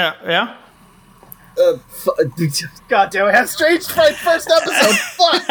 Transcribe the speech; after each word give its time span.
Yeah, 0.00 0.14
yeah. 0.24 0.56
Uh, 1.60 1.76
God 2.88 3.10
damn! 3.10 3.26
I 3.26 3.32
have 3.32 3.50
strange 3.50 3.86
fright 3.86 4.14
first 4.16 4.50
episode. 4.50 4.96
Fuck. 4.96 5.42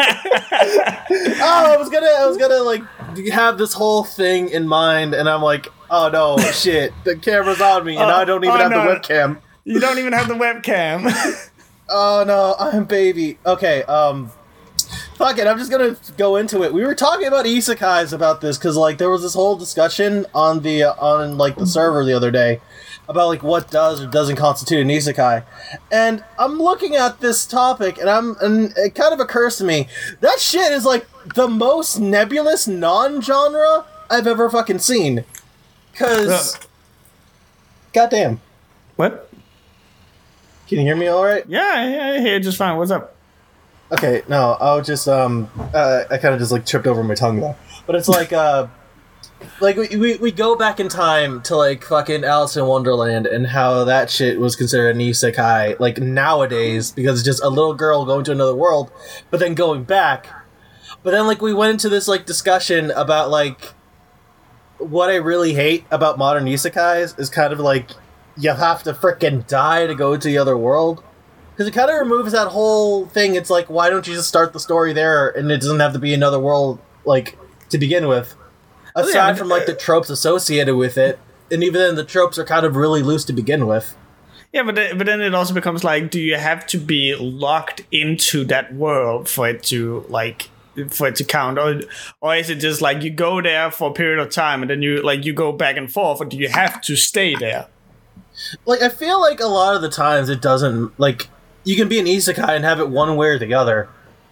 oh, 1.40 1.72
I 1.72 1.76
was 1.78 1.88
gonna, 1.88 2.06
I 2.06 2.26
was 2.26 2.36
gonna 2.36 2.62
like 2.62 2.82
have 3.28 3.58
this 3.58 3.72
whole 3.72 4.02
thing 4.02 4.48
in 4.48 4.66
mind, 4.66 5.14
and 5.14 5.28
I'm 5.28 5.42
like, 5.42 5.68
oh 5.88 6.10
no, 6.12 6.38
shit! 6.50 6.92
The 7.04 7.16
camera's 7.16 7.60
on 7.60 7.84
me, 7.84 7.96
and 7.96 8.10
Oh, 8.10 8.14
I 8.14 8.24
don't 8.24 8.42
even 8.42 8.56
oh, 8.56 8.58
have 8.58 8.70
no. 8.72 8.92
the 8.92 8.98
webcam. 8.98 9.38
You 9.64 9.78
don't 9.78 9.98
even 9.98 10.14
have 10.14 10.26
the 10.26 10.34
webcam. 10.34 11.48
Oh 11.88 12.24
no, 12.26 12.56
I'm 12.58 12.86
baby. 12.86 13.38
Okay, 13.46 13.84
um 13.84 14.32
fuck 15.14 15.38
it, 15.38 15.46
I'm 15.46 15.58
just 15.58 15.70
gonna 15.70 15.96
go 16.16 16.36
into 16.36 16.64
it. 16.64 16.72
We 16.72 16.84
were 16.84 16.94
talking 16.94 17.26
about 17.28 17.44
isekais 17.46 18.12
about 18.12 18.40
this 18.40 18.58
because 18.58 18.76
like 18.76 18.98
there 18.98 19.10
was 19.10 19.22
this 19.22 19.34
whole 19.34 19.54
discussion 19.54 20.26
on 20.34 20.60
the 20.60 20.84
uh, 20.84 20.94
on 20.94 21.36
like 21.38 21.56
the 21.56 21.66
server 21.66 22.04
the 22.04 22.14
other 22.14 22.30
day 22.30 22.60
about 23.10 23.26
like 23.28 23.42
what 23.42 23.70
does 23.70 24.00
or 24.00 24.06
doesn't 24.06 24.36
constitute 24.36 24.80
an 24.80 24.88
isekai, 24.88 25.44
and 25.90 26.24
I'm 26.38 26.58
looking 26.58 26.94
at 26.94 27.20
this 27.20 27.44
topic 27.44 27.98
and 27.98 28.08
I'm 28.08 28.36
and 28.40 28.72
it 28.76 28.94
kind 28.94 29.12
of 29.12 29.20
occurs 29.20 29.56
to 29.56 29.64
me 29.64 29.88
that 30.20 30.38
shit 30.38 30.72
is 30.72 30.84
like 30.84 31.06
the 31.34 31.48
most 31.48 31.98
nebulous 31.98 32.68
non-genre 32.68 33.84
I've 34.08 34.26
ever 34.26 34.48
fucking 34.48 34.78
seen. 34.78 35.24
Cause, 35.94 36.56
goddamn, 37.92 38.40
what? 38.96 39.30
can 40.68 40.78
you 40.78 40.84
hear 40.84 40.96
me 40.96 41.08
all 41.08 41.24
right? 41.24 41.44
Yeah, 41.48 41.84
yeah, 41.90 42.12
I 42.14 42.20
hear 42.20 42.34
you 42.34 42.40
just 42.40 42.56
fine. 42.56 42.76
What's 42.76 42.92
up? 42.92 43.16
Okay, 43.90 44.22
no, 44.28 44.52
I 44.52 44.76
was 44.76 44.86
just 44.86 45.08
um, 45.08 45.50
uh, 45.74 46.04
I 46.08 46.16
kind 46.18 46.32
of 46.32 46.38
just 46.38 46.52
like 46.52 46.64
tripped 46.64 46.86
over 46.86 47.02
my 47.02 47.16
tongue 47.16 47.40
though. 47.40 47.56
But 47.88 47.96
it's 47.96 48.08
like 48.08 48.32
uh, 48.32 48.68
like 49.60 49.76
we, 49.76 49.96
we 49.96 50.16
we 50.16 50.32
go 50.32 50.56
back 50.56 50.80
in 50.80 50.88
time 50.88 51.42
to 51.42 51.56
like 51.56 51.84
fucking 51.84 52.24
Alice 52.24 52.56
in 52.56 52.66
Wonderland 52.66 53.26
and 53.26 53.46
how 53.46 53.84
that 53.84 54.10
shit 54.10 54.40
was 54.40 54.56
considered 54.56 54.96
an 54.96 55.00
isekai 55.00 55.78
like 55.80 55.98
nowadays 55.98 56.92
because 56.92 57.20
it's 57.20 57.26
just 57.26 57.42
a 57.42 57.48
little 57.48 57.74
girl 57.74 58.04
going 58.04 58.24
to 58.24 58.32
another 58.32 58.54
world, 58.54 58.90
but 59.30 59.40
then 59.40 59.54
going 59.54 59.84
back. 59.84 60.28
But 61.02 61.12
then 61.12 61.26
like 61.26 61.40
we 61.40 61.54
went 61.54 61.72
into 61.72 61.88
this 61.88 62.08
like 62.08 62.26
discussion 62.26 62.90
about 62.90 63.30
like 63.30 63.74
what 64.78 65.10
I 65.10 65.16
really 65.16 65.54
hate 65.54 65.84
about 65.90 66.18
modern 66.18 66.44
isekais 66.44 67.18
is 67.18 67.30
kind 67.30 67.52
of 67.52 67.60
like 67.60 67.90
you 68.36 68.50
have 68.50 68.82
to 68.84 68.92
frickin' 68.92 69.46
die 69.46 69.86
to 69.86 69.94
go 69.94 70.16
to 70.16 70.28
the 70.28 70.38
other 70.38 70.56
world. 70.56 71.02
Because 71.52 71.68
it 71.68 71.72
kind 71.72 71.90
of 71.90 71.98
removes 71.98 72.32
that 72.32 72.48
whole 72.48 73.06
thing. 73.06 73.34
It's 73.34 73.50
like, 73.50 73.68
why 73.68 73.90
don't 73.90 74.06
you 74.06 74.14
just 74.14 74.28
start 74.28 74.52
the 74.52 74.60
story 74.60 74.92
there 74.94 75.28
and 75.28 75.50
it 75.50 75.60
doesn't 75.60 75.80
have 75.80 75.92
to 75.92 75.98
be 75.98 76.14
another 76.14 76.38
world, 76.38 76.78
like, 77.04 77.36
to 77.68 77.76
begin 77.76 78.08
with? 78.08 78.34
Aside 78.94 79.38
from, 79.38 79.48
like, 79.48 79.66
the 79.66 79.74
tropes 79.74 80.10
associated 80.10 80.76
with 80.76 80.96
it, 80.98 81.18
and 81.50 81.62
even 81.64 81.80
then, 81.80 81.94
the 81.94 82.04
tropes 82.04 82.38
are 82.38 82.44
kind 82.44 82.64
of 82.64 82.76
really 82.76 83.02
loose 83.02 83.24
to 83.26 83.32
begin 83.32 83.66
with. 83.66 83.96
Yeah, 84.52 84.64
but 84.64 84.74
then, 84.74 84.98
but 84.98 85.06
then 85.06 85.20
it 85.20 85.34
also 85.34 85.54
becomes 85.54 85.84
like, 85.84 86.10
do 86.10 86.20
you 86.20 86.36
have 86.36 86.66
to 86.68 86.78
be 86.78 87.14
locked 87.14 87.82
into 87.92 88.44
that 88.46 88.74
world 88.74 89.28
for 89.28 89.48
it 89.48 89.62
to 89.64 90.04
like 90.08 90.50
for 90.88 91.06
it 91.06 91.14
to 91.16 91.24
count, 91.24 91.58
or 91.58 91.82
or 92.20 92.34
is 92.34 92.50
it 92.50 92.56
just 92.56 92.80
like 92.80 93.02
you 93.02 93.10
go 93.10 93.40
there 93.40 93.70
for 93.70 93.90
a 93.90 93.92
period 93.92 94.18
of 94.18 94.30
time 94.30 94.62
and 94.62 94.70
then 94.70 94.82
you 94.82 95.02
like 95.02 95.24
you 95.24 95.32
go 95.32 95.52
back 95.52 95.76
and 95.76 95.92
forth, 95.92 96.20
or 96.20 96.24
do 96.24 96.36
you 96.36 96.48
have 96.48 96.80
to 96.80 96.96
stay 96.96 97.36
there? 97.36 97.68
Like, 98.64 98.82
I 98.82 98.88
feel 98.88 99.20
like 99.20 99.40
a 99.40 99.46
lot 99.46 99.76
of 99.76 99.82
the 99.82 99.88
times 99.88 100.28
it 100.28 100.40
doesn't, 100.40 100.98
like, 100.98 101.28
you 101.64 101.76
can 101.76 101.88
be 101.88 101.98
an 101.98 102.06
isekai 102.06 102.48
and 102.48 102.64
have 102.64 102.80
it 102.80 102.88
one 102.88 103.16
way 103.16 103.28
or 103.28 103.38
the 103.38 103.52
other. 103.54 103.88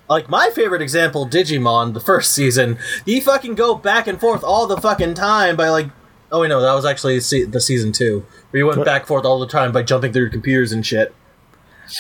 Like, 0.09 0.28
my 0.28 0.51
favorite 0.55 0.83
example, 0.83 1.27
Digimon, 1.27 1.95
the 1.95 2.01
first 2.01 2.33
season, 2.33 2.78
you 3.05 3.20
fucking 3.20 3.55
go 3.55 3.75
back 3.75 4.06
and 4.06 4.19
forth 4.19 4.42
all 4.42 4.67
the 4.67 4.78
fucking 4.78 5.15
time 5.15 5.56
by, 5.56 5.69
like, 5.69 5.88
oh, 6.33 6.41
wait, 6.41 6.49
no, 6.49 6.60
that 6.60 6.75
was 6.75 6.84
actually 6.84 7.21
se- 7.21 7.44
the 7.44 7.60
season 7.60 7.93
two, 7.93 8.25
where 8.50 8.59
you 8.59 8.66
went 8.66 8.84
back 8.84 9.03
and 9.03 9.09
forth 9.09 9.25
all 9.25 9.38
the 9.38 9.47
time 9.47 9.72
by 9.72 9.83
jumping 9.83 10.12
through 10.12 10.31
computers 10.31 10.72
and 10.72 10.84
shit. 10.87 11.15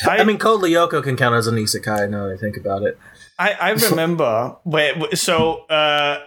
I 0.06 0.24
mean, 0.24 0.38
Code 0.38 0.62
Lyoko 0.62 1.02
can 1.02 1.16
count 1.16 1.34
as 1.34 1.46
an 1.46 1.56
isekai 1.56 2.10
now 2.10 2.26
that 2.26 2.34
I 2.34 2.36
think 2.36 2.56
about 2.56 2.82
it. 2.82 2.98
I, 3.38 3.52
I 3.52 3.70
remember 3.90 4.56
where 4.64 4.94
so 5.14 5.64
uh 5.66 6.24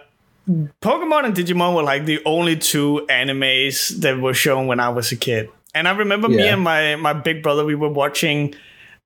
Pokemon 0.80 1.24
and 1.24 1.34
Digimon 1.36 1.76
were 1.76 1.82
like 1.84 2.04
the 2.04 2.20
only 2.24 2.56
two 2.56 3.06
animes 3.08 4.00
that 4.00 4.20
were 4.20 4.34
shown 4.34 4.66
when 4.66 4.80
I 4.80 4.88
was 4.88 5.12
a 5.12 5.16
kid. 5.16 5.48
And 5.74 5.86
I 5.86 5.92
remember 5.92 6.28
me 6.28 6.48
and 6.48 6.62
my 6.62 6.96
my 6.96 7.12
big 7.12 7.42
brother 7.42 7.64
we 7.64 7.74
were 7.74 7.88
watching 7.88 8.54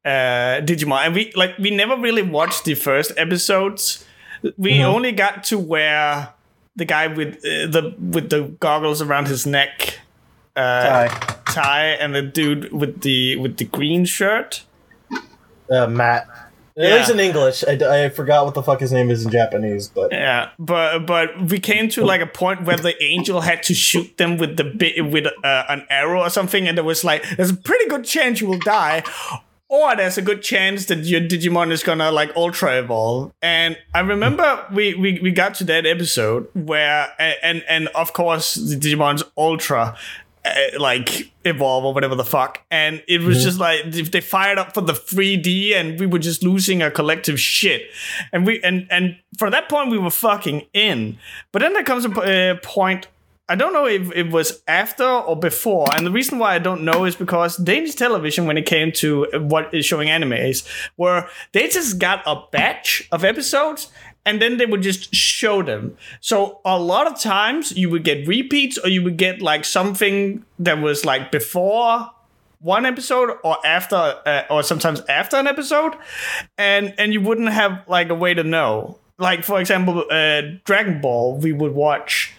uh 0.07 0.61
Digimon 0.65 1.05
and 1.07 1.15
we 1.15 1.33
like 1.35 1.59
we 1.59 1.71
never 1.71 1.97
really 1.97 2.23
watched 2.23 2.65
the 2.65 2.75
first 2.75 3.13
episodes. 3.17 4.05
We 4.57 4.75
Mm-hmm. 4.79 4.95
only 4.95 5.13
got 5.13 5.45
to 5.51 5.59
where 5.59 6.29
the 6.77 6.85
guy 6.85 7.09
with 7.09 7.37
uh, 7.39 7.67
the 7.67 7.95
with 7.99 8.31
the 8.31 8.43
goggles 8.61 9.03
around 9.03 9.27
his 9.29 9.47
neck 9.47 9.99
uh 10.55 11.09
Hi, 11.09 11.09
Tai 11.47 11.85
and 12.01 12.15
the 12.15 12.23
dude 12.23 12.73
with 12.73 13.01
the 13.03 13.37
with 13.37 13.57
the 13.57 13.65
green 13.65 14.05
shirt. 14.05 14.63
uh, 15.71 15.87
Matt. 15.89 16.29
At 16.79 16.85
Yeah. 16.85 16.95
least 16.97 17.11
in 17.11 17.21
English. 17.21 17.65
I, 17.67 18.05
I 18.05 18.09
forgot 18.11 18.45
what 18.45 18.53
the 18.55 18.63
fuck 18.63 18.81
his 18.81 18.93
name 18.93 19.11
is 19.11 19.25
in 19.25 19.31
Japanese, 19.33 19.89
but 19.89 20.13
Yeah, 20.13 20.51
but 20.59 21.07
but 21.07 21.29
we 21.51 21.59
came 21.59 21.89
to 21.97 22.05
like 22.05 22.21
a 22.21 22.27
point 22.27 22.65
where 22.67 22.77
the 22.77 22.95
angel 23.03 23.41
had 23.41 23.63
to 23.65 23.75
shoot 23.75 24.17
them 24.19 24.37
with 24.37 24.59
the 24.59 24.65
bit 24.65 24.95
with 25.11 25.27
uh, 25.27 25.65
an 25.71 25.87
arrow 25.89 26.21
or 26.21 26.29
something, 26.31 26.69
and 26.69 26.77
there 26.77 26.85
was 26.85 27.03
like, 27.03 27.25
there's 27.37 27.51
a 27.51 27.57
pretty 27.57 27.87
good 27.89 28.05
chance 28.05 28.43
you 28.43 28.47
will 28.47 28.59
die, 28.61 29.03
or 29.69 29.97
there's 29.97 30.19
a 30.19 30.23
good 30.23 30.43
chance 30.43 30.87
that 30.87 31.05
your 31.05 31.21
Digimon 31.21 31.71
is 31.71 31.83
gonna 31.83 32.11
like 32.11 32.35
ultra 32.37 32.79
evolve. 32.79 33.33
And 33.43 33.77
I 33.95 34.01
remember 34.01 34.65
we 34.73 34.95
we, 34.95 35.19
we 35.21 35.31
got 35.31 35.55
to 35.57 35.65
that 35.65 35.87
episode 35.87 36.49
where 36.55 37.09
and 37.19 37.65
and 37.69 37.89
of 37.89 38.13
course 38.13 38.55
the 38.55 38.77
Digimon's 38.77 39.25
ultra. 39.37 39.97
Uh, 40.45 40.79
like 40.79 41.33
evolve 41.45 41.85
or 41.85 41.93
whatever 41.93 42.15
the 42.15 42.25
fuck 42.25 42.63
and 42.71 43.03
it 43.09 43.21
was 43.21 43.43
just 43.43 43.59
like 43.59 43.81
if 43.87 44.13
they 44.13 44.21
fired 44.21 44.59
up 44.59 44.73
for 44.73 44.81
the 44.81 44.93
3d 44.93 45.75
and 45.75 45.99
we 45.99 46.07
were 46.07 46.21
just 46.21 46.45
losing 46.45 46.85
our 46.85 46.91
collective 46.91 47.41
shit 47.41 47.91
and 48.33 48.47
we 48.47 48.63
and 48.63 48.87
and 48.89 49.17
from 49.37 49.51
that 49.51 49.69
point 49.69 49.91
we 49.91 49.99
were 49.99 50.09
fucking 50.09 50.65
in 50.73 51.19
but 51.51 51.63
then 51.63 51.73
there 51.73 51.83
comes 51.83 52.05
a 52.05 52.11
uh, 52.53 52.55
point 52.63 53.09
i 53.49 53.55
don't 53.55 53.73
know 53.73 53.87
if 53.87 54.11
it 54.13 54.31
was 54.31 54.63
after 54.69 55.05
or 55.05 55.37
before 55.37 55.87
and 55.95 56.07
the 56.07 56.11
reason 56.11 56.39
why 56.39 56.55
i 56.55 56.59
don't 56.59 56.83
know 56.83 57.05
is 57.05 57.17
because 57.17 57.57
danish 57.57 57.95
television 57.95 58.47
when 58.47 58.57
it 58.57 58.67
came 58.67 58.93
to 58.93 59.27
what 59.41 59.73
is 59.75 59.85
showing 59.85 60.09
animes 60.09 60.67
where 60.97 61.29
they 61.53 61.69
just 61.69 61.99
got 61.99 62.23
a 62.27 62.43
batch 62.51 63.09
of 63.13 63.25
episodes 63.25 63.91
and 64.27 64.43
then 64.43 64.59
they 64.59 64.67
would 64.67 64.83
just 64.83 65.15
show 65.15 65.63
them. 65.63 65.97
So 66.21 66.61
a 66.65 66.79
lot 66.79 67.07
of 67.07 67.19
times 67.19 67.77
you 67.79 67.89
would 67.91 68.03
get 68.03 68.27
repeats 68.27 68.77
or 68.77 68.89
you 68.89 69.03
would 69.05 69.17
get 69.17 69.41
like 69.41 69.65
something 69.65 70.45
that 70.59 70.83
was 70.83 71.05
like 71.05 71.31
before 71.31 72.11
one 72.61 72.85
episode 72.85 73.39
or 73.45 73.65
after 73.65 73.95
uh, 73.97 74.43
or 74.51 74.65
sometimes 74.65 75.01
after 75.09 75.37
an 75.37 75.47
episode 75.47 75.95
and 76.59 76.93
and 76.99 77.13
you 77.13 77.21
wouldn't 77.21 77.51
have 77.51 77.85
like 77.87 78.11
a 78.11 78.15
way 78.15 78.35
to 78.35 78.43
know. 78.43 78.99
Like 79.19 79.45
for 79.45 79.61
example, 79.61 80.05
uh 80.11 80.43
Dragon 80.65 81.01
Ball 81.01 81.37
we 81.37 81.53
would 81.53 81.73
watch 81.73 82.35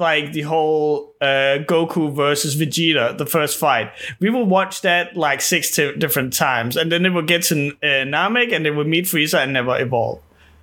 like 0.00 0.32
the 0.32 0.42
whole 0.42 1.14
uh, 1.20 1.62
Goku 1.68 2.12
versus 2.12 2.56
Vegeta, 2.56 3.16
the 3.16 3.26
first 3.26 3.58
fight. 3.58 3.92
We 4.18 4.30
will 4.30 4.46
watch 4.46 4.80
that 4.80 5.16
like 5.16 5.40
six 5.40 5.70
t- 5.70 5.94
different 5.96 6.32
times, 6.32 6.76
and 6.76 6.90
then 6.90 7.02
they 7.02 7.10
will 7.10 7.22
get 7.22 7.42
to 7.44 7.68
uh, 7.82 8.04
Namek, 8.04 8.52
and 8.52 8.64
they 8.64 8.70
will 8.70 8.84
meet 8.84 9.04
Frieza 9.04 9.42
and 9.42 9.52
never 9.52 9.78
evolve, 9.80 10.20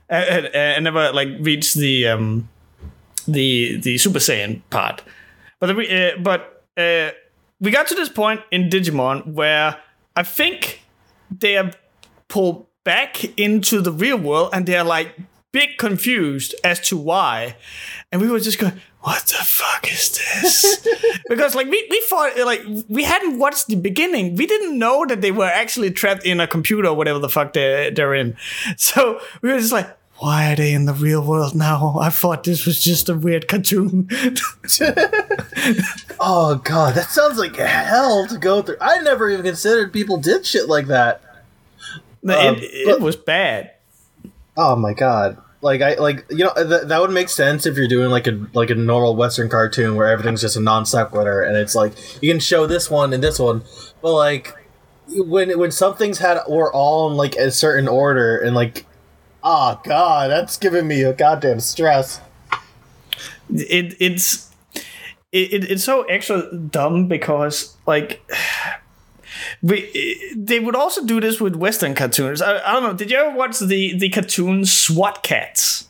uh, 0.10 0.14
uh, 0.14 0.50
and 0.54 0.84
never 0.84 1.14
like 1.14 1.30
reach 1.40 1.74
the 1.76 2.08
um, 2.08 2.50
the 3.28 3.78
the 3.78 3.98
Super 3.98 4.20
Saiyan 4.20 4.62
part. 4.70 5.04
But 5.60 5.68
the, 5.68 6.14
uh, 6.16 6.18
but 6.20 6.66
uh, 6.76 7.12
we 7.60 7.72
got 7.72 7.88
to 7.88 7.96
this 7.96 8.10
point 8.10 8.42
in 8.52 8.70
Digimon 8.70 9.34
where 9.34 9.78
I 10.16 10.24
think 10.24 10.82
they 11.30 11.54
have 11.54 11.78
pulled 12.28 12.66
back 12.84 13.38
into 13.38 13.82
the 13.82 13.92
real 13.92 14.18
world, 14.18 14.50
and 14.54 14.66
they're 14.66 14.84
like 14.84 15.16
big 15.52 15.78
confused 15.78 16.54
as 16.64 16.80
to 16.80 16.96
why, 16.98 17.56
and 18.12 18.22
we 18.22 18.30
were 18.30 18.40
just 18.40 18.60
going, 18.60 18.74
"What 19.02 19.24
the 19.28 19.44
fuck 19.44 19.92
is 19.92 20.10
this?" 20.12 20.88
because 21.30 21.56
like 21.56 21.68
we 21.68 21.86
we 21.90 22.02
thought 22.08 22.38
like 22.46 22.64
we 22.88 23.04
hadn't 23.04 23.38
watched 23.40 23.68
the 23.68 23.76
beginning. 23.76 24.36
We 24.36 24.46
didn't 24.48 24.78
know 24.80 25.06
that 25.06 25.22
they 25.22 25.32
were 25.32 25.46
actually 25.46 25.92
trapped 25.92 26.26
in 26.26 26.40
a 26.40 26.48
computer 26.48 26.88
or 26.90 26.96
whatever 26.96 27.20
the 27.20 27.30
fuck 27.30 27.54
they 27.54 27.92
they're 27.96 28.16
in. 28.16 28.36
So 28.78 29.20
we 29.42 29.52
were 29.52 29.60
just 29.60 29.74
like. 29.74 29.90
Why 30.20 30.52
are 30.52 30.56
they 30.56 30.74
in 30.74 30.86
the 30.86 30.96
real 30.96 31.24
world 31.24 31.54
now? 31.54 31.98
I 32.02 32.10
thought 32.10 32.44
this 32.44 32.66
was 32.66 32.84
just 32.84 33.08
a 33.08 33.14
weird 33.14 33.48
cartoon. 33.48 34.08
oh 36.20 36.60
god, 36.64 36.96
that 36.96 37.06
sounds 37.10 37.38
like 37.38 37.56
hell 37.56 38.26
to 38.28 38.38
go 38.40 38.64
through. 38.64 38.78
I 38.82 38.98
never 39.02 39.30
even 39.30 39.46
considered 39.46 39.94
people 39.94 40.18
did 40.18 40.44
shit 40.44 40.68
like 40.68 40.88
that. 40.88 41.22
it, 42.24 42.32
Um, 42.32 42.56
it 42.60 42.86
but- 42.88 43.00
was 43.02 43.16
bad. 43.16 43.74
Oh 44.58 44.76
my 44.76 44.94
god. 44.94 45.38
Like 45.62 45.82
I 45.82 45.96
like 45.96 46.26
you 46.30 46.46
know 46.46 46.54
th- 46.56 46.84
that 46.84 47.02
would 47.02 47.12
make 47.12 47.30
sense 47.30 47.66
if 47.66 47.78
you're 47.78 47.88
doing 47.88 48.10
like 48.10 48.28
a 48.28 48.48
like 48.54 48.70
a 48.70 48.76
normal 48.76 49.16
Western 49.16 49.50
cartoon 49.50 49.96
where 49.96 50.08
everything's 50.08 50.42
just 50.42 50.56
a 50.56 50.60
non 50.60 50.86
sequitur 50.86 51.42
and 51.42 51.58
it's 51.58 51.74
like 51.74 51.94
you 52.22 52.32
can 52.32 52.40
show 52.40 52.68
this 52.68 52.92
one 52.92 53.12
and 53.12 53.24
this 53.24 53.40
one, 53.40 53.64
but 54.02 54.14
like 54.14 54.54
when 55.10 55.58
when 55.58 55.72
something's 55.72 56.20
had 56.20 56.38
or 56.48 56.72
all 56.74 57.10
in 57.10 57.18
like 57.18 57.36
a 57.36 57.50
certain 57.50 57.88
order 57.88 58.38
and 58.38 58.56
like 58.56 58.86
oh 59.44 59.80
god 59.84 60.30
that's 60.30 60.58
giving 60.58 60.88
me 60.88 61.02
a 61.04 61.14
goddamn 61.14 61.60
stress. 61.60 62.20
it 63.50 63.96
it's 64.00 64.52
it, 65.32 65.54
it, 65.54 65.72
it's 65.72 65.84
so 65.84 66.04
extra 66.04 66.56
dumb 66.56 67.08
because 67.08 67.78
like 67.86 68.22
we, 69.62 70.34
they 70.36 70.60
would 70.60 70.76
also 70.76 71.06
do 71.06 71.20
this 71.20 71.40
with 71.42 71.56
Western 71.56 71.94
cartoons. 71.96 72.42
I, 72.42 72.58
I 72.66 72.74
don't 72.74 72.84
know. 72.84 72.94
Did 72.94 73.12
you 73.12 73.18
ever 73.18 73.36
watch 73.36 73.60
the 73.60 73.98
the 73.98 74.10
cartoon 74.10 74.66
SWAT 74.66 75.24
Kats? 75.24 75.88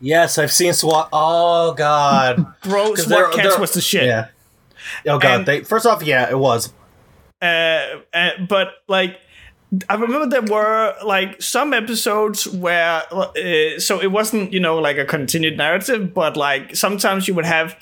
Yes, 0.00 0.38
I've 0.38 0.52
seen 0.52 0.72
SWAT. 0.72 1.08
Oh 1.12 1.74
god, 1.74 2.46
Bro, 2.62 2.94
SWAT 2.94 3.08
they're- 3.08 3.28
Kats 3.28 3.54
they're- 3.54 3.60
was 3.60 3.72
the 3.72 3.80
shit. 3.80 4.04
yeah. 4.04 4.28
Oh 5.06 5.18
god, 5.18 5.40
And- 5.40 5.46
they 5.46 5.60
first 5.64 5.86
off, 5.86 6.02
yeah, 6.02 6.30
it 6.30 6.38
was. 6.38 6.72
uh, 7.42 8.00
uh, 8.14 8.30
but 8.48 8.68
like 8.88 9.18
I 9.88 9.94
remember 9.94 10.26
there 10.26 10.42
were 10.42 10.94
like 11.04 11.40
some 11.40 11.72
episodes 11.72 12.48
where 12.48 13.02
uh, 13.12 13.78
so 13.78 14.00
it 14.00 14.10
wasn't 14.10 14.52
you 14.52 14.60
know 14.60 14.78
like 14.78 14.98
a 14.98 15.04
continued 15.04 15.56
narrative, 15.56 16.12
but 16.14 16.36
like 16.36 16.74
sometimes 16.74 17.28
you 17.28 17.34
would 17.34 17.44
have 17.44 17.76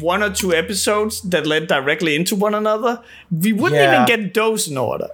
one 0.00 0.22
or 0.22 0.30
two 0.30 0.52
episodes 0.54 1.20
that 1.22 1.46
led 1.46 1.66
directly 1.68 2.14
into 2.16 2.34
one 2.36 2.54
another. 2.54 3.02
We 3.30 3.52
wouldn't 3.52 3.80
Yeah. 3.80 4.04
even 4.04 4.06
get 4.06 4.34
those 4.34 4.68
in 4.68 4.76
order. 4.76 5.08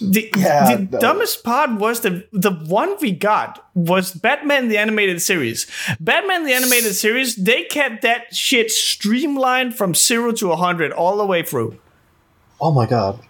The, 0.00 0.30
Yeah, 0.36 0.76
the 0.76 0.88
no. 0.90 0.98
dumbest 1.00 1.42
part 1.42 1.70
was 1.80 2.00
the 2.00 2.26
the 2.30 2.50
one 2.50 2.96
we 3.00 3.12
got 3.12 3.64
was 3.74 4.12
Batman 4.12 4.68
the 4.68 4.76
animated 4.76 5.22
series. 5.22 5.66
Batman 6.00 6.44
the 6.44 6.52
animated 6.52 6.94
series, 6.94 7.34
they 7.36 7.62
kept 7.64 8.02
that 8.02 8.34
shit 8.34 8.70
streamlined 8.70 9.74
from 9.74 9.94
zero 9.94 10.32
to 10.32 10.54
hundred 10.54 10.92
all 10.92 11.16
the 11.16 11.24
way 11.24 11.42
through. 11.42 11.78
Oh 12.60 12.72
my 12.72 12.84
god. 12.86 13.20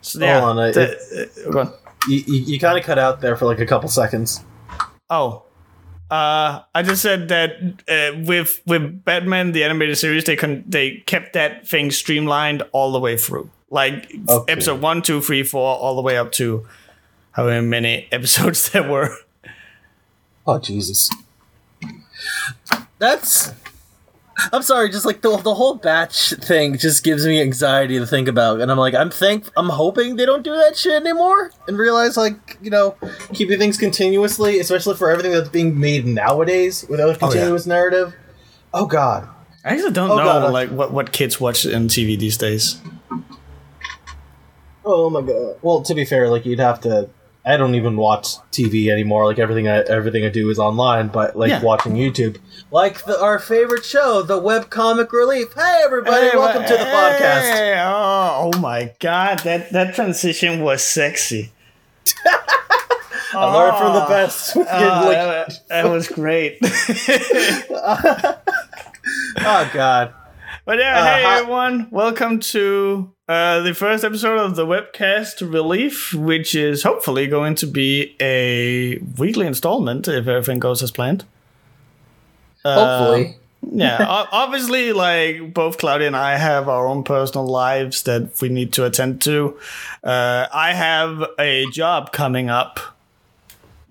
So, 0.00 0.18
yeah, 0.20 0.40
Hold 0.40 0.58
on, 0.58 0.72
the- 0.72 1.30
uh, 1.46 1.50
go 1.50 1.60
on. 1.60 1.72
You, 2.08 2.18
you, 2.26 2.34
you 2.54 2.58
kind 2.60 2.76
of 2.78 2.84
cut 2.84 2.98
out 2.98 3.20
there 3.20 3.36
for 3.36 3.46
like 3.46 3.60
a 3.60 3.66
couple 3.66 3.88
seconds. 3.88 4.44
Oh, 5.08 5.44
uh, 6.12 6.62
I 6.74 6.82
just 6.82 7.00
said 7.00 7.28
that 7.28 7.56
uh, 7.88 8.18
with 8.26 8.60
with 8.66 9.02
Batman 9.04 9.52
the 9.52 9.64
animated 9.64 9.96
series, 9.96 10.24
they 10.24 10.36
con- 10.36 10.62
they 10.68 10.98
kept 11.06 11.32
that 11.32 11.66
thing 11.66 11.90
streamlined 11.90 12.62
all 12.72 12.92
the 12.92 13.00
way 13.00 13.16
through, 13.16 13.48
like 13.70 14.12
Okay. 14.28 14.52
episode 14.52 14.82
one, 14.82 15.00
two, 15.00 15.22
three, 15.22 15.42
four, 15.42 15.76
all 15.78 15.96
the 15.96 16.02
way 16.02 16.18
up 16.18 16.30
to 16.32 16.66
however 17.32 17.62
many 17.62 18.08
episodes 18.12 18.68
there 18.70 18.88
were. 18.88 19.16
Oh 20.46 20.58
Jesus. 20.58 21.08
That's. 22.98 23.52
I'm 24.52 24.62
sorry, 24.62 24.90
just 24.90 25.04
like 25.04 25.20
the 25.20 25.36
the 25.36 25.54
whole 25.54 25.74
batch 25.74 26.30
thing 26.34 26.78
just 26.78 27.04
gives 27.04 27.26
me 27.26 27.40
anxiety 27.40 27.98
to 27.98 28.06
think 28.06 28.28
about, 28.28 28.60
and 28.60 28.70
I'm 28.70 28.78
like, 28.78 28.94
I'm 28.94 29.10
thank, 29.10 29.50
I'm 29.56 29.68
hoping 29.68 30.16
they 30.16 30.24
don't 30.26 30.42
do 30.42 30.54
that 30.54 30.76
shit 30.76 30.94
anymore, 30.94 31.52
and 31.68 31.78
realize 31.78 32.16
like 32.16 32.58
you 32.62 32.70
know, 32.70 32.96
keeping 33.34 33.58
things 33.58 33.76
continuously, 33.76 34.58
especially 34.60 34.96
for 34.96 35.10
everything 35.10 35.32
that's 35.32 35.48
being 35.50 35.78
made 35.78 36.06
nowadays 36.06 36.86
without 36.88 37.10
a 37.10 37.12
oh, 37.12 37.18
continuous 37.18 37.66
narrative. 37.66 38.14
Oh 38.74 38.86
God. 38.86 39.28
I 39.64 39.74
actually 39.74 39.92
don't 39.92 40.10
Oh, 40.10 40.16
know 40.16 40.24
God, 40.24 40.52
like 40.52 40.70
what, 40.70 40.92
what 40.92 41.12
kids 41.12 41.40
watch 41.40 41.64
on 41.66 41.86
TV 41.88 42.18
these 42.18 42.36
days. 42.36 42.80
Oh 44.84 45.08
my 45.10 45.20
God. 45.22 45.56
Well, 45.62 45.82
to 45.82 45.94
be 45.94 46.04
fair, 46.04 46.28
like 46.28 46.44
you'd 46.44 46.58
have 46.58 46.80
to. 46.80 47.08
I 47.44 47.56
don't 47.56 47.74
even 47.74 47.96
watch 47.96 48.36
TV 48.52 48.88
anymore. 48.88 49.26
Like 49.26 49.40
everything, 49.40 49.66
I, 49.66 49.78
everything 49.80 50.24
I 50.24 50.28
do 50.28 50.48
is 50.50 50.58
online. 50.60 51.08
But 51.08 51.36
like 51.36 51.50
Yeah. 51.50 51.60
watching 51.62 51.94
YouTube, 51.94 52.38
like 52.70 53.04
the, 53.04 53.20
our 53.20 53.38
favorite 53.40 53.84
show, 53.84 54.22
the 54.22 54.38
web 54.38 54.70
comic 54.70 55.12
relief. 55.12 55.52
Hey 55.54 55.82
everybody, 55.84 56.30
Hey, 56.30 56.36
welcome 56.36 56.62
to 56.62 56.68
the 56.72 56.78
podcast. 56.84 57.40
hey, 57.52 57.74
Oh, 57.84 58.52
oh 58.54 58.58
my 58.60 58.92
god, 59.00 59.40
that 59.40 59.70
that 59.72 59.94
transition 59.96 60.60
was 60.62 60.84
sexy. 60.84 61.50
I 63.34 63.44
learned 63.52 63.76
from 63.78 63.92
the 63.94 64.04
oh, 64.04 64.08
best. 64.08 64.56
Oh, 64.56 64.60
Like, 65.06 65.16
that, 65.16 65.58
that 65.68 65.90
was 65.90 66.06
great. 66.08 66.58
oh 69.40 69.70
god. 69.72 70.14
But 70.64 70.78
yeah, 70.78 70.98
Uh, 71.00 71.04
hey 71.04 71.22
hi- 71.24 71.38
everyone, 71.40 71.88
welcome 71.90 72.38
to 72.38 73.12
uh, 73.28 73.60
the 73.60 73.74
first 73.74 74.04
episode 74.04 74.38
of 74.38 74.54
the 74.54 74.64
webcast 74.64 75.40
relief, 75.52 76.14
which 76.14 76.54
is 76.54 76.84
hopefully 76.84 77.26
going 77.26 77.54
to 77.56 77.66
be 77.66 78.14
a 78.20 78.98
weekly 79.18 79.46
installment 79.46 80.06
if 80.06 80.28
everything 80.28 80.60
goes 80.60 80.82
as 80.82 80.92
planned. 80.92 81.24
Hopefully. 82.64 83.36
yeah, 83.72 84.06
o- 84.08 84.28
obviously, 84.30 84.92
like 84.92 85.52
both 85.52 85.78
Claudia 85.78 86.06
and 86.06 86.16
I 86.16 86.36
have 86.36 86.68
our 86.68 86.86
own 86.86 87.02
personal 87.02 87.46
lives 87.46 88.04
that 88.04 88.40
we 88.40 88.48
need 88.48 88.72
to 88.74 88.84
attend 88.84 89.20
to. 89.22 89.58
Uh, 90.04 90.46
I 90.54 90.74
have 90.74 91.24
a 91.40 91.66
job 91.72 92.12
coming 92.12 92.50
up 92.50 92.78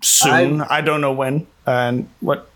soon. 0.00 0.62
I 0.62 0.80
don't 0.80 1.02
know 1.02 1.12
when 1.12 1.46
and 1.66 2.08
what. 2.20 2.48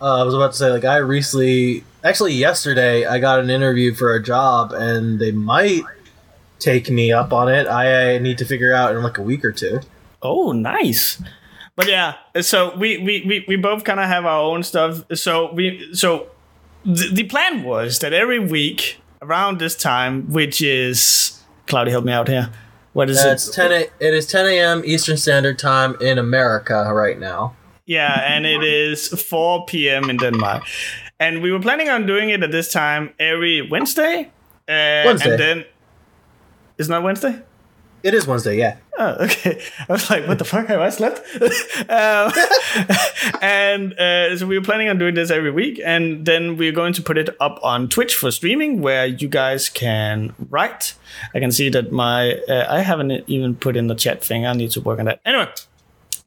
Uh, 0.00 0.20
I 0.20 0.22
was 0.22 0.34
about 0.34 0.52
to 0.52 0.56
say, 0.56 0.70
like, 0.70 0.84
I 0.84 0.98
recently, 0.98 1.82
actually, 2.08 2.34
yesterday, 2.34 3.04
I 3.06 3.18
got 3.18 3.40
an 3.40 3.50
interview 3.50 3.94
for 3.94 4.14
a 4.14 4.22
job, 4.22 4.72
and 4.72 5.18
they 5.18 5.32
might 5.32 5.82
take 6.58 6.90
me 6.90 7.12
up 7.12 7.32
on 7.32 7.48
it. 7.48 7.66
I, 7.68 8.18
need 8.18 8.38
to 8.38 8.44
figure 8.44 8.72
out 8.74 8.94
in 8.96 9.02
like 9.02 9.18
a 9.18 9.22
week 9.22 9.44
or 9.44 9.52
two. 9.52 9.80
Oh, 10.22 10.52
nice. 10.52 11.22
But 11.76 11.88
yeah, 11.88 12.14
so 12.40 12.76
we 12.76 12.98
we 12.98 13.24
we, 13.26 13.44
we 13.46 13.56
both 13.56 13.84
kind 13.84 14.00
of 14.00 14.06
have 14.06 14.24
our 14.26 14.40
own 14.40 14.64
stuff. 14.64 15.04
So 15.14 15.52
we 15.52 15.88
so 15.94 16.26
the, 16.84 17.08
the 17.12 17.22
plan 17.24 17.62
was 17.62 18.00
that 18.00 18.12
every 18.12 18.40
week 18.40 18.98
around 19.22 19.60
this 19.60 19.76
time, 19.76 20.28
which 20.32 20.60
is 20.60 21.40
Cloudy, 21.68 21.92
help 21.92 22.04
me 22.04 22.12
out 22.12 22.26
here. 22.26 22.50
What 22.94 23.08
is 23.10 23.24
Uh, 23.24 23.28
it? 23.28 23.32
it's 23.34 23.54
ten. 23.54 23.70
A, 23.70 23.86
it 24.00 24.12
is 24.14 24.26
ten 24.26 24.46
a.m. 24.46 24.82
Eastern 24.84 25.16
Standard 25.16 25.56
Time 25.56 25.94
in 26.00 26.18
America 26.18 26.90
right 26.92 27.16
now. 27.18 27.54
Yeah, 27.86 28.20
and 28.26 28.44
it 28.44 28.62
is 28.62 29.08
4 29.08 29.64
p.m. 29.64 30.10
in 30.10 30.18
Denmark. 30.18 30.62
And 31.20 31.42
we 31.42 31.50
were 31.50 31.60
planning 31.60 31.88
on 31.88 32.06
doing 32.06 32.30
it 32.30 32.42
at 32.42 32.52
this 32.52 32.72
time 32.72 33.12
every 33.18 33.62
Wednesday. 33.62 34.30
Uh, 34.68 35.02
Wednesday. 35.04 35.30
And 35.30 35.40
then. 35.40 35.64
Isn't 36.78 36.92
that 36.92 37.02
Wednesday? 37.02 37.42
It 38.04 38.14
is 38.14 38.28
Wednesday, 38.28 38.56
yeah. 38.56 38.76
Oh, 38.96 39.24
okay. 39.24 39.60
I 39.88 39.92
was 39.92 40.08
like, 40.08 40.28
what 40.28 40.38
the 40.38 40.44
fuck? 40.44 40.68
Have 40.68 40.80
I 40.80 40.90
slept? 40.90 41.18
um, 41.90 42.32
and 43.42 43.92
uh, 43.94 44.36
so 44.36 44.46
we 44.46 44.56
were 44.56 44.64
planning 44.64 44.88
on 44.88 44.98
doing 44.98 45.14
this 45.14 45.32
every 45.32 45.50
week. 45.50 45.80
And 45.84 46.24
then 46.24 46.56
we're 46.56 46.72
going 46.72 46.92
to 46.92 47.02
put 47.02 47.18
it 47.18 47.36
up 47.40 47.58
on 47.62 47.88
Twitch 47.88 48.14
for 48.14 48.30
streaming 48.30 48.80
where 48.80 49.06
you 49.06 49.26
guys 49.26 49.68
can 49.68 50.32
write. 50.48 50.94
I 51.34 51.40
can 51.40 51.50
see 51.50 51.68
that 51.70 51.90
my. 51.90 52.34
Uh, 52.48 52.66
I 52.68 52.80
haven't 52.80 53.10
even 53.26 53.56
put 53.56 53.76
in 53.76 53.88
the 53.88 53.96
chat 53.96 54.22
thing. 54.22 54.46
I 54.46 54.52
need 54.52 54.70
to 54.72 54.80
work 54.80 55.00
on 55.00 55.06
that. 55.06 55.20
Anyway. 55.24 55.48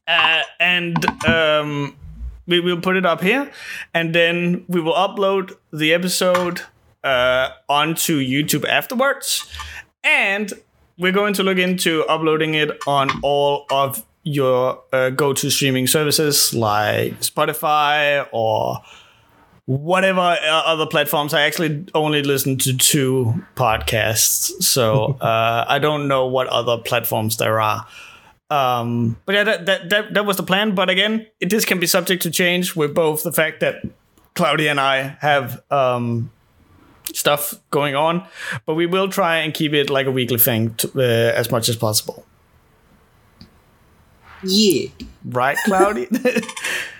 Uh, 0.06 0.42
and 0.60 1.26
um, 1.26 1.96
we 2.46 2.60
will 2.60 2.80
put 2.80 2.96
it 2.96 3.06
up 3.06 3.22
here. 3.22 3.50
And 3.94 4.14
then 4.14 4.64
we 4.68 4.80
will 4.80 4.94
upload 4.94 5.56
the 5.72 5.94
episode 5.94 6.62
uh, 7.04 7.50
onto 7.68 8.20
YouTube 8.20 8.66
afterwards. 8.68 9.46
And 10.04 10.52
we're 10.98 11.12
going 11.12 11.34
to 11.34 11.42
look 11.42 11.58
into 11.58 12.04
uploading 12.04 12.54
it 12.54 12.70
on 12.86 13.10
all 13.22 13.66
of 13.70 14.04
your 14.24 14.80
uh, 14.92 15.10
go-to 15.10 15.50
streaming 15.50 15.86
services 15.86 16.54
like 16.54 17.18
Spotify 17.20 18.26
or 18.32 18.82
whatever 19.66 20.20
uh, 20.20 20.62
other 20.64 20.86
platforms. 20.86 21.34
I 21.34 21.42
actually 21.42 21.84
only 21.94 22.22
listen 22.22 22.58
to 22.58 22.76
two 22.76 23.44
podcasts, 23.56 24.62
so 24.62 25.04
uh, 25.20 25.64
I 25.66 25.78
don't 25.78 26.08
know 26.08 26.26
what 26.26 26.46
other 26.48 26.78
platforms 26.78 27.36
there 27.36 27.60
are. 27.60 27.86
Um, 28.52 29.16
but 29.24 29.34
yeah, 29.34 29.44
that, 29.44 29.66
that 29.66 29.90
that 29.90 30.14
that 30.14 30.26
was 30.26 30.36
the 30.36 30.42
plan. 30.42 30.74
But 30.74 30.90
again, 30.90 31.26
it, 31.40 31.48
this 31.48 31.64
can 31.64 31.80
be 31.80 31.86
subject 31.86 32.22
to 32.22 32.30
change 32.30 32.76
with 32.76 32.94
both 32.94 33.22
the 33.22 33.32
fact 33.32 33.60
that 33.60 33.82
Claudia 34.34 34.70
and 34.70 34.80
I 34.80 35.16
have 35.20 35.62
um, 35.70 36.30
stuff 37.14 37.54
going 37.70 37.94
on, 37.94 38.26
but 38.66 38.74
we 38.74 38.86
will 38.86 39.08
try 39.08 39.38
and 39.38 39.54
keep 39.54 39.72
it 39.72 39.88
like 39.88 40.06
a 40.06 40.10
weekly 40.10 40.38
thing 40.38 40.74
to, 40.74 40.92
uh, 40.96 41.38
as 41.38 41.50
much 41.50 41.68
as 41.70 41.76
possible. 41.76 42.26
Yeah. 44.44 44.88
Right, 45.24 45.56
Claudia? 45.64 46.08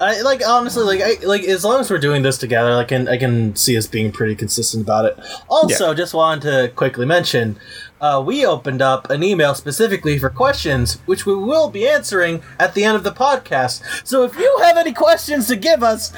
I 0.00 0.20
like 0.22 0.42
honestly 0.46 0.84
like 0.84 1.00
I 1.00 1.24
like 1.26 1.42
as 1.44 1.64
long 1.64 1.80
as 1.80 1.90
we're 1.90 1.98
doing 1.98 2.22
this 2.22 2.38
together, 2.38 2.72
I 2.72 2.84
can 2.84 3.08
I 3.08 3.16
can 3.16 3.56
see 3.56 3.76
us 3.76 3.86
being 3.88 4.12
pretty 4.12 4.36
consistent 4.36 4.84
about 4.84 5.06
it. 5.06 5.18
Also, 5.48 5.92
just 5.92 6.14
wanted 6.14 6.42
to 6.42 6.72
quickly 6.76 7.04
mention, 7.04 7.58
uh, 8.00 8.22
we 8.24 8.46
opened 8.46 8.80
up 8.80 9.10
an 9.10 9.24
email 9.24 9.56
specifically 9.56 10.16
for 10.16 10.30
questions, 10.30 11.00
which 11.06 11.26
we 11.26 11.34
will 11.34 11.68
be 11.68 11.88
answering 11.88 12.42
at 12.60 12.74
the 12.74 12.84
end 12.84 12.94
of 12.96 13.02
the 13.02 13.10
podcast. 13.10 13.82
So 14.06 14.22
if 14.22 14.36
you 14.38 14.58
have 14.62 14.76
any 14.76 14.92
questions 14.92 15.48
to 15.48 15.56
give 15.56 15.82
us, 15.82 16.12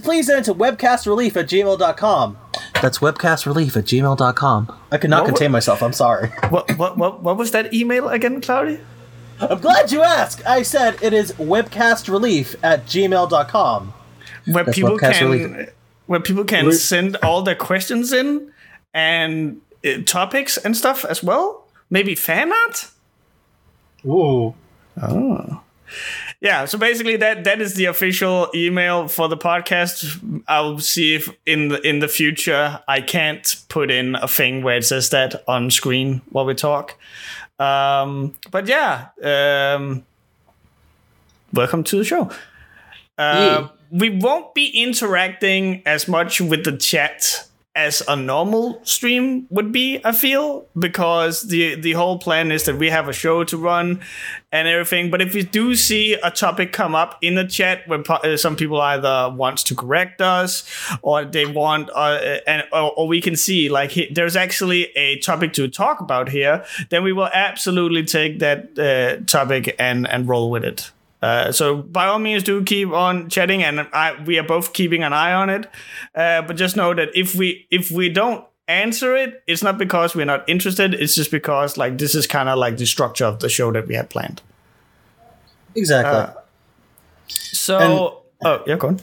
please 0.00 0.26
send 0.28 0.40
it 0.40 0.44
to 0.44 0.54
webcastrelief 0.54 1.36
at 1.36 1.48
gmail.com. 1.48 2.38
That's 2.80 3.00
webcastrelief 3.00 3.76
at 3.76 3.84
gmail.com. 3.84 4.78
I 4.90 4.96
could 4.96 5.10
not 5.10 5.24
What- 5.24 5.28
contain 5.28 5.50
myself, 5.52 5.82
I'm 5.82 5.92
sorry. 5.92 6.28
what, 6.48 6.78
what 6.78 6.96
what 6.96 7.22
what 7.22 7.36
was 7.36 7.50
that 7.50 7.74
email 7.74 8.08
again, 8.08 8.40
Claudia? 8.40 8.80
I'm 9.40 9.60
glad 9.60 9.92
you 9.92 10.02
asked. 10.02 10.44
I 10.46 10.62
said 10.62 11.02
it 11.02 11.12
is 11.12 11.32
webcastrelief 11.32 12.56
at 12.62 12.86
gmail.com. 12.86 13.94
Where 14.46 14.64
That's 14.64 14.74
people 14.76 14.98
can 14.98 15.30
Relief. 15.30 15.68
where 16.06 16.20
people 16.20 16.44
can 16.44 16.66
Re- 16.66 16.72
send 16.72 17.16
all 17.16 17.42
their 17.42 17.54
questions 17.54 18.12
in 18.12 18.52
and 18.94 19.60
uh, 19.84 20.02
topics 20.06 20.56
and 20.56 20.76
stuff 20.76 21.04
as 21.04 21.22
well. 21.22 21.66
Maybe 21.90 22.14
fan 22.14 22.52
art. 22.52 22.90
Ooh. 24.06 24.54
yeah 26.40 26.64
so 26.64 26.78
basically 26.78 27.16
that 27.16 27.44
that 27.44 27.60
is 27.60 27.74
the 27.74 27.84
official 27.86 28.48
email 28.54 29.08
for 29.08 29.28
the 29.28 29.36
podcast 29.36 30.42
i'll 30.48 30.78
see 30.78 31.14
if 31.14 31.28
in 31.46 31.68
the 31.68 31.80
in 31.88 31.98
the 32.00 32.08
future 32.08 32.80
i 32.88 33.00
can't 33.00 33.56
put 33.68 33.90
in 33.90 34.14
a 34.16 34.28
thing 34.28 34.62
where 34.62 34.76
it 34.76 34.84
says 34.84 35.10
that 35.10 35.42
on 35.48 35.70
screen 35.70 36.20
while 36.30 36.44
we 36.44 36.54
talk 36.54 36.96
um 37.58 38.34
but 38.50 38.66
yeah 38.66 39.08
um 39.22 40.04
welcome 41.52 41.82
to 41.84 41.96
the 41.96 42.04
show. 42.04 42.30
Uh, 43.16 43.68
we 43.90 44.10
won't 44.10 44.54
be 44.54 44.68
interacting 44.82 45.82
as 45.86 46.06
much 46.06 46.40
with 46.40 46.64
the 46.64 46.76
chat 46.76 47.47
as 47.86 48.02
a 48.08 48.16
normal 48.16 48.80
stream 48.84 49.46
would 49.50 49.70
be 49.72 50.00
i 50.04 50.12
feel 50.12 50.66
because 50.78 51.42
the 51.52 51.74
the 51.76 51.92
whole 51.92 52.18
plan 52.18 52.50
is 52.50 52.64
that 52.64 52.76
we 52.76 52.90
have 52.90 53.08
a 53.08 53.12
show 53.12 53.44
to 53.44 53.56
run 53.56 54.00
and 54.50 54.66
everything. 54.66 55.10
But 55.10 55.20
if 55.20 55.34
we 55.34 55.42
do 55.42 55.74
see 55.74 56.14
a 56.14 56.30
topic 56.30 56.72
come 56.72 56.94
up 56.94 57.18
in 57.20 57.34
the 57.34 57.44
chat 57.44 57.86
where 57.86 58.02
po- 58.02 58.14
uh, 58.14 58.36
some 58.36 58.56
people 58.56 58.80
either 58.80 59.30
wants 59.34 59.62
to 59.64 59.74
correct 59.74 60.20
us 60.20 60.68
or 61.02 61.24
they 61.24 61.46
want 61.46 61.90
uh, 61.94 62.38
and 62.46 62.64
or, 62.72 62.92
or 62.92 63.06
we 63.06 63.20
can 63.20 63.36
see 63.36 63.68
like 63.68 63.90
he, 63.90 64.10
there's 64.12 64.36
actually 64.36 64.84
a 64.96 65.18
topic 65.18 65.52
to 65.54 65.68
talk 65.68 66.00
about 66.00 66.28
here 66.28 66.64
then 66.90 67.02
we 67.04 67.12
will 67.12 67.30
absolutely 67.32 68.04
take 68.04 68.38
that 68.38 68.78
uh, 68.78 69.22
topic 69.26 69.74
and 69.78 70.08
and 70.08 70.28
roll 70.28 70.50
with 70.50 70.64
it 70.64 70.90
uh, 71.22 71.52
so 71.52 71.76
by 71.76 72.06
all 72.06 72.18
means, 72.18 72.42
do 72.42 72.62
keep 72.64 72.90
on 72.90 73.28
chatting, 73.28 73.62
and 73.62 73.80
I, 73.92 74.22
we 74.24 74.38
are 74.38 74.42
both 74.44 74.72
keeping 74.72 75.02
an 75.02 75.12
eye 75.12 75.32
on 75.32 75.50
it. 75.50 75.68
Uh, 76.14 76.42
but 76.42 76.56
just 76.56 76.76
know 76.76 76.94
that 76.94 77.08
if 77.14 77.34
we 77.34 77.66
if 77.70 77.90
we 77.90 78.08
don't 78.08 78.44
answer 78.68 79.16
it, 79.16 79.42
it's 79.46 79.62
not 79.62 79.78
because 79.78 80.14
we're 80.14 80.26
not 80.26 80.48
interested. 80.48 80.94
It's 80.94 81.14
just 81.14 81.30
because 81.30 81.76
like 81.76 81.98
this 81.98 82.14
is 82.14 82.26
kind 82.26 82.48
of 82.48 82.58
like 82.58 82.76
the 82.76 82.86
structure 82.86 83.24
of 83.24 83.40
the 83.40 83.48
show 83.48 83.72
that 83.72 83.86
we 83.88 83.94
had 83.94 84.10
planned. 84.10 84.42
Exactly. 85.74 86.12
Uh, 86.12 86.32
so, 87.28 88.22
oh 88.44 88.62
yeah, 88.66 88.76
go 88.76 88.88
on. 88.88 89.00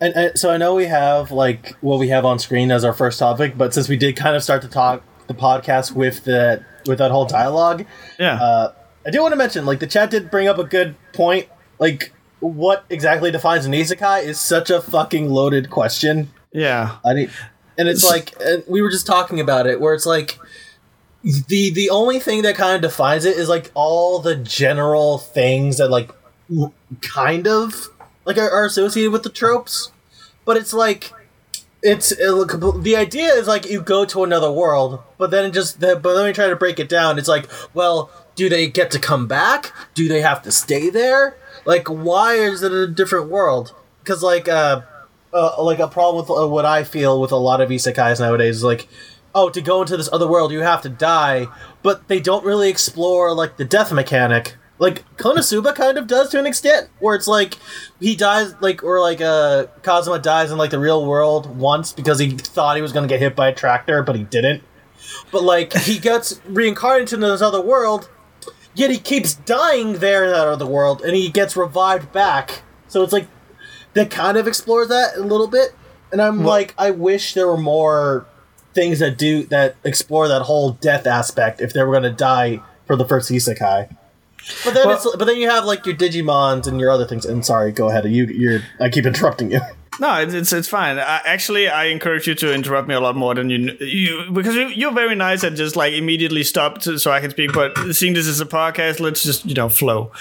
And, 0.00 0.14
and 0.14 0.38
so 0.38 0.50
I 0.50 0.56
know 0.58 0.74
we 0.74 0.86
have 0.86 1.32
like 1.32 1.74
what 1.80 1.98
we 1.98 2.08
have 2.08 2.24
on 2.24 2.38
screen 2.38 2.70
as 2.70 2.84
our 2.84 2.92
first 2.92 3.18
topic, 3.18 3.58
but 3.58 3.74
since 3.74 3.88
we 3.88 3.96
did 3.96 4.16
kind 4.16 4.36
of 4.36 4.42
start 4.42 4.62
to 4.62 4.68
talk 4.68 5.02
the 5.26 5.34
podcast 5.34 5.92
with 5.92 6.24
that 6.24 6.62
with 6.86 6.98
that 6.98 7.10
whole 7.10 7.26
dialogue, 7.26 7.84
Yeah. 8.18 8.40
uh, 8.40 8.72
I 9.08 9.10
do 9.10 9.22
want 9.22 9.32
to 9.32 9.36
mention 9.36 9.64
like 9.64 9.80
the 9.80 9.86
chat 9.86 10.10
did 10.10 10.30
bring 10.30 10.48
up 10.48 10.58
a 10.58 10.64
good 10.64 10.94
point. 11.14 11.48
Like, 11.78 12.12
what 12.40 12.84
exactly 12.90 13.30
defines 13.30 13.64
an 13.64 13.72
isekai 13.72 14.22
is 14.22 14.38
such 14.38 14.68
a 14.68 14.82
fucking 14.82 15.30
loaded 15.30 15.70
question. 15.70 16.30
yeah. 16.52 16.98
I 17.02 17.14
mean, 17.14 17.30
and 17.78 17.88
it's 17.88 18.04
like 18.04 18.34
and 18.38 18.62
we 18.68 18.82
were 18.82 18.90
just 18.90 19.06
talking 19.06 19.40
about 19.40 19.66
it, 19.66 19.80
where 19.80 19.94
it's 19.94 20.04
like 20.04 20.38
the 21.24 21.70
the 21.70 21.88
only 21.88 22.20
thing 22.20 22.42
that 22.42 22.54
kind 22.54 22.76
of 22.76 22.82
defines 22.82 23.24
it 23.24 23.38
is 23.38 23.48
like 23.48 23.70
all 23.72 24.18
the 24.18 24.36
general 24.36 25.16
things 25.16 25.78
that 25.78 25.88
like 25.88 26.10
kind 27.00 27.48
of 27.48 27.88
like 28.26 28.36
are, 28.36 28.50
are 28.50 28.66
associated 28.66 29.10
with 29.10 29.22
the 29.22 29.30
tropes, 29.30 29.90
but 30.44 30.58
it's 30.58 30.74
like 30.74 31.12
it's 31.82 32.12
it, 32.12 32.28
the 32.82 32.94
idea 32.96 33.32
is 33.32 33.46
like 33.46 33.64
you 33.70 33.80
go 33.80 34.04
to 34.04 34.24
another 34.24 34.50
world, 34.50 35.00
but 35.16 35.30
then 35.30 35.46
it 35.46 35.52
just 35.52 35.80
the, 35.80 35.96
but 35.96 36.14
then 36.14 36.26
we 36.26 36.32
try 36.32 36.48
to 36.48 36.56
break 36.56 36.78
it 36.78 36.88
down. 36.88 37.18
It's 37.18 37.28
like, 37.28 37.48
well, 37.72 38.10
do 38.38 38.48
they 38.48 38.68
get 38.68 38.92
to 38.92 39.00
come 39.00 39.26
back? 39.26 39.72
Do 39.94 40.06
they 40.06 40.22
have 40.22 40.42
to 40.42 40.52
stay 40.52 40.90
there? 40.90 41.36
Like, 41.64 41.88
why 41.88 42.34
is 42.34 42.62
it 42.62 42.70
a 42.70 42.86
different 42.86 43.28
world? 43.28 43.74
Because 44.02 44.22
like 44.22 44.48
uh 44.48 44.82
uh, 45.34 45.62
like 45.62 45.80
a 45.80 45.88
problem 45.88 46.24
with 46.24 46.30
uh, 46.30 46.48
what 46.48 46.64
I 46.64 46.84
feel 46.84 47.20
with 47.20 47.32
a 47.32 47.36
lot 47.36 47.60
of 47.60 47.68
isekais 47.68 48.20
nowadays 48.20 48.58
is 48.58 48.64
like, 48.64 48.88
oh, 49.34 49.50
to 49.50 49.60
go 49.60 49.82
into 49.82 49.96
this 49.96 50.08
other 50.10 50.26
world 50.26 50.52
you 50.52 50.60
have 50.60 50.80
to 50.82 50.88
die, 50.88 51.48
but 51.82 52.06
they 52.08 52.20
don't 52.20 52.44
really 52.44 52.70
explore 52.70 53.34
like 53.34 53.56
the 53.56 53.64
death 53.64 53.92
mechanic. 53.92 54.54
Like 54.78 55.04
Konosuba 55.16 55.74
kind 55.74 55.98
of 55.98 56.06
does 56.06 56.30
to 56.30 56.38
an 56.38 56.46
extent, 56.46 56.88
where 57.00 57.16
it's 57.16 57.26
like 57.26 57.58
he 57.98 58.14
dies, 58.14 58.54
like 58.60 58.84
or 58.84 59.00
like 59.00 59.20
uh 59.20 59.66
Kazuma 59.82 60.20
dies 60.20 60.52
in 60.52 60.58
like 60.58 60.70
the 60.70 60.78
real 60.78 61.04
world 61.04 61.58
once 61.58 61.92
because 61.92 62.20
he 62.20 62.30
thought 62.30 62.76
he 62.76 62.82
was 62.82 62.92
gonna 62.92 63.08
get 63.08 63.18
hit 63.18 63.34
by 63.34 63.48
a 63.48 63.54
tractor, 63.54 64.04
but 64.04 64.14
he 64.14 64.22
didn't. 64.22 64.62
But 65.32 65.42
like 65.42 65.72
he 65.72 65.98
gets 65.98 66.40
reincarnated 66.46 67.14
into 67.14 67.26
this 67.26 67.42
other 67.42 67.60
world, 67.60 68.08
yet 68.74 68.90
he 68.90 68.98
keeps 68.98 69.34
dying 69.34 69.94
there 69.94 70.24
in 70.24 70.30
that 70.30 70.46
other 70.48 70.66
world, 70.66 71.02
and 71.02 71.14
he 71.14 71.28
gets 71.28 71.56
revived 71.56 72.12
back. 72.12 72.62
So 72.88 73.02
it's 73.02 73.12
like 73.12 73.26
that 73.94 74.10
kind 74.10 74.36
of 74.36 74.46
explores 74.46 74.88
that 74.88 75.16
a 75.16 75.20
little 75.22 75.48
bit. 75.48 75.74
And 76.10 76.22
I'm 76.22 76.42
like, 76.44 76.74
I 76.78 76.90
wish 76.90 77.34
there 77.34 77.46
were 77.46 77.58
more 77.58 78.26
things 78.74 79.00
that 79.00 79.18
do 79.18 79.42
that 79.44 79.76
explore 79.84 80.28
that 80.28 80.42
whole 80.42 80.72
death 80.72 81.06
aspect 81.06 81.60
if 81.60 81.72
they 81.72 81.82
were 81.82 81.92
gonna 81.92 82.12
die 82.12 82.62
for 82.86 82.96
the 82.96 83.04
first 83.06 83.30
isekai. 83.30 83.94
But 84.64 84.74
then 84.74 84.86
Well- 84.86 84.96
it's 84.96 85.16
but 85.16 85.26
then 85.26 85.36
you 85.36 85.50
have 85.50 85.64
like 85.64 85.84
your 85.84 85.94
Digimons 85.96 86.66
and 86.66 86.80
your 86.80 86.90
other 86.90 87.04
things. 87.06 87.26
And 87.26 87.44
sorry, 87.44 87.72
go 87.72 87.88
ahead. 87.90 88.04
You 88.06 88.24
you're 88.26 88.60
I 88.80 88.88
keep 88.88 89.04
interrupting 89.04 89.50
you. 89.50 89.60
No, 90.00 90.20
it's 90.20 90.52
it's, 90.52 90.68
fine. 90.68 90.98
I, 90.98 91.20
actually, 91.24 91.68
I 91.68 91.86
encourage 91.86 92.28
you 92.28 92.34
to 92.36 92.54
interrupt 92.54 92.86
me 92.86 92.94
a 92.94 93.00
lot 93.00 93.16
more 93.16 93.34
than 93.34 93.50
you 93.50 93.76
you 93.80 94.30
because 94.32 94.54
you, 94.54 94.68
you're 94.68 94.92
very 94.92 95.16
nice 95.16 95.42
at 95.42 95.54
just 95.54 95.74
like 95.74 95.92
immediately 95.92 96.44
stop 96.44 96.78
to, 96.82 96.98
so 96.98 97.10
I 97.10 97.20
can 97.20 97.30
speak. 97.30 97.52
But 97.52 97.76
seeing 97.94 98.14
this 98.14 98.28
as 98.28 98.40
a 98.40 98.46
podcast, 98.46 99.00
let's 99.00 99.24
just 99.24 99.44
you 99.44 99.54
know 99.54 99.68
flow. 99.68 100.12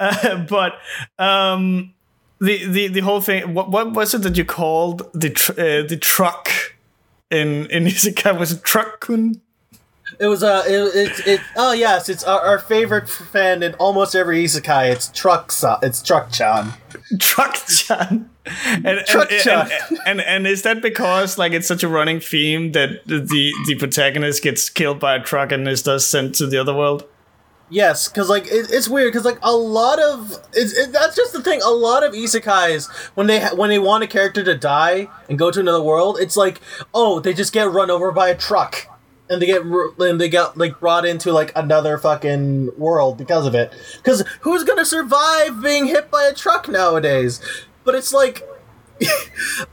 Uh, 0.00 0.38
but 0.48 0.78
um, 1.18 1.94
the 2.40 2.66
the 2.66 2.88
the 2.88 3.00
whole 3.00 3.20
thing. 3.20 3.54
What 3.54 3.70
what 3.70 3.92
was 3.92 4.14
it 4.14 4.22
that 4.22 4.36
you 4.36 4.44
called 4.44 5.08
the 5.12 5.30
tr- 5.30 5.52
uh, 5.52 5.82
the 5.82 5.98
truck 6.00 6.50
in 7.30 7.66
in 7.70 7.84
Isekai? 7.84 8.38
Was 8.38 8.52
it 8.52 8.64
truck? 8.64 9.06
It 10.20 10.26
was 10.26 10.42
uh 10.42 10.62
it, 10.66 10.94
it, 10.94 11.26
it 11.26 11.40
oh 11.56 11.72
yes, 11.72 12.10
it's 12.10 12.22
our, 12.24 12.40
our 12.40 12.58
favorite 12.58 13.08
fan 13.08 13.62
in 13.62 13.72
almost 13.74 14.14
every 14.14 14.44
isekai. 14.44 14.90
It's 14.92 15.08
Truck 15.08 15.50
it's 15.82 16.02
Truck 16.02 16.30
Chan. 16.30 16.74
Truck 17.18 17.54
Chan. 17.66 18.28
And, 18.66 18.86
and, 18.86 19.06
Truck-chan. 19.06 19.70
and, 19.90 19.98
and, 20.06 20.20
and 20.20 20.46
is 20.46 20.62
that 20.62 20.82
because 20.82 21.38
like 21.38 21.52
it's 21.52 21.66
such 21.66 21.82
a 21.82 21.88
running 21.88 22.20
theme 22.20 22.72
that 22.72 23.06
the 23.06 23.52
the 23.66 23.76
protagonist 23.78 24.42
gets 24.42 24.68
killed 24.68 25.00
by 25.00 25.16
a 25.16 25.22
truck 25.22 25.52
and 25.52 25.66
is 25.66 25.84
thus 25.84 26.06
sent 26.06 26.34
to 26.36 26.46
the 26.46 26.58
other 26.58 26.74
world? 26.74 27.06
Yes, 27.70 28.08
because 28.08 28.28
like 28.28 28.46
it, 28.46 28.70
it's 28.70 28.88
weird 28.88 29.12
because 29.12 29.24
like 29.24 29.38
a 29.42 29.54
lot 29.54 30.00
of 30.00 30.32
it's 30.52 30.76
it, 30.76 30.92
that's 30.92 31.16
just 31.16 31.32
the 31.32 31.42
thing. 31.42 31.62
A 31.62 31.70
lot 31.70 32.02
of 32.02 32.12
isekais 32.12 32.90
when 33.14 33.26
they 33.26 33.40
ha- 33.40 33.54
when 33.54 33.70
they 33.70 33.78
want 33.78 34.04
a 34.04 34.06
character 34.06 34.42
to 34.42 34.56
die 34.56 35.08
and 35.28 35.38
go 35.38 35.50
to 35.50 35.60
another 35.60 35.82
world, 35.82 36.18
it's 36.20 36.36
like 36.36 36.60
oh 36.92 37.20
they 37.20 37.32
just 37.32 37.52
get 37.52 37.70
run 37.70 37.90
over 37.90 38.10
by 38.10 38.28
a 38.28 38.36
truck 38.36 38.86
and 39.30 39.40
they 39.40 39.46
get 39.46 39.62
and 39.62 40.20
they 40.20 40.28
get 40.28 40.58
like 40.58 40.78
brought 40.80 41.06
into 41.06 41.32
like 41.32 41.52
another 41.56 41.96
fucking 41.96 42.76
world 42.76 43.16
because 43.16 43.46
of 43.46 43.54
it. 43.54 43.72
Because 43.96 44.24
who's 44.40 44.64
gonna 44.64 44.84
survive 44.84 45.62
being 45.62 45.86
hit 45.86 46.10
by 46.10 46.24
a 46.24 46.34
truck 46.34 46.68
nowadays? 46.68 47.40
But 47.84 47.94
it's 47.94 48.12
like. 48.12 48.46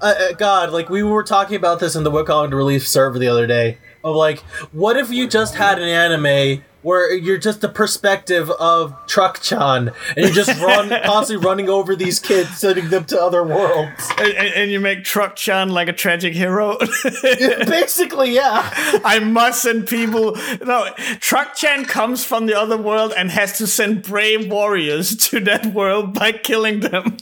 uh, 0.01 0.13
uh, 0.17 0.31
God, 0.37 0.71
like 0.71 0.87
we 0.87 1.03
were 1.03 1.21
talking 1.21 1.57
about 1.57 1.81
this 1.81 1.97
in 1.97 2.05
the 2.05 2.11
Webcomic 2.11 2.53
Relief 2.53 2.87
server 2.87 3.19
the 3.19 3.27
other 3.27 3.45
day. 3.45 3.77
Of 4.01 4.15
like, 4.15 4.39
what 4.71 4.95
if 4.95 5.09
you 5.09 5.27
just 5.27 5.55
had 5.55 5.79
an 5.79 5.89
anime 5.89 6.63
where 6.87 7.13
you're 7.13 7.37
just 7.37 7.59
the 7.59 7.67
perspective 7.67 8.49
of 8.49 8.95
Truck 9.07 9.41
Chan 9.41 9.91
and 10.15 10.25
you 10.25 10.31
just 10.31 10.57
run 10.61 10.87
constantly 11.03 11.45
running 11.45 11.67
over 11.67 11.97
these 11.97 12.17
kids, 12.17 12.59
sending 12.59 12.87
them 12.87 13.03
to 13.05 13.21
other 13.21 13.43
worlds? 13.43 14.09
And, 14.17 14.31
and, 14.31 14.53
and 14.55 14.71
you 14.71 14.79
make 14.79 15.03
Truck 15.03 15.35
Chan 15.35 15.67
like 15.67 15.89
a 15.89 15.93
tragic 15.93 16.33
hero. 16.33 16.77
Basically, 17.21 18.31
yeah. 18.31 18.71
I 19.03 19.19
must 19.19 19.63
send 19.63 19.89
people. 19.89 20.37
No, 20.65 20.87
Truck 21.19 21.55
Chan 21.55 21.87
comes 21.87 22.23
from 22.23 22.45
the 22.45 22.57
other 22.57 22.77
world 22.77 23.13
and 23.17 23.31
has 23.31 23.57
to 23.57 23.67
send 23.67 24.03
brave 24.03 24.49
warriors 24.49 25.13
to 25.27 25.41
that 25.41 25.65
world 25.65 26.13
by 26.13 26.31
killing 26.31 26.79
them. 26.79 27.17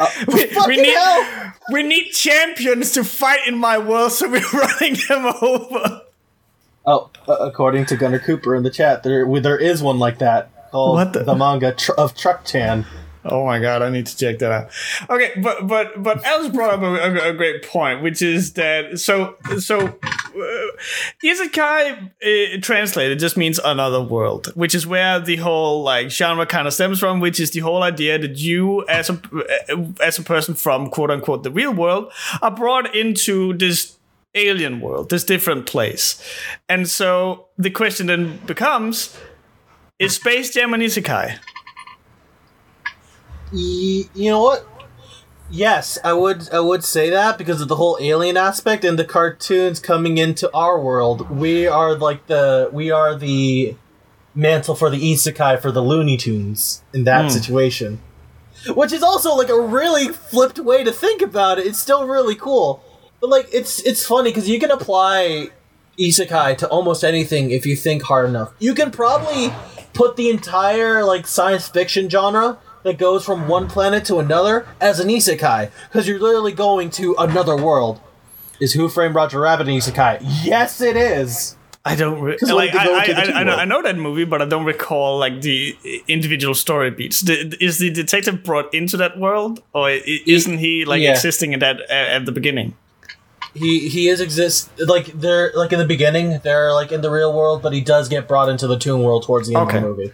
Uh, 0.00 0.08
we, 0.28 0.46
fucking 0.46 0.80
need 0.80 0.96
hell! 0.96 1.52
we 1.70 1.82
need 1.82 2.12
champions 2.12 2.92
to 2.92 3.04
fight 3.04 3.46
in 3.46 3.58
my 3.58 3.76
world, 3.76 4.12
so 4.12 4.26
we're 4.26 4.40
running 4.52 4.96
them 5.06 5.26
over. 5.42 6.03
Oh, 6.86 7.10
according 7.28 7.86
to 7.86 7.96
Gunnar 7.96 8.18
Cooper 8.18 8.54
in 8.54 8.62
the 8.62 8.70
chat, 8.70 9.02
there 9.02 9.26
there 9.40 9.58
is 9.58 9.82
one 9.82 9.98
like 9.98 10.18
that 10.18 10.50
called 10.70 11.12
the, 11.12 11.24
the- 11.24 11.34
manga 11.34 11.72
tr- 11.72 11.92
of 11.92 12.14
Truck 12.14 12.44
Chan. 12.44 12.84
Oh 13.26 13.46
my 13.46 13.58
god, 13.58 13.80
I 13.80 13.88
need 13.88 14.04
to 14.04 14.14
check 14.14 14.38
that 14.40 14.52
out. 14.52 14.70
Okay, 15.08 15.32
but 15.40 15.66
but 15.66 16.02
but 16.02 16.22
Alice 16.26 16.48
brought 16.52 16.74
up 16.74 16.82
a, 16.82 16.94
a, 16.96 17.30
a 17.30 17.32
great 17.32 17.62
point, 17.66 18.02
which 18.02 18.20
is 18.20 18.52
that 18.52 18.98
so 19.00 19.36
so 19.58 19.78
uh, 19.80 20.66
isekai 21.24 22.10
uh, 22.22 22.60
translated 22.60 23.18
just 23.18 23.38
means 23.38 23.58
another 23.64 24.02
world, 24.02 24.52
which 24.54 24.74
is 24.74 24.86
where 24.86 25.20
the 25.20 25.36
whole 25.36 25.82
like 25.82 26.10
genre 26.10 26.44
kind 26.44 26.66
of 26.66 26.74
stems 26.74 26.98
from, 27.00 27.20
which 27.20 27.40
is 27.40 27.50
the 27.52 27.60
whole 27.60 27.82
idea 27.82 28.18
that 28.18 28.36
you 28.36 28.86
as 28.88 29.08
a 29.08 29.14
uh, 29.14 29.76
as 30.02 30.18
a 30.18 30.22
person 30.22 30.54
from 30.54 30.90
quote 30.90 31.10
unquote 31.10 31.44
the 31.44 31.50
real 31.50 31.72
world 31.72 32.12
are 32.42 32.50
brought 32.50 32.94
into 32.94 33.54
this 33.56 33.96
alien 34.34 34.80
world, 34.80 35.10
this 35.10 35.24
different 35.24 35.66
place, 35.66 36.22
and 36.68 36.88
so 36.88 37.46
the 37.56 37.70
question 37.70 38.06
then 38.06 38.38
becomes: 38.46 39.16
Is 39.98 40.16
Space 40.16 40.52
Jam 40.52 40.74
an 40.74 40.80
isekai? 40.80 41.38
You 43.52 44.08
know 44.16 44.42
what? 44.42 44.66
Yes, 45.50 45.98
I 46.02 46.12
would. 46.12 46.48
I 46.52 46.60
would 46.60 46.82
say 46.82 47.10
that 47.10 47.38
because 47.38 47.60
of 47.60 47.68
the 47.68 47.76
whole 47.76 47.98
alien 48.00 48.36
aspect 48.36 48.84
and 48.84 48.98
the 48.98 49.04
cartoons 49.04 49.78
coming 49.78 50.18
into 50.18 50.52
our 50.52 50.80
world. 50.80 51.30
We 51.30 51.66
are 51.66 51.94
like 51.94 52.26
the. 52.26 52.68
We 52.72 52.90
are 52.90 53.14
the. 53.14 53.76
mantle 54.36 54.74
for 54.74 54.90
the 54.90 54.98
isekai 54.98 55.62
for 55.62 55.70
the 55.70 55.80
Looney 55.80 56.16
Tunes 56.16 56.82
in 56.92 57.04
that 57.04 57.22
hmm. 57.22 57.28
situation. 57.28 58.00
Which 58.74 58.92
is 58.92 59.02
also 59.02 59.34
like 59.36 59.48
a 59.48 59.60
really 59.60 60.08
flipped 60.08 60.58
way 60.58 60.82
to 60.82 60.90
think 60.90 61.22
about 61.22 61.58
it. 61.58 61.66
It's 61.66 61.78
still 61.78 62.06
really 62.08 62.34
cool. 62.34 62.82
But 63.24 63.30
like 63.30 63.48
it's 63.54 63.80
it's 63.84 64.04
funny 64.04 64.28
because 64.30 64.50
you 64.50 64.60
can 64.60 64.70
apply 64.70 65.48
isekai 65.98 66.58
to 66.58 66.68
almost 66.68 67.02
anything 67.02 67.52
if 67.52 67.64
you 67.64 67.74
think 67.74 68.02
hard 68.02 68.28
enough. 68.28 68.52
You 68.58 68.74
can 68.74 68.90
probably 68.90 69.50
put 69.94 70.16
the 70.16 70.28
entire 70.28 71.02
like 71.04 71.26
science 71.26 71.66
fiction 71.66 72.10
genre 72.10 72.58
that 72.82 72.98
goes 72.98 73.24
from 73.24 73.48
one 73.48 73.66
planet 73.66 74.04
to 74.06 74.18
another 74.18 74.66
as 74.78 75.00
an 75.00 75.08
isekai 75.08 75.70
because 75.88 76.06
you're 76.06 76.18
literally 76.20 76.52
going 76.52 76.90
to 76.90 77.14
another 77.18 77.56
world. 77.56 77.98
Is 78.60 78.74
Who 78.74 78.90
Framed 78.90 79.14
Roger 79.14 79.40
Rabbit 79.40 79.68
an 79.68 79.74
isekai? 79.74 80.18
Yes, 80.44 80.82
it 80.82 80.94
is. 80.98 81.56
I 81.82 81.96
don't 81.96 82.20
re- 82.20 82.36
'Cause 82.36 82.52
like. 82.52 82.74
I, 82.74 82.84
I, 82.84 83.04
I, 83.12 83.40
I, 83.40 83.42
know. 83.44 83.54
I 83.56 83.64
know 83.64 83.80
that 83.80 83.96
movie, 83.96 84.24
but 84.26 84.42
I 84.42 84.44
don't 84.44 84.66
recall 84.66 85.18
like 85.18 85.40
the 85.40 85.74
individual 86.08 86.54
story 86.54 86.90
beats. 86.90 87.22
The, 87.22 87.56
is 87.58 87.78
the 87.78 87.88
detective 87.88 88.44
brought 88.44 88.72
into 88.74 88.98
that 88.98 89.18
world, 89.18 89.62
or 89.72 89.88
isn't 89.90 90.58
he 90.58 90.84
like 90.84 91.00
Yeah. 91.00 91.12
existing 91.12 91.54
in 91.54 91.60
that 91.60 91.80
uh, 91.88 92.16
at 92.16 92.26
the 92.26 92.32
beginning? 92.32 92.74
He 93.54 93.88
he 93.88 94.08
is 94.08 94.20
exist 94.20 94.68
like 94.80 95.06
they're 95.06 95.52
like 95.54 95.72
in 95.72 95.78
the 95.78 95.84
beginning 95.84 96.40
they're 96.42 96.72
like 96.72 96.90
in 96.92 97.00
the 97.02 97.10
real 97.10 97.32
world, 97.32 97.62
but 97.62 97.72
he 97.72 97.80
does 97.80 98.08
get 98.08 98.26
brought 98.26 98.48
into 98.48 98.66
the 98.66 98.78
Toon 98.78 99.02
World 99.02 99.24
towards 99.24 99.48
the 99.48 99.54
end 99.56 99.68
Okay. 99.68 99.76
of 99.78 99.82
the 99.84 99.88
movie. 99.88 100.12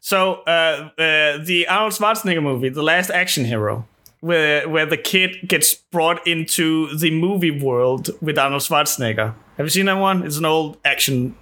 So 0.00 0.42
uh, 0.46 0.90
uh, 0.98 1.38
the 1.42 1.66
Arnold 1.68 1.92
Schwarzenegger 1.94 2.42
movie, 2.42 2.68
The 2.68 2.82
Last 2.82 3.08
Action 3.10 3.46
Hero, 3.46 3.86
where 4.20 4.68
where 4.68 4.84
the 4.84 4.98
kid 4.98 5.48
gets 5.48 5.74
brought 5.74 6.26
into 6.26 6.94
the 6.96 7.10
movie 7.10 7.50
world 7.50 8.10
with 8.20 8.36
Arnold 8.38 8.60
Schwarzenegger. 8.62 9.34
Have 9.56 9.64
you 9.66 9.70
seen 9.70 9.86
that 9.86 9.94
one? 9.98 10.22
It's 10.26 10.36
an 10.36 10.44
old 10.44 10.76
action 10.84 11.34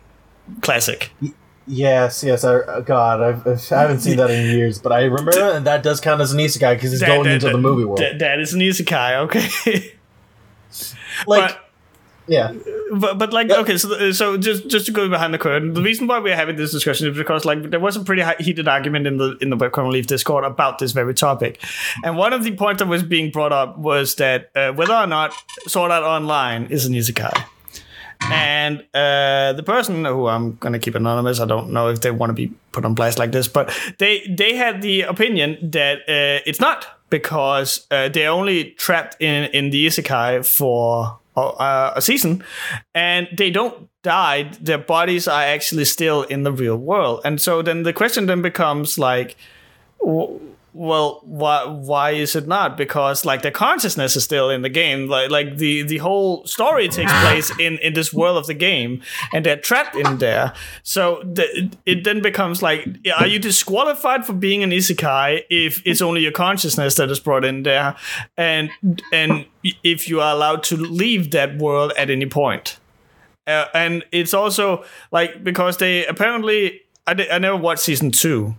classic. 0.60 1.10
Yes, 1.66 2.22
yes. 2.24 2.44
I, 2.44 2.56
uh, 2.56 2.80
God, 2.80 3.20
I've, 3.20 3.46
I 3.72 3.80
haven't 3.80 4.00
seen 4.00 4.16
that 4.16 4.30
in 4.30 4.46
years, 4.56 4.78
but 4.80 4.92
I 4.92 5.04
remember 5.04 5.30
it, 5.30 5.38
and 5.56 5.66
that 5.66 5.82
does 5.82 6.00
count 6.00 6.20
as 6.20 6.32
an 6.32 6.38
isekai 6.38 6.74
because 6.74 6.90
he's 6.90 7.00
That- 7.00 7.06
going 7.06 7.24
that- 7.24 7.34
into 7.34 7.46
that- 7.46 7.52
the 7.52 7.58
movie 7.58 7.84
world. 7.84 7.98
that- 7.98 8.18
that 8.18 8.38
is 8.40 8.52
an 8.52 8.60
isekai, 8.60 9.16
okay. 9.24 9.92
like, 11.26 11.52
but 11.52 11.68
yeah, 12.26 12.54
but, 12.92 13.18
but 13.18 13.32
like 13.32 13.50
okay 13.50 13.76
so 13.76 14.12
so 14.12 14.36
just 14.36 14.68
just 14.68 14.86
to 14.86 14.92
go 14.92 15.08
behind 15.08 15.34
the 15.34 15.38
curtain 15.38 15.74
the 15.74 15.82
reason 15.82 16.06
why 16.06 16.20
we're 16.20 16.36
having 16.36 16.54
this 16.54 16.70
discussion 16.70 17.08
is 17.08 17.16
because 17.16 17.44
like 17.44 17.70
there 17.70 17.80
was 17.80 17.96
a 17.96 18.04
pretty 18.04 18.22
heated 18.38 18.68
argument 18.68 19.06
in 19.06 19.16
the 19.16 19.36
in 19.40 19.50
the 19.50 19.56
webcomic 19.56 19.84
relief 19.84 20.06
discord 20.06 20.44
about 20.44 20.78
this 20.78 20.92
very 20.92 21.14
topic. 21.14 21.60
And 22.04 22.16
one 22.16 22.32
of 22.32 22.44
the 22.44 22.54
points 22.54 22.80
that 22.80 22.88
was 22.88 23.02
being 23.02 23.30
brought 23.30 23.52
up 23.52 23.76
was 23.76 24.14
that 24.16 24.50
uh, 24.54 24.72
whether 24.72 24.94
or 24.94 25.06
not 25.06 25.34
sword 25.66 25.90
art 25.90 26.04
online 26.04 26.66
is 26.66 26.86
an 26.86 26.94
isekai 26.94 27.44
and 28.30 28.84
uh, 28.94 29.52
the 29.54 29.62
person 29.62 30.04
who 30.04 30.28
I'm 30.28 30.56
gonna 30.56 30.78
keep 30.78 30.94
anonymous, 30.94 31.40
I 31.40 31.46
don't 31.46 31.72
know 31.72 31.88
if 31.88 32.00
they 32.00 32.10
want 32.10 32.30
to 32.30 32.34
be 32.34 32.52
put 32.72 32.84
on 32.84 32.94
blast 32.94 33.18
like 33.18 33.32
this, 33.32 33.48
but 33.48 33.74
they 33.98 34.26
they 34.28 34.54
had 34.54 34.82
the 34.82 35.02
opinion 35.02 35.58
that 35.70 36.00
uh, 36.00 36.42
it's 36.46 36.60
not 36.60 36.86
because 37.12 37.86
uh, 37.90 38.08
they're 38.08 38.30
only 38.30 38.70
trapped 38.72 39.20
in 39.20 39.44
in 39.52 39.70
the 39.70 39.86
isekai 39.86 40.44
for 40.44 41.18
uh, 41.36 41.92
a 41.94 42.00
season, 42.00 42.42
and 42.94 43.28
they 43.36 43.50
don't 43.50 43.88
die. 44.02 44.50
Their 44.60 44.78
bodies 44.78 45.28
are 45.28 45.42
actually 45.42 45.84
still 45.84 46.22
in 46.22 46.42
the 46.42 46.50
real 46.50 46.76
world, 46.76 47.20
and 47.24 47.40
so 47.40 47.62
then 47.62 47.84
the 47.84 47.92
question 47.92 48.26
then 48.26 48.42
becomes 48.42 48.98
like. 48.98 49.36
Well 50.74 51.20
why 51.24 51.64
why 51.66 52.10
is 52.12 52.34
it 52.34 52.46
not? 52.46 52.76
Because 52.76 53.24
like 53.24 53.42
their 53.42 53.50
consciousness 53.50 54.16
is 54.16 54.24
still 54.24 54.48
in 54.50 54.62
the 54.62 54.68
game. 54.68 55.08
Like 55.08 55.30
like 55.30 55.58
the 55.58 55.82
the 55.82 55.98
whole 55.98 56.44
story 56.46 56.88
takes 56.88 57.12
place 57.20 57.50
in 57.60 57.78
in 57.78 57.92
this 57.92 58.12
world 58.12 58.38
of 58.38 58.46
the 58.46 58.54
game 58.54 59.02
and 59.32 59.44
they're 59.44 59.56
trapped 59.56 59.96
in 59.96 60.18
there. 60.18 60.52
So 60.82 61.22
the, 61.24 61.70
it 61.84 62.04
then 62.04 62.22
becomes 62.22 62.62
like 62.62 62.88
are 63.18 63.26
you 63.26 63.38
disqualified 63.38 64.24
for 64.24 64.32
being 64.32 64.62
an 64.62 64.70
isekai 64.70 65.42
if 65.50 65.82
it's 65.86 66.00
only 66.00 66.22
your 66.22 66.32
consciousness 66.32 66.94
that 66.94 67.10
is 67.10 67.20
brought 67.20 67.44
in 67.44 67.64
there? 67.64 67.94
And 68.36 68.70
and 69.12 69.46
if 69.62 70.08
you 70.08 70.20
are 70.20 70.34
allowed 70.34 70.62
to 70.64 70.76
leave 70.76 71.30
that 71.32 71.58
world 71.58 71.92
at 71.98 72.10
any 72.10 72.26
point. 72.26 72.78
Uh, 73.46 73.66
and 73.74 74.04
it's 74.12 74.32
also 74.32 74.84
like 75.10 75.42
because 75.42 75.76
they 75.78 76.06
apparently 76.06 76.80
I, 77.06 77.26
I 77.30 77.38
never 77.38 77.56
watched 77.56 77.82
season 77.82 78.10
two. 78.10 78.54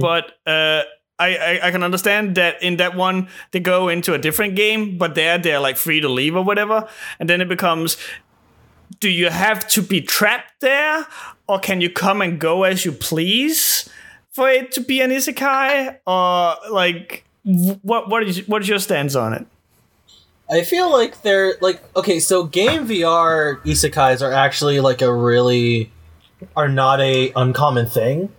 But 0.00 0.38
uh 0.46 0.82
I, 1.22 1.34
I, 1.34 1.68
I 1.68 1.70
can 1.70 1.82
understand 1.82 2.34
that 2.36 2.62
in 2.62 2.76
that 2.76 2.96
one 2.96 3.28
they 3.52 3.60
go 3.60 3.88
into 3.88 4.14
a 4.14 4.18
different 4.18 4.56
game, 4.56 4.98
but 4.98 5.14
there 5.14 5.38
they're 5.38 5.60
like 5.60 5.76
free 5.76 6.00
to 6.00 6.08
leave 6.08 6.36
or 6.36 6.42
whatever, 6.42 6.88
and 7.18 7.28
then 7.28 7.40
it 7.40 7.48
becomes 7.48 7.96
do 9.00 9.08
you 9.08 9.30
have 9.30 9.66
to 9.68 9.82
be 9.82 10.00
trapped 10.00 10.60
there, 10.60 11.06
or 11.48 11.58
can 11.58 11.80
you 11.80 11.90
come 11.90 12.22
and 12.22 12.38
go 12.38 12.64
as 12.64 12.84
you 12.84 12.92
please 12.92 13.88
for 14.30 14.48
it 14.48 14.72
to 14.72 14.80
be 14.80 15.00
an 15.00 15.10
isekai, 15.10 15.98
or 16.06 16.56
like 16.70 17.24
what 17.82 18.08
what 18.08 18.22
is 18.22 18.46
what 18.48 18.62
is 18.62 18.68
your 18.68 18.78
stance 18.78 19.14
on 19.14 19.32
it? 19.34 19.46
I 20.50 20.62
feel 20.62 20.90
like 20.90 21.22
they're 21.22 21.54
like 21.60 21.82
okay. 21.96 22.20
So 22.20 22.44
game 22.44 22.86
VR 22.86 23.60
isekais 23.62 24.22
are 24.22 24.32
actually 24.32 24.80
like 24.80 25.02
a 25.02 25.12
really 25.12 25.90
are 26.56 26.68
not 26.68 27.00
a 27.00 27.32
uncommon 27.34 27.86
thing. 27.86 28.30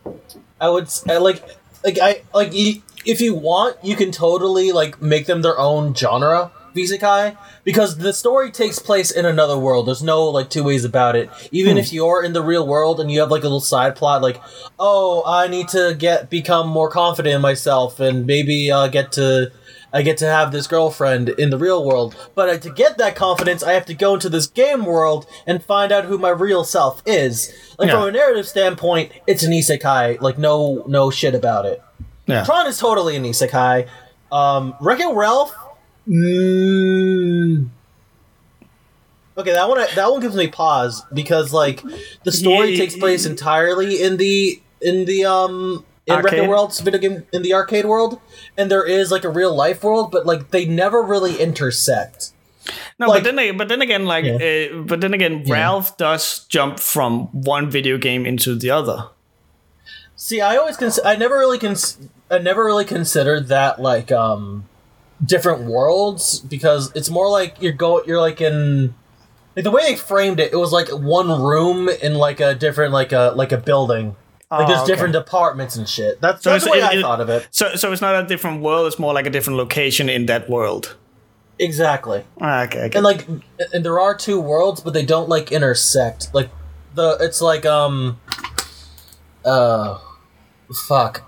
I 0.59 0.69
would 0.69 0.87
I 1.09 1.17
like 1.17 1.43
like 1.83 1.99
I 2.01 2.21
like 2.33 2.51
if 2.53 3.21
you 3.21 3.33
want, 3.33 3.77
you 3.83 3.95
can 3.95 4.11
totally 4.11 4.71
like 4.71 5.01
make 5.01 5.25
them 5.25 5.41
their 5.41 5.59
own 5.59 5.93
genre 5.93 6.51
isekai 6.75 7.37
because 7.63 7.97
the 7.97 8.11
story 8.11 8.51
takes 8.51 8.79
place 8.79 9.11
in 9.11 9.25
another 9.25 9.57
world. 9.57 9.87
There's 9.87 10.01
no 10.03 10.25
like 10.25 10.49
two 10.49 10.63
ways 10.63 10.85
about 10.85 11.15
it. 11.15 11.29
Even 11.51 11.77
if 11.77 11.93
you're 11.93 12.23
in 12.23 12.33
the 12.33 12.41
real 12.41 12.65
world 12.65 12.99
and 12.99 13.11
you 13.11 13.19
have 13.19 13.31
like 13.31 13.41
a 13.41 13.45
little 13.45 13.59
side 13.59 13.95
plot, 13.95 14.21
like 14.21 14.41
oh, 14.79 15.23
I 15.25 15.47
need 15.47 15.67
to 15.69 15.95
get 15.97 16.29
become 16.29 16.67
more 16.67 16.89
confident 16.89 17.35
in 17.35 17.41
myself 17.41 17.99
and 17.99 18.25
maybe 18.25 18.71
uh, 18.71 18.87
get 18.87 19.11
to. 19.13 19.51
I 19.93 20.01
get 20.01 20.17
to 20.17 20.25
have 20.25 20.51
this 20.51 20.65
girlfriend 20.65 21.29
in 21.29 21.51
the 21.51 21.57
real 21.57 21.85
world, 21.85 22.15
but 22.33 22.61
to 22.63 22.69
get 22.71 22.97
that 22.97 23.15
confidence, 23.15 23.61
I 23.61 23.73
have 23.73 23.85
to 23.85 23.93
go 23.93 24.15
into 24.15 24.27
this 24.27 24.47
game 24.47 24.85
world 24.85 25.27
and 25.45 25.63
find 25.63 25.91
out 25.91 26.05
who 26.05 26.17
my 26.17 26.29
real 26.29 26.63
self 26.63 27.03
is. 27.05 27.53
Like 27.77 27.89
Yeah. 27.89 27.99
from 27.99 28.07
a 28.09 28.11
narrative 28.11 28.47
standpoint, 28.47 29.11
it's 29.27 29.43
an 29.43 29.51
isekai. 29.51 30.19
Like 30.19 30.37
no, 30.39 30.83
no 30.87 31.11
shit 31.11 31.35
about 31.35 31.65
it. 31.67 31.81
Yeah. 32.25 32.43
Tron 32.43 32.65
is 32.67 32.79
totally 32.79 33.15
an 33.15 33.23
isekai. 33.23 33.87
Um, 34.31 34.73
Wreck-It 34.81 35.13
Ralph. 35.13 35.53
Mm, 36.07 37.69
okay, 39.37 39.53
that 39.53 39.69
one 39.69 39.77
that 39.95 40.11
one 40.11 40.19
gives 40.21 40.35
me 40.35 40.47
pause 40.47 41.03
because 41.13 41.53
like 41.53 41.81
the 42.23 42.31
story 42.31 42.71
Yeah, 42.71 42.77
takes 42.77 42.95
place 42.97 43.25
entirely 43.25 44.01
in 44.01 44.17
the 44.17 44.61
in 44.81 45.05
the 45.05 45.25
um 45.25 45.85
in 46.05 46.15
Arcade? 46.15 46.49
World's 46.49 46.79
video 46.79 46.99
game 46.99 47.25
in 47.31 47.41
the 47.41 47.53
arcade 47.53 47.85
world, 47.85 48.19
and 48.57 48.69
there 48.69 48.85
is 48.85 49.11
like 49.11 49.23
a 49.23 49.29
real 49.29 49.55
life 49.55 49.83
world, 49.83 50.11
but 50.11 50.25
like 50.25 50.51
they 50.51 50.65
never 50.65 51.01
really 51.01 51.39
intersect. 51.41 52.31
No, 52.99 53.07
Like- 53.07 53.23
but 53.23 53.35
then 53.35 53.57
but 53.57 53.67
then 53.69 53.81
again, 53.81 54.05
like 54.05 54.25
Yeah. 54.25 54.35
uh, 54.71 54.81
but 54.83 55.01
then 55.01 55.13
again, 55.13 55.43
Ralph 55.47 55.97
does 55.97 56.45
jump 56.49 56.79
from 56.79 57.27
one 57.31 57.69
video 57.69 57.97
game 57.97 58.25
into 58.25 58.55
the 58.55 58.69
other. 58.69 59.07
See, 60.15 60.39
I 60.41 60.55
always 60.57 60.77
cons- 60.77 60.99
I 61.03 61.15
never 61.15 61.37
really 61.37 61.57
cons- 61.59 61.97
I 62.31 62.37
never 62.37 62.63
really 62.63 62.85
considered 62.85 63.47
that 63.49 63.81
like 63.81 64.11
um 64.11 64.65
different 65.23 65.63
worlds 65.63 66.39
because 66.39 66.91
it's 66.95 67.09
more 67.09 67.29
like 67.29 67.55
you're 67.61 67.71
go 67.73 68.03
you're 68.05 68.19
like 68.21 68.39
in 68.41 68.93
like 69.55 69.63
the 69.63 69.71
way 69.71 69.83
they 69.83 69.95
framed 69.95 70.39
it, 70.39 70.51
it 70.53 70.57
was 70.57 70.71
like 70.71 70.89
one 70.89 71.41
room 71.41 71.89
in 71.89 72.15
like 72.15 72.39
a 72.39 72.55
different 72.55 72.93
like 72.93 73.11
a 73.11 73.33
like 73.35 73.51
a 73.51 73.57
building. 73.57 74.15
Like 74.57 74.65
Oh, 74.65 74.67
there's 74.67 74.79
okay. 74.81 74.91
different 74.91 75.13
departments 75.13 75.75
and 75.75 75.87
shit. 75.89 76.21
That's 76.21 76.43
So 76.43 76.51
that's 76.51 76.65
the 76.65 76.71
way 76.71 76.77
it- 76.79 76.83
I 76.83 76.93
it- 76.95 77.01
thought 77.01 77.21
of 77.21 77.29
it. 77.29 77.47
So 77.51 77.75
so 77.75 77.91
it's 77.91 78.01
not 78.01 78.15
a 78.23 78.27
different 78.27 78.61
world; 78.61 78.87
it's 78.87 78.99
more 78.99 79.13
like 79.13 79.25
a 79.25 79.29
different 79.29 79.57
location 79.57 80.09
in 80.09 80.25
that 80.27 80.49
world. 80.49 80.95
Exactly. 81.59 82.23
Ah, 82.41 82.63
Okay, 82.63 82.83
okay. 82.85 82.97
And 82.97 83.03
like 83.03 83.27
and 83.73 83.85
there 83.85 83.99
are 83.99 84.15
two 84.15 84.39
worlds, 84.39 84.81
but 84.81 84.93
they 84.93 85.05
don't 85.05 85.29
like 85.29 85.51
intersect. 85.51 86.29
Like 86.33 86.49
the 86.95 87.17
it's 87.19 87.41
like 87.41 87.65
um 87.65 88.19
uh 89.45 89.97
fuck. 90.87 91.21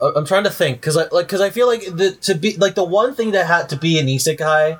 I- 0.00 0.12
I'm 0.16 0.24
trying 0.26 0.44
to 0.44 0.50
think 0.50 0.80
because 0.80 0.96
I 0.96 1.06
like 1.10 1.26
because 1.26 1.40
I 1.40 1.50
feel 1.50 1.66
like 1.66 1.82
the 1.96 2.12
to 2.22 2.34
be 2.34 2.56
like 2.56 2.74
the 2.74 2.84
one 2.84 3.14
thing 3.14 3.32
that 3.32 3.46
had 3.46 3.68
to 3.70 3.76
be 3.76 3.98
an 3.98 4.06
isekai 4.06 4.78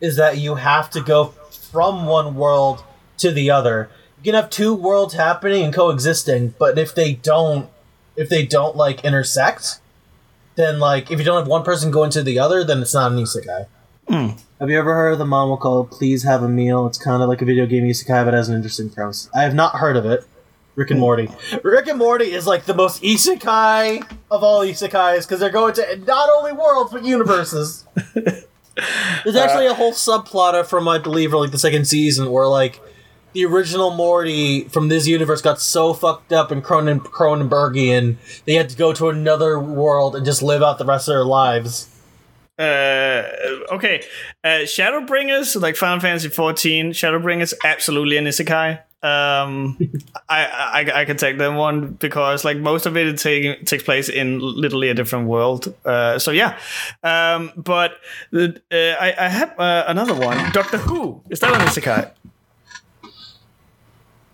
is 0.00 0.16
that 0.16 0.38
you 0.38 0.56
have 0.56 0.90
to 0.90 1.00
go 1.00 1.32
from 1.70 2.06
one 2.06 2.34
world 2.34 2.82
to 3.18 3.30
the 3.30 3.50
other. 3.50 3.88
You 4.26 4.32
can 4.32 4.42
have 4.42 4.50
two 4.50 4.74
worlds 4.74 5.14
happening 5.14 5.62
and 5.62 5.72
coexisting, 5.72 6.54
but 6.58 6.80
if 6.80 6.92
they 6.92 7.12
don't, 7.12 7.70
if 8.16 8.28
they 8.28 8.44
don't 8.44 8.74
like 8.74 9.04
intersect, 9.04 9.78
then 10.56 10.80
like 10.80 11.12
if 11.12 11.20
you 11.20 11.24
don't 11.24 11.38
have 11.38 11.46
one 11.46 11.62
person 11.62 11.92
go 11.92 12.02
into 12.02 12.24
the 12.24 12.36
other, 12.36 12.64
then 12.64 12.82
it's 12.82 12.92
not 12.92 13.12
an 13.12 13.18
isekai. 13.18 13.68
Hmm. 14.08 14.30
Have 14.58 14.68
you 14.68 14.80
ever 14.80 14.96
heard 14.96 15.12
of 15.12 15.18
the 15.18 15.24
manga 15.24 15.56
called 15.56 15.92
"Please 15.92 16.24
Have 16.24 16.42
a 16.42 16.48
Meal"? 16.48 16.88
It's 16.88 16.98
kind 16.98 17.22
of 17.22 17.28
like 17.28 17.40
a 17.40 17.44
video 17.44 17.66
game 17.66 17.84
isekai, 17.84 18.24
but 18.24 18.34
it 18.34 18.36
has 18.36 18.48
an 18.48 18.56
interesting 18.56 18.90
premise. 18.90 19.30
I 19.32 19.42
have 19.42 19.54
not 19.54 19.76
heard 19.76 19.96
of 19.96 20.04
it. 20.04 20.26
Rick 20.74 20.90
and 20.90 20.98
Morty. 20.98 21.28
Rick 21.62 21.86
and 21.86 22.00
Morty 22.00 22.32
is 22.32 22.48
like 22.48 22.64
the 22.64 22.74
most 22.74 23.04
isekai 23.04 24.04
of 24.28 24.42
all 24.42 24.62
isekais 24.62 25.18
because 25.18 25.38
they're 25.38 25.50
going 25.50 25.74
to 25.74 25.98
not 26.04 26.28
only 26.36 26.50
worlds 26.50 26.90
but 26.90 27.04
universes. 27.04 27.86
There's 28.14 29.36
actually 29.36 29.68
a 29.68 29.74
whole 29.74 29.92
subplot 29.92 30.66
from 30.66 30.88
I 30.88 30.98
believe 30.98 31.32
like 31.32 31.52
the 31.52 31.60
second 31.60 31.86
season 31.86 32.32
where 32.32 32.48
like 32.48 32.80
the 33.36 33.44
original 33.44 33.90
Morty 33.90 34.64
from 34.64 34.88
this 34.88 35.06
universe 35.06 35.42
got 35.42 35.60
so 35.60 35.92
fucked 35.92 36.32
up 36.32 36.50
and 36.50 36.64
Cronen- 36.64 37.00
Cronenbergian, 37.00 38.16
they 38.46 38.54
had 38.54 38.70
to 38.70 38.76
go 38.76 38.94
to 38.94 39.10
another 39.10 39.60
world 39.60 40.16
and 40.16 40.24
just 40.24 40.42
live 40.42 40.62
out 40.62 40.78
the 40.78 40.86
rest 40.86 41.06
of 41.06 41.12
their 41.12 41.24
lives. 41.24 41.86
Uh, 42.58 43.28
okay, 43.70 44.02
uh, 44.42 44.64
Shadowbringers, 44.64 45.60
like 45.60 45.76
Final 45.76 46.00
Fantasy 46.00 46.30
14, 46.30 46.92
Shadowbringers, 46.92 47.52
absolutely 47.62 48.16
an 48.16 48.24
isekai. 48.24 48.80
Um, 49.02 49.76
I, 50.30 50.46
I 50.46 51.00
I 51.02 51.04
can 51.04 51.18
take 51.18 51.36
that 51.36 51.52
one 51.52 51.92
because 51.92 52.42
like 52.42 52.56
most 52.56 52.86
of 52.86 52.96
it 52.96 53.18
take, 53.18 53.66
takes 53.66 53.82
place 53.82 54.08
in 54.08 54.40
literally 54.40 54.88
a 54.88 54.94
different 54.94 55.28
world. 55.28 55.74
Uh, 55.84 56.18
so 56.18 56.30
yeah, 56.30 56.58
um, 57.02 57.52
but 57.54 57.92
the, 58.30 58.58
uh, 58.72 59.04
I 59.04 59.26
I 59.26 59.28
have 59.28 59.60
uh, 59.60 59.84
another 59.86 60.14
one. 60.14 60.38
Doctor 60.52 60.78
Who 60.78 61.20
is 61.28 61.40
that 61.40 61.52
an 61.52 61.60
isekai? 61.60 62.10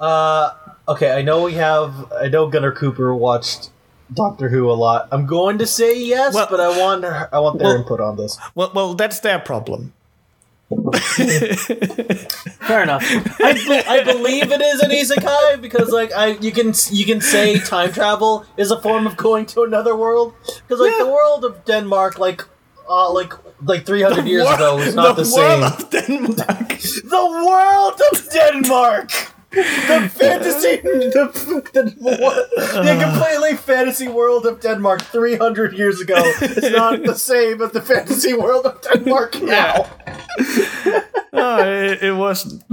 Uh, 0.03 0.51
okay, 0.89 1.13
I 1.13 1.23
know 1.23 1.43
we 1.45 1.55
have. 1.55 2.13
I 2.13 2.27
know 2.29 2.49
Gunnar 2.49 2.73
Cooper 2.73 3.15
watched 3.15 3.71
Doctor 4.13 4.49
Who 4.49 4.69
a 4.71 4.75
lot. 4.75 5.09
I'm 5.13 5.27
going 5.27 5.59
to 5.59 5.67
say 5.67 5.99
yes, 5.99 6.35
Well- 6.35 6.49
but 6.51 6.59
I 6.61 6.77
want 6.79 7.05
I 7.05 7.39
want 7.39 7.59
their 7.61 7.69
Well- 7.69 7.77
input 7.79 8.01
on 8.01 8.17
this. 8.17 8.37
Well, 8.57 8.73
well, 8.75 8.95
that's 8.95 9.21
their 9.21 9.39
problem. 9.39 9.93
Fair 12.67 12.83
enough. 12.83 13.05
I, 13.41 13.53
be- 13.53 13.85
I 13.87 14.03
believe 14.05 14.51
it 14.51 14.61
is 14.63 14.81
an 14.81 14.91
isekai 14.91 15.61
because 15.61 15.91
like 15.91 16.13
I 16.13 16.29
you 16.41 16.51
can 16.51 16.73
you 16.91 17.05
can 17.05 17.21
say 17.21 17.59
time 17.59 17.93
travel 17.93 18.47
is 18.57 18.71
a 18.71 18.81
form 18.81 19.07
of 19.07 19.17
going 19.19 19.45
to 19.53 19.63
another 19.65 19.95
world 19.95 20.33
because 20.67 20.81
like 20.81 20.97
the 20.99 21.07
world 21.07 21.45
of 21.45 21.65
Denmark 21.67 22.19
like 22.19 22.45
uh, 22.89 23.13
like 23.13 23.35
like 23.63 23.85
300 23.85 24.27
years 24.27 24.45
Wor- 24.47 24.55
ago 24.55 24.77
was 24.77 24.95
not 24.95 25.17
the, 25.17 25.23
world 25.23 25.31
same. 25.31 25.63
of 25.63 25.91
Denmark. 25.91 26.69
the 27.17 27.45
world 27.47 28.01
of 28.13 28.31
Denmark. 28.33 29.11
The 29.53 30.11
fantasy, 30.15 30.77
the, 30.77 31.31
the, 31.73 31.83
the 31.93 33.05
completely 33.05 33.57
fantasy 33.57 34.09
world 34.09 34.47
of 34.47 34.61
Denmark 34.61 35.03
300 35.03 35.75
years 35.75 36.01
ago 36.01 36.17
is 36.41 36.73
not 36.73 37.03
the 37.03 37.15
same 37.15 37.61
as 37.61 37.73
the 37.73 37.83
fantasy 37.83 38.33
world 38.33 38.65
of 38.65 38.81
Denmark 38.81 39.43
now. 39.43 39.91
no, 41.33 41.59
it, 41.59 42.03
it 42.03 42.17
wasn't. 42.17 42.63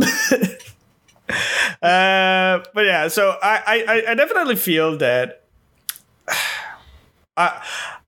uh, 1.82 2.60
but 2.74 2.86
yeah, 2.86 3.10
so 3.10 3.36
I, 3.42 3.84
I, 3.88 4.12
I 4.12 4.14
definitely 4.16 4.56
feel 4.56 4.98
that 4.98 5.44
I 7.38 7.62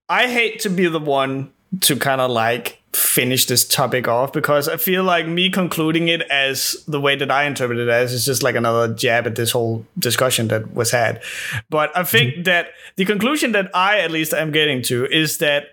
I 0.07 0.27
hate 0.27 0.59
to 0.61 0.69
be 0.69 0.87
the 0.87 0.99
one 0.99 1.51
to 1.81 1.95
kind 1.95 2.19
of 2.21 2.31
like 2.31 2.80
finish 2.93 3.45
this 3.45 3.65
topic 3.65 4.07
off 4.07 4.33
because 4.33 4.67
I 4.67 4.77
feel 4.77 5.03
like 5.03 5.27
me 5.27 5.49
concluding 5.49 6.09
it 6.09 6.21
as 6.23 6.83
the 6.87 6.99
way 6.99 7.15
that 7.15 7.31
I 7.31 7.45
interpret 7.45 7.79
it 7.79 7.87
as 7.87 8.11
is 8.11 8.25
just 8.25 8.43
like 8.43 8.55
another 8.55 8.93
jab 8.93 9.25
at 9.27 9.35
this 9.35 9.51
whole 9.51 9.85
discussion 9.97 10.49
that 10.49 10.73
was 10.73 10.91
had. 10.91 11.23
But 11.69 11.95
I 11.95 12.03
think 12.03 12.45
that 12.45 12.67
the 12.97 13.05
conclusion 13.05 13.53
that 13.53 13.69
I 13.73 13.99
at 13.99 14.11
least 14.11 14.33
am 14.33 14.51
getting 14.51 14.81
to 14.83 15.05
is 15.05 15.37
that 15.37 15.67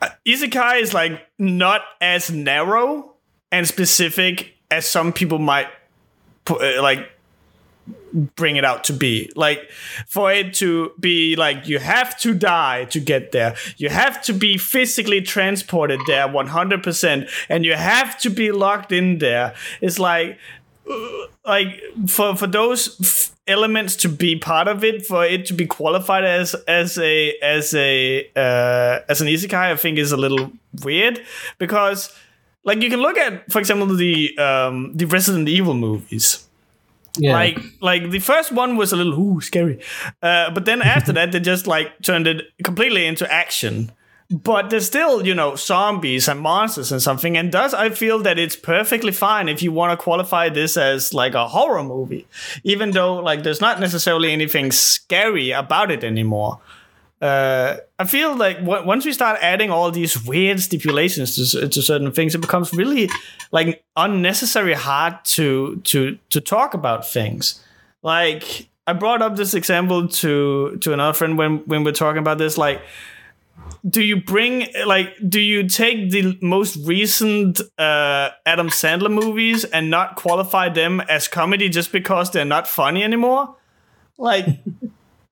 uh, 0.00 0.10
isekai 0.26 0.82
is 0.82 0.94
like 0.94 1.20
not 1.38 1.82
as 2.00 2.30
narrow 2.30 3.14
and 3.50 3.66
specific 3.66 4.54
as 4.70 4.86
some 4.86 5.12
people 5.12 5.38
might 5.38 5.68
uh, 6.48 6.82
like 6.82 7.10
bring 8.14 8.56
it 8.56 8.64
out 8.64 8.84
to 8.84 8.92
be. 8.92 9.30
Like 9.34 9.70
for 10.06 10.32
it 10.32 10.54
to 10.54 10.92
be 10.98 11.36
like 11.36 11.68
you 11.68 11.78
have 11.78 12.18
to 12.20 12.34
die 12.34 12.84
to 12.86 13.00
get 13.00 13.32
there. 13.32 13.56
You 13.76 13.88
have 13.88 14.22
to 14.22 14.32
be 14.32 14.56
physically 14.56 15.20
transported 15.20 16.00
there 16.06 16.28
100% 16.28 17.30
and 17.48 17.64
you 17.64 17.74
have 17.74 18.18
to 18.20 18.30
be 18.30 18.52
locked 18.52 18.92
in 18.92 19.18
there. 19.18 19.54
It's 19.80 19.98
like 19.98 20.38
uh, 20.88 21.08
like 21.46 21.82
for 22.06 22.36
for 22.36 22.46
those 22.46 23.00
f- 23.00 23.34
elements 23.46 23.96
to 23.96 24.08
be 24.08 24.36
part 24.36 24.68
of 24.68 24.84
it 24.84 25.04
for 25.04 25.24
it 25.24 25.46
to 25.46 25.54
be 25.54 25.66
qualified 25.66 26.24
as 26.24 26.54
as 26.68 26.98
a 26.98 27.32
as 27.42 27.74
a 27.74 28.26
uh, 28.36 29.00
as 29.08 29.20
an 29.20 29.28
isekai 29.28 29.72
i 29.72 29.76
think 29.76 29.98
is 29.98 30.12
a 30.12 30.16
little 30.16 30.50
weird 30.82 31.22
because 31.58 32.14
like 32.64 32.82
you 32.82 32.90
can 32.90 33.00
look 33.00 33.16
at 33.16 33.50
for 33.50 33.58
example 33.58 33.86
the 33.86 34.36
um 34.38 34.92
the 34.94 35.04
resident 35.06 35.48
evil 35.48 35.74
movies 35.74 36.43
Yeah. 37.18 37.32
like 37.32 37.58
like 37.80 38.10
the 38.10 38.18
first 38.18 38.50
one 38.52 38.76
was 38.76 38.92
a 38.92 38.96
little 38.96 39.14
ooh 39.18 39.40
scary. 39.40 39.80
Uh, 40.22 40.50
but 40.50 40.64
then 40.64 40.82
after 40.82 41.12
that 41.18 41.32
they 41.32 41.40
just 41.40 41.66
like 41.66 42.00
turned 42.02 42.26
it 42.26 42.42
completely 42.64 43.06
into 43.06 43.30
action. 43.32 43.92
But 44.30 44.70
there's 44.70 44.86
still 44.86 45.24
you 45.26 45.34
know 45.34 45.54
zombies 45.54 46.28
and 46.28 46.40
monsters 46.40 46.90
and 46.90 47.00
something. 47.00 47.36
And 47.36 47.52
thus 47.52 47.72
i 47.74 47.90
feel 47.90 48.18
that 48.20 48.38
it's 48.38 48.56
perfectly 48.56 49.12
fine 49.12 49.48
if 49.48 49.62
you 49.62 49.70
want 49.70 49.92
to 49.98 50.02
qualify 50.02 50.48
this 50.48 50.76
as 50.76 51.12
like 51.14 51.34
a 51.34 51.46
horror 51.48 51.84
movie 51.84 52.26
even 52.64 52.90
though 52.92 53.14
like 53.16 53.42
there's 53.42 53.60
not 53.60 53.78
necessarily 53.80 54.32
anything 54.32 54.72
scary 54.72 55.50
about 55.52 55.90
it 55.90 56.02
anymore 56.02 56.58
uh, 57.20 57.76
I 57.98 58.04
feel 58.04 58.36
like 58.36 58.58
w- 58.58 58.84
once 58.84 59.04
we 59.04 59.12
start 59.12 59.38
adding 59.40 59.70
all 59.70 59.90
these 59.90 60.24
weird 60.24 60.60
stipulations 60.60 61.36
to, 61.36 61.68
to 61.68 61.82
certain 61.82 62.12
things, 62.12 62.34
it 62.34 62.40
becomes 62.40 62.72
really 62.72 63.08
like 63.52 63.84
unnecessary 63.96 64.74
hard 64.74 65.24
to 65.24 65.76
to 65.84 66.18
to 66.30 66.40
talk 66.40 66.74
about 66.74 67.08
things. 67.08 67.64
Like 68.02 68.68
I 68.86 68.92
brought 68.92 69.22
up 69.22 69.36
this 69.36 69.54
example 69.54 70.08
to 70.08 70.76
to 70.82 70.92
another 70.92 71.12
friend 71.14 71.38
when 71.38 71.58
when 71.66 71.84
we're 71.84 71.92
talking 71.92 72.18
about 72.18 72.38
this. 72.38 72.58
Like, 72.58 72.82
do 73.88 74.02
you 74.02 74.20
bring 74.20 74.66
like 74.84 75.14
do 75.26 75.40
you 75.40 75.68
take 75.68 76.10
the 76.10 76.36
most 76.42 76.76
recent 76.84 77.60
uh, 77.78 78.30
Adam 78.44 78.68
Sandler 78.68 79.10
movies 79.10 79.64
and 79.64 79.88
not 79.88 80.16
qualify 80.16 80.68
them 80.68 81.00
as 81.00 81.28
comedy 81.28 81.68
just 81.68 81.92
because 81.92 82.32
they're 82.32 82.44
not 82.44 82.66
funny 82.68 83.02
anymore? 83.02 83.54
Like. 84.18 84.46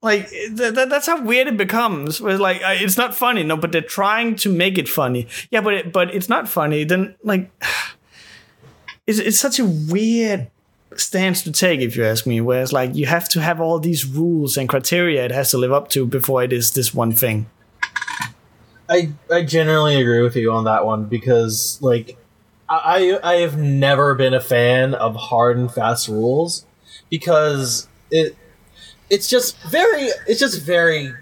Like 0.02 0.28
th- 0.30 0.56
th- 0.56 0.88
that's 0.88 1.06
how 1.06 1.22
weird 1.22 1.46
it 1.46 1.56
becomes. 1.56 2.20
Where 2.20 2.36
like 2.36 2.60
it's 2.62 2.96
not 2.96 3.14
funny, 3.14 3.44
no, 3.44 3.56
but 3.56 3.70
they're 3.70 3.80
trying 3.80 4.34
to 4.36 4.52
make 4.52 4.76
it 4.76 4.88
funny. 4.88 5.28
Yeah, 5.50 5.60
but 5.60 5.74
it, 5.74 5.92
but 5.92 6.12
it's 6.14 6.28
not 6.28 6.48
funny. 6.48 6.84
Then 6.84 7.14
like, 7.22 7.50
it's 9.06 9.18
it's 9.18 9.38
such 9.38 9.60
a 9.60 9.64
weird 9.64 10.50
stance 10.96 11.42
to 11.42 11.52
take, 11.52 11.80
if 11.80 11.96
you 11.96 12.04
ask 12.04 12.26
me. 12.26 12.40
Where 12.40 12.62
it's 12.62 12.72
like 12.72 12.96
you 12.96 13.06
have 13.06 13.28
to 13.30 13.40
have 13.40 13.60
all 13.60 13.78
these 13.78 14.04
rules 14.04 14.56
and 14.56 14.68
criteria 14.68 15.24
it 15.24 15.30
has 15.30 15.50
to 15.52 15.58
live 15.58 15.72
up 15.72 15.88
to 15.90 16.04
before 16.04 16.42
it 16.42 16.52
is 16.52 16.72
this 16.72 16.92
one 16.92 17.12
thing. 17.12 17.46
I 18.88 19.12
I 19.30 19.44
generally 19.44 20.00
agree 20.00 20.22
with 20.22 20.34
you 20.34 20.52
on 20.52 20.64
that 20.64 20.84
one 20.84 21.04
because 21.04 21.78
like 21.80 22.16
I 22.68 23.20
I 23.22 23.34
have 23.36 23.56
never 23.56 24.16
been 24.16 24.34
a 24.34 24.40
fan 24.40 24.94
of 24.94 25.14
hard 25.14 25.56
and 25.58 25.72
fast 25.72 26.08
rules 26.08 26.66
because 27.08 27.86
it 28.10 28.36
it's 29.14 29.28
just 29.28 29.50
very 29.70 30.04
it's 30.26 30.40
just 30.40 30.60
very 30.62 31.12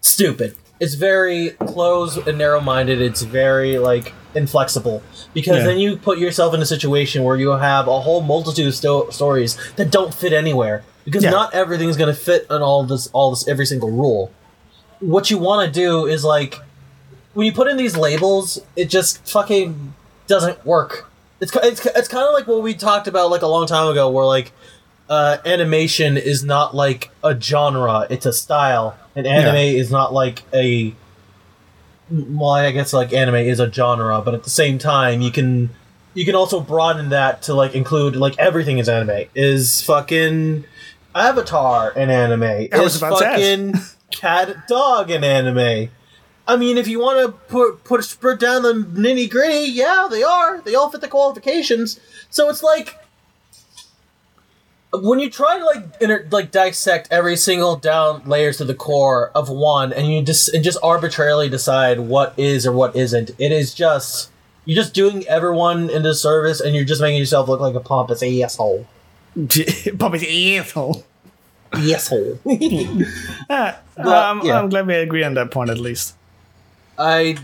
stupid. 0.00 0.54
It's 0.78 0.94
very 0.94 1.50
closed 1.72 2.16
and 2.28 2.38
narrow 2.38 2.60
minded. 2.60 3.00
It's 3.02 3.22
very 3.22 3.78
like 3.78 4.12
inflexible 4.34 5.02
because 5.34 5.58
Yeah. 5.58 5.64
then 5.68 5.78
you 5.78 5.96
put 5.96 6.18
yourself 6.18 6.54
in 6.54 6.60
a 6.62 6.66
situation 6.66 7.24
where 7.24 7.36
you 7.36 7.50
have 7.50 7.88
a 7.88 8.00
whole 8.00 8.20
multitude 8.22 8.66
of 8.68 8.74
sto- 8.74 9.10
stories 9.10 9.58
that 9.76 9.90
don't 9.90 10.14
fit 10.14 10.32
anywhere 10.32 10.82
because 11.04 11.24
Yeah. 11.24 11.30
not 11.30 11.52
everything's 11.54 11.96
going 11.96 12.14
to 12.14 12.20
fit 12.20 12.46
on 12.50 12.62
all 12.62 12.84
this 12.84 13.08
all 13.12 13.30
this 13.30 13.46
every 13.48 13.66
single 13.66 13.90
rule. 13.90 14.30
What 15.00 15.30
you 15.30 15.38
want 15.38 15.60
to 15.66 15.70
do 15.86 16.06
is 16.06 16.24
like 16.24 16.52
when 17.34 17.46
you 17.46 17.52
put 17.52 17.68
in 17.68 17.76
these 17.76 17.96
labels, 17.96 18.60
it 18.76 18.86
just 18.90 19.26
fucking 19.28 19.94
doesn't 20.26 20.64
work. 20.66 21.06
It's 21.40 21.54
it's, 21.56 21.84
it's 21.86 22.08
kind 22.08 22.26
of 22.26 22.32
like 22.34 22.46
what 22.46 22.62
we 22.62 22.74
talked 22.74 23.06
about 23.08 23.30
like 23.30 23.42
a 23.42 23.46
long 23.46 23.66
time 23.66 23.88
ago, 23.88 24.08
where 24.10 24.26
like 24.26 24.52
uh, 25.10 25.38
animation 25.44 26.16
is 26.16 26.44
not 26.44 26.74
like 26.74 27.10
a 27.22 27.38
genre; 27.38 28.06
it's 28.08 28.24
a 28.24 28.32
style, 28.32 28.96
and 29.16 29.26
anime 29.26 29.56
is 29.56 29.90
not 29.90 30.14
like 30.14 30.44
a. 30.54 30.94
Well, 32.08 32.52
I 32.52 32.70
guess 32.70 32.92
like 32.92 33.12
anime 33.12 33.36
is 33.36 33.60
a 33.60 33.70
genre, 33.70 34.22
but 34.22 34.34
at 34.34 34.44
the 34.44 34.50
same 34.50 34.78
time, 34.78 35.20
you 35.20 35.32
can 35.32 35.70
you 36.14 36.24
can 36.24 36.34
also 36.36 36.60
broaden 36.60 37.10
that 37.10 37.42
to 37.42 37.54
like 37.54 37.74
include 37.74 38.14
like 38.16 38.38
everything 38.38 38.78
is 38.78 38.88
anime. 38.88 39.26
Is 39.34 39.82
fucking 39.82 40.64
Avatar 41.14 41.90
an 41.96 42.08
anime? 42.08 42.42
I 42.42 42.68
is 42.72 42.96
about 42.96 43.18
to 43.18 43.26
ask. 43.26 43.40
fucking 43.40 43.74
Cat 44.12 44.68
Dog 44.68 45.10
an 45.10 45.24
anime? 45.24 45.90
I 46.46 46.56
mean, 46.56 46.78
if 46.78 46.88
you 46.88 47.00
want 47.00 47.24
to 47.24 47.32
put 47.32 47.82
put 47.82 48.16
put 48.20 48.40
down 48.40 48.62
the 48.62 48.74
nitty 48.74 49.28
gritty, 49.28 49.70
yeah, 49.70 50.06
they 50.10 50.22
are. 50.22 50.60
They 50.60 50.74
all 50.76 50.90
fit 50.90 51.00
the 51.00 51.08
qualifications. 51.08 51.98
So 52.30 52.48
it's 52.48 52.62
like 52.62 52.96
when 54.92 55.18
you 55.20 55.30
try 55.30 55.58
to 55.58 55.64
like 55.64 55.84
inter- 56.00 56.26
like 56.30 56.50
dissect 56.50 57.08
every 57.10 57.36
single 57.36 57.76
down 57.76 58.22
layers 58.26 58.56
to 58.58 58.64
the 58.64 58.74
core 58.74 59.30
of 59.34 59.48
one, 59.48 59.92
and 59.92 60.06
you 60.12 60.22
just 60.22 60.52
and 60.52 60.64
just 60.64 60.78
arbitrarily 60.82 61.48
decide 61.48 62.00
what 62.00 62.34
is 62.36 62.66
or 62.66 62.72
what 62.72 62.96
isn't. 62.96 63.30
It 63.38 63.52
is 63.52 63.72
just 63.74 64.30
you're 64.64 64.76
just 64.76 64.92
doing 64.94 65.26
everyone 65.28 65.90
in 65.90 66.02
disservice, 66.02 66.60
and 66.60 66.74
you're 66.74 66.84
just 66.84 67.00
making 67.00 67.18
yourself 67.18 67.48
look 67.48 67.60
like 67.60 67.74
a 67.74 67.80
pompous 67.80 68.22
asshole. 68.22 68.86
pompous 69.98 70.24
asshole. 70.24 71.04
Asshole. 71.72 72.40
Ah, 73.48 73.78
But, 73.96 74.06
um, 74.06 74.40
yeah. 74.44 74.58
I'm 74.58 74.68
glad 74.68 74.86
we 74.86 74.94
agree 74.96 75.22
on 75.22 75.34
that 75.34 75.50
point 75.52 75.70
at 75.70 75.78
least. 75.78 76.14
I 76.98 77.36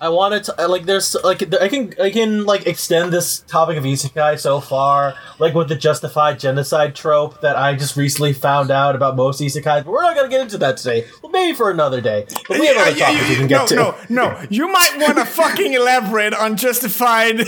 I 0.00 0.08
wanted 0.10 0.44
to 0.44 0.68
like 0.68 0.84
there's 0.86 1.16
like 1.24 1.42
I 1.60 1.68
can 1.68 1.92
I 2.00 2.10
can 2.10 2.44
like 2.44 2.66
extend 2.66 3.12
this 3.12 3.40
topic 3.40 3.76
of 3.76 3.84
isekai 3.84 4.38
so 4.38 4.60
far 4.60 5.14
like 5.40 5.54
with 5.54 5.68
the 5.68 5.74
justified 5.74 6.38
genocide 6.38 6.94
trope 6.94 7.40
that 7.40 7.56
I 7.56 7.74
just 7.74 7.96
recently 7.96 8.32
found 8.32 8.70
out 8.70 8.94
about 8.94 9.16
most 9.16 9.40
isekais, 9.40 9.84
but 9.84 9.86
we're 9.90 10.02
not 10.02 10.14
gonna 10.14 10.28
get 10.28 10.40
into 10.40 10.58
that 10.58 10.76
today. 10.76 11.06
Well, 11.22 11.32
maybe 11.32 11.56
for 11.56 11.70
another 11.70 12.00
day. 12.00 12.26
But 12.48 12.60
we 12.60 12.66
have 12.68 12.76
other 12.76 12.90
Yeah, 12.96 13.10
you- 13.10 13.18
topics 13.18 13.28
we 13.30 13.34
can 13.36 13.42
no, 13.48 13.58
get 13.58 13.68
to. 13.68 13.74
no, 13.74 13.94
no. 14.08 14.42
You 14.50 14.68
might 14.70 14.94
want 14.98 15.18
to 15.18 15.24
fucking 15.40 15.72
elaborate 15.74 16.34
on 16.34 16.56
justified. 16.56 17.40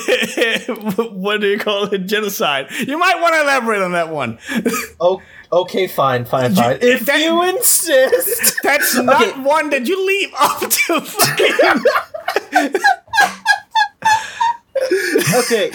what 1.12 1.40
do 1.40 1.46
you 1.46 1.58
call 1.58 1.84
it? 1.92 2.06
Genocide. 2.06 2.70
You 2.72 2.98
might 2.98 3.20
want 3.20 3.34
to 3.34 3.42
elaborate 3.42 3.82
on 3.82 3.92
that 3.92 4.08
one. 4.10 4.38
Oh, 5.02 5.22
okay, 5.50 5.86
fine, 5.86 6.26
fine, 6.26 6.54
fine. 6.54 6.78
if 6.82 7.06
that- 7.06 7.20
you 7.20 7.42
insist. 7.42 8.54
That's 8.62 8.94
not 8.96 9.22
Okay. 9.22 9.40
one 9.40 9.70
that 9.70 9.86
you 9.86 9.96
leave 10.06 10.30
up 10.38 10.60
to 10.60 11.00
fucking. 11.00 11.82
okay. 15.35 15.73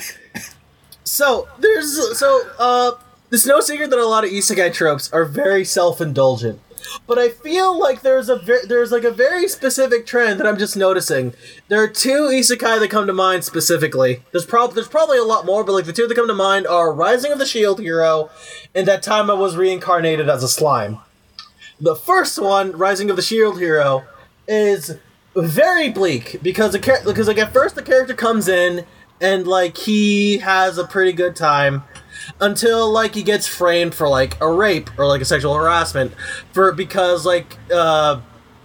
So 1.04 1.48
there's 1.60 2.18
so 2.18 2.42
uh 2.60 2.92
there's 3.30 3.46
no 3.46 3.60
secret 3.60 3.90
that 3.90 4.00
a 4.00 4.06
lot 4.06 4.24
of 4.24 4.30
isekai 4.30 4.74
tropes 4.74 5.12
are 5.12 5.26
very 5.26 5.66
self-indulgent. 5.66 6.60
But 7.08 7.18
I 7.18 7.30
feel 7.30 7.78
like 7.78 8.02
there's 8.02 8.30
a 8.30 8.38
ve- 8.38 8.66
there's 8.68 8.92
like 8.92 9.04
a 9.04 9.12
very 9.12 9.48
specific 9.48 10.06
trend 10.06 10.40
that 10.40 10.48
I'm 10.48 10.58
just 10.58 10.78
noticing. 10.78 11.34
There 11.68 11.82
are 11.82 11.88
two 11.88 12.30
isekai 12.32 12.80
that 12.80 12.90
come 12.90 13.08
to 13.08 13.14
mind 13.14 13.44
specifically. 13.44 14.24
There's 14.32 14.46
prob 14.46 14.74
there's 14.74 14.88
probably 14.88 15.18
a 15.18 15.24
lot 15.24 15.46
more, 15.46 15.64
but 15.64 15.74
like 15.74 15.86
the 15.86 15.94
two 15.94 16.08
that 16.08 16.16
come 16.16 16.28
to 16.28 16.34
mind 16.34 16.68
are 16.68 16.94
Rising 16.94 17.32
of 17.32 17.40
the 17.40 17.46
Shield 17.46 17.80
Hero 17.80 18.30
and 18.74 18.88
that 18.88 19.04
time 19.04 19.30
I 19.30 19.34
was 19.34 19.56
reincarnated 19.56 20.30
as 20.30 20.44
a 20.44 20.48
slime. 20.48 21.00
The 21.80 21.96
first 21.96 22.40
one, 22.40 22.72
Rising 22.72 23.10
of 23.10 23.16
the 23.16 23.22
Shield 23.22 23.60
Hero, 23.60 24.06
is 24.48 24.98
very 25.36 25.90
bleak 25.90 26.40
because 26.42 26.72
the 26.72 26.80
char- 26.80 27.04
because 27.04 27.28
like 27.28 27.38
at 27.38 27.52
first 27.54 27.76
the 27.76 27.84
character 27.84 28.14
comes 28.14 28.48
in 28.48 28.86
and 29.22 29.48
like 29.48 29.78
he 29.78 30.38
has 30.38 30.78
a 30.78 30.86
pretty 30.86 31.12
good 31.14 31.36
time 31.36 31.84
until 32.40 32.90
like 32.90 33.16
he 33.16 33.24
gets 33.24 33.48
framed 33.48 33.94
for 33.94 34.08
like 34.08 34.40
a 34.42 34.50
rape 34.50 34.90
or 34.98 35.06
like 35.06 35.22
a 35.22 35.26
sexual 35.26 35.54
harassment 35.54 36.14
for 36.54 36.72
because 36.72 37.26
like 37.26 37.58
uh 37.74 38.20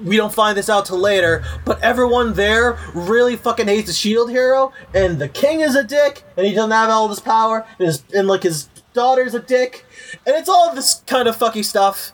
we 0.04 0.16
don't 0.16 0.32
find 0.32 0.56
this 0.56 0.68
out 0.68 0.86
till 0.86 0.98
later, 0.98 1.44
but 1.64 1.78
everyone 1.82 2.32
there 2.32 2.78
really 2.94 3.36
fucking 3.36 3.66
hates 3.68 3.88
the 3.88 3.92
shield 3.92 4.30
hero, 4.30 4.72
and 4.94 5.18
the 5.18 5.28
king 5.28 5.60
is 5.60 5.74
a 5.74 5.84
dick, 5.84 6.24
and 6.36 6.46
he 6.46 6.54
doesn't 6.54 6.70
have 6.70 6.90
all 6.90 7.08
this 7.08 7.20
power, 7.20 7.66
and, 7.78 7.86
his, 7.86 8.02
and 8.14 8.26
like 8.26 8.42
his 8.42 8.68
daughter's 8.94 9.34
a 9.34 9.40
dick, 9.40 9.84
and 10.26 10.34
it's 10.36 10.48
all 10.48 10.74
this 10.74 11.02
kind 11.06 11.28
of 11.28 11.36
fucky 11.36 11.64
stuff. 11.64 12.12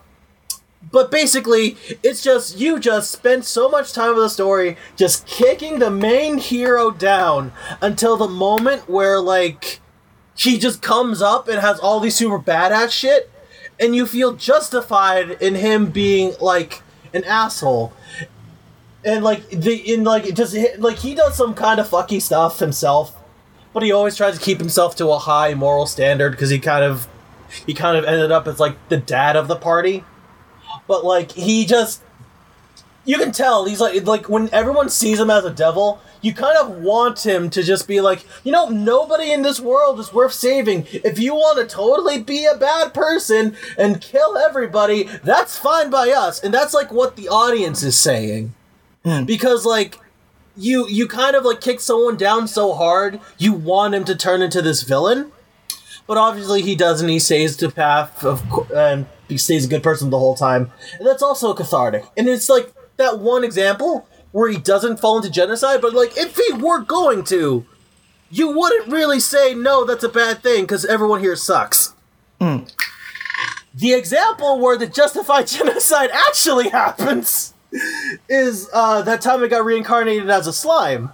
But 0.90 1.10
basically, 1.10 1.76
it's 2.02 2.22
just 2.22 2.58
you 2.58 2.78
just 2.78 3.10
spend 3.10 3.44
so 3.44 3.68
much 3.68 3.92
time 3.92 4.14
with 4.14 4.24
the 4.24 4.30
story 4.30 4.76
just 4.94 5.26
kicking 5.26 5.78
the 5.78 5.90
main 5.90 6.38
hero 6.38 6.90
down 6.90 7.52
until 7.80 8.16
the 8.16 8.28
moment 8.28 8.88
where 8.88 9.20
like 9.20 9.80
he 10.36 10.58
just 10.58 10.82
comes 10.82 11.20
up 11.20 11.48
and 11.48 11.60
has 11.60 11.80
all 11.80 11.98
these 11.98 12.14
super 12.14 12.38
badass 12.38 12.90
shit, 12.90 13.30
and 13.80 13.96
you 13.96 14.06
feel 14.06 14.34
justified 14.34 15.30
in 15.42 15.56
him 15.56 15.90
being 15.90 16.34
like 16.40 16.82
an 17.12 17.24
asshole. 17.24 17.92
And 19.04 19.24
like 19.24 19.48
the 19.50 19.74
in 19.74 20.04
like 20.04 20.34
just 20.34 20.56
like 20.78 20.98
he 20.98 21.14
does 21.14 21.36
some 21.36 21.54
kind 21.54 21.80
of 21.80 21.88
fucky 21.88 22.20
stuff 22.20 22.58
himself, 22.58 23.16
but 23.72 23.82
he 23.82 23.92
always 23.92 24.16
tries 24.16 24.38
to 24.38 24.44
keep 24.44 24.58
himself 24.58 24.94
to 24.96 25.08
a 25.08 25.18
high 25.18 25.54
moral 25.54 25.86
standard 25.86 26.30
because 26.30 26.50
he 26.50 26.58
kind 26.58 26.84
of 26.84 27.08
he 27.66 27.74
kind 27.74 27.96
of 27.96 28.04
ended 28.04 28.30
up 28.32 28.46
as 28.46 28.58
like 28.60 28.76
the 28.88 28.96
dad 28.96 29.36
of 29.36 29.48
the 29.48 29.56
party 29.56 30.04
but 30.86 31.04
like 31.04 31.32
he 31.32 31.64
just 31.66 32.02
you 33.04 33.18
can 33.18 33.32
tell 33.32 33.64
he's 33.64 33.80
like 33.80 34.04
like 34.06 34.28
when 34.28 34.48
everyone 34.52 34.88
sees 34.88 35.20
him 35.20 35.30
as 35.30 35.44
a 35.44 35.50
devil 35.50 36.00
you 36.26 36.34
kind 36.34 36.56
of 36.58 36.78
want 36.78 37.24
him 37.24 37.48
to 37.50 37.62
just 37.62 37.86
be 37.86 38.00
like 38.00 38.24
you 38.42 38.50
know 38.50 38.68
nobody 38.68 39.32
in 39.32 39.42
this 39.42 39.60
world 39.60 40.00
is 40.00 40.12
worth 40.12 40.32
saving. 40.32 40.86
If 40.92 41.18
you 41.18 41.34
want 41.34 41.58
to 41.58 41.72
totally 41.72 42.20
be 42.20 42.44
a 42.44 42.56
bad 42.56 42.92
person 42.92 43.56
and 43.78 44.00
kill 44.00 44.36
everybody 44.36 45.04
that's 45.22 45.56
fine 45.56 45.88
by 45.88 46.10
us. 46.10 46.42
And 46.42 46.52
that's 46.52 46.74
like 46.74 46.90
what 46.90 47.16
the 47.16 47.28
audience 47.28 47.82
is 47.82 47.96
saying. 47.96 48.54
Hmm. 49.04 49.24
Because 49.24 49.64
like 49.64 50.00
you 50.56 50.88
you 50.88 51.06
kind 51.06 51.36
of 51.36 51.44
like 51.44 51.60
kick 51.60 51.80
someone 51.80 52.16
down 52.16 52.48
so 52.48 52.74
hard 52.74 53.20
you 53.38 53.52
want 53.52 53.94
him 53.94 54.04
to 54.06 54.16
turn 54.16 54.42
into 54.42 54.62
this 54.62 54.82
villain 54.82 55.30
but 56.06 56.16
obviously 56.16 56.62
he 56.62 56.74
doesn't. 56.74 57.08
He 57.08 57.18
stays 57.18 57.56
to 57.56 57.70
path 57.70 58.24
of, 58.24 58.42
and 58.70 59.06
he 59.28 59.38
stays 59.38 59.64
a 59.64 59.68
good 59.68 59.82
person 59.82 60.10
the 60.10 60.18
whole 60.18 60.34
time, 60.36 60.70
and 60.98 61.06
that's 61.06 61.22
also 61.22 61.52
cathartic. 61.54 62.04
And 62.16 62.28
it's 62.28 62.48
like 62.48 62.72
that 62.96 63.18
one 63.18 63.44
example 63.44 64.06
where 64.32 64.50
he 64.50 64.58
doesn't 64.58 64.98
fall 65.00 65.16
into 65.16 65.30
genocide, 65.30 65.80
but 65.80 65.94
like 65.94 66.16
if 66.16 66.36
he 66.36 66.52
were 66.52 66.80
going 66.80 67.24
to, 67.24 67.64
you 68.30 68.50
wouldn't 68.50 68.92
really 68.92 69.20
say 69.20 69.54
no. 69.54 69.84
That's 69.84 70.04
a 70.04 70.08
bad 70.08 70.42
thing 70.42 70.62
because 70.64 70.84
everyone 70.84 71.20
here 71.20 71.36
sucks. 71.36 71.94
The 73.74 73.92
example 73.92 74.58
where 74.58 74.76
the 74.76 74.86
justified 74.86 75.46
genocide 75.48 76.10
actually 76.12 76.68
happens 76.70 77.54
is 78.28 78.68
uh, 78.72 79.02
that 79.02 79.20
time 79.20 79.42
I 79.42 79.48
got 79.48 79.64
reincarnated 79.64 80.30
as 80.30 80.46
a 80.46 80.52
slime. 80.52 81.12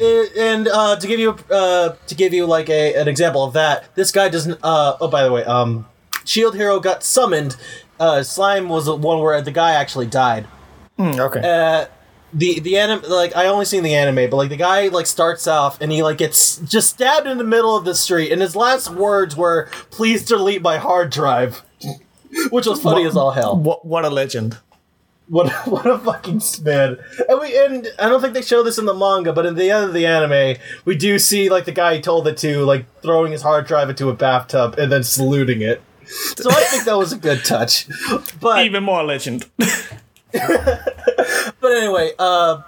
Uh, 0.00 0.24
and 0.38 0.68
uh, 0.68 0.96
to 0.96 1.06
give 1.06 1.20
you 1.20 1.36
uh, 1.50 1.94
to 2.06 2.14
give 2.14 2.32
you 2.32 2.46
like 2.46 2.68
a 2.68 2.94
an 2.94 3.08
example 3.08 3.44
of 3.44 3.52
that, 3.54 3.94
this 3.94 4.12
guy 4.12 4.28
doesn't. 4.28 4.58
Uh, 4.62 4.96
oh, 5.00 5.08
by 5.08 5.24
the 5.24 5.32
way, 5.32 5.44
um, 5.44 5.86
Shield 6.24 6.54
Hero 6.56 6.80
got 6.80 7.02
summoned. 7.02 7.56
Uh, 7.98 8.22
Slime 8.22 8.68
was 8.68 8.86
the 8.86 8.94
one 8.96 9.20
where 9.20 9.40
the 9.40 9.52
guy 9.52 9.72
actually 9.72 10.06
died. 10.06 10.46
okay. 10.98 11.40
Uh, 11.40 11.86
the 12.32 12.60
the 12.60 12.76
anime 12.76 13.02
like 13.08 13.34
I 13.36 13.46
only 13.46 13.64
seen 13.64 13.82
the 13.82 13.94
anime, 13.94 14.28
but 14.30 14.36
like 14.36 14.50
the 14.50 14.56
guy 14.56 14.88
like 14.88 15.06
starts 15.06 15.46
off 15.46 15.80
and 15.80 15.90
he 15.90 16.02
like 16.02 16.18
gets 16.18 16.58
just 16.58 16.90
stabbed 16.90 17.26
in 17.26 17.38
the 17.38 17.44
middle 17.44 17.76
of 17.76 17.84
the 17.84 17.94
street, 17.94 18.30
and 18.32 18.40
his 18.42 18.54
last 18.54 18.90
words 18.90 19.36
were 19.36 19.68
"Please 19.90 20.24
delete 20.24 20.60
my 20.60 20.76
hard 20.78 21.10
drive," 21.10 21.62
which 22.50 22.66
was 22.66 22.82
funny 22.82 23.06
as 23.06 23.16
all 23.16 23.30
hell. 23.30 23.56
what 23.56 23.84
what 23.86 24.04
a 24.04 24.10
legend. 24.10 24.58
What 25.28 25.52
what 25.66 25.86
a 25.86 25.98
fucking 25.98 26.40
spin! 26.40 26.98
And 27.28 27.40
we 27.40 27.58
and 27.58 27.88
I 27.98 28.08
don't 28.08 28.20
think 28.20 28.34
they 28.34 28.42
show 28.42 28.62
this 28.62 28.78
in 28.78 28.86
the 28.86 28.94
manga, 28.94 29.32
but 29.32 29.46
in 29.46 29.54
the 29.54 29.70
end 29.70 29.84
of 29.84 29.94
the 29.94 30.06
anime, 30.06 30.56
we 30.84 30.96
do 30.96 31.18
see 31.18 31.48
like 31.48 31.64
the 31.64 31.72
guy 31.72 31.96
he 31.96 32.00
told 32.00 32.26
it 32.28 32.36
to, 32.38 32.64
like 32.64 32.86
throwing 33.02 33.32
his 33.32 33.42
hard 33.42 33.66
drive 33.66 33.90
into 33.90 34.08
a 34.08 34.14
bathtub 34.14 34.78
and 34.78 34.90
then 34.90 35.02
saluting 35.02 35.62
it. 35.62 35.82
So 36.06 36.50
I 36.50 36.62
think 36.64 36.84
that 36.84 36.96
was 36.96 37.12
a 37.12 37.18
good 37.18 37.44
touch. 37.44 37.88
But 38.40 38.64
Even 38.64 38.84
more 38.84 39.02
legend. 39.02 39.48
but 39.56 39.98
anyway, 41.64 42.12
uh, 42.18 42.62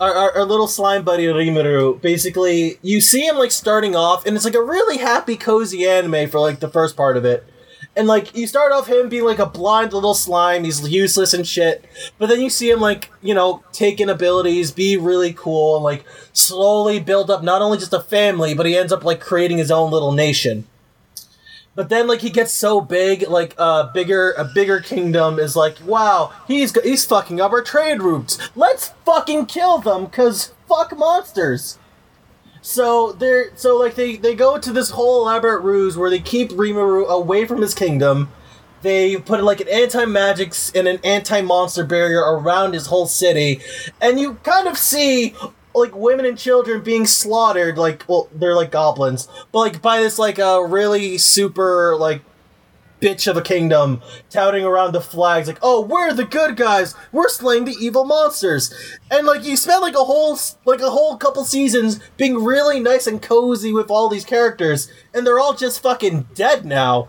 our, 0.00 0.14
our, 0.14 0.38
our 0.38 0.44
little 0.44 0.68
slime 0.68 1.04
buddy 1.04 1.26
Rimuru, 1.26 2.00
basically, 2.00 2.78
you 2.82 3.00
see 3.00 3.26
him 3.26 3.36
like 3.36 3.50
starting 3.50 3.94
off, 3.94 4.26
and 4.26 4.36
it's 4.36 4.44
like 4.44 4.54
a 4.54 4.62
really 4.62 4.98
happy, 4.98 5.36
cozy 5.36 5.86
anime 5.86 6.30
for 6.30 6.40
like 6.40 6.60
the 6.60 6.68
first 6.68 6.96
part 6.96 7.16
of 7.16 7.24
it. 7.24 7.44
And 7.98 8.06
like 8.06 8.34
you 8.36 8.46
start 8.46 8.70
off 8.72 8.86
him 8.86 9.08
being 9.08 9.24
like 9.24 9.40
a 9.40 9.46
blind 9.46 9.92
little 9.92 10.14
slime, 10.14 10.62
he's 10.62 10.88
useless 10.88 11.34
and 11.34 11.46
shit. 11.46 11.84
But 12.16 12.28
then 12.28 12.40
you 12.40 12.48
see 12.48 12.70
him 12.70 12.80
like, 12.80 13.10
you 13.20 13.34
know, 13.34 13.64
take 13.72 14.00
in 14.00 14.08
abilities, 14.08 14.70
be 14.70 14.96
really 14.96 15.32
cool, 15.32 15.74
and 15.74 15.84
like 15.84 16.04
slowly 16.32 17.00
build 17.00 17.28
up 17.28 17.42
not 17.42 17.60
only 17.60 17.76
just 17.76 17.92
a 17.92 18.00
family, 18.00 18.54
but 18.54 18.66
he 18.66 18.76
ends 18.76 18.92
up 18.92 19.04
like 19.04 19.20
creating 19.20 19.58
his 19.58 19.72
own 19.72 19.90
little 19.90 20.12
nation. 20.12 20.68
But 21.78 21.90
then, 21.90 22.08
like, 22.08 22.22
he 22.22 22.30
gets 22.30 22.50
so 22.50 22.80
big, 22.80 23.28
like, 23.28 23.54
uh, 23.56 23.92
bigger, 23.92 24.32
a 24.32 24.44
bigger 24.44 24.80
kingdom 24.80 25.38
is 25.38 25.54
like, 25.54 25.76
wow, 25.86 26.32
he's 26.48 26.76
he's 26.82 27.06
fucking 27.06 27.40
up 27.40 27.52
our 27.52 27.62
trade 27.62 28.02
routes. 28.02 28.36
Let's 28.56 28.88
fucking 29.04 29.46
kill 29.46 29.78
them, 29.78 30.08
cause 30.08 30.52
fuck 30.68 30.98
monsters. 30.98 31.78
So 32.62 33.12
they're 33.12 33.56
so 33.56 33.76
like 33.76 33.94
they 33.94 34.16
they 34.16 34.34
go 34.34 34.58
to 34.58 34.72
this 34.72 34.90
whole 34.90 35.22
elaborate 35.22 35.62
ruse 35.62 35.96
where 35.96 36.10
they 36.10 36.20
keep 36.20 36.50
Rimuru 36.50 37.08
away 37.08 37.46
from 37.46 37.62
his 37.62 37.74
kingdom. 37.74 38.30
They 38.82 39.16
put 39.16 39.42
like 39.42 39.60
an 39.60 39.68
anti 39.68 40.04
magic 40.04 40.54
and 40.74 40.86
an 40.86 41.00
anti 41.02 41.40
monster 41.40 41.84
barrier 41.84 42.20
around 42.20 42.74
his 42.74 42.86
whole 42.86 43.06
city, 43.06 43.60
and 44.00 44.20
you 44.20 44.34
kind 44.44 44.68
of 44.68 44.78
see 44.78 45.34
like 45.74 45.94
women 45.94 46.24
and 46.26 46.38
children 46.38 46.82
being 46.82 47.06
slaughtered. 47.06 47.78
Like 47.78 48.04
well, 48.08 48.28
they're 48.32 48.54
like 48.54 48.70
goblins, 48.70 49.28
but 49.52 49.58
like 49.58 49.82
by 49.82 50.00
this 50.00 50.18
like 50.18 50.38
a 50.38 50.46
uh, 50.46 50.60
really 50.60 51.18
super 51.18 51.96
like 51.96 52.22
bitch 53.00 53.26
of 53.28 53.36
a 53.36 53.42
kingdom 53.42 54.02
touting 54.30 54.64
around 54.64 54.92
the 54.92 55.00
flags 55.00 55.46
like 55.46 55.58
oh 55.62 55.80
we're 55.80 56.12
the 56.12 56.24
good 56.24 56.56
guys. 56.56 56.94
We're 57.12 57.28
slaying 57.28 57.64
the 57.64 57.76
evil 57.78 58.04
monsters. 58.04 58.72
And 59.10 59.26
like 59.26 59.44
you 59.44 59.56
spend 59.56 59.82
like 59.82 59.94
a 59.94 60.04
whole 60.04 60.38
like 60.64 60.80
a 60.80 60.90
whole 60.90 61.16
couple 61.16 61.44
seasons 61.44 62.00
being 62.16 62.42
really 62.44 62.80
nice 62.80 63.06
and 63.06 63.22
cozy 63.22 63.72
with 63.72 63.90
all 63.90 64.08
these 64.08 64.24
characters 64.24 64.90
and 65.14 65.26
they're 65.26 65.38
all 65.38 65.54
just 65.54 65.82
fucking 65.82 66.28
dead 66.34 66.64
now. 66.64 67.08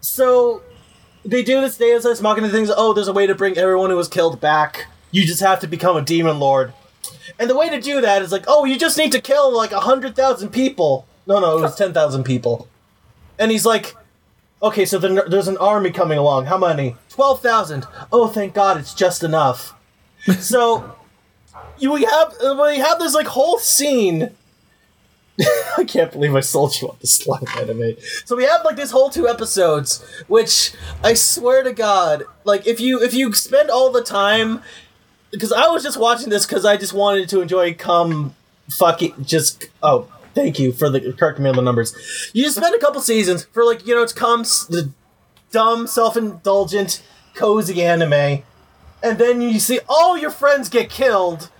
So 0.00 0.62
they 1.24 1.42
do 1.42 1.60
this 1.60 1.76
Deus 1.76 2.06
Ex 2.06 2.20
Machina 2.20 2.48
things 2.48 2.70
oh 2.74 2.92
there's 2.92 3.08
a 3.08 3.12
way 3.12 3.26
to 3.26 3.34
bring 3.34 3.58
everyone 3.58 3.90
who 3.90 3.96
was 3.96 4.08
killed 4.08 4.40
back. 4.40 4.86
You 5.10 5.24
just 5.24 5.40
have 5.40 5.60
to 5.60 5.66
become 5.66 5.96
a 5.96 6.02
demon 6.02 6.38
lord. 6.38 6.72
And 7.38 7.50
the 7.50 7.56
way 7.56 7.68
to 7.68 7.80
do 7.80 8.00
that 8.00 8.22
is 8.22 8.32
like 8.32 8.44
oh 8.46 8.64
you 8.64 8.78
just 8.78 8.96
need 8.98 9.12
to 9.12 9.20
kill 9.20 9.54
like 9.54 9.72
a 9.72 9.80
hundred 9.80 10.14
thousand 10.14 10.50
people. 10.50 11.06
No 11.26 11.40
no 11.40 11.58
it 11.58 11.62
was 11.62 11.76
ten 11.76 11.92
thousand 11.92 12.24
people. 12.24 12.68
And 13.38 13.50
he's 13.50 13.66
like 13.66 13.94
Okay, 14.62 14.86
so 14.86 14.98
there's 14.98 15.48
an 15.48 15.58
army 15.58 15.90
coming 15.90 16.18
along. 16.18 16.46
How 16.46 16.56
many? 16.56 16.96
12,000. 17.10 17.86
Oh, 18.10 18.28
thank 18.28 18.54
God, 18.54 18.78
it's 18.78 18.94
just 18.94 19.22
enough. 19.22 19.74
so, 20.40 20.96
you 21.78 21.92
we 21.92 22.04
have 22.04 22.34
we 22.40 22.78
have 22.78 22.98
this 22.98 23.14
like 23.14 23.26
whole 23.26 23.58
scene. 23.58 24.30
I 25.76 25.84
can't 25.84 26.10
believe 26.10 26.34
I 26.34 26.40
sold 26.40 26.80
you 26.80 26.88
on 26.88 26.96
this 27.00 27.26
live 27.26 27.44
anime. 27.58 27.96
So 28.24 28.36
we 28.36 28.44
have 28.44 28.64
like 28.64 28.76
this 28.76 28.90
whole 28.90 29.10
two 29.10 29.28
episodes, 29.28 30.02
which 30.28 30.72
I 31.04 31.12
swear 31.12 31.62
to 31.62 31.72
God, 31.72 32.24
like 32.44 32.66
if 32.66 32.80
you 32.80 33.02
if 33.02 33.12
you 33.12 33.34
spend 33.34 33.70
all 33.70 33.92
the 33.92 34.02
time, 34.02 34.62
because 35.30 35.52
I 35.52 35.68
was 35.68 35.82
just 35.82 35.98
watching 35.98 36.30
this 36.30 36.46
because 36.46 36.64
I 36.64 36.78
just 36.78 36.94
wanted 36.94 37.28
to 37.28 37.42
enjoy 37.42 37.74
come 37.74 38.34
fucking 38.70 39.24
just 39.24 39.66
oh 39.82 40.08
thank 40.36 40.60
you 40.60 40.70
for 40.70 40.88
the 40.88 41.12
correct 41.14 41.40
me 41.40 41.48
on 41.48 41.56
the 41.56 41.62
numbers. 41.62 42.30
You 42.32 42.44
just 42.44 42.56
spend 42.56 42.74
a 42.74 42.78
couple 42.78 43.00
seasons 43.00 43.44
for 43.44 43.64
like 43.64 43.84
you 43.84 43.96
know 43.96 44.02
it's 44.02 44.12
comes 44.12 44.68
the 44.68 44.92
dumb 45.50 45.88
self 45.88 46.16
indulgent 46.16 47.02
cozy 47.34 47.82
anime, 47.82 48.44
and 49.02 49.18
then 49.18 49.40
you 49.40 49.58
see 49.58 49.80
all 49.88 50.16
your 50.16 50.30
friends 50.30 50.68
get 50.68 50.88
killed, 50.90 51.50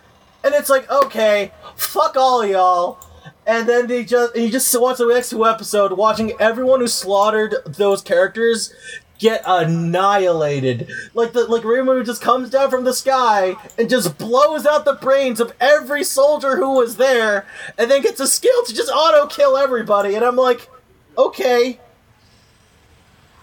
and 0.44 0.54
it's 0.54 0.70
like 0.70 0.88
okay 0.90 1.50
fuck 1.76 2.16
all 2.16 2.44
y'all 2.44 2.98
and 3.46 3.68
then 3.68 3.86
they 3.86 4.04
just 4.04 4.34
you 4.36 4.50
just 4.50 4.78
watch 4.80 4.98
the 4.98 5.06
next 5.06 5.30
two 5.30 5.46
episode 5.46 5.92
watching 5.92 6.32
everyone 6.40 6.80
who 6.80 6.88
slaughtered 6.88 7.54
those 7.66 8.02
characters 8.02 8.74
get 9.18 9.42
annihilated 9.46 10.88
like 11.14 11.32
the 11.32 11.44
like 11.44 11.62
Ryumu 11.62 12.04
just 12.04 12.22
comes 12.22 12.50
down 12.50 12.70
from 12.70 12.84
the 12.84 12.92
sky 12.92 13.56
and 13.78 13.88
just 13.88 14.18
blows 14.18 14.66
out 14.66 14.84
the 14.84 14.94
brains 14.94 15.40
of 15.40 15.52
every 15.60 16.04
soldier 16.04 16.56
who 16.56 16.72
was 16.76 16.96
there 16.96 17.46
and 17.78 17.90
then 17.90 18.02
gets 18.02 18.20
a 18.20 18.26
skill 18.26 18.64
to 18.64 18.74
just 18.74 18.90
auto 18.92 19.26
kill 19.26 19.56
everybody 19.56 20.14
and 20.14 20.24
i'm 20.24 20.36
like 20.36 20.68
okay 21.16 21.78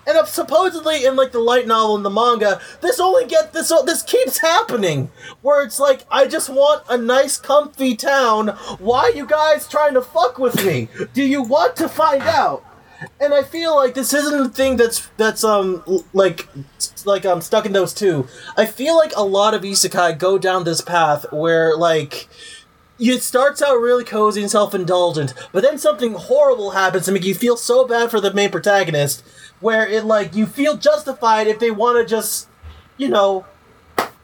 and 0.05 0.27
supposedly 0.27 1.05
in 1.05 1.15
like 1.15 1.31
the 1.31 1.39
light 1.39 1.67
novel 1.67 1.95
and 1.95 2.05
the 2.05 2.09
manga, 2.09 2.59
this 2.81 2.99
only 2.99 3.25
get 3.25 3.53
this 3.53 3.71
this 3.85 4.03
keeps 4.03 4.39
happening. 4.39 5.11
Where 5.41 5.63
it's 5.63 5.79
like, 5.79 6.05
I 6.11 6.27
just 6.27 6.49
want 6.49 6.83
a 6.89 6.97
nice, 6.97 7.37
comfy 7.37 7.95
town. 7.95 8.49
Why 8.79 9.13
you 9.15 9.25
guys 9.25 9.67
trying 9.67 9.93
to 9.93 10.01
fuck 10.01 10.37
with 10.37 10.63
me? 10.65 10.89
Do 11.13 11.23
you 11.23 11.41
want 11.41 11.75
to 11.77 11.87
find 11.87 12.23
out? 12.23 12.65
And 13.19 13.33
I 13.33 13.43
feel 13.43 13.75
like 13.75 13.93
this 13.93 14.13
isn't 14.13 14.39
a 14.39 14.49
thing 14.49 14.77
that's 14.77 15.07
that's 15.17 15.43
um 15.43 15.83
like 16.13 16.47
like 17.05 17.25
I'm 17.25 17.41
stuck 17.41 17.65
in 17.65 17.73
those 17.73 17.93
two. 17.93 18.27
I 18.57 18.65
feel 18.65 18.95
like 18.95 19.13
a 19.15 19.23
lot 19.23 19.53
of 19.53 19.61
isekai 19.61 20.17
go 20.17 20.37
down 20.37 20.63
this 20.63 20.81
path 20.81 21.25
where 21.31 21.75
like 21.75 22.27
it 22.99 23.21
starts 23.21 23.61
out 23.61 23.75
really 23.75 24.03
cozy 24.03 24.41
and 24.41 24.51
self-indulgent, 24.51 25.33
but 25.51 25.63
then 25.63 25.77
something 25.77 26.13
horrible 26.13 26.71
happens 26.71 27.05
to 27.05 27.11
make 27.11 27.25
you 27.25 27.35
feel 27.35 27.57
so 27.57 27.85
bad 27.85 28.11
for 28.11 28.21
the 28.21 28.33
main 28.33 28.51
protagonist 28.51 29.23
where 29.59 29.87
it 29.87 30.05
like 30.05 30.35
you 30.35 30.45
feel 30.45 30.77
justified 30.77 31.47
if 31.47 31.59
they 31.59 31.71
want 31.71 31.97
to 31.97 32.05
just, 32.05 32.47
you 32.97 33.09
know, 33.09 33.45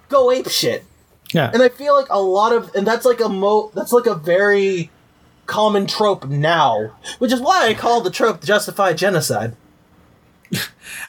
go 0.08 0.32
ape 0.32 0.50
shit. 0.50 0.86
Yeah. 1.34 1.50
And 1.54 1.62
I 1.62 1.70
feel 1.70 1.96
like 1.96 2.08
a 2.10 2.22
lot 2.22 2.54
of 2.54 2.74
and 2.76 2.86
that's 2.86 3.06
like 3.06 3.20
a 3.20 3.30
mo 3.30 3.72
that's 3.74 3.94
like 3.94 4.06
a 4.06 4.16
very 4.16 4.92
common 5.50 5.88
trope 5.88 6.28
now, 6.30 6.92
which 7.18 7.34
is 7.34 7.42
why 7.42 7.68
I 7.68 7.74
call 7.74 8.02
the 8.02 8.12
trope 8.12 8.42
justified 8.42 8.98
genocide. 8.98 9.56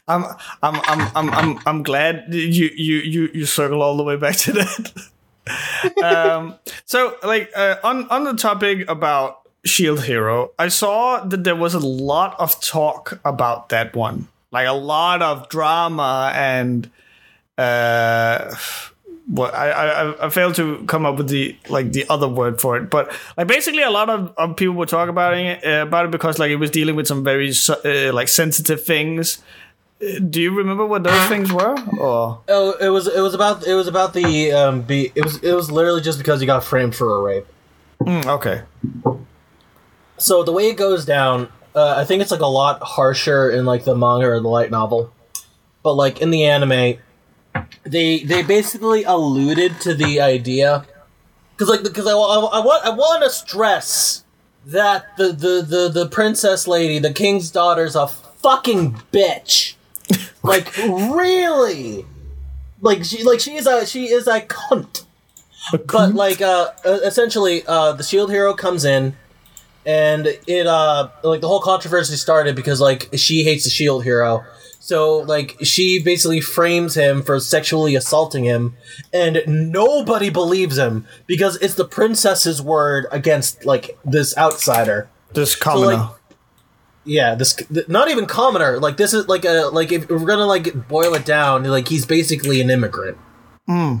I'm 0.07 0.25
I'm 0.61 0.81
I'm 0.83 1.11
I'm 1.15 1.29
I'm 1.29 1.59
I'm 1.65 1.83
glad 1.83 2.25
you 2.33 2.69
you 2.75 2.97
you 2.97 3.29
you 3.33 3.45
circle 3.45 3.81
all 3.81 3.95
the 3.95 4.03
way 4.03 4.17
back 4.17 4.35
to 4.37 4.51
that. 4.59 5.09
um 6.03 6.55
so 6.85 7.17
like 7.23 7.51
uh, 7.55 7.77
on 7.83 8.07
on 8.09 8.23
the 8.25 8.33
topic 8.33 8.89
about 8.89 9.41
Shield 9.63 10.03
Hero, 10.05 10.51
I 10.57 10.69
saw 10.69 11.23
that 11.23 11.43
there 11.43 11.55
was 11.55 11.73
a 11.73 11.79
lot 11.79 12.35
of 12.39 12.59
talk 12.61 13.19
about 13.23 13.69
that 13.69 13.95
one, 13.95 14.27
like 14.51 14.67
a 14.67 14.73
lot 14.73 15.21
of 15.21 15.49
drama 15.49 16.31
and 16.35 16.89
uh, 17.57 18.55
what 19.31 19.53
I, 19.53 19.71
I 19.71 20.25
I 20.25 20.29
failed 20.29 20.55
to 20.55 20.83
come 20.87 21.05
up 21.05 21.15
with 21.15 21.29
the 21.29 21.55
like 21.69 21.93
the 21.93 22.05
other 22.09 22.27
word 22.27 22.59
for 22.59 22.75
it, 22.75 22.89
but 22.89 23.11
like 23.37 23.47
basically 23.47 23.81
a 23.81 23.89
lot 23.89 24.09
of, 24.09 24.33
of 24.37 24.57
people 24.57 24.75
were 24.75 24.85
talking 24.85 25.09
about 25.09 25.37
it 25.37 25.65
uh, 25.65 25.83
about 25.87 26.05
it 26.05 26.11
because 26.11 26.37
like 26.37 26.51
it 26.51 26.57
was 26.57 26.69
dealing 26.69 26.97
with 26.97 27.07
some 27.07 27.23
very 27.23 27.51
uh, 27.69 28.13
like 28.13 28.27
sensitive 28.27 28.83
things. 28.83 29.41
Uh, 30.01 30.19
do 30.19 30.41
you 30.41 30.53
remember 30.53 30.85
what 30.85 31.03
those 31.03 31.29
things 31.29 31.51
were? 31.51 31.77
Or 31.97 32.41
oh, 32.49 32.75
it 32.81 32.89
was 32.89 33.07
it 33.07 33.21
was 33.21 33.33
about 33.33 33.65
it 33.65 33.73
was 33.73 33.87
about 33.87 34.13
the 34.13 34.51
um 34.51 34.81
be 34.81 35.13
it 35.15 35.23
was 35.23 35.41
it 35.41 35.53
was 35.53 35.71
literally 35.71 36.01
just 36.01 36.17
because 36.17 36.41
he 36.41 36.45
got 36.45 36.65
framed 36.65 36.93
for 36.93 37.15
a 37.15 37.21
rape. 37.21 37.45
Mm, 38.01 38.25
okay. 38.25 38.63
So 40.17 40.43
the 40.43 40.51
way 40.51 40.67
it 40.69 40.75
goes 40.75 41.05
down, 41.05 41.47
uh, 41.73 41.95
I 41.97 42.03
think 42.03 42.21
it's 42.21 42.31
like 42.31 42.41
a 42.41 42.47
lot 42.47 42.83
harsher 42.83 43.49
in 43.49 43.65
like 43.65 43.85
the 43.85 43.95
manga 43.95 44.27
or 44.27 44.41
the 44.41 44.49
light 44.49 44.71
novel, 44.71 45.13
but 45.83 45.93
like 45.93 46.19
in 46.19 46.31
the 46.31 46.43
anime, 46.43 46.99
they 47.83 48.23
they 48.23 48.43
basically 48.43 49.03
alluded 49.03 49.79
to 49.81 49.93
the 49.93 50.21
idea 50.21 50.85
because 51.51 51.69
like 51.69 51.83
because 51.83 52.07
I, 52.07 52.11
I, 52.11 52.59
I 52.59 52.65
want 52.65 52.85
I 52.85 52.89
want 52.89 53.23
to 53.23 53.29
stress 53.29 54.23
that 54.65 55.17
the, 55.17 55.27
the 55.27 55.65
the 55.67 55.89
the 55.89 56.07
princess 56.07 56.67
lady, 56.67 56.99
the 56.99 57.13
king's 57.13 57.51
daughter's 57.51 57.95
a 57.95 58.07
fucking 58.07 58.93
bitch. 59.11 59.75
like 60.43 60.75
really, 60.77 62.05
like 62.81 63.03
she 63.03 63.23
like 63.23 63.39
she 63.39 63.55
is 63.55 63.67
a 63.67 63.85
she 63.85 64.05
is 64.05 64.27
a 64.27 64.41
cunt. 64.41 65.05
A 65.73 65.77
But 65.77 66.15
like 66.15 66.41
uh, 66.41 66.71
essentially, 66.83 67.63
uh, 67.67 67.93
the 67.93 68.03
shield 68.03 68.31
hero 68.31 68.53
comes 68.53 68.83
in 68.83 69.15
and 69.85 70.27
it 70.47 70.67
uh 70.67 71.09
like 71.23 71.41
the 71.41 71.47
whole 71.47 71.61
controversy 71.61 72.15
started 72.15 72.55
because 72.55 72.79
like 72.79 73.09
she 73.15 73.43
hates 73.43 73.63
the 73.63 73.69
shield 73.69 74.03
hero 74.03 74.43
so 74.91 75.19
like 75.19 75.55
she 75.63 76.03
basically 76.03 76.41
frames 76.41 76.95
him 76.95 77.23
for 77.23 77.39
sexually 77.39 77.95
assaulting 77.95 78.43
him 78.43 78.75
and 79.13 79.41
nobody 79.47 80.29
believes 80.29 80.77
him 80.77 81.07
because 81.27 81.55
it's 81.61 81.75
the 81.75 81.85
princess's 81.85 82.61
word 82.61 83.05
against 83.09 83.63
like 83.63 83.97
this 84.03 84.37
outsider 84.37 85.09
this 85.33 85.55
commoner. 85.55 85.95
like, 85.95 86.09
yeah 87.05 87.35
this 87.35 87.53
th- 87.53 87.87
not 87.87 88.11
even 88.11 88.25
commoner 88.25 88.79
like 88.81 88.97
this 88.97 89.13
is 89.13 89.25
like 89.29 89.45
a 89.45 89.69
like 89.71 89.93
if 89.93 90.09
we're 90.09 90.25
gonna 90.25 90.45
like 90.45 90.89
boil 90.89 91.13
it 91.13 91.23
down 91.25 91.63
like 91.63 91.87
he's 91.87 92.05
basically 92.05 92.59
an 92.59 92.69
immigrant 92.69 93.17
Hmm. 93.67 93.99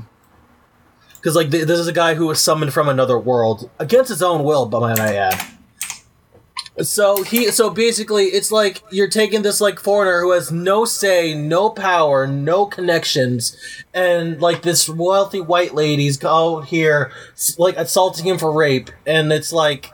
because 1.15 1.37
like 1.37 1.51
th- 1.51 1.67
this 1.67 1.79
is 1.79 1.87
a 1.87 1.93
guy 1.93 2.15
who 2.15 2.27
was 2.27 2.41
summoned 2.41 2.73
from 2.73 2.89
another 2.89 3.17
world 3.17 3.69
against 3.79 4.09
his 4.09 4.21
own 4.21 4.43
will 4.43 4.65
but 4.65 4.81
might 4.81 4.99
i 4.99 5.15
add 5.15 5.39
so 6.79 7.23
he 7.23 7.51
so 7.51 7.69
basically 7.69 8.25
it's 8.25 8.51
like 8.51 8.81
you're 8.91 9.09
taking 9.09 9.41
this 9.41 9.59
like 9.59 9.79
foreigner 9.79 10.21
who 10.21 10.31
has 10.31 10.51
no 10.51 10.85
say, 10.85 11.33
no 11.33 11.69
power, 11.69 12.25
no 12.27 12.65
connections, 12.65 13.57
and 13.93 14.41
like 14.41 14.61
this 14.61 14.87
wealthy 14.87 15.41
white 15.41 15.73
lady's 15.75 16.23
out 16.23 16.61
here 16.61 17.11
like 17.57 17.75
assaulting 17.77 18.25
him 18.25 18.37
for 18.37 18.51
rape, 18.51 18.89
and 19.05 19.33
it's 19.33 19.51
like 19.51 19.91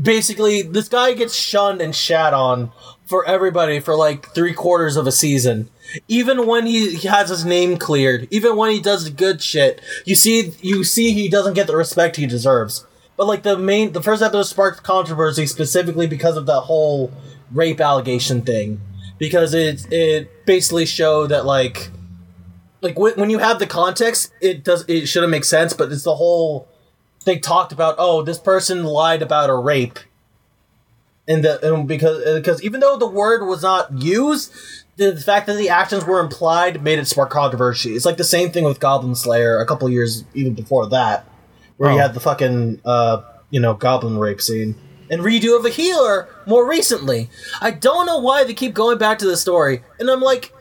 basically 0.00 0.62
this 0.62 0.88
guy 0.88 1.12
gets 1.12 1.34
shunned 1.34 1.80
and 1.80 1.94
shat 1.94 2.32
on 2.32 2.70
for 3.04 3.24
everybody 3.26 3.80
for 3.80 3.96
like 3.96 4.32
three 4.34 4.54
quarters 4.54 4.96
of 4.96 5.06
a 5.06 5.12
season. 5.12 5.68
Even 6.08 6.46
when 6.46 6.66
he, 6.66 6.96
he 6.96 7.08
has 7.08 7.28
his 7.28 7.44
name 7.44 7.76
cleared, 7.76 8.26
even 8.30 8.56
when 8.56 8.70
he 8.70 8.80
does 8.80 9.10
good 9.10 9.42
shit, 9.42 9.80
you 10.04 10.14
see 10.14 10.52
you 10.60 10.84
see 10.84 11.12
he 11.12 11.28
doesn't 11.28 11.54
get 11.54 11.66
the 11.66 11.76
respect 11.76 12.16
he 12.16 12.26
deserves. 12.26 12.86
But 13.16 13.26
like 13.26 13.42
the 13.42 13.56
main, 13.56 13.92
the 13.92 14.02
first 14.02 14.22
episode 14.22 14.42
sparked 14.44 14.82
controversy 14.82 15.46
specifically 15.46 16.06
because 16.06 16.36
of 16.36 16.46
that 16.46 16.62
whole 16.62 17.12
rape 17.52 17.80
allegation 17.80 18.42
thing, 18.42 18.80
because 19.18 19.54
it 19.54 19.86
it 19.92 20.46
basically 20.46 20.86
showed 20.86 21.28
that 21.28 21.46
like 21.46 21.90
like 22.80 22.98
when, 22.98 23.14
when 23.14 23.30
you 23.30 23.38
have 23.38 23.58
the 23.60 23.66
context, 23.66 24.32
it 24.40 24.64
does 24.64 24.84
it 24.88 25.06
shouldn't 25.06 25.30
make 25.30 25.44
sense, 25.44 25.72
but 25.72 25.92
it's 25.92 26.02
the 26.02 26.16
whole 26.16 26.68
they 27.24 27.38
talked 27.38 27.72
about 27.72 27.94
oh 27.98 28.22
this 28.22 28.38
person 28.38 28.82
lied 28.82 29.22
about 29.22 29.48
a 29.48 29.54
rape, 29.54 30.00
and 31.28 31.44
the 31.44 31.72
and 31.72 31.86
because 31.86 32.26
uh, 32.26 32.34
because 32.34 32.62
even 32.64 32.80
though 32.80 32.96
the 32.96 33.08
word 33.08 33.46
was 33.46 33.62
not 33.62 33.92
used. 33.92 34.52
The 34.96 35.16
fact 35.16 35.48
that 35.48 35.54
the 35.56 35.70
actions 35.70 36.04
were 36.04 36.20
implied 36.20 36.80
made 36.84 37.00
it 37.00 37.08
spark 37.08 37.30
controversy. 37.30 37.96
It's 37.96 38.04
like 38.04 38.16
the 38.16 38.22
same 38.22 38.52
thing 38.52 38.62
with 38.62 38.78
Goblin 38.78 39.16
Slayer 39.16 39.58
a 39.58 39.66
couple 39.66 39.90
years 39.90 40.24
even 40.34 40.54
before 40.54 40.88
that 40.90 41.26
where 41.76 41.90
you 41.90 41.98
Oh. 41.98 42.00
had 42.02 42.14
the 42.14 42.20
fucking 42.20 42.80
uh, 42.84 43.22
you 43.50 43.60
know 43.60 43.74
goblin 43.74 44.18
rape 44.18 44.40
scene 44.40 44.74
and 45.10 45.22
redo 45.22 45.58
of 45.58 45.64
a 45.64 45.70
healer 45.70 46.28
more 46.46 46.68
recently. 46.68 47.28
I 47.60 47.70
don't 47.70 48.06
know 48.06 48.18
why 48.18 48.44
they 48.44 48.54
keep 48.54 48.74
going 48.74 48.98
back 48.98 49.18
to 49.18 49.26
the 49.26 49.36
story, 49.36 49.82
and 49.98 50.10
I'm 50.10 50.20
like, 50.20 50.52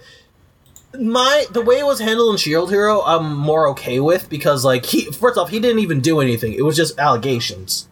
my 0.99 1.45
the 1.51 1.61
way 1.61 1.80
it 1.80 1.86
was 1.86 1.99
handled 1.99 2.32
in 2.34 2.38
Shield 2.38 2.70
Hero, 2.70 3.01
I'm 3.01 3.36
more 3.36 3.68
okay 3.70 3.99
with 3.99 4.30
because 4.30 4.64
like 4.66 4.86
he 4.86 5.05
first 5.11 5.38
off 5.38 5.49
he 5.49 5.59
didn't 5.59 5.80
even 5.80 6.01
do 6.01 6.20
anything. 6.20 6.53
It 6.53 6.64
was 6.64 6.76
just 6.76 6.97
allegations, 6.99 7.88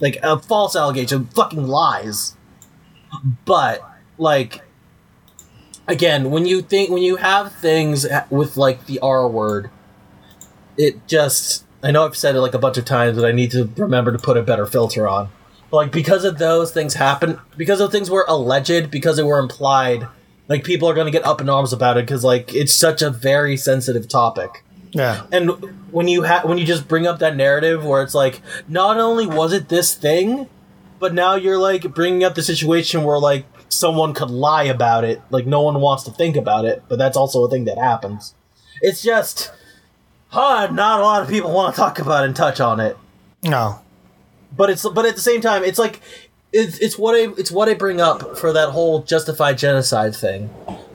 like 0.00 0.18
a 0.22 0.38
false 0.38 0.76
allegation, 0.76 1.26
fucking 1.26 1.66
lies. 1.66 2.36
But 3.44 3.80
like 4.18 4.60
again, 5.88 6.30
when 6.30 6.46
you 6.46 6.62
think 6.62 6.90
when 6.90 7.02
you 7.02 7.16
have 7.16 7.52
things 7.54 8.06
with 8.30 8.56
like 8.56 8.86
the 8.86 8.98
R 9.00 9.26
word, 9.28 9.70
it 10.76 11.06
just 11.08 11.64
I 11.86 11.92
know 11.92 12.04
I've 12.04 12.16
said 12.16 12.34
it 12.34 12.40
like 12.40 12.54
a 12.54 12.58
bunch 12.58 12.78
of 12.78 12.84
times, 12.84 13.16
but 13.16 13.24
I 13.24 13.30
need 13.30 13.52
to 13.52 13.70
remember 13.76 14.10
to 14.10 14.18
put 14.18 14.36
a 14.36 14.42
better 14.42 14.66
filter 14.66 15.06
on. 15.06 15.28
But 15.70 15.76
like 15.76 15.92
because 15.92 16.24
of 16.24 16.38
those 16.38 16.72
things 16.72 16.94
happen, 16.94 17.38
because 17.56 17.80
of 17.80 17.92
things 17.92 18.10
were 18.10 18.24
alleged, 18.26 18.90
because 18.90 19.16
they 19.16 19.22
were 19.22 19.38
implied, 19.38 20.08
like 20.48 20.64
people 20.64 20.88
are 20.88 20.94
gonna 20.94 21.12
get 21.12 21.24
up 21.24 21.40
in 21.40 21.48
arms 21.48 21.72
about 21.72 21.96
it 21.96 22.04
because 22.04 22.24
like 22.24 22.52
it's 22.52 22.74
such 22.74 23.02
a 23.02 23.10
very 23.10 23.56
sensitive 23.56 24.08
topic. 24.08 24.64
Yeah. 24.90 25.26
And 25.30 25.50
when 25.92 26.08
you 26.08 26.24
ha- 26.24 26.42
when 26.44 26.58
you 26.58 26.64
just 26.64 26.88
bring 26.88 27.06
up 27.06 27.20
that 27.20 27.36
narrative 27.36 27.84
where 27.84 28.02
it's 28.02 28.14
like, 28.14 28.42
not 28.66 28.98
only 28.98 29.28
was 29.28 29.52
it 29.52 29.68
this 29.68 29.94
thing, 29.94 30.48
but 30.98 31.14
now 31.14 31.36
you're 31.36 31.58
like 31.58 31.94
bringing 31.94 32.24
up 32.24 32.34
the 32.34 32.42
situation 32.42 33.04
where 33.04 33.20
like 33.20 33.46
someone 33.68 34.12
could 34.12 34.30
lie 34.30 34.64
about 34.64 35.04
it, 35.04 35.22
like 35.30 35.46
no 35.46 35.62
one 35.62 35.80
wants 35.80 36.02
to 36.02 36.10
think 36.10 36.34
about 36.34 36.64
it, 36.64 36.82
but 36.88 36.98
that's 36.98 37.16
also 37.16 37.44
a 37.44 37.48
thing 37.48 37.64
that 37.66 37.78
happens. 37.78 38.34
It's 38.82 39.02
just, 39.02 39.52
huh? 40.28 40.68
Not 40.72 41.00
a 41.00 41.02
lot 41.02 41.22
of 41.22 41.28
people 41.28 41.52
want 41.52 41.74
to 41.74 41.80
talk 41.80 41.98
about 41.98 42.24
and 42.24 42.34
touch 42.34 42.60
on 42.60 42.80
it. 42.80 42.96
No. 43.42 43.80
But 44.56 44.70
it's 44.70 44.88
but 44.88 45.04
at 45.04 45.14
the 45.14 45.20
same 45.20 45.40
time, 45.40 45.64
it's 45.64 45.78
like 45.78 46.00
it's 46.52 46.78
it's 46.78 46.98
what 46.98 47.14
I 47.14 47.32
it's 47.38 47.50
what 47.50 47.68
I 47.68 47.74
bring 47.74 48.00
up 48.00 48.38
for 48.38 48.52
that 48.52 48.70
whole 48.70 49.02
justified 49.02 49.58
genocide 49.58 50.14
thing, 50.14 50.48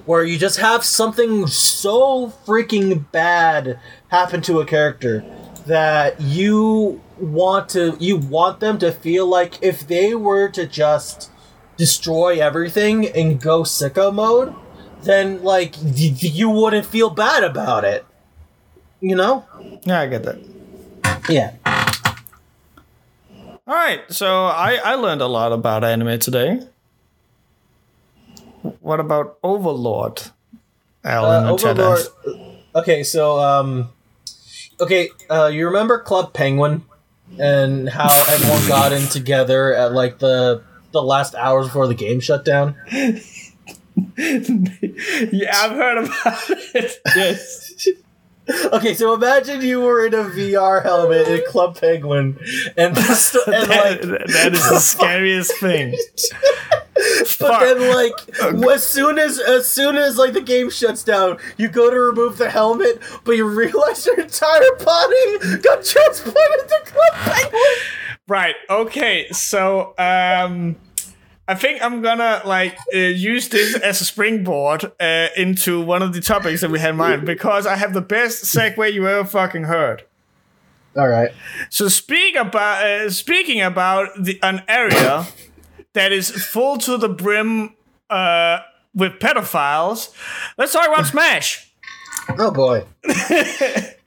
where 0.05 0.23
you 0.23 0.38
just 0.38 0.59
have 0.59 0.84
something 0.84 1.47
so 1.47 2.34
freaking 2.45 3.05
bad 3.11 3.79
happen 4.09 4.41
to 4.41 4.59
a 4.59 4.65
character 4.65 5.23
that 5.67 6.19
you 6.19 7.01
want 7.19 7.69
to 7.69 7.95
you 7.99 8.17
want 8.17 8.59
them 8.59 8.79
to 8.79 8.91
feel 8.91 9.27
like 9.27 9.61
if 9.61 9.88
they 9.88 10.15
were 10.15 10.49
to 10.49 10.65
just 10.65 11.29
destroy 11.77 12.39
everything 12.39 13.07
and 13.07 13.39
go 13.39 13.61
sicko 13.61 14.13
mode, 14.13 14.55
then 15.03 15.43
like 15.43 15.75
you 15.82 16.49
wouldn't 16.49 16.86
feel 16.86 17.09
bad 17.09 17.43
about 17.43 17.84
it. 17.84 18.05
You 19.02 19.16
know? 19.16 19.45
Yeah, 19.84 19.99
I 20.02 20.08
get 20.08 20.24
that. 20.24 20.39
Yeah. 21.28 21.54
All 23.68 23.76
right, 23.76 24.02
so 24.10 24.45
I 24.45 24.76
I 24.84 24.95
learned 24.95 25.22
a 25.22 25.28
lot 25.28 25.52
about 25.52 25.84
anime 25.84 26.20
today. 26.20 26.62
What 28.80 28.99
about 28.99 29.38
Overlord? 29.43 30.22
Alan 31.04 31.45
Uh, 31.45 31.52
Overlord. 31.52 32.08
Okay, 32.76 33.04
so 33.04 33.39
um, 33.39 33.89
okay, 34.80 35.10
uh, 35.30 35.47
you 35.47 35.66
remember 35.66 35.99
Club 35.99 36.34
Penguin 36.34 36.84
and 37.39 37.89
how 37.89 38.10
everyone 38.30 38.68
got 38.68 38.91
in 38.91 39.08
together 39.08 39.74
at 39.74 39.93
like 39.93 40.20
the 40.20 40.64
the 40.91 41.02
last 41.02 41.34
hours 41.36 41.68
before 41.68 41.88
the 41.88 41.95
game 41.95 42.20
shut 42.20 42.43
down? 42.45 42.76
yeah, 42.91 43.22
I've 45.54 45.72
heard 45.72 45.97
about 46.06 46.49
it. 46.49 46.99
Yes. 47.16 47.88
Okay, 48.73 48.93
so 48.93 49.13
imagine 49.13 49.61
you 49.61 49.81
were 49.81 50.05
in 50.05 50.13
a 50.13 50.23
VR 50.23 50.81
helmet 50.83 51.27
in 51.27 51.41
Club 51.47 51.79
Penguin, 51.79 52.37
and 52.77 52.97
and 52.97 52.97
like 52.97 54.01
that, 54.01 54.23
that 54.27 54.53
is 54.53 54.69
the 54.69 54.79
scariest 54.81 55.57
thing. 55.59 55.95
But 57.39 57.59
then, 57.59 57.93
like, 57.93 58.13
as 58.69 58.85
soon 58.85 59.19
as 59.19 59.39
as 59.39 59.67
soon 59.67 59.95
as 59.95 60.17
like 60.17 60.33
the 60.33 60.41
game 60.41 60.69
shuts 60.69 61.03
down, 61.03 61.37
you 61.57 61.67
go 61.67 61.89
to 61.89 61.95
remove 61.95 62.37
the 62.37 62.49
helmet, 62.49 63.01
but 63.23 63.33
you 63.33 63.45
realize 63.47 64.05
your 64.05 64.19
entire 64.19 64.75
body 64.83 65.37
got 65.61 65.83
transported 65.83 66.69
to 66.69 66.81
Club 66.85 67.13
Penguin. 67.13 67.61
Right. 68.27 68.55
Okay. 68.69 69.27
So, 69.31 69.93
um, 69.97 70.77
I 71.52 71.56
think 71.56 71.84
I'm 71.84 72.02
gonna 72.02 72.41
like 72.45 72.78
uh, 72.95 72.97
use 72.97 73.49
this 73.49 73.76
as 73.76 73.99
a 73.99 74.06
springboard 74.06 74.89
uh, 75.02 75.28
into 75.36 75.82
one 75.82 76.02
of 76.02 76.14
the 76.14 76.22
topics 76.22 76.62
that 76.62 76.72
we 76.72 76.80
had 76.80 76.91
in 76.91 76.95
mind 76.95 77.26
because 77.26 77.68
I 77.68 77.76
have 77.76 77.93
the 77.93 77.99
best 77.99 78.45
segue 78.45 78.93
you 78.93 79.06
ever 79.06 79.28
fucking 79.28 79.66
heard. 79.66 80.04
All 80.95 81.10
right. 81.10 81.32
So 81.70 81.89
speak 81.89 82.38
about 82.38 82.86
uh, 82.86 83.10
speaking 83.10 83.60
about 83.60 84.12
the 84.18 84.39
an 84.41 84.64
area 84.70 85.28
that 85.91 86.14
is 86.14 86.32
full 86.32 86.78
to 86.78 86.95
the 86.95 87.10
brim 87.10 87.76
uh, 88.10 88.60
with 88.95 89.20
pedophiles. 89.20 90.14
Let's 90.58 90.72
talk 90.72 90.88
about 90.88 91.06
Smash. 91.06 91.70
Oh 92.39 92.52
boy. 92.52 92.86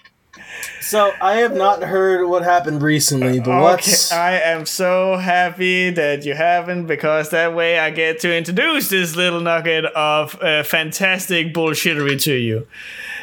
so 0.85 1.13
I 1.21 1.37
have 1.37 1.55
not 1.55 1.83
heard 1.83 2.27
what 2.29 2.43
happened 2.43 2.83
recently, 2.83 3.41
but 3.41 3.61
what's 3.63 4.13
I 4.13 4.33
am 4.33 4.67
so 4.67 5.17
happy 5.17 5.91
that 5.91 6.25
you 6.25 6.35
haven't 6.35 6.87
because 6.87 7.31
that 7.31 7.55
way 7.55 7.79
I 7.79 7.91
get 7.91 8.21
to 8.21 8.37
introduce 8.37 8.91
this 8.91 9.17
little 9.17 9.41
nugget 9.41 9.87
of 9.87 10.41
uh, 10.43 10.63
fantastic 10.63 11.55
bullshittery 11.55 12.21
to 12.23 12.35
you. 12.35 12.67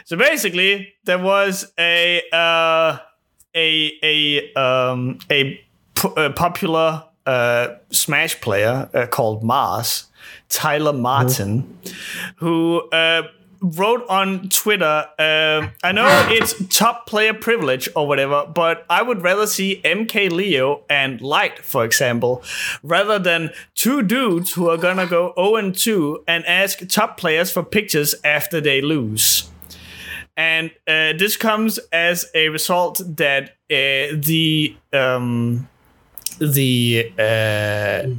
So 0.05 0.17
basically, 0.17 0.93
there 1.05 1.19
was 1.19 1.71
a 1.79 2.21
uh, 2.33 2.97
a 3.55 3.91
a 4.03 4.53
um, 4.59 5.19
a, 5.29 5.61
p- 5.95 6.13
a 6.17 6.29
popular 6.31 7.03
uh, 7.25 7.75
Smash 7.91 8.41
player 8.41 8.89
uh, 8.93 9.05
called 9.07 9.43
Mars, 9.43 10.07
Tyler 10.49 10.93
Martin, 10.93 11.77
who 12.37 12.81
uh, 12.89 13.23
wrote 13.61 14.05
on 14.09 14.49
Twitter. 14.49 15.07
Uh, 15.17 15.69
I 15.83 15.91
know 15.91 16.07
it's 16.29 16.55
top 16.67 17.05
player 17.07 17.33
privilege 17.33 17.87
or 17.95 18.07
whatever, 18.07 18.45
but 18.53 18.85
I 18.89 19.01
would 19.01 19.21
rather 19.21 19.47
see 19.47 19.81
MK 19.85 20.31
Leo 20.31 20.83
and 20.89 21.21
Light, 21.21 21.59
for 21.59 21.85
example, 21.85 22.43
rather 22.83 23.19
than 23.19 23.51
two 23.75 24.01
dudes 24.01 24.53
who 24.53 24.69
are 24.69 24.77
gonna 24.77 25.05
go 25.05 25.33
0 25.35 25.71
2 25.71 26.23
and 26.27 26.45
ask 26.45 26.87
top 26.87 27.17
players 27.17 27.51
for 27.51 27.63
pictures 27.63 28.15
after 28.23 28.59
they 28.59 28.81
lose. 28.81 29.49
And 30.35 30.71
uh, 30.87 31.13
this 31.17 31.37
comes 31.37 31.77
as 31.91 32.25
a 32.33 32.49
result 32.49 33.01
that 33.17 33.49
uh, 33.69 34.15
the 34.15 34.75
um, 34.91 35.67
the 36.39 37.11
uh, 37.19 38.09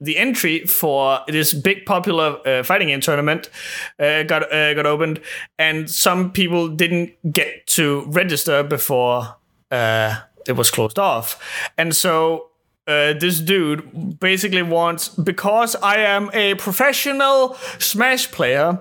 the 0.00 0.16
entry 0.16 0.66
for 0.66 1.20
this 1.28 1.52
big 1.52 1.86
popular 1.86 2.38
uh, 2.46 2.62
fighting 2.62 2.88
game 2.88 3.00
tournament 3.00 3.50
uh, 3.98 4.22
got 4.24 4.52
uh, 4.52 4.74
got 4.74 4.86
opened, 4.86 5.20
and 5.58 5.90
some 5.90 6.32
people 6.32 6.68
didn't 6.68 7.12
get 7.32 7.66
to 7.66 8.04
register 8.08 8.62
before 8.62 9.36
uh, 9.70 10.16
it 10.46 10.52
was 10.52 10.70
closed 10.70 10.98
off, 10.98 11.40
and 11.78 11.94
so. 11.94 12.50
Uh, 12.88 13.12
this 13.14 13.40
dude 13.40 14.20
basically 14.20 14.62
wants 14.62 15.08
because 15.08 15.74
I 15.74 15.96
am 15.96 16.30
a 16.32 16.54
professional 16.54 17.54
Smash 17.80 18.30
player. 18.30 18.78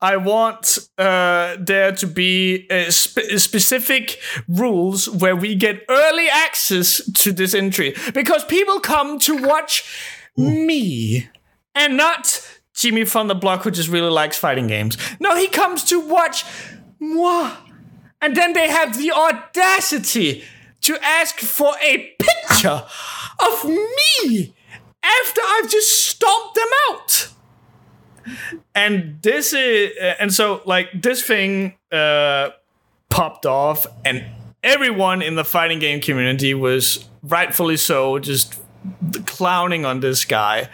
I 0.00 0.16
want 0.16 0.78
uh, 0.96 1.56
there 1.60 1.92
to 1.92 2.06
be 2.06 2.66
spe- 2.88 3.36
specific 3.36 4.18
rules 4.48 5.06
where 5.10 5.36
we 5.36 5.54
get 5.54 5.84
early 5.90 6.30
access 6.30 7.04
to 7.12 7.30
this 7.30 7.52
entry 7.52 7.94
because 8.14 8.42
people 8.46 8.80
come 8.80 9.18
to 9.18 9.36
watch 9.36 9.84
me 10.36 11.28
and 11.74 11.96
not 11.96 12.40
Jimmy 12.74 13.04
from 13.04 13.28
the 13.28 13.34
block 13.34 13.62
who 13.62 13.70
just 13.70 13.88
really 13.88 14.10
likes 14.10 14.36
fighting 14.38 14.66
games. 14.66 14.96
No, 15.20 15.36
he 15.36 15.48
comes 15.48 15.84
to 15.84 16.00
watch 16.00 16.44
moi. 16.98 17.56
And 18.20 18.36
then 18.36 18.52
they 18.52 18.68
have 18.68 18.96
the 18.96 19.10
audacity 19.10 20.44
to 20.82 20.98
ask 21.02 21.40
for 21.40 21.74
a 21.82 22.14
picture 22.18 22.84
of 23.44 23.64
me 23.64 24.54
after 25.02 25.40
I've 25.44 25.68
just 25.68 26.06
stomped 26.06 26.54
them 26.54 26.68
out. 26.90 27.28
And 28.74 29.18
this 29.22 29.52
is, 29.52 29.90
and 30.20 30.32
so 30.32 30.62
like 30.64 30.88
this 30.94 31.22
thing 31.22 31.74
uh, 31.90 32.50
popped 33.10 33.46
off, 33.46 33.86
and 34.04 34.24
everyone 34.62 35.22
in 35.22 35.34
the 35.34 35.44
fighting 35.44 35.80
game 35.80 36.00
community 36.00 36.54
was 36.54 37.08
rightfully 37.22 37.76
so 37.76 38.20
just 38.20 38.61
clowning 39.26 39.84
on 39.84 40.00
this 40.00 40.24
guy. 40.24 40.68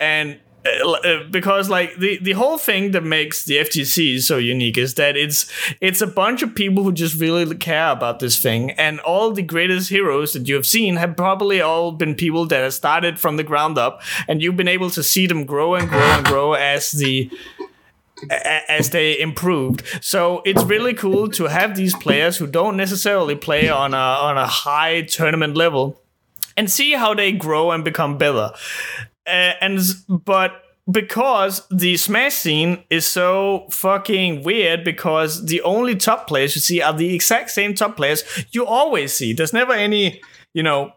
And 0.00 0.38
uh, 0.66 0.90
uh, 0.90 1.24
because 1.30 1.68
like 1.68 1.96
the 1.98 2.18
the 2.18 2.32
whole 2.32 2.58
thing 2.58 2.90
that 2.90 3.04
makes 3.04 3.44
the 3.44 3.56
FGC 3.56 4.20
so 4.20 4.38
unique 4.38 4.76
is 4.76 4.94
that 4.94 5.16
it's 5.16 5.50
it's 5.80 6.00
a 6.00 6.06
bunch 6.06 6.42
of 6.42 6.54
people 6.54 6.82
who 6.82 6.92
just 6.92 7.20
really 7.20 7.56
care 7.56 7.90
about 7.90 8.18
this 8.18 8.40
thing. 8.40 8.72
And 8.72 9.00
all 9.00 9.30
the 9.30 9.42
greatest 9.42 9.88
heroes 9.88 10.32
that 10.32 10.48
you 10.48 10.54
have 10.56 10.66
seen 10.66 10.96
have 10.96 11.16
probably 11.16 11.60
all 11.60 11.92
been 11.92 12.14
people 12.14 12.46
that 12.46 12.62
have 12.62 12.74
started 12.74 13.18
from 13.18 13.36
the 13.36 13.44
ground 13.44 13.78
up. 13.78 14.02
And 14.26 14.42
you've 14.42 14.56
been 14.56 14.68
able 14.68 14.90
to 14.90 15.02
see 15.02 15.26
them 15.26 15.44
grow 15.44 15.74
and 15.74 15.88
grow 15.88 16.00
and 16.00 16.24
grow 16.26 16.54
as 16.54 16.92
the 16.92 17.30
as 18.68 18.90
they 18.90 19.18
improved. 19.18 19.82
So 20.00 20.42
it's 20.44 20.64
really 20.64 20.94
cool 20.94 21.28
to 21.30 21.44
have 21.44 21.76
these 21.76 21.94
players 21.96 22.36
who 22.36 22.46
don't 22.46 22.76
necessarily 22.76 23.36
play 23.36 23.68
on 23.68 23.94
a 23.94 23.96
on 23.96 24.36
a 24.36 24.46
high 24.46 25.02
tournament 25.02 25.56
level 25.56 26.00
and 26.58 26.68
see 26.68 26.92
how 26.92 27.14
they 27.14 27.30
grow 27.30 27.70
and 27.70 27.84
become 27.84 28.18
better. 28.18 28.50
Uh, 29.26 29.52
and 29.60 29.80
but 30.08 30.60
because 30.90 31.66
the 31.70 31.96
Smash 31.96 32.34
scene 32.34 32.82
is 32.90 33.06
so 33.06 33.66
fucking 33.70 34.42
weird, 34.42 34.82
because 34.84 35.46
the 35.46 35.62
only 35.62 35.94
top 35.94 36.26
players 36.26 36.56
you 36.56 36.60
see 36.60 36.82
are 36.82 36.92
the 36.92 37.14
exact 37.14 37.50
same 37.50 37.74
top 37.74 37.96
players 37.96 38.24
you 38.50 38.66
always 38.66 39.12
see. 39.12 39.32
There's 39.32 39.52
never 39.52 39.72
any, 39.72 40.20
you 40.52 40.64
know, 40.64 40.92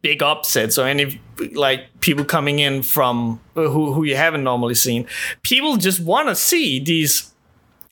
big 0.00 0.22
upsets 0.22 0.78
or 0.78 0.86
any 0.86 1.20
like 1.52 2.00
people 2.00 2.24
coming 2.24 2.58
in 2.58 2.82
from 2.82 3.38
uh, 3.54 3.68
who 3.68 3.92
who 3.92 4.04
you 4.04 4.16
haven't 4.16 4.44
normally 4.44 4.76
seen. 4.76 5.06
People 5.42 5.76
just 5.76 6.00
want 6.00 6.28
to 6.28 6.34
see 6.34 6.80
these. 6.80 7.34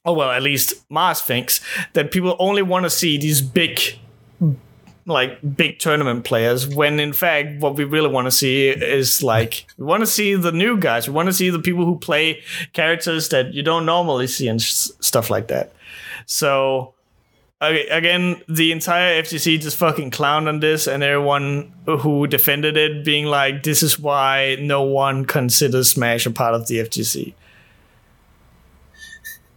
Oh 0.07 0.15
well, 0.15 0.31
at 0.31 0.43
least 0.43 0.91
Mars 0.91 1.21
thinks 1.21 1.61
that 1.93 2.11
people 2.11 2.35
only 2.39 2.63
want 2.63 2.85
to 2.85 2.91
see 2.91 3.19
these 3.19 3.43
big 3.43 4.00
like 5.07 5.39
big 5.57 5.79
tournament 5.79 6.25
players 6.25 6.69
when 6.69 7.01
in 7.01 7.13
fact 7.13 7.61
what 7.61 7.75
we 7.75 7.85
really 7.85 8.09
want 8.09 8.27
to 8.27 8.31
see 8.31 8.69
is 8.69 9.23
like 9.23 9.67
we 9.79 9.85
want 9.85 10.03
to 10.03 10.07
see 10.07 10.35
the 10.35 10.53
new 10.53 10.77
guys. 10.79 11.09
We 11.09 11.15
want 11.15 11.29
to 11.29 11.33
see 11.33 11.51
the 11.51 11.59
people 11.59 11.85
who 11.85 11.99
play 11.99 12.43
characters 12.73 13.29
that 13.31 13.55
you 13.55 13.63
don't 13.63 13.87
normally 13.87 14.27
see 14.27 14.47
and 14.49 14.61
s- 14.61 14.93
stuff 15.01 15.31
like 15.31 15.49
that. 15.49 15.73
So 16.27 16.95
okay, 17.63 17.87
again 17.89 18.43
the 18.49 18.73
entire 18.73 19.23
FGC 19.23 19.61
just 19.61 19.77
fucking 19.77 20.11
clowned 20.11 20.49
on 20.49 20.61
this 20.61 20.87
and 20.87 21.03
everyone 21.03 21.73
who 21.87 22.27
defended 22.27 22.77
it 22.77 23.05
being 23.05 23.27
like 23.27 23.63
this 23.63 23.83
is 23.83 23.99
why 23.99 24.57
no 24.61 24.83
one 24.83 25.25
considers 25.25 25.91
smash 25.91 26.27
a 26.27 26.31
part 26.31 26.55
of 26.55 26.67
the 26.69 26.79
FGC 26.79 27.35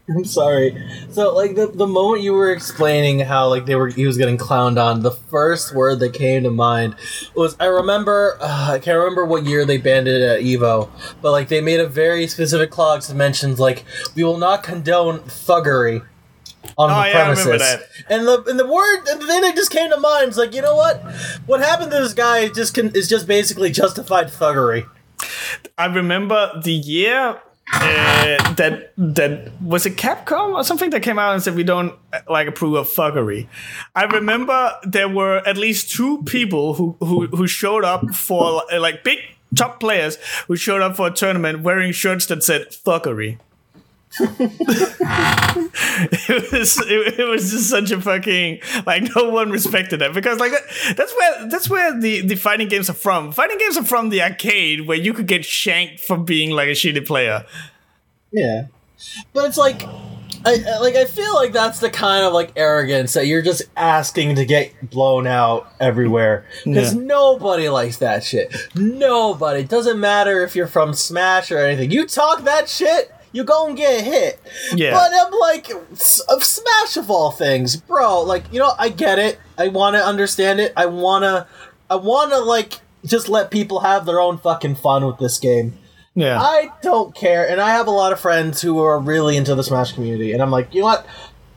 I'm 0.09 0.25
sorry. 0.25 0.75
So 1.11 1.33
like 1.33 1.55
the 1.55 1.67
the 1.67 1.87
moment 1.87 2.23
you 2.23 2.33
were 2.33 2.51
explaining 2.51 3.19
how 3.21 3.47
like 3.47 3.65
they 3.65 3.75
were 3.75 3.87
he 3.87 4.05
was 4.05 4.17
getting 4.17 4.37
clowned 4.37 4.81
on, 4.81 5.01
the 5.01 5.11
first 5.11 5.73
word 5.73 5.99
that 5.99 6.13
came 6.13 6.43
to 6.43 6.51
mind 6.51 6.95
was 7.35 7.55
I 7.59 7.65
remember 7.67 8.37
uh, 8.41 8.71
I 8.71 8.79
can't 8.79 8.97
remember 8.97 9.23
what 9.25 9.45
year 9.45 9.63
they 9.65 9.77
banned 9.77 10.07
it 10.09 10.21
at 10.21 10.41
Evo, 10.41 10.89
but 11.21 11.31
like 11.31 11.47
they 11.47 11.61
made 11.61 11.79
a 11.79 11.87
very 11.87 12.27
specific 12.27 12.69
clause 12.69 13.07
that 13.07 13.15
mentions 13.15 13.59
like 13.61 13.85
we 14.15 14.23
will 14.25 14.37
not 14.37 14.61
condone 14.61 15.19
thuggery 15.19 16.05
on 16.77 16.89
Oh, 16.89 17.01
the 17.01 17.09
yeah, 17.09 17.17
I 17.17 17.29
remember 17.29 17.43
premises. 17.57 17.59
that. 17.61 17.83
And 18.09 18.27
the 18.27 18.43
and 18.43 18.59
the 18.59 18.67
word 18.67 19.07
and 19.07 19.21
the 19.21 19.27
thing 19.27 19.41
that 19.41 19.55
just 19.55 19.71
came 19.71 19.89
to 19.89 19.97
mind 19.97 20.29
is 20.31 20.37
like 20.37 20.53
you 20.53 20.61
know 20.61 20.75
what, 20.75 21.01
what 21.45 21.61
happened 21.61 21.91
to 21.91 21.97
this 21.99 22.13
guy 22.13 22.49
just 22.49 22.73
can, 22.73 22.89
is 22.93 23.07
just 23.07 23.25
basically 23.25 23.71
justified 23.71 24.27
thuggery. 24.27 24.85
I 25.77 25.85
remember 25.85 26.51
the 26.61 26.73
year 26.73 27.39
uh, 27.73 28.53
that 28.53 28.93
that 28.97 29.51
was 29.61 29.85
it 29.85 29.97
Capcom 29.97 30.55
or 30.55 30.63
something 30.63 30.89
that 30.91 31.01
came 31.01 31.19
out 31.19 31.33
and 31.33 31.43
said 31.43 31.55
we 31.55 31.63
don't 31.63 31.93
like 32.29 32.47
approve 32.47 32.75
of 32.75 32.87
fuckery. 32.87 33.47
I 33.95 34.03
remember 34.05 34.73
there 34.83 35.09
were 35.09 35.37
at 35.47 35.57
least 35.57 35.91
two 35.91 36.23
people 36.23 36.75
who 36.75 36.95
who, 36.99 37.27
who 37.27 37.47
showed 37.47 37.83
up 37.83 38.13
for 38.13 38.63
like 38.77 39.03
big 39.03 39.19
top 39.55 39.79
players 39.79 40.17
who 40.47 40.55
showed 40.55 40.81
up 40.81 40.95
for 40.95 41.07
a 41.07 41.11
tournament 41.11 41.61
wearing 41.61 41.91
shirts 41.91 42.25
that 42.27 42.43
said 42.43 42.69
fuckery. 42.69 43.37
It 44.19 44.29
was 46.51 46.77
it, 46.79 47.19
it 47.19 47.23
was 47.27 47.51
just 47.51 47.69
such 47.69 47.91
a 47.91 48.01
fucking 48.01 48.59
like 48.85 49.03
no 49.15 49.29
one 49.29 49.51
respected 49.51 49.99
that 49.99 50.13
because 50.13 50.39
like 50.39 50.51
that, 50.51 50.95
that's 50.97 51.13
where 51.15 51.47
that's 51.49 51.69
where 51.69 51.99
the 51.99 52.21
the 52.21 52.35
fighting 52.35 52.67
games 52.67 52.89
are 52.89 52.93
from. 52.93 53.31
Fighting 53.31 53.57
games 53.57 53.77
are 53.77 53.83
from 53.83 54.09
the 54.09 54.21
arcade 54.21 54.87
where 54.87 54.97
you 54.97 55.13
could 55.13 55.27
get 55.27 55.45
shanked 55.45 55.99
for 55.99 56.17
being 56.17 56.51
like 56.51 56.67
a 56.67 56.71
shitty 56.71 57.05
player. 57.05 57.45
Yeah, 58.31 58.67
but 59.33 59.45
it's 59.45 59.57
like, 59.57 59.83
I 60.45 60.57
I- 60.67 60.79
like 60.79 60.95
I 60.95 61.05
feel 61.05 61.33
like 61.35 61.53
that's 61.53 61.79
the 61.79 61.89
kind 61.89 62.25
of 62.25 62.33
like 62.33 62.51
arrogance 62.55 63.13
that 63.13 63.27
you're 63.27 63.43
just 63.43 63.63
asking 63.77 64.35
to 64.37 64.45
get 64.45 64.89
blown 64.89 65.27
out 65.27 65.71
everywhere 65.79 66.45
because 66.65 66.93
Yeah. 66.95 67.01
nobody 67.01 67.69
likes 67.69 67.97
that 67.97 68.23
shit. 68.23 68.53
Nobody. 68.75 69.61
It 69.61 69.69
doesn't 69.69 69.99
matter 69.99 70.43
if 70.43 70.55
you're 70.55 70.67
from 70.67 70.93
Smash 70.93 71.51
or 71.51 71.59
anything. 71.59 71.91
You 71.91 72.07
talk 72.07 72.43
that 72.45 72.67
shit. 72.67 73.12
You 73.33 73.43
go 73.43 73.67
and 73.67 73.75
get 73.75 74.03
hit. 74.03 74.39
Yeah. 74.73 74.91
But 74.91 75.11
I'm 75.13 75.33
like, 75.39 75.69
of 76.29 76.43
Smash 76.43 76.97
of 76.97 77.09
all 77.09 77.31
things, 77.31 77.75
bro. 77.75 78.21
Like, 78.21 78.45
you 78.53 78.59
know, 78.59 78.73
I 78.77 78.89
get 78.89 79.19
it. 79.19 79.39
I 79.57 79.67
want 79.67 79.95
to 79.95 80.05
understand 80.05 80.59
it. 80.59 80.71
I 80.77 80.85
wanna, 80.85 81.47
I 81.89 81.95
wanna 81.95 82.39
like 82.39 82.79
just 83.05 83.27
let 83.29 83.51
people 83.51 83.81
have 83.81 84.05
their 84.05 84.19
own 84.19 84.37
fucking 84.37 84.75
fun 84.75 85.05
with 85.05 85.17
this 85.17 85.39
game. 85.39 85.77
Yeah. 86.15 86.39
I 86.39 86.71
don't 86.83 87.15
care, 87.15 87.49
and 87.49 87.59
I 87.59 87.71
have 87.71 87.87
a 87.87 87.91
lot 87.91 88.13
of 88.13 88.19
friends 88.19 88.61
who 88.61 88.79
are 88.79 88.99
really 88.99 89.35
into 89.35 89.55
the 89.55 89.63
Smash 89.63 89.93
community, 89.93 90.31
and 90.31 90.41
I'm 90.43 90.51
like, 90.51 90.73
you 90.73 90.81
know 90.81 90.85
what? 90.85 91.07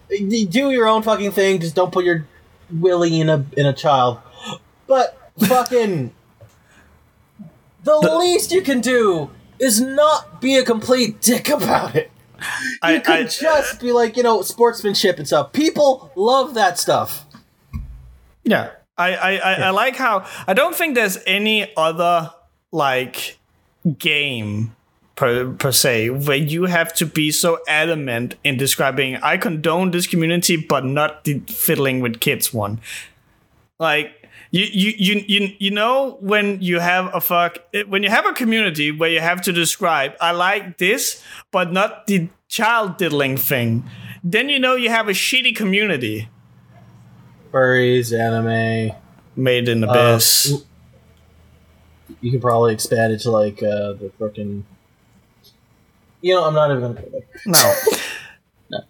Do 0.08 0.70
your 0.70 0.88
own 0.88 1.02
fucking 1.02 1.32
thing. 1.32 1.60
Just 1.60 1.74
don't 1.74 1.92
put 1.92 2.04
your 2.04 2.26
willy 2.72 3.20
in 3.20 3.28
a 3.28 3.44
in 3.56 3.66
a 3.66 3.72
child. 3.72 4.18
But 4.86 5.30
fucking, 5.46 6.12
the, 7.84 8.16
least 8.18 8.50
you 8.52 8.62
can 8.62 8.80
do 8.80 9.30
is 9.58 9.80
not 9.80 10.40
be 10.40 10.56
a 10.56 10.64
complete 10.64 11.20
dick 11.20 11.48
about 11.48 11.94
it. 11.94 12.10
I, 12.82 12.94
You 12.94 13.00
could 13.00 13.14
I- 13.14 13.22
just 13.24 13.80
be 13.80 13.92
like, 13.92 14.16
you 14.16 14.22
know, 14.22 14.42
sportsmanship 14.42 15.18
and 15.18 15.26
stuff. 15.26 15.52
People 15.52 16.10
love 16.16 16.54
that 16.54 16.78
stuff. 16.78 17.24
Yeah, 18.44 18.70
I, 18.96 19.14
I, 19.14 19.32
I, 19.36 19.52
I 19.54 19.70
like 19.70 19.96
how 19.96 20.26
I 20.46 20.54
don't 20.54 20.74
think 20.74 20.94
there's 20.94 21.18
any 21.26 21.72
other 21.76 22.32
like 22.72 23.38
game 23.98 24.74
per, 25.16 25.52
per 25.52 25.72
se 25.72 26.10
where 26.10 26.36
you 26.36 26.66
have 26.66 26.92
to 26.94 27.06
be 27.06 27.30
so 27.32 27.58
adamant 27.66 28.34
in 28.44 28.56
describing 28.56 29.16
I 29.16 29.36
condone 29.38 29.90
this 29.90 30.06
community 30.06 30.56
but 30.56 30.84
not 30.84 31.24
the 31.24 31.40
fiddling 31.48 32.00
with 32.00 32.20
kids 32.20 32.52
one. 32.54 32.80
Like 33.78 34.12
you 34.60 34.92
you 34.96 35.24
you 35.26 35.54
you, 35.58 35.70
know 35.70 36.16
when 36.20 36.60
you 36.62 36.78
have 36.80 37.12
a 37.14 37.20
fuck 37.20 37.58
when 37.88 38.02
you 38.02 38.10
have 38.10 38.26
a 38.26 38.32
community 38.32 38.90
where 38.90 39.10
you 39.10 39.20
have 39.20 39.40
to 39.42 39.52
describe 39.52 40.12
I 40.20 40.30
like 40.32 40.78
this 40.78 41.22
but 41.50 41.72
not 41.72 42.06
the 42.06 42.28
child 42.48 42.96
diddling 42.96 43.36
thing, 43.36 43.84
then 44.22 44.48
you 44.48 44.58
know 44.58 44.74
you 44.76 44.88
have 44.90 45.08
a 45.08 45.12
shitty 45.12 45.54
community 45.56 46.28
Furries, 47.52 48.12
anime. 48.12 48.92
made 49.34 49.68
in 49.68 49.82
Uh, 49.84 49.88
abyss. 49.88 50.62
you 52.20 52.30
could 52.30 52.40
probably 52.42 52.72
expand 52.74 53.12
it 53.12 53.20
to 53.20 53.30
like 53.30 53.62
uh, 53.62 53.92
the 53.94 54.10
fucking. 54.18 54.64
You 56.22 56.34
know, 56.34 56.44
I'm 56.44 56.54
not 56.54 56.70
even 56.70 56.82
gonna 56.82 56.94
go 56.94 57.08
there. 57.10 57.22
no. 57.46 57.74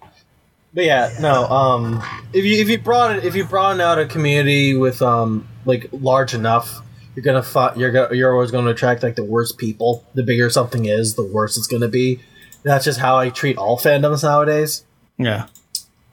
But 0.75 0.85
yeah, 0.85 1.09
no. 1.21 1.47
Um, 1.47 2.03
if 2.35 2.45
you 2.45 2.61
if 2.61 2.69
you 2.69 2.77
brought 2.79 3.17
it 3.17 3.25
if 3.25 3.35
you 3.35 3.45
brought 3.47 3.81
out 3.81 3.99
a 3.99 4.05
community 4.05 4.75
with 4.75 5.01
um 5.01 5.49
like 5.67 5.89
large 5.93 6.33
enough, 6.33 6.81
you're 7.15 7.25
gonna 7.25 7.43
fi- 7.43 7.75
you're 7.75 7.91
gonna 7.91 8.15
you're 8.15 8.33
always 8.33 8.51
going 8.51 8.65
to 8.65 8.71
attract 8.71 9.03
like 9.03 9.17
the 9.17 9.25
worst 9.25 9.59
people. 9.59 10.05
The 10.15 10.23
bigger 10.23 10.49
something 10.51 10.87
is, 10.87 11.15
the 11.15 11.25
worse 11.25 11.57
it's 11.57 11.67
gonna 11.67 11.89
be. 11.89 12.21
That's 12.63 12.85
just 12.85 13.01
how 13.01 13.17
I 13.17 13.31
treat 13.31 13.59
all 13.59 13.79
fandoms 13.79 14.23
nowadays. 14.23 14.85
Yeah. 15.19 15.47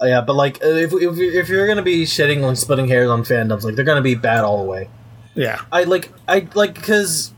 Uh, 0.01 0.05
yeah, 0.05 0.21
but 0.21 0.33
like 0.33 0.59
if 0.61 0.93
if 0.93 1.17
if 1.19 1.49
you're 1.49 1.67
gonna 1.67 1.81
be 1.81 2.03
shitting 2.03 2.47
and 2.47 2.57
splitting 2.57 2.87
hairs 2.87 3.09
on 3.09 3.23
fandoms, 3.23 3.63
like 3.63 3.75
they're 3.75 3.85
gonna 3.85 4.01
be 4.01 4.15
bad 4.15 4.43
all 4.43 4.63
the 4.63 4.69
way. 4.69 4.89
Yeah. 5.35 5.61
I 5.71 5.83
like 5.83 6.11
I 6.27 6.47
like 6.53 6.73
because 6.73 7.33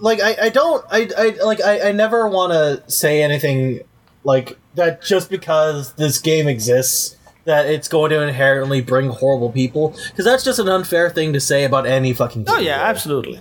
like 0.00 0.20
I, 0.20 0.36
I 0.42 0.48
don't 0.48 0.84
I, 0.90 1.08
I 1.16 1.44
like 1.44 1.60
I, 1.60 1.88
I 1.88 1.92
never 1.92 2.28
want 2.28 2.52
to 2.52 2.90
say 2.90 3.22
anything 3.22 3.80
like 4.24 4.58
that 4.74 5.02
just 5.02 5.30
because 5.30 5.94
this 5.94 6.18
game 6.18 6.48
exists 6.48 7.16
that 7.44 7.66
it's 7.66 7.88
going 7.88 8.10
to 8.10 8.22
inherently 8.22 8.80
bring 8.80 9.08
horrible 9.10 9.50
people 9.50 9.96
because 10.10 10.24
that's 10.24 10.44
just 10.44 10.58
an 10.58 10.68
unfair 10.68 11.10
thing 11.10 11.32
to 11.32 11.40
say 11.40 11.64
about 11.64 11.86
any 11.86 12.12
fucking 12.12 12.44
Oh 12.48 12.58
yeah, 12.58 12.80
absolutely. 12.82 13.40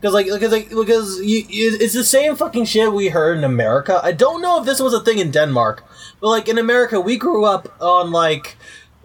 because 0.00 0.14
like 0.14 0.26
because 0.26 0.52
like 0.52 0.68
because 0.70 1.18
you, 1.20 1.44
you, 1.48 1.76
it's 1.80 1.94
the 1.94 2.04
same 2.04 2.34
fucking 2.36 2.64
shit 2.64 2.92
we 2.92 3.08
heard 3.08 3.38
in 3.38 3.44
America. 3.44 4.00
I 4.02 4.12
don't 4.12 4.42
know 4.42 4.58
if 4.60 4.66
this 4.66 4.80
was 4.80 4.92
a 4.94 5.00
thing 5.00 5.18
in 5.18 5.30
Denmark, 5.30 5.84
but 6.20 6.28
like 6.28 6.48
in 6.48 6.58
America, 6.58 7.00
we 7.00 7.16
grew 7.16 7.44
up 7.44 7.68
on 7.80 8.10
like 8.10 8.56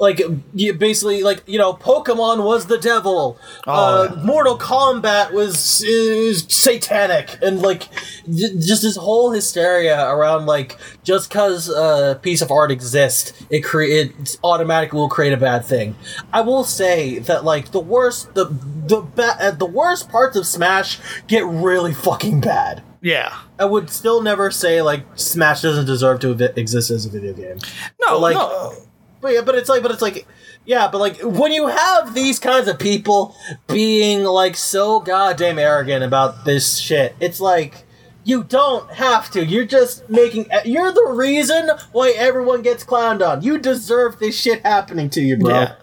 like 0.02 0.20
you 0.56 0.74
basically 0.74 1.22
like 1.22 1.44
you 1.46 1.58
know 1.60 1.74
Pokemon 1.74 2.44
was 2.44 2.66
the 2.66 2.78
devil, 2.80 3.38
Oh, 3.68 3.72
uh, 3.72 4.14
yeah. 4.16 4.24
Mortal 4.24 4.58
Kombat 4.58 5.32
was 5.32 5.82
is 5.84 6.44
satanic, 6.50 7.38
and 7.42 7.62
like 7.62 7.84
j- 8.30 8.56
just 8.60 8.82
this 8.82 8.96
whole 8.98 9.32
hysteria 9.32 10.10
around 10.10 10.48
like 10.48 10.78
just 11.04 11.30
because 11.30 11.70
a 11.70 12.20
piece 12.22 12.42
of 12.42 12.52
art 12.52 12.72
exists, 12.72 13.32
it 13.52 13.62
create 13.62 14.12
it 14.20 14.38
automatically 14.44 14.98
will 15.00 15.08
create 15.08 15.34
a 15.34 15.38
bad 15.38 15.64
thing. 15.66 15.96
I 16.34 16.42
will 16.42 16.64
say 16.64 17.20
that 17.20 17.46
like 17.46 17.72
the 17.72 17.80
worst 17.80 18.34
the 18.34 18.46
the 18.46 19.02
ba- 19.02 19.38
uh, 19.40 19.52
the 19.52 19.68
worst 19.68 20.10
parts 20.10 20.36
of 20.36 20.48
Smash 20.48 21.00
get 21.28 21.46
really 21.46 21.94
fucking 21.94 22.42
bad. 22.42 22.82
Yeah. 23.04 23.36
I 23.60 23.66
would 23.66 23.90
still 23.92 24.22
never 24.22 24.50
say 24.52 24.82
like 24.82 25.06
Smash 25.16 25.62
doesn't 25.62 25.86
deserve 25.86 26.20
to 26.22 26.32
exist 26.60 26.90
as 26.92 27.06
a 27.06 27.10
video 27.10 27.34
game. 27.34 27.60
No, 28.08 28.18
like- 28.18 28.36
no. 28.36 28.74
But 29.22 29.34
yeah, 29.34 29.42
but 29.42 29.56
it's 29.56 29.70
like, 29.70 29.82
but 29.84 29.92
it's 29.92 30.02
like, 30.02 30.28
yeah, 30.66 30.90
but 30.92 30.98
like 31.00 31.20
when 31.22 31.52
you 31.52 31.68
have 31.68 32.14
these 32.14 32.40
kinds 32.40 32.68
of 32.68 32.80
people 32.80 33.36
being 33.68 34.24
like 34.24 34.56
so 34.56 35.00
goddamn 35.00 35.60
arrogant 35.60 36.04
about 36.04 36.46
this 36.46 36.78
shit, 36.78 37.16
it's 37.20 37.40
like 37.40 37.86
you 38.24 38.44
don't 38.44 38.90
have 38.92 39.32
to. 39.32 39.46
You're 39.46 39.66
just 39.66 40.10
making. 40.10 40.48
You're 40.66 40.92
the 40.92 41.14
reason 41.16 41.70
why 41.92 42.14
everyone 42.18 42.62
gets 42.62 42.84
clowned 42.84 43.28
on. 43.28 43.42
You 43.42 43.58
deserve 43.58 44.20
this 44.20 44.40
shit 44.40 44.62
happening 44.64 45.10
to 45.12 45.22
you, 45.22 45.38
bro. 45.38 45.54
Yeah. 45.54 45.76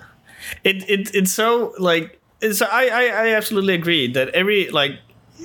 It 0.65 0.89
it 0.89 1.15
it's 1.15 1.33
so 1.33 1.75
like 1.79 2.21
it's 2.41 2.63
I 2.63 2.87
I, 2.87 3.03
I 3.05 3.29
absolutely 3.35 3.75
agree 3.75 4.11
that 4.13 4.29
every 4.31 4.71
like 4.71 4.99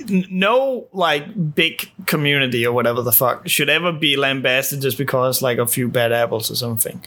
no 0.08 0.88
like 0.92 1.54
big 1.54 1.90
community 2.06 2.66
or 2.66 2.72
whatever 2.72 3.02
the 3.02 3.12
fuck 3.12 3.48
should 3.48 3.68
ever 3.68 3.92
be 3.92 4.16
lambasted 4.16 4.80
just 4.80 4.98
because 4.98 5.42
like 5.42 5.58
a 5.58 5.66
few 5.66 5.88
bad 5.88 6.12
apples 6.12 6.50
or 6.50 6.56
something. 6.56 7.02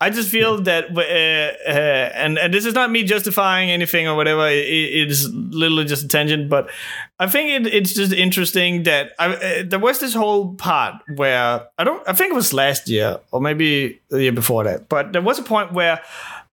I 0.00 0.10
just 0.10 0.30
feel 0.30 0.62
that, 0.62 0.96
uh, 0.96 1.00
uh, 1.00 2.12
and 2.14 2.38
and 2.38 2.54
this 2.54 2.64
is 2.64 2.72
not 2.74 2.88
me 2.90 3.02
justifying 3.02 3.68
anything 3.70 4.06
or 4.06 4.14
whatever. 4.14 4.46
It, 4.48 4.58
it 4.64 5.10
is 5.10 5.28
literally 5.34 5.86
just 5.86 6.04
a 6.04 6.08
tangent, 6.08 6.48
but 6.48 6.70
I 7.18 7.26
think 7.26 7.66
it, 7.66 7.74
it's 7.74 7.94
just 7.94 8.12
interesting 8.12 8.84
that 8.84 9.10
I, 9.18 9.34
uh, 9.34 9.62
there 9.66 9.80
was 9.80 9.98
this 9.98 10.14
whole 10.14 10.54
part 10.54 10.94
where 11.16 11.66
I 11.78 11.82
don't. 11.84 12.00
I 12.08 12.12
think 12.12 12.30
it 12.30 12.36
was 12.36 12.52
last 12.52 12.88
year 12.88 13.18
or 13.32 13.40
maybe 13.40 14.00
the 14.08 14.22
year 14.22 14.32
before 14.32 14.62
that, 14.64 14.88
but 14.88 15.12
there 15.12 15.22
was 15.22 15.38
a 15.40 15.42
point 15.42 15.72
where 15.72 16.00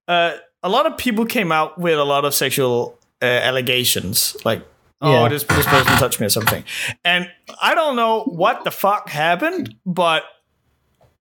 uh, 0.08 0.32
a 0.64 0.70
lot 0.70 0.88
of 0.88 0.98
people 0.98 1.26
came 1.26 1.52
out 1.52 1.78
with 1.78 2.00
a 2.00 2.04
lot 2.04 2.26
of 2.26 2.34
sexual 2.34 2.98
uh, 3.22 3.26
allegations, 3.26 4.36
like 4.44 4.64
oh 5.02 5.12
Yeah. 5.24 5.30
this 5.30 5.44
this 5.44 5.68
person 5.68 5.94
touched 5.98 6.20
me 6.20 6.26
or 6.26 6.30
something, 6.30 6.64
and 7.04 7.30
I 7.62 7.76
don't 7.76 7.96
know 7.96 8.24
what 8.24 8.64
the 8.64 8.72
fuck 8.72 9.08
happened, 9.10 9.76
but 9.86 10.24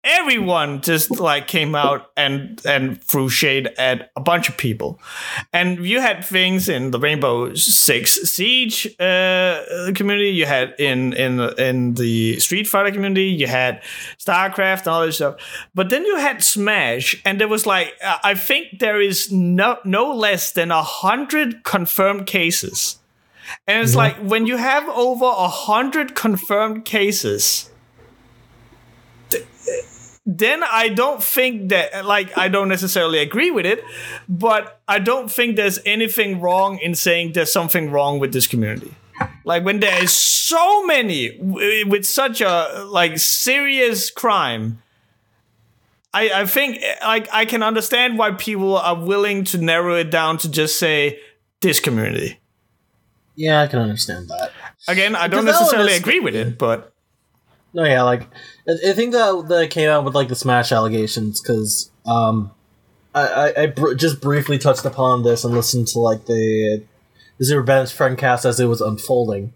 everyone 0.03 0.81
just 0.81 1.21
like 1.21 1.47
came 1.47 1.75
out 1.75 2.11
and 2.17 2.61
and 2.65 3.03
threw 3.05 3.29
shade 3.29 3.69
at 3.79 4.11
a 4.17 4.21
bunch 4.21 4.49
of 4.49 4.57
people. 4.57 4.99
And 5.53 5.85
you 5.85 6.01
had 6.01 6.25
things 6.25 6.69
in 6.69 6.91
the 6.91 6.99
rainbow 6.99 7.55
six 7.55 8.15
siege 8.31 8.87
uh, 8.99 9.63
community. 9.95 10.31
You 10.31 10.47
had 10.47 10.75
in 10.79 11.13
in 11.13 11.41
in 11.59 11.95
the 11.95 12.39
street 12.41 12.67
fighter 12.67 12.91
community. 12.91 13.27
You 13.27 13.47
had 13.47 13.83
starcraft 14.19 14.81
and 14.81 14.89
all 14.89 15.07
this 15.07 15.17
stuff. 15.17 15.37
But 15.75 15.91
then 15.91 16.05
you 16.05 16.17
had 16.17 16.43
smash 16.43 17.21
and 17.25 17.41
there 17.41 17.49
was 17.49 17.67
like 17.67 17.95
uh, 18.03 18.19
i 18.23 18.35
think 18.35 18.79
there 18.79 19.01
is 19.01 19.31
no 19.31 19.79
no 19.85 20.13
less 20.13 20.53
than 20.53 20.71
a 20.71 20.83
hundred 20.83 21.65
confirmed 21.65 22.27
cases. 22.27 22.99
And 23.67 23.83
it's 23.83 23.97
like 23.97 24.17
when 24.19 24.47
you 24.47 24.57
have 24.57 24.89
over 24.89 25.25
a 25.25 25.49
hundred 25.49 26.15
confirmed 26.15 26.85
cases 26.85 27.70
then 30.27 30.63
I 30.63 30.89
don't 30.89 31.23
think 31.23 31.71
that 31.71 32.05
like 32.05 32.37
I 32.37 32.49
don't 32.49 32.69
necessarily 32.69 33.19
agree 33.19 33.51
with 33.51 33.67
it, 33.67 33.83
but 34.29 34.81
I 34.87 34.99
don't 34.99 35.31
think 35.31 35.57
there's 35.57 35.79
anything 35.85 36.41
wrong 36.41 36.79
in 36.79 36.95
saying 36.95 37.33
there's 37.33 37.53
something 37.53 37.91
wrong 37.91 38.19
with 38.19 38.33
this 38.33 38.47
community. 38.47 38.95
Like 39.45 39.65
when 39.65 39.81
there 39.81 40.03
is 40.03 40.13
so 40.13 40.85
many 40.87 41.37
w- 41.37 41.89
with 41.89 42.07
such 42.07 42.41
a 42.41 42.85
like 42.87 43.19
serious 43.19 44.11
crime, 44.11 44.83
I 46.13 46.31
I 46.43 46.47
think 46.47 46.83
like 47.03 47.29
I 47.33 47.45
can 47.45 47.63
understand 47.63 48.19
why 48.19 48.33
people 48.33 48.77
are 48.77 48.95
willing 48.97 49.45
to 49.45 49.59
narrow 49.59 49.97
it 49.97 50.11
down 50.11 50.39
to 50.39 50.51
just 50.51 50.79
say 50.79 51.19
this 51.61 51.81
community. 51.81 52.39
Yeah, 53.37 53.63
I 53.63 53.67
can 53.69 53.79
understand 53.79 54.29
that. 54.29 54.53
Again, 54.89 55.15
I 55.17 55.29
don't 55.29 55.45
Because 55.45 55.59
that 55.59 55.77
one 55.77 55.87
necessarily 55.87 55.97
agree 55.97 56.21
with 56.21 56.35
it, 56.35 56.59
but 56.59 56.93
No, 57.73 57.85
yeah, 57.85 58.03
like 58.03 58.27
I, 58.71 58.91
I 58.91 58.93
think 58.93 59.13
that 59.13 59.47
that 59.49 59.71
came 59.71 59.89
out 59.89 60.05
with 60.05 60.15
like 60.15 60.29
the 60.29 60.37
Smash 60.37 60.73
allegations 60.73 61.41
because 61.41 61.91
um, 62.07 62.53
I 63.15 63.27
I, 63.27 63.63
I 63.63 63.67
br- 63.67 63.95
just 63.95 64.21
briefly 64.21 64.59
touched 64.59 64.85
upon 64.85 65.23
this 65.23 65.45
and 65.45 65.55
listened 65.55 65.89
to 65.89 65.99
like 65.99 66.27
the 66.27 66.85
the 67.39 67.45
Zero 67.45 67.65
Ben's 67.65 67.93
friend 67.93 68.17
cast 68.17 68.45
as 68.45 68.61
it 68.61 68.67
was 68.67 68.81
unfolding. 68.81 69.53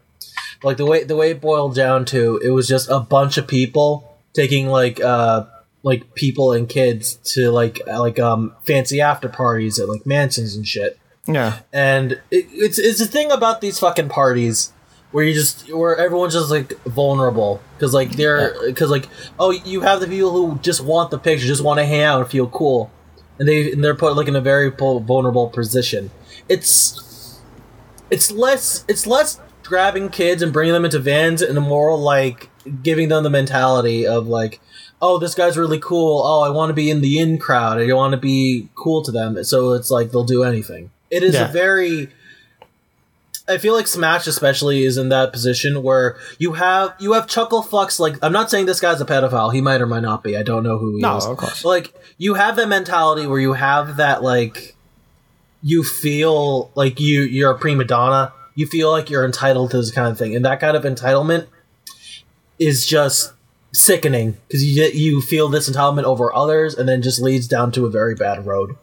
Like 0.63 0.77
the 0.77 0.87
way 0.87 1.05
the 1.05 1.17
way 1.17 1.31
it 1.31 1.41
boiled 1.41 1.75
down 1.75 2.05
to, 2.07 2.41
it 2.43 2.51
was 2.51 2.67
just 2.67 2.89
a 2.91 3.01
bunch 3.01 3.37
of 3.37 3.47
people 3.47 4.19
taking 4.33 4.69
like 4.69 5.01
uh 5.01 5.45
like 5.83 6.15
people 6.15 6.53
and 6.53 6.69
kids 6.69 7.17
to 7.35 7.51
like 7.51 7.81
like 7.87 8.19
um 8.19 8.55
fancy 8.65 9.01
after 9.01 9.29
parties 9.29 9.79
at 9.79 9.89
like 9.89 10.05
mansions 10.07 10.57
and 10.57 10.67
shit 10.67 10.99
yeah. 11.27 11.61
and 11.73 12.13
it, 12.31 12.47
it's 12.51 12.79
it's 12.79 13.01
a 13.01 13.07
thing 13.07 13.31
about 13.31 13.61
these 13.61 13.79
fucking 13.79 14.09
parties 14.09 14.73
where 15.15 15.23
you 15.25 15.33
just 15.33 15.73
where 15.73 15.97
everyone's 15.97 16.35
just 16.35 16.51
like 16.51 16.73
vulnerable. 16.83 17.61
Because 17.77 17.95
like 17.95 18.17
they're 18.17 18.53
because 18.67 18.91
like 18.91 19.07
oh 19.39 19.53
you 19.53 19.83
have 19.83 20.01
the 20.01 20.09
people 20.09 20.33
who 20.33 20.59
just 20.59 20.81
want 20.81 21.13
the 21.13 21.19
picture 21.21 21.47
just 21.47 21.63
want 21.63 21.79
to 21.79 21.87
hang 21.87 22.01
out 22.03 22.21
and 22.21 22.29
feel 22.29 22.49
cool. 22.49 22.91
And 23.39 23.49
they 23.49 23.71
and 23.71 23.85
they're 23.85 23.95
put 23.95 24.17
like 24.17 24.27
in 24.27 24.35
a 24.35 24.41
very 24.41 24.71
vulnerable 24.71 25.49
position. 25.51 26.11
It's 26.49 27.41
it's 28.11 28.33
less 28.33 28.85
it's 28.89 29.07
less 29.07 29.41
grabbing 29.63 30.09
kids 30.09 30.43
and 30.43 30.53
bringing 30.53 30.75
them 30.75 30.85
into 30.85 30.99
vans 30.99 31.43
and 31.43 31.59
more 31.61 31.97
like 31.97 32.51
giving 32.83 33.09
them 33.09 33.23
the 33.23 33.31
mentality 33.31 34.05
of 34.05 34.27
like 34.27 34.61
oh 35.01 35.19
this 35.19 35.37
guy's 35.37 35.57
really 35.57 35.79
cool. 35.79 36.23
Oh 36.25 36.43
i 36.43 36.49
want 36.49 36.71
to 36.71 36.75
be 36.75 36.91
in 36.91 37.03
the 37.03 37.21
in 37.21 37.39
crowd. 37.39 37.79
I 37.79 37.93
want 37.93 38.13
to 38.15 38.19
be 38.19 38.69
cool 38.75 39.03
to 39.05 39.13
them. 39.13 39.43
So 39.45 39.75
it's 39.75 39.93
like 39.93 40.11
they'll 40.11 40.25
do 40.25 40.43
anything. 40.43 40.91
It 41.09 41.23
is 41.23 41.35
Yeah. 41.35 41.49
a 41.49 41.53
very 41.53 42.09
I 43.47 43.59
feel 43.59 43.75
like 43.75 43.87
Smash 43.87 44.27
especially 44.27 44.85
is 44.85 44.97
in 44.97 45.11
that 45.11 45.33
position 45.33 45.83
where 45.83 46.17
you 46.39 46.55
have 46.55 46.95
you 46.99 47.13
have 47.13 47.27
chuckle 47.27 47.63
fucks 47.63 48.01
like 48.01 48.17
I'm 48.23 48.33
not 48.33 48.51
saying 48.51 48.67
this 48.67 48.81
guy's 48.81 49.01
a 49.01 49.05
pedophile, 49.05 49.53
he 49.53 49.61
might 49.61 49.81
or 49.83 49.87
might 49.87 50.01
not 50.03 50.23
be. 50.25 50.37
I 50.37 50.43
don't 50.43 50.63
know 50.63 50.79
who 50.79 50.97
he 50.97 51.03
No, 51.03 51.19
is. 51.19 51.27
of 51.27 51.37
course. 51.37 51.63
But, 51.63 51.69
like 51.69 51.95
you 52.17 52.35
have 52.35 52.57
that 52.57 52.69
mentality 52.69 53.27
where 53.27 53.39
you 53.41 53.53
have 53.53 53.97
that 53.97 54.23
like 54.23 54.75
you 55.63 55.83
feel 55.85 56.71
like 56.75 57.01
you 57.01 57.23
you're 57.23 57.51
a 57.51 57.59
prima 57.59 57.85
donna. 57.85 58.33
You 58.55 58.67
feel 58.67 58.91
like 58.91 59.11
you're 59.11 59.25
entitled 59.27 59.73
to 59.73 59.79
this 59.79 59.91
kind 59.91 60.09
of 60.09 60.17
thing. 60.17 60.35
And 60.35 60.45
that 60.45 60.61
kind 60.61 60.77
of 60.77 60.85
entitlement 60.85 61.47
is 62.59 62.87
just 62.87 63.33
sickening 63.73 64.37
because 64.49 64.65
you 64.65 64.85
you 64.85 65.21
feel 65.21 65.49
this 65.49 65.69
entitlement 65.69 66.05
over 66.05 66.35
others 66.35 66.75
and 66.75 66.89
then 66.89 67.03
just 67.03 67.21
leads 67.21 67.47
down 67.49 67.73
to 67.73 67.85
a 67.85 67.91
very 67.91 68.15
bad 68.15 68.47
road. 68.47 68.77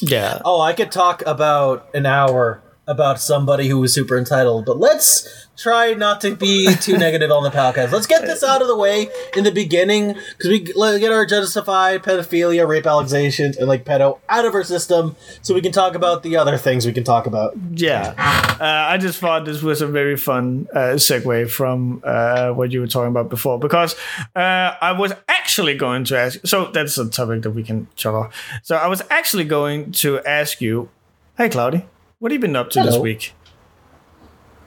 Yeah. 0.00 0.40
Oh, 0.44 0.60
I 0.60 0.72
could 0.72 0.90
talk 0.90 1.22
about 1.26 1.88
an 1.94 2.06
hour 2.06 2.62
about 2.88 3.20
somebody 3.20 3.68
who 3.68 3.78
was 3.78 3.92
super 3.92 4.16
entitled, 4.16 4.64
but 4.64 4.78
let's 4.78 5.46
try 5.58 5.92
not 5.92 6.20
to 6.22 6.34
be 6.34 6.74
too 6.76 6.96
negative 6.98 7.30
on 7.30 7.42
the 7.42 7.50
podcast. 7.50 7.92
Let's 7.92 8.06
get 8.06 8.22
this 8.22 8.42
out 8.42 8.62
of 8.62 8.68
the 8.68 8.76
way 8.76 9.08
in 9.36 9.44
the 9.44 9.52
beginning 9.52 10.14
because 10.14 10.48
we 10.48 10.60
get 10.60 11.12
our 11.12 11.26
justified 11.26 12.02
pedophilia, 12.02 12.66
rape 12.66 12.86
allegations, 12.86 13.56
and 13.56 13.68
like 13.68 13.84
pedo 13.84 14.18
out 14.28 14.44
of 14.44 14.54
our 14.54 14.64
system, 14.64 15.16
so 15.42 15.54
we 15.54 15.60
can 15.60 15.72
talk 15.72 15.94
about 15.94 16.22
the 16.22 16.36
other 16.36 16.56
things 16.56 16.86
we 16.86 16.92
can 16.92 17.04
talk 17.04 17.26
about. 17.26 17.54
Yeah, 17.72 18.14
uh, 18.60 18.92
I 18.92 18.96
just 18.96 19.18
thought 19.18 19.44
this 19.44 19.62
was 19.62 19.82
a 19.82 19.86
very 19.86 20.16
fun 20.16 20.68
uh, 20.72 20.96
segue 20.96 21.50
from 21.50 22.02
uh, 22.04 22.50
what 22.50 22.72
you 22.72 22.80
were 22.80 22.86
talking 22.86 23.10
about 23.10 23.28
before 23.28 23.58
because 23.58 23.94
uh, 24.34 24.74
I 24.80 24.92
was 24.92 25.12
actually 25.28 25.76
going 25.76 26.04
to 26.04 26.18
ask. 26.18 26.40
So 26.46 26.70
that's 26.70 26.96
a 26.96 27.08
topic 27.08 27.42
that 27.42 27.50
we 27.50 27.62
can 27.62 27.88
off. 28.06 28.34
So 28.62 28.76
I 28.76 28.86
was 28.86 29.02
actually 29.10 29.44
going 29.44 29.92
to 29.92 30.20
ask 30.20 30.60
you, 30.60 30.88
hey 31.36 31.48
Cloudy, 31.48 31.84
what 32.18 32.30
have 32.32 32.36
you 32.36 32.40
been 32.40 32.56
up 32.56 32.70
to 32.70 32.82
this 32.82 32.96
week? 32.98 33.34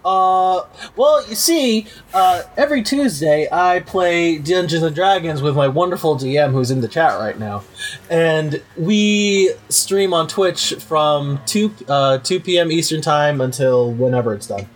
Uh, 0.03 0.63
well, 0.95 1.27
you 1.29 1.35
see, 1.35 1.85
uh, 2.11 2.41
every 2.57 2.81
Tuesday 2.81 3.47
I 3.51 3.81
play 3.81 4.39
Dungeons 4.39 4.81
and 4.81 4.95
Dragons 4.95 5.43
with 5.43 5.55
my 5.55 5.67
wonderful 5.67 6.15
DM 6.15 6.51
who's 6.53 6.71
in 6.71 6.81
the 6.81 6.87
chat 6.87 7.19
right 7.19 7.37
now, 7.37 7.63
and 8.09 8.63
we 8.75 9.51
stream 9.69 10.11
on 10.11 10.27
Twitch 10.27 10.73
from 10.79 11.39
two 11.45 11.71
uh, 11.87 12.17
two 12.17 12.39
p.m. 12.39 12.71
Eastern 12.71 13.01
time 13.01 13.41
until 13.41 13.91
whenever 13.91 14.33
it's 14.33 14.47
done. 14.47 14.67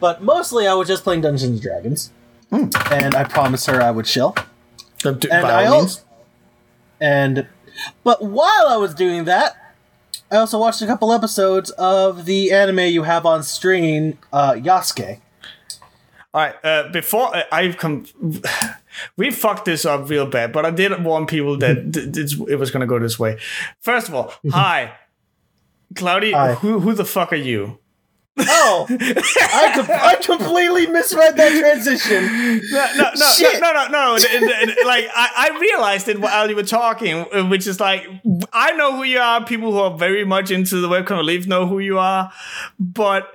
But 0.00 0.22
mostly, 0.22 0.66
I 0.66 0.72
was 0.72 0.88
just 0.88 1.04
playing 1.04 1.20
Dungeons 1.20 1.50
and 1.50 1.60
Dragons, 1.60 2.10
and 2.50 3.14
I 3.14 3.24
promised 3.24 3.66
her 3.66 3.82
I 3.82 3.90
would 3.90 4.06
chill. 4.06 4.34
D- 5.02 5.10
And 5.10 5.42
by 5.42 5.64
I 5.64 5.66
all 5.66 5.82
al- 5.82 5.90
and 7.02 7.46
but 8.02 8.22
while 8.24 8.66
I 8.66 8.76
was 8.78 8.94
doing 8.94 9.24
that, 9.26 9.56
I 10.30 10.36
also 10.36 10.58
watched 10.58 10.80
a 10.80 10.86
couple 10.86 11.12
episodes 11.12 11.70
of 11.70 12.24
the 12.24 12.52
anime 12.52 12.78
you 12.80 13.02
have 13.02 13.26
on 13.26 13.42
stream, 13.42 14.16
uh, 14.32 14.52
Yasuke. 14.52 15.20
All 16.32 16.40
right. 16.42 16.54
Uh, 16.64 16.88
before 16.92 17.36
uh, 17.36 17.42
I've 17.50 17.76
come, 17.76 18.06
we 19.16 19.32
fucked 19.32 19.64
this 19.64 19.84
up 19.84 20.08
real 20.08 20.26
bad. 20.26 20.52
But 20.52 20.64
I 20.64 20.70
did 20.70 21.02
warn 21.04 21.26
people 21.26 21.58
that 21.58 21.92
th- 22.14 22.38
it 22.48 22.56
was 22.56 22.70
gonna 22.70 22.86
go 22.86 23.00
this 23.00 23.18
way. 23.18 23.38
First 23.80 24.08
of 24.08 24.14
all, 24.14 24.32
hi, 24.50 24.92
Cloudy. 25.96 26.30
Hi. 26.30 26.54
Who 26.54 26.78
who 26.78 26.92
the 26.94 27.04
fuck 27.04 27.32
are 27.32 27.36
you? 27.36 27.79
Oh, 28.48 28.86
I, 28.90 29.72
com- 29.74 29.86
I 29.90 30.16
completely 30.22 30.86
misread 30.88 31.36
that 31.36 31.58
transition. 31.58 32.60
No, 32.70 32.86
no, 32.96 33.10
no, 33.16 33.26
Shit. 33.32 33.60
no, 33.60 33.72
no, 33.72 33.86
no, 33.88 33.88
no. 33.88 34.14
And- 34.16 34.50
and- 34.70 34.76
Like 34.86 35.06
I, 35.14 35.50
I 35.52 35.58
realized 35.60 36.08
it 36.08 36.20
while 36.20 36.48
you 36.48 36.56
were 36.56 36.62
talking, 36.62 37.24
which 37.50 37.66
is 37.66 37.80
like 37.80 38.06
I 38.52 38.72
know 38.72 38.96
who 38.96 39.02
you 39.04 39.18
are. 39.18 39.44
People 39.44 39.72
who 39.72 39.78
are 39.78 39.96
very 39.96 40.24
much 40.24 40.50
into 40.50 40.80
the 40.80 40.88
Webcomic 40.88 41.18
Relief 41.18 41.46
know 41.46 41.66
who 41.66 41.78
you 41.78 41.98
are, 41.98 42.32
but 42.78 43.32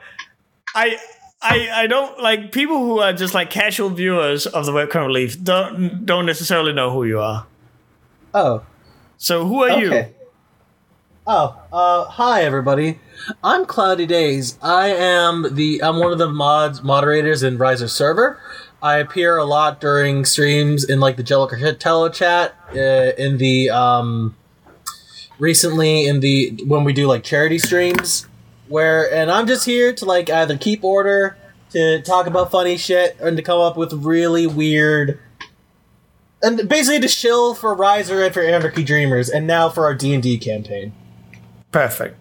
I. 0.74 0.98
I, 1.42 1.70
I 1.84 1.88
don't 1.88 2.20
like 2.20 2.52
people 2.52 2.80
who 2.80 3.00
are 3.02 3.14
just 3.14 3.36
like 3.36 3.52
casual 3.52 3.90
viewers 3.90 4.48
of 4.48 4.66
the 4.66 4.72
Webcomic 4.72 5.06
Relief 5.08 5.44
don't 5.44 6.04
don't 6.04 6.26
necessarily 6.26 6.74
know 6.74 6.90
who 6.90 7.04
you 7.04 7.20
are. 7.20 7.46
Oh, 8.34 8.64
So 9.18 9.46
who 9.46 9.64
are 9.64 9.70
okay. 9.70 10.15
Oh, 11.28 11.60
uh, 11.74 12.04
hi 12.04 12.44
everybody. 12.44 13.00
I'm 13.44 13.66
Cloudy 13.66 14.06
Days. 14.06 14.60
I 14.62 14.90
am 14.90 15.56
the 15.56 15.82
I'm 15.82 15.98
one 15.98 16.12
of 16.12 16.20
the 16.20 16.30
mods 16.30 16.84
moderators 16.84 17.42
in 17.42 17.58
Riser 17.58 17.88
server. 17.88 18.40
I 18.80 18.98
appear 18.98 19.36
a 19.36 19.44
lot 19.44 19.82
during 19.82 20.24
streams 20.24 20.84
in 20.84 21.00
like 21.00 21.18
the 21.18 21.24
Cartello 21.24 22.14
chat, 22.14 22.54
uh, 22.76 23.20
in 23.20 23.40
the 23.40 23.72
um, 23.72 24.36
recently 25.40 26.06
in 26.06 26.20
the 26.20 26.62
when 26.68 26.84
we 26.84 26.94
do 26.94 27.08
like 27.08 27.24
charity 27.24 27.58
streams, 27.58 28.28
where 28.68 29.12
and 29.12 29.32
I'm 29.32 29.48
just 29.48 29.66
here 29.66 29.94
to 29.94 30.06
like 30.06 30.30
either 30.30 30.56
keep 30.60 30.84
order, 30.84 31.38
to 31.72 32.04
talk 32.04 32.28
about 32.28 32.52
funny 32.52 32.78
shit, 32.78 33.18
and 33.20 33.36
to 33.36 33.42
come 33.42 33.60
up 33.60 33.78
with 33.78 33.94
really 33.94 34.46
weird 34.46 35.20
and 36.44 36.70
basically 36.70 37.00
to 37.00 37.08
shill 37.08 37.56
for 37.56 37.74
Riser 37.74 38.24
and 38.24 38.32
for 38.32 38.44
Anarchy 38.44 38.84
Dreamers, 38.84 39.28
and 39.28 39.48
now 39.48 39.70
for 39.70 39.86
our 39.86 39.96
D 39.96 40.14
and 40.14 40.22
D 40.22 40.38
campaign. 40.38 40.94
Perfect. 41.76 42.18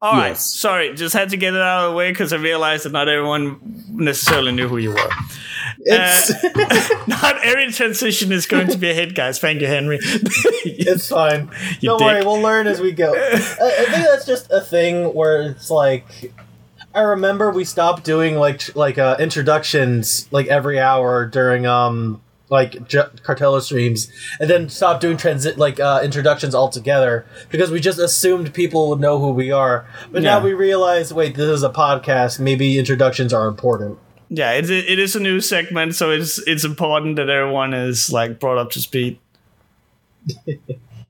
All 0.00 0.12
right, 0.12 0.28
Yes. 0.28 0.44
sorry, 0.54 0.94
just 0.94 1.12
had 1.12 1.30
to 1.30 1.36
get 1.36 1.52
it 1.52 1.60
out 1.60 1.86
of 1.86 1.90
the 1.90 1.96
way 1.96 2.12
because 2.12 2.32
I 2.32 2.36
realized 2.36 2.84
that 2.84 2.92
not 2.92 3.08
everyone 3.08 3.58
necessarily 3.90 4.52
knew 4.52 4.68
who 4.68 4.76
you 4.76 4.90
were. 4.90 5.10
It's 5.80 6.30
Not 7.08 7.44
every 7.44 7.72
transition 7.72 8.30
is 8.30 8.46
going 8.46 8.68
to 8.68 8.78
be 8.78 8.88
a 8.88 8.94
hit, 8.94 9.16
guys. 9.16 9.40
Thank 9.40 9.62
you, 9.62 9.66
Henry. 9.66 9.98
it's 10.02 11.08
fine. 11.08 11.50
You 11.80 11.88
Don't 11.88 11.98
dick. 11.98 12.06
worry, 12.06 12.22
we'll 12.24 12.40
learn 12.40 12.68
as 12.68 12.80
we 12.80 12.92
go. 12.92 13.12
I, 13.12 13.32
I 13.32 13.84
think 13.86 14.06
that's 14.06 14.24
just 14.24 14.48
a 14.52 14.60
thing 14.60 15.12
where 15.12 15.42
it's 15.42 15.70
like. 15.72 16.32
I 16.94 17.00
remember 17.00 17.50
we 17.50 17.64
stopped 17.64 18.04
doing 18.04 18.36
like 18.36 18.76
like 18.76 18.96
uh, 18.96 19.16
introductions 19.18 20.28
like 20.30 20.46
every 20.46 20.78
hour 20.78 21.26
during 21.26 21.66
um 21.66 22.20
like 22.50 22.86
J- 22.88 23.08
Cartella 23.22 23.60
streams, 23.60 24.10
and 24.40 24.48
then 24.48 24.68
stop 24.68 25.00
doing 25.00 25.16
transit 25.16 25.58
like 25.58 25.78
uh, 25.80 26.00
introductions 26.02 26.54
altogether 26.54 27.26
because 27.50 27.70
we 27.70 27.80
just 27.80 27.98
assumed 27.98 28.54
people 28.54 28.88
would 28.90 29.00
know 29.00 29.18
who 29.18 29.30
we 29.30 29.50
are. 29.50 29.86
But 30.10 30.22
now 30.22 30.40
we 30.40 30.52
realize, 30.54 31.12
wait, 31.12 31.34
this 31.36 31.48
is 31.48 31.62
a 31.62 31.70
podcast. 31.70 32.40
Maybe 32.40 32.78
introductions 32.78 33.32
are 33.32 33.46
important. 33.48 33.98
yeah, 34.30 34.52
it, 34.52 34.68
it 34.70 34.98
is 34.98 35.16
a 35.16 35.20
new 35.20 35.40
segment, 35.40 35.94
so 35.94 36.10
it's 36.10 36.38
it's 36.46 36.64
important 36.64 37.16
that 37.16 37.28
everyone 37.30 37.74
is 37.74 38.10
like 38.12 38.38
brought 38.40 38.58
up 38.58 38.70
to 38.72 38.80
speed. 38.80 39.18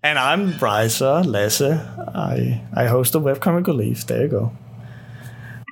and 0.02 0.18
I'm 0.18 0.52
Brysa 0.52 1.24
Lasse. 1.26 1.62
I 1.62 2.62
I 2.74 2.86
host 2.86 3.12
the 3.12 3.20
webcomic 3.20 3.66
Relief. 3.66 4.06
There 4.06 4.22
you 4.22 4.28
go. 4.28 4.52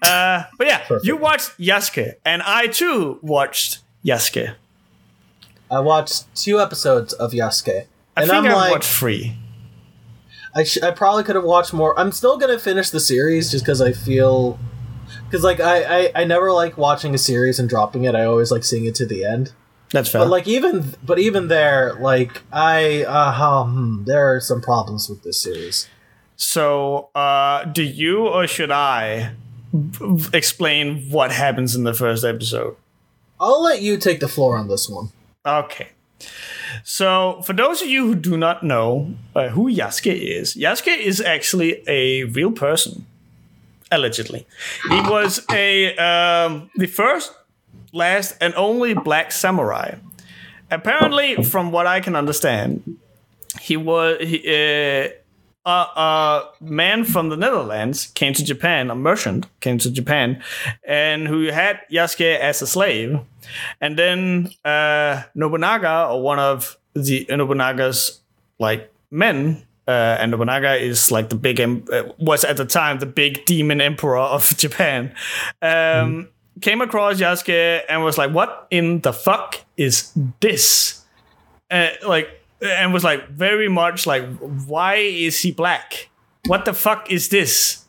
Uh, 0.02 0.44
but 0.58 0.66
yeah, 0.66 0.78
Perfect. 0.86 1.06
you 1.06 1.16
watched 1.16 1.56
Yasuke, 1.58 2.14
and 2.24 2.42
I 2.42 2.66
too 2.66 3.18
watched 3.22 3.78
Yasuke. 4.04 4.54
I 5.70 5.80
watched 5.80 6.34
two 6.36 6.60
episodes 6.60 7.12
of 7.14 7.32
Yasuke, 7.32 7.86
I 8.16 8.22
and 8.22 8.30
think 8.30 8.44
I'm 8.46 8.52
I 8.52 8.54
like, 8.54 8.72
watched 8.72 8.90
three. 8.90 9.36
I, 10.54 10.64
sh- 10.64 10.82
I 10.82 10.90
probably 10.90 11.22
could 11.24 11.34
have 11.34 11.44
watched 11.44 11.72
more. 11.74 11.98
I'm 11.98 12.12
still 12.12 12.38
gonna 12.38 12.58
finish 12.58 12.90
the 12.90 13.00
series 13.00 13.50
just 13.50 13.64
because 13.64 13.80
I 13.82 13.92
feel, 13.92 14.58
because 15.24 15.44
like 15.44 15.60
I, 15.60 16.06
I 16.06 16.12
I 16.16 16.24
never 16.24 16.50
like 16.52 16.78
watching 16.78 17.14
a 17.14 17.18
series 17.18 17.58
and 17.58 17.68
dropping 17.68 18.04
it. 18.04 18.14
I 18.14 18.24
always 18.24 18.50
like 18.50 18.64
seeing 18.64 18.84
it 18.86 18.94
to 18.96 19.06
the 19.06 19.24
end. 19.24 19.52
That's 19.92 20.08
fair. 20.08 20.22
But 20.22 20.30
like 20.30 20.48
even 20.48 20.94
but 21.04 21.18
even 21.18 21.48
there, 21.48 21.94
like 21.94 22.42
I 22.52 23.04
uh 23.04 23.44
um, 23.44 24.04
there 24.06 24.34
are 24.34 24.40
some 24.40 24.60
problems 24.62 25.08
with 25.08 25.22
this 25.24 25.40
series. 25.40 25.88
So, 26.36 27.08
uh, 27.14 27.64
do 27.64 27.82
you 27.82 28.26
or 28.26 28.46
should 28.46 28.70
I 28.70 29.32
b- 29.72 30.20
explain 30.34 31.10
what 31.10 31.32
happens 31.32 31.74
in 31.74 31.84
the 31.84 31.94
first 31.94 32.24
episode? 32.24 32.76
I'll 33.40 33.62
let 33.62 33.80
you 33.82 33.96
take 33.96 34.20
the 34.20 34.28
floor 34.28 34.56
on 34.58 34.68
this 34.68 34.88
one. 34.88 35.10
Okay. 35.46 35.88
So, 36.82 37.42
for 37.42 37.52
those 37.52 37.82
of 37.82 37.88
you 37.88 38.06
who 38.06 38.14
do 38.14 38.36
not 38.36 38.62
know 38.62 39.14
uh, 39.34 39.48
who 39.48 39.70
Yasuke 39.70 40.12
is, 40.12 40.54
Yasuke 40.54 40.96
is 40.98 41.20
actually 41.20 41.82
a 41.86 42.24
real 42.24 42.50
person, 42.50 43.06
allegedly. 43.90 44.46
He 44.88 45.00
was 45.02 45.44
a 45.52 45.96
um, 45.96 46.70
the 46.74 46.86
first, 46.86 47.32
last, 47.92 48.36
and 48.40 48.54
only 48.54 48.94
black 48.94 49.30
samurai. 49.32 49.96
Apparently, 50.70 51.36
from 51.44 51.70
what 51.70 51.86
I 51.86 52.00
can 52.00 52.16
understand, 52.16 52.98
he 53.60 53.76
was 53.76 54.18
he, 54.20 54.42
uh, 54.48 55.08
a, 55.66 55.70
a 55.70 56.50
man 56.60 57.04
from 57.04 57.28
the 57.28 57.36
Netherlands 57.36 58.06
came 58.06 58.32
to 58.32 58.44
Japan, 58.44 58.90
a 58.90 58.94
merchant 58.94 59.46
came 59.60 59.78
to 59.78 59.90
Japan, 59.90 60.42
and 60.84 61.26
who 61.28 61.46
had 61.46 61.80
Yasuke 61.90 62.38
as 62.38 62.62
a 62.62 62.66
slave. 62.66 63.20
And 63.80 63.98
then 63.98 64.50
uh, 64.64 65.22
Nobunaga, 65.34 66.08
or 66.10 66.22
one 66.22 66.38
of 66.38 66.76
the 66.94 67.26
Nobunaga's 67.28 68.20
like 68.58 68.92
men, 69.10 69.66
uh, 69.86 70.16
and 70.18 70.30
Nobunaga 70.30 70.74
is 70.74 71.10
like 71.10 71.28
the 71.28 71.36
big 71.36 71.60
em- 71.60 71.84
uh, 71.92 72.04
was 72.18 72.44
at 72.44 72.56
the 72.56 72.64
time 72.64 72.98
the 72.98 73.06
big 73.06 73.44
demon 73.44 73.80
emperor 73.80 74.18
of 74.18 74.56
Japan. 74.56 75.14
Um, 75.62 76.28
Came 76.62 76.80
across 76.80 77.20
Yasuke 77.20 77.82
and 77.86 78.02
was 78.02 78.16
like, 78.16 78.30
"What 78.30 78.66
in 78.70 79.02
the 79.02 79.12
fuck 79.12 79.60
is 79.76 80.10
this?" 80.40 81.04
uh, 81.70 81.88
like 82.06 82.28
and 82.60 82.92
was 82.92 83.04
like 83.04 83.28
very 83.28 83.68
much 83.68 84.06
like 84.06 84.24
why 84.38 84.96
is 84.96 85.40
he 85.40 85.50
black 85.52 86.08
what 86.46 86.64
the 86.64 86.72
fuck 86.72 87.10
is 87.10 87.28
this 87.28 87.84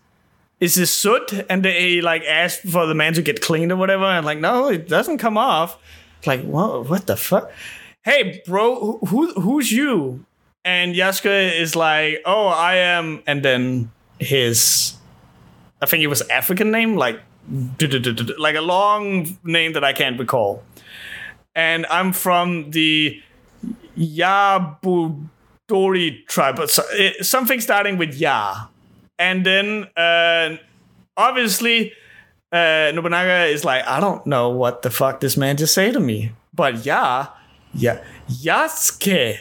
is 0.60 0.76
this 0.76 0.92
soot? 0.92 1.46
And 1.50 1.64
they 1.64 2.02
like 2.02 2.24
asked 2.24 2.62
for 2.62 2.86
the 2.86 2.96
man 2.96 3.14
to 3.14 3.22
get 3.22 3.42
cleaned 3.42 3.72
or 3.72 3.76
whatever. 3.76 4.06
And 4.06 4.26
like 4.26 4.40
no 4.40 4.70
it 4.70 4.88
doesn't 4.88 5.18
come 5.20 5.38
off. 5.38 5.78
Like 6.26 6.42
what 6.44 6.90
what 6.90 7.08
the 7.08 7.18
fuck? 7.18 7.52
Hey 8.04 8.42
bro 8.46 9.00
who 9.08 9.34
who's 9.34 9.72
you? 9.72 10.26
And 10.66 10.96
Yasuke 10.96 11.60
is 11.60 11.76
like 11.76 12.22
oh 12.26 12.48
I 12.48 12.76
am. 12.76 13.24
And 13.28 13.44
then 13.44 13.92
his 14.20 14.96
I 15.82 15.86
think 15.86 16.04
it 16.04 16.08
was 16.08 16.22
African 16.30 16.72
name 16.72 16.96
like 16.96 17.20
like 18.38 18.56
a 18.56 18.62
long 18.62 19.38
name 19.44 19.74
that 19.74 19.84
I 19.84 19.94
can't 19.94 20.20
recall. 20.20 20.64
And 21.56 21.86
I'm 21.88 22.14
from 22.14 22.72
the 22.72 23.22
Yabudori 23.98 25.28
tribe, 26.28 26.60
so, 26.70 26.84
something 27.22 27.60
starting 27.60 27.98
with 27.98 28.14
Ya. 28.16 28.68
And 29.20 29.46
then 29.46 29.88
uh, 29.96 30.58
obviously 31.16 31.94
uh, 32.52 32.92
Nobunaga 32.94 33.46
is 33.46 33.66
like, 33.66 33.86
I 33.86 34.00
don't 34.00 34.26
know 34.26 34.50
what 34.50 34.82
the 34.82 34.90
fuck 34.90 35.20
this 35.20 35.38
man 35.38 35.58
just 35.58 35.74
say 35.74 35.92
to 35.92 36.00
me, 36.00 36.32
but 36.54 36.86
yeah, 36.86 37.28
yeah, 37.74 38.04
Yasuke. 38.30 39.40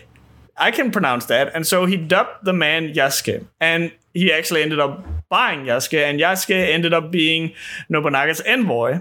I 0.59 0.70
can 0.70 0.91
pronounce 0.91 1.27
that. 1.27 1.55
And 1.55 1.66
so 1.66 1.85
he 1.87 1.97
dubbed 1.97 2.45
the 2.45 2.53
man 2.53 2.95
Yasuke. 2.95 3.47
And 3.61 3.93
he 4.14 4.33
actually 4.33 4.62
ended 4.62 4.81
up 4.81 5.05
buying 5.29 5.66
Yasuke. 5.66 6.03
And 6.03 6.18
Yasuke 6.18 6.72
ended 6.72 6.95
up 6.95 7.11
being 7.11 7.53
Nobunaga's 7.91 8.41
envoy 8.41 9.01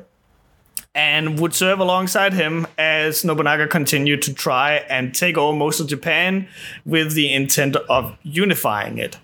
and 0.94 1.40
would 1.40 1.54
serve 1.54 1.80
alongside 1.80 2.34
him 2.34 2.68
as 2.78 3.24
Nobunaga 3.24 3.68
continued 3.68 4.22
to 4.24 4.34
try 4.34 4.76
and 4.90 5.14
take 5.14 5.38
over 5.38 5.56
most 5.56 5.80
of 5.80 5.88
Japan 5.88 6.48
with 6.86 7.14
the 7.14 7.34
intent 7.34 7.76
of 7.76 8.18
unifying 8.24 8.98
it. 8.98 9.18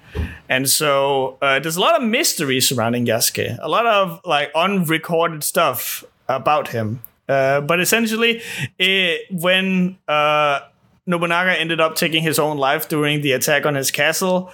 And 0.49 0.69
so 0.69 1.37
uh, 1.41 1.59
there's 1.59 1.77
a 1.77 1.81
lot 1.81 2.01
of 2.01 2.07
mystery 2.07 2.59
surrounding 2.59 3.05
Yasuke, 3.05 3.57
a 3.61 3.69
lot 3.69 3.85
of 3.85 4.21
like 4.25 4.51
unrecorded 4.55 5.43
stuff 5.43 6.03
about 6.27 6.69
him. 6.69 7.01
Uh, 7.29 7.61
but 7.61 7.79
essentially, 7.79 8.41
it, 8.77 9.21
when 9.31 9.97
uh, 10.07 10.59
Nobunaga 11.05 11.57
ended 11.57 11.79
up 11.79 11.95
taking 11.95 12.23
his 12.23 12.37
own 12.39 12.57
life 12.57 12.89
during 12.89 13.21
the 13.21 13.31
attack 13.31 13.65
on 13.65 13.75
his 13.75 13.91
castle, 13.91 14.51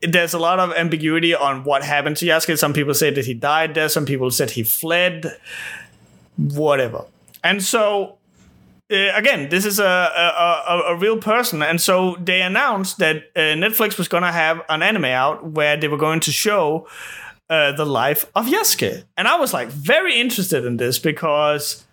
there's 0.00 0.34
a 0.34 0.38
lot 0.38 0.58
of 0.58 0.72
ambiguity 0.72 1.34
on 1.34 1.64
what 1.64 1.82
happened 1.82 2.16
to 2.18 2.26
Yasuke. 2.26 2.58
Some 2.58 2.72
people 2.72 2.94
say 2.94 3.10
that 3.10 3.24
he 3.26 3.34
died 3.34 3.74
there. 3.74 3.88
Some 3.88 4.06
people 4.06 4.30
said 4.30 4.50
he 4.50 4.62
fled 4.62 5.36
whatever. 6.36 7.04
And 7.42 7.62
so 7.62 8.16
uh, 8.92 9.12
again, 9.14 9.48
this 9.48 9.64
is 9.64 9.78
a, 9.78 9.84
a, 9.84 10.64
a, 10.68 10.82
a 10.88 10.96
real 10.96 11.16
person, 11.16 11.62
and 11.62 11.80
so 11.80 12.16
they 12.22 12.42
announced 12.42 12.98
that 12.98 13.16
uh, 13.34 13.40
Netflix 13.56 13.96
was 13.96 14.08
gonna 14.08 14.32
have 14.32 14.60
an 14.68 14.82
anime 14.82 15.06
out 15.06 15.52
where 15.52 15.76
they 15.76 15.88
were 15.88 15.96
going 15.96 16.20
to 16.20 16.30
show 16.30 16.86
uh, 17.48 17.72
the 17.72 17.86
life 17.86 18.30
of 18.34 18.46
Yasuke, 18.46 19.04
and 19.16 19.26
I 19.26 19.36
was 19.36 19.54
like 19.54 19.68
very 19.68 20.20
interested 20.20 20.64
in 20.66 20.76
this 20.76 20.98
because 20.98 21.84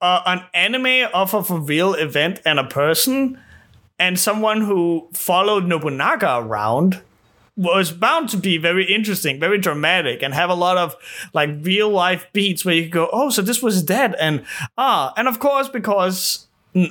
uh, 0.00 0.22
an 0.26 0.42
anime 0.52 1.08
off 1.14 1.32
of 1.32 1.50
a 1.50 1.58
real 1.58 1.94
event 1.94 2.40
and 2.44 2.58
a 2.58 2.64
person, 2.64 3.38
and 3.98 4.18
someone 4.18 4.62
who 4.62 5.08
followed 5.12 5.64
Nobunaga 5.64 6.38
around 6.38 7.02
was 7.62 7.92
bound 7.92 8.28
to 8.30 8.36
be 8.36 8.58
very 8.58 8.84
interesting, 8.92 9.38
very 9.38 9.58
dramatic, 9.58 10.22
and 10.22 10.34
have 10.34 10.50
a 10.50 10.54
lot 10.54 10.76
of 10.76 10.96
like 11.32 11.50
real 11.62 11.88
life 11.88 12.26
beats 12.32 12.64
where 12.64 12.74
you 12.74 12.82
could 12.84 12.92
go, 12.92 13.08
oh, 13.12 13.30
so 13.30 13.42
this 13.42 13.62
was 13.62 13.82
dead, 13.82 14.14
and 14.20 14.44
ah, 14.76 15.12
and 15.16 15.28
of 15.28 15.38
course 15.38 15.68
because 15.68 16.46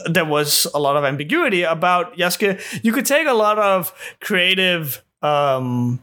there 0.10 0.26
was 0.26 0.68
a 0.74 0.80
lot 0.80 0.96
of 0.96 1.04
ambiguity 1.04 1.64
about 1.64 2.16
Yasuke, 2.16 2.84
you 2.84 2.92
could 2.94 3.06
take 3.06 3.28
a 3.28 3.34
lot 3.34 3.58
of 3.58 3.94
creative 4.20 5.04
um, 5.22 6.00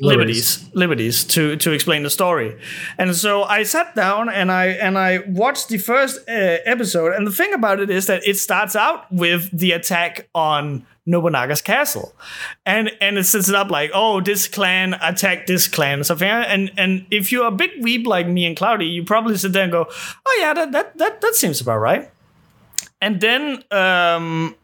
liberties. 0.00 0.68
Liberties. 0.74 1.24
To 1.24 1.56
to 1.56 1.72
explain 1.72 2.02
the 2.02 2.10
story. 2.10 2.58
And 2.98 3.14
so 3.14 3.44
i 3.44 3.62
sat 3.62 3.94
down 3.94 4.28
and 4.28 4.50
i 4.50 4.66
and 4.66 4.98
i 4.98 5.18
watched 5.26 5.68
the 5.68 5.78
first 5.78 6.18
uh, 6.28 6.58
episode. 6.64 7.14
And 7.14 7.26
the 7.26 7.32
thing 7.32 7.52
about 7.52 7.80
it 7.80 7.90
is 7.90 8.06
that 8.06 8.26
it 8.26 8.38
starts 8.38 8.76
out 8.76 9.10
with 9.12 9.50
the 9.56 9.72
attack 9.72 10.28
on 10.34 10.86
Nobunaga's 11.06 11.60
castle, 11.60 12.14
and 12.64 12.90
and 13.00 13.18
it 13.18 13.24
sets 13.24 13.48
it 13.48 13.56
up 13.56 13.70
like, 13.70 13.90
oh, 13.92 14.20
this 14.20 14.46
clan 14.46 14.94
attacked 15.02 15.48
this 15.48 15.66
clan, 15.66 15.94
and 15.94 16.06
something. 16.06 16.28
And 16.28 16.70
and 16.76 17.06
if 17.10 17.32
you're 17.32 17.46
a 17.46 17.50
big 17.50 17.70
weeb 17.82 18.06
like 18.06 18.28
me 18.28 18.46
and 18.46 18.56
Cloudy, 18.56 18.86
you 18.86 19.04
probably 19.04 19.36
sit 19.36 19.52
there 19.52 19.64
and 19.64 19.72
go, 19.72 19.88
oh 19.90 20.38
yeah, 20.40 20.54
that 20.54 20.70
that 20.72 20.98
that, 20.98 21.20
that 21.20 21.34
seems 21.34 21.60
about 21.60 21.78
right. 21.78 22.10
And 23.00 23.20
then 23.20 23.64
um, 23.72 24.54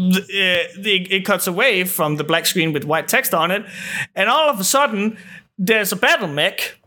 uh, 0.00 0.22
it 0.32 1.24
cuts 1.24 1.46
away 1.46 1.84
from 1.84 2.16
the 2.16 2.24
black 2.24 2.46
screen 2.46 2.72
with 2.72 2.84
white 2.84 3.08
text 3.08 3.34
on 3.34 3.50
it, 3.50 3.64
and 4.14 4.28
all 4.28 4.48
of 4.48 4.58
a 4.60 4.64
sudden 4.64 5.18
there's 5.58 5.92
a 5.92 5.96
battle 5.96 6.28
mech, 6.28 6.80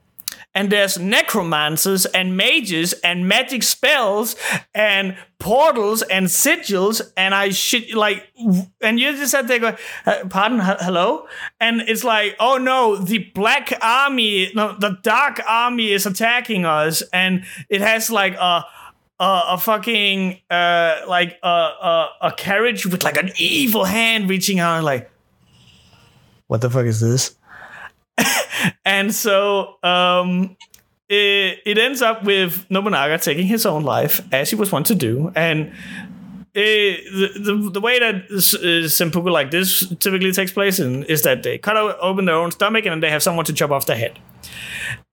and 0.56 0.70
there's 0.72 0.98
necromancers 0.98 2.06
and 2.08 2.38
mages 2.38 2.94
and 3.04 3.28
magic 3.28 3.64
spells 3.64 4.36
and 4.74 5.16
portals 5.40 6.04
and 6.04 6.28
sigils 6.28 7.02
and 7.18 7.36
I 7.36 7.50
shit 7.50 7.94
like 7.94 8.28
and 8.82 9.00
you 9.00 9.12
just 9.18 9.32
sat 9.32 9.48
there 9.48 9.60
go 9.60 9.76
pardon, 10.30 10.62
h- 10.62 10.78
hello, 10.80 11.28
and 11.60 11.82
it's 11.82 12.04
like, 12.04 12.36
oh 12.40 12.58
no, 12.58 12.96
the 12.96 13.20
black 13.36 13.74
army, 13.82 14.52
no, 14.56 14.78
the 14.78 14.98
dark 15.04 15.42
army 15.48 15.92
is 15.92 16.06
attacking 16.06 16.66
us, 16.66 17.02
and 17.12 17.44
it 17.70 17.82
has 17.82 18.10
like 18.10 18.36
a. 18.36 18.66
A, 19.20 19.42
a 19.50 19.58
fucking 19.58 20.42
uh 20.50 21.02
like 21.08 21.38
a, 21.44 21.48
a 21.48 22.10
a 22.22 22.32
carriage 22.32 22.86
with 22.86 23.04
like 23.04 23.18
an 23.18 23.32
evil 23.38 23.86
hand 23.86 24.30
reaching 24.30 24.60
out 24.60 24.84
like 24.84 25.10
what 26.48 26.62
the 26.62 26.70
fuck 26.70 26.86
is 26.86 27.00
this 27.00 27.36
and 28.86 29.14
so 29.14 29.78
um, 29.84 30.56
it, 31.10 31.60
it 31.66 31.78
ends 31.78 32.02
up 32.02 32.24
with 32.24 32.66
Nobunaga 32.70 33.18
taking 33.18 33.46
his 33.46 33.66
own 33.66 33.84
life, 33.84 34.22
as 34.32 34.50
he 34.50 34.56
was 34.56 34.72
wont 34.72 34.88
to 34.88 34.96
do. 34.96 35.32
And 35.36 35.74
the, 36.54 37.30
the, 37.40 37.70
the 37.74 37.82
way 37.82 38.00
that 38.00 38.30
uh, 38.32 38.88
Seppuku 38.88 39.30
like 39.30 39.52
this 39.52 39.88
typically 40.00 40.32
takes 40.32 40.52
place 40.52 40.80
in, 40.80 41.04
is 41.06 41.24
that 41.24 41.44
they 41.44 41.58
cut 41.58 41.76
open 41.78 42.26
their 42.26 42.36
own 42.36 42.52
stomach 42.52 42.86
and 42.86 43.02
they 43.02 43.10
have 43.10 43.24
someone 43.24 43.46
to 43.46 43.54
chop 43.54 43.72
off 43.72 43.86
their 43.86 43.98
head. 43.98 44.20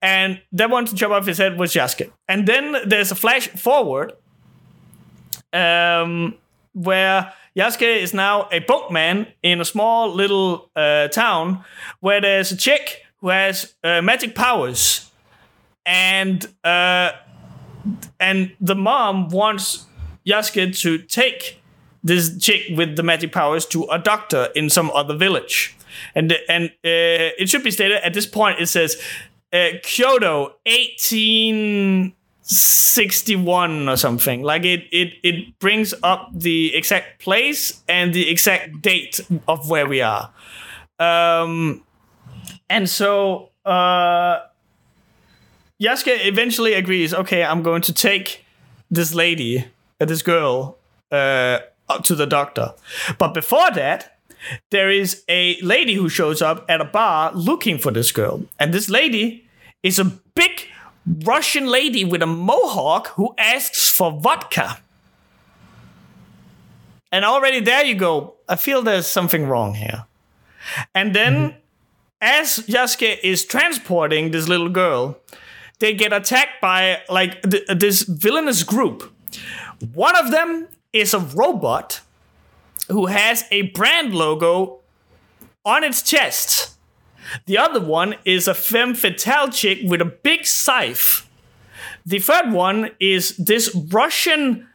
And 0.02 0.40
that 0.52 0.70
one 0.70 0.86
to 0.86 0.94
chop 0.94 1.10
off 1.10 1.26
his 1.26 1.38
head 1.38 1.58
was 1.58 1.72
Yasuke. 1.72 2.10
And 2.28 2.46
then 2.46 2.76
there's 2.86 3.10
a 3.10 3.14
flash 3.14 3.48
forward 3.48 4.12
um, 5.52 6.34
where 6.72 7.32
Yasuke 7.56 8.02
is 8.02 8.14
now 8.14 8.48
a 8.52 8.60
boatman 8.60 9.26
in 9.42 9.60
a 9.60 9.64
small 9.64 10.12
little 10.14 10.70
uh, 10.76 11.08
town 11.08 11.64
where 12.00 12.20
there's 12.20 12.52
a 12.52 12.56
chick 12.56 13.02
who 13.20 13.28
has 13.28 13.74
uh, 13.84 14.00
magic 14.00 14.34
powers, 14.34 15.10
and 15.84 16.46
uh, 16.64 17.12
and 18.18 18.52
the 18.60 18.74
mom 18.74 19.28
wants 19.28 19.86
Yasuke 20.26 20.78
to 20.80 20.98
take 20.98 21.60
this 22.02 22.36
chick 22.38 22.76
with 22.76 22.96
the 22.96 23.02
magic 23.02 23.32
powers 23.32 23.66
to 23.66 23.84
a 23.84 23.98
doctor 23.98 24.48
in 24.54 24.70
some 24.70 24.90
other 24.92 25.16
village, 25.16 25.76
and 26.14 26.32
and 26.48 26.70
uh, 26.84 27.36
it 27.38 27.48
should 27.48 27.62
be 27.62 27.70
stated 27.70 27.98
at 28.02 28.14
this 28.14 28.26
point 28.26 28.60
it 28.60 28.66
says 28.66 29.00
uh, 29.52 29.68
Kyoto 29.82 30.54
eighteen. 30.66 32.14
61 32.42 33.88
or 33.88 33.96
something 33.96 34.42
like 34.42 34.64
it 34.64 34.82
it 34.90 35.12
it 35.22 35.56
brings 35.60 35.94
up 36.02 36.28
the 36.34 36.74
exact 36.74 37.20
place 37.20 37.80
and 37.86 38.12
the 38.12 38.28
exact 38.28 38.82
date 38.82 39.20
of 39.46 39.70
where 39.70 39.86
we 39.86 40.00
are 40.00 40.32
um 40.98 41.84
and 42.68 42.90
so 42.90 43.50
uh 43.64 44.40
Yasuke 45.80 46.26
eventually 46.26 46.72
agrees 46.74 47.14
okay 47.14 47.44
i'm 47.44 47.62
going 47.62 47.82
to 47.82 47.92
take 47.92 48.44
this 48.90 49.14
lady 49.14 49.64
this 50.08 50.22
girl 50.22 50.76
uh 51.12 51.58
to 52.04 52.14
the 52.14 52.26
doctor 52.26 52.72
but 53.18 53.34
before 53.34 53.70
that 53.72 54.16
there 54.70 54.90
is 54.90 55.22
a 55.28 55.60
lady 55.60 55.94
who 55.94 56.08
shows 56.08 56.40
up 56.40 56.64
at 56.68 56.80
a 56.80 56.84
bar 56.84 57.32
looking 57.34 57.78
for 57.78 57.90
this 57.90 58.12
girl 58.12 58.42
and 58.58 58.72
this 58.72 58.88
lady 58.88 59.44
is 59.82 59.98
a 59.98 60.04
big 60.04 60.66
Russian 61.24 61.66
lady 61.66 62.04
with 62.04 62.22
a 62.22 62.26
mohawk 62.26 63.08
who 63.08 63.34
asks 63.38 63.88
for 63.88 64.12
vodka. 64.12 64.78
And 67.12 67.24
already 67.24 67.60
there 67.60 67.84
you 67.84 67.94
go. 67.94 68.34
I 68.48 68.56
feel 68.56 68.82
there's 68.82 69.06
something 69.06 69.46
wrong 69.46 69.74
here. 69.74 70.04
And 70.94 71.14
then, 71.14 71.34
mm-hmm. 71.34 71.58
as 72.20 72.58
Yasuke 72.68 73.18
is 73.22 73.44
transporting 73.44 74.30
this 74.30 74.46
little 74.46 74.68
girl, 74.68 75.18
they 75.80 75.94
get 75.94 76.12
attacked 76.12 76.60
by 76.60 77.00
like 77.08 77.42
th- 77.42 77.66
this 77.68 78.02
villainous 78.02 78.62
group. 78.62 79.10
One 79.94 80.16
of 80.16 80.30
them 80.30 80.68
is 80.92 81.14
a 81.14 81.18
robot 81.18 82.00
who 82.88 83.06
has 83.06 83.44
a 83.50 83.62
brand 83.62 84.14
logo 84.14 84.80
on 85.64 85.84
its 85.84 86.02
chest. 86.02 86.76
The 87.46 87.58
other 87.58 87.80
one 87.80 88.16
is 88.24 88.48
a 88.48 88.54
femme 88.54 88.94
fatale 88.94 89.48
chick 89.50 89.80
with 89.84 90.00
a 90.00 90.04
big 90.04 90.46
scythe. 90.46 91.28
The 92.04 92.18
third 92.18 92.52
one 92.52 92.90
is 92.98 93.36
this 93.36 93.74
Russian 93.90 94.66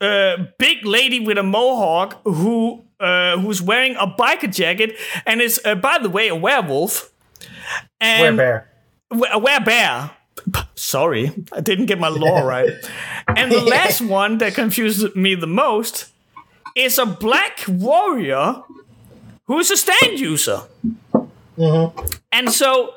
uh, 0.00 0.36
big 0.58 0.84
lady 0.84 1.20
with 1.20 1.38
a 1.38 1.42
mohawk 1.42 2.20
who 2.24 2.84
uh, 3.00 3.38
who's 3.38 3.62
wearing 3.62 3.96
a 3.96 4.06
biker 4.06 4.52
jacket 4.52 4.96
and 5.26 5.40
is, 5.40 5.60
uh, 5.64 5.74
by 5.74 5.98
the 5.98 6.10
way, 6.10 6.28
a 6.28 6.34
werewolf. 6.34 7.12
And 8.00 8.36
bear. 8.36 8.70
A 9.10 9.60
bear. 9.60 10.10
Sorry, 10.74 11.32
I 11.52 11.60
didn't 11.60 11.86
get 11.86 11.98
my 11.98 12.08
law 12.08 12.40
right. 12.44 12.70
And 13.28 13.50
the 13.52 13.60
last 13.60 14.00
one 14.00 14.38
that 14.38 14.54
confused 14.54 15.14
me 15.16 15.34
the 15.34 15.46
most 15.46 16.06
is 16.74 16.98
a 16.98 17.06
black 17.06 17.64
warrior 17.66 18.62
who's 19.46 19.70
a 19.70 19.76
stand 19.76 20.20
user. 20.20 20.62
Mm-hmm. 21.56 22.14
And 22.30 22.52
so 22.52 22.94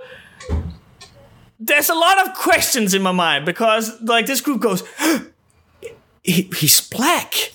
there's 1.60 1.90
a 1.90 1.96
lot 1.96 2.28
of 2.28 2.36
questions 2.36 2.94
in 2.94 3.02
my 3.02 3.12
mind 3.12 3.46
because 3.46 4.00
like 4.02 4.26
this 4.26 4.42
group 4.42 4.62
goes, 4.62 4.84
he, 6.24 6.50
he's 6.56 6.82
black. 6.90 7.54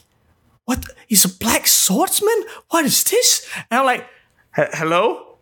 What? 0.65 0.85
He's 1.07 1.25
a 1.25 1.29
black 1.29 1.67
swordsman? 1.67 2.45
What 2.71 2.85
is 2.85 3.05
this? 3.05 3.47
And 3.71 3.81
I'm 3.81 3.87
like, 3.87 4.07
hello? 4.53 5.37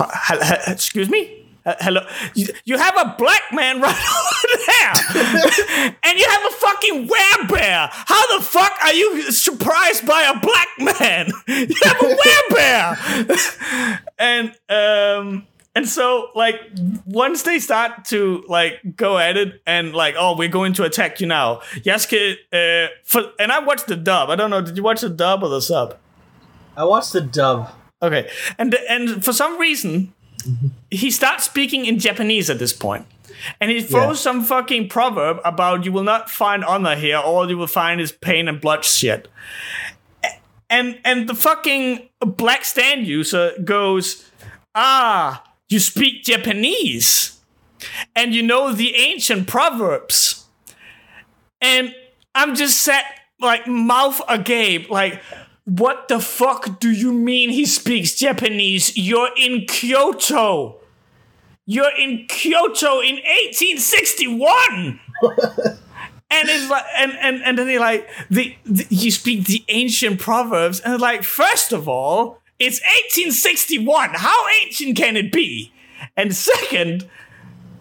H- 0.00 0.08
h- 0.42 0.58
excuse 0.68 1.10
me? 1.10 1.43
Uh, 1.66 1.74
hello, 1.80 2.06
you, 2.34 2.46
you, 2.66 2.76
have 2.76 2.94
a 2.98 3.14
black 3.16 3.40
man 3.54 3.80
right 3.80 3.96
over 3.96 4.64
there, 4.66 5.96
and 6.02 6.18
you 6.18 6.28
have 6.28 6.44
a 6.44 6.50
fucking 6.50 7.08
werebear. 7.08 7.88
How 7.90 8.36
the 8.36 8.44
fuck 8.44 8.72
are 8.82 8.92
you 8.92 9.32
surprised 9.32 10.06
by 10.06 10.22
a 10.24 10.38
black 10.40 10.68
man? 10.98 11.30
You 11.48 11.74
have 11.84 12.02
a 12.02 12.16
werebear, 12.20 14.00
and 14.18 14.54
um, 14.68 15.46
and 15.74 15.88
so 15.88 16.28
like 16.34 16.60
once 17.06 17.44
they 17.44 17.58
start 17.58 18.04
to 18.06 18.44
like 18.46 18.96
go 18.96 19.16
at 19.16 19.38
it 19.38 19.62
and 19.66 19.94
like 19.94 20.16
oh 20.18 20.36
we're 20.36 20.48
going 20.48 20.74
to 20.74 20.84
attack 20.84 21.18
you 21.22 21.26
now, 21.26 21.62
Yasuke. 21.76 22.36
Uh, 22.52 22.90
for 23.04 23.32
and 23.38 23.50
I 23.50 23.60
watched 23.60 23.86
the 23.86 23.96
dub. 23.96 24.28
I 24.28 24.36
don't 24.36 24.50
know. 24.50 24.60
Did 24.60 24.76
you 24.76 24.82
watch 24.82 25.00
the 25.00 25.08
dub 25.08 25.42
or 25.42 25.48
the 25.48 25.62
sub? 25.62 25.96
I 26.76 26.84
watched 26.84 27.14
the 27.14 27.22
dub. 27.22 27.70
Okay, 28.02 28.28
and 28.58 28.74
and 28.86 29.24
for 29.24 29.32
some 29.32 29.58
reason 29.58 30.12
he 30.90 31.10
starts 31.10 31.44
speaking 31.44 31.86
in 31.86 31.98
Japanese 31.98 32.50
at 32.50 32.58
this 32.58 32.72
point. 32.72 33.06
And 33.60 33.70
he 33.70 33.80
throws 33.80 34.18
yeah. 34.18 34.22
some 34.22 34.44
fucking 34.44 34.88
proverb 34.88 35.40
about 35.44 35.84
you 35.84 35.92
will 35.92 36.04
not 36.04 36.30
find 36.30 36.64
honor 36.64 36.94
here, 36.94 37.18
all 37.18 37.48
you 37.48 37.58
will 37.58 37.66
find 37.66 38.00
is 38.00 38.12
pain 38.12 38.48
and 38.48 38.60
bloodshed. 38.60 39.28
And 40.70 40.98
and 41.04 41.28
the 41.28 41.34
fucking 41.34 42.08
black 42.20 42.64
stand 42.64 43.06
user 43.06 43.52
goes, 43.62 44.30
Ah, 44.74 45.44
you 45.68 45.78
speak 45.78 46.24
Japanese. 46.24 47.40
And 48.16 48.34
you 48.34 48.42
know 48.42 48.72
the 48.72 48.94
ancient 48.94 49.46
proverbs. 49.46 50.46
And 51.60 51.94
I'm 52.34 52.54
just 52.54 52.80
sat 52.80 53.04
like 53.40 53.66
mouth 53.66 54.20
agape, 54.28 54.90
like 54.90 55.20
what 55.64 56.08
the 56.08 56.20
fuck 56.20 56.78
do 56.78 56.90
you 56.90 57.12
mean 57.12 57.50
he 57.50 57.64
speaks 57.64 58.14
Japanese? 58.14 58.96
You're 58.96 59.30
in 59.36 59.66
Kyoto. 59.66 60.76
You're 61.66 61.96
in 61.98 62.26
Kyoto 62.28 63.00
in 63.00 63.16
1861. 63.16 65.00
and 66.30 66.48
it's 66.48 66.70
like 66.70 66.84
and 66.96 67.12
and 67.20 67.42
and 67.42 67.58
then 67.58 67.66
they 67.66 67.78
like 67.78 68.08
the, 68.30 68.54
the 68.64 68.86
you 68.90 69.10
speak 69.10 69.44
the 69.46 69.64
ancient 69.68 70.20
proverbs 70.20 70.80
and 70.80 71.00
like 71.00 71.22
first 71.22 71.72
of 71.72 71.88
all 71.88 72.38
it's 72.58 72.80
1861 72.80 74.10
how 74.14 74.48
ancient 74.62 74.96
can 74.96 75.16
it 75.16 75.30
be 75.30 75.72
and 76.16 76.34
second 76.34 77.08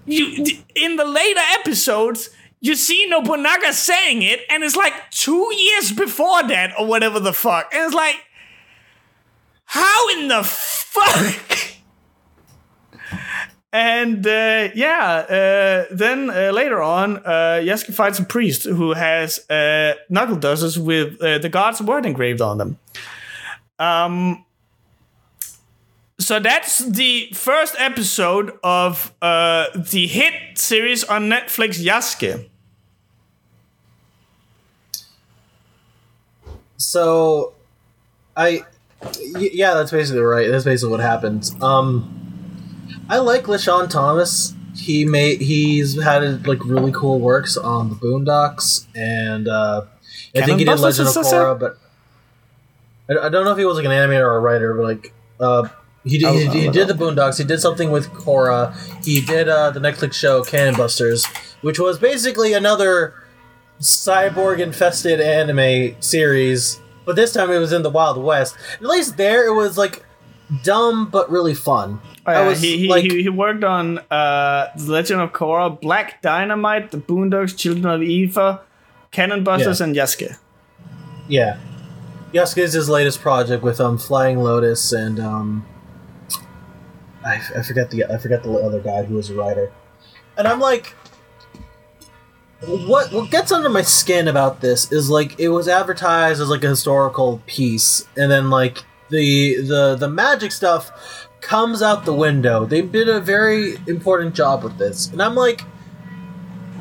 you 0.06 0.46
in 0.76 0.98
the 0.98 1.06
later 1.06 1.42
episodes 1.60 2.30
you 2.64 2.76
see 2.76 3.06
Nobunaga 3.08 3.74
saying 3.74 4.22
it, 4.22 4.40
and 4.50 4.64
it's 4.64 4.78
like 4.78 4.94
two 5.12 5.54
years 5.54 5.92
before 5.92 6.48
that, 6.48 6.74
or 6.80 6.88
whatever 6.88 7.20
the 7.20 7.34
fuck. 7.34 7.70
And 7.74 7.84
it's 7.84 7.94
like, 7.94 8.16
how 9.66 10.10
in 10.18 10.30
the 10.30 10.44
fuck? 10.44 11.60
and 13.74 14.26
uh, 14.26 14.70
yeah, 14.74 15.86
uh, 15.90 15.94
then 15.94 16.30
uh, 16.30 16.52
later 16.54 16.82
on, 16.82 17.18
uh, 17.18 17.60
Yasuke 17.62 17.94
fights 17.94 18.20
a 18.20 18.24
priest 18.24 18.64
who 18.64 18.94
has 18.94 19.40
uh, 19.50 19.96
knuckle 20.10 20.38
dusters 20.38 20.80
with 20.80 21.22
uh, 21.22 21.40
the 21.40 21.50
god's 21.50 21.82
word 21.82 22.06
engraved 22.06 22.40
on 22.40 22.60
them. 22.60 22.80
Um, 23.78 24.46
so 26.18 26.40
that's 26.40 26.78
the 26.78 27.30
first 27.34 27.76
episode 27.78 28.58
of 28.64 29.14
uh, 29.22 29.66
the 29.76 30.08
hit 30.08 30.58
series 30.58 31.04
on 31.04 31.24
Netflix, 31.24 31.84
Yasuke. 31.84 32.52
So, 36.86 37.54
I, 38.36 38.66
yeah, 39.36 39.74
that's 39.74 39.92
basically 39.92 40.22
right. 40.22 40.50
That's 40.50 40.66
basically 40.66 40.92
what 40.92 41.00
happens. 41.00 41.56
Um, 41.62 42.20
I 43.10 43.18
like 43.18 43.44
LeSean 43.44 43.90
Thomas. 43.90 44.54
he 44.76 45.06
made 45.06 45.42
he's 45.42 46.02
had 46.02 46.48
like 46.48 46.64
really 46.66 46.92
cool 46.92 47.20
works 47.20 47.58
on 47.58 47.90
the 47.90 47.96
Boondocks 47.96 48.88
and 48.96 49.48
uh, 49.48 49.84
I 50.36 50.42
think 50.42 50.60
he 50.60 50.66
did 50.66 50.80
Legend 50.80 51.08
of 51.08 51.14
Busters, 51.14 51.26
is 51.26 51.32
that 51.32 51.38
Korra, 51.38 51.60
but 51.60 51.78
I, 53.10 53.28
I 53.28 53.30
don't 53.30 53.46
know 53.46 53.52
if 53.52 53.58
he 53.58 53.66
was 53.66 53.78
like 53.78 53.86
an 53.86 53.92
animator 53.92 54.22
or 54.22 54.38
a 54.38 54.40
writer, 54.40 54.74
but 54.74 54.84
like 54.84 55.14
uh, 55.40 55.68
he 56.04 56.18
did, 56.18 56.52
he, 56.52 56.62
he 56.62 56.70
did 56.70 56.88
the 56.88 56.94
Boondocks. 56.94 57.38
He 57.38 57.44
did 57.44 57.60
something 57.60 57.92
with 57.92 58.10
Korra. 58.12 58.74
He 59.06 59.22
did 59.22 59.48
uh, 59.48 59.72
the 59.72 59.80
Netflix 59.80 60.14
show 60.14 60.44
Cannon 60.44 60.76
Busters, 60.76 61.26
which 61.62 61.80
was 61.80 62.00
basically 62.00 62.54
another 62.54 63.14
cyborg 63.80 64.60
infested 64.60 65.20
anime 65.22 65.96
series, 66.02 66.80
but 67.06 67.16
this 67.16 67.34
time 67.34 67.52
it 67.52 67.58
was 67.60 67.74
in 67.74 67.82
the 67.84 67.90
Wild 67.90 68.18
West. 68.24 68.56
At 68.76 68.84
least 68.84 69.18
there 69.18 69.48
it 69.48 69.54
was 69.54 69.78
like 69.78 70.06
dumb 70.64 71.10
but 71.10 71.30
really 71.30 71.54
fun. 71.54 72.00
Oh, 72.26 72.32
I 72.32 72.34
yeah, 72.42 72.48
was 72.48 72.62
he, 72.62 72.78
he, 72.78 72.88
like, 72.88 73.04
he, 73.04 73.24
he 73.24 73.30
worked 73.30 73.64
on 73.66 74.00
uh, 74.10 74.68
The 74.78 74.92
Legend 74.92 75.20
of 75.22 75.34
Korra, 75.34 75.80
Black 75.82 76.22
Dynamite, 76.22 76.92
The 76.92 76.98
Boondocks, 76.98 77.58
Children 77.58 77.86
of 77.86 78.02
Ether, 78.02 78.62
Cannon 79.12 79.44
Busters, 79.44 79.80
Yeah. 79.82 79.86
and 79.88 79.96
Yasuke. 79.96 80.38
yeah. 81.28 81.58
Yasuke 82.34 82.60
is 82.60 82.74
his 82.74 82.90
latest 82.90 83.20
project 83.22 83.62
with 83.62 83.80
um 83.82 83.98
Flying 83.98 84.40
Lotus 84.40 84.92
and 84.92 85.20
um 85.20 85.66
I, 87.26 87.42
I 87.56 87.62
forget 87.62 87.92
the 87.92 88.06
I 88.06 88.18
forget 88.18 88.44
the 88.44 88.52
other 88.54 88.80
guy 88.80 89.04
who 89.04 89.16
was 89.16 89.30
a 89.30 89.36
writer. 89.36 89.72
And 90.38 90.48
I'm 90.48 90.60
like 90.60 90.96
what 92.68 93.12
what 93.12 93.30
gets 93.30 93.52
under 93.52 93.70
my 93.70 93.82
skin 93.82 94.28
about 94.28 94.62
this 94.62 94.92
is 94.92 95.10
like 95.10 95.40
it 95.40 95.50
was 95.50 95.68
advertised 95.68 96.42
as 96.42 96.50
like 96.50 96.64
a 96.64 96.70
historical 96.70 97.42
piece 97.46 98.08
and 98.16 98.32
then 98.32 98.50
like 98.50 98.84
the 99.10 99.62
the 99.62 99.96
the 99.96 100.08
magic 100.08 100.52
stuff 100.52 101.28
comes 101.42 101.82
out 101.82 102.06
the 102.06 102.14
window. 102.14 102.66
They 102.66 102.82
did 102.82 103.10
a 103.10 103.20
very 103.20 103.76
important 103.88 104.34
job 104.34 104.64
with 104.64 104.78
this. 104.78 105.12
And 105.12 105.22
I'm 105.22 105.36
like 105.36 105.62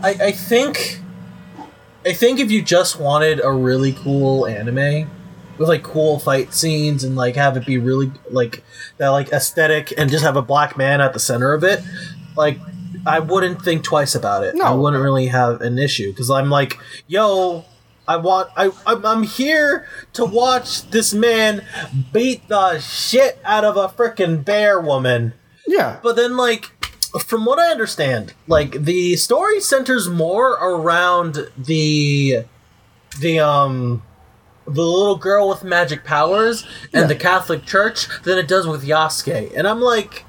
I 0.02 0.10
I 0.10 0.32
think 0.32 1.00
I 2.06 2.12
think 2.12 2.40
if 2.40 2.50
you 2.50 2.62
just 2.62 2.98
wanted 2.98 3.40
a 3.42 3.52
really 3.52 3.92
cool 3.92 4.46
anime 4.46 5.10
with 5.58 5.68
like 5.68 5.82
cool 5.82 6.18
fight 6.18 6.54
scenes 6.54 7.04
and 7.04 7.16
like 7.16 7.36
have 7.36 7.56
it 7.56 7.66
be 7.66 7.78
really 7.78 8.10
like 8.30 8.62
that 8.98 9.08
like 9.08 9.32
aesthetic 9.32 9.92
and 9.98 10.10
just 10.10 10.24
have 10.24 10.36
a 10.36 10.42
black 10.42 10.76
man 10.76 11.00
at 11.00 11.12
the 11.12 11.20
center 11.20 11.52
of 11.52 11.64
it, 11.64 11.80
like 12.36 12.58
I 13.06 13.18
wouldn't 13.18 13.62
think 13.62 13.82
twice 13.84 14.14
about 14.14 14.44
it. 14.44 14.54
No. 14.54 14.64
I 14.64 14.70
wouldn't 14.74 15.02
really 15.02 15.26
have 15.28 15.60
an 15.60 15.78
issue 15.78 16.10
because 16.10 16.30
I'm 16.30 16.50
like, 16.50 16.78
yo, 17.06 17.64
I 18.06 18.16
want 18.16 18.50
I 18.56 18.70
I'm, 18.86 19.04
I'm 19.06 19.22
here 19.22 19.86
to 20.14 20.24
watch 20.24 20.88
this 20.90 21.12
man 21.14 21.64
beat 22.12 22.48
the 22.48 22.78
shit 22.80 23.38
out 23.44 23.64
of 23.64 23.76
a 23.76 23.88
freaking 23.88 24.44
bear 24.44 24.80
woman. 24.80 25.34
Yeah. 25.66 25.98
But 26.02 26.16
then, 26.16 26.36
like, 26.36 26.70
from 27.26 27.44
what 27.44 27.58
I 27.58 27.70
understand, 27.70 28.34
like 28.48 28.72
the 28.84 29.16
story 29.16 29.60
centers 29.60 30.08
more 30.08 30.52
around 30.52 31.46
the 31.56 32.44
the 33.20 33.38
um 33.40 34.02
the 34.64 34.82
little 34.82 35.16
girl 35.16 35.48
with 35.48 35.64
magic 35.64 36.04
powers 36.04 36.62
and 36.92 37.02
Yeah. 37.02 37.06
the 37.06 37.14
Catholic 37.16 37.64
Church 37.64 38.06
than 38.22 38.38
it 38.38 38.46
does 38.48 38.66
with 38.66 38.84
Yasuke. 38.84 39.52
And 39.56 39.66
I'm 39.66 39.80
like. 39.80 40.24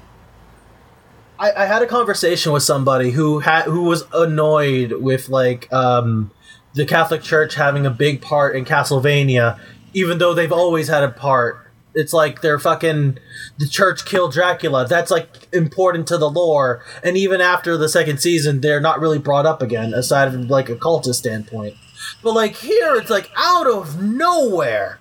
I, 1.44 1.64
I 1.64 1.66
had 1.66 1.82
a 1.82 1.86
conversation 1.86 2.52
with 2.52 2.62
somebody 2.62 3.10
who 3.10 3.40
had 3.40 3.64
who 3.64 3.82
was 3.82 4.04
annoyed 4.14 4.92
with 4.92 5.28
like 5.28 5.70
um, 5.72 6.30
the 6.72 6.86
Catholic 6.86 7.22
Church 7.22 7.54
having 7.54 7.84
a 7.84 7.90
big 7.90 8.22
part 8.22 8.56
in 8.56 8.64
Castlevania, 8.64 9.58
even 9.92 10.18
though 10.18 10.32
they've 10.32 10.52
always 10.52 10.88
had 10.88 11.02
a 11.02 11.10
part. 11.10 11.60
It's 11.94 12.12
like 12.14 12.40
they're 12.40 12.58
fucking 12.58 13.18
the 13.58 13.68
church 13.68 14.06
killed 14.06 14.32
Dracula. 14.32 14.86
That's 14.88 15.10
like 15.10 15.46
important 15.52 16.08
to 16.08 16.18
the 16.18 16.30
lore, 16.30 16.82
and 17.02 17.16
even 17.16 17.42
after 17.42 17.76
the 17.76 17.90
second 17.90 18.18
season, 18.18 18.62
they're 18.62 18.80
not 18.80 18.98
really 18.98 19.18
brought 19.18 19.44
up 19.44 19.60
again, 19.60 19.92
aside 19.92 20.32
from 20.32 20.48
like 20.48 20.70
a 20.70 20.76
cultist 20.76 21.16
standpoint. 21.16 21.74
But 22.22 22.32
like 22.32 22.56
here, 22.56 22.96
it's 22.96 23.10
like 23.10 23.30
out 23.36 23.66
of 23.66 24.02
nowhere. 24.02 24.98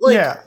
Like, 0.00 0.14
yeah. 0.14 0.40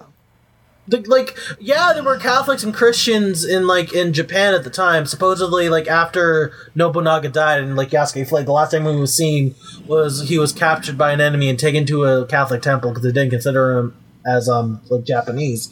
The, 0.88 1.00
like 1.02 1.38
yeah 1.60 1.92
there 1.94 2.04
were 2.04 2.18
catholics 2.18 2.64
and 2.64 2.74
christians 2.74 3.44
in 3.44 3.68
like 3.68 3.94
in 3.94 4.14
japan 4.14 4.54
at 4.54 4.64
the 4.64 4.70
time 4.70 5.06
supposedly 5.06 5.70
like 5.70 5.88
after 5.88 6.54
nobunaga 6.76 7.30
died 7.30 7.62
and 7.62 7.76
like 7.76 7.90
yasuke 7.90 8.28
fled 8.28 8.46
the 8.46 8.52
last 8.52 8.72
time 8.72 8.86
we 8.86 8.96
was 8.96 9.16
seen 9.16 9.54
was 9.86 10.28
he 10.30 10.40
was 10.40 10.52
captured 10.52 10.98
by 10.98 11.12
an 11.12 11.22
enemy 11.22 11.50
and 11.50 11.60
taken 11.60 11.86
to 11.86 12.04
a 12.04 12.26
catholic 12.26 12.62
temple 12.62 12.92
because 12.92 13.04
they 13.04 13.12
didn't 13.12 13.32
consider 13.32 13.78
him 13.78 13.96
as 14.26 14.48
um 14.50 14.82
like 14.90 15.04
japanese 15.04 15.70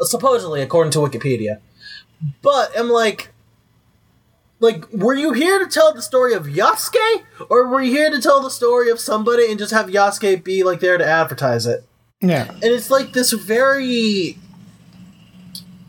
supposedly 0.00 0.60
according 0.60 0.90
to 0.90 0.98
wikipedia. 0.98 1.60
But 2.42 2.78
i'm 2.78 2.88
like 2.88 3.30
like 4.60 4.90
were 4.92 5.14
you 5.14 5.32
here 5.32 5.58
to 5.58 5.66
tell 5.66 5.92
the 5.92 6.02
story 6.02 6.32
of 6.32 6.46
yasuke? 6.46 7.24
Or 7.50 7.68
were 7.68 7.82
you 7.82 7.92
here 7.92 8.10
to 8.10 8.20
tell 8.20 8.40
the 8.40 8.50
story 8.50 8.90
of 8.90 8.98
somebody 9.00 9.50
and 9.50 9.58
just 9.58 9.72
have 9.72 9.86
yasuke 9.86 10.42
be 10.42 10.62
like 10.62 10.80
there 10.80 10.98
to 10.98 11.06
advertise 11.06 11.66
it 11.66 11.86
Yeah. 12.28 12.50
and 12.50 12.64
it's 12.64 12.90
like 12.90 13.12
this 13.12 13.32
very 13.32 14.38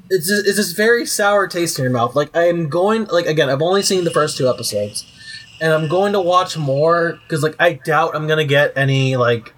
it's 0.09 0.29
it's 0.29 0.57
this 0.57 0.71
very 0.73 1.05
sour 1.05 1.47
taste 1.47 1.79
in 1.79 1.83
your 1.83 1.91
mouth. 1.91 2.15
Like 2.15 2.35
i'm 2.35 2.69
going 2.69 3.05
like 3.05 3.25
again 3.25 3.49
i've 3.49 3.61
only 3.61 3.81
seen 3.81 4.03
the 4.03 4.11
first 4.11 4.37
two 4.37 4.47
episodes 4.47 5.05
and 5.61 5.73
i'm 5.73 5.87
going 5.87 6.13
to 6.13 6.21
watch 6.21 6.57
more 6.57 7.19
because 7.23 7.41
like 7.41 7.55
i 7.59 7.73
doubt 7.73 8.15
i'm 8.15 8.27
gonna 8.27 8.45
get 8.45 8.73
any 8.75 9.15
like 9.15 9.53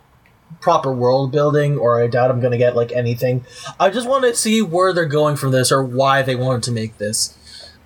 proper 0.61 0.93
world 0.93 1.31
building 1.31 1.77
or 1.77 2.01
i 2.01 2.07
doubt 2.07 2.31
i'm 2.31 2.39
gonna 2.39 2.57
get 2.57 2.75
like 2.75 2.91
anything. 2.91 3.45
I 3.79 3.89
just 3.89 4.07
want 4.07 4.23
to 4.23 4.35
see 4.35 4.61
where 4.61 4.93
they're 4.93 5.05
going 5.05 5.35
from 5.35 5.51
this 5.51 5.71
or 5.71 5.83
why 5.83 6.21
they 6.21 6.35
wanted 6.35 6.63
to 6.63 6.71
make 6.71 6.97
this. 6.97 7.37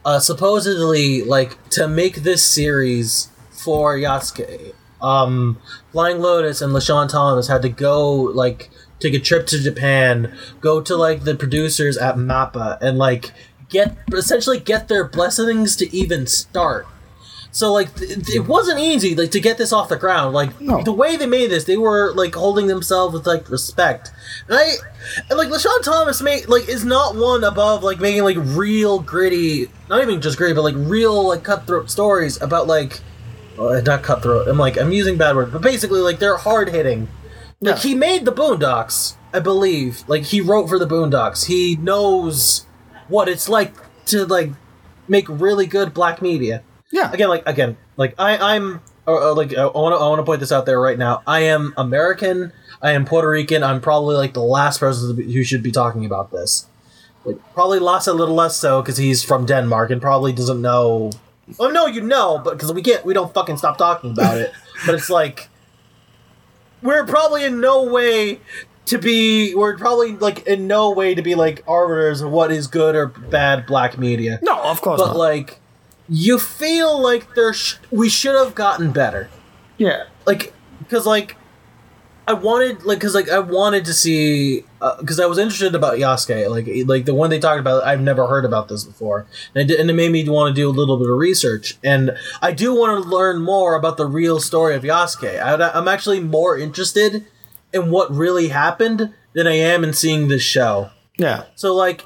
Uh 0.05 0.19
supposedly 0.19 1.23
like 1.23 1.57
to 1.71 1.87
make 1.87 2.17
this 2.17 2.43
series 2.45 3.29
for 3.51 3.95
yasuke 3.95 4.73
um 5.01 5.57
flying 5.91 6.19
lotus 6.19 6.61
and 6.61 6.73
LeSean 6.73 7.09
Thomas 7.09 7.47
had 7.47 7.61
to 7.63 7.69
go 7.69 8.11
like 8.13 8.69
take 9.01 9.13
a 9.13 9.19
trip 9.19 9.47
to 9.47 9.59
japan 9.61 10.31
go 10.61 10.79
to 10.81 10.95
like 10.95 11.23
the 11.23 11.35
producers 11.35 11.97
at 11.97 12.15
mappa 12.15 12.77
and 12.81 12.97
like 12.97 13.31
get 13.69 13.97
essentially 14.13 14.59
get 14.59 14.87
their 14.89 15.07
blessings 15.07 15.75
to 15.77 15.95
even 15.95 16.27
start. 16.27 16.85
So 17.53 17.71
like 17.73 17.95
th- 17.95 18.29
it 18.29 18.47
wasn't 18.47 18.79
easy 18.79 19.15
like 19.15 19.31
to 19.31 19.39
get 19.39 19.57
this 19.57 19.71
off 19.73 19.87
the 19.89 19.95
ground. 19.97 20.33
Like 20.33 20.59
No. 20.61 20.83
the 20.83 20.91
way 20.93 21.15
they 21.17 21.25
made 21.25 21.51
this 21.51 21.63
they 21.63 21.77
were 21.77 22.13
like 22.13 22.35
holding 22.35 22.67
themselves 22.67 23.13
with 23.13 23.25
like 23.25 23.49
respect. 23.49 24.11
And 24.49 24.57
i 24.57 24.71
and 25.29 25.37
like 25.37 25.47
LeSean 25.49 25.81
Thomas 25.83 26.21
made 26.21 26.47
like 26.49 26.67
is 26.69 26.83
not 26.85 27.15
one 27.15 27.43
above 27.45 27.81
like 27.83 27.99
making 27.99 28.23
like 28.23 28.37
real 28.39 28.99
gritty 28.99 29.67
not 29.89 30.01
even 30.01 30.21
just 30.21 30.37
gritty 30.37 30.53
but 30.53 30.63
like 30.63 30.75
real 30.77 31.27
like 31.29 31.43
cutthroat 31.43 31.89
stories 31.89 32.41
about 32.41 32.67
like 32.67 32.99
uh, 33.59 33.81
not 33.85 34.01
cutthroat 34.03 34.47
i'm 34.47 34.57
like 34.57 34.77
i'm 34.77 34.91
using 34.91 35.17
bad 35.17 35.35
words 35.35 35.51
but 35.51 35.61
basically 35.61 35.99
like 36.01 36.19
they're 36.19 36.37
hard 36.37 36.69
hitting 36.69 37.07
like 37.61 37.75
Yeah. 37.75 37.81
he 37.81 37.95
made 37.95 38.25
the 38.25 38.31
boondocks 38.33 39.15
i 39.33 39.39
believe. 39.39 40.03
Like 40.07 40.23
he 40.23 40.41
wrote 40.41 40.67
for 40.67 40.77
the 40.77 40.85
boondocks. 40.87 41.45
He 41.45 41.77
knows 41.77 42.65
what 43.07 43.29
it's 43.29 43.47
like 43.47 43.73
to 44.07 44.25
like 44.25 44.51
make 45.07 45.25
really 45.29 45.65
good 45.65 45.93
black 45.93 46.21
media. 46.21 46.63
Yeah. 46.91 47.11
again 47.13 47.29
like 47.29 47.43
again 47.47 47.77
like 47.95 48.13
i 48.19 48.55
i'm 48.55 48.81
uh, 49.07 49.31
uh, 49.31 49.33
like 49.35 49.55
i 49.55 49.65
want 49.65 49.93
to 49.95 50.03
i 50.03 50.07
want 50.09 50.19
to 50.19 50.23
point 50.23 50.41
this 50.41 50.51
out 50.51 50.65
there 50.65 50.81
right 50.81 50.97
now. 50.97 51.21
I 51.25 51.41
am 51.41 51.73
american. 51.77 52.51
I 52.81 52.91
am 52.91 53.05
puerto 53.05 53.29
rican. 53.29 53.63
I'm 53.63 53.79
probably 53.79 54.15
like 54.17 54.33
the 54.33 54.41
last 54.43 54.79
person 54.79 55.15
who 55.15 55.43
should 55.43 55.63
be 55.63 55.71
talking 55.71 56.03
about 56.05 56.31
this. 56.31 56.67
Like 57.23 57.37
probably 57.53 57.79
Lasse 57.79 58.07
a 58.07 58.13
little 58.13 58.35
less 58.35 58.57
so 58.57 58.81
because 58.81 58.97
he's 58.97 59.23
from 59.23 59.45
denmark 59.45 59.91
and 59.91 60.01
probably 60.01 60.33
doesn't 60.33 60.61
know. 60.61 61.11
Oh 61.59 61.69
no 61.69 61.85
you 61.85 62.01
know 62.01 62.37
but 62.43 62.55
because 62.57 62.73
we 62.73 62.81
can't 62.81 63.05
we 63.05 63.13
don't 63.13 63.33
fucking 63.33 63.57
stop 63.57 63.77
talking 63.77 64.11
about 64.11 64.37
it. 64.37 64.51
But 64.85 64.95
it's 64.95 65.09
like 65.11 65.47
we're 66.81 67.05
probably 67.05 67.43
in 67.45 67.59
no 67.61 67.83
way 67.83 68.39
to 68.85 68.97
be 68.97 69.53
we're 69.55 69.77
probably 69.77 70.17
like 70.17 70.45
in 70.47 70.67
no 70.67 70.91
way 70.91 71.13
to 71.15 71.21
be 71.21 71.35
like 71.35 71.63
arbiters 71.67 72.21
of 72.21 72.31
what 72.31 72.51
is 72.51 72.67
good 72.67 72.95
or 72.95 73.07
bad 73.07 73.65
black 73.65 73.97
media 73.97 74.39
No, 74.41 74.61
of 74.63 74.81
course 74.81 74.99
but 74.99 75.07
not. 75.07 75.17
like 75.17 75.59
you 76.09 76.37
feel 76.39 77.01
like 77.01 77.35
there 77.35 77.53
sh- 77.53 77.75
we 77.91 78.09
should 78.09 78.35
have 78.35 78.53
gotten 78.55 78.91
better 78.91 79.29
yeah. 79.77 80.05
like 80.25 80.53
because 80.79 81.05
like 81.05 81.35
i 82.31 82.33
wanted 82.33 82.83
like 82.83 82.97
because 82.99 83.15
like 83.15 83.29
i 83.29 83.39
wanted 83.39 83.83
to 83.85 83.93
see 83.93 84.63
uh, 84.81 84.95
because 85.01 85.19
i 85.19 85.25
was 85.25 85.37
interested 85.37 85.75
about 85.75 85.97
yasuke 86.03 86.49
like 86.55 86.67
like 86.87 87.05
the 87.05 87.13
one 87.21 87.29
they 87.29 87.39
talked 87.39 87.59
about 87.59 87.83
i've 87.83 88.01
never 88.01 88.27
heard 88.27 88.45
about 88.45 88.67
this 88.69 88.83
before. 88.83 89.19
And 89.53 89.63
it, 89.63 89.67
did- 89.67 89.79
and 89.79 89.89
it 89.89 89.93
made 89.93 90.11
me 90.11 90.27
want 90.27 90.47
to 90.55 90.59
do 90.61 90.69
a 90.69 90.75
little 90.81 90.97
bit 90.97 91.09
of 91.09 91.17
research. 91.17 91.77
And 91.83 92.11
i 92.41 92.51
do 92.51 92.67
want 92.73 92.91
to 93.03 93.09
learn 93.09 93.41
more 93.41 93.75
about 93.75 93.97
the 93.97 94.05
real 94.05 94.39
story 94.39 94.73
of 94.75 94.83
yasuke. 94.83 95.33
I, 95.41 95.69
i'm 95.77 95.87
actually 95.87 96.19
more 96.19 96.57
interested 96.57 97.25
in 97.73 97.91
what 97.91 98.07
really 98.23 98.47
happened 98.49 99.13
than 99.33 99.45
i 99.47 99.53
am 99.55 99.83
in 99.83 99.93
seeing 99.93 100.27
this 100.27 100.43
show. 100.43 100.89
Yeah. 101.17 101.43
so 101.55 101.75
like 101.75 101.99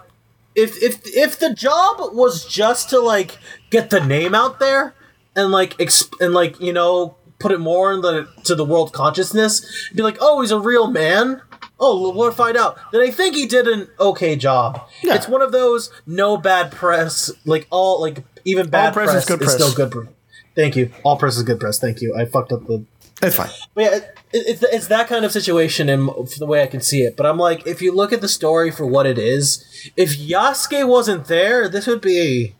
if 0.55 0.71
if 0.81 0.93
if 1.25 1.31
the 1.39 1.53
job 1.53 1.97
was 2.21 2.45
just 2.45 2.89
to 2.91 2.99
like 2.99 3.37
get 3.69 3.89
the 3.89 3.99
name 4.15 4.33
out 4.33 4.59
there 4.59 4.93
and 5.35 5.51
like 5.51 5.77
exp- 5.77 6.13
and 6.23 6.33
like 6.33 6.59
you 6.61 6.71
know 6.73 7.15
put 7.45 7.51
it 7.51 7.59
more 7.59 7.93
in 7.93 8.01
the 8.01 8.27
to 8.43 8.55
the 8.55 8.65
world 8.65 8.91
consciousness 8.93 9.89
be 9.93 10.01
like 10.01 10.17
oh 10.21 10.41
he's 10.41 10.51
a 10.51 10.59
real 10.59 10.87
man 10.89 11.41
oh 11.79 12.01
well, 12.01 12.13
we'll 12.13 12.31
find 12.31 12.57
out 12.57 12.77
then 12.91 13.01
i 13.01 13.11
think 13.11 13.35
he 13.35 13.45
did 13.45 13.67
an 13.67 13.87
okay 13.99 14.35
job 14.35 14.81
Yeah. 15.03 15.15
it's 15.15 15.27
one 15.27 15.41
of 15.41 15.51
those 15.51 15.91
no 16.07 16.37
bad 16.37 16.71
press 16.71 17.31
like 17.45 17.67
all 17.69 18.01
like 18.01 18.23
even 18.45 18.69
bad 18.69 18.93
press 18.93 19.11
press, 19.11 19.23
is 19.23 19.29
good 19.29 19.41
is 19.41 19.47
press. 19.47 19.55
still 19.55 19.73
good. 19.73 19.91
Press. 19.91 20.07
Thank 20.55 20.75
you. 20.75 20.91
All 21.03 21.17
press 21.17 21.35
is 21.35 21.43
good 21.43 21.59
press. 21.59 21.79
Thank 21.79 21.99
you. 22.01 22.15
I 22.15 22.25
fucked 22.25 22.51
up 22.53 22.65
the. 22.67 22.85
It's 23.21 23.35
fine. 23.35 23.49
But 23.73 23.81
yeah, 23.83 23.95
it, 23.97 24.07
it's 24.33 24.63
it's 24.63 24.87
that 24.87 25.07
kind 25.07 25.25
of 25.25 25.31
situation 25.31 25.89
in 25.89 26.05
the 26.37 26.45
way 26.45 26.61
I 26.63 26.67
can 26.67 26.79
see 26.79 27.01
it. 27.01 27.17
But 27.17 27.25
I'm 27.25 27.37
like, 27.37 27.65
if 27.67 27.81
you 27.81 27.91
look 27.93 28.13
at 28.13 28.21
the 28.21 28.29
story 28.29 28.71
for 28.71 28.85
what 28.85 29.05
it 29.05 29.17
is, 29.17 29.65
if 29.97 30.17
Yasuke 30.17 30.87
wasn't 30.87 31.25
there, 31.25 31.67
this 31.67 31.87
would 31.87 32.01
be. 32.01 32.55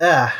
Ah, 0.00 0.34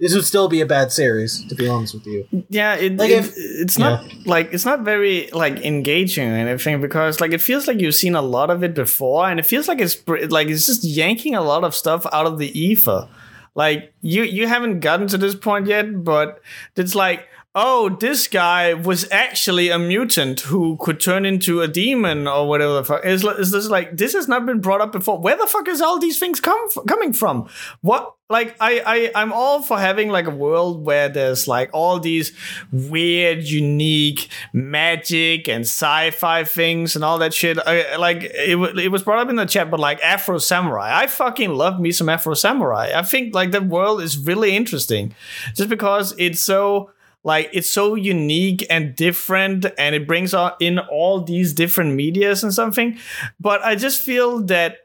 this 0.00 0.14
would 0.14 0.24
still 0.24 0.48
be 0.48 0.60
a 0.60 0.66
bad 0.66 0.90
series. 0.92 1.44
To 1.48 1.54
be 1.54 1.68
honest 1.68 1.94
with 1.94 2.06
you. 2.06 2.26
Yeah, 2.48 2.74
it, 2.74 2.96
Like, 2.96 3.10
it- 3.10 3.18
if- 3.26 3.34
it's 3.36 3.78
not 3.78 4.04
like 4.26 4.52
it's 4.52 4.64
not 4.64 4.80
very 4.80 5.28
like 5.32 5.58
engaging 5.64 6.28
or 6.28 6.34
anything 6.36 6.80
because 6.80 7.20
like 7.20 7.32
it 7.32 7.40
feels 7.40 7.68
like 7.68 7.80
you've 7.80 7.94
seen 7.94 8.14
a 8.14 8.22
lot 8.22 8.50
of 8.50 8.64
it 8.64 8.74
before, 8.74 9.28
and 9.28 9.38
it 9.38 9.46
feels 9.46 9.68
like 9.68 9.80
it's 9.80 9.96
like 10.30 10.48
it's 10.48 10.66
just 10.66 10.82
yanking 10.84 11.34
a 11.34 11.42
lot 11.42 11.62
of 11.64 11.74
stuff 11.74 12.06
out 12.12 12.26
of 12.26 12.38
the 12.38 12.48
ether. 12.58 13.06
Like 13.54 13.92
you 14.00 14.22
you 14.22 14.46
haven't 14.46 14.80
gotten 14.80 15.06
to 15.08 15.18
this 15.18 15.34
point 15.34 15.66
yet, 15.66 16.02
but 16.04 16.40
it's 16.76 16.94
like 16.94 17.26
oh 17.54 17.88
this 18.00 18.28
guy 18.28 18.74
was 18.74 19.10
actually 19.10 19.70
a 19.70 19.78
mutant 19.78 20.40
who 20.40 20.76
could 20.80 21.00
turn 21.00 21.26
into 21.26 21.60
a 21.60 21.68
demon 21.68 22.28
or 22.28 22.48
whatever 22.48 22.74
the 22.74 22.84
fuck. 22.84 23.04
Is 23.04 23.24
is 23.24 23.50
this 23.50 23.68
like 23.68 23.96
this 23.96 24.14
has 24.14 24.28
not 24.28 24.46
been 24.46 24.60
brought 24.60 24.80
up 24.80 24.92
before? 24.92 25.18
Where 25.18 25.36
the 25.36 25.46
fuck 25.46 25.68
is 25.68 25.80
all 25.80 25.98
these 25.98 26.18
things 26.18 26.40
come 26.40 26.68
coming 26.86 27.12
from? 27.12 27.48
What 27.80 28.14
like 28.28 28.54
I 28.60 28.82
I 28.86 29.20
I'm 29.20 29.32
all 29.32 29.62
for 29.62 29.78
having 29.78 30.10
like 30.10 30.28
a 30.28 30.30
world 30.30 30.84
where 30.84 31.08
there's 31.08 31.48
like 31.48 31.70
all 31.72 31.98
these 31.98 32.32
weird, 32.70 33.42
unique 33.42 34.28
magic 34.52 35.48
and 35.48 35.62
sci-fi 35.62 36.44
things 36.44 36.94
and 36.94 37.04
all 37.04 37.18
that 37.18 37.34
shit. 37.34 37.58
I, 37.58 37.96
like 37.96 38.22
it 38.22 38.78
it 38.78 38.92
was 38.92 39.02
brought 39.02 39.18
up 39.18 39.28
in 39.28 39.34
the 39.34 39.44
chat, 39.44 39.72
but 39.72 39.80
like 39.80 40.00
Afro 40.02 40.38
Samurai, 40.38 40.96
I 40.96 41.08
fucking 41.08 41.50
love 41.50 41.80
me 41.80 41.90
some 41.90 42.08
Afro 42.08 42.34
Samurai. 42.34 42.92
I 42.94 43.02
think 43.02 43.34
like 43.34 43.50
the 43.50 43.60
world 43.60 44.00
is 44.00 44.16
really 44.16 44.54
interesting, 44.54 45.12
just 45.56 45.68
because 45.68 46.14
it's 46.16 46.40
so 46.40 46.92
like 47.22 47.50
it's 47.52 47.68
so 47.68 47.94
unique 47.94 48.66
and 48.70 48.96
different 48.96 49.66
and 49.78 49.94
it 49.94 50.06
brings 50.06 50.34
in 50.60 50.78
all 50.78 51.20
these 51.20 51.52
different 51.52 51.94
medias 51.94 52.42
and 52.42 52.54
something 52.54 52.98
but 53.38 53.62
i 53.62 53.74
just 53.74 54.02
feel 54.02 54.40
that 54.40 54.78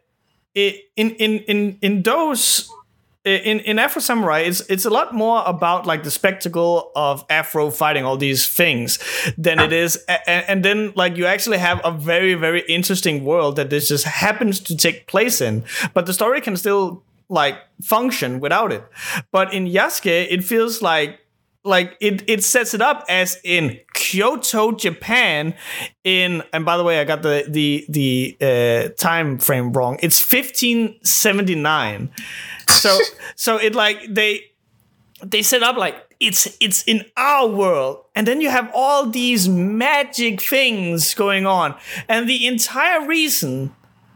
it 0.54 0.86
in 0.96 1.12
in 1.12 1.40
in 1.40 1.78
in 1.82 2.02
those 2.04 2.70
in 3.26 3.60
in 3.62 3.80
Afro 3.80 4.02
Samurai, 4.02 4.42
it's 4.42 4.62
it's 4.70 4.86
a 4.86 4.90
lot 4.90 5.14
more 5.14 5.44
about 5.48 5.88
like 5.88 6.04
the 6.04 6.12
spectacle 6.12 6.92
of 6.96 7.26
Afro 7.30 7.72
fighting 7.72 8.06
all 8.06 8.18
these 8.18 8.48
things 8.48 9.00
than 9.36 9.60
it 9.60 9.74
is, 9.74 9.98
and, 10.28 10.46
and 10.48 10.66
then 10.66 10.94
like 10.96 11.18
you 11.18 11.26
actually 11.26 11.58
have 11.58 11.82
a 11.84 11.92
very 11.92 12.36
very 12.36 12.62
interesting 12.70 13.26
world 13.26 13.56
that 13.56 13.72
this 13.72 13.88
just 13.90 14.06
happens 14.06 14.60
to 14.60 14.78
take 14.78 15.08
place 15.08 15.42
in, 15.42 15.64
but 15.96 16.06
the 16.06 16.14
story 16.14 16.40
can 16.40 16.56
still 16.56 17.04
like 17.28 17.56
function 17.82 18.40
without 18.40 18.72
it. 18.72 18.84
But 19.32 19.52
in 19.54 19.66
Yasuke, 19.66 20.28
it 20.30 20.44
feels 20.44 20.84
like 20.84 21.20
like 21.66 21.98
it 22.00 22.24
it 22.30 22.44
sets 22.44 22.74
it 22.74 22.82
up 22.82 23.04
as 23.10 23.38
in 23.44 23.80
Kyoto, 23.94 24.72
Japan. 24.72 25.56
In 26.04 26.44
and 26.54 26.64
by 26.64 26.78
the 26.78 26.84
way, 26.84 27.00
I 27.02 27.04
got 27.04 27.24
the 27.24 27.46
the 27.48 27.86
the 27.90 28.38
uh, 28.40 28.90
time 28.98 29.38
frame 29.40 29.74
wrong. 29.74 29.98
It's 30.02 30.22
1579. 30.22 32.12
So 32.70 33.00
so 33.36 33.58
it 33.58 33.76
like 33.76 33.98
they 34.08 34.52
they 35.24 35.42
set 35.42 35.64
up 35.64 35.76
like 35.76 35.96
it's 36.20 36.56
it's 36.60 36.84
in 36.84 37.04
our 37.18 37.48
world 37.48 38.06
and 38.16 38.26
then 38.26 38.40
you 38.40 38.50
have 38.50 38.72
all 38.74 39.10
these 39.10 39.50
magic 39.50 40.42
things 40.42 41.14
going 41.14 41.46
on 41.46 41.76
and 42.08 42.30
the 42.30 42.48
entire 42.48 43.06
reason 43.06 43.75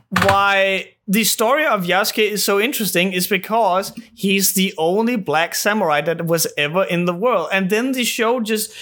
why 0.09 0.93
the 1.07 1.23
story 1.23 1.65
of 1.65 1.83
Yasuke 1.83 2.31
is 2.31 2.43
so 2.43 2.59
interesting 2.59 3.13
is 3.13 3.27
because 3.27 3.93
he's 4.13 4.53
the 4.53 4.73
only 4.77 5.15
black 5.15 5.55
samurai 5.55 6.01
that 6.01 6.25
was 6.25 6.47
ever 6.57 6.83
in 6.83 7.05
the 7.05 7.13
world. 7.13 7.49
And 7.51 7.69
then 7.69 7.91
the 7.91 8.03
show 8.03 8.39
just 8.39 8.73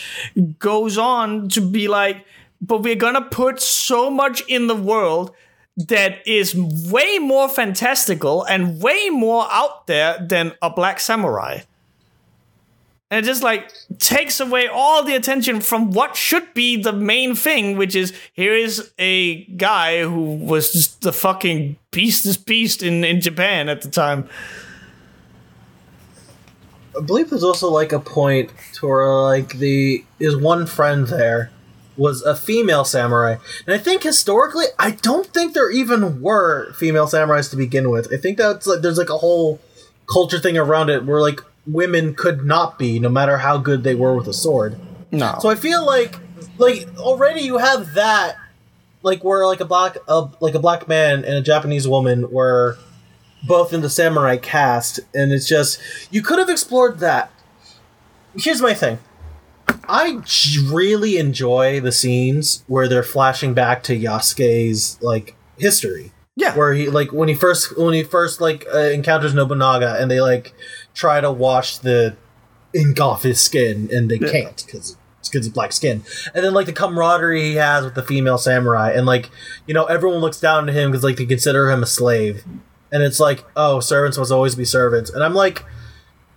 goes 0.59 0.97
on 0.97 1.49
to 1.49 1.61
be 1.61 1.87
like, 1.87 2.25
but 2.61 2.81
we're 2.81 2.95
gonna 2.95 3.21
put 3.21 3.61
so 3.61 4.09
much 4.09 4.41
in 4.47 4.67
the 4.67 4.75
world 4.75 5.31
that 5.77 6.25
is 6.27 6.55
way 6.55 7.19
more 7.19 7.47
fantastical 7.47 8.43
and 8.43 8.81
way 8.81 9.09
more 9.09 9.47
out 9.51 9.85
there 9.87 10.17
than 10.19 10.53
a 10.61 10.69
black 10.69 10.99
samurai. 10.99 11.59
And 13.09 13.23
it 13.23 13.27
just 13.27 13.41
like 13.41 13.71
takes 13.99 14.39
away 14.39 14.67
all 14.67 15.03
the 15.03 15.15
attention 15.15 15.61
from 15.61 15.91
what 15.91 16.17
should 16.17 16.53
be 16.53 16.81
the 16.81 16.91
main 16.91 17.35
thing, 17.35 17.77
which 17.77 17.95
is 17.95 18.13
here 18.33 18.53
is 18.53 18.91
a 18.99 19.45
guy 19.45 20.03
who 20.03 20.35
was 20.35 20.73
just 20.73 21.01
the 21.01 21.13
fucking 21.13 21.77
beastest 21.91 22.45
beast 22.45 22.83
in, 22.83 23.05
in 23.05 23.21
Japan 23.21 23.69
at 23.69 23.81
the 23.81 23.89
time. 23.89 24.27
I 26.97 27.01
believe 27.01 27.29
there's 27.29 27.43
also 27.43 27.69
like 27.69 27.93
a 27.93 27.99
point 27.99 28.51
to 28.73 28.87
where 28.87 29.07
like 29.07 29.57
the 29.57 30.03
his 30.19 30.35
one 30.35 30.65
friend 30.65 31.07
there 31.07 31.51
was 31.95 32.21
a 32.23 32.35
female 32.35 32.83
samurai, 32.85 33.37
and 33.65 33.73
I 33.73 33.77
think 33.77 34.03
historically, 34.03 34.65
I 34.77 34.91
don't 34.91 35.27
think 35.27 35.53
there 35.53 35.71
even 35.71 36.21
were 36.21 36.73
female 36.73 37.07
samurais 37.07 37.49
to 37.51 37.55
begin 37.55 37.89
with. 37.89 38.11
I 38.11 38.17
think 38.17 38.37
that's 38.37 38.67
like 38.67 38.81
there's 38.81 38.97
like 38.97 39.09
a 39.09 39.17
whole 39.17 39.59
culture 40.11 40.39
thing 40.39 40.57
around 40.57 40.89
it 40.89 41.05
where 41.05 41.21
like 41.21 41.41
women 41.67 42.13
could 42.13 42.45
not 42.45 42.79
be, 42.79 42.99
no 42.99 43.09
matter 43.09 43.37
how 43.37 43.57
good 43.57 43.83
they 43.83 43.95
were 43.95 44.15
with 44.15 44.27
a 44.27 44.33
sword. 44.33 44.79
No. 45.11 45.37
So 45.39 45.49
I 45.49 45.55
feel 45.55 45.85
like 45.85 46.15
like 46.57 46.87
already 46.97 47.41
you 47.41 47.57
have 47.57 47.93
that 47.93 48.35
like 49.03 49.23
where 49.23 49.45
like 49.45 49.59
a 49.59 49.65
black 49.65 49.97
a, 50.07 50.27
like 50.39 50.55
a 50.55 50.59
black 50.59 50.87
man 50.87 51.23
and 51.23 51.35
a 51.35 51.41
Japanese 51.41 51.87
woman 51.87 52.29
were 52.31 52.77
both 53.47 53.73
in 53.73 53.81
the 53.81 53.89
samurai 53.89 54.37
cast 54.37 54.99
and 55.13 55.31
it's 55.31 55.47
just 55.47 55.79
you 56.11 56.21
could 56.21 56.39
have 56.39 56.49
explored 56.49 56.99
that. 56.99 57.31
Here's 58.35 58.61
my 58.61 58.73
thing. 58.73 58.99
I 59.89 60.21
j- 60.25 60.59
really 60.71 61.17
enjoy 61.17 61.79
the 61.79 61.91
scenes 61.91 62.63
where 62.67 62.87
they're 62.87 63.03
flashing 63.03 63.53
back 63.53 63.83
to 63.83 63.97
Yasuke's 63.97 65.01
like 65.01 65.35
history 65.57 66.11
yeah. 66.37 66.55
where 66.55 66.73
he 66.73 66.87
like 66.87 67.11
when 67.11 67.27
he 67.27 67.33
first 67.33 67.77
when 67.77 67.95
he 67.95 68.03
first 68.03 68.39
like 68.39 68.65
uh, 68.73 68.77
encounters 68.77 69.33
Nobunaga 69.33 69.97
and 69.99 70.09
they 70.09 70.21
like 70.21 70.53
try 70.97 71.21
to 71.21 71.31
wash 71.31 71.77
the 71.77 72.17
ink 72.73 72.99
off 72.99 73.23
his 73.23 73.39
skin 73.39 73.87
and 73.91 74.09
they 74.09 74.17
can't 74.17 74.63
because 74.65 74.97
it's 75.19 75.29
because 75.29 75.47
of 75.47 75.53
black 75.53 75.71
skin. 75.71 76.03
And 76.33 76.43
then 76.43 76.53
like 76.53 76.65
the 76.65 76.73
camaraderie 76.73 77.41
he 77.41 77.55
has 77.55 77.85
with 77.85 77.93
the 77.93 78.03
female 78.03 78.37
samurai 78.37 78.91
and 78.91 79.05
like 79.05 79.29
you 79.67 79.73
know 79.73 79.85
everyone 79.85 80.19
looks 80.19 80.39
down 80.39 80.65
to 80.65 80.73
him 80.73 80.91
because 80.91 81.03
like 81.03 81.17
they 81.17 81.25
consider 81.25 81.69
him 81.69 81.83
a 81.83 81.85
slave. 81.85 82.43
And 82.91 83.03
it's 83.03 83.19
like 83.19 83.45
oh 83.55 83.79
servants 83.79 84.17
must 84.17 84.31
always 84.31 84.55
be 84.55 84.65
servants. 84.65 85.11
And 85.11 85.23
I'm 85.23 85.35
like 85.35 85.63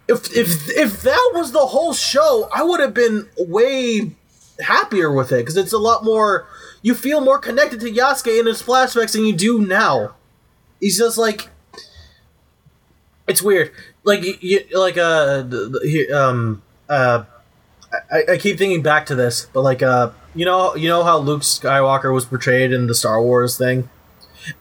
if 0.09 0.31
if 0.37 0.69
if 0.77 1.03
that 1.03 1.31
was 1.35 1.53
the 1.53 1.67
whole 1.67 1.95
show 1.95 2.49
I 2.53 2.63
would 2.63 2.81
have 2.81 2.95
been 2.95 3.29
way 3.39 4.13
happier 4.61 5.11
with 5.11 5.33
it 5.33 5.39
because 5.39 5.57
it's 5.57 5.73
a 5.73 5.79
lot 5.79 6.05
more 6.05 6.47
you 6.83 6.95
feel 6.95 7.23
more 7.23 7.39
connected 7.39 7.81
to 7.81 7.91
Yasuke 7.91 8.41
in 8.41 8.47
his 8.47 8.63
flashbacks 8.63 9.13
than 9.13 9.25
you 9.25 9.35
do 9.35 9.67
now. 9.67 10.17
He's 10.81 10.99
just 10.99 11.17
like 11.17 11.49
it's 13.31 13.43
weird. 13.43 13.71
Like 14.05 14.21
y- 14.23 14.39
y- 14.43 14.65
like 14.75 14.99
uh 14.99 15.43
the- 15.43 15.69
the- 15.73 15.81
he- 15.89 16.13
um 16.13 16.63
uh 16.89 17.25
I, 18.13 18.35
I 18.35 18.37
keep 18.39 18.57
thinking 18.59 18.83
back 18.83 19.07
to 19.07 19.15
this, 19.15 19.47
but 19.53 19.63
like 19.63 19.83
uh 19.83 20.11
you 20.35 20.45
know 20.45 20.75
you 20.77 20.89
know 20.89 21.03
how 21.03 21.19
Luke 21.19 21.43
Skywalker 21.43 22.13
was 22.15 22.25
portrayed 22.25 22.73
in 22.73 22.87
the 22.87 22.95
Star 22.95 23.21
Wars 23.23 23.57
thing. 23.59 23.89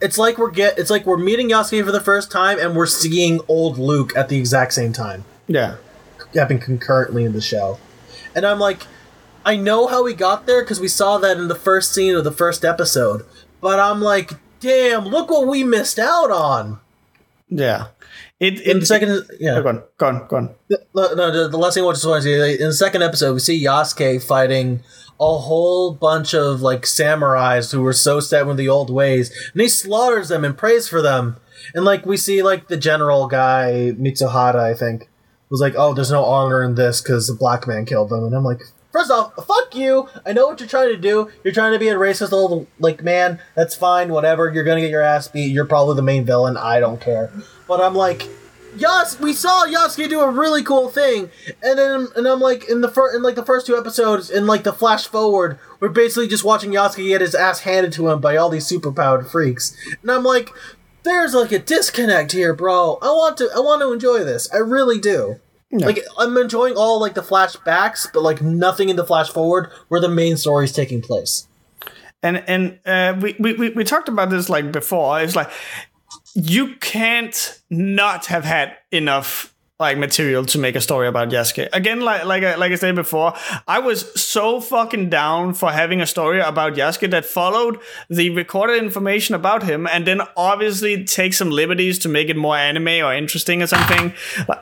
It's 0.02 0.18
like 0.18 0.38
we're 0.38 0.52
get 0.52 0.78
it's 0.80 0.90
like 0.90 1.06
we're 1.06 1.18
meeting 1.18 1.50
Yasuke 1.50 1.86
for 1.86 1.92
the 1.92 2.02
first 2.02 2.32
time 2.32 2.58
and 2.60 2.76
we're 2.76 2.86
seeing 2.86 3.40
old 3.48 3.78
Luke 3.78 4.16
at 4.16 4.28
the 4.30 4.38
exact 4.38 4.74
same 4.74 4.92
time 4.94 5.24
Yeah. 5.48 5.76
happening 6.34 6.60
concurrently 6.62 7.24
in 7.24 7.34
the 7.34 7.42
show. 7.42 7.80
And 8.36 8.46
I'm 8.46 8.60
like, 8.60 8.82
I 9.46 9.56
know 9.56 9.88
how 9.88 10.04
we 10.04 10.14
got 10.14 10.46
there 10.48 10.62
because 10.64 10.80
we 10.82 10.88
saw 10.90 11.18
that 11.20 11.38
in 11.38 11.48
the 11.48 11.56
first 11.56 11.94
scene 11.94 12.14
of 12.16 12.24
the 12.26 12.32
first 12.32 12.66
episode. 12.66 13.26
But 13.62 13.80
I'm 13.80 14.02
like, 14.02 14.34
damn, 14.60 15.06
look 15.06 15.30
what 15.32 15.48
we 15.48 15.64
missed 15.64 15.98
out 15.98 16.30
on. 16.30 16.80
Yeah. 17.48 17.88
It, 18.40 18.62
In 18.62 18.80
the 18.80 18.86
second, 18.86 19.26
yeah, 19.40 19.58
oh, 19.58 19.64
Go 19.64 19.70
on, 19.70 19.84
go 19.98 20.08
on, 20.08 20.28
go 20.28 20.38
on. 20.38 20.56
no, 20.96 21.14
no, 21.14 21.32
the, 21.32 21.50
the 21.50 21.58
last 21.58 21.74
thing 21.74 21.84
I 21.86 21.92
just 21.92 22.06
want 22.06 22.24
to 22.24 22.30
say 22.30 22.40
uh, 22.40 22.58
in 22.58 22.68
the 22.68 22.74
second 22.74 23.02
episode, 23.04 23.34
we 23.34 23.40
see 23.40 23.62
Yasuke 23.64 24.24
fighting 24.24 24.82
a 25.20 25.38
whole 25.38 25.94
bunch 25.94 26.34
of 26.34 26.62
like 26.62 26.84
samurais 26.84 27.74
who 27.74 27.82
were 27.82 27.92
so 27.92 28.22
set 28.22 28.48
with 28.48 28.56
the 28.56 28.70
old 28.70 28.90
ways, 28.90 29.30
and 29.52 29.62
he 29.62 29.68
slaughters 29.68 30.30
them 30.30 30.46
and 30.46 30.58
prays 30.58 30.88
for 30.88 31.02
them. 31.02 31.36
And 31.76 31.84
like 31.84 32.06
we 32.06 32.16
see, 32.16 32.42
like 32.42 32.70
the 32.70 32.78
general 32.78 33.28
guy 33.28 33.92
Mitsuhara, 34.00 34.56
I 34.56 34.74
think, 34.74 35.10
was 35.50 35.60
like, 35.60 35.74
"Oh, 35.76 35.94
there's 35.94 36.12
no 36.12 36.24
honor 36.24 36.64
in 36.64 36.76
this 36.76 37.02
because 37.02 37.28
the 37.28 37.36
black 37.36 37.68
man 37.68 37.86
killed 37.86 38.10
them." 38.10 38.24
And 38.24 38.34
I'm 38.34 38.46
like, 38.46 38.62
first 38.94 39.12
off, 39.12 39.34
fuck 39.46 39.76
you. 39.76 40.08
I 40.26 40.32
know 40.32 40.48
what 40.48 40.62
you're 40.62 40.70
trying 40.70 40.96
to 40.96 40.98
do. 40.98 41.30
You're 41.44 41.54
trying 41.54 41.74
to 41.74 41.80
be 41.80 41.90
a 41.90 41.96
racist 41.96 42.32
old 42.32 42.68
like 42.80 43.04
man. 43.04 43.42
That's 43.56 43.76
fine. 43.76 44.10
Whatever. 44.14 44.50
You're 44.50 44.64
gonna 44.64 44.80
get 44.80 44.92
your 44.92 45.02
ass 45.02 45.28
beat. 45.28 45.52
You're 45.52 45.66
probably 45.66 45.98
the 45.98 46.02
main 46.04 46.24
villain. 46.24 46.56
I 46.56 46.80
don't 46.80 47.02
care. 47.02 47.32
But 47.70 47.80
I'm 47.80 47.96
like, 47.96 48.28
Yas, 48.76 49.20
we 49.20 49.32
saw 49.32 49.66
Yasuke 49.66 50.10
do 50.10 50.20
a 50.20 50.30
really 50.30 50.64
cool 50.64 50.90
thing, 50.90 51.30
and 51.64 51.80
then 51.80 52.08
and 52.16 52.28
I'm 52.28 52.40
like 52.42 52.68
in 52.68 52.82
the 52.82 52.90
first 52.90 53.16
in 53.16 53.24
like 53.24 53.36
the 53.36 53.46
first 53.46 53.66
two 53.66 53.78
episodes 53.78 54.30
in 54.30 54.46
like 54.46 54.64
the 54.64 54.74
flash 54.74 55.08
forward, 55.08 55.58
we're 55.80 55.90
basically 55.90 56.28
just 56.28 56.44
watching 56.44 56.72
Yasuke 56.72 57.08
get 57.08 57.22
his 57.22 57.36
ass 57.36 57.62
handed 57.62 57.94
to 57.94 58.10
him 58.10 58.20
by 58.20 58.36
all 58.36 58.50
these 58.50 58.68
superpowered 58.70 59.30
freaks, 59.32 59.76
and 60.02 60.12
I'm 60.12 60.24
like, 60.24 60.50
there's 61.04 61.34
like 61.34 61.52
a 61.52 61.60
disconnect 61.60 62.32
here, 62.32 62.54
bro. 62.54 62.98
I 63.02 63.08
want 63.08 63.38
to 63.38 63.50
I 63.56 63.60
want 63.60 63.82
to 63.84 63.94
enjoy 63.94 64.24
this. 64.24 64.52
I 64.54 64.58
really 64.58 65.00
do. 65.00 65.40
Like 65.72 66.00
I'm 66.18 66.36
enjoying 66.38 66.76
all 66.76 67.00
like 67.00 67.14
the 67.14 67.22
flashbacks, 67.22 68.08
but 68.12 68.24
like 68.24 68.42
nothing 68.42 68.90
in 68.90 68.96
the 68.96 69.06
flash 69.06 69.30
forward 69.30 69.72
where 69.88 70.02
the 70.02 70.10
main 70.10 70.36
story 70.38 70.66
is 70.66 70.72
taking 70.72 71.02
place. 71.02 71.48
and 72.22 72.44
and 72.48 72.80
uh, 72.86 73.16
we, 73.22 73.36
we 73.40 73.54
we 73.54 73.70
we 73.70 73.84
talked 73.84 74.10
about 74.10 74.30
this 74.30 74.50
like 74.50 74.72
before. 74.72 75.22
It's 75.22 75.36
like 75.36 75.50
you 76.34 76.76
can't 76.78 77.62
not 77.70 78.28
have 78.28 78.46
had 78.46 78.78
enough 78.92 79.54
like 79.80 79.98
material 79.98 80.44
to 80.44 80.58
make 80.58 80.76
a 80.76 80.82
story 80.82 81.08
about 81.08 81.30
Yasuke. 81.30 81.70
Again, 81.72 82.02
like 82.02 82.26
like 82.26 82.44
I, 82.44 82.56
like 82.56 82.74
I 82.74 82.76
said 82.76 82.96
before, 82.96 83.34
I 83.66 83.80
was 83.80 84.12
so 84.22 84.60
fucking 84.60 85.10
down 85.10 85.54
for 85.54 85.72
having 85.72 86.02
a 86.02 86.06
story 86.06 86.42
about 86.42 86.74
Yasuke 86.74 87.10
that 87.12 87.24
followed 87.24 87.80
the 88.10 88.30
recorded 88.32 88.84
information 88.84 89.36
about 89.36 89.64
him, 89.64 89.88
and 89.88 90.06
then 90.06 90.20
obviously 90.36 91.06
take 91.06 91.34
some 91.34 91.50
liberties 91.50 91.98
to 92.00 92.10
make 92.10 92.28
it 92.28 92.36
more 92.36 92.58
anime 92.58 92.90
or 93.06 93.14
interesting 93.14 93.62
or 93.62 93.68
something. 93.68 94.12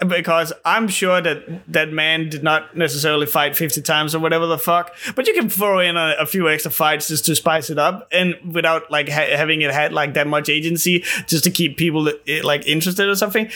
Because 0.07 0.53
I'm 0.63 0.87
sure 0.87 1.19
that 1.19 1.63
that 1.67 1.91
man 1.91 2.29
did 2.29 2.43
not 2.43 2.77
necessarily 2.77 3.25
fight 3.25 3.55
50 3.55 3.81
times 3.81 4.13
or 4.13 4.19
whatever 4.19 4.45
the 4.45 4.59
fuck, 4.59 4.95
but 5.15 5.25
you 5.25 5.33
can 5.33 5.49
throw 5.49 5.79
in 5.79 5.97
a, 5.97 6.15
a 6.19 6.27
few 6.27 6.47
extra 6.47 6.69
fights 6.69 7.07
just 7.07 7.25
to 7.25 7.35
spice 7.35 7.71
it 7.71 7.79
up, 7.79 8.07
and 8.11 8.35
without 8.53 8.91
like 8.91 9.09
ha- 9.09 9.35
having 9.35 9.61
it 9.61 9.71
had 9.71 9.93
like 9.93 10.13
that 10.13 10.27
much 10.27 10.47
agency 10.47 11.03
just 11.25 11.43
to 11.43 11.49
keep 11.49 11.75
people 11.75 12.07
eh, 12.27 12.41
like 12.43 12.67
interested 12.67 13.09
or 13.09 13.15
something. 13.15 13.49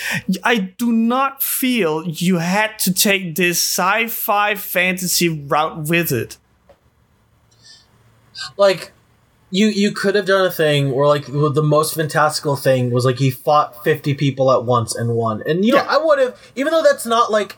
I 0.44 0.58
do 0.58 0.92
not 0.92 1.44
feel 1.52 2.08
you 2.08 2.38
had 2.38 2.80
to 2.80 2.94
take 2.94 3.36
this 3.36 3.60
sci-fi 3.62 4.56
fantasy 4.56 5.28
route 5.30 5.90
with 5.90 6.12
it. 6.12 6.38
Like 8.58 8.92
you 9.52 9.68
you 9.68 9.92
could 9.92 10.16
have 10.16 10.26
done 10.26 10.46
a 10.46 10.52
thing 10.52 10.92
where 10.92 11.08
like 11.08 11.26
the 11.26 11.62
most 11.64 11.94
fantastical 11.94 12.56
thing 12.56 12.90
was 12.90 13.06
like 13.06 13.20
he 13.20 13.30
fought 13.30 13.84
50 13.84 14.14
people 14.16 14.52
at 14.52 14.64
once 14.64 14.96
and 14.96 15.14
won. 15.16 15.44
And 15.46 15.66
you 15.66 15.74
know, 15.74 15.84
Yeah. 15.84 15.88
I 15.90 15.98
would 15.98 16.20
have 16.20 16.52
even 16.56 16.72
though 16.72 16.82
that's 16.84 17.06
not 17.06 17.32
like 17.32 17.58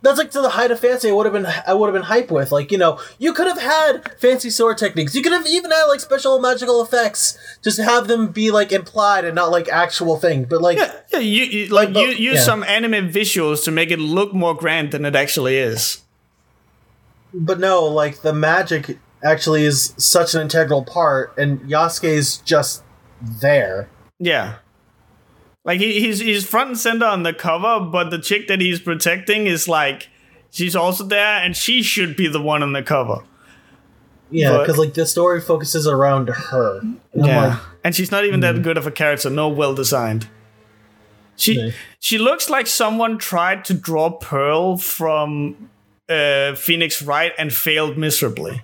that's 0.00 0.16
like 0.18 0.30
to 0.30 0.40
the 0.40 0.50
height 0.50 0.70
of 0.70 0.78
fancy 0.78 1.08
I 1.08 1.12
would 1.12 1.26
have 1.26 1.32
been 1.32 1.46
I 1.66 1.74
would 1.74 1.86
have 1.86 1.94
been 1.94 2.02
hype 2.04 2.30
with. 2.30 2.52
Like, 2.52 2.70
you 2.70 2.78
know, 2.78 3.00
you 3.18 3.32
could 3.32 3.46
have 3.48 3.60
had 3.60 4.18
fancy 4.20 4.48
sword 4.50 4.78
techniques. 4.78 5.14
You 5.14 5.22
could 5.22 5.32
have 5.32 5.46
even 5.46 5.70
had 5.70 5.84
like 5.86 6.00
special 6.00 6.38
magical 6.40 6.80
effects. 6.82 7.36
Just 7.62 7.80
have 7.80 8.06
them 8.06 8.28
be 8.28 8.50
like 8.50 8.70
implied 8.70 9.24
and 9.24 9.34
not 9.34 9.50
like 9.50 9.68
actual 9.68 10.16
thing. 10.16 10.44
But 10.44 10.62
like 10.62 10.78
Yeah, 10.78 10.92
yeah, 11.12 11.18
you, 11.18 11.44
you 11.44 11.66
like 11.68 11.92
but- 11.92 12.00
you 12.00 12.08
use 12.10 12.36
yeah. 12.36 12.42
some 12.42 12.62
anime 12.64 13.10
visuals 13.10 13.64
to 13.64 13.70
make 13.72 13.90
it 13.90 13.98
look 13.98 14.32
more 14.32 14.54
grand 14.54 14.92
than 14.92 15.04
it 15.04 15.16
actually 15.16 15.56
is. 15.56 16.02
But 17.34 17.58
no, 17.60 17.84
like 17.84 18.22
the 18.22 18.32
magic 18.32 18.98
actually 19.24 19.64
is 19.64 19.94
such 19.98 20.34
an 20.34 20.40
integral 20.42 20.84
part, 20.84 21.36
and 21.36 21.60
Yasuke's 21.62 22.38
just 22.38 22.82
there. 23.20 23.88
Yeah. 24.18 24.56
Like 25.68 25.80
he, 25.80 26.00
he's 26.00 26.20
he's 26.20 26.46
front 26.46 26.68
and 26.70 26.78
center 26.78 27.04
on 27.04 27.24
the 27.24 27.34
cover, 27.34 27.78
but 27.84 28.08
the 28.08 28.18
chick 28.18 28.48
that 28.48 28.58
he's 28.58 28.80
protecting 28.80 29.46
is 29.46 29.68
like 29.68 30.08
she's 30.50 30.74
also 30.74 31.04
there 31.04 31.36
and 31.44 31.54
she 31.54 31.82
should 31.82 32.16
be 32.16 32.26
the 32.26 32.40
one 32.40 32.62
on 32.62 32.72
the 32.72 32.82
cover. 32.82 33.22
Yeah, 34.30 34.56
because 34.60 34.78
like 34.78 34.94
the 34.94 35.04
story 35.04 35.42
focuses 35.42 35.86
around 35.86 36.30
her. 36.30 36.78
And 36.80 37.00
Yeah. 37.12 37.48
like, 37.48 37.58
and 37.84 37.94
she's 37.94 38.10
not 38.10 38.24
even 38.24 38.40
that 38.40 38.62
good 38.62 38.78
of 38.78 38.86
a 38.86 38.90
character, 38.90 39.28
no 39.28 39.46
well 39.50 39.74
designed. 39.74 40.28
She 41.36 41.56
No. 41.58 41.70
she 42.00 42.16
looks 42.16 42.48
like 42.48 42.66
someone 42.66 43.18
tried 43.18 43.66
to 43.66 43.74
draw 43.74 44.08
Pearl 44.10 44.78
from 44.78 45.68
uh, 46.08 46.54
Phoenix 46.54 47.02
Wright 47.02 47.32
and 47.38 47.52
failed 47.52 47.98
miserably. 47.98 48.62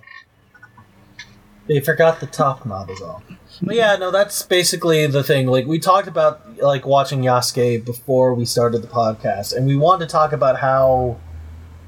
they 1.67 1.79
forgot 1.81 2.19
the 2.19 2.25
top 2.25 2.65
is 2.89 3.01
all. 3.01 3.21
But 3.61 3.75
yeah, 3.75 3.95
no, 3.95 4.11
that's 4.11 4.43
basically 4.43 5.05
the 5.07 5.23
thing. 5.23 5.47
Like 5.47 5.65
we 5.65 5.79
talked 5.79 6.07
about 6.07 6.57
like 6.57 6.85
watching 6.85 7.21
Yasuke 7.21 7.85
before 7.85 8.33
we 8.33 8.45
started 8.45 8.81
the 8.81 8.87
podcast, 8.87 9.55
and 9.55 9.65
we 9.65 9.75
wanted 9.75 10.07
to 10.07 10.11
talk 10.11 10.31
about 10.33 10.59
how 10.59 11.17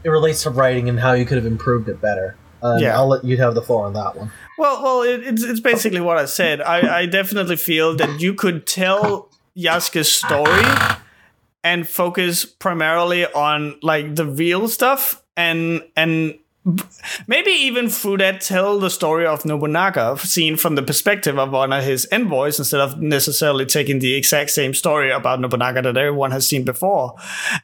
it 0.04 0.10
relates 0.10 0.44
to 0.44 0.50
writing 0.50 0.88
and 0.90 1.00
how 1.00 1.14
you 1.14 1.26
could 1.26 1.38
have 1.38 1.46
improved 1.46 1.90
it 1.90 2.00
better. 2.02 2.36
Uh, 2.64 2.78
Yeah. 2.80 2.96
I'll 2.96 3.08
let 3.08 3.24
you 3.24 3.38
have 3.38 3.54
the 3.56 3.62
floor 3.62 3.86
on 3.86 3.94
that 3.94 4.16
one. 4.16 4.32
Well, 4.58 4.82
well, 4.82 5.02
it, 5.04 5.22
it's 5.28 5.44
it's 5.44 5.60
basically 5.60 6.02
what 6.02 6.18
I 6.18 6.26
said. 6.26 6.62
I, 6.62 7.00
I 7.02 7.06
definitely 7.06 7.58
feel 7.58 7.96
that 7.98 8.20
you 8.20 8.34
could 8.34 8.66
tell 8.66 9.30
Yasuke's 9.56 10.12
story 10.12 10.64
and 11.64 11.88
focus 11.88 12.46
primarily 12.46 13.26
on 13.26 13.78
like 13.84 14.16
the 14.16 14.26
real 14.26 14.68
stuff 14.68 15.22
and 15.36 15.84
and 15.96 16.40
maybe 17.28 17.52
even 17.52 17.90
through 17.90 18.18
that 18.18 18.42
tell 18.42 18.80
the 18.80 18.90
story 18.90 19.26
of 19.26 19.46
Nobunaga 19.46 20.18
seen 20.18 20.58
from 20.58 20.76
the 20.76 20.84
perspective 20.84 21.38
of 21.38 21.52
one 21.52 21.72
of 21.72 21.84
his 21.84 22.08
envoys 22.12 22.60
instead 22.60 22.82
of 22.82 23.02
necessarily 23.02 23.66
taking 23.66 24.00
the 24.00 24.16
exact 24.16 24.50
same 24.50 24.74
story 24.74 25.12
about 25.12 25.40
Nobunaga 25.40 25.82
that 25.82 25.98
everyone 25.98 26.32
has 26.32 26.48
seen 26.48 26.64
before. 26.64 27.16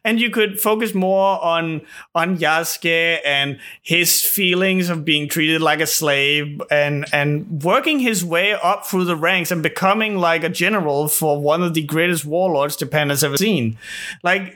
And 0.03 0.19
you 0.19 0.29
could 0.29 0.59
focus 0.59 0.93
more 0.93 1.43
on 1.43 1.81
on 2.15 2.37
Yasuke 2.37 3.19
and 3.25 3.59
his 3.81 4.21
feelings 4.21 4.89
of 4.89 5.03
being 5.03 5.27
treated 5.27 5.61
like 5.61 5.81
a 5.81 5.87
slave 5.87 6.61
and 6.71 7.05
and 7.11 7.63
working 7.63 7.99
his 7.99 8.23
way 8.23 8.53
up 8.53 8.85
through 8.85 9.05
the 9.05 9.15
ranks 9.15 9.51
and 9.51 9.61
becoming 9.61 10.17
like 10.17 10.43
a 10.43 10.49
general 10.49 11.07
for 11.07 11.41
one 11.41 11.61
of 11.61 11.73
the 11.73 11.83
greatest 11.83 12.25
warlords 12.25 12.75
Japan 12.75 13.09
has 13.09 13.23
ever 13.23 13.37
seen. 13.37 13.77
Like 14.23 14.55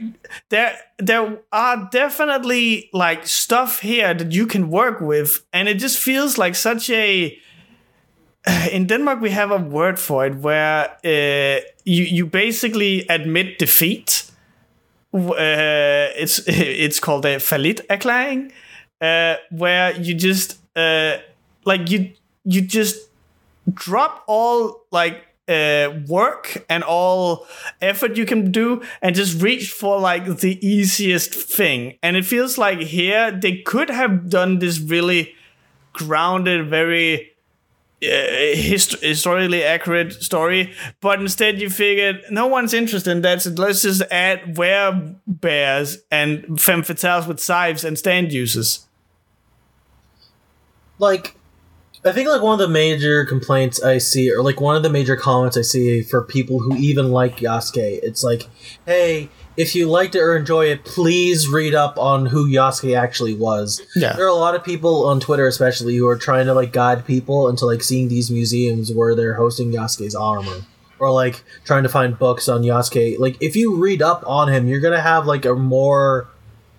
there 0.50 0.78
there 1.00 1.38
are 1.52 1.88
definitely 1.92 2.90
like 2.92 3.28
stuff 3.28 3.80
here 3.82 4.14
that 4.14 4.32
you 4.32 4.37
can 4.46 4.70
work 4.70 5.02
with 5.02 5.46
and 5.52 5.68
it 5.68 5.80
just 5.80 5.98
feels 5.98 6.38
like 6.38 6.56
such 6.56 6.90
a 6.90 7.40
in 8.72 8.88
Denmark 8.88 9.22
we 9.22 9.30
have 9.32 9.52
a 9.52 9.58
word 9.58 10.00
for 10.00 10.26
it 10.26 10.36
where 10.36 10.90
uh, 11.04 11.62
you 11.86 12.04
you 12.04 12.26
basically 12.26 13.06
admit 13.10 13.60
defeat. 13.60 14.32
Uh, 15.14 16.12
it's 16.16 16.40
it's 16.48 17.00
called 17.00 17.26
a 17.26 17.40
fallit 17.40 17.82
erklæring, 17.90 18.52
uh, 19.02 19.36
where 19.52 19.96
you 20.00 20.14
just 20.14 20.60
uh, 20.76 21.18
like 21.66 21.90
you 21.90 22.12
you 22.44 22.62
just 22.62 23.10
drop 23.74 24.24
all 24.28 24.86
like 24.92 25.27
uh, 25.48 26.00
work 26.08 26.66
and 26.70 26.84
all 26.84 27.48
effort 27.82 28.18
you 28.18 28.26
can 28.26 28.52
do 28.52 28.82
and 29.02 29.16
just 29.16 29.42
reach 29.42 29.72
for 29.72 30.00
like 30.00 30.38
the 30.38 30.66
easiest 30.66 31.34
thing. 31.34 31.98
And 32.04 32.18
it 32.18 32.26
feels 32.26 32.58
like 32.58 32.80
here 32.80 33.32
they 33.32 33.58
could 33.62 33.90
have 33.90 34.30
done 34.30 34.60
this 34.60 34.80
really 34.80 35.36
grounded, 35.94 36.70
very 36.70 37.32
uh, 38.04 38.08
hist- 38.54 39.02
historically 39.02 39.64
accurate 39.64 40.14
story, 40.14 40.74
but 41.02 41.20
instead 41.20 41.60
you 41.60 41.70
figured 41.70 42.24
no 42.30 42.46
one's 42.46 42.74
interested 42.74 43.10
in 43.12 43.22
that, 43.22 43.42
so 43.42 43.50
let's 43.52 43.82
just 43.82 44.04
add 44.12 44.56
bears 45.26 45.98
and 46.12 46.62
femme 46.62 46.84
fatales 46.84 47.28
with 47.28 47.40
scythes 47.40 47.84
and 47.84 47.98
stand 47.98 48.32
uses. 48.32 48.88
like 51.00 51.36
I 52.06 52.12
think 52.12 52.30
like 52.30 52.42
one 52.42 52.54
of 52.54 52.60
the 52.60 52.72
major 52.72 53.26
complaints 53.26 53.82
I 53.82 53.98
see, 53.98 54.32
or 54.32 54.42
like 54.44 54.62
one 54.62 54.76
of 54.76 54.84
the 54.84 54.90
major 54.90 55.16
comments 55.16 55.58
I 55.58 55.62
see 55.62 56.04
for 56.04 56.22
people 56.22 56.60
who 56.60 56.76
even 56.76 57.12
like 57.12 57.38
Yasuke, 57.38 58.00
it's 58.04 58.24
like, 58.24 58.48
hey, 58.86 59.30
if 59.58 59.74
you 59.76 59.90
liked 59.90 60.14
it 60.16 60.20
or 60.20 60.38
enjoy 60.38 60.66
it, 60.68 60.86
please 60.86 61.48
read 61.48 61.74
up 61.74 61.98
on 61.98 62.28
who 62.28 62.48
Yasuke 62.48 62.96
actually 62.96 63.34
was. 63.34 63.82
Yeah. 63.96 64.14
There 64.14 64.26
are 64.26 64.30
a 64.30 64.36
lot 64.36 64.54
of 64.54 64.64
people 64.64 65.08
on 65.08 65.20
Twitter, 65.20 65.48
especially, 65.48 65.96
who 65.96 66.08
are 66.08 66.18
trying 66.18 66.46
to 66.46 66.54
like 66.54 66.72
guide 66.72 67.06
people 67.06 67.50
into 67.50 67.66
like 67.66 67.82
seeing 67.82 68.08
these 68.08 68.30
museums 68.30 68.92
where 68.94 69.16
they're 69.16 69.34
hosting 69.34 69.72
Yasuke's 69.72 70.16
armor, 70.16 70.62
or 71.00 71.12
like 71.12 71.44
trying 71.66 71.84
to 71.84 71.90
find 71.90 72.18
books 72.18 72.48
on 72.48 72.62
Yasuke. 72.62 73.18
Like, 73.18 73.42
if 73.42 73.56
you 73.56 73.76
read 73.76 74.02
up 74.04 74.24
on 74.28 74.50
him, 74.50 74.68
you're 74.68 74.82
gonna 74.82 75.02
have 75.02 75.26
like 75.26 75.46
a 75.46 75.56
more 75.56 76.30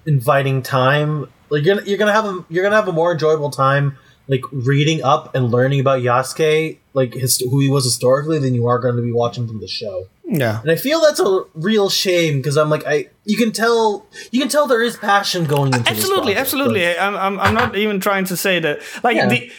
inviting 0.06 0.62
time. 0.62 1.28
Like 1.50 1.64
you're 1.64 1.74
gonna, 1.74 1.86
you're 1.86 1.98
gonna 1.98 2.12
have 2.12 2.24
a 2.26 2.44
you're 2.48 2.62
gonna 2.62 2.76
have 2.76 2.88
a 2.88 2.92
more 2.92 3.12
enjoyable 3.12 3.50
time 3.50 3.98
like 4.28 4.42
reading 4.52 5.02
up 5.02 5.34
and 5.34 5.50
learning 5.50 5.80
about 5.80 6.02
Yasuke, 6.02 6.78
like 6.94 7.14
his, 7.14 7.38
who 7.40 7.60
he 7.60 7.70
was 7.70 7.84
historically, 7.84 8.38
than 8.38 8.54
you 8.54 8.66
are 8.66 8.78
going 8.78 8.96
to 8.96 9.02
be 9.02 9.12
watching 9.12 9.46
from 9.48 9.60
the 9.60 9.68
show. 9.68 10.06
Yeah. 10.24 10.60
And 10.60 10.70
I 10.70 10.76
feel 10.76 11.00
that's 11.00 11.20
a 11.20 11.44
real 11.54 11.88
shame 11.88 12.36
because 12.36 12.58
I'm 12.58 12.68
like 12.68 12.84
I 12.86 13.08
you 13.24 13.38
can 13.38 13.50
tell 13.50 14.06
you 14.30 14.38
can 14.40 14.50
tell 14.50 14.66
there 14.66 14.82
is 14.82 14.96
passion 14.98 15.46
going 15.46 15.68
into 15.72 15.78
this 15.78 15.88
Absolutely, 15.88 16.34
project, 16.34 16.40
absolutely. 16.40 16.80
but- 16.84 17.00
I'm, 17.00 17.16
I'm, 17.16 17.40
I'm 17.40 17.54
not 17.54 17.76
even 17.76 17.98
trying 18.00 18.26
to 18.26 18.36
say 18.36 18.60
that. 18.60 18.80
Like 19.02 19.16
Yeah. 19.16 19.28
the. 19.28 19.50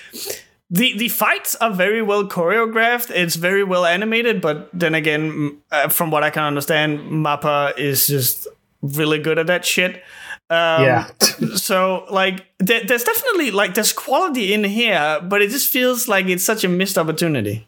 The, 0.71 0.95
the 0.99 1.07
fights 1.09 1.55
are 1.55 1.71
very 1.73 2.03
well 2.03 2.25
choreographed. 2.27 3.09
It's 3.09 3.33
very 3.35 3.63
well 3.63 3.85
animated, 3.87 4.39
but 4.39 4.69
then 4.71 4.93
again, 4.93 5.57
uh, 5.71 5.87
from 5.87 6.11
what 6.11 6.23
I 6.23 6.29
can 6.29 6.43
understand, 6.43 6.99
Mappa 7.09 7.75
is 7.75 8.05
just 8.05 8.47
really 8.83 9.17
good 9.17 9.39
at 9.39 9.47
that 9.47 9.65
shit. 9.65 10.03
Um, 10.51 10.83
yeah, 10.83 11.07
so 11.55 12.05
like 12.09 12.45
there, 12.57 12.83
there's 12.83 13.03
definitely 13.03 13.51
like 13.51 13.75
there's 13.75 13.93
quality 13.93 14.51
in 14.51 14.63
here 14.63 15.19
but 15.21 15.43
it 15.43 15.51
just 15.51 15.69
feels 15.69 16.07
like 16.07 16.25
it's 16.27 16.43
such 16.43 16.63
a 16.63 16.67
missed 16.67 16.97
opportunity 16.97 17.67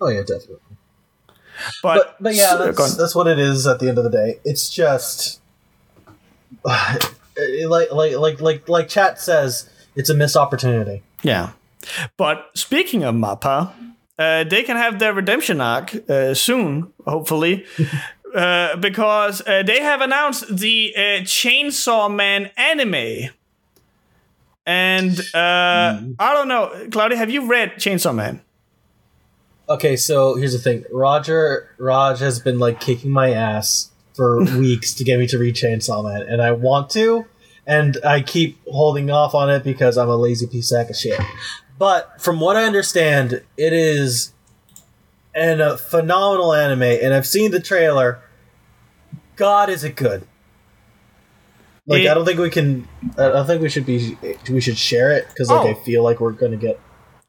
oh 0.00 0.08
yeah, 0.08 0.20
definitely. 0.20 0.56
but 1.82 1.94
But 1.96 2.16
but 2.20 2.34
yeah, 2.34 2.54
that's, 2.56 2.96
that's 2.96 3.14
what 3.14 3.26
it 3.26 3.38
is 3.38 3.66
at 3.66 3.80
the 3.80 3.88
end 3.88 3.98
of 3.98 4.04
the 4.04 4.10
day. 4.10 4.38
It's 4.44 4.68
just 4.68 5.40
like 6.64 7.02
like 7.90 8.16
like 8.16 8.40
like 8.40 8.68
like 8.68 8.88
chat 8.88 9.20
says, 9.20 9.68
it's 9.96 10.10
a 10.10 10.14
missed 10.14 10.36
opportunity. 10.36 11.02
yeah 11.22 11.50
but 12.16 12.50
speaking 12.54 13.02
of 13.02 13.14
mappa 13.14 13.72
uh, 14.18 14.44
they 14.44 14.62
can 14.62 14.76
have 14.76 14.98
their 15.00 15.12
redemption 15.12 15.60
arc 15.60 15.92
uh, 16.08 16.34
soon, 16.34 16.92
hopefully. 17.04 17.64
Uh, 18.34 18.74
because 18.76 19.40
uh, 19.46 19.62
they 19.62 19.80
have 19.80 20.00
announced 20.00 20.56
the 20.56 20.92
uh, 20.96 21.00
Chainsaw 21.22 22.12
Man 22.12 22.50
anime. 22.56 23.30
And 24.66 25.20
uh, 25.34 26.00
I 26.18 26.32
don't 26.32 26.48
know, 26.48 26.88
Claudia, 26.90 27.16
have 27.16 27.30
you 27.30 27.46
read 27.46 27.74
Chainsaw 27.74 28.14
Man? 28.14 28.40
Okay, 29.68 29.96
so 29.96 30.34
here's 30.34 30.52
the 30.52 30.58
thing. 30.58 30.84
Roger 30.90 31.70
Raj 31.78 32.18
has 32.20 32.40
been 32.40 32.58
like 32.58 32.80
kicking 32.80 33.10
my 33.10 33.30
ass 33.30 33.92
for 34.14 34.42
weeks 34.58 34.94
to 34.94 35.04
get 35.04 35.18
me 35.18 35.26
to 35.28 35.38
read 35.38 35.54
Chainsaw 35.54 36.02
Man, 36.02 36.22
and 36.22 36.42
I 36.42 36.52
want 36.52 36.90
to, 36.90 37.26
and 37.66 37.98
I 38.04 38.20
keep 38.20 38.58
holding 38.66 39.10
off 39.10 39.34
on 39.34 39.48
it 39.48 39.64
because 39.64 39.96
I'm 39.96 40.08
a 40.08 40.16
lazy 40.16 40.46
piece 40.46 40.70
sack 40.70 40.90
of 40.90 40.96
shit. 40.96 41.20
But 41.78 42.20
from 42.20 42.40
what 42.40 42.56
I 42.56 42.64
understand, 42.64 43.42
it 43.56 43.72
is 43.72 44.32
an, 45.34 45.60
a 45.60 45.76
phenomenal 45.76 46.52
anime, 46.52 46.82
and 46.82 47.14
I've 47.14 47.26
seen 47.26 47.50
the 47.50 47.60
trailer. 47.60 48.20
God, 49.36 49.68
is 49.70 49.84
it 49.84 49.96
good? 49.96 50.26
Like 51.86 52.02
It- 52.02 52.10
I 52.10 52.14
don't 52.14 52.24
think 52.24 52.38
we 52.38 52.50
can. 52.50 52.88
I 53.18 53.28
don't 53.28 53.46
think 53.46 53.60
we 53.62 53.68
should 53.68 53.84
be. 53.86 54.16
We 54.50 54.60
should 54.60 54.78
share 54.78 55.10
it 55.12 55.28
because 55.28 55.50
like 55.50 55.66
Oh. 55.66 55.70
I 55.70 55.74
feel 55.84 56.02
like 56.02 56.20
we're 56.20 56.32
gonna 56.32 56.56
get. 56.56 56.80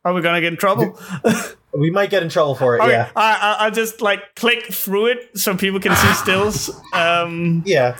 Are 0.05 0.13
we 0.13 0.21
gonna 0.21 0.41
get 0.41 0.53
in 0.53 0.57
trouble? 0.57 0.97
We 1.77 1.91
might 1.91 2.09
get 2.09 2.23
in 2.23 2.29
trouble 2.29 2.55
for 2.55 2.77
it. 2.77 2.81
Okay, 2.81 2.91
Yeah. 2.91 3.09
I, 3.17 3.33
I, 3.33 3.65
I'll 3.65 3.71
just 3.71 3.99
like 3.99 4.33
click 4.35 4.63
through 4.71 5.07
it 5.07 5.37
so 5.37 5.57
people 5.57 5.81
can 5.81 5.93
see 5.93 6.13
stills. 6.13 6.69
Um, 6.93 7.63
Yeah. 7.65 7.97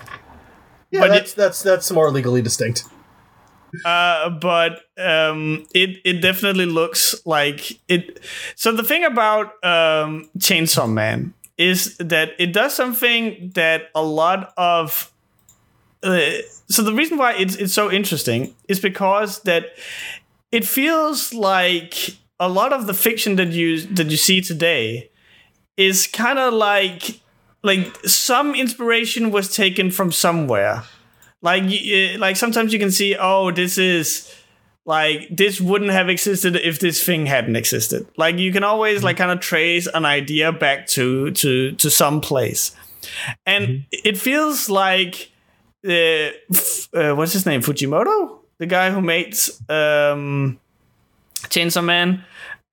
Yeah, 0.91 1.01
But 1.01 1.07
that's 1.09 1.33
that's 1.33 1.61
that's 1.61 1.91
more 1.91 2.09
legally 2.09 2.41
distinct. 2.41 2.85
uh, 3.83 4.29
but 4.29 4.79
um, 4.97 5.65
it 5.73 5.99
it 6.05 6.21
definitely 6.21 6.67
looks 6.67 7.15
like 7.25 7.77
it. 7.89 8.21
So 8.55 8.71
the 8.71 8.83
thing 8.83 9.03
about 9.03 9.47
um, 9.65 10.29
Chainsaw 10.37 10.89
Man 10.89 11.33
is 11.57 11.97
that 11.97 12.31
it 12.37 12.53
does 12.53 12.73
something 12.73 13.51
that 13.55 13.89
a 13.95 14.03
lot 14.03 14.53
of. 14.57 15.11
Uh, 16.03 16.31
so 16.67 16.83
the 16.83 16.93
reason 16.93 17.17
why 17.17 17.33
it's 17.33 17.55
it's 17.55 17.73
so 17.73 17.91
interesting 17.91 18.53
is 18.67 18.79
because 18.79 19.41
that 19.43 19.67
it 20.51 20.65
feels 20.65 21.33
like 21.33 22.17
a 22.39 22.49
lot 22.49 22.73
of 22.73 22.87
the 22.87 22.93
fiction 22.93 23.35
that 23.37 23.49
you 23.49 23.81
that 23.81 24.07
you 24.11 24.17
see 24.17 24.41
today 24.41 25.09
is 25.77 26.07
kind 26.07 26.39
of 26.39 26.53
like 26.53 27.19
like 27.63 27.95
some 28.05 28.53
inspiration 28.53 29.31
was 29.31 29.53
taken 29.53 29.89
from 29.89 30.11
somewhere 30.11 30.83
like 31.41 31.63
like 32.17 32.35
sometimes 32.35 32.73
you 32.73 32.79
can 32.79 32.91
see 32.91 33.15
oh 33.19 33.51
this 33.51 33.77
is 33.77 34.33
like 34.85 35.27
this 35.35 35.59
wouldn't 35.59 35.91
have 35.91 36.09
existed 36.09 36.55
if 36.55 36.79
this 36.79 37.03
thing 37.03 37.25
hadn't 37.25 37.55
existed. 37.55 38.07
Like 38.17 38.37
you 38.37 38.51
can 38.51 38.63
always 38.63 39.03
like 39.03 39.17
kind 39.17 39.31
of 39.31 39.39
trace 39.39 39.87
an 39.87 40.05
idea 40.05 40.51
back 40.51 40.87
to 40.87 41.31
to 41.31 41.71
to 41.73 41.89
some 41.89 42.21
place. 42.21 42.75
And 43.45 43.85
it 43.91 44.17
feels 44.17 44.69
like 44.69 45.31
uh, 45.87 46.29
uh, 46.93 47.13
what's 47.15 47.33
his 47.33 47.45
name? 47.45 47.61
Fujimoto? 47.61 48.39
The 48.57 48.65
guy 48.67 48.91
who 48.91 49.01
made 49.01 49.35
um 49.69 50.59
chainsaw 51.49 51.83
man? 51.83 52.23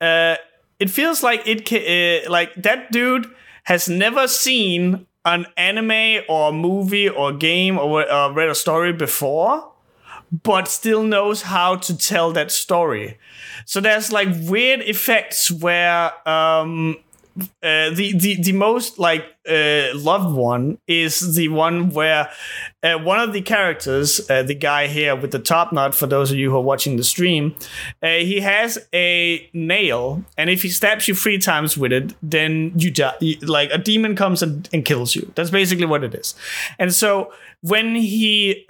Uh 0.00 0.36
it 0.78 0.90
feels 0.90 1.22
like 1.22 1.46
it 1.46 1.66
ca- 1.66 2.24
uh, 2.26 2.30
like 2.30 2.54
that 2.56 2.90
dude 2.92 3.26
has 3.64 3.88
never 3.88 4.26
seen 4.28 5.06
an 5.24 5.46
anime 5.56 6.24
or 6.28 6.52
movie 6.52 7.08
or 7.08 7.32
game 7.32 7.78
or 7.78 8.08
uh, 8.10 8.28
read 8.32 8.48
a 8.48 8.54
story 8.54 8.92
before 8.92 9.71
but 10.32 10.66
still 10.66 11.02
knows 11.02 11.42
how 11.42 11.76
to 11.76 11.96
tell 11.96 12.32
that 12.32 12.50
story. 12.50 13.18
So 13.66 13.80
there's 13.80 14.10
like 14.10 14.28
weird 14.42 14.80
effects 14.80 15.50
where 15.50 16.12
um 16.28 16.96
uh, 17.62 17.90
the, 17.90 18.12
the 18.16 18.42
the 18.42 18.52
most 18.52 18.98
like 18.98 19.24
uh, 19.48 19.88
loved 19.94 20.34
one 20.34 20.78
is 20.86 21.34
the 21.34 21.48
one 21.48 21.90
where 21.90 22.28
uh, 22.82 22.98
one 22.98 23.20
of 23.20 23.32
the 23.32 23.40
characters, 23.40 24.20
uh, 24.30 24.42
the 24.42 24.54
guy 24.54 24.86
here 24.86 25.16
with 25.16 25.30
the 25.30 25.38
top 25.38 25.72
knot, 25.72 25.94
for 25.94 26.06
those 26.06 26.30
of 26.30 26.36
you 26.36 26.50
who 26.50 26.56
are 26.56 26.62
watching 26.62 26.96
the 26.96 27.04
stream, 27.04 27.54
uh, 28.02 28.08
he 28.08 28.40
has 28.40 28.86
a 28.92 29.48
nail, 29.52 30.22
and 30.36 30.50
if 30.50 30.62
he 30.62 30.68
stabs 30.68 31.08
you 31.08 31.14
three 31.14 31.38
times 31.38 31.76
with 31.78 31.92
it, 31.92 32.14
then 32.22 32.72
you 32.76 32.90
die. 32.90 33.14
Like 33.42 33.70
a 33.72 33.78
demon 33.78 34.14
comes 34.14 34.42
and, 34.42 34.68
and 34.72 34.84
kills 34.84 35.14
you. 35.14 35.32
That's 35.34 35.50
basically 35.50 35.86
what 35.86 36.04
it 36.04 36.14
is. 36.14 36.34
And 36.78 36.92
so 36.92 37.32
when 37.62 37.94
he 37.94 38.66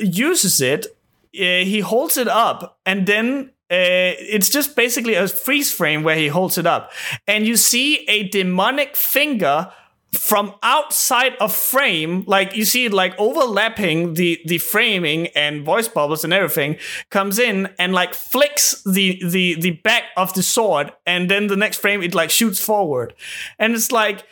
uses 0.00 0.60
it, 0.60 0.86
he 1.32 1.80
holds 1.80 2.16
it 2.16 2.28
up, 2.28 2.78
and 2.84 3.06
then 3.06 3.50
uh, 3.72 4.12
it's 4.18 4.50
just 4.50 4.76
basically 4.76 5.14
a 5.14 5.26
freeze 5.26 5.72
frame 5.72 6.02
where 6.02 6.16
he 6.16 6.28
holds 6.28 6.58
it 6.58 6.66
up, 6.66 6.92
and 7.26 7.46
you 7.46 7.56
see 7.56 8.04
a 8.08 8.28
demonic 8.28 8.94
finger 8.96 9.72
from 10.12 10.54
outside 10.62 11.34
of 11.40 11.54
frame, 11.54 12.22
like 12.26 12.54
you 12.54 12.66
see 12.66 12.84
it 12.84 12.92
like 12.92 13.18
overlapping 13.18 14.12
the 14.14 14.38
the 14.44 14.58
framing 14.58 15.28
and 15.28 15.64
voice 15.64 15.88
bubbles 15.88 16.22
and 16.22 16.34
everything, 16.34 16.76
comes 17.08 17.38
in 17.38 17.70
and 17.78 17.94
like 17.94 18.12
flicks 18.12 18.82
the 18.84 19.18
the 19.26 19.54
the 19.60 19.70
back 19.70 20.04
of 20.16 20.34
the 20.34 20.42
sword, 20.42 20.92
and 21.06 21.30
then 21.30 21.46
the 21.46 21.56
next 21.56 21.78
frame 21.78 22.02
it 22.02 22.14
like 22.14 22.30
shoots 22.30 22.62
forward, 22.62 23.14
and 23.58 23.74
it's 23.74 23.90
like 23.90 24.24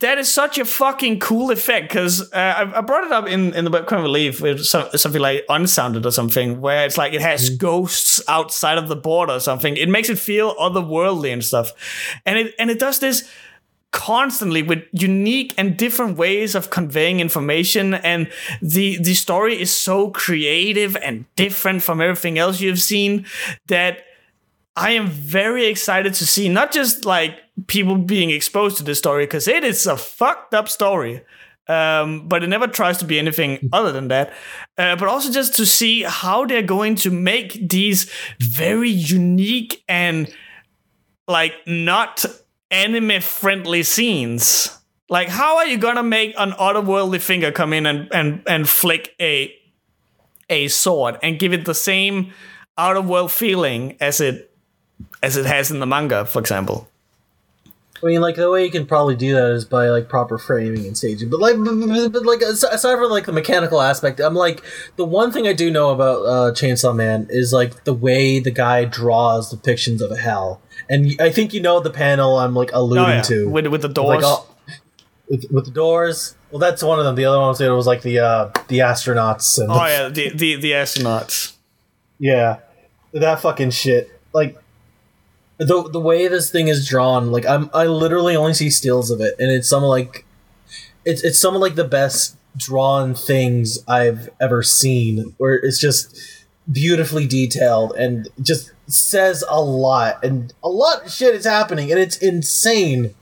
that 0.00 0.18
is 0.18 0.32
such 0.32 0.58
a 0.58 0.64
fucking 0.64 1.20
cool 1.20 1.50
effect 1.50 1.88
because 1.88 2.32
uh, 2.32 2.36
I, 2.36 2.78
I 2.78 2.80
brought 2.80 3.04
it 3.04 3.12
up 3.12 3.26
in, 3.26 3.54
in 3.54 3.64
the 3.64 3.70
webcomic 3.70 4.02
relief 4.02 4.40
with 4.40 4.64
some, 4.64 4.88
something 4.94 5.20
like 5.20 5.44
unsounded 5.48 6.06
or 6.06 6.10
something 6.10 6.60
where 6.60 6.86
it's 6.86 6.98
like 6.98 7.12
it 7.12 7.20
has 7.20 7.50
ghosts 7.50 8.22
outside 8.28 8.78
of 8.78 8.88
the 8.88 8.96
border 8.96 9.34
or 9.34 9.40
something. 9.40 9.76
It 9.76 9.88
makes 9.88 10.08
it 10.08 10.18
feel 10.18 10.54
otherworldly 10.56 11.32
and 11.32 11.44
stuff. 11.44 11.72
And 12.24 12.38
it 12.38 12.54
and 12.58 12.70
it 12.70 12.78
does 12.78 12.98
this 12.98 13.28
constantly 13.90 14.60
with 14.60 14.82
unique 14.90 15.54
and 15.56 15.76
different 15.76 16.16
ways 16.16 16.56
of 16.56 16.70
conveying 16.70 17.20
information 17.20 17.94
and 17.94 18.28
the 18.60 18.98
the 18.98 19.14
story 19.14 19.60
is 19.60 19.72
so 19.72 20.10
creative 20.10 20.96
and 20.96 21.24
different 21.36 21.80
from 21.80 22.00
everything 22.00 22.36
else 22.36 22.60
you've 22.60 22.82
seen 22.82 23.24
that 23.68 23.98
I 24.76 24.92
am 24.92 25.06
very 25.08 25.66
excited 25.66 26.14
to 26.14 26.26
see 26.26 26.48
not 26.48 26.72
just 26.72 27.04
like 27.04 27.38
people 27.66 27.96
being 27.96 28.30
exposed 28.30 28.76
to 28.78 28.84
this 28.84 28.98
story 28.98 29.24
because 29.26 29.46
it 29.46 29.62
is 29.62 29.86
a 29.86 29.96
fucked 29.96 30.54
up 30.54 30.68
story. 30.68 31.22
Um, 31.66 32.28
but 32.28 32.44
it 32.44 32.48
never 32.48 32.66
tries 32.66 32.98
to 32.98 33.06
be 33.06 33.18
anything 33.18 33.70
other 33.72 33.90
than 33.92 34.08
that. 34.08 34.34
Uh, 34.76 34.96
but 34.96 35.08
also 35.08 35.30
just 35.32 35.54
to 35.56 35.64
see 35.64 36.02
how 36.02 36.44
they're 36.44 36.62
going 36.62 36.96
to 36.96 37.10
make 37.10 37.68
these 37.68 38.10
very 38.38 38.90
unique 38.90 39.82
and 39.88 40.32
like 41.26 41.54
not 41.66 42.24
anime 42.70 43.20
friendly 43.22 43.82
scenes. 43.82 44.78
Like, 45.08 45.28
how 45.28 45.58
are 45.58 45.66
you 45.66 45.78
gonna 45.78 46.02
make 46.02 46.34
an 46.36 46.52
otherworldly 46.52 47.20
finger 47.20 47.52
come 47.52 47.72
in 47.72 47.86
and 47.86 48.12
and 48.12 48.42
and 48.46 48.68
flick 48.68 49.14
a 49.20 49.54
a 50.50 50.68
sword 50.68 51.18
and 51.22 51.38
give 51.38 51.52
it 51.52 51.64
the 51.64 51.74
same 51.74 52.32
out 52.76 52.96
of 52.96 53.08
world 53.08 53.30
feeling 53.30 53.96
as 54.00 54.20
it 54.20 54.53
as 55.24 55.36
it 55.36 55.46
has 55.46 55.70
in 55.70 55.80
the 55.80 55.86
manga, 55.86 56.24
for 56.24 56.38
example. 56.38 56.88
I 58.02 58.06
mean, 58.08 58.20
like 58.20 58.36
the 58.36 58.50
way 58.50 58.64
you 58.64 58.70
can 58.70 58.84
probably 58.84 59.16
do 59.16 59.32
that 59.34 59.52
is 59.52 59.64
by 59.64 59.88
like 59.88 60.10
proper 60.10 60.36
framing 60.36 60.84
and 60.84 60.96
staging. 60.96 61.30
But 61.30 61.40
like, 61.40 61.56
but, 61.56 62.26
like 62.26 62.42
aside 62.42 62.98
from 62.98 63.10
like 63.10 63.24
the 63.24 63.32
mechanical 63.32 63.80
aspect, 63.80 64.20
I'm 64.20 64.34
like 64.34 64.62
the 64.96 65.06
one 65.06 65.32
thing 65.32 65.46
I 65.46 65.54
do 65.54 65.70
know 65.70 65.90
about 65.90 66.18
uh, 66.26 66.52
Chainsaw 66.52 66.94
Man 66.94 67.26
is 67.30 67.52
like 67.52 67.84
the 67.84 67.94
way 67.94 68.40
the 68.40 68.50
guy 68.50 68.84
draws 68.84 69.54
depictions 69.54 70.02
of 70.02 70.16
hell. 70.18 70.60
And 70.90 71.16
I 71.18 71.30
think 71.30 71.54
you 71.54 71.62
know 71.62 71.80
the 71.80 71.88
panel 71.90 72.38
I'm 72.38 72.54
like 72.54 72.70
alluding 72.74 73.04
Oh 73.04 73.08
yeah, 73.08 73.22
to 73.22 73.48
with 73.48 73.66
with 73.68 73.80
the 73.82 73.88
Like, 73.88 73.94
doors. 74.20 74.24
all- 74.24 74.48
with, 75.30 75.46
with 75.50 75.64
the 75.64 75.70
doors. 75.70 76.34
Well, 76.50 76.58
that's 76.58 76.82
one 76.82 76.98
of 76.98 77.06
them. 77.06 77.14
The 77.14 77.24
other 77.24 77.38
one 77.38 77.48
was 77.48 77.60
it 77.60 77.70
was 77.70 77.86
like 77.86 78.02
the 78.02 78.18
uh, 78.18 78.44
the 78.68 78.80
astronauts 78.80 79.58
and 79.58 79.70
the 79.70 79.72
oh 79.74 79.86
yeah, 79.86 80.08
the 80.10 80.28
the 80.34 80.56
the 80.56 80.72
astronauts. 80.72 81.54
Yeah, 82.18 82.58
that 83.14 83.40
fucking 83.40 83.70
shit. 83.70 84.10
Like 84.34 84.58
the 85.58 85.88
the 85.90 86.00
way 86.00 86.26
this 86.28 86.50
thing 86.50 86.68
is 86.68 86.86
drawn, 86.88 87.30
like 87.30 87.46
I'm 87.46 87.70
I 87.74 87.86
literally 87.86 88.36
only 88.36 88.54
see 88.54 88.70
stills 88.70 89.10
of 89.10 89.20
it, 89.20 89.34
and 89.38 89.50
it's 89.50 89.68
some 89.68 89.82
like 89.82 90.24
it's 91.04 91.22
it's 91.22 91.38
some 91.40 91.54
of 91.54 91.60
like 91.60 91.74
the 91.74 91.84
best 91.84 92.36
drawn 92.56 93.14
things 93.14 93.78
I've 93.88 94.28
ever 94.40 94.62
seen. 94.62 95.34
Where 95.38 95.54
it's 95.54 95.78
just 95.80 96.16
beautifully 96.70 97.26
detailed 97.26 97.92
and 97.96 98.28
just 98.40 98.72
says 98.86 99.44
a 99.48 99.60
lot, 99.60 100.24
and 100.24 100.52
a 100.62 100.68
lot 100.68 101.04
of 101.06 101.12
shit 101.12 101.34
is 101.34 101.44
happening, 101.44 101.90
and 101.90 102.00
it's 102.00 102.16
insane. 102.18 103.14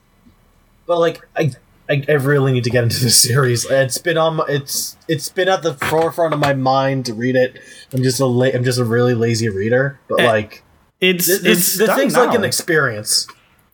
But 0.86 0.98
like 0.98 1.20
I. 1.36 1.52
I, 1.90 2.02
I 2.08 2.12
really 2.12 2.52
need 2.52 2.62
to 2.64 2.70
get 2.70 2.84
into 2.84 3.00
this 3.00 3.20
series. 3.28 3.68
It's 3.68 3.98
been 3.98 4.16
on. 4.16 4.36
My, 4.36 4.44
it's 4.48 4.96
it's 5.08 5.28
been 5.28 5.48
at 5.48 5.62
the 5.62 5.74
forefront 5.74 6.32
of 6.32 6.38
my 6.38 6.54
mind 6.54 7.04
to 7.06 7.12
read 7.12 7.34
it. 7.34 7.58
I'm 7.92 8.04
just 8.04 8.20
a 8.20 8.24
la- 8.24 8.46
I'm 8.46 8.62
just 8.62 8.78
a 8.78 8.84
really 8.84 9.14
lazy 9.14 9.48
reader. 9.48 9.98
But 10.08 10.20
Eh, 10.20 10.26
like, 10.26 10.62
It's 11.02 11.28
it's 11.28 11.76
the 11.76 11.94
thing's 11.94 12.14
now. 12.14 12.24
like 12.26 12.38
an 12.38 12.44
experience. 12.44 13.26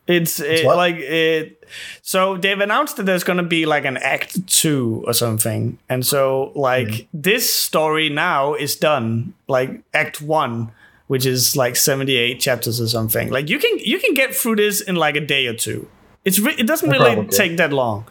It's 0.07 0.39
it, 0.39 0.65
what? 0.65 0.75
like 0.75 0.95
it. 0.95 1.63
So 2.01 2.35
they've 2.35 2.59
announced 2.59 2.97
that 2.97 3.05
there's 3.05 3.23
gonna 3.23 3.43
be 3.43 3.65
like 3.67 3.85
an 3.85 3.97
act 3.97 4.47
two 4.47 5.03
or 5.05 5.13
something, 5.13 5.77
and 5.87 6.03
so 6.05 6.51
like 6.55 6.89
Hmm. 6.89 7.21
this 7.21 7.47
story 7.53 8.09
now 8.09 8.55
is 8.55 8.75
done. 8.75 9.33
Like 9.47 9.81
Act 9.93 10.21
one 10.21 10.71
which 11.09 11.25
is 11.25 11.55
like 11.55 11.75
78 11.75 12.39
chapters 12.39 12.79
or 12.79 12.87
something. 12.87 13.31
Like 13.31 13.49
you 13.49 13.57
can 13.57 13.79
you 13.79 13.97
can 13.97 14.13
get 14.13 14.35
through 14.35 14.57
this 14.57 14.79
in 14.79 14.95
like 14.95 15.15
a 15.15 15.25
day 15.25 15.47
or 15.47 15.55
two. 15.55 15.87
It's 16.23 16.37
re- 16.37 16.53
it 16.55 16.67
doesn't 16.67 16.87
really 16.87 17.25
take 17.29 17.57
that 17.57 17.73
long. 17.73 18.05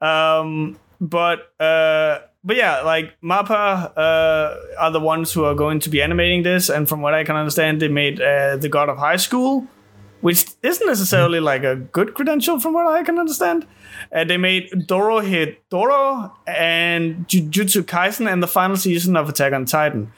Um, 0.00 0.76
but 1.00 1.52
uh, 1.60 2.18
but 2.44 2.56
yeah, 2.56 2.82
like 2.82 3.18
Mappa 3.22 3.92
uh, 3.96 4.56
are 4.78 4.90
the 4.90 5.00
ones 5.00 5.32
who 5.32 5.44
are 5.44 5.54
going 5.54 5.80
to 5.80 5.88
be 5.88 6.02
animating 6.02 6.42
this, 6.42 6.68
and 6.68 6.86
from 6.88 7.00
what 7.00 7.14
I 7.14 7.24
can 7.24 7.36
understand, 7.36 7.80
they 7.80 7.88
made 7.88 8.20
uh, 8.20 8.56
the 8.56 8.68
God 8.68 8.90
of 8.90 8.98
High 8.98 9.16
School, 9.16 9.66
which 10.20 10.44
isn't 10.62 10.86
necessarily 10.86 11.40
like 11.40 11.64
a 11.64 11.76
good 11.76 12.14
credential 12.14 12.60
from 12.60 12.74
what 12.74 12.86
I 12.86 13.02
can 13.02 13.18
understand. 13.18 13.66
Uh, 14.12 14.24
they 14.24 14.36
made 14.36 14.70
Dorohedoro 14.70 16.32
and 16.46 17.26
Jujutsu 17.28 17.82
Kaisen 17.82 18.30
and 18.30 18.42
the 18.42 18.46
final 18.46 18.76
season 18.76 19.16
of 19.16 19.28
Attack 19.28 19.54
on 19.54 19.64
Titan. 19.64 20.12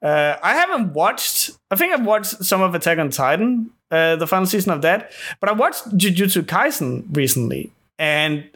Uh, 0.00 0.36
I 0.42 0.54
haven't 0.54 0.94
watched. 0.94 1.50
I 1.70 1.76
think 1.76 1.92
I've 1.92 2.06
watched 2.06 2.44
some 2.44 2.62
of 2.62 2.74
Attack 2.74 2.98
on 2.98 3.10
Titan, 3.10 3.70
uh, 3.90 4.16
the 4.16 4.26
final 4.26 4.46
season 4.46 4.72
of 4.72 4.82
that. 4.82 5.12
But 5.40 5.48
I 5.48 5.52
watched 5.52 5.96
Jujutsu 5.96 6.42
Kaisen 6.42 7.04
recently, 7.16 7.72
and 7.98 8.48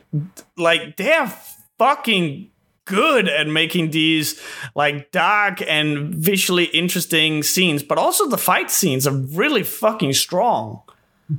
like 0.57 0.97
they're 0.97 1.32
fucking 1.78 2.51
good 2.86 3.28
at 3.28 3.46
making 3.46 3.90
these 3.90 4.40
like 4.74 5.12
dark 5.12 5.60
and 5.62 6.14
visually 6.14 6.64
interesting 6.64 7.42
scenes. 7.42 7.82
But 7.82 7.98
also 7.98 8.26
the 8.28 8.38
fight 8.38 8.70
scenes 8.70 9.06
are 9.06 9.14
really 9.14 9.62
fucking 9.62 10.14
strong. 10.14 10.82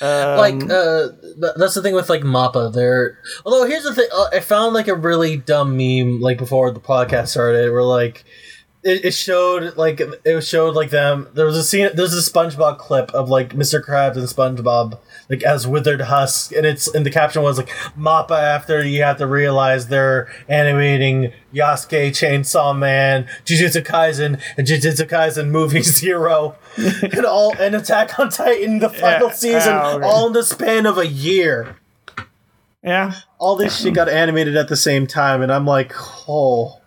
Um, 0.00 0.38
like 0.38 0.70
uh 0.70 1.08
th- 1.40 1.54
that's 1.56 1.74
the 1.74 1.82
thing 1.82 1.92
with 1.92 2.08
like 2.08 2.20
mappa 2.20 2.72
they're 2.72 3.18
although 3.44 3.66
here's 3.66 3.82
the 3.82 3.92
thing 3.92 4.06
uh, 4.14 4.28
i 4.32 4.38
found 4.38 4.72
like 4.72 4.86
a 4.86 4.94
really 4.94 5.36
dumb 5.36 5.76
meme 5.76 6.20
like 6.20 6.38
before 6.38 6.70
the 6.70 6.78
podcast 6.78 7.28
started 7.30 7.72
where 7.72 7.82
like 7.82 8.24
it, 8.84 9.04
it 9.06 9.10
showed 9.12 9.76
like 9.76 10.00
it 10.24 10.40
showed 10.44 10.74
like 10.74 10.90
them 10.90 11.28
there 11.34 11.44
was 11.46 11.56
a 11.56 11.64
scene 11.64 11.90
there's 11.94 12.14
a 12.14 12.30
spongebob 12.30 12.78
clip 12.78 13.10
of 13.12 13.28
like 13.28 13.50
mr 13.54 13.84
krabs 13.84 14.16
and 14.16 14.26
spongebob 14.28 14.98
like 15.28 15.42
as 15.42 15.66
withered 15.66 16.00
husk 16.02 16.52
and 16.52 16.64
it's 16.64 16.86
and 16.94 17.04
the 17.04 17.10
caption 17.10 17.42
was 17.42 17.58
like 17.58 17.68
mappa 17.98 18.38
after 18.38 18.84
you 18.84 19.02
have 19.02 19.18
to 19.18 19.26
realize 19.26 19.88
they're 19.88 20.32
animating 20.48 21.32
yasuke 21.52 22.10
chainsaw 22.10 22.76
man 22.78 23.26
jujutsu 23.44 23.84
kaisen 23.84 24.40
and 24.56 24.66
jujutsu 24.66 25.04
kaisen 25.08 25.48
movie 25.50 25.82
zero 26.00 26.54
and 26.76 27.24
all 27.26 27.52
and 27.58 27.74
attack 27.74 28.16
on 28.18 28.28
titan 28.30 28.78
the 28.78 28.88
final 28.88 29.28
Yeah. 29.28 29.34
season 29.34 29.72
Ah, 29.74 29.94
okay. 29.94 30.04
all 30.06 30.28
in 30.28 30.32
the 30.34 30.44
span 30.44 30.86
of 30.86 30.96
a 30.98 31.06
year 31.06 31.76
yeah. 32.82 33.12
all 33.38 33.56
this 33.56 33.80
shit 33.80 33.92
got 33.94 34.08
animated 34.08 34.56
at 34.56 34.68
the 34.68 34.76
same 34.76 35.06
time 35.08 35.42
and 35.42 35.50
i'm 35.52 35.66
like 35.66 35.92
oh 36.28 36.80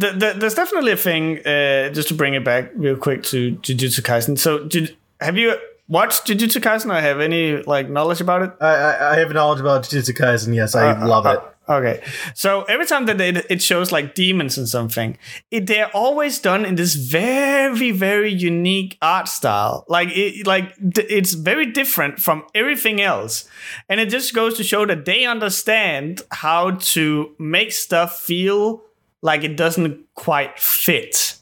the, 0.00 0.12
the, 0.12 0.34
there's 0.38 0.54
definitely 0.54 0.92
a 0.92 0.96
thing. 0.96 1.46
Uh, 1.46 1.90
just 1.90 2.08
to 2.08 2.14
bring 2.14 2.34
it 2.34 2.44
back 2.44 2.70
real 2.74 2.96
quick 2.96 3.22
to 3.24 3.56
Jujutsu 3.56 4.00
Kaisen. 4.00 4.38
So, 4.38 4.64
did, 4.64 4.96
have 5.20 5.36
you 5.36 5.56
watched 5.88 6.26
Jujutsu 6.26 6.60
Kaisen? 6.60 6.90
I 6.90 7.02
have 7.02 7.20
any 7.20 7.62
like 7.62 7.90
knowledge 7.90 8.20
about 8.20 8.42
it? 8.42 8.50
I, 8.60 8.74
I, 8.74 9.12
I 9.12 9.18
have 9.18 9.30
knowledge 9.32 9.60
about 9.60 9.84
Jujutsu 9.84 10.16
Kaisen. 10.16 10.54
Yes, 10.54 10.74
I 10.74 10.92
uh, 10.92 11.06
love 11.06 11.26
uh, 11.26 11.30
it. 11.30 11.38
Uh, 11.68 11.74
okay, 11.74 12.02
so 12.34 12.62
every 12.62 12.86
time 12.86 13.06
that 13.06 13.20
it, 13.20 13.44
it 13.50 13.62
shows 13.62 13.92
like 13.92 14.14
demons 14.14 14.56
and 14.56 14.68
something, 14.68 15.18
it, 15.50 15.66
they're 15.66 15.94
always 15.94 16.38
done 16.38 16.64
in 16.64 16.76
this 16.76 16.94
very, 16.94 17.90
very 17.90 18.32
unique 18.32 18.96
art 19.02 19.28
style. 19.28 19.84
Like 19.88 20.08
it, 20.12 20.46
like 20.46 20.74
th- 20.76 21.08
it's 21.10 21.34
very 21.34 21.66
different 21.66 22.20
from 22.20 22.46
everything 22.54 23.00
else, 23.02 23.46
and 23.88 24.00
it 24.00 24.08
just 24.08 24.34
goes 24.34 24.56
to 24.56 24.64
show 24.64 24.86
that 24.86 25.04
they 25.04 25.26
understand 25.26 26.22
how 26.30 26.72
to 26.94 27.34
make 27.38 27.72
stuff 27.72 28.20
feel 28.20 28.82
like 29.22 29.44
it 29.44 29.56
doesn't 29.56 30.06
quite 30.14 30.58
fit. 30.58 31.36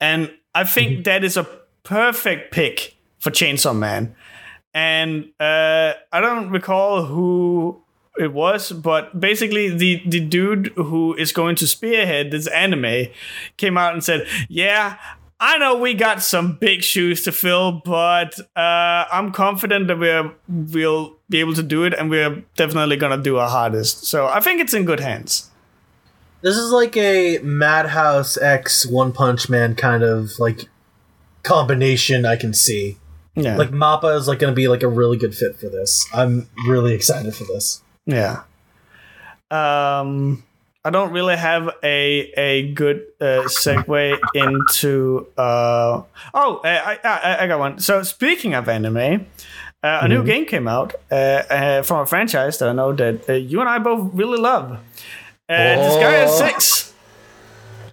And 0.00 0.32
I 0.54 0.64
think 0.64 1.04
that 1.04 1.24
is 1.24 1.36
a 1.36 1.44
perfect 1.82 2.52
pick 2.52 2.96
for 3.18 3.30
Chainsaw 3.30 3.76
Man. 3.76 4.14
And 4.72 5.30
uh, 5.40 5.94
I 6.12 6.20
don't 6.20 6.50
recall 6.50 7.04
who 7.04 7.82
it 8.18 8.32
was, 8.32 8.72
but 8.72 9.18
basically 9.18 9.68
the 9.68 10.02
the 10.06 10.20
dude 10.20 10.68
who 10.76 11.14
is 11.14 11.32
going 11.32 11.56
to 11.56 11.66
spearhead 11.66 12.30
this 12.30 12.46
anime 12.48 13.06
came 13.56 13.76
out 13.76 13.94
and 13.94 14.04
said, 14.04 14.26
"Yeah, 14.48 14.98
I 15.40 15.58
know 15.58 15.76
we 15.76 15.94
got 15.94 16.22
some 16.22 16.56
big 16.56 16.82
shoes 16.82 17.22
to 17.24 17.32
fill, 17.32 17.80
but 17.84 18.38
uh, 18.56 19.04
I'm 19.10 19.32
confident 19.32 19.88
that 19.88 19.98
we're 19.98 20.32
we'll 20.48 21.16
be 21.28 21.40
able 21.40 21.54
to 21.54 21.62
do 21.62 21.84
it, 21.84 21.94
and 21.94 22.10
we're 22.10 22.44
definitely 22.56 22.96
gonna 22.96 23.22
do 23.22 23.38
our 23.38 23.48
hardest. 23.48 24.04
So 24.04 24.28
I 24.28 24.40
think 24.40 24.60
it's 24.60 24.74
in 24.74 24.84
good 24.84 25.00
hands." 25.00 25.49
This 26.42 26.56
is 26.56 26.70
like 26.70 26.96
a 26.96 27.38
Madhouse 27.38 28.36
X 28.38 28.86
One 28.86 29.12
Punch 29.12 29.48
Man 29.48 29.74
kind 29.74 30.02
of 30.02 30.38
like 30.38 30.68
combination. 31.42 32.24
I 32.24 32.36
can 32.36 32.54
see. 32.54 32.96
Yeah, 33.36 33.56
Like 33.56 33.70
Mappa 33.70 34.16
is 34.18 34.26
like 34.26 34.38
going 34.40 34.50
to 34.52 34.56
be 34.56 34.66
like 34.68 34.82
a 34.82 34.88
really 34.88 35.16
good 35.16 35.34
fit 35.34 35.56
for 35.56 35.68
this. 35.68 36.04
I'm 36.12 36.48
really 36.66 36.94
excited 36.94 37.34
for 37.34 37.44
this. 37.44 37.80
Yeah. 38.06 38.42
Um, 39.50 40.44
I 40.84 40.90
don't 40.90 41.12
really 41.12 41.36
have 41.36 41.70
a 41.82 42.32
a 42.36 42.72
good 42.72 43.04
uh, 43.20 43.44
segue 43.46 44.18
into. 44.34 45.26
Uh, 45.36 46.02
oh, 46.34 46.60
I, 46.64 46.98
I 47.04 47.44
I 47.44 47.46
got 47.46 47.58
one. 47.58 47.78
So 47.78 48.02
speaking 48.02 48.54
of 48.54 48.68
anime, 48.68 49.26
uh, 49.82 50.00
a 50.02 50.08
new 50.08 50.24
game 50.24 50.46
came 50.46 50.66
out 50.66 50.94
uh, 51.10 51.14
uh, 51.14 51.82
from 51.82 52.00
a 52.00 52.06
franchise 52.06 52.58
that 52.58 52.68
I 52.68 52.72
know 52.72 52.92
that 52.94 53.28
uh, 53.28 53.34
you 53.34 53.60
and 53.60 53.68
I 53.68 53.78
both 53.78 54.12
really 54.14 54.38
love. 54.38 54.78
Uh, 55.50 55.52
Disgaea 55.82 56.26
Oh. 56.28 56.38
Six. 56.38 56.86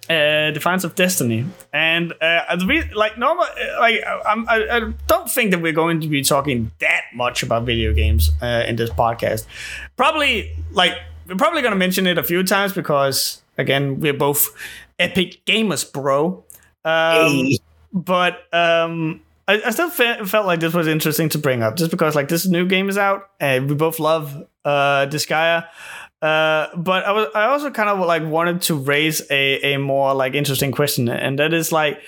Uh, 0.08 0.50
Defiance 0.52 0.84
of 0.84 0.94
Destiny, 0.94 1.44
and 1.70 2.14
uh, 2.22 2.56
re- 2.66 2.90
like 2.94 3.18
normal, 3.18 3.44
uh, 3.44 3.78
like 3.78 4.00
I'm, 4.24 4.48
I, 4.48 4.66
I 4.70 4.80
don't 5.06 5.28
think 5.30 5.50
that 5.50 5.60
we're 5.60 5.74
going 5.74 6.00
to 6.00 6.08
be 6.08 6.22
talking 6.22 6.70
that 6.80 7.02
much 7.14 7.42
about 7.42 7.64
video 7.66 7.92
games 7.92 8.30
uh, 8.40 8.64
in 8.66 8.76
this 8.76 8.88
podcast. 8.88 9.44
Probably, 9.98 10.56
like 10.70 10.94
we're 11.26 11.36
probably 11.36 11.60
going 11.60 11.72
to 11.72 11.78
mention 11.78 12.06
it 12.06 12.16
a 12.16 12.22
few 12.22 12.42
times 12.42 12.72
because 12.72 13.42
again, 13.58 14.00
we're 14.00 14.14
both 14.14 14.48
epic 14.98 15.44
gamers, 15.44 15.84
bro. 15.92 16.42
Um, 16.86 17.50
But 17.92 18.44
um, 18.50 19.20
I, 19.48 19.62
I 19.66 19.70
still 19.70 19.88
fe- 19.88 20.24
felt 20.24 20.46
like 20.46 20.60
this 20.60 20.74
was 20.74 20.86
interesting 20.86 21.30
to 21.30 21.38
bring 21.38 21.62
up, 21.62 21.76
just 21.76 21.90
because 21.90 22.14
like 22.14 22.28
this 22.28 22.46
new 22.46 22.66
game 22.66 22.88
is 22.88 22.98
out, 22.98 23.30
and 23.40 23.68
we 23.68 23.74
both 23.74 23.98
love 23.98 24.36
uh, 24.64 25.06
Disgaea. 25.06 25.66
Uh, 26.20 26.66
but 26.76 27.04
I 27.04 27.12
was 27.12 27.28
I 27.34 27.46
also 27.46 27.70
kind 27.70 27.88
of 27.88 27.98
like 28.06 28.24
wanted 28.24 28.62
to 28.62 28.74
raise 28.74 29.22
a, 29.30 29.74
a 29.74 29.78
more 29.78 30.14
like 30.14 30.34
interesting 30.34 30.70
question, 30.70 31.08
and 31.08 31.38
that 31.38 31.54
is 31.54 31.72
like 31.72 32.00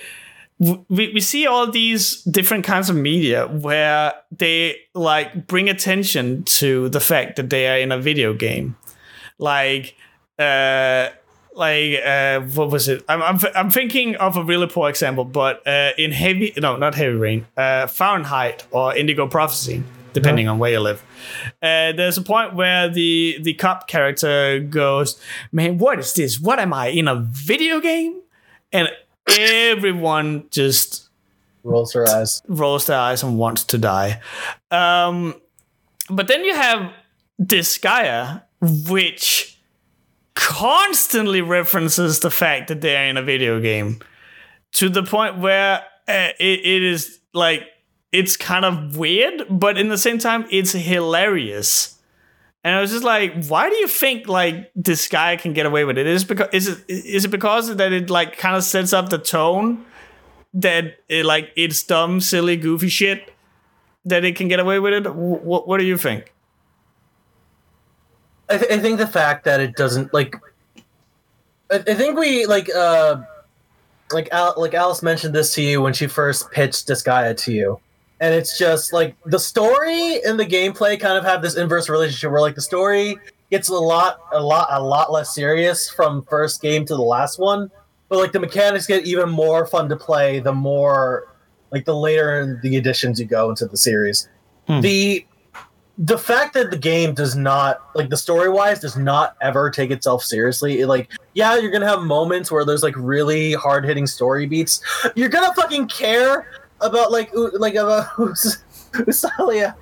we, 0.59 0.85
we 0.89 1.19
see 1.19 1.47
all 1.47 1.71
these 1.71 2.21
different 2.23 2.63
kinds 2.63 2.89
of 2.89 2.95
media 2.95 3.47
where 3.47 4.13
they 4.31 4.75
like 4.93 5.47
bring 5.47 5.69
attention 5.69 6.43
to 6.43 6.89
the 6.89 6.99
fact 6.99 7.37
that 7.37 7.49
they 7.49 7.67
are 7.67 7.79
in 7.79 7.91
a 7.91 7.97
video 7.97 8.33
game, 8.33 8.75
like 9.39 9.95
uh 10.37 11.09
like 11.55 11.99
uh 12.05 12.39
what 12.41 12.69
was 12.71 12.87
it? 12.87 13.03
I'm, 13.09 13.21
I'm, 13.21 13.39
I'm 13.55 13.69
thinking 13.69 14.15
of 14.15 14.37
a 14.37 14.43
really 14.43 14.67
poor 14.67 14.89
example 14.89 15.25
but 15.25 15.65
uh 15.67 15.91
in 15.97 16.11
heavy 16.11 16.53
no 16.57 16.77
not 16.77 16.95
heavy 16.95 17.15
rain 17.15 17.45
uh 17.57 17.87
fahrenheit 17.87 18.65
or 18.71 18.95
indigo 18.95 19.27
prophecy 19.27 19.83
depending 20.13 20.47
on 20.49 20.59
where 20.59 20.71
you 20.71 20.79
live. 20.81 21.01
Uh, 21.63 21.93
there's 21.93 22.17
a 22.17 22.21
point 22.21 22.53
where 22.53 22.89
the 22.89 23.37
the 23.41 23.53
cop 23.53 23.87
character 23.87 24.59
goes 24.59 25.19
man 25.51 25.77
what 25.77 25.99
is 25.99 26.13
this? 26.13 26.39
What 26.39 26.59
am 26.59 26.73
i 26.73 26.87
in 26.87 27.07
a 27.07 27.15
video 27.15 27.79
game? 27.79 28.21
And 28.73 28.89
everyone 29.39 30.45
just 30.51 31.09
Rolls 31.63 31.93
their 31.93 32.09
eyes. 32.09 32.41
rolls 32.47 32.87
their 32.87 32.97
eyes 32.97 33.23
and 33.23 33.37
wants 33.37 33.63
to 33.65 33.77
die. 33.77 34.19
Um, 34.71 35.35
but 36.09 36.27
then 36.27 36.43
you 36.43 36.55
have 36.55 36.91
Disgaea, 37.41 38.43
which 38.89 39.50
constantly 40.35 41.41
references 41.41 42.19
the 42.19 42.31
fact 42.31 42.67
that 42.69 42.81
they're 42.81 43.07
in 43.07 43.17
a 43.17 43.21
video 43.21 43.59
game 43.59 43.99
to 44.73 44.89
the 44.89 45.03
point 45.03 45.37
where 45.37 45.83
uh, 46.07 46.29
it, 46.39 46.59
it 46.65 46.83
is 46.83 47.19
like 47.33 47.63
it's 48.11 48.35
kind 48.35 48.65
of 48.65 48.97
weird, 48.97 49.45
but 49.49 49.77
in 49.77 49.87
the 49.87 49.97
same 49.97 50.17
time, 50.17 50.45
it's 50.51 50.73
hilarious. 50.73 51.97
And 52.63 52.75
I 52.75 52.81
was 52.81 52.91
just 52.91 53.03
like, 53.03 53.45
why 53.45 53.69
do 53.69 53.75
you 53.75 53.87
think 53.87 54.27
like 54.27 54.71
Disgaea 54.75 55.39
can 55.39 55.53
get 55.53 55.65
away 55.65 55.83
with 55.83 55.97
it? 55.97 56.05
Is 56.05 56.23
because 56.23 56.49
is 56.53 56.67
it 56.67 56.83
is 56.87 57.25
it 57.25 57.29
because 57.29 57.75
that 57.75 57.91
it 57.91 58.09
like 58.09 58.37
kind 58.37 58.55
of 58.55 58.63
sets 58.63 58.93
up 58.93 59.09
the 59.09 59.17
tone 59.17 59.85
that 60.53 60.97
it, 61.09 61.25
like 61.25 61.51
it's 61.55 61.81
dumb, 61.81 62.21
silly, 62.21 62.57
goofy 62.57 62.89
shit 62.89 63.33
that 64.05 64.23
it 64.23 64.35
can 64.35 64.47
get 64.47 64.59
away 64.59 64.79
with 64.79 64.93
it? 64.93 65.15
What 65.15 65.67
what 65.67 65.79
do 65.79 65.85
you 65.85 65.97
think? 65.97 66.33
I, 68.51 68.57
th- 68.57 68.71
I 68.71 68.79
think 68.79 68.97
the 68.97 69.07
fact 69.07 69.45
that 69.45 69.59
it 69.59 69.75
doesn't 69.75 70.13
like. 70.13 70.35
I, 71.71 71.75
I 71.75 71.93
think 71.93 72.17
we 72.19 72.45
like 72.45 72.69
uh, 72.75 73.21
like 74.11 74.29
Al- 74.31 74.55
like 74.57 74.73
Alice 74.73 75.01
mentioned 75.01 75.33
this 75.33 75.53
to 75.55 75.61
you 75.61 75.81
when 75.81 75.93
she 75.93 76.07
first 76.07 76.51
pitched 76.51 76.87
Disgaea 76.87 77.37
to 77.45 77.51
you, 77.51 77.79
and 78.19 78.33
it's 78.33 78.57
just 78.57 78.93
like 78.93 79.15
the 79.25 79.39
story 79.39 80.21
and 80.23 80.39
the 80.39 80.45
gameplay 80.45 80.99
kind 80.99 81.17
of 81.17 81.23
have 81.23 81.41
this 81.41 81.55
inverse 81.55 81.89
relationship 81.89 82.31
where 82.31 82.41
like 82.41 82.55
the 82.55 82.61
story 82.61 83.17
gets 83.49 83.69
a 83.69 83.73
lot 83.73 84.19
a 84.31 84.41
lot 84.41 84.67
a 84.71 84.81
lot 84.81 85.11
less 85.11 85.33
serious 85.33 85.89
from 85.89 86.23
first 86.23 86.61
game 86.61 86.85
to 86.85 86.95
the 86.95 87.01
last 87.01 87.39
one, 87.39 87.71
but 88.09 88.19
like 88.19 88.31
the 88.31 88.39
mechanics 88.39 88.85
get 88.85 89.05
even 89.05 89.29
more 89.29 89.65
fun 89.65 89.87
to 89.89 89.95
play 89.95 90.39
the 90.39 90.53
more 90.53 91.27
like 91.71 91.85
the 91.85 91.95
later 91.95 92.41
in 92.41 92.59
the 92.61 92.75
editions 92.75 93.19
you 93.19 93.25
go 93.25 93.49
into 93.49 93.65
the 93.65 93.77
series. 93.77 94.27
Hmm. 94.67 94.81
The 94.81 95.25
the 96.01 96.17
fact 96.17 96.55
that 96.55 96.71
the 96.71 96.77
game 96.77 97.13
does 97.13 97.35
not 97.35 97.81
like 97.93 98.09
the 98.09 98.17
story 98.17 98.49
wise 98.49 98.79
does 98.79 98.97
not 98.97 99.37
ever 99.39 99.69
take 99.69 99.91
itself 99.91 100.23
seriously. 100.23 100.79
It, 100.79 100.87
like, 100.87 101.11
yeah, 101.35 101.57
you're 101.59 101.71
gonna 101.71 101.87
have 101.87 102.01
moments 102.01 102.51
where 102.51 102.65
there's 102.65 102.81
like 102.81 102.95
really 102.97 103.53
hard 103.53 103.85
hitting 103.85 104.07
story 104.07 104.47
beats. 104.47 104.81
You're 105.15 105.29
gonna 105.29 105.53
fucking 105.53 105.87
care 105.89 106.47
about 106.81 107.11
like 107.11 107.31
U- 107.33 107.51
like 107.53 107.75
about 107.75 108.07
Us- 108.19 108.63
Usalia 108.93 109.75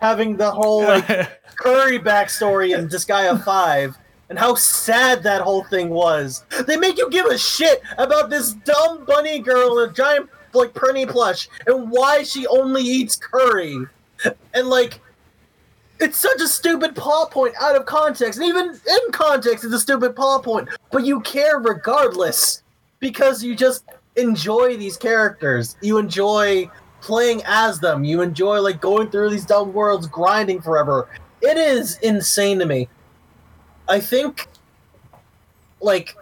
having 0.00 0.36
the 0.36 0.48
whole 0.48 0.84
like 0.84 1.06
Curry 1.56 1.98
backstory 1.98 2.78
in 2.78 2.88
Disgaea 2.88 3.42
5 3.42 3.98
and 4.30 4.38
how 4.38 4.54
sad 4.54 5.24
that 5.24 5.42
whole 5.42 5.64
thing 5.64 5.90
was. 5.90 6.44
They 6.68 6.76
make 6.76 6.98
you 6.98 7.10
give 7.10 7.26
a 7.26 7.36
shit 7.36 7.82
about 7.98 8.30
this 8.30 8.52
dumb 8.52 9.04
bunny 9.06 9.40
girl 9.40 9.80
in 9.80 9.90
a 9.90 9.92
giant 9.92 10.30
like 10.52 10.72
prinny 10.72 11.08
plush 11.08 11.48
and 11.66 11.90
why 11.90 12.22
she 12.22 12.46
only 12.46 12.82
eats 12.82 13.16
curry. 13.16 13.76
And 14.54 14.68
like 14.68 15.00
it's 16.00 16.18
such 16.18 16.40
a 16.40 16.48
stupid 16.48 16.94
plot 16.94 17.30
point 17.30 17.54
out 17.60 17.76
of 17.76 17.86
context. 17.86 18.38
And 18.38 18.48
even 18.48 18.70
in 18.70 19.12
context, 19.12 19.64
it's 19.64 19.74
a 19.74 19.80
stupid 19.80 20.16
plot 20.16 20.42
point. 20.42 20.68
But 20.90 21.04
you 21.04 21.20
care 21.20 21.58
regardless 21.58 22.62
because 23.00 23.42
you 23.42 23.54
just 23.54 23.84
enjoy 24.16 24.76
these 24.76 24.96
characters. 24.96 25.76
You 25.80 25.98
enjoy 25.98 26.70
playing 27.00 27.42
as 27.46 27.80
them. 27.80 28.04
You 28.04 28.22
enjoy 28.22 28.60
like 28.60 28.80
going 28.80 29.10
through 29.10 29.30
these 29.30 29.46
dumb 29.46 29.72
worlds, 29.72 30.06
grinding 30.06 30.60
forever. 30.62 31.08
It 31.42 31.56
is 31.56 31.98
insane 31.98 32.58
to 32.60 32.66
me. 32.66 32.88
I 33.88 34.00
think, 34.00 34.48
like, 35.80 36.16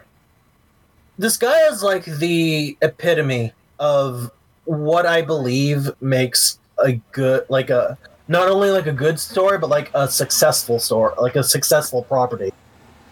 Disgaea 1.21 1.71
is 1.71 1.83
like 1.83 2.05
the 2.05 2.77
epitome 2.83 3.53
of 3.79 4.33
what 4.65 5.07
I 5.07 5.23
believe 5.23 5.91
makes 6.01 6.59
a 6.79 6.95
good, 7.13 7.47
like 7.49 7.71
a 7.71 7.97
not 8.29 8.49
only 8.49 8.71
like 8.71 8.87
a 8.87 8.93
good 8.93 9.19
story, 9.19 9.59
but 9.59 9.71
like 9.71 9.91
a 9.95 10.09
successful 10.09 10.79
story, 10.79 11.15
like 11.21 11.37
a 11.37 11.43
successful 11.43 12.03
property. 12.03 12.53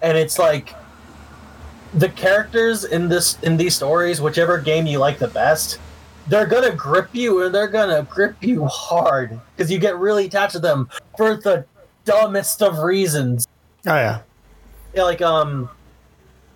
And 0.03 0.17
it's 0.17 0.39
like 0.39 0.75
the 1.95 2.09
characters 2.09 2.85
in 2.85 3.09
this 3.09 3.39
in 3.43 3.57
these 3.57 3.75
stories, 3.75 4.21
whichever 4.21 4.59
game 4.59 4.87
you 4.87 4.99
like 4.99 5.19
the 5.19 5.29
best, 5.29 5.79
they're 6.29 6.47
gonna 6.47 6.75
grip 6.75 7.09
you 7.13 7.45
and 7.45 7.55
they're 7.55 7.69
gonna 7.69 8.07
grip 8.09 8.37
you 8.41 8.65
hard 8.67 9.39
because 9.57 9.71
you 9.71 9.79
get 9.79 9.99
really 9.99 10.27
attached 10.27 10.53
to 10.53 10.61
them 10.61 10.89
for 11.17 11.37
the 11.37 11.65
dumbest 12.05 12.63
of 12.63 12.79
reasons. 12.79 13.47
Oh 13.87 13.95
yeah. 13.95 14.21
Yeah, 14.95 15.03
like 15.05 15.23
um, 15.23 15.69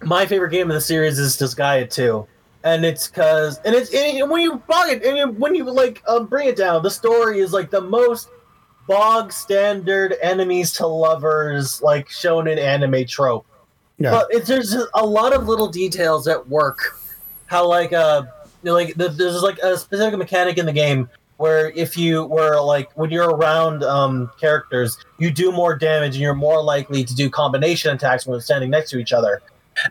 my 0.03 0.27
favorite 0.27 0.51
game 0.51 0.71
of 0.71 0.75
the 0.75 0.81
series 0.81 1.19
is 1.19 1.37
Disgaea 1.37 1.89
2. 1.91 2.27
And 2.65 2.85
it's 2.85 3.09
cause, 3.09 3.61
and 3.65 3.75
it's 3.75 3.93
and 3.95 4.31
when 4.31 4.41
you 4.41 4.57
bog 4.57 4.89
it, 4.89 5.05
and 5.05 5.39
when 5.39 5.55
you 5.55 5.65
like 5.65 6.03
um, 6.09 6.27
bring 6.27 6.49
it 6.49 6.57
down, 6.57 6.83
the 6.83 6.91
story 6.91 7.41
is 7.41 7.53
like 7.53 7.71
the 7.71 7.83
most 7.83 8.29
bog 8.87 9.33
standard 9.33 10.17
enemies 10.23 10.73
to 10.73 10.87
lovers 10.87 11.83
like 11.83 12.09
shown 12.09 12.49
in 12.49 12.59
anime 12.59 13.07
trope. 13.07 13.47
Yeah. 13.99 14.11
But 14.11 14.29
it's, 14.31 14.49
there's 14.49 14.77
a 14.95 15.07
lot 15.07 15.33
of 15.33 15.47
little 15.47 15.69
details 15.69 16.27
at 16.27 16.49
work. 16.49 17.01
How 17.47 17.67
like 17.67 17.93
uh, 17.93 18.25
you 18.63 18.71
know, 18.71 18.75
like 18.75 18.95
the, 18.95 19.09
there's 19.09 19.43
like 19.43 19.59
a 19.59 19.77
specific 19.77 20.19
mechanic 20.19 20.59
in 20.59 20.67
the 20.67 20.73
game 20.73 21.09
where 21.37 21.71
if 21.71 21.97
you 21.97 22.25
were 22.25 22.61
like 22.61 22.91
when 22.93 23.11
you're 23.11 23.31
around 23.31 23.83
um, 23.85 24.31
characters, 24.41 24.97
you 25.19 25.31
do 25.31 25.53
more 25.53 25.77
damage 25.77 26.15
and 26.15 26.23
you're 26.23 26.35
more 26.35 26.63
likely 26.63 27.05
to 27.05 27.15
do 27.15 27.29
combination 27.29 27.95
attacks 27.95 28.27
when 28.27 28.41
standing 28.41 28.71
next 28.71 28.91
to 28.91 28.99
each 28.99 29.13
other. 29.13 29.43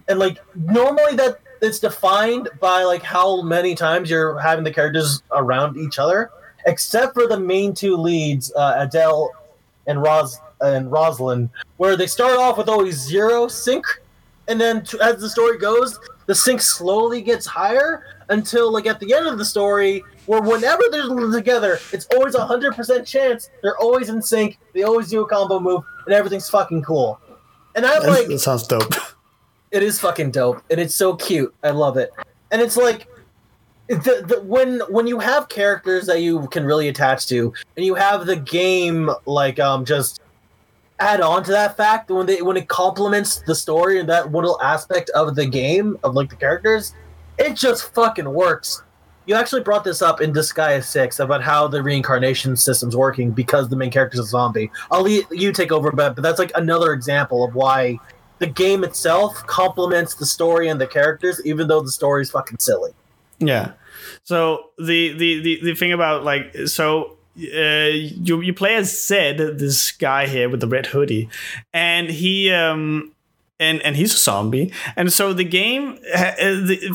And 0.07 0.19
like 0.19 0.39
normally 0.55 1.15
that 1.17 1.39
it's 1.61 1.79
defined 1.79 2.49
by 2.59 2.83
like 2.83 3.03
how 3.03 3.41
many 3.41 3.75
times 3.75 4.09
you're 4.09 4.37
having 4.39 4.63
the 4.63 4.71
characters 4.71 5.23
around 5.31 5.77
each 5.77 5.99
other, 5.99 6.31
except 6.65 7.13
for 7.13 7.27
the 7.27 7.39
main 7.39 7.73
two 7.73 7.95
leads, 7.95 8.51
uh, 8.55 8.85
Adell 8.85 9.29
and 9.87 10.01
Ros 10.01 10.39
and 10.61 10.91
Rosalind, 10.91 11.49
where 11.77 11.95
they 11.95 12.07
start 12.07 12.37
off 12.37 12.57
with 12.57 12.69
always 12.69 12.95
zero 12.95 13.47
sync, 13.47 13.85
and 14.47 14.59
then 14.59 14.83
t- 14.83 14.97
as 15.01 15.19
the 15.19 15.29
story 15.29 15.57
goes, 15.57 15.99
the 16.25 16.35
sync 16.35 16.61
slowly 16.61 17.21
gets 17.21 17.45
higher 17.45 18.05
until 18.29 18.71
like 18.71 18.85
at 18.85 18.99
the 18.99 19.13
end 19.13 19.27
of 19.27 19.37
the 19.37 19.45
story, 19.45 20.03
where 20.25 20.41
whenever 20.41 20.83
they're 20.91 21.07
together, 21.31 21.79
it's 21.91 22.07
always 22.15 22.35
a 22.35 22.45
hundred 22.45 22.75
percent 22.75 23.05
chance 23.05 23.49
they're 23.61 23.77
always 23.77 24.09
in 24.09 24.21
sync. 24.21 24.57
They 24.73 24.83
always 24.83 25.09
do 25.09 25.21
a 25.21 25.27
combo 25.27 25.59
move, 25.59 25.83
and 26.05 26.13
everything's 26.13 26.49
fucking 26.49 26.83
cool. 26.83 27.19
And 27.75 27.85
I'm 27.85 28.03
like, 28.03 28.27
that 28.27 28.39
sounds 28.39 28.67
dope. 28.67 28.93
it 29.71 29.83
is 29.83 29.99
fucking 29.99 30.31
dope, 30.31 30.63
and 30.69 30.79
it's 30.79 30.95
so 30.95 31.15
cute. 31.15 31.53
I 31.63 31.71
love 31.71 31.97
it. 31.97 32.11
And 32.51 32.61
it's 32.61 32.77
like 32.77 33.07
the, 33.87 34.23
the 34.27 34.41
when 34.43 34.79
when 34.89 35.07
you 35.07 35.19
have 35.19 35.49
characters 35.49 36.05
that 36.05 36.21
you 36.21 36.47
can 36.47 36.65
really 36.65 36.87
attach 36.87 37.27
to, 37.27 37.53
and 37.75 37.85
you 37.85 37.95
have 37.95 38.25
the 38.25 38.35
game 38.35 39.09
like 39.25 39.59
um 39.59 39.85
just 39.85 40.21
add 40.99 41.21
on 41.21 41.43
to 41.43 41.51
that 41.51 41.75
fact 41.75 42.09
when 42.09 42.25
they 42.25 42.41
when 42.41 42.55
it 42.55 42.67
complements 42.67 43.41
the 43.41 43.55
story 43.55 43.99
and 43.99 44.07
that 44.07 44.31
little 44.31 44.61
aspect 44.61 45.09
of 45.11 45.35
the 45.35 45.45
game 45.45 45.97
of 46.03 46.13
like 46.13 46.29
the 46.29 46.35
characters, 46.35 46.93
it 47.37 47.55
just 47.55 47.93
fucking 47.93 48.31
works. 48.31 48.83
You 49.25 49.35
actually 49.35 49.61
brought 49.63 49.85
this 49.85 50.01
up 50.01 50.19
in 50.19 50.33
Disgaea 50.33 50.83
6 50.83 51.19
about 51.19 51.41
how 51.41 51.65
the 51.69 51.81
reincarnation 51.81 52.57
system's 52.57 52.95
working 52.95 53.31
because 53.31 53.69
the 53.69 53.75
main 53.77 53.89
character's 53.89 54.19
a 54.19 54.25
zombie. 54.25 54.69
I'll 54.91 55.01
let 55.01 55.31
you 55.31 55.53
take 55.53 55.71
over, 55.71 55.93
but, 55.93 56.15
but 56.15 56.23
that's 56.23 56.39
like 56.39 56.51
another 56.55 56.91
example 56.91 57.45
of 57.45 57.55
why 57.55 57.99
the 58.39 58.47
game 58.47 58.83
itself 58.83 59.35
complements 59.47 60.15
the 60.15 60.25
story 60.25 60.67
and 60.67 60.79
the 60.79 60.87
characters, 60.87 61.41
even 61.45 61.69
though 61.69 61.79
the 61.79 61.91
story's 61.91 62.31
fucking 62.31 62.59
silly. 62.59 62.91
Yeah. 63.47 63.73
So 64.23 64.69
the 64.77 65.13
the 65.13 65.41
the, 65.41 65.59
the 65.63 65.75
thing 65.75 65.91
about 65.93 66.23
like 66.23 66.55
so 66.67 67.17
uh, 67.37 67.89
you 67.91 68.41
you 68.41 68.53
play 68.53 68.75
as 68.75 69.05
Zed, 69.07 69.37
this 69.37 69.91
guy 69.91 70.27
here 70.27 70.49
with 70.49 70.59
the 70.59 70.67
red 70.67 70.87
hoodie, 70.87 71.29
and 71.73 72.09
he 72.09 72.51
um 72.51 73.13
and 73.59 73.81
and 73.83 73.95
he's 73.95 74.13
a 74.13 74.17
zombie, 74.17 74.73
and 74.95 75.13
so 75.13 75.31
the 75.31 75.43
game, 75.43 75.99
uh, 76.15 76.31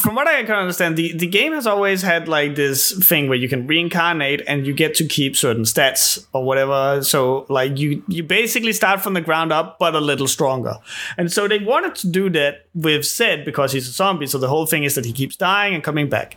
from 0.00 0.16
what 0.16 0.26
I 0.26 0.42
can 0.42 0.56
understand, 0.56 0.96
the 0.96 1.16
the 1.16 1.26
game 1.26 1.52
has 1.52 1.66
always 1.66 2.02
had 2.02 2.28
like 2.28 2.56
this 2.56 2.92
thing 3.06 3.28
where 3.28 3.38
you 3.38 3.48
can 3.48 3.66
reincarnate 3.66 4.42
and 4.46 4.66
you 4.66 4.74
get 4.74 4.94
to 4.96 5.06
keep 5.06 5.36
certain 5.36 5.62
stats 5.62 6.26
or 6.32 6.44
whatever. 6.44 7.02
So 7.02 7.46
like 7.48 7.78
you 7.78 8.02
you 8.08 8.22
basically 8.22 8.72
start 8.72 9.00
from 9.00 9.14
the 9.14 9.20
ground 9.20 9.52
up, 9.52 9.78
but 9.78 9.94
a 9.94 10.00
little 10.00 10.26
stronger, 10.26 10.74
and 11.16 11.32
so 11.32 11.46
they 11.46 11.60
wanted 11.60 11.94
to 11.96 12.08
do 12.08 12.28
that 12.30 12.66
with 12.74 13.04
Zed 13.04 13.44
because 13.44 13.72
he's 13.72 13.88
a 13.88 13.92
zombie. 13.92 14.26
So 14.26 14.38
the 14.38 14.48
whole 14.48 14.66
thing 14.66 14.84
is 14.84 14.94
that 14.96 15.04
he 15.04 15.12
keeps 15.12 15.36
dying 15.36 15.74
and 15.74 15.84
coming 15.84 16.08
back, 16.08 16.36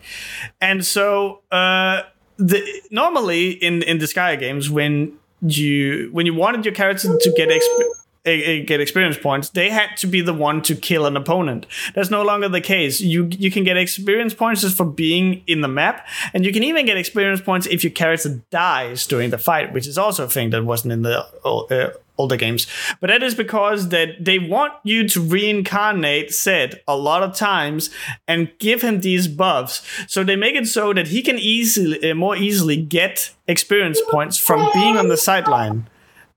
and 0.61 0.85
so 0.85 1.41
uh, 1.51 2.03
the 2.37 2.61
normally 2.91 3.51
in 3.51 3.81
in 3.83 3.97
Disgaea 3.97 4.39
games 4.39 4.69
when 4.69 5.17
you 5.41 6.09
when 6.11 6.25
you 6.25 6.33
wanted 6.35 6.63
your 6.63 6.73
character 6.73 7.17
to 7.17 7.33
get 7.35 7.49
exp- 7.49 8.00
get 8.23 8.79
experience 8.79 9.17
points, 9.17 9.49
they 9.49 9.69
had 9.69 9.97
to 9.97 10.07
be 10.07 10.21
the 10.21 10.33
one 10.33 10.61
to 10.63 10.75
kill 10.75 11.05
an 11.05 11.17
opponent. 11.17 11.65
That's 11.95 12.09
no 12.09 12.23
longer 12.23 12.47
the 12.49 12.61
case. 12.61 13.01
You 13.01 13.27
you 13.31 13.51
can 13.51 13.63
get 13.63 13.77
experience 13.77 14.33
points 14.33 14.61
just 14.61 14.77
for 14.77 14.85
being 14.85 15.43
in 15.47 15.61
the 15.61 15.67
map, 15.67 16.07
and 16.33 16.45
you 16.45 16.53
can 16.53 16.63
even 16.63 16.85
get 16.85 16.97
experience 16.97 17.41
points 17.41 17.67
if 17.67 17.83
your 17.83 17.91
character 17.91 18.41
dies 18.51 19.07
during 19.07 19.29
the 19.29 19.37
fight, 19.37 19.73
which 19.73 19.87
is 19.87 19.97
also 19.97 20.25
a 20.25 20.29
thing 20.29 20.51
that 20.51 20.63
wasn't 20.63 20.93
in 20.93 21.01
the 21.01 21.25
uh, 21.43 21.89
older 22.17 22.37
games. 22.37 22.67
But 22.99 23.07
that 23.07 23.23
is 23.23 23.33
because 23.33 23.89
that 23.89 24.23
they 24.23 24.37
want 24.37 24.73
you 24.83 25.07
to 25.09 25.21
reincarnate 25.21 26.33
Zed 26.33 26.81
a 26.87 26.95
lot 26.95 27.23
of 27.23 27.35
times 27.35 27.89
and 28.27 28.51
give 28.59 28.81
him 28.83 29.01
these 29.01 29.27
buffs. 29.27 29.81
So 30.07 30.23
they 30.23 30.35
make 30.35 30.55
it 30.55 30.67
so 30.67 30.93
that 30.93 31.07
he 31.07 31.21
can 31.21 31.39
easily 31.39 32.11
uh, 32.11 32.15
more 32.15 32.35
easily 32.35 32.77
get 32.77 33.33
experience 33.47 33.99
points 34.09 34.37
from 34.37 34.69
being 34.73 34.97
on 34.97 35.07
the 35.07 35.17
sideline 35.17 35.87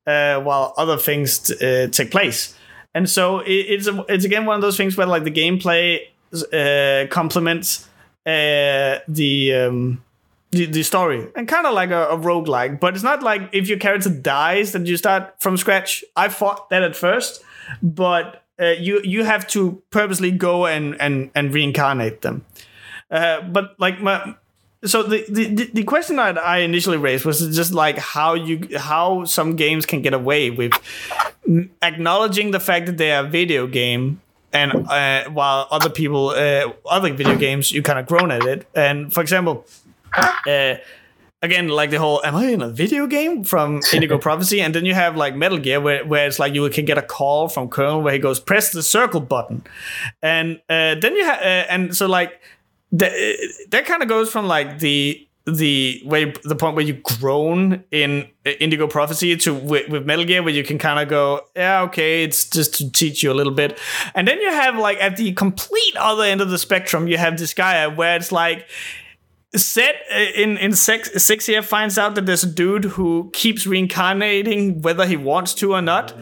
uh, 0.07 0.41
while 0.41 0.75
other 0.77 0.97
things 0.97 1.39
t- 1.39 1.55
uh, 1.55 1.89
take 1.89 2.11
place. 2.11 2.55
And 2.95 3.09
so 3.09 3.41
it, 3.41 3.53
it's 3.53 3.87
a, 3.87 4.05
it's 4.09 4.25
again 4.25 4.47
one 4.47 4.57
of 4.57 4.63
those 4.63 4.77
things 4.77 4.97
where 4.97 5.07
like 5.07 5.25
the 5.25 5.31
gameplay 5.31 6.01
uh, 6.53 7.09
complements 7.11 7.89
uh, 8.27 9.01
the 9.07 9.55
um, 9.55 10.03
the, 10.51 10.67
the 10.67 10.83
story 10.83 11.27
and 11.35 11.49
kind 11.49 11.67
of 11.67 11.75
like 11.75 11.91
a, 11.91 12.09
a 12.09 12.17
roguelike, 12.17 12.81
but 12.81 12.95
it's 12.95 13.03
not 13.03 13.23
like 13.23 13.51
if 13.53 13.69
your 13.69 13.79
character 13.79 14.09
dies 14.09 14.73
that 14.73 14.87
you 14.87 14.97
start 14.97 15.35
from 15.41 15.57
scratch. 15.57 16.05
I 16.17 16.29
thought 16.29 16.71
that 16.71 16.83
at 16.83 16.97
first, 16.97 17.43
but 17.83 18.43
uh, 18.61 18.67
you 18.79 19.01
you 19.03 19.25
have 19.25 19.47
to 19.49 19.83
purposely 19.91 20.31
go 20.31 20.67
and 20.67 20.99
and 21.01 21.31
and 21.35 21.53
reincarnate 21.53 22.23
them. 22.23 22.45
But 23.11 23.75
like 23.79 24.01
my 24.01 24.37
so 24.87 25.03
the, 25.03 25.25
the 25.29 25.71
the 25.73 25.85
question 25.85 26.17
that 26.17 26.39
I 26.39 26.59
initially 26.59 26.97
raised 26.97 27.25
was 27.25 27.41
just 27.57 27.73
like 27.73 27.99
how 27.99 28.35
you 28.35 28.69
how 28.77 29.25
some 29.25 29.57
games 29.57 29.87
can 29.87 30.03
get 30.03 30.13
away 30.13 30.51
with 30.51 30.73
acknowledging 31.83 32.51
the 32.51 32.61
fact 32.61 32.87
that 32.87 32.97
they 32.99 33.13
are 33.13 33.25
a 33.25 33.29
video 33.29 33.67
game 33.67 34.21
and 34.53 34.73
uh, 34.89 35.29
while 35.31 35.67
other 35.71 35.91
people 35.91 36.31
uh, 36.31 36.73
other 36.87 37.13
video 37.13 37.37
games 37.37 37.73
you 37.73 37.83
kind 37.83 37.99
of 37.99 38.07
groan 38.07 38.31
at 38.31 38.45
it. 38.45 38.67
And 38.75 39.13
for 39.13 39.21
example 39.21 39.67
uh, 40.47 40.77
again 41.43 41.69
like 41.69 41.91
the 41.91 41.99
whole 41.99 42.25
am 42.25 42.37
i 42.37 42.47
in 42.47 42.63
a 42.63 42.69
video 42.69 43.07
game? 43.07 43.43
from 43.45 43.81
indigo 43.93 44.19
prophecy. 44.19 44.61
And 44.61 44.75
then 44.75 44.85
you 44.85 44.95
have 44.95 45.17
like 45.17 45.35
metal 45.35 45.59
gear 45.59 45.81
where, 45.81 46.05
where 46.05 46.27
it's 46.27 46.39
like 46.39 46.55
you 46.55 46.69
can 46.71 46.85
get 46.85 46.99
a 46.99 47.03
call 47.03 47.49
from 47.49 47.69
colonel 47.69 48.03
where 48.03 48.13
he 48.13 48.19
goes 48.19 48.39
press 48.39 48.71
the 48.71 48.83
circle 48.83 49.21
button. 49.21 49.65
And 50.23 50.61
uh, 50.69 50.95
then 50.95 51.17
you 51.17 51.25
have 51.25 51.41
uh, 51.41 51.73
and 51.73 51.97
so 51.97 52.07
like 52.07 52.41
the, 52.95 53.67
that 53.71 53.87
kind 53.87 54.03
of 54.03 54.09
goes 54.09 54.31
from 54.31 54.47
like 54.47 54.79
the 54.79 55.27
the 55.47 56.01
way 56.07 56.33
the 56.45 56.57
point 56.57 56.75
where 56.75 56.85
you 56.85 56.95
groan 56.95 57.85
in 57.91 58.27
indigo 58.61 58.87
prophecy 58.87 59.37
to 59.37 59.53
with, 59.53 59.91
with 59.91 60.07
metal 60.07 60.25
gear 60.25 60.43
where 60.43 60.55
you 60.55 60.65
can 60.65 60.79
kind 60.79 60.99
of 60.99 61.07
go 61.07 61.39
yeah 61.55 61.83
okay 61.83 62.25
it's 62.25 62.49
just 62.49 62.73
to 62.75 62.91
teach 62.91 63.23
you 63.23 63.31
a 63.31 63.35
little 63.35 63.53
bit. 63.53 63.79
And 64.15 64.27
then 64.27 64.41
you 64.41 64.51
have 64.51 64.79
like 64.79 64.99
at 65.03 65.19
the 65.19 65.33
complete 65.35 65.97
other 65.97 66.23
end 66.23 66.41
of 66.41 66.49
the 66.49 66.57
spectrum 66.57 67.09
you 67.09 67.19
have 67.19 67.35
Disgaea 67.35 67.95
where 67.95 68.17
it's 68.17 68.33
like 68.33 68.69
Zed 69.57 69.95
uh, 70.13 70.19
in 70.35 70.57
in 70.59 70.73
six 70.73 71.23
six 71.23 71.47
here 71.47 71.63
finds 71.63 71.99
out 71.99 72.15
that 72.17 72.27
there's 72.27 72.43
a 72.43 72.51
dude 72.51 72.85
who 72.85 73.31
keeps 73.33 73.67
reincarnating 73.67 74.83
whether 74.83 75.07
he 75.07 75.17
wants 75.17 75.55
to 75.55 75.75
or 75.75 75.83
not, 75.83 76.13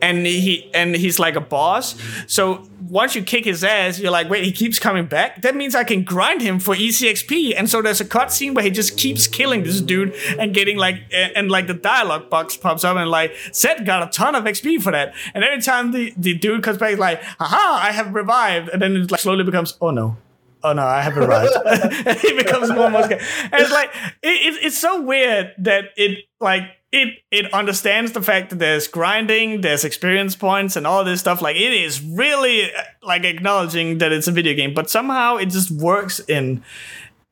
and 0.00 0.26
he 0.26 0.70
and 0.74 0.96
he's 0.96 1.18
like 1.18 1.36
a 1.36 1.40
boss. 1.40 1.94
So 2.26 2.66
once 2.88 3.14
you 3.14 3.22
kick 3.22 3.44
his 3.44 3.64
ass, 3.64 3.98
you're 3.98 4.10
like, 4.10 4.28
wait, 4.28 4.44
he 4.44 4.52
keeps 4.52 4.78
coming 4.78 5.06
back. 5.06 5.42
That 5.42 5.54
means 5.54 5.74
I 5.74 5.84
can 5.84 6.02
grind 6.02 6.42
him 6.42 6.58
for 6.58 6.74
EXP. 6.74 7.54
And 7.56 7.70
so 7.70 7.80
there's 7.80 8.00
a 8.00 8.04
cutscene 8.04 8.54
where 8.54 8.64
he 8.64 8.70
just 8.70 8.98
keeps 8.98 9.26
killing 9.26 9.62
this 9.62 9.80
dude 9.80 10.14
and 10.38 10.52
getting 10.52 10.76
like 10.76 11.02
and 11.12 11.50
like 11.50 11.68
the 11.68 11.74
dialogue 11.74 12.30
box 12.30 12.56
pops 12.56 12.84
up 12.84 12.96
and 12.96 13.10
like 13.10 13.34
Zed 13.54 13.86
got 13.86 14.06
a 14.06 14.10
ton 14.10 14.34
of 14.34 14.44
XP 14.44 14.82
for 14.82 14.92
that. 14.92 15.14
And 15.34 15.44
every 15.44 15.62
time 15.62 15.92
the 15.92 16.12
the 16.16 16.34
dude 16.34 16.62
comes 16.62 16.78
back, 16.78 16.90
he's 16.90 16.98
like, 16.98 17.22
haha, 17.22 17.86
I 17.86 17.92
have 17.92 18.12
revived, 18.14 18.68
and 18.70 18.82
then 18.82 18.96
it 18.96 19.10
like 19.10 19.20
slowly 19.20 19.44
becomes, 19.44 19.76
oh 19.80 19.90
no 19.90 20.16
oh 20.64 20.72
no, 20.72 20.82
I 20.82 21.02
haven't 21.02 21.24
arrived. 21.24 21.52
and 22.06 22.18
he 22.18 22.34
becomes 22.34 22.70
more 22.70 22.84
and 22.84 22.92
more. 22.92 23.02
And 23.02 23.20
it's 23.54 23.72
like 23.72 23.90
it, 24.22 24.54
it, 24.54 24.64
it's 24.64 24.78
so 24.78 25.00
weird 25.00 25.52
that 25.58 25.86
it 25.96 26.24
like 26.40 26.64
it 26.92 27.18
it 27.30 27.52
understands 27.54 28.12
the 28.12 28.22
fact 28.22 28.50
that 28.50 28.58
there's 28.58 28.86
grinding, 28.86 29.62
there's 29.62 29.84
experience 29.84 30.36
points, 30.36 30.76
and 30.76 30.86
all 30.86 31.04
this 31.04 31.20
stuff. 31.20 31.40
Like 31.40 31.56
it 31.56 31.72
is 31.72 32.02
really 32.02 32.72
uh, 32.72 32.82
like 33.02 33.24
acknowledging 33.24 33.98
that 33.98 34.12
it's 34.12 34.28
a 34.28 34.32
video 34.32 34.54
game, 34.54 34.74
but 34.74 34.90
somehow 34.90 35.36
it 35.36 35.46
just 35.46 35.70
works 35.70 36.20
in 36.20 36.62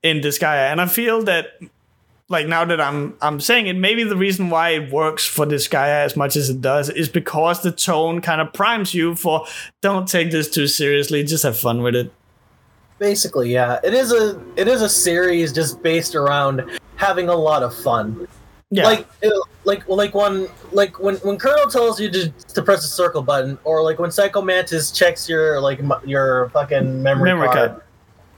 in 0.02 0.20
Disgaea. 0.20 0.72
And 0.72 0.80
I 0.80 0.86
feel 0.86 1.22
that 1.24 1.60
like 2.30 2.46
now 2.46 2.64
that 2.64 2.80
I'm 2.80 3.14
I'm 3.20 3.40
saying 3.40 3.66
it, 3.66 3.76
maybe 3.76 4.04
the 4.04 4.16
reason 4.16 4.48
why 4.48 4.70
it 4.70 4.90
works 4.90 5.26
for 5.26 5.44
Disgaea 5.44 6.04
as 6.04 6.16
much 6.16 6.36
as 6.36 6.48
it 6.48 6.62
does 6.62 6.88
is 6.88 7.08
because 7.08 7.62
the 7.62 7.72
tone 7.72 8.22
kind 8.22 8.40
of 8.40 8.52
primes 8.54 8.94
you 8.94 9.14
for 9.14 9.44
don't 9.82 10.08
take 10.08 10.30
this 10.30 10.48
too 10.48 10.68
seriously, 10.68 11.22
just 11.22 11.42
have 11.42 11.58
fun 11.58 11.82
with 11.82 11.94
it. 11.94 12.12
Basically, 13.00 13.50
yeah. 13.50 13.80
It 13.82 13.94
is 13.94 14.12
a 14.12 14.38
it 14.56 14.68
is 14.68 14.82
a 14.82 14.88
series 14.88 15.54
just 15.54 15.82
based 15.82 16.14
around 16.14 16.78
having 16.96 17.30
a 17.30 17.34
lot 17.34 17.62
of 17.62 17.74
fun. 17.74 18.28
Yeah. 18.70 18.84
Like 18.84 19.08
it, 19.22 19.32
like 19.64 19.88
like 19.88 20.14
when 20.14 20.48
like 20.70 21.00
when 21.00 21.16
when 21.16 21.38
Colonel 21.38 21.70
tells 21.70 21.98
you 21.98 22.10
to, 22.10 22.28
to 22.28 22.62
press 22.62 22.82
the 22.82 22.88
circle 22.88 23.22
button, 23.22 23.58
or 23.64 23.82
like 23.82 23.98
when 23.98 24.10
Psycho 24.10 24.42
Mantis 24.42 24.90
checks 24.90 25.30
your 25.30 25.62
like 25.62 25.80
your 26.04 26.50
fucking 26.50 27.02
memory, 27.02 27.30
memory 27.30 27.48
card, 27.48 27.70
card 27.70 27.82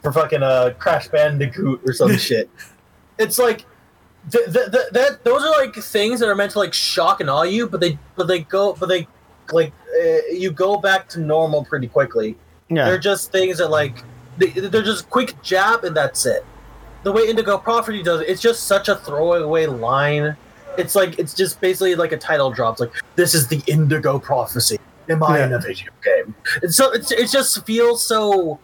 for 0.01 0.13
fucking 0.13 0.43
a 0.43 0.47
uh, 0.47 0.71
Crash 0.75 1.09
Bandicoot 1.09 1.81
or 1.85 1.93
some 1.93 2.17
shit. 2.17 2.49
It's 3.19 3.41
like 3.41 3.67
th- 4.31 4.45
th- 4.45 4.71
th- 4.71 4.91
that 4.93 5.25
those 5.25 5.43
are 5.43 5.51
like 5.51 5.75
things 5.75 6.21
that 6.21 6.29
are 6.29 6.37
meant 6.37 6.53
to 6.53 6.61
like 6.61 6.73
shock 6.73 7.21
and 7.21 7.29
awe 7.29 7.43
you, 7.43 7.69
but 7.69 7.81
they 7.81 7.99
but 8.15 8.29
they 8.29 8.43
go 8.43 8.75
but 8.75 8.89
they 8.89 9.09
like 9.51 9.73
uh, 10.01 10.19
you 10.31 10.53
go 10.53 10.77
back 10.77 11.09
to 11.09 11.21
normal 11.21 11.65
pretty 11.65 11.89
quickly. 11.89 12.37
Yeah. 12.69 12.85
They're 12.85 12.99
just 13.01 13.33
things 13.33 13.59
that 13.59 13.69
like 13.69 14.05
they, 14.39 14.49
they're 14.49 14.83
just 14.83 15.09
quick 15.11 15.41
jab 15.43 15.85
and 15.85 15.97
that's 15.97 16.27
it. 16.27 16.45
The 17.03 17.13
way 17.13 17.29
Indigo 17.29 17.59
Prophecy 17.59 18.03
does 18.03 18.21
it, 18.21 18.29
it's 18.29 18.41
just 18.41 18.65
such 18.65 18.89
a 18.89 18.97
throwaway 18.97 19.67
line. 19.67 20.37
It's 20.79 20.95
like 20.95 21.19
it's 21.19 21.35
just 21.35 21.61
basically 21.61 21.95
like 21.95 22.13
a 22.13 22.17
title 22.17 22.51
drop. 22.51 22.75
It's 22.75 22.81
like 22.81 22.93
this 23.17 23.35
is 23.35 23.49
the 23.49 23.63
Indigo 23.67 24.19
Prophecy. 24.19 24.79
Am 25.09 25.23
I 25.23 25.39
yeah. 25.39 25.47
in 25.47 25.53
a 25.53 25.59
video 25.59 25.91
game? 26.03 26.35
And 26.63 26.73
so 26.73 26.93
it's, 26.93 27.11
it 27.11 27.29
just 27.29 27.67
feels 27.67 28.07
so 28.07 28.61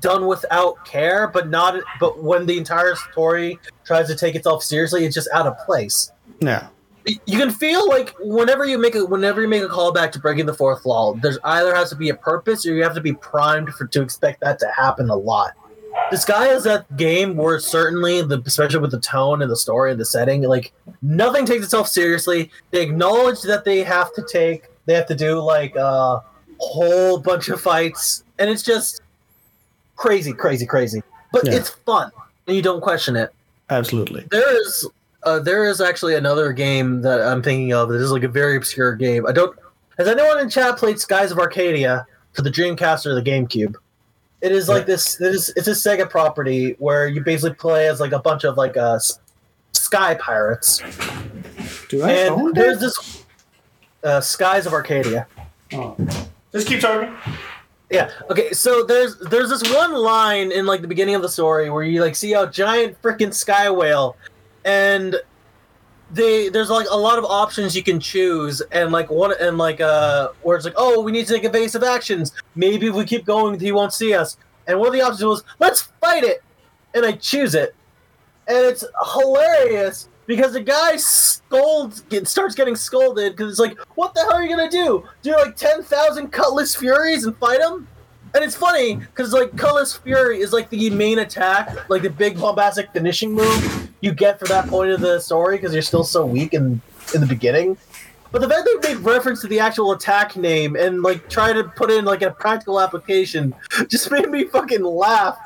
done 0.00 0.26
without 0.26 0.84
care, 0.84 1.28
but 1.28 1.48
not. 1.48 1.80
But 2.00 2.22
when 2.22 2.44
the 2.44 2.58
entire 2.58 2.96
story 2.96 3.58
tries 3.84 4.08
to 4.08 4.16
take 4.16 4.34
itself 4.34 4.64
seriously, 4.64 5.04
it's 5.04 5.14
just 5.14 5.28
out 5.32 5.46
of 5.46 5.56
place. 5.64 6.10
Yeah 6.40 6.68
you 7.06 7.38
can 7.38 7.50
feel 7.50 7.88
like 7.88 8.14
whenever 8.20 8.64
you 8.64 8.78
make 8.78 8.94
a 8.94 9.04
whenever 9.04 9.40
you 9.40 9.48
make 9.48 9.62
a 9.62 9.68
callback 9.68 10.10
to 10.12 10.18
breaking 10.18 10.46
the 10.46 10.54
fourth 10.54 10.84
wall, 10.84 11.14
there's 11.14 11.38
either 11.44 11.74
has 11.74 11.90
to 11.90 11.96
be 11.96 12.08
a 12.08 12.14
purpose 12.14 12.66
or 12.66 12.74
you 12.74 12.82
have 12.82 12.94
to 12.94 13.00
be 13.00 13.12
primed 13.12 13.70
for 13.74 13.86
to 13.86 14.02
expect 14.02 14.40
that 14.40 14.58
to 14.58 14.68
happen 14.68 15.08
a 15.08 15.16
lot. 15.16 15.52
Disgaea 16.10 16.54
is 16.54 16.64
that 16.64 16.96
game 16.96 17.36
where 17.36 17.58
certainly 17.58 18.22
the 18.22 18.42
especially 18.44 18.80
with 18.80 18.90
the 18.90 19.00
tone 19.00 19.42
and 19.42 19.50
the 19.50 19.56
story 19.56 19.92
and 19.92 20.00
the 20.00 20.04
setting, 20.04 20.42
like 20.42 20.72
nothing 21.02 21.46
takes 21.46 21.64
itself 21.64 21.88
seriously. 21.88 22.50
They 22.70 22.82
acknowledge 22.82 23.42
that 23.42 23.64
they 23.64 23.82
have 23.84 24.12
to 24.14 24.24
take 24.30 24.64
they 24.86 24.94
have 24.94 25.06
to 25.06 25.14
do 25.14 25.40
like 25.40 25.76
a 25.76 26.22
whole 26.58 27.18
bunch 27.18 27.48
of 27.48 27.60
fights, 27.60 28.24
and 28.38 28.50
it's 28.50 28.62
just 28.62 29.02
crazy, 29.96 30.32
crazy, 30.32 30.66
crazy. 30.66 31.02
But 31.32 31.46
yeah. 31.46 31.54
it's 31.54 31.70
fun, 31.70 32.10
and 32.46 32.56
you 32.56 32.62
don't 32.62 32.80
question 32.80 33.16
it. 33.16 33.32
Absolutely. 33.70 34.26
There 34.30 34.60
is 34.60 34.88
uh, 35.26 35.40
there 35.40 35.64
is 35.64 35.80
actually 35.80 36.14
another 36.14 36.52
game 36.52 37.02
that 37.02 37.20
I'm 37.20 37.42
thinking 37.42 37.72
of. 37.72 37.88
That 37.88 38.00
is 38.00 38.12
like 38.12 38.22
a 38.22 38.28
very 38.28 38.56
obscure 38.56 38.94
game. 38.94 39.26
I 39.26 39.32
don't. 39.32 39.58
Has 39.98 40.06
anyone 40.06 40.38
in 40.38 40.48
chat 40.48 40.78
played 40.78 41.00
Skies 41.00 41.32
of 41.32 41.38
Arcadia 41.38 42.06
for 42.32 42.42
the 42.42 42.50
Dreamcast 42.50 43.06
or 43.06 43.14
the 43.14 43.22
GameCube? 43.22 43.74
It 44.40 44.52
is 44.52 44.68
like 44.68 44.86
this. 44.86 45.16
This 45.16 45.48
it's 45.56 45.66
a 45.66 45.72
Sega 45.72 46.08
property 46.08 46.76
where 46.78 47.08
you 47.08 47.22
basically 47.22 47.56
play 47.56 47.88
as 47.88 47.98
like 47.98 48.12
a 48.12 48.20
bunch 48.20 48.44
of 48.44 48.56
like 48.56 48.76
uh, 48.76 49.00
sky 49.72 50.14
pirates. 50.14 50.78
Do 51.88 52.02
I 52.02 52.10
and 52.10 52.54
there's 52.54 52.78
this 52.78 53.24
uh, 54.04 54.20
Skies 54.20 54.66
of 54.66 54.72
Arcadia. 54.72 55.26
Oh. 55.72 55.96
Just 56.52 56.68
keep 56.68 56.80
talking. 56.80 57.12
Yeah. 57.90 58.10
Okay. 58.30 58.52
So 58.52 58.84
there's 58.84 59.18
there's 59.18 59.48
this 59.48 59.72
one 59.72 59.92
line 59.92 60.52
in 60.52 60.66
like 60.66 60.82
the 60.82 60.88
beginning 60.88 61.16
of 61.16 61.22
the 61.22 61.28
story 61.28 61.68
where 61.68 61.82
you 61.82 62.00
like 62.00 62.14
see 62.14 62.34
a 62.34 62.48
giant 62.48 63.00
freaking 63.02 63.34
sky 63.34 63.68
whale 63.70 64.16
and 64.66 65.16
they 66.10 66.48
there's 66.50 66.70
like 66.70 66.86
a 66.90 66.96
lot 66.96 67.18
of 67.18 67.24
options 67.24 67.74
you 67.74 67.82
can 67.82 67.98
choose 67.98 68.60
and 68.72 68.92
like 68.92 69.10
one 69.10 69.32
and 69.40 69.56
like 69.58 69.80
uh 69.80 70.28
where 70.42 70.56
it's 70.56 70.64
like 70.64 70.74
oh 70.76 71.00
we 71.00 71.10
need 71.10 71.26
to 71.26 71.32
take 71.32 71.44
evasive 71.44 71.82
actions. 71.82 72.32
Maybe 72.54 72.88
if 72.88 72.94
we 72.94 73.04
keep 73.04 73.24
going 73.24 73.58
he 73.58 73.72
won't 73.72 73.94
see 73.94 74.12
us. 74.12 74.36
And 74.66 74.78
one 74.78 74.88
of 74.88 74.92
the 74.92 75.00
options 75.00 75.24
was 75.24 75.44
let's 75.58 75.82
fight 76.00 76.24
it. 76.24 76.42
And 76.94 77.06
i 77.06 77.12
choose 77.12 77.54
it. 77.54 77.74
And 78.48 78.58
it's 78.58 78.84
hilarious 79.14 80.08
because 80.26 80.52
the 80.52 80.60
guy 80.60 80.96
scolds 80.96 82.02
get, 82.02 82.26
starts 82.26 82.54
getting 82.54 82.76
scolded 82.76 83.32
because 83.32 83.50
it's 83.50 83.60
like 83.60 83.78
what 83.96 84.14
the 84.14 84.20
hell 84.20 84.34
are 84.34 84.42
you 84.42 84.48
gonna 84.48 84.70
do? 84.70 85.04
Do 85.22 85.36
like 85.36 85.56
10,000 85.56 86.28
cutlass 86.28 86.74
furies 86.76 87.24
and 87.24 87.36
fight 87.38 87.60
him? 87.60 87.88
And 88.34 88.44
it's 88.44 88.56
funny 88.56 88.96
because 88.96 89.32
like 89.32 89.56
Cutlass 89.56 89.96
Fury 89.96 90.40
is 90.40 90.52
like 90.52 90.68
the 90.68 90.90
main 90.90 91.20
attack, 91.20 91.88
like 91.88 92.02
the 92.02 92.10
big 92.10 92.38
bombastic 92.38 92.92
finishing 92.92 93.32
move 93.32 93.85
you 94.00 94.12
get 94.12 94.38
for 94.38 94.46
that 94.46 94.68
point 94.68 94.90
of 94.90 95.00
the 95.00 95.20
story 95.20 95.56
because 95.56 95.72
you're 95.72 95.82
still 95.82 96.04
so 96.04 96.24
weak 96.24 96.54
in 96.54 96.80
in 97.14 97.20
the 97.20 97.26
beginning. 97.26 97.76
But 98.32 98.40
the 98.40 98.48
fact 98.48 98.68
they 98.82 98.94
made 98.94 99.02
reference 99.02 99.40
to 99.42 99.46
the 99.46 99.60
actual 99.60 99.92
attack 99.92 100.36
name 100.36 100.76
and 100.76 101.02
like 101.02 101.28
try 101.28 101.52
to 101.52 101.64
put 101.64 101.90
in 101.90 102.04
like 102.04 102.22
a 102.22 102.30
practical 102.30 102.80
application 102.80 103.54
just 103.88 104.10
made 104.10 104.28
me 104.28 104.44
fucking 104.44 104.82
laugh. 104.82 105.38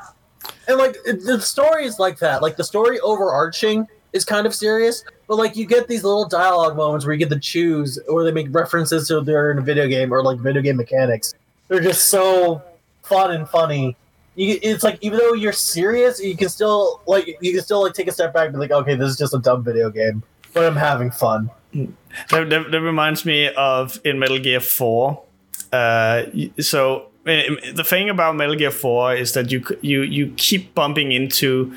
And 0.67 0.77
like 0.77 0.97
the 1.03 1.39
story 1.39 1.85
is 1.85 1.99
like 1.99 2.19
that. 2.19 2.41
Like 2.41 2.57
the 2.57 2.63
story 2.63 2.99
overarching 2.99 3.87
is 4.13 4.25
kind 4.25 4.45
of 4.45 4.53
serious, 4.53 5.03
but 5.27 5.37
like 5.37 5.55
you 5.55 5.65
get 5.65 5.87
these 5.87 6.03
little 6.03 6.27
dialogue 6.27 6.75
moments 6.75 7.05
where 7.05 7.13
you 7.13 7.19
get 7.19 7.29
to 7.29 7.39
choose, 7.39 7.97
or 8.09 8.23
they 8.23 8.31
make 8.31 8.47
references 8.51 9.07
to 9.07 9.19
a 9.19 9.61
video 9.61 9.87
game 9.87 10.13
or 10.13 10.23
like 10.23 10.39
video 10.39 10.61
game 10.61 10.77
mechanics. 10.77 11.33
They're 11.67 11.79
just 11.79 12.07
so 12.07 12.61
fun 13.03 13.31
and 13.31 13.47
funny. 13.47 13.95
You, 14.35 14.57
it's 14.61 14.83
like 14.83 14.97
even 15.01 15.19
though 15.19 15.33
you're 15.33 15.51
serious, 15.51 16.21
you 16.21 16.37
can 16.37 16.49
still 16.49 17.01
like 17.05 17.27
you 17.41 17.53
can 17.53 17.61
still 17.61 17.83
like 17.83 17.93
take 17.93 18.07
a 18.07 18.11
step 18.11 18.33
back 18.33 18.45
and 18.45 18.53
be 18.53 18.59
like, 18.59 18.71
okay, 18.71 18.95
this 18.95 19.09
is 19.09 19.17
just 19.17 19.33
a 19.33 19.39
dumb 19.39 19.63
video 19.63 19.89
game, 19.89 20.23
but 20.53 20.65
I'm 20.65 20.75
having 20.75 21.11
fun. 21.11 21.49
That, 21.73 22.49
that, 22.49 22.71
that 22.71 22.81
reminds 22.81 23.25
me 23.25 23.49
of 23.53 23.99
in 24.03 24.19
Metal 24.19 24.39
Gear 24.39 24.59
Four. 24.59 25.23
Uh, 25.71 26.23
so 26.59 27.07
the 27.23 27.83
thing 27.85 28.09
about 28.09 28.35
Metal 28.35 28.55
Gear 28.55 28.71
Four 28.71 29.15
is 29.15 29.33
that 29.33 29.51
you 29.51 29.63
you 29.81 30.01
you 30.01 30.33
keep 30.37 30.73
bumping 30.73 31.11
into 31.11 31.73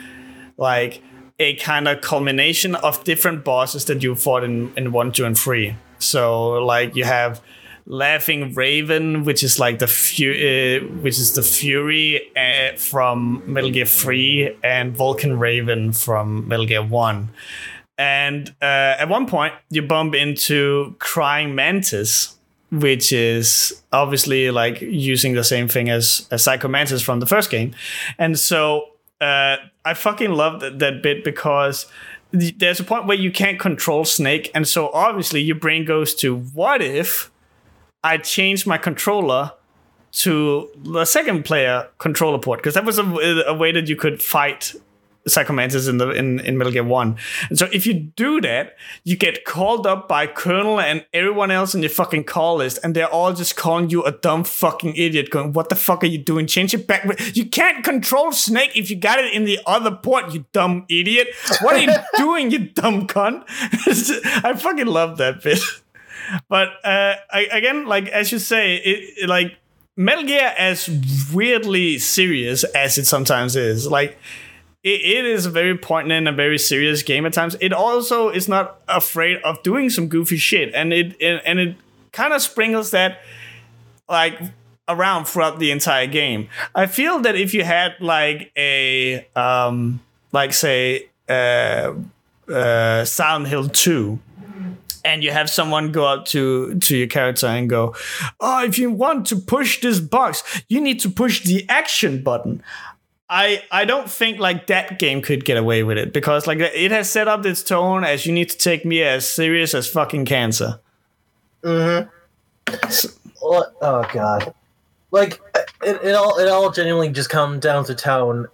like 0.56 1.02
a 1.38 1.56
kind 1.56 1.88
of 1.88 2.00
culmination 2.00 2.76
of 2.76 3.02
different 3.04 3.44
bosses 3.44 3.84
that 3.86 4.02
you 4.02 4.14
fought 4.14 4.44
in 4.44 4.72
in 4.76 4.92
one, 4.92 5.12
two, 5.12 5.24
and 5.24 5.38
three. 5.38 5.76
So 5.98 6.64
like 6.64 6.96
you 6.96 7.04
have 7.04 7.40
Laughing 7.86 8.54
Raven, 8.54 9.24
which 9.24 9.42
is 9.42 9.58
like 9.58 9.78
the 9.78 9.86
fu- 9.86 10.32
uh, 10.32 10.86
which 11.02 11.18
is 11.18 11.34
the 11.34 11.42
Fury 11.42 12.30
uh, 12.34 12.76
from 12.76 13.42
Metal 13.46 13.70
Gear 13.70 13.84
Three, 13.84 14.56
and 14.62 14.96
Vulcan 14.96 15.38
Raven 15.38 15.92
from 15.92 16.48
Metal 16.48 16.66
Gear 16.66 16.82
One. 16.82 17.28
And 17.98 18.48
uh, 18.62 18.96
at 18.98 19.08
one 19.08 19.26
point, 19.26 19.54
you 19.70 19.82
bump 19.82 20.14
into 20.14 20.96
Crying 20.98 21.54
Mantis, 21.54 22.36
which 22.72 23.12
is 23.12 23.82
obviously 23.92 24.50
like 24.50 24.80
using 24.80 25.34
the 25.34 25.44
same 25.44 25.68
thing 25.68 25.90
as, 25.90 26.26
as 26.30 26.42
Psycho 26.42 26.68
Mantis 26.68 27.02
from 27.02 27.20
the 27.20 27.26
first 27.26 27.50
game. 27.50 27.74
And 28.18 28.38
so 28.38 28.88
uh, 29.20 29.58
I 29.84 29.94
fucking 29.94 30.32
love 30.32 30.60
that, 30.60 30.78
that 30.80 31.02
bit 31.02 31.22
because 31.22 31.86
there's 32.32 32.80
a 32.80 32.84
point 32.84 33.06
where 33.06 33.16
you 33.16 33.30
can't 33.30 33.60
control 33.60 34.04
Snake, 34.04 34.50
and 34.54 34.66
so 34.66 34.88
obviously 34.88 35.40
your 35.40 35.56
brain 35.56 35.84
goes 35.84 36.14
to 36.16 36.36
what 36.36 36.82
if 36.82 37.30
I 38.04 38.18
changed 38.18 38.66
my 38.66 38.78
controller 38.78 39.52
to 40.12 40.70
the 40.76 41.04
second 41.04 41.44
player 41.44 41.88
controller 41.98 42.38
port 42.38 42.60
because 42.60 42.74
that 42.74 42.84
was 42.84 42.98
a, 42.98 43.04
a, 43.48 43.54
way 43.54 43.72
that 43.72 43.88
you 43.88 43.96
could 43.96 44.22
fight 44.22 44.72
Psycho 45.26 45.54
Mantis 45.54 45.88
in 45.88 45.96
the 45.96 46.10
in, 46.10 46.38
in 46.40 46.58
Metal 46.58 46.72
Gear 46.72 46.84
One. 46.84 47.16
And 47.48 47.58
so 47.58 47.66
if 47.72 47.86
you 47.86 47.94
do 47.94 48.40
that, 48.42 48.76
you 49.04 49.16
get 49.16 49.44
called 49.44 49.86
up 49.86 50.06
by 50.06 50.26
Colonel 50.26 50.78
and 50.78 51.04
everyone 51.12 51.50
else 51.50 51.74
in 51.74 51.80
your 51.80 51.90
fucking 51.90 52.24
call 52.24 52.56
list, 52.56 52.78
and 52.84 52.94
they're 52.94 53.08
all 53.08 53.32
just 53.32 53.56
calling 53.56 53.90
you 53.90 54.04
a 54.04 54.12
dumb 54.12 54.44
fucking 54.44 54.94
idiot, 54.96 55.30
going, 55.30 55.52
"What 55.52 55.70
the 55.70 55.76
fuck 55.76 56.04
are 56.04 56.08
you 56.08 56.18
doing? 56.18 56.46
Change 56.46 56.74
it 56.74 56.86
back." 56.86 57.08
You 57.34 57.46
can't 57.46 57.82
control 57.82 58.32
Snake 58.32 58.76
if 58.76 58.90
you 58.90 58.96
got 58.96 59.18
it 59.18 59.32
in 59.32 59.44
the 59.46 59.58
other 59.66 59.90
port, 59.90 60.32
you 60.32 60.44
dumb 60.52 60.84
idiot. 60.88 61.28
What 61.62 61.76
are 61.76 61.78
you 61.80 61.94
doing, 62.16 62.50
you 62.50 62.58
dumb 62.58 63.06
cunt? 63.06 63.44
I 64.44 64.54
fucking 64.54 64.86
love 64.86 65.16
that 65.18 65.42
bit. 65.42 65.60
But 66.48 66.68
uh, 66.84 67.14
I, 67.30 67.48
again, 67.52 67.86
like 67.86 68.08
as 68.08 68.32
you 68.32 68.38
say, 68.38 68.76
it, 68.76 69.22
it 69.22 69.28
like 69.28 69.56
Metal 69.96 70.24
Gear, 70.24 70.52
as 70.58 70.88
weirdly 71.32 71.98
serious 71.98 72.64
as 72.64 72.98
it 72.98 73.06
sometimes 73.06 73.56
is, 73.56 73.86
like 73.86 74.18
it, 74.82 75.00
it 75.00 75.24
is 75.24 75.46
a 75.46 75.50
very 75.50 75.76
poignant 75.76 76.26
and 76.26 76.28
a 76.28 76.32
very 76.32 76.58
serious 76.58 77.02
game 77.02 77.26
at 77.26 77.32
times. 77.32 77.56
It 77.60 77.72
also 77.72 78.28
is 78.28 78.48
not 78.48 78.80
afraid 78.88 79.38
of 79.42 79.62
doing 79.62 79.90
some 79.90 80.08
goofy 80.08 80.36
shit, 80.36 80.74
and 80.74 80.92
it, 80.92 81.16
and 81.20 81.58
it 81.58 81.76
kind 82.12 82.32
of 82.32 82.42
sprinkles 82.42 82.90
that 82.90 83.20
like 84.08 84.40
around 84.88 85.26
throughout 85.26 85.58
the 85.58 85.70
entire 85.70 86.06
game. 86.06 86.48
I 86.74 86.86
feel 86.86 87.20
that 87.20 87.36
if 87.36 87.54
you 87.54 87.64
had 87.64 87.94
like 88.00 88.52
a 88.56 89.26
um 89.34 90.00
like 90.32 90.52
say 90.52 91.08
uh 91.28 91.94
uh 92.48 93.04
Silent 93.04 93.48
Hill 93.48 93.68
2 93.68 94.18
and 95.04 95.22
you 95.22 95.30
have 95.30 95.50
someone 95.50 95.92
go 95.92 96.06
up 96.06 96.24
to 96.26 96.78
to 96.80 96.96
your 96.96 97.06
character 97.06 97.46
and 97.46 97.68
go, 97.68 97.94
"Oh, 98.40 98.64
if 98.64 98.78
you 98.78 98.90
want 98.90 99.26
to 99.26 99.36
push 99.36 99.80
this 99.80 100.00
box, 100.00 100.42
you 100.68 100.80
need 100.80 101.00
to 101.00 101.10
push 101.10 101.44
the 101.44 101.66
action 101.68 102.22
button." 102.22 102.62
I 103.28 103.62
I 103.70 103.84
don't 103.84 104.10
think 104.10 104.38
like 104.38 104.66
that 104.66 104.98
game 104.98 105.22
could 105.22 105.44
get 105.44 105.56
away 105.56 105.82
with 105.82 105.98
it 105.98 106.12
because 106.12 106.46
like 106.46 106.58
it 106.58 106.90
has 106.90 107.10
set 107.10 107.28
up 107.28 107.44
its 107.46 107.62
tone 107.62 108.04
as 108.04 108.26
you 108.26 108.32
need 108.32 108.50
to 108.50 108.58
take 108.58 108.84
me 108.84 109.02
as 109.02 109.28
serious 109.28 109.74
as 109.74 109.86
fucking 109.86 110.24
cancer. 110.24 110.80
Mm-hmm. 111.62 112.08
oh 113.42 114.08
god. 114.12 114.54
Like 115.10 115.40
it, 115.82 116.02
it 116.02 116.14
all 116.14 116.38
it 116.38 116.48
all 116.48 116.70
genuinely 116.70 117.08
just 117.10 117.30
comes 117.30 117.60
down 117.60 117.84
to 117.86 117.94
tone. 117.94 118.48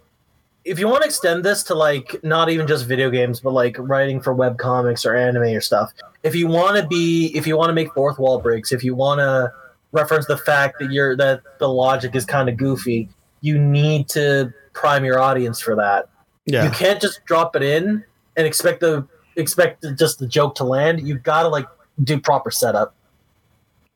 If 0.64 0.78
you 0.78 0.88
want 0.88 1.02
to 1.02 1.06
extend 1.06 1.44
this 1.44 1.62
to 1.64 1.74
like 1.74 2.22
not 2.22 2.50
even 2.50 2.66
just 2.66 2.86
video 2.86 3.10
games, 3.10 3.40
but 3.40 3.52
like 3.52 3.76
writing 3.78 4.20
for 4.20 4.34
web 4.34 4.58
comics 4.58 5.06
or 5.06 5.14
anime 5.14 5.42
or 5.44 5.60
stuff, 5.60 5.92
if 6.22 6.34
you 6.34 6.46
want 6.46 6.76
to 6.76 6.86
be, 6.86 7.32
if 7.34 7.46
you 7.46 7.56
want 7.56 7.70
to 7.70 7.74
make 7.74 7.92
fourth 7.94 8.18
wall 8.18 8.38
breaks, 8.38 8.72
if 8.72 8.84
you 8.84 8.94
want 8.94 9.20
to 9.20 9.52
reference 9.92 10.26
the 10.26 10.36
fact 10.36 10.78
that 10.78 10.92
you're 10.92 11.16
that 11.16 11.42
the 11.58 11.68
logic 11.68 12.14
is 12.14 12.24
kind 12.24 12.48
of 12.48 12.56
goofy, 12.56 13.08
you 13.40 13.58
need 13.58 14.08
to 14.10 14.52
prime 14.72 15.04
your 15.04 15.18
audience 15.18 15.60
for 15.60 15.74
that. 15.76 16.08
Yeah. 16.46 16.64
You 16.64 16.70
can't 16.70 17.00
just 17.00 17.24
drop 17.24 17.56
it 17.56 17.62
in 17.62 18.04
and 18.36 18.46
expect 18.46 18.80
the 18.80 19.06
expect 19.36 19.84
just 19.96 20.18
the 20.18 20.26
joke 20.26 20.54
to 20.56 20.64
land. 20.64 21.06
you've 21.06 21.22
gotta 21.22 21.48
like 21.48 21.66
do 22.04 22.20
proper 22.20 22.50
setup. 22.50 22.94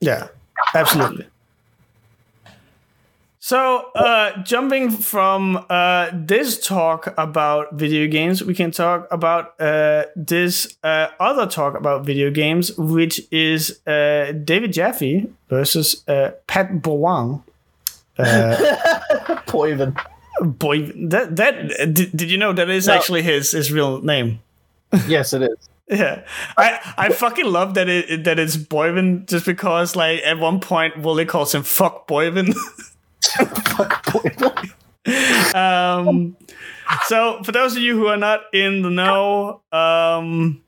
Yeah, 0.01 0.29
absolutely. 0.75 1.27
So, 3.45 3.91
uh, 3.95 4.43
jumping 4.43 4.89
from 4.89 5.67
uh, 5.69 6.09
this 6.15 6.67
talk 6.67 7.13
about 7.19 7.75
video 7.75 8.11
games, 8.11 8.43
we 8.43 8.55
can 8.55 8.71
talk 8.71 9.07
about 9.11 9.61
uh, 9.61 10.05
this 10.17 10.79
uh, 10.83 11.09
other 11.21 11.47
talk 11.47 11.77
about 11.77 12.07
video 12.07 12.31
games, 12.31 12.75
which 12.79 13.21
is 13.31 13.87
uh, 13.87 14.33
David 14.33 14.73
Jaffe 14.73 15.29
versus 15.51 16.09
uh, 16.09 16.31
Pat 16.47 16.81
Bowang. 16.81 17.43
Boivin 18.17 19.95
boy 20.41 20.91
that 21.11 21.37
that 21.37 21.69
did, 21.93 22.17
did 22.17 22.31
you 22.31 22.39
know 22.39 22.55
that 22.55 22.71
is 22.71 22.87
no. 22.87 22.95
actually 22.95 23.21
his 23.21 23.51
his 23.51 23.71
real 23.71 24.01
name? 24.01 24.41
Yes 25.07 25.35
it 25.35 25.43
is. 25.43 25.69
Yeah. 25.91 26.25
I 26.57 26.95
i 26.97 27.09
fucking 27.11 27.45
love 27.45 27.75
that 27.75 27.91
it 27.91 28.25
that 28.25 28.39
it's 28.39 28.57
Boivin 28.57 29.29
just 29.29 29.45
because 29.45 29.95
like 29.95 30.21
at 30.25 30.39
one 30.39 30.61
point 30.61 30.95
Woolie 30.95 31.29
calls 31.29 31.55
him 31.55 31.63
fuck 31.63 32.09
Boivin 32.09 32.55
fuck 33.29 34.05
Boivin 34.07 35.55
um 35.55 36.37
so 37.05 37.43
for 37.43 37.53
those 37.53 37.77
of 37.77 37.83
you 37.83 37.97
who 37.97 38.07
are 38.07 38.17
not 38.17 38.41
in 38.53 38.83
the 38.83 38.91
know 38.91 39.63
um 39.73 40.63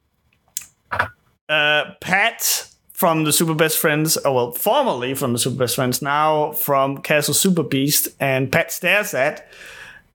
uh 1.49 1.85
pat 2.01 2.67
from 2.97 3.25
the 3.25 3.33
Super 3.33 3.53
Best 3.53 3.77
Friends, 3.77 4.17
or 4.17 4.35
well, 4.35 4.53
formerly 4.53 5.13
from 5.13 5.35
the 5.35 5.39
Super 5.39 5.59
Best 5.59 5.75
Friends, 5.75 6.01
now 6.01 6.53
from 6.53 7.03
Castle 7.03 7.35
Super 7.35 7.63
Beast 7.63 8.09
and 8.19 8.51
Pat 8.51 8.73
Stares 8.73 9.13
at 9.13 9.47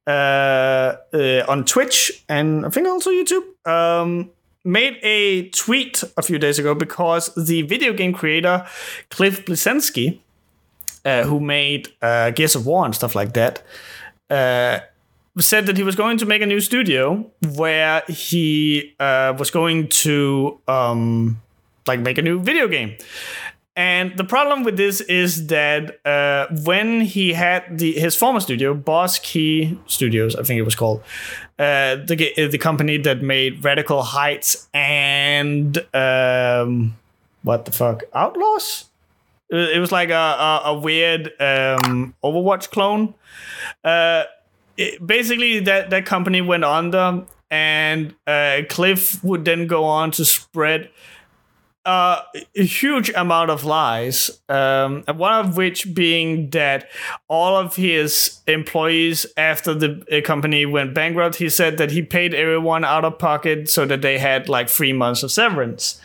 uh, 0.07 0.95
uh, 1.13 1.45
on 1.47 1.63
Twitch 1.63 2.23
and 2.27 2.65
I 2.65 2.69
think 2.69 2.87
also 2.87 3.11
YouTube. 3.11 3.67
Um, 3.67 4.31
made 4.63 4.97
a 5.03 5.49
tweet 5.49 6.03
a 6.17 6.23
few 6.23 6.39
days 6.39 6.57
ago 6.57 6.73
because 6.73 7.33
the 7.35 7.61
video 7.63 7.93
game 7.93 8.13
creator 8.13 8.65
Cliff 9.11 9.45
Bleszinski, 9.45 10.19
uh, 11.05 11.23
who 11.23 11.39
made 11.39 11.89
uh, 12.01 12.31
Gears 12.31 12.55
of 12.55 12.65
War 12.65 12.85
and 12.85 12.95
stuff 12.95 13.15
like 13.15 13.33
that, 13.33 13.63
uh, 14.29 14.79
said 15.39 15.65
that 15.65 15.77
he 15.77 15.83
was 15.83 15.95
going 15.95 16.17
to 16.17 16.25
make 16.25 16.41
a 16.41 16.45
new 16.45 16.59
studio 16.59 17.25
where 17.55 18.03
he 18.07 18.93
uh, 18.99 19.33
was 19.37 19.49
going 19.51 19.87
to 19.87 20.59
um, 20.67 21.41
like 21.87 21.99
make 21.99 22.17
a 22.17 22.21
new 22.21 22.39
video 22.39 22.67
game. 22.67 22.95
And 23.75 24.17
the 24.17 24.25
problem 24.25 24.63
with 24.63 24.75
this 24.75 24.99
is 24.99 25.47
that 25.47 26.05
uh, 26.05 26.47
when 26.65 27.01
he 27.01 27.31
had 27.31 27.77
the 27.77 27.93
his 27.93 28.15
former 28.17 28.41
studio, 28.41 28.73
Boss 28.73 29.17
Key 29.19 29.79
Studios, 29.87 30.35
I 30.35 30.43
think 30.43 30.59
it 30.59 30.63
was 30.63 30.75
called, 30.75 31.01
uh, 31.57 31.95
the 31.95 32.47
the 32.51 32.57
company 32.57 32.97
that 32.97 33.21
made 33.21 33.63
Radical 33.63 34.03
Heights 34.03 34.67
and 34.73 35.77
um, 35.95 36.97
what 37.43 37.63
the 37.63 37.71
fuck, 37.71 38.03
Outlaws. 38.13 38.90
It 39.51 39.79
was 39.79 39.91
like 39.91 40.09
a 40.09 40.13
a, 40.13 40.61
a 40.65 40.79
weird 40.79 41.27
um, 41.39 42.15
Overwatch 42.23 42.69
clone. 42.69 43.13
Uh, 43.83 44.23
it, 44.77 45.05
basically, 45.05 45.59
that 45.59 45.89
that 45.89 46.05
company 46.05 46.41
went 46.41 46.63
under, 46.63 47.25
and 47.49 48.15
uh, 48.25 48.61
Cliff 48.69 49.23
would 49.23 49.45
then 49.45 49.67
go 49.67 49.83
on 49.83 50.11
to 50.11 50.25
spread 50.25 50.89
uh, 51.85 52.21
a 52.55 52.63
huge 52.63 53.09
amount 53.11 53.49
of 53.49 53.63
lies, 53.63 54.29
um, 54.49 55.03
one 55.15 55.33
of 55.33 55.57
which 55.57 55.93
being 55.93 56.49
that 56.51 56.89
all 57.27 57.55
of 57.57 57.75
his 57.75 58.39
employees, 58.47 59.25
after 59.35 59.73
the 59.73 60.21
company 60.23 60.65
went 60.65 60.93
bankrupt, 60.93 61.35
he 61.35 61.49
said 61.49 61.77
that 61.77 61.91
he 61.91 62.01
paid 62.01 62.33
everyone 62.33 62.83
out 62.83 63.03
of 63.03 63.17
pocket 63.17 63.69
so 63.69 63.85
that 63.85 64.01
they 64.01 64.19
had 64.19 64.47
like 64.47 64.69
three 64.69 64.93
months 64.93 65.23
of 65.23 65.31
severance. 65.31 65.99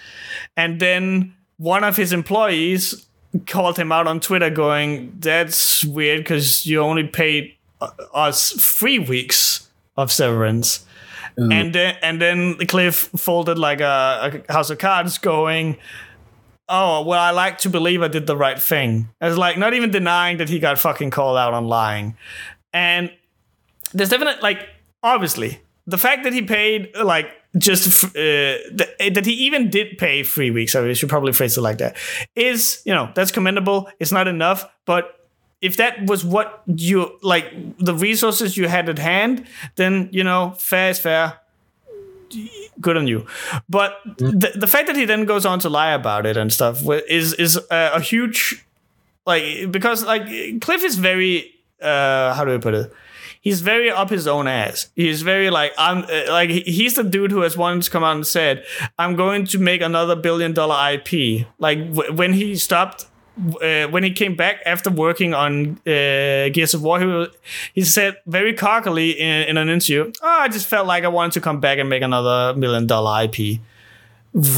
And 0.56 0.80
then 0.80 1.34
one 1.58 1.84
of 1.84 1.96
his 1.96 2.12
employees 2.12 3.05
called 3.40 3.78
him 3.78 3.92
out 3.92 4.06
on 4.06 4.20
Twitter, 4.20 4.50
going, 4.50 5.14
That's 5.18 5.84
weird 5.84 6.20
because 6.20 6.66
you 6.66 6.80
only 6.80 7.06
paid 7.06 7.54
uh, 7.80 7.90
us 8.14 8.52
three 8.52 8.98
weeks 8.98 9.68
of 9.96 10.12
severance. 10.12 10.84
Mm. 11.38 11.52
And 11.52 11.74
then 11.74 11.96
and 12.02 12.20
then 12.20 12.54
Cliff 12.66 13.10
folded 13.16 13.58
like 13.58 13.80
a, 13.80 14.42
a, 14.48 14.52
house 14.52 14.70
of 14.70 14.78
cards, 14.78 15.18
going, 15.18 15.76
"Oh 16.66 17.02
well, 17.02 17.20
I 17.20 17.30
like 17.30 17.58
to 17.58 17.68
believe 17.68 18.02
I 18.02 18.08
did 18.08 18.26
the 18.26 18.36
right 18.36 18.60
thing." 18.60 19.10
As 19.20 19.36
like 19.36 19.58
not 19.58 19.74
even 19.74 19.90
denying 19.90 20.38
that 20.38 20.48
he 20.48 20.58
got 20.58 20.78
fucking 20.78 21.10
called 21.10 21.36
out 21.36 21.52
on 21.52 21.66
lying, 21.66 22.16
and 22.72 23.12
there's 23.92 24.08
definitely 24.08 24.40
like 24.40 24.66
obviously 25.02 25.60
the 25.86 25.98
fact 25.98 26.24
that 26.24 26.32
he 26.32 26.42
paid 26.42 26.96
like 26.96 27.30
just 27.58 28.04
uh, 28.04 28.10
that, 28.14 28.88
that 29.14 29.26
he 29.26 29.32
even 29.32 29.70
did 29.70 29.98
pay 29.98 30.22
three 30.22 30.50
weeks. 30.50 30.74
I 30.74 30.92
should 30.92 31.08
probably 31.08 31.32
phrase 31.32 31.56
it 31.56 31.62
like 31.62 31.78
that. 31.78 31.96
Is 32.34 32.82
you 32.84 32.94
know 32.94 33.10
that's 33.14 33.30
commendable. 33.30 33.88
It's 33.98 34.12
not 34.12 34.28
enough, 34.28 34.68
but 34.84 35.16
if 35.60 35.76
that 35.76 36.06
was 36.06 36.24
what 36.24 36.62
you 36.66 37.18
like 37.22 37.52
the 37.78 37.94
resources 37.94 38.56
you 38.56 38.68
had 38.68 38.88
at 38.88 38.98
hand, 38.98 39.46
then 39.76 40.08
you 40.12 40.24
know, 40.24 40.54
fair 40.58 40.90
is 40.90 40.98
fair. 40.98 41.40
Good 42.80 42.96
on 42.96 43.06
you, 43.06 43.24
but 43.68 44.00
the, 44.18 44.52
the 44.54 44.66
fact 44.66 44.88
that 44.88 44.96
he 44.96 45.04
then 45.04 45.24
goes 45.24 45.46
on 45.46 45.60
to 45.60 45.68
lie 45.68 45.92
about 45.92 46.26
it 46.26 46.36
and 46.36 46.52
stuff 46.52 46.82
is 47.08 47.32
is 47.34 47.56
a, 47.70 47.92
a 47.94 48.00
huge 48.00 48.66
like 49.24 49.70
because 49.70 50.04
like 50.04 50.60
Cliff 50.60 50.82
is 50.82 50.96
very 50.96 51.54
uh 51.80 52.34
how 52.34 52.44
do 52.44 52.52
I 52.54 52.58
put 52.58 52.74
it? 52.74 52.92
He's 53.46 53.60
very 53.60 53.92
up 53.92 54.10
his 54.10 54.26
own 54.26 54.48
ass. 54.48 54.88
He's 54.96 55.22
very 55.22 55.50
like 55.50 55.72
I'm 55.78 55.98
uh, 55.98 56.32
like 56.32 56.50
he's 56.50 56.94
the 56.96 57.04
dude 57.04 57.30
who 57.30 57.42
has 57.42 57.56
once 57.56 57.88
come 57.88 58.02
out 58.02 58.16
and 58.16 58.26
said, 58.26 58.64
"I'm 58.98 59.14
going 59.14 59.46
to 59.52 59.58
make 59.60 59.82
another 59.82 60.16
billion 60.16 60.52
dollar 60.52 60.76
IP." 60.94 61.46
Like 61.60 61.78
w- 61.94 62.12
when 62.12 62.32
he 62.32 62.56
stopped 62.56 63.06
uh, 63.62 63.86
when 63.86 64.02
he 64.02 64.10
came 64.10 64.34
back 64.34 64.62
after 64.66 64.90
working 64.90 65.32
on 65.32 65.78
uh, 65.86 66.50
Gears 66.54 66.74
of 66.74 66.82
War, 66.82 66.98
he, 66.98 67.26
he 67.72 67.82
said 67.84 68.16
very 68.26 68.52
cockily 68.52 69.10
in, 69.12 69.42
in 69.50 69.56
an 69.56 69.68
interview, 69.68 70.10
"Oh, 70.22 70.38
I 70.40 70.48
just 70.48 70.66
felt 70.66 70.88
like 70.88 71.04
I 71.04 71.08
wanted 71.08 71.34
to 71.34 71.40
come 71.40 71.60
back 71.60 71.78
and 71.78 71.88
make 71.88 72.02
another 72.02 72.52
million 72.58 72.88
dollar 72.88 73.26
IP," 73.26 73.60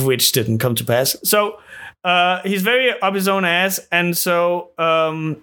which 0.02 0.32
didn't 0.32 0.60
come 0.60 0.74
to 0.76 0.84
pass. 0.86 1.14
So 1.24 1.60
uh, 2.04 2.40
he's 2.42 2.62
very 2.62 2.98
up 3.02 3.14
his 3.14 3.28
own 3.28 3.44
ass, 3.44 3.80
and 3.92 4.16
so. 4.16 4.70
Um, 4.78 5.42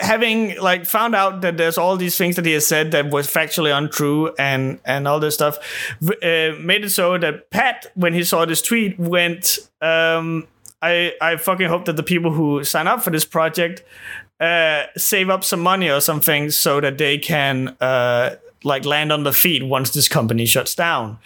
having 0.00 0.58
like 0.60 0.84
found 0.86 1.14
out 1.14 1.40
that 1.42 1.56
there's 1.56 1.78
all 1.78 1.96
these 1.96 2.16
things 2.16 2.36
that 2.36 2.44
he 2.44 2.52
has 2.52 2.66
said 2.66 2.90
that 2.92 3.10
was 3.10 3.26
factually 3.26 3.76
untrue 3.76 4.34
and 4.38 4.80
and 4.84 5.06
all 5.08 5.20
this 5.20 5.34
stuff 5.34 5.58
uh, 6.02 6.52
made 6.60 6.84
it 6.84 6.90
so 6.90 7.18
that 7.18 7.50
pat 7.50 7.90
when 7.94 8.12
he 8.12 8.24
saw 8.24 8.44
this 8.44 8.62
tweet 8.62 8.98
went 8.98 9.58
um, 9.80 10.46
i 10.82 11.12
i 11.20 11.36
fucking 11.36 11.68
hope 11.68 11.84
that 11.84 11.96
the 11.96 12.02
people 12.02 12.32
who 12.32 12.64
sign 12.64 12.86
up 12.86 13.02
for 13.02 13.10
this 13.10 13.24
project 13.24 13.82
uh, 14.40 14.84
save 14.96 15.30
up 15.30 15.44
some 15.44 15.60
money 15.60 15.88
or 15.88 16.00
something 16.00 16.50
so 16.50 16.80
that 16.80 16.98
they 16.98 17.16
can 17.16 17.68
uh, 17.80 18.34
like 18.64 18.84
land 18.84 19.12
on 19.12 19.22
the 19.22 19.32
feet 19.32 19.64
once 19.64 19.90
this 19.90 20.08
company 20.08 20.44
shuts 20.44 20.74
down 20.74 21.18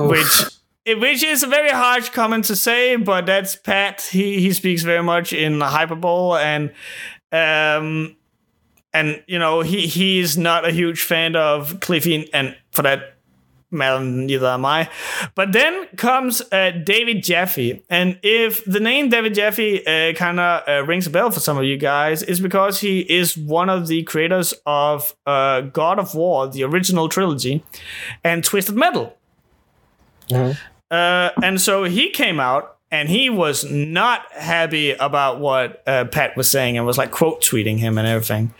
Oof. 0.00 0.10
which 0.10 0.60
which 0.86 1.22
is 1.22 1.42
a 1.42 1.46
very 1.46 1.70
harsh 1.70 2.08
comment 2.08 2.46
to 2.46 2.56
say, 2.56 2.96
but 2.96 3.26
that's 3.26 3.56
Pat. 3.56 4.00
He 4.00 4.40
he 4.40 4.52
speaks 4.52 4.82
very 4.82 5.02
much 5.02 5.32
in 5.32 5.60
hyperbole, 5.60 6.40
and 6.42 6.72
um, 7.32 8.16
and 8.92 9.22
you 9.26 9.38
know 9.38 9.60
he 9.60 9.86
he's 9.86 10.36
not 10.36 10.64
a 10.64 10.72
huge 10.72 11.02
fan 11.02 11.36
of 11.36 11.80
Cliffy, 11.80 12.28
and 12.32 12.56
for 12.72 12.82
that 12.82 13.14
matter, 13.70 14.04
neither 14.04 14.46
am 14.46 14.64
I. 14.64 14.90
But 15.34 15.52
then 15.52 15.86
comes 15.96 16.42
uh, 16.52 16.72
David 16.84 17.22
Jaffe, 17.22 17.82
and 17.88 18.18
if 18.22 18.64
the 18.64 18.80
name 18.80 19.08
David 19.08 19.34
Jaffe 19.34 19.86
uh, 19.86 20.12
kind 20.14 20.40
of 20.40 20.68
uh, 20.68 20.84
rings 20.84 21.06
a 21.06 21.10
bell 21.10 21.30
for 21.30 21.40
some 21.40 21.56
of 21.56 21.64
you 21.64 21.76
guys, 21.76 22.22
it's 22.22 22.40
because 22.40 22.80
he 22.80 23.00
is 23.00 23.36
one 23.36 23.68
of 23.68 23.86
the 23.86 24.02
creators 24.04 24.54
of 24.66 25.14
uh, 25.26 25.62
God 25.62 25.98
of 25.98 26.14
War, 26.14 26.48
the 26.48 26.64
original 26.64 27.08
trilogy, 27.08 27.64
and 28.24 28.42
Twisted 28.42 28.76
Metal. 28.76 29.16
Mm-hmm. 30.28 30.52
Uh, 30.90 31.30
and 31.42 31.60
so 31.60 31.84
he 31.84 32.10
came 32.10 32.40
out 32.40 32.79
and 32.90 33.08
he 33.08 33.30
was 33.30 33.64
not 33.70 34.30
happy 34.32 34.92
about 34.92 35.38
what 35.40 35.82
uh, 35.86 36.04
Pat 36.06 36.36
was 36.36 36.50
saying 36.50 36.76
and 36.76 36.86
was 36.86 36.98
like 36.98 37.10
quote 37.10 37.40
tweeting 37.40 37.78
him 37.78 37.98
and 37.98 38.06
everything, 38.06 38.52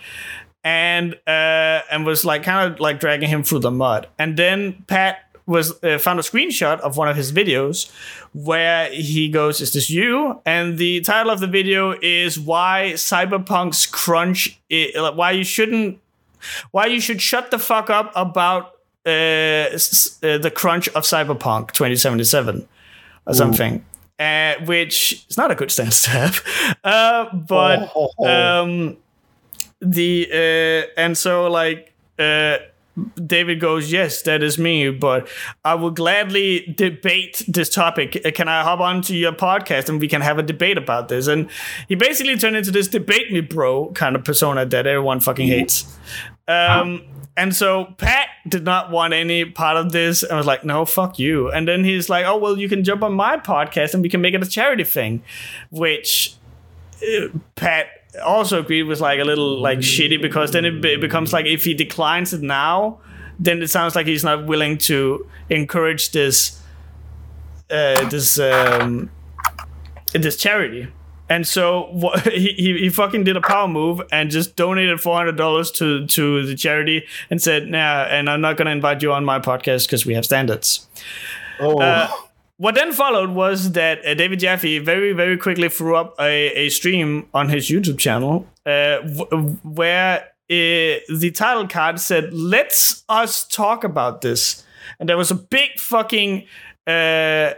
and 0.62 1.15
uh, 1.27 1.81
and 1.90 2.07
was 2.07 2.24
like 2.24 2.43
kind 2.43 2.73
of 2.73 2.81
like 2.81 3.01
dragging 3.01 3.28
him 3.28 3.43
through 3.43 3.61
the 3.61 3.70
mud. 3.70 4.07
And 4.19 4.36
then 4.36 4.85
Pat 4.86 5.19
was 5.47 5.82
uh, 5.82 5.98
found 5.98 6.20
a 6.20 6.23
screenshot 6.23 6.78
of 6.81 6.97
one 6.97 7.09
of 7.09 7.16
his 7.16 7.32
videos 7.32 7.90
where 8.32 8.90
he 8.93 9.28
goes, 9.28 9.61
"Is 9.61 9.73
this 9.73 9.90
you?" 9.90 10.40
And 10.47 10.78
the 10.78 11.01
title 11.01 11.32
of 11.32 11.40
the 11.40 11.48
video 11.48 11.97
is 12.01 12.39
"Why 12.39 12.93
Cyberpunk's 12.94 13.86
Crunch? 13.86 14.61
Is, 14.69 14.94
why 14.97 15.32
you 15.32 15.44
shouldn't? 15.44 15.98
Why 16.70 16.86
you 16.86 17.01
should 17.01 17.20
shut 17.20 17.51
the 17.51 17.59
fuck 17.59 17.90
up 17.90 18.12
about." 18.15 18.77
Uh, 19.07 19.65
uh, 19.73 20.36
the 20.36 20.52
crunch 20.55 20.86
of 20.90 21.05
Cyberpunk 21.05 21.73
2077 21.73 22.69
or 23.24 23.32
Ooh. 23.32 23.35
something 23.35 23.82
uh, 24.21 24.55
which 24.67 25.27
is 25.29 25.37
not 25.37 25.51
a 25.51 25.55
good 25.55 25.73
stance 25.73 26.05
to 26.05 26.11
have. 26.11 26.45
Uh, 26.85 27.35
but 27.35 27.91
oh. 27.97 28.11
Um, 28.27 28.97
the 29.81 30.29
uh, 30.31 31.01
and 31.01 31.17
so 31.17 31.51
like 31.51 31.95
uh, 32.19 32.59
David 33.27 33.61
goes, 33.61 33.91
yes, 33.91 34.23
that 34.23 34.43
is 34.43 34.59
me, 34.59 34.91
but 34.91 35.29
I 35.65 35.75
will 35.75 35.91
gladly 35.91 36.75
debate 36.77 37.43
this 37.49 37.71
topic. 37.71 38.21
Uh, 38.25 38.31
can 38.31 38.49
I 38.49 38.63
hop 38.63 38.81
onto 38.81 39.15
your 39.15 39.33
podcast 39.33 39.89
and 39.89 40.01
we 40.01 40.09
can 40.09 40.21
have 40.21 40.39
a 40.39 40.43
debate 40.43 40.77
about 40.77 41.09
this? 41.09 41.27
And 41.27 41.49
he 41.89 41.95
basically 41.95 42.37
turned 42.37 42.57
into 42.57 42.71
this 42.71 42.89
debate 42.89 43.33
me, 43.33 43.41
bro, 43.41 43.93
kind 43.93 44.17
of 44.17 44.25
persona 44.25 44.67
that 44.67 44.87
everyone 44.87 45.21
fucking 45.21 45.47
hates. 45.47 45.87
Um, 46.51 47.03
and 47.37 47.55
so 47.55 47.87
Pat 47.97 48.29
did 48.49 48.65
not 48.65 48.91
want 48.91 49.15
any 49.15 49.45
part 49.45 49.77
of 49.77 49.93
this. 49.93 50.25
I 50.25 50.37
was 50.37 50.47
like, 50.47 50.65
no, 50.65 50.85
fuck 50.85 51.19
you. 51.19 51.51
And 51.51 51.67
then 51.67 51.85
he's 51.85 52.09
like, 52.09 52.27
oh, 52.27 52.37
well, 52.37 52.59
you 52.59 52.69
can 52.69 52.85
jump 52.85 53.03
on 53.03 53.13
my 53.13 53.37
podcast 53.37 53.95
and 53.95 54.03
we 54.03 54.09
can 54.09 54.21
make 54.21 54.35
it 54.35 54.43
a 54.43 54.49
charity 54.49 54.85
thing, 54.85 55.23
which 55.71 56.35
uh, 57.03 57.29
Pat 57.55 57.87
also 58.25 58.61
agreed 58.61 58.83
was 58.83 59.01
like 59.01 59.21
a 59.21 59.25
little 59.25 59.61
like 59.61 59.79
shitty 59.79 60.21
because 60.21 60.51
then 60.51 60.65
it, 60.65 60.83
be- 60.83 60.97
becomes 60.97 61.33
like 61.33 61.47
if 61.47 61.65
he 61.65 61.75
declines 61.75 62.33
it 62.33 62.43
now, 62.43 62.99
then 63.39 63.63
it 63.63 63.69
sounds 63.71 63.95
like 63.95 64.07
he's 64.07 64.25
not 64.25 64.47
willing 64.47 64.77
to 64.77 65.27
encourage 65.49 66.11
this 66.13 66.61
uh, 67.71 68.09
this 68.09 68.39
um, 68.39 69.11
this 70.13 70.37
charity. 70.37 70.89
And 71.31 71.47
so 71.47 71.86
what, 71.93 72.27
he, 72.32 72.52
he 72.52 72.89
fucking 72.90 73.24
did 73.24 73.36
a 73.36 73.40
power 73.40 73.69
move 73.69 74.02
and 74.12 74.31
just 74.31 74.57
donated 74.57 75.01
four 75.01 75.16
hundred 75.16 75.36
dollars 75.36 75.70
to 75.73 76.07
to 76.09 76.44
the 76.44 76.57
charity 76.57 77.07
and 77.31 77.40
said, 77.40 77.69
"Nah, 77.69 78.02
and 78.02 78.28
I'm 78.28 78.40
not 78.40 78.57
gonna 78.57 78.73
invite 78.73 79.01
you 79.01 79.12
on 79.12 79.24
my 79.24 79.39
podcast 79.39 79.86
because 79.86 80.05
we 80.05 80.15
have 80.15 80.24
standards." 80.24 80.89
Oh. 81.61 81.81
Uh, 81.81 82.11
what 82.57 82.74
then 82.74 82.93
followed 82.93 83.31
was 83.31 83.73
that 83.73 84.05
uh, 84.05 84.12
David 84.12 84.40
Jaffe 84.40 84.81
very 84.81 85.12
very 85.12 85.39
quickly 85.39 85.69
threw 85.69 85.97
up 85.97 86.15
a, 86.19 86.48
a 86.52 86.69
stream 86.69 87.27
on 87.32 87.48
his 87.48 87.69
YouTube 87.70 87.98
channel 87.98 88.47
uh, 88.66 88.98
w- 89.01 89.57
where 89.62 90.16
uh, 90.51 90.98
the 91.09 91.32
title 91.35 91.69
card 91.69 92.01
said, 92.01 92.35
"Let's 92.35 93.05
us 93.09 93.47
talk 93.47 93.85
about 93.85 94.20
this," 94.20 94.65
and 94.98 95.09
there 95.09 95.16
was 95.16 95.31
a 95.31 95.36
big 95.36 95.78
fucking 95.78 96.47
uh, 96.89 97.55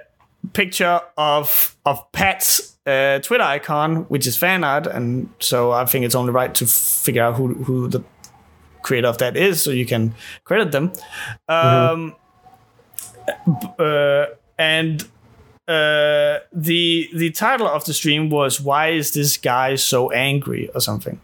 picture 0.53 1.01
of 1.17 1.75
of 1.87 2.13
Pat's 2.13 2.72
uh, 2.87 3.19
Twitter 3.21 3.45
icon, 3.45 4.05
which 4.09 4.27
is 4.27 4.37
fan 4.37 4.65
art, 4.65 4.87
and 4.87 5.29
so 5.39 5.73
I 5.73 5.85
think 5.85 6.05
it's 6.05 6.15
only 6.15 6.33
right 6.33 6.55
to 6.55 6.67
figure 6.67 7.23
out 7.23 7.35
who 7.37 7.55
who 7.55 7.89
the 7.89 8.03
creator 8.83 9.09
of 9.09 9.19
that 9.19 9.37
is, 9.37 9.63
so 9.63 9.71
you 9.71 9.87
can 9.87 10.15
credit 10.45 10.73
them. 10.73 10.93
Um, 11.49 12.17
mm-hmm. 13.27 13.65
uh, 13.79 14.35
and 14.59 15.03
uh, 15.69 16.39
the 16.53 17.09
the 17.15 17.31
title 17.31 17.69
of 17.69 17.85
the 17.85 17.95
stream 17.95 18.31
was 18.31 18.61
"Why 18.61 18.89
is 18.89 19.13
this 19.13 19.37
guy 19.37 19.77
so 19.77 20.11
angry?" 20.11 20.69
or 20.75 20.81
something. 20.81 21.21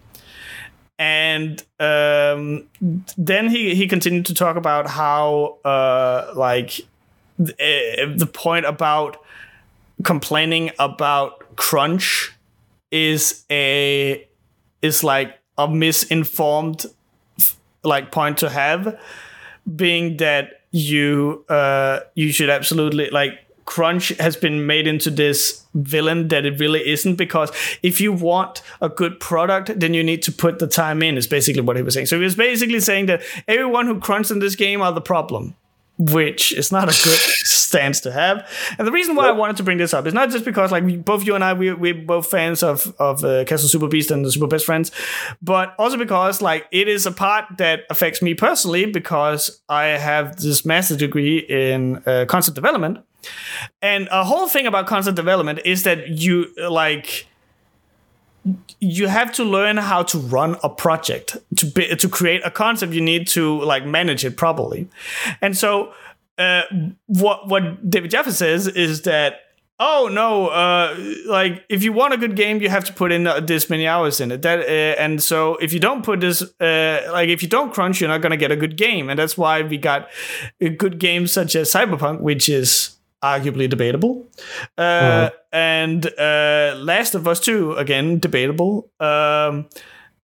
And 1.01 1.62
um, 1.78 2.64
then 3.16 3.51
he, 3.51 3.76
he 3.76 3.86
continued 3.86 4.26
to 4.26 4.35
talk 4.35 4.56
about 4.56 4.89
how 4.89 5.59
uh, 5.64 6.32
like 6.35 6.80
the, 7.39 7.52
uh, 7.55 8.16
the 8.16 8.26
point 8.26 8.66
about 8.66 9.22
complaining 10.02 10.72
about 10.78 11.38
crunch 11.59 12.32
is 12.90 13.44
a 13.51 14.26
is 14.80 15.05
like 15.05 15.39
a 15.59 15.68
misinformed 15.68 16.86
like 17.82 18.10
point 18.12 18.39
to 18.39 18.48
have 18.48 18.98
being 19.76 20.16
that 20.18 20.62
you 20.70 21.44
uh 21.48 22.01
you 22.14 22.30
should 22.32 22.48
absolutely 22.48 23.10
like 23.10 23.32
crunch 23.64 24.09
has 24.18 24.36
been 24.36 24.66
made 24.66 24.86
into 24.86 25.10
this 25.10 25.66
villain 25.74 26.28
that 26.28 26.47
it 26.47 26.59
really 26.60 26.89
isn't 26.89 27.16
because 27.16 27.51
if 27.82 28.01
you 28.01 28.12
want 28.12 28.62
a 28.80 28.89
good 28.89 29.18
product 29.20 29.78
then 29.78 29.93
you 29.93 30.02
need 30.02 30.22
to 30.22 30.32
put 30.32 30.60
the 30.60 30.66
time 30.66 31.02
in 31.02 31.18
is 31.18 31.26
basically 31.26 31.60
what 31.60 31.76
he 31.76 31.82
was 31.82 31.93
saying. 31.93 32.06
So 32.06 32.16
he 32.16 32.24
was 32.24 32.36
basically 32.36 32.80
saying 32.80 33.06
that 33.06 33.20
everyone 33.47 33.86
who 33.86 34.01
crunched 34.01 34.30
in 34.30 34.39
this 34.39 34.55
game 34.55 34.80
are 34.80 34.93
the 34.93 35.02
problem 35.02 35.55
which 35.98 36.52
is 36.52 36.70
not 36.70 36.85
a 36.85 37.02
good 37.05 37.18
stance 37.69 38.01
to 38.01 38.11
have. 38.11 38.49
And 38.78 38.86
the 38.86 38.93
reason 38.93 39.15
why 39.15 39.28
I 39.28 39.32
wanted 39.32 39.57
to 39.59 39.62
bring 39.62 39.78
this 39.78 39.93
up 39.93 40.07
is 40.07 40.15
not 40.15 40.31
just 40.31 40.45
because 40.45 40.73
like 40.73 41.05
both 41.05 41.27
you 41.27 41.35
and 41.35 41.45
I 41.45 41.53
we 41.53 41.73
we're 41.73 41.95
both 41.95 42.27
fans 42.31 42.62
of 42.62 42.95
of 42.99 43.24
uh, 43.24 43.45
Castle 43.45 43.69
Super 43.69 43.89
Beast 43.89 44.11
and 44.11 44.24
the 44.24 44.32
Super 44.32 44.47
Best 44.47 44.65
Friends, 44.65 44.90
but 45.43 45.74
also 45.78 45.97
because 45.97 46.40
like 46.40 46.66
it 46.70 46.89
is 46.89 47.07
a 47.07 47.12
part 47.12 47.45
that 47.59 47.81
affects 47.90 48.23
me 48.23 48.35
personally 48.35 48.86
because 48.86 49.61
I 49.69 49.85
have 50.09 50.36
this 50.36 50.65
master's 50.65 50.97
degree 50.97 51.39
in 51.39 52.03
uh, 52.07 52.24
concept 52.27 52.55
development, 52.55 53.05
and 53.82 54.09
a 54.11 54.24
whole 54.24 54.49
thing 54.49 54.66
about 54.66 54.86
concept 54.86 55.16
development 55.16 55.61
is 55.65 55.82
that 55.82 56.09
you 56.09 56.47
like 56.70 57.27
you 58.81 59.09
have 59.09 59.32
to 59.32 59.45
learn 59.45 59.77
how 59.77 60.03
to 60.05 60.19
run 60.19 60.57
a 60.62 60.69
project. 60.69 61.36
To 61.57 61.66
be, 61.66 61.95
to 61.95 62.09
create 62.09 62.40
a 62.45 62.51
concept 62.51 62.93
you 62.93 63.01
need 63.03 63.27
to 63.28 63.61
like 63.61 63.85
manage 63.85 64.24
it 64.24 64.36
properly. 64.36 64.89
And 65.43 65.57
so 65.57 65.93
uh, 66.39 66.62
what 67.06 67.48
what 67.48 67.90
david 67.90 68.10
jaffe 68.10 68.31
says 68.31 68.66
is 68.66 69.02
that 69.02 69.40
oh 69.81 70.09
no 70.10 70.48
uh, 70.48 70.97
like 71.27 71.65
if 71.69 71.82
you 71.82 71.93
want 71.93 72.12
a 72.12 72.16
good 72.16 72.35
game 72.35 72.60
you 72.60 72.69
have 72.69 72.85
to 72.85 72.93
put 72.93 73.12
in 73.12 73.28
this 73.47 73.70
many 73.70 73.86
hours 73.86 74.20
in 74.20 74.31
it 74.32 74.43
that 74.43 74.60
uh, 74.60 75.02
and 75.02 75.23
so 75.23 75.56
if 75.56 75.73
you 75.73 75.81
don't 75.81 76.05
put 76.05 76.20
this 76.20 76.43
uh, 76.60 77.09
like 77.12 77.28
if 77.28 77.43
you 77.43 77.48
don't 77.48 77.73
crunch 77.73 78.01
you're 78.01 78.10
not 78.10 78.20
going 78.20 78.31
to 78.31 78.36
get 78.36 78.51
a 78.51 78.56
good 78.56 78.77
game 78.77 79.09
and 79.09 79.19
that's 79.19 79.39
why 79.39 79.62
we 79.62 79.77
got 79.77 80.09
good 80.78 80.98
games 80.98 81.32
such 81.32 81.55
as 81.55 81.70
cyberpunk 81.70 82.20
which 82.20 82.48
is 82.48 82.98
arguably 83.23 83.69
debatable. 83.69 84.27
Uh, 84.77 84.81
uh-huh. 84.81 85.31
And 85.52 86.06
uh, 86.19 86.74
Last 86.78 87.15
of 87.15 87.27
Us 87.27 87.40
2, 87.40 87.74
again, 87.74 88.19
debatable. 88.19 88.90
Um, 89.01 89.69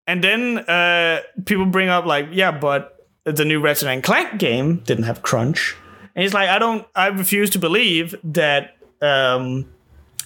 and 0.07 0.23
then 0.23 0.59
uh, 0.59 1.21
people 1.45 1.65
bring 1.65 1.89
up, 1.89 2.05
like, 2.05 2.27
yeah, 2.31 2.51
but 2.51 3.07
the 3.23 3.43
new 3.43 3.59
Ratchet 3.59 3.87
and 3.87 4.03
Clank 4.03 4.39
game 4.39 4.77
didn't 4.77 5.05
have 5.05 5.21
crunch. 5.23 5.75
And 6.15 6.23
he's 6.23 6.33
like, 6.33 6.49
I 6.49 6.57
don't, 6.57 6.87
I 6.95 7.07
refuse 7.07 7.49
to 7.51 7.59
believe 7.59 8.15
that. 8.23 8.77
Um, 9.01 9.67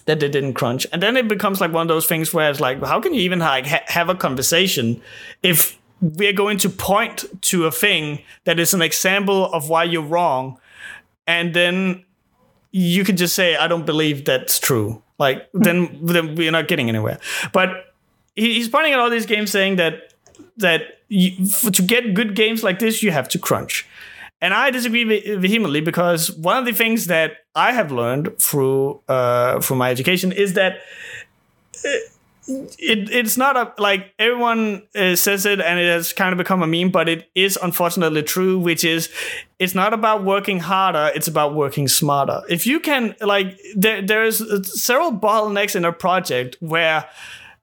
that 0.06 0.20
they 0.20 0.30
didn't 0.30 0.56
crunch, 0.56 0.88
and 0.92 1.04
then 1.04 1.16
it 1.18 1.28
becomes 1.28 1.62
like 1.62 1.72
one 1.72 1.84
of 1.84 1.88
those 1.88 2.08
things 2.08 2.34
where 2.34 2.50
it's 2.50 2.60
like, 2.60 2.84
how 2.84 3.00
can 3.00 3.14
you 3.14 3.22
even 3.22 3.38
like 3.38 3.68
ha- 3.68 3.84
have 3.86 4.10
a 4.10 4.16
conversation 4.16 5.00
if 5.44 5.78
we're 6.02 6.34
going 6.34 6.58
to 6.58 6.70
point 6.70 7.26
to 7.42 7.66
a 7.68 7.72
thing 7.72 8.24
that 8.46 8.60
is 8.60 8.74
an 8.74 8.82
example 8.82 9.54
of 9.54 9.70
why 9.70 9.84
you're 9.84 10.02
wrong, 10.02 10.60
and 11.28 11.54
then 11.54 12.04
you 12.72 13.04
could 13.04 13.18
just 13.18 13.36
say, 13.36 13.56
I 13.56 13.68
don't 13.68 13.86
believe 13.86 14.26
that's 14.26 14.60
true. 14.60 15.04
Like 15.20 15.48
then, 15.54 16.00
then 16.04 16.34
we're 16.34 16.52
not 16.52 16.68
getting 16.68 16.90
anywhere. 16.90 17.20
But 17.54 17.94
he's 18.36 18.70
pointing 18.70 18.94
at 18.94 19.00
all 19.00 19.12
these 19.12 19.28
games 19.28 19.52
saying 19.52 19.76
that 19.76 20.14
that 20.58 20.82
you, 21.08 21.48
for, 21.48 21.72
to 21.72 21.82
get 21.82 22.14
good 22.14 22.36
games 22.36 22.64
like 22.64 22.80
this, 22.80 23.04
you 23.04 23.12
have 23.12 23.30
to 23.30 23.40
crunch. 23.40 23.86
And 24.42 24.54
I 24.54 24.72
disagree 24.72 25.04
vehemently 25.36 25.82
because 25.82 26.32
one 26.32 26.58
of 26.58 26.66
the 26.66 26.72
things 26.72 27.08
that 27.08 27.38
I 27.56 27.74
have 27.74 27.92
learned 27.92 28.40
through 28.40 29.02
uh, 29.08 29.60
through 29.60 29.78
my 29.78 29.92
education 29.92 30.32
is 30.32 30.54
that 30.54 30.80
it, 31.84 32.76
it 32.80 33.10
it's 33.12 33.38
not 33.38 33.58
a 33.58 33.74
like 33.82 34.14
everyone 34.18 34.84
uh, 34.96 35.16
says 35.16 35.46
it 35.46 35.60
and 35.60 35.80
it 35.80 35.88
has 35.88 36.14
kind 36.14 36.32
of 36.32 36.38
become 36.38 36.64
a 36.64 36.68
meme, 36.68 36.90
but 36.90 37.10
it 37.10 37.30
is 37.36 37.58
unfortunately 37.62 38.24
true, 38.24 38.58
which 38.58 38.84
is 38.84 39.10
it's 39.60 39.76
not 39.76 39.94
about 39.94 40.24
working 40.24 40.60
harder, 40.60 41.12
it's 41.14 41.28
about 41.28 41.54
working 41.54 41.88
smarter. 41.88 42.42
If 42.50 42.66
you 42.66 42.80
can 42.80 43.16
like 43.22 43.60
there 43.76 44.02
there's 44.02 44.38
several 44.82 45.12
bottlenecks 45.12 45.76
in 45.76 45.86
a 45.86 45.92
project 45.92 46.58
where 46.60 47.06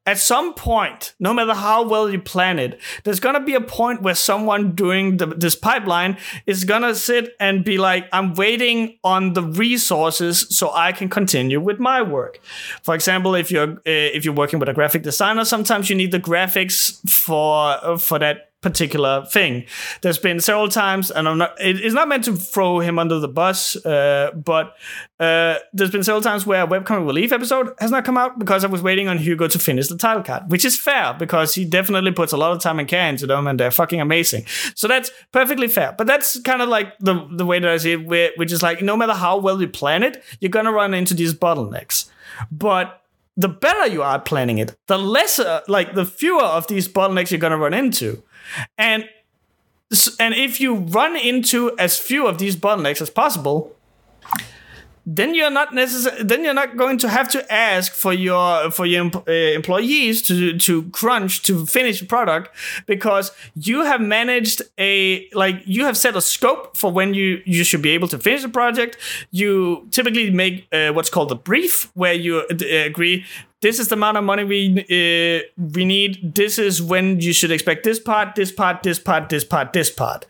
at 0.07 0.19
some 0.19 0.55
point, 0.55 1.15
no 1.19 1.35
matter 1.35 1.53
how 1.53 1.83
well 1.83 2.09
you 2.09 2.21
plan 2.21 2.61
it, 2.61 2.81
there's 3.03 3.19
gonna 3.19 3.41
be 3.41 3.55
a 3.55 3.61
point 3.61 4.03
where 4.03 4.15
someone 4.15 4.73
doing 4.73 5.17
the, 5.17 5.27
this 5.27 5.57
pipeline 5.57 6.17
is 6.47 6.65
gonna 6.65 6.95
sit 6.95 7.35
and 7.41 7.65
be 7.65 7.77
like, 7.77 8.09
"I'm 8.13 8.35
waiting 8.35 8.99
on 9.03 9.33
the 9.33 9.43
resources 9.43 10.47
so 10.51 10.71
I 10.73 10.93
can 10.93 11.09
continue 11.09 11.61
with 11.61 11.81
my 11.81 12.03
work." 12.03 12.41
For 12.83 12.95
example, 12.95 13.35
if 13.35 13.51
you're 13.51 13.73
uh, 13.73 13.81
if 13.87 14.25
you're 14.25 14.35
working 14.35 14.61
with 14.61 14.69
a 14.69 14.75
graphic 14.75 15.03
designer, 15.03 15.45
sometimes 15.45 15.91
you 15.91 15.97
need 15.97 16.13
the 16.13 16.21
graphics 16.21 16.99
for 17.11 17.77
uh, 17.83 17.99
for 17.99 18.19
that 18.21 18.46
particular 18.63 19.25
thing. 19.27 19.65
There's 20.01 20.19
been 20.19 20.41
several 20.41 20.69
times, 20.69 21.11
and 21.11 21.29
I'm 21.29 21.39
not. 21.39 21.55
it's 21.59 21.95
not 21.95 22.09
meant 22.09 22.25
to 22.25 22.35
throw 22.35 22.81
him 22.81 22.99
under 22.99 23.19
the 23.19 23.29
bus, 23.29 23.77
uh, 23.85 24.33
but 24.35 24.75
uh, 25.21 25.57
there's 25.73 25.91
been 25.91 26.03
several 26.03 26.23
times 26.23 26.47
where 26.47 26.65
a 26.65 26.67
webcomic 26.67 27.07
relief 27.07 27.33
episode 27.33 27.73
has 27.79 27.91
not 27.91 28.05
come 28.05 28.17
out 28.17 28.39
because 28.39 28.65
I 28.65 28.69
was 28.69 28.83
waiting 28.83 29.09
on 29.09 29.19
Hugo 29.19 29.47
to 29.49 29.59
finish 29.59 29.89
the 29.89 29.97
title 29.97 30.23
card, 30.23 30.51
which 30.51 30.65
is 30.65 30.79
fair 30.79 31.15
because 31.15 31.55
he 31.55 31.65
definitely 31.65 32.13
puts 32.13 32.33
a 32.33 32.37
lot 32.37 32.53
of 32.53 32.61
time 32.61 32.79
and 32.79 32.89
care 32.89 33.09
into 33.09 33.27
them, 33.27 33.47
and 33.47 33.61
they're 33.61 33.71
fucking 33.71 34.01
amazing. 34.01 34.47
So 34.75 34.89
that's 34.89 35.11
perfectly 35.33 35.69
fair. 35.69 35.95
But 35.97 36.07
that's 36.07 36.41
kind 36.41 36.63
of 36.63 36.69
like 36.69 36.99
the 36.99 37.29
the 37.31 37.47
way 37.47 37.59
that 37.61 37.71
I 37.71 37.77
see 37.77 37.93
it, 37.93 38.39
which 38.39 38.53
is 38.53 38.63
like 38.63 38.83
no 38.83 38.97
matter 38.97 39.15
how 39.15 39.39
well 39.39 39.61
you 39.61 39.69
plan 39.69 40.03
it, 40.03 40.23
you're 40.41 40.51
gonna 40.51 40.73
run 40.73 40.95
into 40.95 41.15
these 41.15 41.35
bottlenecks. 41.35 42.11
But 42.51 43.03
the 43.37 43.49
better 43.49 43.87
you 43.87 44.03
are 44.03 44.19
planning 44.19 44.59
it, 44.59 44.75
the 44.87 44.99
lesser, 44.99 45.63
like 45.69 45.95
the 45.95 46.07
fewer 46.07 46.43
of 46.43 46.67
these 46.69 46.89
bottlenecks 46.89 47.31
you're 47.31 47.41
gonna 47.41 47.59
run 47.59 47.75
into. 47.75 48.23
And 48.79 49.09
and 50.19 50.35
if 50.35 50.61
you 50.61 50.75
run 50.75 51.17
into 51.17 51.77
as 51.79 51.99
few 51.99 52.27
of 52.27 52.39
these 52.39 52.57
bottlenecks 52.57 53.01
as 53.01 53.11
possible, 53.11 53.77
then 55.07 55.37
you're 55.37 55.51
not 55.51 55.73
necessarily 55.73 56.25
then 56.25 56.43
you're 56.43 56.53
not 56.53 56.77
going 56.77 56.99
to 56.99 57.09
have 57.09 57.29
to 57.29 57.53
ask 57.53 57.93
for 57.93 58.13
your 58.13 58.71
for 58.73 58.85
your 58.85 59.07
uh, 59.29 59.31
employees 59.31 60.21
to 60.23 60.59
to 60.59 60.83
crunch 60.91 61.43
to 61.43 61.65
finish 61.65 62.03
a 62.03 62.05
product 62.05 62.51
because 62.87 63.31
you 63.55 63.85
have 63.85 64.01
managed 64.01 64.63
a 64.79 65.29
like 65.33 65.63
you 65.65 65.85
have 65.85 65.97
set 65.97 66.17
a 66.17 66.21
scope 66.21 66.77
for 66.77 66.91
when 66.91 67.15
you 67.15 67.41
you 67.45 67.63
should 67.63 67.83
be 67.83 67.91
able 67.91 68.09
to 68.09 68.19
finish 68.19 68.43
a 68.43 68.49
project. 68.49 68.97
You 69.31 69.87
typically 69.93 70.31
make 70.31 70.67
uh, 70.73 70.91
what's 70.91 71.11
called 71.11 71.31
a 71.31 71.37
brief 71.37 71.89
where 71.95 72.15
you 72.15 72.39
uh, 72.39 72.67
agree 72.85 73.25
this 73.67 73.81
is 73.81 73.89
the 73.89 73.97
amount 73.97 74.17
of 74.17 74.23
money 74.23 74.45
we 74.45 74.61
uh, 74.79 75.43
we 75.75 75.85
need. 75.85 76.35
This 76.35 76.57
is 76.59 76.81
when 76.81 77.21
you 77.21 77.33
should 77.33 77.51
expect 77.51 77.83
this 77.83 77.99
part, 77.99 78.37
this 78.37 78.53
part, 78.53 78.85
this 78.85 79.01
part, 79.01 79.29
this 79.29 79.45
part, 79.45 79.73
this 79.73 79.91
part. 79.91 80.27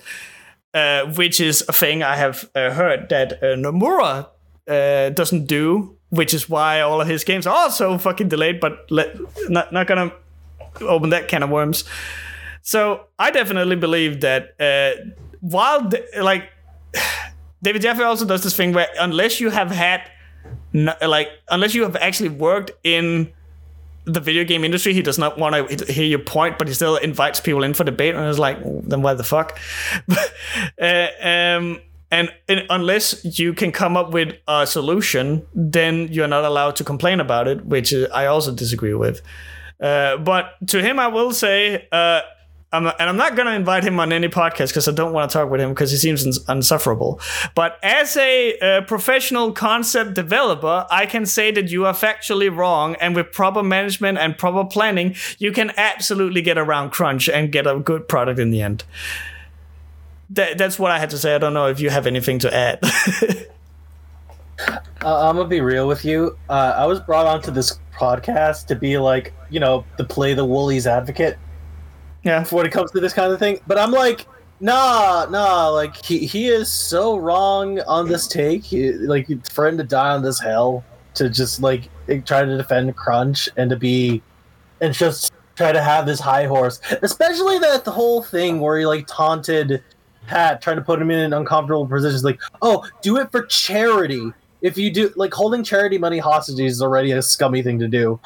Uh, 0.73 1.07
which 1.17 1.41
is 1.41 1.65
a 1.69 1.73
thing 1.73 2.03
I 2.03 2.17
have 2.17 2.51
uh, 2.55 2.71
heard 2.71 3.09
that 3.09 3.33
uh, 3.43 3.57
Nomura 3.57 4.29
uh, 4.69 5.09
doesn't 5.11 5.47
do, 5.47 5.97
which 6.11 6.35
is 6.35 6.51
why 6.51 6.81
all 6.81 7.01
of 7.01 7.09
his 7.09 7.25
games 7.25 7.47
are 7.47 7.71
so 7.71 7.99
fucking 7.99 8.29
delayed. 8.29 8.59
But 8.61 8.91
let, 8.91 9.17
not 9.51 9.71
not 9.71 9.87
gonna 9.87 10.13
open 10.81 11.11
that 11.11 11.29
can 11.29 11.43
of 11.43 11.51
worms. 11.51 11.85
So 12.63 13.07
I 13.19 13.31
definitely 13.31 13.77
believe 13.77 14.21
that 14.23 14.43
uh, 14.61 14.93
while 15.41 15.91
like 16.19 16.49
David 17.63 17.83
Jaffe 17.83 18.03
also 18.03 18.25
does 18.25 18.43
this 18.43 18.57
thing 18.57 18.73
where 18.73 18.89
unless 18.99 19.41
you 19.41 19.51
have 19.51 19.71
had 19.71 20.11
like 20.77 21.31
unless 21.51 21.75
you 21.75 21.83
have 21.83 21.97
actually 21.97 22.29
worked 22.29 22.71
in 22.85 23.33
the 24.05 24.21
video 24.21 24.45
game 24.45 24.65
industry, 24.65 24.95
he 24.95 25.03
does 25.03 25.19
not 25.19 25.37
want 25.37 25.69
to 25.69 25.93
hear 25.93 26.05
your 26.05 26.21
point, 26.21 26.59
but 26.59 26.69
he 26.69 26.75
still 26.75 26.97
invites 26.97 27.41
people 27.41 27.65
in 27.65 27.75
for 27.75 27.85
debate. 27.85 28.15
And 28.15 28.29
it's 28.29 28.39
like, 28.39 28.59
then 28.63 29.03
why 29.03 29.15
the 29.15 29.25
fuck? 29.25 29.59
uh, 30.81 31.09
um, 31.21 31.81
and, 32.13 32.33
and, 32.49 32.67
unless 32.71 33.39
you 33.39 33.53
can 33.53 33.73
come 33.73 33.97
up 33.97 34.13
with 34.13 34.37
a 34.47 34.65
solution, 34.65 35.45
then 35.55 36.07
you're 36.13 36.29
not 36.29 36.45
allowed 36.45 36.77
to 36.77 36.85
complain 36.85 37.19
about 37.19 37.49
it, 37.49 37.67
which 37.67 37.93
I 37.93 38.27
also 38.27 38.55
disagree 38.55 38.95
with. 38.95 39.23
Uh, 39.81 40.19
but 40.19 40.55
to 40.69 40.81
him, 40.81 41.01
I 41.01 41.09
will 41.09 41.33
say, 41.33 41.89
uh, 41.91 42.21
I'm, 42.77 42.87
and 42.87 43.09
I'm 43.09 43.17
not 43.17 43.35
going 43.37 43.47
to 43.47 43.55
invite 43.55 43.85
him 43.85 43.99
on 43.99 44.13
any 44.13 44.29
podcast 44.29 44.69
because 44.69 44.87
I 44.87 44.93
don't 44.93 45.13
want 45.13 45.31
to 45.31 45.39
talk 45.39 45.51
with 45.51 45.61
him 45.61 45.71
because 45.71 45.91
he 45.91 45.97
seems 45.97 46.25
ins- 46.25 46.41
unsufferable. 46.49 47.21
But 47.55 47.79
as 47.83 48.17
a 48.17 48.59
uh, 48.59 48.83
professional 48.83 49.53
concept 49.53 50.15
developer, 50.15 50.87
I 50.91 51.07
can 51.07 51.27
say 51.27 51.51
that 51.53 51.71
you 51.71 51.87
are 51.87 51.95
factually 51.95 52.55
wrong. 52.55 52.95
And 52.97 53.17
with 53.17 53.33
proper 53.33 53.63
management 53.63 54.19
and 54.19 54.37
proper 54.37 54.65
planning, 54.65 55.17
you 55.39 55.53
can 55.53 55.73
absolutely 55.77 56.43
get 56.43 56.59
around 56.59 56.91
crunch 56.91 57.29
and 57.29 57.51
get 57.51 57.67
a 57.67 57.79
good 57.79 58.09
product 58.09 58.39
in 58.39 58.51
the 58.51 58.61
end. 58.61 58.85
That, 60.31 60.59
that's 60.59 60.79
what 60.79 60.91
I 60.91 60.99
had 60.99 61.11
to 61.11 61.19
say. 61.19 61.35
I 61.35 61.39
don't 61.39 61.55
know 61.55 61.69
if 61.69 61.81
you 61.81 61.91
have 61.91 62.07
anything 62.07 62.39
to 62.41 62.55
add. 62.55 62.81
uh, 64.69 65.29
I'm 65.29 65.37
gonna 65.37 65.49
be 65.49 65.61
real 65.61 65.87
with 65.89 66.05
you. 66.05 66.37
Uh, 66.49 66.75
I 66.77 66.87
was 66.87 67.01
brought 67.01 67.27
onto 67.27 67.51
this 67.51 67.79
podcast 67.95 68.67
to 68.67 68.75
be 68.75 68.99
like, 68.99 69.33
you 69.51 69.61
know, 69.61 69.85
to 69.99 70.05
play 70.05 70.35
the 70.35 70.45
Woolies 70.45 70.87
advocate 70.87 71.39
yeah. 72.27 72.45
When 72.47 72.67
it 72.67 72.73
comes 72.73 72.91
to 72.91 73.01
this 73.01 73.13
kind 73.13 73.33
of 73.33 73.39
thing, 73.39 73.61
but 73.67 73.79
I'm 73.79 73.93
like, 73.93 74.27
nah, 74.61 75.27
nah. 75.31 75.69
Like 75.69 76.05
he 76.05 76.27
he 76.27 76.49
is 76.49 76.71
so 76.71 77.17
wrong 77.17 77.81
on 77.81 78.09
this 78.09 78.27
take. 78.27 78.65
He, 78.65 78.93
like 78.93 79.29
for 79.51 79.67
him 79.67 79.79
to 79.79 79.85
die 79.85 80.13
on 80.15 80.23
this 80.23 80.41
hell 80.41 80.85
to 81.15 81.31
just 81.31 81.63
like 81.63 81.89
try 82.25 82.45
to 82.45 82.57
defend 82.57 82.95
Crunch 82.97 83.49
and 83.57 83.71
to 83.71 83.77
be 83.77 84.23
and 84.81 84.93
just 84.93 85.33
try 85.55 85.73
to 85.73 85.83
have 85.83 86.05
this 86.05 86.21
high 86.21 86.45
horse, 86.45 86.81
especially 87.03 87.59
that 87.61 87.85
the 87.85 87.91
whole 87.91 88.23
thing 88.23 88.61
where 88.61 88.79
he 88.79 88.85
like 88.85 89.07
taunted 89.07 89.83
Pat, 90.27 90.61
trying 90.61 90.77
to 90.77 90.83
put 90.83 91.01
him 91.01 91.11
in 91.11 91.19
an 91.19 91.33
uncomfortable 91.33 91.87
positions. 91.87 92.25
Like, 92.25 92.41
oh, 92.61 92.85
do 93.01 93.17
it 93.19 93.31
for 93.31 93.47
charity. 93.47 94.33
If 94.63 94.77
you 94.77 94.91
do, 94.91 95.13
like, 95.17 95.33
holding 95.33 95.63
charity 95.63 95.99
money 95.99 96.19
hostage 96.19 96.59
is 96.59 96.83
already 96.83 97.13
a 97.13 97.23
scummy 97.23 97.63
thing 97.63 97.79
to 97.79 97.89
do. 97.89 98.19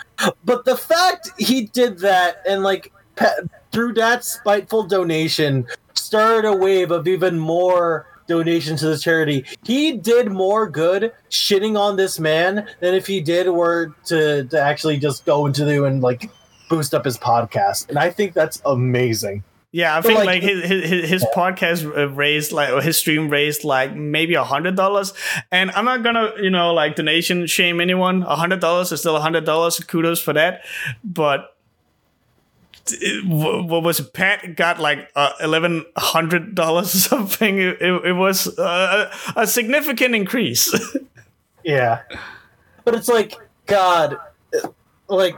But 0.44 0.64
the 0.64 0.76
fact 0.76 1.30
he 1.38 1.66
did 1.66 1.98
that 1.98 2.42
and 2.48 2.62
like 2.62 2.92
Pat, 3.16 3.34
through 3.72 3.94
that 3.94 4.24
spiteful 4.24 4.84
donation, 4.84 5.66
started 5.94 6.48
a 6.48 6.56
wave 6.56 6.90
of 6.90 7.06
even 7.06 7.38
more 7.38 8.06
donations 8.26 8.80
to 8.80 8.88
the 8.88 8.98
charity. 8.98 9.44
He 9.64 9.96
did 9.96 10.30
more 10.30 10.68
good 10.68 11.12
shitting 11.30 11.78
on 11.78 11.96
this 11.96 12.18
man 12.18 12.68
than 12.80 12.94
if 12.94 13.06
he 13.06 13.20
did 13.20 13.48
were 13.48 13.94
to, 14.06 14.44
to 14.44 14.60
actually 14.60 14.98
just 14.98 15.24
go 15.26 15.46
into 15.46 15.64
the 15.64 15.84
and 15.84 16.00
like 16.00 16.30
boost 16.68 16.94
up 16.94 17.04
his 17.04 17.18
podcast. 17.18 17.88
And 17.88 17.98
I 17.98 18.10
think 18.10 18.32
that's 18.32 18.62
amazing. 18.64 19.42
Yeah, 19.72 19.96
I 19.96 20.02
think 20.02 20.18
like, 20.18 20.26
like, 20.26 20.42
his 20.42 20.64
his, 20.64 21.10
his 21.10 21.26
podcast 21.32 22.16
raised 22.16 22.50
like 22.50 22.70
or 22.70 22.82
his 22.82 22.96
stream 22.96 23.30
raised 23.30 23.62
like 23.62 23.94
maybe 23.94 24.34
a 24.34 24.42
hundred 24.42 24.74
dollars, 24.74 25.14
and 25.52 25.70
I'm 25.70 25.84
not 25.84 26.02
gonna 26.02 26.32
you 26.42 26.50
know 26.50 26.74
like 26.74 26.96
donation 26.96 27.46
shame 27.46 27.80
anyone. 27.80 28.24
A 28.24 28.34
hundred 28.34 28.58
dollars 28.58 28.90
is 28.90 28.98
still 28.98 29.14
a 29.14 29.20
hundred 29.20 29.44
dollars. 29.44 29.78
Kudos 29.78 30.20
for 30.20 30.32
that, 30.32 30.64
but 31.04 31.54
what 33.24 33.82
was 33.82 34.00
it? 34.00 34.12
Pat 34.12 34.56
got 34.56 34.78
like 34.78 35.08
uh, 35.14 35.32
eleven 35.40 35.84
hundred 35.96 36.54
dollars 36.54 36.94
or 36.94 36.98
something. 36.98 37.58
It, 37.58 37.80
it, 37.80 38.04
it 38.06 38.12
was 38.12 38.58
uh, 38.58 39.14
a 39.36 39.46
significant 39.46 40.14
increase. 40.14 40.74
yeah, 41.64 42.02
but 42.84 42.94
it's 42.94 43.08
like 43.08 43.36
God, 43.66 44.16
like 45.08 45.36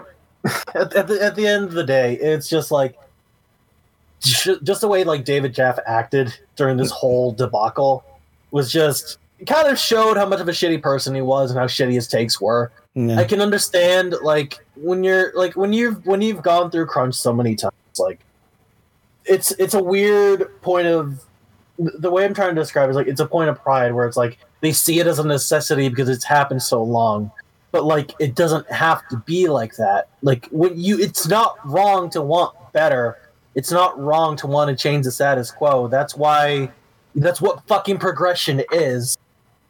at, 0.75 0.95
at, 0.95 1.07
the 1.07 1.19
at 1.23 1.37
the 1.37 1.47
end 1.47 1.65
of 1.65 1.73
the 1.73 1.85
day, 1.85 2.15
it's 2.15 2.49
just 2.49 2.71
like 2.71 2.97
just 4.21 4.81
the 4.81 4.89
way 4.89 5.05
like 5.05 5.25
David 5.25 5.55
Jaff 5.55 5.79
acted 5.87 6.37
during 6.57 6.77
this 6.77 6.91
whole 6.91 7.33
debacle 7.33 8.05
was 8.51 8.71
just 8.71 9.19
kind 9.47 9.69
of 9.69 9.79
showed 9.79 10.17
how 10.17 10.27
much 10.27 10.41
of 10.41 10.49
a 10.49 10.53
shitty 10.53 10.81
person 10.81 11.15
he 11.15 11.23
was 11.23 11.51
and 11.51 11.59
how 11.59 11.67
shitty 11.67 11.93
his 11.93 12.07
takes 12.07 12.41
were. 12.41 12.71
Yeah. 12.95 13.19
I 13.19 13.25
can 13.25 13.41
understand 13.41 14.15
like 14.23 14.62
when 14.77 15.05
you're 15.05 15.33
like 15.35 15.55
when 15.55 15.73
you've 15.73 16.05
when 16.07 16.23
you've 16.23 16.43
gone 16.43 16.71
through 16.71 16.87
crunch 16.87 17.15
so 17.15 17.33
many 17.33 17.55
times, 17.55 17.75
like 17.99 18.21
it's 19.25 19.53
it's 19.53 19.75
a 19.75 19.83
weird 19.83 20.61
point 20.63 20.87
of 20.87 21.25
the 21.79 22.11
way 22.11 22.25
I'm 22.25 22.35
trying 22.35 22.55
to 22.55 22.61
describe 22.61 22.91
is 22.91 22.97
like 22.97 23.07
it's 23.07 23.21
a 23.21 23.27
point 23.27 23.51
of 23.51 23.61
pride 23.63 23.93
where 23.95 24.07
it's 24.07 24.17
like 24.17 24.39
they 24.61 24.73
see 24.73 25.01
it 25.01 25.07
as 25.07 25.19
a 25.19 25.27
necessity 25.27 25.89
because 25.89 26.09
it's 26.09 26.25
happened 26.25 26.63
so 26.63 26.83
long. 26.83 27.31
but 27.73 27.85
like 27.85 28.15
it 28.21 28.37
doesn't 28.37 28.71
have 28.71 29.07
to 29.09 29.17
be 29.17 29.49
like 29.49 29.75
that. 29.77 30.09
Like 30.23 30.47
when 30.53 30.79
you, 30.79 31.01
it's 31.01 31.27
not 31.27 31.57
wrong 31.69 32.09
to 32.11 32.23
want 32.23 32.55
better. 32.73 33.19
It's 33.55 33.73
not 33.73 33.99
wrong 33.99 34.37
to 34.37 34.47
want 34.47 34.69
to 34.71 34.81
change 34.81 35.07
the 35.07 35.11
status 35.11 35.51
quo. 35.51 35.89
That's 35.89 36.15
why, 36.15 36.71
that's 37.15 37.41
what 37.41 37.67
fucking 37.67 37.99
progression 37.99 38.63
is. 38.71 39.19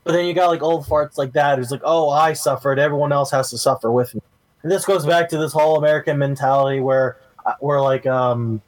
But 0.04 0.12
then 0.12 0.26
you 0.26 0.34
got 0.34 0.50
like 0.50 0.62
old 0.62 0.84
farts 0.84 1.16
like 1.16 1.32
that 1.32 1.58
who's 1.58 1.70
like, 1.70 1.80
oh, 1.84 2.10
I 2.10 2.32
suffered. 2.32 2.78
Everyone 2.78 3.12
else 3.12 3.30
has 3.30 3.50
to 3.50 3.58
suffer 3.58 3.90
with 3.90 4.14
me. 4.14 4.20
And 4.62 4.70
this 4.70 4.84
goes 4.84 5.04
back 5.06 5.28
to 5.30 5.38
this 5.38 5.52
whole 5.52 5.76
American 5.76 6.18
mentality 6.18 6.80
where 6.80 7.16
uh, 7.44 7.54
we're 7.60 7.80
like, 7.80 8.06
um, 8.06 8.60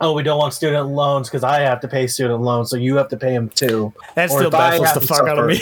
oh, 0.00 0.12
we 0.14 0.22
don't 0.22 0.38
want 0.38 0.54
student 0.54 0.88
loans 0.88 1.28
because 1.28 1.44
I 1.44 1.60
have 1.60 1.80
to 1.80 1.88
pay 1.88 2.06
student 2.06 2.40
loans, 2.40 2.70
so 2.70 2.76
you 2.76 2.96
have 2.96 3.08
to 3.10 3.16
pay 3.16 3.32
them 3.32 3.48
too. 3.50 3.92
That 4.14 4.30
Or 4.30 4.38
still 4.38 4.50
baffles 4.50 4.92
the 4.94 5.00
fuck 5.00 5.28
out 5.28 5.38
of 5.38 5.46
me. 5.46 5.60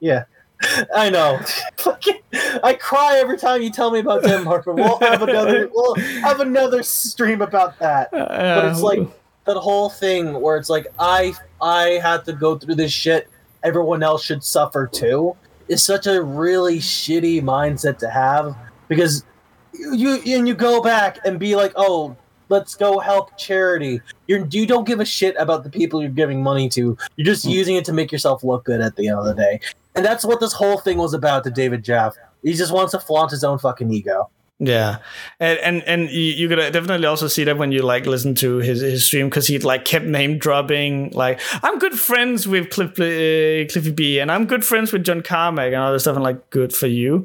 Yeah, 0.00 0.24
I 0.94 1.10
know. 1.10 1.40
Fucking- 1.78 2.14
I 2.62 2.74
cry 2.74 3.18
every 3.18 3.38
time 3.38 3.62
you 3.62 3.70
tell 3.70 3.90
me 3.90 4.00
about 4.00 4.22
Denmark, 4.22 4.64
but 4.66 4.74
we'll 4.76 4.98
have 5.00 5.22
another. 5.22 5.68
We'll 5.72 5.94
have 5.94 6.40
another 6.40 6.82
stream 6.82 7.40
about 7.42 7.78
that. 7.78 8.10
But 8.12 8.64
it's 8.66 8.80
like 8.82 9.00
that 9.46 9.56
whole 9.56 9.88
thing 9.88 10.40
where 10.40 10.56
it's 10.56 10.68
like 10.68 10.86
I 10.98 11.34
I 11.60 11.98
had 12.02 12.24
to 12.26 12.32
go 12.34 12.58
through 12.58 12.74
this 12.76 12.92
shit. 12.92 13.28
Everyone 13.62 14.02
else 14.02 14.22
should 14.22 14.44
suffer 14.44 14.86
too. 14.86 15.36
Is 15.68 15.82
such 15.82 16.06
a 16.06 16.22
really 16.22 16.78
shitty 16.78 17.42
mindset 17.42 17.98
to 17.98 18.10
have 18.10 18.54
because 18.88 19.24
you 19.72 20.14
you- 20.14 20.36
and 20.36 20.48
you 20.48 20.54
go 20.54 20.82
back 20.82 21.18
and 21.24 21.38
be 21.38 21.54
like, 21.54 21.72
oh, 21.76 22.16
let's 22.48 22.74
go 22.74 22.98
help 22.98 23.36
charity. 23.36 24.00
You're 24.26 24.46
you 24.50 24.66
don't 24.66 24.86
give 24.86 25.00
a 25.00 25.04
shit 25.04 25.36
about 25.38 25.64
the 25.64 25.70
people 25.70 26.00
you're 26.00 26.10
giving 26.10 26.42
money 26.42 26.68
to. 26.70 26.96
You're 27.16 27.24
just 27.24 27.46
mm. 27.46 27.50
using 27.50 27.76
it 27.76 27.84
to 27.86 27.92
make 27.92 28.10
yourself 28.10 28.42
look 28.44 28.64
good 28.64 28.80
at 28.80 28.96
the 28.96 29.08
end 29.08 29.18
of 29.18 29.24
the 29.24 29.34
day. 29.34 29.60
And 29.94 30.04
that's 30.04 30.24
what 30.24 30.40
this 30.40 30.52
whole 30.52 30.78
thing 30.78 30.98
was 30.98 31.14
about 31.14 31.44
to 31.44 31.50
David 31.50 31.84
Jeff. 31.84 32.14
He 32.42 32.54
just 32.54 32.72
wants 32.72 32.92
to 32.92 33.00
flaunt 33.00 33.30
his 33.30 33.42
own 33.44 33.58
fucking 33.58 33.90
ego. 33.90 34.30
Yeah, 34.60 34.98
and 35.38 35.58
and, 35.60 35.82
and 35.84 36.10
you, 36.10 36.48
could 36.48 36.56
definitely 36.56 37.06
also 37.06 37.28
see 37.28 37.44
that 37.44 37.58
when 37.58 37.70
you 37.70 37.82
like 37.82 38.06
listen 38.06 38.34
to 38.36 38.56
his 38.56 38.80
his 38.80 39.06
stream 39.06 39.28
because 39.28 39.46
he 39.46 39.56
like 39.60 39.84
kept 39.84 40.04
name 40.04 40.36
dropping 40.38 41.10
like 41.10 41.40
I'm 41.62 41.78
good 41.78 41.96
friends 41.96 42.48
with 42.48 42.68
Cliff, 42.70 42.90
uh, 42.98 43.70
Cliffy 43.70 43.92
B 43.92 44.18
and 44.18 44.32
I'm 44.32 44.46
good 44.46 44.64
friends 44.64 44.92
with 44.92 45.04
John 45.04 45.20
Carmack 45.20 45.68
and 45.68 45.76
all 45.76 45.96
stuff 46.00 46.16
and 46.16 46.24
like 46.24 46.50
good 46.50 46.74
for 46.74 46.88
you, 46.88 47.24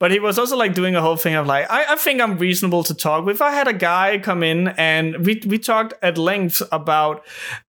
but 0.00 0.10
he 0.10 0.18
was 0.18 0.40
also 0.40 0.56
like 0.56 0.74
doing 0.74 0.96
a 0.96 1.00
whole 1.00 1.16
thing 1.16 1.36
of 1.36 1.46
like 1.46 1.70
I, 1.70 1.92
I 1.92 1.96
think 1.96 2.20
I'm 2.20 2.36
reasonable 2.36 2.82
to 2.82 2.94
talk 2.94 3.24
with. 3.24 3.40
I 3.40 3.52
had 3.52 3.68
a 3.68 3.72
guy 3.72 4.18
come 4.18 4.42
in 4.42 4.68
and 4.76 5.24
we 5.24 5.40
we 5.46 5.58
talked 5.58 5.94
at 6.02 6.18
length 6.18 6.62
about 6.72 7.18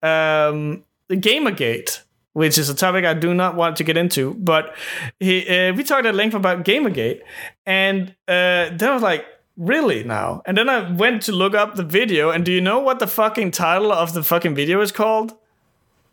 um, 0.04 0.84
the 1.08 1.18
Gamergate 1.18 2.02
which 2.34 2.58
is 2.58 2.70
a 2.70 2.76
topic 2.76 3.06
I 3.06 3.14
do 3.14 3.34
not 3.34 3.56
want 3.56 3.76
to 3.78 3.84
get 3.84 3.98
into. 3.98 4.34
But 4.36 4.76
he, 5.20 5.48
uh, 5.48 5.74
we 5.74 5.84
talked 5.84 6.06
at 6.06 6.16
length 6.16 6.34
about 6.36 6.64
Gamergate, 6.64 7.22
and 7.66 8.10
uh, 8.28 8.70
then 8.76 8.84
I 8.84 8.94
was 8.94 9.04
like, 9.04 9.26
really 9.58 10.04
now? 10.04 10.42
And 10.46 10.58
then 10.58 10.70
I 10.70 10.90
went 10.92 11.22
to 11.24 11.32
look 11.32 11.54
up 11.54 11.76
the 11.76 11.84
video, 11.84 12.30
and 12.32 12.46
do 12.46 12.52
you 12.52 12.62
know 12.62 12.80
what 12.80 13.00
the 13.00 13.08
fucking 13.08 13.52
title 13.52 13.92
of 13.92 14.14
the 14.14 14.24
fucking 14.24 14.56
video 14.56 14.82
is 14.82 14.92
called? 14.92 15.34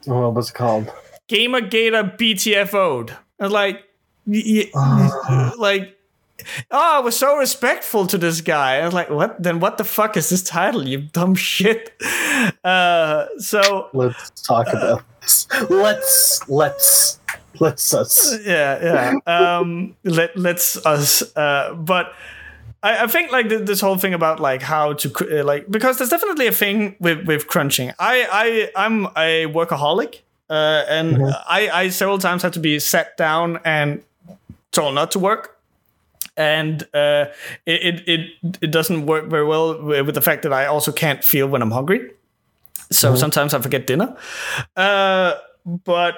What 0.04 0.34
was 0.34 0.50
it 0.50 0.54
called? 0.54 0.92
Gamergator 1.28 2.16
BTFO'd. 2.16 3.10
I 3.40 3.44
was 3.44 3.52
like, 3.52 3.84
y- 4.26 4.70
y- 4.74 5.52
like, 5.58 5.95
oh, 6.70 6.96
I 6.96 7.00
was 7.00 7.16
so 7.16 7.36
respectful 7.36 8.06
to 8.08 8.18
this 8.18 8.40
guy. 8.40 8.80
I 8.80 8.84
was 8.84 8.94
like, 8.94 9.10
what? 9.10 9.42
Then 9.42 9.60
what 9.60 9.78
the 9.78 9.84
fuck 9.84 10.16
is 10.16 10.28
this 10.28 10.42
title? 10.42 10.86
You 10.86 10.98
dumb 11.12 11.34
shit. 11.34 11.92
Uh, 12.62 13.26
so 13.38 13.88
Let's 13.94 14.30
talk 14.42 14.68
about 14.68 15.02
this. 15.22 15.46
Let's 15.70 16.48
let's 16.48 17.18
let's 17.58 17.94
us. 17.94 18.38
yeah, 18.44 19.14
yeah. 19.26 19.58
Um, 19.58 19.96
let 20.04 20.36
let's 20.36 20.76
us. 20.84 21.22
Uh, 21.34 21.72
but 21.74 22.12
I, 22.82 23.04
I 23.04 23.06
think 23.06 23.32
like 23.32 23.48
th- 23.48 23.62
this 23.62 23.80
whole 23.80 23.96
thing 23.96 24.14
about 24.14 24.38
like 24.38 24.62
how 24.62 24.92
to 24.94 25.40
uh, 25.40 25.44
like 25.44 25.68
because 25.70 25.98
there's 25.98 26.10
definitely 26.10 26.46
a 26.46 26.52
thing 26.52 26.96
with 27.00 27.26
with 27.26 27.46
crunching. 27.46 27.92
I 27.98 28.28
I 28.76 28.84
I'm 28.84 29.06
a 29.16 29.46
workaholic, 29.46 30.20
uh, 30.50 30.84
and 30.88 31.22
I 31.48 31.70
I 31.72 31.88
several 31.88 32.18
times 32.18 32.42
had 32.42 32.52
to 32.52 32.60
be 32.60 32.78
sat 32.78 33.16
down 33.16 33.60
and 33.64 34.02
told 34.72 34.94
not 34.94 35.10
to 35.12 35.18
work. 35.18 35.55
And 36.36 36.82
uh, 36.94 37.26
it, 37.64 38.06
it 38.06 38.30
it 38.60 38.70
doesn't 38.70 39.06
work 39.06 39.30
very 39.30 39.44
well 39.44 39.82
with 39.82 40.14
the 40.14 40.20
fact 40.20 40.42
that 40.42 40.52
I 40.52 40.66
also 40.66 40.92
can't 40.92 41.24
feel 41.24 41.46
when 41.46 41.62
I'm 41.62 41.70
hungry. 41.70 42.10
So 42.92 43.16
sometimes 43.16 43.54
I 43.54 43.60
forget 43.60 43.86
dinner. 43.86 44.16
Uh, 44.76 45.34
but 45.64 46.14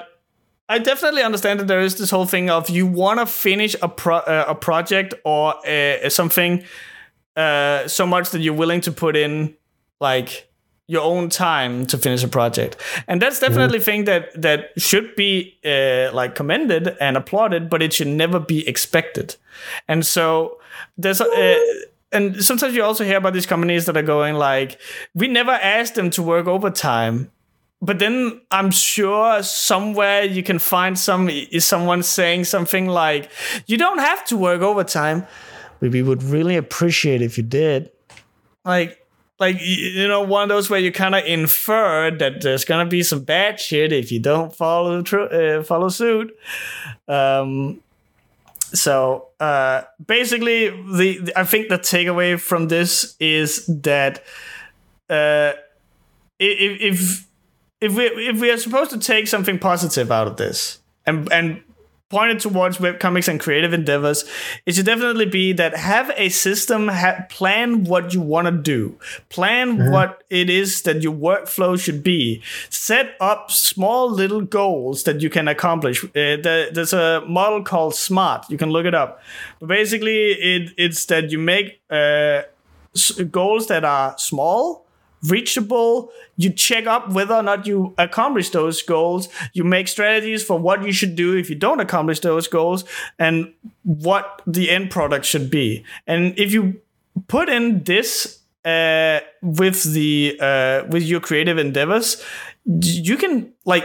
I 0.69 0.78
definitely 0.78 1.23
understand 1.23 1.61
that 1.61 1.66
there 1.66 1.81
is 1.81 1.97
this 1.97 2.11
whole 2.11 2.27
thing 2.27 2.51
of 2.51 2.69
you 2.69 2.86
want 2.86 3.20
to 3.20 3.27
finish 3.27 3.74
a 3.81 3.89
pro- 3.89 4.16
uh, 4.16 4.45
a 4.49 4.55
project 4.55 5.15
or 5.24 5.55
uh, 5.66 6.11
something 6.11 6.65
uh, 7.36 7.89
so 7.89 8.07
much 8.07 8.31
that 8.31 8.40
you're 8.40 8.55
willing 8.55 8.81
to 8.82 8.93
put 8.93 9.16
in 9.16 9.57
like 10.01 10.48
your 10.89 11.02
own 11.02 11.28
time 11.28 11.86
to 11.86 11.98
finish 11.98 12.24
a 12.24 12.28
project, 12.28 12.77
and 13.06 13.23
that's 13.23 13.39
definitely 13.39 13.78
a 13.78 13.81
thing 13.81 14.05
that 14.05 14.31
that 14.40 14.70
should 14.77 15.15
be 15.15 15.56
uh, 15.65 16.10
like 16.12 16.35
commended 16.35 16.97
and 17.01 17.16
applauded, 17.16 17.70
but 17.70 17.82
it 17.82 17.93
should 17.93 18.09
never 18.09 18.40
be 18.40 18.66
expected. 18.66 19.36
And 19.86 20.05
so 20.05 20.59
there's. 20.97 21.20
Uh, 21.20 21.59
and 22.10 22.43
sometimes 22.43 22.74
you 22.74 22.82
also 22.82 23.05
hear 23.05 23.19
about 23.19 23.35
these 23.35 23.44
companies 23.44 23.85
that 23.85 23.94
are 23.94 24.02
going 24.02 24.35
like, 24.35 24.81
we 25.15 25.28
never 25.28 25.51
asked 25.51 25.94
them 25.94 26.09
to 26.10 26.23
work 26.23 26.47
overtime, 26.47 27.31
but 27.81 27.98
then 27.98 28.40
I'm 28.51 28.70
sure 28.70 29.43
somewhere 29.43 30.24
you 30.24 30.43
can 30.43 30.59
find 30.59 30.98
some 30.98 31.28
is 31.28 31.65
someone 31.65 32.02
saying 32.02 32.44
something 32.44 32.86
like, 32.89 33.31
"You 33.66 33.77
don't 33.77 33.98
have 33.98 34.24
to 34.27 34.36
work 34.36 34.62
overtime, 34.62 35.27
we 35.81 36.02
would 36.02 36.23
really 36.23 36.56
appreciate 36.56 37.23
if 37.23 37.36
you 37.39 37.44
did." 37.44 37.90
Like, 38.65 38.98
like 39.39 39.56
you 39.60 40.09
know, 40.09 40.23
one 40.23 40.43
of 40.44 40.48
those 40.48 40.69
where 40.69 40.81
you 40.81 40.93
kind 40.93 41.15
of 41.15 41.24
infer 41.24 42.10
that 42.10 42.40
there's 42.43 42.65
gonna 42.65 42.86
be 42.86 43.02
some 43.02 43.23
bad 43.24 43.60
shit 43.60 43.93
if 43.93 44.10
you 44.10 44.19
don't 44.19 44.55
follow 44.55 45.02
tr- 45.02 45.20
uh, 45.20 45.62
follow 45.62 45.89
suit. 45.89 46.36
Um, 47.06 47.81
so 48.73 49.28
uh, 49.40 49.82
basically, 50.06 50.69
the, 50.69 51.19
the 51.19 51.39
I 51.39 51.44
think 51.44 51.69
the 51.69 51.78
takeaway 51.78 52.39
from 52.39 52.69
this 52.69 53.16
is 53.20 53.66
that 53.66 54.24
uh, 55.09 55.52
if 56.39 56.81
if 56.81 57.28
if 57.81 57.97
we 57.97 58.05
if 58.05 58.40
we 58.40 58.51
are 58.51 58.59
supposed 58.59 58.90
to 58.90 58.98
take 58.98 59.28
something 59.28 59.59
positive 59.59 60.10
out 60.10 60.27
of 60.27 60.36
this 60.36 60.81
and 61.06 61.32
and 61.32 61.62
point 62.10 62.30
it 62.32 62.40
towards 62.40 62.78
webcomics 62.78 63.28
and 63.28 63.39
creative 63.39 63.72
endeavors, 63.74 64.24
it 64.64 64.74
should 64.74 64.86
definitely 64.86 65.26
be 65.26 65.52
that 65.52 65.76
have 65.76 66.10
a 66.16 66.28
system, 66.30 66.89
ha- 66.89 67.24
plan 67.28 67.85
what 67.85 68.14
you 68.14 68.20
want 68.20 68.47
to 68.47 68.52
do, 68.52 68.98
plan 69.28 69.90
what 69.93 70.24
it 70.30 70.48
is 70.48 70.82
that 70.82 71.02
your 71.02 71.12
workflow 71.12 71.78
should 71.78 72.02
be, 72.02 72.43
set 72.70 73.14
up 73.20 73.51
small 73.51 74.10
little 74.10 74.40
goals 74.40 75.02
that 75.05 75.20
you 75.20 75.28
can 75.28 75.48
accomplish. 75.48 76.02
Uh, 76.05 76.09
there- 76.43 76.70
there's 76.70 76.94
a 76.94 77.22
model 77.28 77.62
called 77.62 77.94
SMART. 77.94 78.47
You 78.48 78.56
can 78.56 78.70
look 78.70 78.86
it 78.86 78.94
up. 78.94 79.20
But 79.60 79.68
basically, 79.68 80.32
it, 80.32 80.72
it's 80.78 81.05
that 81.06 81.30
you 81.30 81.39
make 81.39 81.80
uh, 81.90 82.43
s- 82.94 83.12
goals 83.30 83.66
that 83.66 83.85
are 83.85 84.16
small 84.16 84.86
reachable. 85.23 86.11
You 86.36 86.51
check 86.51 86.86
up 86.86 87.11
whether 87.12 87.35
or 87.35 87.43
not 87.43 87.66
you 87.66 87.95
accomplish 87.99 88.51
those 88.51 88.82
goals. 88.82 89.28
You 89.53 89.65
make 89.65 89.89
strategies 89.89 90.45
for 90.45 90.59
what 90.59 90.82
you 90.82 90.93
should 90.93 91.16
do 91.16 91.36
if 91.36 91.51
you 91.51 91.57
don't 91.57 91.81
accomplish 91.81 92.20
those 92.20 92.49
goals 92.49 92.85
and 93.19 93.53
what 93.82 94.43
the 94.47 94.70
end 94.70 94.90
product 94.90 95.24
should 95.24 95.51
be. 95.51 95.85
And 96.07 96.39
if 96.39 96.53
you 96.53 96.81
put 97.27 97.49
in 97.49 97.82
this 97.85 98.40
uh, 98.65 99.20
with 99.43 99.82
the 99.93 100.36
uh, 100.40 100.85
with 100.89 101.03
your 101.03 101.20
creative 101.20 101.59
endeavors 101.59 102.23
you 102.69 103.16
can 103.16 103.53
like 103.65 103.85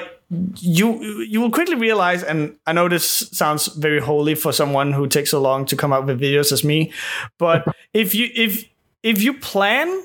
you 0.60 1.02
you 1.22 1.40
will 1.40 1.52
quickly 1.52 1.76
realize 1.76 2.24
and 2.24 2.56
i 2.66 2.74
know 2.74 2.90
this 2.90 3.30
sounds 3.32 3.68
very 3.68 4.00
holy 4.00 4.36
for 4.36 4.52
someone 4.52 4.92
who 4.92 5.08
takes 5.08 5.32
so 5.32 5.40
long 5.42 5.66
to 5.66 5.76
come 5.76 5.94
up 5.94 6.06
with 6.06 6.20
videos 6.20 6.52
as 6.52 6.64
me 6.64 6.92
but 7.38 7.64
if 7.94 8.14
you 8.14 8.30
if 8.36 8.68
if 9.04 9.22
you 9.22 9.34
plan 9.34 10.04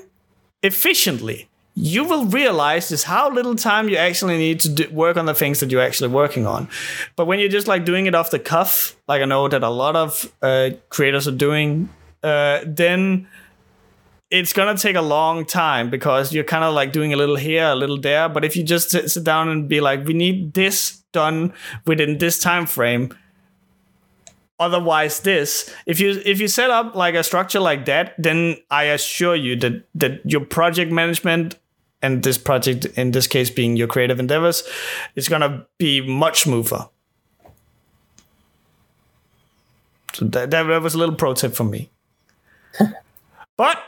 efficiently, 0.63 1.49
you 1.75 2.03
will 2.03 2.25
realize 2.25 2.89
just 2.89 3.05
how 3.05 3.31
little 3.31 3.55
time 3.55 3.87
you 3.87 3.95
actually 3.95 4.37
need 4.37 4.59
to 4.59 4.69
do, 4.69 4.89
work 4.89 5.15
on 5.15 5.25
the 5.25 5.33
things 5.33 5.59
that 5.61 5.71
you're 5.71 5.81
actually 5.81 6.09
working 6.09 6.45
on. 6.45 6.67
But 7.15 7.25
when 7.25 7.39
you're 7.39 7.49
just 7.49 7.67
like 7.67 7.85
doing 7.85 8.05
it 8.05 8.15
off 8.15 8.31
the 8.31 8.39
cuff, 8.39 8.97
like 9.07 9.21
I 9.21 9.25
know 9.25 9.47
that 9.47 9.63
a 9.63 9.69
lot 9.69 9.95
of 9.95 10.31
uh, 10.41 10.71
creators 10.89 11.27
are 11.27 11.35
doing, 11.35 11.89
uh, 12.21 12.61
then 12.65 13.27
it's 14.29 14.51
gonna 14.51 14.77
take 14.77 14.95
a 14.95 15.01
long 15.01 15.45
time 15.45 15.89
because 15.89 16.33
you're 16.33 16.43
kind 16.43 16.63
of 16.63 16.73
like 16.73 16.91
doing 16.91 17.13
a 17.13 17.15
little 17.15 17.37
here, 17.37 17.65
a 17.65 17.75
little 17.75 17.99
there. 17.99 18.27
But 18.27 18.43
if 18.43 18.55
you 18.57 18.63
just 18.63 18.91
sit, 18.91 19.09
sit 19.09 19.23
down 19.23 19.47
and 19.47 19.69
be 19.69 19.79
like, 19.79 20.05
we 20.05 20.13
need 20.13 20.53
this 20.53 21.01
done 21.13 21.53
within 21.85 22.17
this 22.17 22.39
time 22.39 22.65
frame, 22.65 23.17
otherwise 24.59 25.21
this 25.21 25.73
if 25.85 25.99
you 25.99 26.21
if 26.25 26.39
you 26.39 26.47
set 26.47 26.69
up 26.69 26.95
like 26.95 27.15
a 27.15 27.23
structure 27.23 27.59
like 27.59 27.85
that 27.85 28.13
then 28.17 28.57
i 28.69 28.83
assure 28.83 29.35
you 29.35 29.55
that 29.55 29.83
that 29.95 30.19
your 30.25 30.41
project 30.41 30.91
management 30.91 31.57
and 32.01 32.23
this 32.23 32.37
project 32.37 32.85
in 32.97 33.11
this 33.11 33.27
case 33.27 33.49
being 33.49 33.77
your 33.77 33.87
creative 33.87 34.19
endeavors 34.19 34.63
is 35.15 35.29
going 35.29 35.41
to 35.41 35.65
be 35.77 36.01
much 36.01 36.41
smoother 36.41 36.87
So 40.19 40.25
that, 40.25 40.51
that 40.51 40.81
was 40.81 40.95
a 40.95 40.97
little 40.97 41.15
pro 41.15 41.33
tip 41.33 41.53
from 41.53 41.69
me. 41.69 41.89
but 43.57 43.81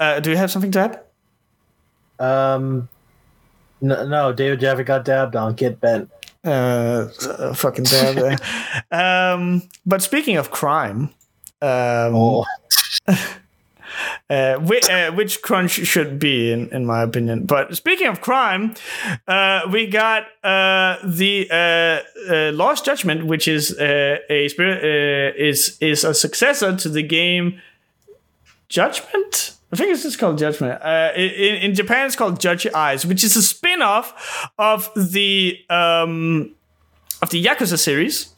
uh, 0.00 0.18
do 0.18 0.30
you 0.30 0.36
have 0.36 0.50
something 0.50 0.72
to 0.72 0.80
add? 0.80 1.00
Um, 2.18 2.88
no, 3.80 4.06
no 4.08 4.32
David 4.32 4.58
Jaffe 4.58 4.82
got 4.82 5.04
dabbed 5.04 5.36
on. 5.36 5.54
Get 5.54 5.80
bent. 5.80 6.10
Uh, 6.42 7.08
fucking 7.54 7.84
dab. 7.84 8.40
um, 8.90 9.62
but 9.84 10.02
speaking 10.02 10.36
of 10.36 10.50
crime, 10.50 11.10
um, 11.60 12.14
oh. 12.14 12.44
uh, 14.30 14.56
which, 14.56 14.88
uh, 14.88 15.12
which, 15.12 15.42
crunch 15.42 15.72
should 15.72 16.18
be, 16.18 16.50
in, 16.50 16.68
in 16.70 16.86
my 16.86 17.02
opinion. 17.02 17.44
But 17.44 17.76
speaking 17.76 18.06
of 18.06 18.20
crime, 18.20 18.74
uh, 19.28 19.62
we 19.70 19.86
got 19.86 20.24
uh, 20.42 20.96
the 21.04 21.48
uh, 21.50 22.32
uh, 22.32 22.52
Lost 22.52 22.84
Judgment, 22.86 23.26
which 23.26 23.46
is 23.46 23.78
a 23.78 24.48
spirit 24.48 25.36
is 25.36 25.76
is 25.80 26.04
a 26.04 26.14
successor 26.14 26.76
to 26.76 26.88
the 26.88 27.02
game 27.02 27.60
Judgment. 28.68 29.56
I 29.72 29.76
think 29.76 29.90
it's 29.92 30.02
just 30.02 30.18
called 30.18 30.38
Judgment. 30.38 30.82
in, 31.16 31.62
in 31.62 31.74
Japan, 31.74 32.06
it's 32.06 32.16
called 32.16 32.40
Judge 32.40 32.64
Your 32.64 32.76
Eyes, 32.76 33.06
which 33.06 33.22
is 33.22 33.36
a 33.36 33.42
spin-off 33.42 34.50
of 34.58 34.90
the 34.96 35.58
um, 35.70 36.54
of 37.22 37.30
the 37.30 37.44
Yakuza 37.44 37.78
series. 37.78 38.34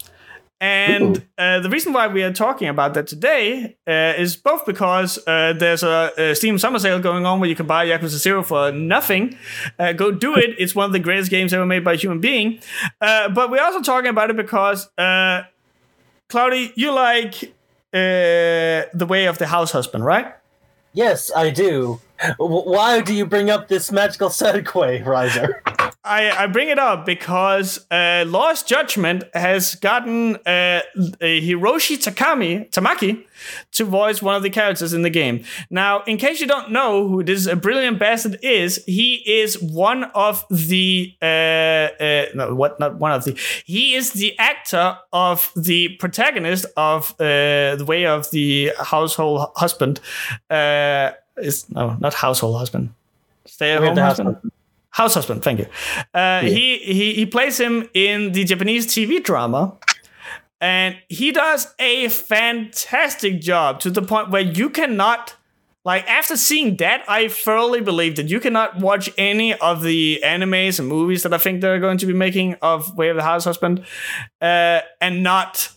And 0.62 1.26
uh, 1.36 1.58
the 1.58 1.68
reason 1.68 1.92
why 1.92 2.06
we 2.06 2.22
are 2.22 2.32
talking 2.32 2.68
about 2.68 2.94
that 2.94 3.08
today 3.08 3.76
uh, 3.84 4.14
is 4.16 4.36
both 4.36 4.64
because 4.64 5.18
uh, 5.26 5.54
there's 5.58 5.82
a, 5.82 6.12
a, 6.16 6.34
Steam 6.36 6.56
summer 6.56 6.78
sale 6.78 7.00
going 7.00 7.26
on 7.26 7.40
where 7.40 7.48
you 7.48 7.56
can 7.56 7.66
buy 7.66 7.84
Yakuza 7.84 8.18
Zero 8.18 8.44
for 8.44 8.70
nothing. 8.70 9.36
Uh, 9.76 9.92
go 9.92 10.12
do 10.12 10.36
it. 10.36 10.54
It's 10.58 10.72
one 10.72 10.86
of 10.86 10.92
the 10.92 11.00
greatest 11.00 11.32
games 11.32 11.52
ever 11.52 11.66
made 11.66 11.82
by 11.82 11.94
a 11.94 11.96
human 11.96 12.20
being. 12.20 12.60
Uh, 13.00 13.28
but 13.30 13.50
we're 13.50 13.60
also 13.60 13.82
talking 13.82 14.08
about 14.08 14.30
it 14.30 14.36
because, 14.36 14.88
uh, 14.96 15.42
Cloudy, 16.28 16.72
you 16.76 16.92
like 16.92 17.52
The 17.92 19.06
Way 19.08 19.26
of 19.26 19.38
the 19.38 19.48
House 19.48 19.72
Husband, 19.72 20.04
right? 20.04 20.32
Yes, 20.92 21.30
I 21.34 21.50
do. 21.50 22.00
Why 22.38 23.00
do 23.00 23.14
you 23.14 23.26
bring 23.26 23.50
up 23.50 23.68
this 23.68 23.90
magical 23.90 24.28
segue, 24.28 25.04
Riser? 25.04 25.62
I, 26.04 26.30
I 26.30 26.46
bring 26.48 26.68
it 26.68 26.80
up 26.80 27.06
because 27.06 27.86
uh, 27.88 28.24
Lost 28.26 28.66
Judgment 28.66 29.22
has 29.34 29.76
gotten 29.76 30.34
uh, 30.44 30.80
Hiroshi 30.96 31.96
Takami 31.96 32.68
Tamaki 32.70 33.24
to 33.72 33.84
voice 33.84 34.20
one 34.20 34.34
of 34.34 34.42
the 34.42 34.50
characters 34.50 34.92
in 34.92 35.02
the 35.02 35.10
game. 35.10 35.44
Now, 35.70 36.02
in 36.02 36.16
case 36.16 36.40
you 36.40 36.48
don't 36.48 36.72
know 36.72 37.06
who 37.06 37.22
this 37.22 37.46
a 37.46 37.54
brilliant 37.54 38.00
bastard 38.00 38.38
is, 38.42 38.84
he 38.84 39.22
is 39.26 39.62
one 39.62 40.04
of 40.14 40.44
the 40.50 41.14
uh, 41.22 41.24
uh, 41.24 42.26
no, 42.34 42.52
what 42.52 42.80
not 42.80 42.96
one 42.96 43.12
of 43.12 43.22
the 43.22 43.38
he 43.64 43.94
is 43.94 44.12
the 44.12 44.36
actor 44.40 44.98
of 45.12 45.52
the 45.54 45.90
protagonist 46.00 46.66
of 46.76 47.12
uh, 47.20 47.76
the 47.76 47.84
way 47.86 48.06
of 48.06 48.28
the 48.32 48.72
household 48.80 49.52
husband. 49.54 50.00
Uh, 50.50 51.12
is 51.36 51.70
no 51.70 51.96
not 52.00 52.12
household 52.12 52.58
husband. 52.58 52.92
Stay 53.46 53.72
at 53.72 53.78
home 53.78 53.96
husband. 53.96 54.34
husband 54.34 54.52
House 54.92 55.14
Husband, 55.14 55.42
thank 55.42 55.58
you. 55.58 55.66
Uh, 55.98 56.04
yeah. 56.14 56.40
he, 56.42 56.78
he 56.78 57.14
he 57.14 57.26
plays 57.26 57.58
him 57.58 57.88
in 57.94 58.32
the 58.32 58.44
Japanese 58.44 58.86
TV 58.86 59.22
drama, 59.22 59.76
and 60.60 60.96
he 61.08 61.32
does 61.32 61.74
a 61.78 62.08
fantastic 62.08 63.40
job 63.40 63.80
to 63.80 63.90
the 63.90 64.02
point 64.02 64.30
where 64.30 64.42
you 64.42 64.70
cannot. 64.70 65.34
Like 65.84 66.08
after 66.08 66.36
seeing 66.36 66.76
that, 66.76 67.02
I 67.08 67.26
thoroughly 67.26 67.80
believe 67.80 68.14
that 68.14 68.28
you 68.28 68.38
cannot 68.38 68.78
watch 68.78 69.10
any 69.18 69.54
of 69.54 69.82
the 69.82 70.20
animes 70.24 70.78
and 70.78 70.86
movies 70.86 71.24
that 71.24 71.34
I 71.34 71.38
think 71.38 71.60
they're 71.60 71.80
going 71.80 71.98
to 71.98 72.06
be 72.06 72.12
making 72.12 72.54
of 72.62 72.96
Way 72.96 73.08
of 73.08 73.16
the 73.16 73.24
House 73.24 73.44
Husband, 73.44 73.84
uh, 74.40 74.80
and 75.00 75.24
not 75.24 75.70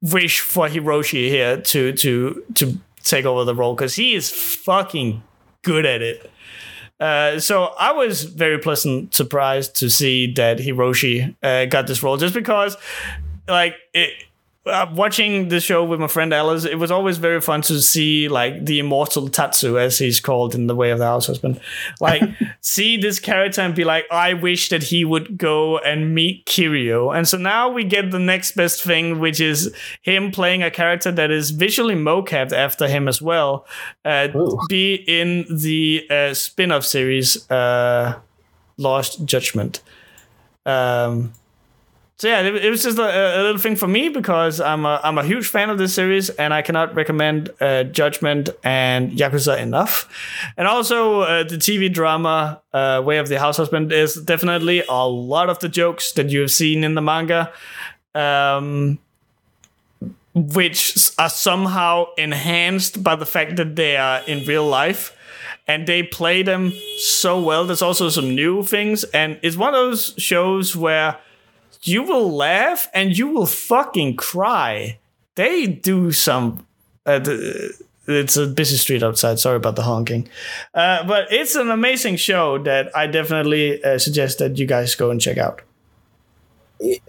wish 0.00 0.40
for 0.40 0.66
Hiroshi 0.68 1.28
here 1.28 1.60
to 1.60 1.92
to 1.92 2.44
to 2.54 2.78
take 3.02 3.26
over 3.26 3.44
the 3.44 3.54
role 3.54 3.74
because 3.74 3.96
he 3.96 4.14
is 4.14 4.30
fucking 4.30 5.22
good 5.62 5.84
at 5.84 6.02
it. 6.02 6.30
Uh, 7.00 7.40
so 7.40 7.72
I 7.78 7.92
was 7.92 8.24
very 8.24 8.58
pleasant 8.58 9.14
surprised 9.14 9.76
to 9.76 9.88
see 9.88 10.32
that 10.34 10.58
Hiroshi 10.58 11.34
uh, 11.42 11.64
got 11.64 11.86
this 11.86 12.02
role, 12.02 12.18
just 12.18 12.34
because, 12.34 12.76
like, 13.48 13.74
it, 13.94 14.12
uh, 14.66 14.86
watching 14.94 15.48
the 15.48 15.58
show 15.58 15.82
with 15.82 15.98
my 16.00 16.06
friend 16.06 16.34
Alice, 16.34 16.66
it 16.66 16.78
was 16.78 16.90
always 16.90 17.16
very 17.16 17.40
fun 17.40 17.62
to 17.62 17.80
see 17.80 18.28
like 18.28 18.66
the 18.66 18.78
immortal 18.78 19.28
Tatsu, 19.28 19.78
as 19.78 19.98
he's 19.98 20.20
called 20.20 20.54
in 20.54 20.66
the 20.66 20.74
way 20.74 20.90
of 20.90 20.98
the 20.98 21.06
house 21.06 21.26
husband, 21.26 21.58
like 21.98 22.22
see 22.60 22.98
this 22.98 23.18
character 23.18 23.62
and 23.62 23.74
be 23.74 23.84
like, 23.84 24.04
I 24.10 24.34
wish 24.34 24.68
that 24.68 24.82
he 24.84 25.02
would 25.04 25.38
go 25.38 25.78
and 25.78 26.14
meet 26.14 26.44
Kiryu. 26.44 27.16
And 27.16 27.26
so 27.26 27.38
now 27.38 27.70
we 27.70 27.84
get 27.84 28.10
the 28.10 28.18
next 28.18 28.52
best 28.52 28.82
thing, 28.82 29.18
which 29.18 29.40
is 29.40 29.74
him 30.02 30.30
playing 30.30 30.62
a 30.62 30.70
character 30.70 31.10
that 31.10 31.30
is 31.30 31.52
visually 31.52 31.94
mocapped 31.94 32.52
after 32.52 32.86
him 32.86 33.08
as 33.08 33.22
well, 33.22 33.66
uh, 34.04 34.28
be 34.68 34.94
in 35.06 35.46
the 35.50 36.06
uh, 36.10 36.34
spin-off 36.34 36.84
series 36.84 37.50
uh, 37.50 38.18
Lost 38.76 39.24
Judgment. 39.24 39.80
Um, 40.66 41.32
so 42.20 42.28
yeah, 42.28 42.42
it, 42.42 42.54
it 42.66 42.68
was 42.68 42.82
just 42.82 42.98
a, 42.98 43.38
a, 43.40 43.40
little 43.42 43.56
thing 43.56 43.76
for 43.76 43.88
me 43.88 44.10
because 44.10 44.60
I'm 44.60 44.84
a, 44.84 45.00
I'm 45.02 45.16
a 45.16 45.24
huge 45.24 45.48
fan 45.48 45.70
of 45.70 45.78
this 45.78 45.94
series 45.94 46.28
and 46.28 46.52
I 46.52 46.60
cannot 46.60 46.94
recommend 46.94 47.48
uh, 47.62 47.84
Judgment 47.84 48.50
and 48.62 49.12
Yakuza 49.12 49.58
enough. 49.58 50.06
And 50.58 50.68
also 50.68 51.22
uh, 51.22 51.44
the 51.44 51.56
TV 51.56 51.90
drama 51.90 52.60
uh, 52.74 53.00
Way 53.02 53.16
of 53.16 53.28
the 53.28 53.38
House 53.38 53.56
Husband 53.56 53.90
is 53.90 54.16
definitely 54.16 54.82
a 54.86 55.08
lot 55.08 55.48
of 55.48 55.60
the 55.60 55.70
jokes 55.70 56.12
that 56.12 56.28
you 56.28 56.42
have 56.42 56.50
seen 56.50 56.84
in 56.84 56.94
the 56.94 57.00
manga, 57.00 57.54
um, 58.14 58.98
which 60.34 61.10
are 61.16 61.30
somehow 61.30 62.04
enhanced 62.18 63.02
by 63.02 63.16
the 63.16 63.24
fact 63.24 63.56
that 63.56 63.76
they 63.76 63.96
are 63.96 64.20
in 64.26 64.46
real 64.46 64.68
life 64.68 65.16
and 65.66 65.86
they 65.86 66.02
play 66.02 66.42
them 66.42 66.74
so 66.98 67.40
well. 67.40 67.64
There's 67.64 67.80
also 67.80 68.10
some 68.10 68.34
new 68.34 68.62
things, 68.62 69.04
and 69.04 69.40
it's 69.42 69.56
one 69.56 69.72
of 69.72 69.80
those 69.80 70.14
shows 70.18 70.76
where 70.76 71.16
you 71.82 72.02
will 72.02 72.34
laugh 72.34 72.88
and 72.92 73.16
you 73.16 73.28
will 73.28 73.46
fucking 73.46 74.16
cry. 74.16 74.98
They 75.34 75.66
do 75.66 76.12
some. 76.12 76.66
Uh, 77.06 77.20
it's 78.06 78.36
a 78.36 78.46
busy 78.46 78.76
street 78.76 79.02
outside. 79.02 79.38
Sorry 79.38 79.56
about 79.56 79.76
the 79.76 79.82
honking. 79.82 80.28
Uh, 80.74 81.06
but 81.06 81.32
it's 81.32 81.54
an 81.54 81.70
amazing 81.70 82.16
show 82.16 82.58
that 82.58 82.94
I 82.96 83.06
definitely 83.06 83.82
uh, 83.82 83.98
suggest 83.98 84.38
that 84.38 84.58
you 84.58 84.66
guys 84.66 84.94
go 84.94 85.10
and 85.10 85.20
check 85.20 85.38
out. 85.38 85.62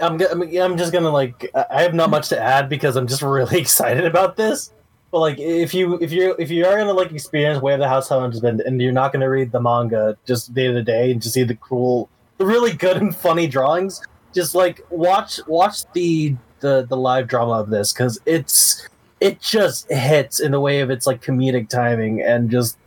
I'm, 0.02 0.22
I'm 0.22 0.78
just 0.78 0.92
gonna 0.92 1.10
like 1.10 1.50
I 1.56 1.82
have 1.82 1.94
not 1.94 2.10
much 2.10 2.28
to 2.30 2.40
add 2.40 2.68
because 2.68 2.98
I'm 2.98 3.08
just 3.08 3.22
really 3.22 3.60
excited 3.60 4.06
about 4.06 4.36
this. 4.36 4.72
But 5.12 5.20
like 5.20 5.40
if 5.40 5.74
you 5.74 5.98
if 6.00 6.12
you 6.12 6.36
if 6.40 6.50
you 6.50 6.66
are 6.66 6.78
gonna 6.78 6.94
like 6.94 7.12
experience 7.12 7.62
Way 7.62 7.74
of 7.74 7.80
the 7.80 7.88
House 7.88 8.10
Husband 8.10 8.62
and 8.62 8.82
you're 8.82 8.92
not 8.92 9.12
gonna 9.12 9.30
read 9.30 9.52
the 9.52 9.62
manga 9.62 10.18
just 10.26 10.54
day 10.54 10.68
to 10.68 10.84
day 10.84 11.12
and 11.12 11.22
just 11.22 11.34
see 11.34 11.44
the 11.44 11.56
cool, 11.56 12.10
the 12.38 12.46
really 12.46 12.74
good 12.74 12.98
and 12.98 13.16
funny 13.16 13.48
drawings, 13.48 14.02
just 14.34 14.56
like 14.56 14.86
watch 14.90 15.40
watch 15.48 15.92
the 15.94 16.36
the 16.60 16.86
the 16.88 16.98
live 16.98 17.28
drama 17.28 17.54
of 17.54 17.70
this 17.70 17.94
because 17.94 18.20
it's 18.26 18.88
it 19.20 19.40
just 19.42 19.92
hits 19.92 20.40
in 20.40 20.52
the 20.52 20.60
way 20.60 20.82
of 20.82 20.90
its 20.90 21.06
like 21.06 21.22
comedic 21.22 21.70
timing 21.70 22.22
and 22.22 22.50
just 22.50 22.78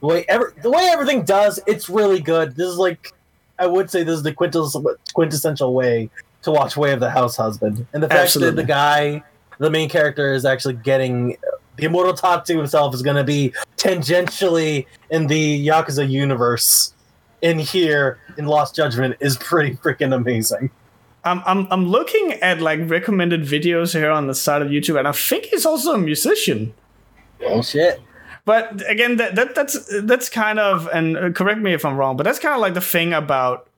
the 0.00 0.06
way 0.06 0.24
ever 0.28 0.54
the 0.62 0.70
way 0.70 0.88
everything 0.92 1.22
does. 1.22 1.60
It's 1.66 1.88
really 1.88 2.20
good. 2.20 2.56
This 2.56 2.68
is 2.68 2.78
like 2.78 3.12
I 3.58 3.66
would 3.66 3.90
say 3.90 4.02
this 4.02 4.16
is 4.16 4.22
the 4.22 4.32
quintessential 4.32 4.96
quintessential 5.14 5.74
way 5.74 6.10
to 6.42 6.50
watch 6.50 6.76
Way 6.76 6.92
of 6.92 7.00
the 7.00 7.10
House 7.10 7.36
Husband, 7.36 7.86
and 7.92 8.02
the 8.02 8.08
fact 8.08 8.20
Absolutely. 8.20 8.56
that 8.56 8.62
the 8.62 8.66
guy, 8.66 9.22
the 9.58 9.70
main 9.70 9.88
character, 9.88 10.34
is 10.34 10.44
actually 10.44 10.74
getting 10.74 11.36
the 11.76 11.84
immortal 11.84 12.14
Tatsu 12.14 12.56
himself 12.56 12.94
is 12.94 13.02
going 13.02 13.16
to 13.16 13.24
be 13.24 13.52
tangentially 13.76 14.86
in 15.10 15.26
the 15.26 15.66
Yakuza 15.66 16.08
universe 16.08 16.94
in 17.42 17.58
here 17.58 18.18
in 18.38 18.46
Lost 18.46 18.74
Judgment 18.74 19.16
is 19.20 19.36
pretty 19.36 19.76
freaking 19.76 20.14
amazing. 20.14 20.70
I'm, 21.24 21.42
I'm 21.46 21.66
I'm 21.70 21.86
looking 21.86 22.32
at 22.42 22.60
like 22.60 22.80
recommended 22.88 23.42
videos 23.42 23.92
here 23.92 24.10
on 24.10 24.26
the 24.26 24.34
side 24.34 24.62
of 24.62 24.68
YouTube, 24.68 24.98
and 24.98 25.08
I 25.08 25.12
think 25.12 25.46
he's 25.46 25.64
also 25.64 25.94
a 25.94 25.98
musician. 25.98 26.74
Oh 27.44 27.62
shit! 27.62 28.00
But 28.44 28.88
again, 28.88 29.16
that, 29.16 29.34
that 29.36 29.54
that's 29.54 30.02
that's 30.02 30.28
kind 30.28 30.58
of 30.58 30.88
and 30.92 31.16
uh, 31.16 31.30
correct 31.32 31.60
me 31.60 31.72
if 31.72 31.84
I'm 31.84 31.96
wrong, 31.96 32.16
but 32.16 32.24
that's 32.24 32.38
kind 32.38 32.54
of 32.54 32.60
like 32.60 32.74
the 32.74 32.80
thing 32.80 33.14
about 33.14 33.68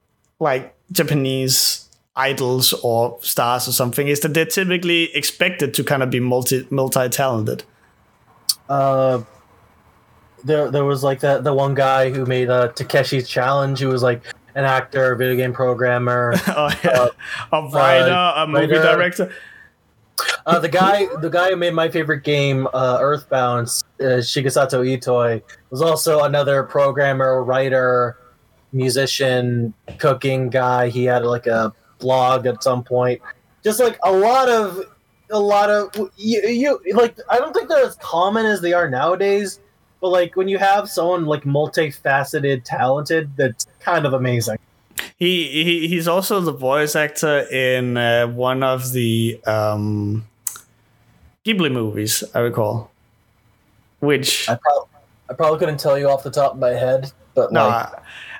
like 0.41 0.75
Japanese 0.91 1.89
idols 2.17 2.73
or 2.83 3.19
stars 3.23 3.69
or 3.69 3.73
something 3.73 4.09
is 4.09 4.21
that 4.21 4.35
they're 4.35 4.47
typically 4.47 5.15
expected 5.15 5.75
to 5.75 5.85
kind 5.85 6.03
of 6.03 6.11
be 6.11 6.19
multi 6.19 6.67
multi 6.71 7.09
talented. 7.09 7.63
Uh, 8.69 9.23
there 10.43 10.71
there 10.71 10.85
was 10.85 11.05
like 11.05 11.21
that 11.21 11.45
the 11.45 11.55
one 11.55 11.75
guy 11.75 12.11
who 12.11 12.27
made 12.27 12.49
a 12.49 12.73
Takeshi's 12.75 13.29
challenge 13.29 13.79
who 13.79 13.89
was 13.89 14.03
like 14.03 14.23
an 14.57 14.65
actor, 14.65 15.13
a 15.13 15.17
video 15.17 15.37
game 15.37 15.53
programmer, 15.53 16.35
oh, 16.49 16.71
yeah. 16.83 16.91
uh, 16.91 17.11
a 17.53 17.63
writer, 17.69 18.11
uh, 18.11 18.45
a 18.45 18.47
movie 18.49 18.73
writer. 18.73 18.83
director. 18.83 19.33
Uh, 20.47 20.59
the 20.59 20.69
guy, 20.69 21.07
the 21.21 21.29
guy 21.29 21.51
who 21.51 21.57
made 21.57 21.75
my 21.75 21.91
favorite 21.91 22.25
game, 22.25 22.67
uh, 22.73 22.97
Earthbound, 23.01 23.69
uh, 24.01 24.25
Shigesato 24.25 24.81
Itoi, 24.83 25.43
was 25.69 25.83
also 25.83 26.25
another 26.25 26.63
programmer, 26.63 27.45
writer, 27.45 28.17
musician, 28.73 29.75
cooking 29.99 30.49
guy. 30.49 30.89
He 30.89 31.05
had 31.05 31.25
like 31.25 31.47
a 31.47 31.75
blog 31.99 32.47
at 32.47 32.63
some 32.63 32.83
point. 32.83 33.21
Just 33.63 33.79
like 33.79 33.99
a 34.05 34.13
lot 34.13 34.49
of 34.49 34.81
a 35.31 35.39
lot 35.39 35.69
of 35.69 36.11
you, 36.17 36.49
you 36.49 36.81
like 36.95 37.19
I 37.29 37.39
don't 37.39 37.53
think 37.53 37.69
they're 37.69 37.85
as 37.85 37.97
common 37.97 38.47
as 38.47 38.63
they 38.63 38.73
are 38.73 38.89
nowadays. 38.89 39.61
But 40.01 40.11
like 40.11 40.37
when 40.37 40.49
you 40.49 40.59
have 40.59 40.89
someone 40.89 41.27
like 41.27 41.43
multifaceted, 41.45 42.65
talented, 42.65 43.37
that's 43.37 43.67
kind 43.81 44.07
of 44.07 44.13
amazing. 44.13 44.59
He, 45.17 45.49
he 45.65 45.89
he's 45.89 46.09
also 46.09 46.41
the 46.41 46.53
voice 46.53 46.95
actor 46.95 47.41
in 47.51 47.97
uh, 47.97 48.27
one 48.27 48.63
of 48.63 48.93
the 48.93 49.41
um, 49.47 50.27
Ghibli 51.45 51.73
movies, 51.73 52.23
I 52.35 52.41
recall. 52.41 52.91
Which 54.01 54.49
I, 54.49 54.57
prob- 54.57 54.89
I 55.31 55.35
probably 55.35 55.59
couldn't 55.59 55.81
tell 55.81 55.99
you 55.99 56.09
off 56.09 56.23
the 56.23 56.31
top 56.31 56.53
of 56.53 56.59
my 56.59 56.71
head, 56.71 57.11
but 57.35 57.51
no, 57.51 57.69
like, 57.69 57.89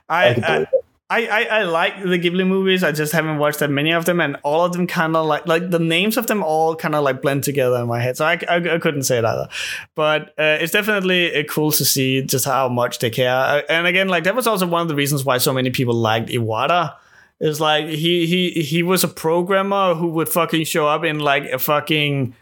I, 0.09 0.25
I 0.25 0.29
I, 0.29 0.35
believe 0.35 0.69
it. 0.73 0.85
I, 1.09 1.27
I, 1.27 1.43
I 1.45 1.63
like 1.63 2.03
the 2.03 2.19
Ghibli 2.19 2.45
movies. 2.45 2.83
I 2.83 2.91
just 2.91 3.13
haven't 3.13 3.39
watched 3.39 3.61
that 3.61 3.71
many 3.71 3.93
of 3.93 4.07
them, 4.07 4.21
and 4.21 4.37
all 4.43 4.65
of 4.65 4.73
them 4.73 4.89
kind 4.89 5.15
of 5.15 5.25
like 5.27 5.47
like 5.47 5.71
the 5.71 5.79
names 5.79 6.17
of 6.17 6.27
them 6.27 6.43
all 6.43 6.75
kind 6.75 6.97
of 6.97 7.05
like 7.05 7.23
blend 7.23 7.45
together 7.45 7.77
in 7.77 7.87
my 7.87 8.01
head. 8.01 8.17
So 8.17 8.25
I, 8.25 8.41
I, 8.49 8.57
I 8.57 8.79
couldn't 8.79 9.05
say 9.05 9.19
it 9.19 9.25
either, 9.25 9.49
but 9.95 10.31
uh, 10.31 10.59
it's 10.61 10.73
definitely 10.73 11.33
uh, 11.33 11.45
cool 11.45 11.71
to 11.73 11.85
see 11.85 12.23
just 12.23 12.45
how 12.45 12.69
much 12.69 12.99
they 12.99 13.11
care. 13.11 13.31
Uh, 13.33 13.63
And 13.69 13.87
again, 13.87 14.09
like 14.09 14.25
that 14.25 14.35
was 14.35 14.49
also 14.49 14.67
one 14.67 14.83
of 14.83 14.89
the 14.89 14.97
reasons 14.97 15.25
why 15.25 15.39
so 15.39 15.53
many 15.53 15.71
people 15.71 15.95
liked 15.95 16.29
Iwata. 16.29 16.97
Is 17.39 17.61
like 17.61 17.87
he 17.87 18.27
he 18.27 18.63
he 18.63 18.83
was 18.83 19.05
a 19.05 19.09
programmer 19.09 19.95
who 19.95 20.09
would 20.09 20.29
fucking 20.29 20.65
show 20.65 20.89
up 20.89 21.05
in 21.05 21.21
like 21.21 21.45
a 21.45 21.59
fucking 21.59 22.35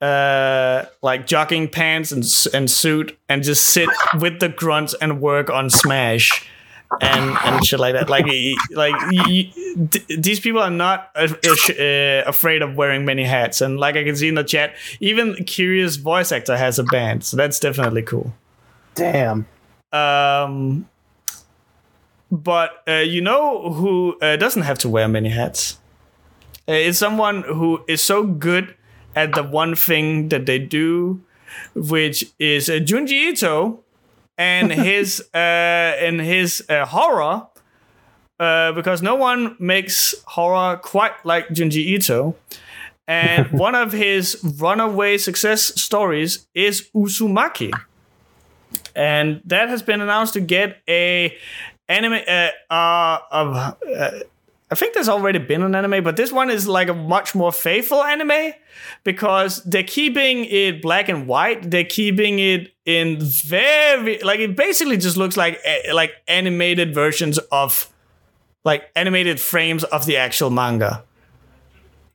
uh 0.00 0.84
like 1.02 1.26
jogging 1.26 1.68
pants 1.68 2.12
and 2.12 2.22
and 2.54 2.70
suit 2.70 3.18
and 3.30 3.42
just 3.42 3.66
sit 3.68 3.88
with 4.20 4.38
the 4.40 4.50
grunts 4.50 4.94
and 5.00 5.22
work 5.22 5.48
on 5.48 5.70
Smash 5.70 6.46
and 7.00 7.36
and 7.44 7.64
shit 7.66 7.80
like 7.80 7.94
that. 7.94 8.08
Like 8.08 8.26
like 8.70 8.94
y- 9.10 9.24
y- 9.26 9.52
d- 9.88 10.16
these 10.18 10.40
people 10.40 10.60
are 10.60 10.70
not 10.70 11.10
uh, 11.14 11.28
uh, 11.46 11.72
uh, 11.72 12.22
afraid 12.26 12.62
of 12.62 12.76
wearing 12.76 13.04
many 13.04 13.24
hats. 13.24 13.60
And 13.60 13.78
like 13.78 13.96
I 13.96 14.04
can 14.04 14.16
see 14.16 14.28
in 14.28 14.34
the 14.34 14.44
chat, 14.44 14.74
even 15.00 15.34
Kiryu's 15.34 15.96
voice 15.96 16.32
actor 16.32 16.56
has 16.56 16.78
a 16.78 16.84
band, 16.84 17.24
so 17.24 17.36
that's 17.36 17.58
definitely 17.60 18.02
cool. 18.02 18.32
damn. 18.94 19.46
Um, 19.92 20.88
but 22.30 22.82
uh, 22.88 22.94
you 23.06 23.20
know 23.20 23.70
who 23.72 24.18
uh, 24.20 24.36
doesn't 24.36 24.62
have 24.62 24.78
to 24.80 24.88
wear 24.88 25.08
many 25.08 25.28
hats? 25.30 25.78
Uh, 26.68 26.72
it's 26.72 26.98
someone 26.98 27.42
who 27.44 27.84
is 27.86 28.02
so 28.02 28.24
good 28.24 28.74
at 29.14 29.34
the 29.34 29.42
one 29.42 29.74
thing 29.74 30.28
that 30.30 30.46
they 30.46 30.58
do, 30.58 31.20
which 31.74 32.24
is 32.38 32.68
uh, 32.68 32.74
Junji 32.74 33.30
Ito 33.32 33.80
and 34.38 34.72
his 34.72 35.20
uh, 35.34 35.36
and 35.36 36.20
his 36.20 36.64
uh, 36.68 36.84
horror. 36.86 37.46
Uh, 38.38 38.70
because 38.72 39.00
no 39.00 39.14
one 39.14 39.56
makes 39.58 40.14
horror 40.26 40.76
quite 40.76 41.12
like 41.24 41.48
Junji 41.48 41.86
Ito. 41.96 42.36
And 43.08 43.50
one 43.52 43.74
of 43.74 43.92
his 43.92 44.36
runaway 44.60 45.16
success 45.16 45.80
stories 45.80 46.46
is 46.54 46.90
Uzumaki, 46.94 47.72
and 48.94 49.40
that 49.46 49.70
has 49.70 49.82
been 49.82 50.02
announced 50.02 50.34
to 50.34 50.40
get 50.40 50.82
a 50.86 51.34
anime 51.88 52.20
uh, 52.28 52.48
uh, 52.70 53.18
uh, 53.32 53.72
I 54.68 54.74
think 54.74 54.94
there's 54.94 55.08
already 55.08 55.38
been 55.38 55.62
an 55.62 55.74
anime, 55.76 56.02
but 56.02 56.16
this 56.16 56.32
one 56.32 56.50
is 56.50 56.66
like 56.66 56.88
a 56.88 56.94
much 56.94 57.34
more 57.36 57.52
faithful 57.52 58.02
anime 58.02 58.52
because 59.04 59.62
they're 59.62 59.84
keeping 59.84 60.44
it 60.46 60.82
black 60.82 61.08
and 61.08 61.28
white. 61.28 61.70
They're 61.70 61.84
keeping 61.84 62.40
it 62.40 62.72
in 62.86 63.18
very 63.20 64.18
like 64.20 64.38
it 64.40 64.56
basically 64.56 64.96
just 64.96 65.16
looks 65.16 65.36
like 65.36 65.60
eh, 65.64 65.92
like 65.92 66.12
animated 66.28 66.94
versions 66.94 67.36
of 67.50 67.92
like 68.64 68.90
animated 68.94 69.40
frames 69.40 69.84
of 69.84 70.06
the 70.06 70.16
actual 70.16 70.50
manga. 70.50 71.04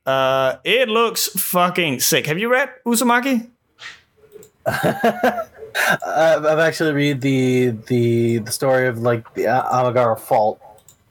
Uh, 0.04 0.56
it 0.64 0.88
looks 0.88 1.28
fucking 1.28 2.00
sick. 2.00 2.26
Have 2.26 2.38
you 2.38 2.50
read 2.50 2.70
Uzumaki? 2.84 3.48
I've, 4.66 6.44
actually 6.58 6.92
read 6.92 7.20
the 7.20 7.70
the 7.86 8.38
the 8.38 8.50
story 8.50 8.88
of 8.88 8.98
like 8.98 9.32
the 9.34 9.44
A- 9.44 9.68
Amigara 9.70 10.16
fault, 10.16 10.60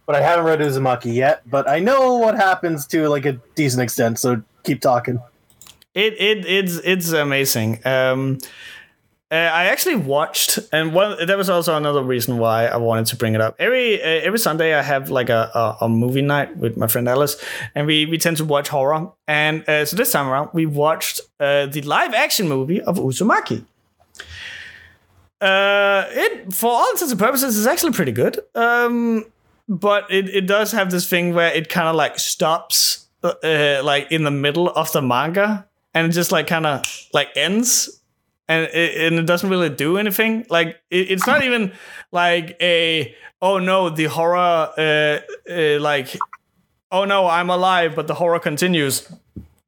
but 0.06 0.16
I 0.16 0.22
haven't 0.22 0.46
read 0.46 0.60
Uzumaki 0.60 1.14
yet. 1.14 1.42
But 1.50 1.70
I 1.70 1.80
know 1.80 2.18
what 2.18 2.36
happens 2.36 2.86
to 2.88 3.08
like 3.10 3.26
a 3.26 3.34
decent 3.56 3.84
extent. 3.84 4.20
So 4.20 4.42
keep 4.64 4.82
talking. 4.82 5.20
It 5.94 6.14
it 6.20 6.46
it's 6.46 6.76
it's 6.84 7.12
amazing. 7.12 7.86
Um, 7.86 8.40
uh, 9.32 9.36
I 9.36 9.66
actually 9.66 9.96
watched, 9.96 10.60
and 10.74 10.94
one 10.94 11.26
that 11.26 11.38
was 11.38 11.50
also 11.50 11.78
another 11.78 12.04
reason 12.04 12.38
why 12.38 12.68
I 12.68 12.76
wanted 12.76 13.06
to 13.08 13.16
bring 13.16 13.34
it 13.34 13.40
up. 13.40 13.56
Every 13.60 14.02
uh, 14.02 14.06
every 14.06 14.40
Sunday, 14.40 14.74
I 14.74 14.82
have 14.82 15.10
like 15.10 15.30
a, 15.30 15.50
a, 15.56 15.86
a 15.86 15.90
movie 15.90 16.22
night 16.22 16.58
with 16.58 16.76
my 16.76 16.88
friend 16.88 17.08
Alice, 17.08 17.42
and 17.74 17.88
we 17.88 18.06
we 18.06 18.18
tend 18.18 18.38
to 18.38 18.46
watch 18.46 18.68
horror. 18.68 19.10
And 19.28 19.68
uh, 19.70 19.86
so 19.86 19.96
this 19.96 20.12
time 20.12 20.28
around, 20.28 20.50
we 20.54 20.66
watched 20.66 21.22
uh, 21.40 21.68
the 21.68 21.82
live 21.84 22.14
action 22.14 22.50
movie 22.50 22.82
of 22.82 22.98
Uzumaki. 22.98 23.66
Uh, 25.40 26.06
it 26.10 26.54
for 26.54 26.70
all 26.70 26.92
intents 26.92 27.12
and 27.12 27.20
purposes 27.20 27.56
is 27.56 27.66
actually 27.66 27.94
pretty 27.94 28.12
good. 28.12 28.40
Um, 28.54 29.26
but 29.70 30.12
it, 30.12 30.28
it 30.30 30.46
does 30.46 30.74
have 30.74 30.92
this 30.92 31.10
thing 31.10 31.34
where 31.34 31.54
it 31.54 31.70
kind 31.70 31.88
of 31.88 31.96
like 31.96 32.20
stops 32.20 33.08
uh, 33.24 33.82
like 33.84 34.12
in 34.12 34.24
the 34.24 34.32
middle 34.32 34.70
of 34.70 34.92
the 34.92 35.02
manga 35.02 35.66
and 35.94 36.08
it 36.08 36.12
just 36.12 36.32
like 36.32 36.48
kind 36.48 36.66
of 36.66 37.08
like 37.14 37.30
ends 37.36 38.01
and 38.52 38.70
it, 38.74 39.02
and 39.02 39.20
it 39.20 39.26
doesn't 39.26 39.50
really 39.50 39.70
do 39.70 39.98
anything 39.98 40.46
like 40.50 40.82
it, 40.90 41.12
it's 41.12 41.26
not 41.26 41.44
even 41.44 41.72
like 42.12 42.58
a 42.62 43.16
oh 43.42 43.60
no 43.60 43.90
the 43.90 44.06
horror 44.06 44.70
uh, 44.78 45.20
uh, 45.50 45.80
like 45.80 46.18
oh 46.92 47.06
no 47.06 47.28
i'm 47.28 47.50
alive 47.50 47.96
but 47.96 48.08
the 48.08 48.16
horror 48.16 48.40
continues 48.40 49.12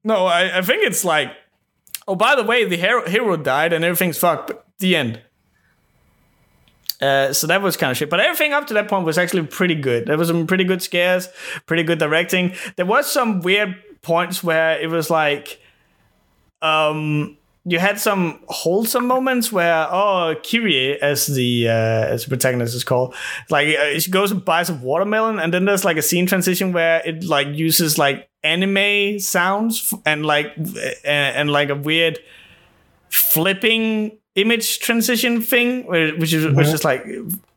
no 0.04 0.26
i, 0.26 0.58
I 0.58 0.62
think 0.62 0.84
it's 0.84 1.06
like 1.06 1.32
oh 2.08 2.16
by 2.16 2.36
the 2.36 2.44
way 2.44 2.66
the 2.66 2.78
hero, 2.78 3.08
hero 3.08 3.38
died 3.38 3.72
and 3.74 3.86
everything's 3.86 4.18
fucked 4.18 4.52
the 4.80 4.96
end 4.96 5.22
uh, 7.02 7.34
so 7.34 7.48
that 7.48 7.62
was 7.62 7.76
kind 7.76 7.92
of 7.92 7.98
shit. 7.98 8.10
But 8.10 8.22
everything 8.22 8.54
up 8.54 8.68
to 8.68 8.74
that 8.76 8.88
point 8.88 9.06
was 9.06 9.18
actually 9.18 9.46
pretty 9.46 9.76
good. 9.76 10.06
There 10.06 10.18
was 10.18 10.30
some 10.30 10.48
pretty 10.48 10.64
good 10.64 10.82
scares, 10.82 11.28
pretty 11.66 11.84
good 11.84 12.00
directing. 12.00 12.54
There 12.78 12.86
was 12.86 13.12
some 13.12 13.42
weird 13.42 13.76
points 14.02 14.42
where 14.42 14.80
it 14.80 14.90
was 14.90 15.10
like, 15.10 15.60
um, 16.62 17.38
you 17.66 17.80
had 17.80 17.98
some 18.00 18.40
wholesome 18.50 19.08
moments 19.08 19.52
where 19.52 19.88
oh 19.90 20.36
Kirie 20.44 20.98
as 20.98 21.28
the 21.28 21.68
uh, 21.70 21.72
as 21.72 22.24
the 22.24 22.30
protagonist 22.30 22.76
is 22.76 22.84
called 22.84 23.16
like 23.50 23.78
uh, 23.78 24.00
she 24.00 24.12
goes 24.12 24.32
and 24.32 24.44
buys 24.44 24.70
a 24.70 24.74
watermelon 24.74 25.40
and 25.40 25.54
then 25.54 25.66
there's 25.66 25.86
like 25.86 25.96
a 25.98 26.02
scene 26.02 26.26
transition 26.26 26.74
where 26.74 27.02
it 27.06 27.24
like 27.24 27.48
uses 27.48 27.98
like 27.98 28.30
anime 28.44 29.18
sounds 29.20 29.94
f- 29.94 30.00
and 30.06 30.26
like 30.26 30.52
and, 30.58 31.38
and 31.38 31.52
like 31.52 31.70
a 31.70 31.76
weird 31.76 32.20
flipping 33.10 34.18
image 34.36 34.80
transition 34.80 35.42
thing 35.42 35.86
which 35.86 36.34
is 36.34 36.46
which 36.56 36.68
is 36.68 36.84
like 36.84 37.06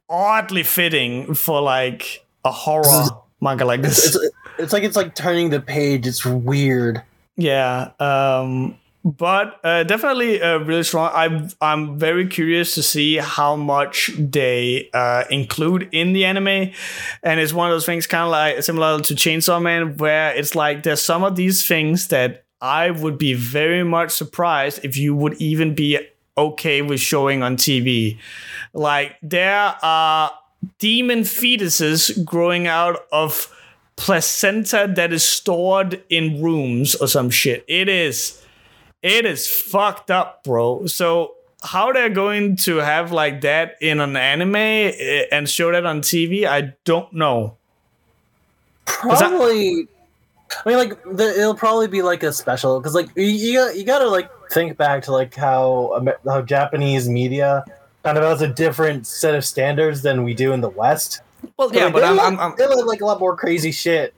oddly 0.08 0.62
fitting 0.62 1.34
for 1.34 1.60
like 1.60 2.24
a 2.44 2.52
horror 2.52 3.06
manga 3.40 3.64
like 3.64 3.82
this 3.82 4.14
It's 4.14 4.32
it's 4.58 4.72
like 4.72 4.84
it's 4.84 4.96
like 4.96 5.14
turning 5.14 5.50
the 5.50 5.60
page. 5.60 6.06
It's 6.06 6.24
weird. 6.24 7.02
yeah 7.36 7.90
um 8.00 8.78
but 9.06 9.60
uh, 9.62 9.84
definitely 9.84 10.42
uh, 10.42 10.58
really 10.58 10.82
strong. 10.82 11.12
I'm 11.14 11.48
I'm 11.60 11.96
very 11.96 12.26
curious 12.26 12.74
to 12.74 12.82
see 12.82 13.18
how 13.18 13.54
much 13.54 14.10
they 14.18 14.90
uh, 14.92 15.22
include 15.30 15.88
in 15.92 16.12
the 16.12 16.24
anime, 16.24 16.72
and 17.22 17.38
it's 17.38 17.52
one 17.52 17.70
of 17.70 17.74
those 17.74 17.86
things 17.86 18.08
kind 18.08 18.24
of 18.24 18.30
like 18.30 18.64
similar 18.64 18.98
to 18.98 19.14
Chainsaw 19.14 19.62
Man, 19.62 19.96
where 19.98 20.34
it's 20.34 20.56
like 20.56 20.82
there's 20.82 21.00
some 21.00 21.22
of 21.22 21.36
these 21.36 21.66
things 21.66 22.08
that 22.08 22.46
I 22.60 22.90
would 22.90 23.16
be 23.16 23.32
very 23.32 23.84
much 23.84 24.10
surprised 24.10 24.84
if 24.84 24.96
you 24.96 25.14
would 25.14 25.34
even 25.34 25.76
be 25.76 26.00
okay 26.36 26.82
with 26.82 26.98
showing 26.98 27.44
on 27.44 27.56
TV. 27.56 28.18
Like 28.74 29.18
there 29.22 29.76
are 29.82 30.32
demon 30.80 31.20
fetuses 31.20 32.24
growing 32.24 32.66
out 32.66 33.06
of 33.12 33.54
placenta 33.94 34.92
that 34.96 35.12
is 35.12 35.22
stored 35.22 36.02
in 36.10 36.42
rooms 36.42 36.96
or 36.96 37.06
some 37.06 37.30
shit. 37.30 37.64
It 37.68 37.88
is 37.88 38.42
it 39.02 39.24
is 39.24 39.48
fucked 39.48 40.10
up, 40.10 40.44
bro. 40.44 40.86
So 40.86 41.34
how 41.62 41.92
they're 41.92 42.10
going 42.10 42.56
to 42.56 42.76
have 42.76 43.12
like 43.12 43.40
that 43.42 43.76
in 43.80 44.00
an 44.00 44.16
anime 44.16 44.56
eh, 44.56 45.24
and 45.32 45.48
show 45.48 45.72
that 45.72 45.84
on 45.86 46.00
TV, 46.00 46.46
I 46.46 46.74
don't 46.84 47.12
know. 47.12 47.56
Probably. 48.84 49.88
I 50.64 50.68
mean, 50.68 50.78
like 50.78 51.02
the, 51.04 51.34
it'll 51.36 51.56
probably 51.56 51.88
be 51.88 52.02
like 52.02 52.22
a 52.22 52.32
special 52.32 52.78
because, 52.78 52.94
like, 52.94 53.08
you 53.16 53.24
you, 53.24 53.58
got, 53.58 53.76
you 53.76 53.84
got 53.84 53.98
to 53.98 54.08
like 54.08 54.30
think 54.52 54.76
back 54.76 55.02
to 55.04 55.12
like 55.12 55.34
how 55.34 56.04
how 56.24 56.40
Japanese 56.40 57.08
media 57.08 57.64
kind 58.04 58.16
of 58.16 58.22
has 58.22 58.42
a 58.42 58.48
different 58.48 59.06
set 59.06 59.34
of 59.34 59.44
standards 59.44 60.02
than 60.02 60.22
we 60.22 60.34
do 60.34 60.52
in 60.52 60.60
the 60.60 60.68
West. 60.68 61.20
Well, 61.56 61.74
yeah, 61.74 61.84
like, 61.84 61.94
but 61.94 62.04
I'm, 62.04 62.16
let- 62.16 62.26
I'm, 62.26 62.38
I'm 62.38 62.54
they 62.56 62.66
let 62.66 62.86
like 62.86 63.00
a 63.00 63.04
lot 63.04 63.18
more 63.18 63.36
crazy 63.36 63.72
shit 63.72 64.14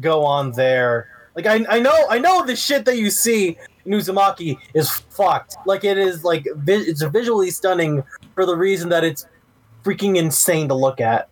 go 0.00 0.24
on 0.24 0.52
there. 0.52 1.08
Like 1.34 1.46
I, 1.46 1.64
I 1.76 1.80
know 1.80 1.94
I 2.10 2.18
know 2.18 2.44
the 2.44 2.56
shit 2.56 2.84
that 2.84 2.98
you 2.98 3.10
see 3.10 3.56
in 3.90 3.98
Uzumaki 3.98 4.58
is 4.74 4.90
fucked. 4.90 5.56
Like 5.66 5.84
it 5.84 5.98
is 5.98 6.24
like 6.24 6.46
vi- 6.56 6.74
it's 6.86 7.02
visually 7.02 7.50
stunning 7.50 8.02
for 8.34 8.46
the 8.46 8.56
reason 8.56 8.88
that 8.90 9.04
it's 9.04 9.26
freaking 9.84 10.16
insane 10.16 10.68
to 10.68 10.74
look 10.74 11.00
at. 11.00 11.28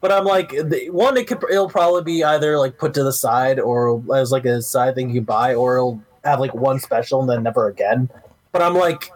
But 0.00 0.12
I'm 0.12 0.24
like 0.24 0.50
the, 0.50 0.88
one, 0.90 1.16
it 1.16 1.26
could 1.26 1.42
it'll 1.50 1.68
probably 1.68 2.02
be 2.02 2.24
either 2.24 2.58
like 2.58 2.76
put 2.78 2.92
to 2.94 3.04
the 3.04 3.12
side 3.12 3.58
or 3.60 4.02
as 4.14 4.32
like 4.32 4.44
a 4.44 4.60
side 4.60 4.94
thing 4.94 5.10
you 5.10 5.20
buy, 5.20 5.54
or 5.54 5.76
it'll 5.76 6.02
have 6.24 6.40
like 6.40 6.54
one 6.54 6.78
special 6.80 7.20
and 7.20 7.30
then 7.30 7.42
never 7.42 7.68
again. 7.68 8.10
But 8.50 8.62
I'm 8.62 8.74
like, 8.74 9.10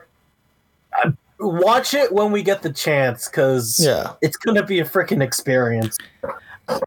uh, 1.05 1.11
watch 1.41 1.93
it 1.93 2.13
when 2.13 2.31
we 2.33 2.43
get 2.43 2.63
the 2.63 2.73
chance 2.73 3.29
because 3.29 3.81
Yeah. 3.85 4.13
it's 4.23 4.37
gonna 4.37 4.63
be 4.65 4.79
a 4.79 4.85
freaking 4.85 5.23
experience. 5.23 5.99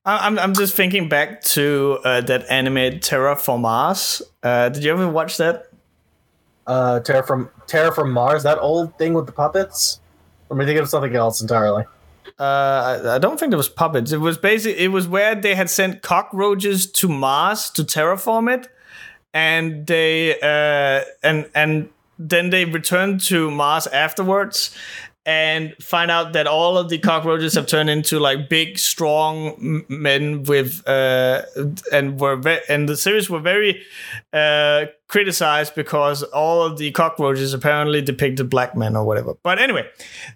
I'm 0.05 0.39
I'm 0.39 0.53
just 0.53 0.75
thinking 0.75 1.07
back 1.09 1.41
to 1.55 1.99
uh, 2.03 2.21
that 2.21 2.49
anime 2.49 2.99
Terra 2.99 3.35
Formars. 3.35 4.21
Uh, 4.43 4.69
did 4.69 4.83
you 4.83 4.91
ever 4.91 5.07
watch 5.09 5.37
that? 5.37 5.68
Uh, 6.69 6.99
Terra 6.99 7.25
from 7.25 7.49
Terra 7.65 7.91
Formars, 7.91 8.43
that 8.43 8.59
old 8.59 8.95
thing 8.99 9.15
with 9.15 9.25
the 9.25 9.31
puppets. 9.31 9.99
Or 10.49 10.55
am 10.55 10.61
I 10.61 10.65
thinking 10.65 10.83
of 10.83 10.89
something 10.89 11.15
else 11.15 11.41
entirely? 11.41 11.85
Uh, 12.39 13.01
I, 13.03 13.15
I 13.15 13.17
don't 13.17 13.39
think 13.39 13.51
it 13.51 13.57
was 13.57 13.67
puppets. 13.67 14.11
It 14.11 14.21
was 14.21 14.37
basically 14.37 14.83
It 14.83 14.89
was 14.89 15.07
where 15.07 15.33
they 15.33 15.55
had 15.55 15.69
sent 15.69 16.03
cockroaches 16.03 16.89
to 16.91 17.07
Mars 17.07 17.69
to 17.71 17.83
terraform 17.83 18.53
it, 18.53 18.67
and 19.33 19.87
they 19.87 20.39
uh, 20.41 21.05
and 21.23 21.49
and 21.55 21.89
then 22.17 22.49
they 22.51 22.65
returned 22.65 23.21
to 23.21 23.49
Mars 23.49 23.87
afterwards 23.87 24.75
and 25.25 25.75
find 25.81 26.09
out 26.09 26.33
that 26.33 26.47
all 26.47 26.77
of 26.77 26.89
the 26.89 26.97
cockroaches 26.97 27.53
have 27.55 27.67
turned 27.67 27.89
into 27.89 28.19
like 28.19 28.49
big, 28.49 28.79
strong 28.79 29.83
men 29.89 30.43
with 30.43 30.87
uh, 30.87 31.43
and 31.91 32.19
were 32.19 32.35
ve- 32.35 32.61
and 32.69 32.87
the 32.87 32.95
series 32.95 33.29
were 33.29 33.39
very 33.39 33.81
uh, 34.33 34.85
criticized 35.09 35.73
because 35.75 36.23
all 36.23 36.63
of 36.63 36.77
the 36.77 36.91
cockroaches 36.91 37.53
apparently 37.53 38.01
depicted 38.01 38.49
black 38.49 38.75
men 38.77 38.95
or 38.95 39.03
whatever. 39.03 39.33
But 39.43 39.59
anyway, 39.59 39.85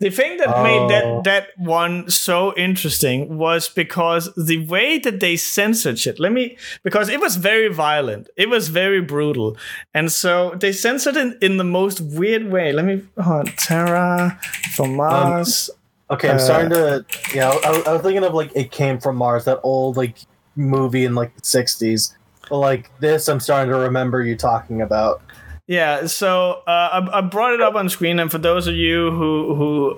the 0.02 0.10
thing 0.10 0.38
that 0.38 0.50
made 0.64 0.82
Oh. 0.82 0.90
that 0.90 1.24
that 1.24 1.48
one 1.58 2.10
so 2.10 2.54
interesting 2.58 3.38
was 3.38 3.70
because 3.70 4.34
the 4.36 4.66
way 4.68 4.98
that 5.00 5.20
they 5.22 5.36
censored 5.38 5.98
shit. 6.00 6.20
Let 6.20 6.32
me 6.34 6.58
because 6.84 7.08
it 7.08 7.22
was 7.22 7.36
very 7.38 7.70
violent. 7.70 8.30
It 8.36 8.50
was 8.50 8.68
very 8.70 9.00
brutal, 9.00 9.56
and 9.94 10.12
so 10.12 10.54
they 10.60 10.72
censored 10.74 11.16
it 11.18 11.38
in 11.42 11.58
the 11.58 11.64
most 11.80 12.02
weird 12.02 12.52
way. 12.52 12.74
Let 12.74 12.86
me 12.86 13.04
hold 13.22 13.48
on, 13.48 13.54
Terra 13.56 14.40
Formars. 14.76 15.70
Okay, 16.10 16.30
I'm 16.30 16.36
Uh, 16.36 16.40
starting 16.40 16.70
to. 16.72 17.06
Yeah, 17.34 17.50
I, 17.64 17.84
I 17.88 17.94
was 17.94 18.02
thinking 18.02 18.24
of 18.24 18.34
like 18.34 18.52
it 18.56 18.72
came 18.72 19.00
from 19.00 19.16
Mars, 19.18 19.46
that 19.46 19.60
old 19.64 19.98
like 19.98 20.18
movie 20.56 21.06
in 21.06 21.16
like 21.16 21.36
the 21.36 21.42
'60s. 21.42 22.14
Like 22.50 22.92
this, 23.00 23.28
I'm 23.28 23.40
starting 23.40 23.72
to 23.72 23.80
remember 23.80 24.22
you 24.22 24.36
talking 24.36 24.82
about. 24.82 25.22
Yeah, 25.66 26.08
so 26.08 26.62
uh, 26.68 26.90
I, 26.92 27.20
I 27.20 27.22
brought 27.22 27.54
it 27.54 27.62
up 27.62 27.76
on 27.76 27.88
screen, 27.88 28.20
and 28.20 28.30
for 28.30 28.38
those 28.38 28.68
of 28.68 28.76
you 28.76 29.12
who 29.12 29.56
who 29.56 29.96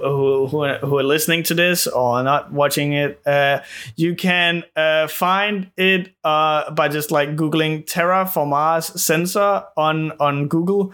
who 0.48 0.68
who 0.68 0.98
are 1.00 1.04
listening 1.04 1.42
to 1.44 1.56
this 1.56 1.88
or 1.88 2.22
not 2.22 2.54
watching 2.54 2.94
it, 2.94 3.20
uh, 3.26 3.62
you 3.96 4.14
can 4.14 4.64
uh, 4.76 5.08
find 5.08 5.72
it 5.76 6.14
uh, 6.24 6.70
by 6.70 6.88
just 6.88 7.10
like 7.10 7.36
googling 7.36 7.84
Terra 7.88 8.28
for 8.28 8.46
Mars 8.46 9.02
censor 9.02 9.64
on 9.76 10.12
on 10.20 10.48
Google, 10.48 10.94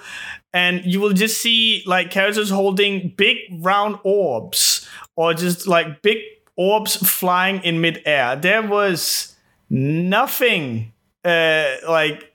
and 0.53 0.85
you 0.85 1.01
will 1.01 1.13
just 1.13 1.41
see 1.41 1.83
like 1.85 2.09
characters 2.09 2.49
holding 2.49 3.13
big 3.17 3.37
round 3.59 3.99
orbs 4.05 4.87
or 5.17 5.33
just 5.33 5.67
like 5.67 6.01
big 6.01 6.19
orbs 6.55 6.95
flying 6.95 7.61
in 7.65 7.81
midair. 7.81 8.37
There 8.37 8.65
was 8.65 9.35
nothing 9.69 10.93
uh, 11.25 11.75
like 11.87 12.31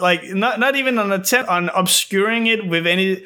like 0.00 0.24
not 0.30 0.58
not 0.58 0.76
even 0.76 0.98
an 0.98 1.12
attempt 1.12 1.50
on 1.50 1.68
obscuring 1.70 2.46
it 2.46 2.66
with 2.66 2.86
any 2.86 3.24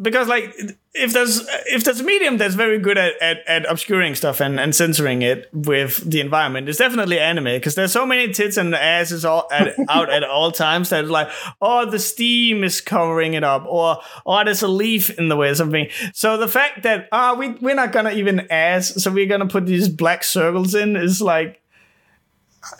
because 0.00 0.28
like 0.28 0.54
if 0.94 1.12
there's 1.12 1.42
if 1.66 1.84
there's 1.84 2.00
a 2.00 2.04
medium 2.04 2.36
that's 2.36 2.54
very 2.54 2.78
good 2.78 2.98
at, 2.98 3.12
at, 3.20 3.38
at 3.46 3.70
obscuring 3.70 4.14
stuff 4.14 4.40
and, 4.40 4.60
and 4.60 4.74
censoring 4.74 5.22
it 5.22 5.48
with 5.52 5.98
the 6.08 6.20
environment 6.20 6.68
it's 6.68 6.78
definitely 6.78 7.18
anime 7.18 7.44
because 7.44 7.74
there's 7.74 7.92
so 7.92 8.04
many 8.04 8.32
tits 8.32 8.56
and 8.56 8.74
asses 8.74 9.24
all 9.24 9.48
at, 9.50 9.74
out 9.88 10.10
at 10.10 10.22
all 10.22 10.52
times 10.52 10.90
that 10.90 11.04
it's 11.04 11.10
like 11.10 11.28
oh 11.60 11.88
the 11.88 11.98
steam 11.98 12.62
is 12.64 12.80
covering 12.80 13.34
it 13.34 13.44
up 13.44 13.64
or 13.66 13.98
oh 14.26 14.44
there's 14.44 14.62
a 14.62 14.68
leaf 14.68 15.10
in 15.18 15.28
the 15.28 15.36
way 15.36 15.48
or 15.48 15.54
something. 15.54 15.88
So 16.12 16.36
the 16.36 16.48
fact 16.48 16.82
that 16.82 17.08
ah 17.12 17.34
we, 17.34 17.50
we're 17.60 17.74
not 17.74 17.92
gonna 17.92 18.12
even 18.12 18.46
ass 18.50 18.88
so 19.02 19.10
we're 19.10 19.26
gonna 19.26 19.48
put 19.48 19.66
these 19.66 19.88
black 19.88 20.24
circles 20.24 20.74
in 20.74 20.96
is 20.96 21.22
like 21.22 21.60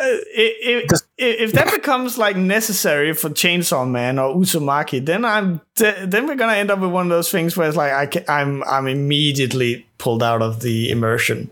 if, 0.00 0.84
if, 0.90 1.02
if 1.18 1.52
that 1.52 1.72
becomes 1.72 2.18
like 2.18 2.36
necessary 2.36 3.12
for 3.14 3.30
Chainsaw 3.30 3.88
Man 3.88 4.18
or 4.18 4.34
Uzumaki, 4.34 5.04
then 5.04 5.24
I'm 5.24 5.60
then 5.76 6.26
we're 6.26 6.36
gonna 6.36 6.54
end 6.54 6.70
up 6.70 6.78
with 6.80 6.90
one 6.90 7.06
of 7.06 7.10
those 7.10 7.30
things 7.30 7.56
where 7.56 7.68
it's 7.68 7.76
like 7.76 7.92
I 7.92 8.06
can, 8.06 8.24
I'm 8.28 8.62
I'm 8.64 8.86
immediately 8.86 9.86
pulled 9.98 10.22
out 10.22 10.42
of 10.42 10.60
the 10.60 10.90
immersion. 10.90 11.50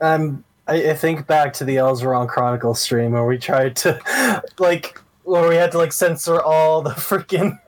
Um, 0.00 0.44
I, 0.66 0.90
I 0.90 0.94
think 0.94 1.26
back 1.26 1.52
to 1.54 1.64
the 1.64 1.76
Elzeron 1.76 2.28
Chronicles 2.28 2.80
stream 2.80 3.12
where 3.12 3.26
we 3.26 3.36
tried 3.38 3.76
to, 3.76 4.42
like, 4.58 4.98
where 5.24 5.48
we 5.48 5.56
had 5.56 5.72
to 5.72 5.78
like 5.78 5.92
censor 5.92 6.40
all 6.40 6.82
the 6.82 6.90
freaking. 6.90 7.58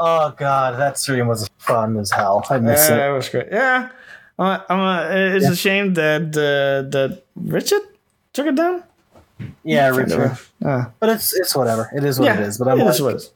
Oh 0.00 0.32
god, 0.38 0.78
that 0.78 0.96
stream 0.96 1.26
was 1.26 1.50
fun 1.58 1.96
as 1.96 2.12
hell. 2.12 2.46
I 2.50 2.58
miss 2.58 2.88
Yeah, 2.88 3.08
it. 3.08 3.10
it 3.10 3.14
was 3.14 3.28
great. 3.28 3.48
Yeah, 3.50 3.88
uh, 4.38 4.60
I'm, 4.68 4.78
uh, 4.78 5.08
it's 5.36 5.48
a 5.48 5.56
shame 5.56 5.94
that 5.94 6.22
uh, 6.36 6.88
that 6.90 7.24
Richard 7.34 7.82
took 8.32 8.46
it 8.46 8.54
down. 8.56 8.82
Yeah, 9.62 9.88
Richard. 9.90 10.36
Uh, 10.64 10.86
But 11.00 11.10
it's 11.10 11.34
it's 11.34 11.54
whatever. 11.54 11.90
It 11.94 12.04
is 12.04 12.18
what 12.18 12.26
yeah, 12.26 12.40
it 12.40 12.42
is. 12.46 12.58
But 12.58 12.68
I'm 12.68 12.80
it 12.80 12.84
like, 12.84 12.94
is 12.94 13.02
what 13.02 13.14
it 13.14 13.16
is. 13.16 13.32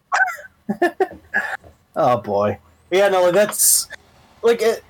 oh 1.96 2.18
boy. 2.18 2.58
Yeah, 2.90 3.08
no, 3.08 3.24
like 3.24 3.34
that's 3.34 3.88
like 4.42 4.62
it. 4.62 4.82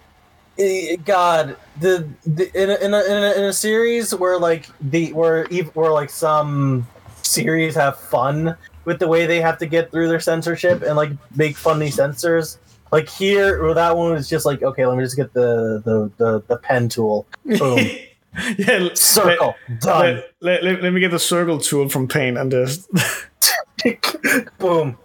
it- 0.56 1.04
God, 1.04 1.56
the, 1.80 2.06
the 2.26 2.50
in 2.60 2.70
a, 2.70 2.74
in 2.76 2.94
a, 2.94 3.02
in 3.04 3.22
a 3.22 3.32
in 3.38 3.44
a 3.44 3.52
series 3.52 4.14
where 4.14 4.38
like 4.38 4.66
the 4.80 5.12
where 5.12 5.46
ev- 5.52 5.74
where 5.74 5.90
like 5.92 6.10
some 6.10 6.86
series 7.22 7.74
have 7.74 7.98
fun 7.98 8.56
with 8.84 8.98
the 8.98 9.08
way 9.08 9.26
they 9.26 9.40
have 9.40 9.58
to 9.58 9.66
get 9.66 9.90
through 9.90 10.08
their 10.08 10.20
censorship 10.20 10.82
and 10.82 10.96
like 10.96 11.12
make 11.36 11.56
funny 11.56 11.90
censors. 11.90 12.58
Like 12.90 13.08
here, 13.08 13.62
where 13.62 13.72
that 13.74 13.96
one 13.96 14.12
was 14.12 14.28
just 14.28 14.44
like, 14.44 14.62
okay, 14.62 14.84
let 14.86 14.98
me 14.98 15.04
just 15.04 15.16
get 15.16 15.32
the 15.32 15.80
the 15.84 16.10
the, 16.18 16.42
the 16.46 16.56
pen 16.58 16.88
tool, 16.90 17.26
boom, 17.44 17.78
yeah, 18.58 18.78
let- 18.78 18.98
circle, 18.98 19.54
done. 19.80 20.16
Let, 20.16 20.32
let, 20.40 20.64
let, 20.64 20.82
let 20.82 20.92
me 20.92 21.00
get 21.00 21.10
the 21.10 21.18
circle 21.18 21.58
tool 21.58 21.88
from 21.88 22.08
Paint 22.08 22.38
and 22.38 22.50
just 22.50 22.88
boom. 24.58 24.96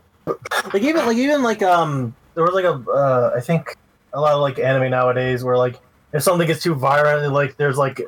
Like 0.74 0.84
even 0.84 1.06
like 1.06 1.18
even 1.18 1.44
like 1.44 1.62
um 1.62 2.16
there 2.36 2.44
was 2.44 2.54
like 2.54 2.66
a 2.66 2.74
uh 2.92 3.34
i 3.36 3.40
think 3.40 3.76
a 4.14 4.20
lot 4.20 4.34
of 4.34 4.42
like 4.42 4.60
anime 4.60 4.92
nowadays 4.92 5.44
where 5.44 5.58
like 5.58 5.80
if 6.14 6.22
something 6.22 6.48
gets 6.48 6.62
too 6.62 6.76
violent 6.76 7.32
like 7.34 7.56
there's 7.58 7.78
like 7.78 8.02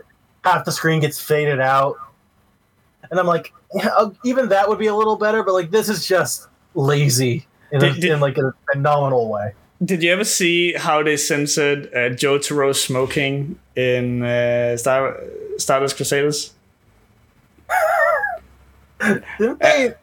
half 0.44 0.66
the 0.66 0.72
screen 0.72 1.00
gets 1.00 1.20
faded 1.22 1.60
out. 1.60 1.96
And 3.10 3.20
i'm 3.20 3.26
like 3.26 3.54
yeah, 3.74 3.88
uh, 3.98 4.12
even 4.26 4.50
that 4.50 4.68
would 4.70 4.80
be 4.80 4.88
a 4.88 4.96
little 4.96 5.16
better 5.16 5.44
but 5.44 5.54
like 5.54 5.72
this 5.72 5.90
is 5.90 6.06
just 6.08 6.48
lazy 6.76 7.48
in, 7.72 7.78
a, 7.84 7.92
Did- 7.94 8.02
did- 8.02 8.12
in 8.12 8.20
like 8.20 8.38
a 8.38 8.54
phenomenal 8.72 9.30
way 9.30 9.54
Did 9.84 10.04
you 10.04 10.12
ever 10.12 10.26
see 10.26 10.74
how 10.74 11.02
they 11.04 11.16
censored 11.18 11.86
uh, 11.94 12.10
Jotaro 12.10 12.76
smoking 12.76 13.58
in 13.76 14.24
uh, 14.24 14.76
Star 14.78 15.18
Stardust 15.58 15.96
Crusaders? 15.96 16.54
Didn't 19.40 19.60
they- 19.60 19.94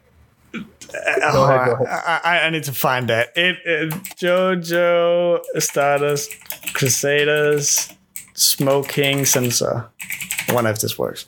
Oh, 1.21 1.43
I, 1.87 2.19
I, 2.23 2.39
I 2.45 2.49
need 2.49 2.63
to 2.63 2.71
find 2.71 3.09
that. 3.09 3.33
It, 3.35 3.57
it 3.65 3.89
Jojo 4.15 5.41
Stardust 5.59 6.31
Crusaders 6.73 7.93
smoking 8.33 9.25
censor. 9.25 9.85
I 10.47 10.53
wonder 10.53 10.69
if 10.71 10.79
this 10.79 10.97
works. 10.97 11.27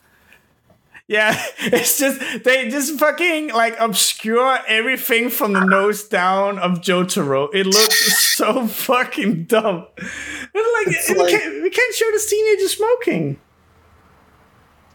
Yeah, 1.10 1.36
it's 1.60 1.98
just 1.98 2.22
they 2.46 2.70
just 2.70 3.00
fucking 3.00 3.50
like 3.50 3.76
obscure 3.80 4.60
everything 4.68 5.30
from 5.32 5.54
the 5.54 5.66
nose 5.66 6.04
down 6.08 6.60
of 6.60 6.82
Jotaro. 6.82 7.50
It 7.54 7.66
looks 7.66 8.36
so 8.38 8.68
fucking 8.68 9.46
dumb. 9.46 9.88
It's 9.98 10.08
like, 10.54 10.96
It's 10.96 11.10
we, 11.10 11.16
like- 11.18 11.32
can't, 11.32 11.64
we 11.64 11.70
can't 11.72 11.96
show 11.96 12.06
this 12.12 12.30
teenager 12.30 12.68
smoking. 12.68 13.40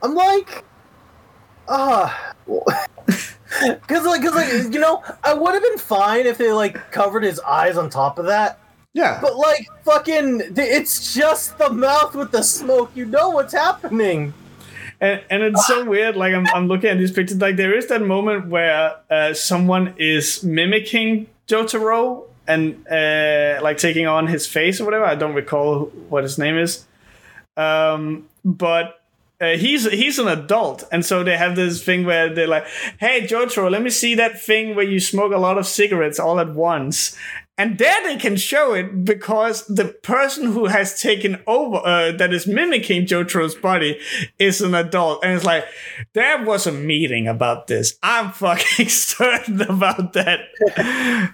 i'm 0.02 0.14
like 0.14 0.64
ah 1.68 2.34
because 2.46 4.04
like 4.06 4.20
because 4.22 4.34
like 4.34 4.72
you 4.72 4.78
know 4.80 5.02
i 5.24 5.32
would 5.34 5.54
have 5.54 5.62
been 5.62 5.78
fine 5.78 6.26
if 6.26 6.36
they 6.38 6.52
like 6.52 6.90
covered 6.92 7.24
his 7.24 7.40
eyes 7.40 7.76
on 7.76 7.88
top 7.90 8.18
of 8.18 8.26
that 8.26 8.60
Yeah, 8.92 9.18
But 9.20 9.34
like 9.36 9.66
fucking, 9.84 10.52
it's 10.56 11.12
just 11.14 11.58
the 11.58 11.70
mouth 11.70 12.14
with 12.14 12.30
the 12.30 12.42
smoke. 12.42 12.92
You 12.94 13.06
know 13.06 13.30
what's 13.30 13.52
happening. 13.52 14.32
And, 15.00 15.22
and 15.30 15.42
it's 15.42 15.66
so 15.66 15.84
weird. 15.84 16.16
Like 16.16 16.34
I'm, 16.34 16.46
I'm 16.48 16.68
looking 16.68 16.90
at 16.90 16.98
these 16.98 17.12
pictures. 17.12 17.40
Like 17.40 17.56
there 17.56 17.76
is 17.76 17.88
that 17.88 18.02
moment 18.02 18.48
where 18.48 18.96
uh, 19.10 19.34
someone 19.34 19.94
is 19.98 20.42
mimicking 20.42 21.26
Jotaro 21.46 22.24
and 22.46 22.86
uh, 22.88 23.60
like 23.62 23.78
taking 23.78 24.06
on 24.06 24.26
his 24.26 24.46
face 24.46 24.80
or 24.80 24.84
whatever. 24.84 25.04
I 25.04 25.14
don't 25.14 25.34
recall 25.34 25.86
what 26.08 26.22
his 26.22 26.38
name 26.38 26.58
is. 26.58 26.84
Um, 27.56 28.28
but 28.44 29.00
uh, 29.40 29.56
he's 29.56 29.90
he's 29.90 30.18
an 30.18 30.28
adult, 30.28 30.84
and 30.92 31.04
so 31.04 31.24
they 31.24 31.36
have 31.36 31.56
this 31.56 31.82
thing 31.82 32.04
where 32.04 32.32
they're 32.32 32.48
like, 32.48 32.66
"Hey, 32.98 33.26
Jotaro, 33.26 33.70
let 33.70 33.82
me 33.82 33.90
see 33.90 34.14
that 34.14 34.40
thing 34.40 34.74
where 34.74 34.84
you 34.84 35.00
smoke 35.00 35.32
a 35.32 35.38
lot 35.38 35.58
of 35.58 35.66
cigarettes 35.66 36.18
all 36.18 36.40
at 36.40 36.54
once." 36.54 37.16
And 37.56 37.78
there 37.78 38.02
they 38.02 38.16
can 38.16 38.36
show 38.36 38.74
it 38.74 39.04
because 39.04 39.64
the 39.66 39.84
person 39.84 40.50
who 40.50 40.66
has 40.66 41.00
taken 41.00 41.40
over, 41.46 41.76
uh, 41.76 42.10
that 42.12 42.32
is 42.32 42.48
mimicking 42.48 43.06
Jotaro's 43.06 43.54
body, 43.54 44.00
is 44.40 44.60
an 44.60 44.74
adult. 44.74 45.24
And 45.24 45.34
it's 45.34 45.44
like, 45.44 45.64
there 46.14 46.42
was 46.44 46.66
a 46.66 46.72
meeting 46.72 47.28
about 47.28 47.68
this. 47.68 47.96
I'm 48.02 48.32
fucking 48.32 48.88
certain 48.88 49.60
about 49.62 50.14
that. 50.14 50.40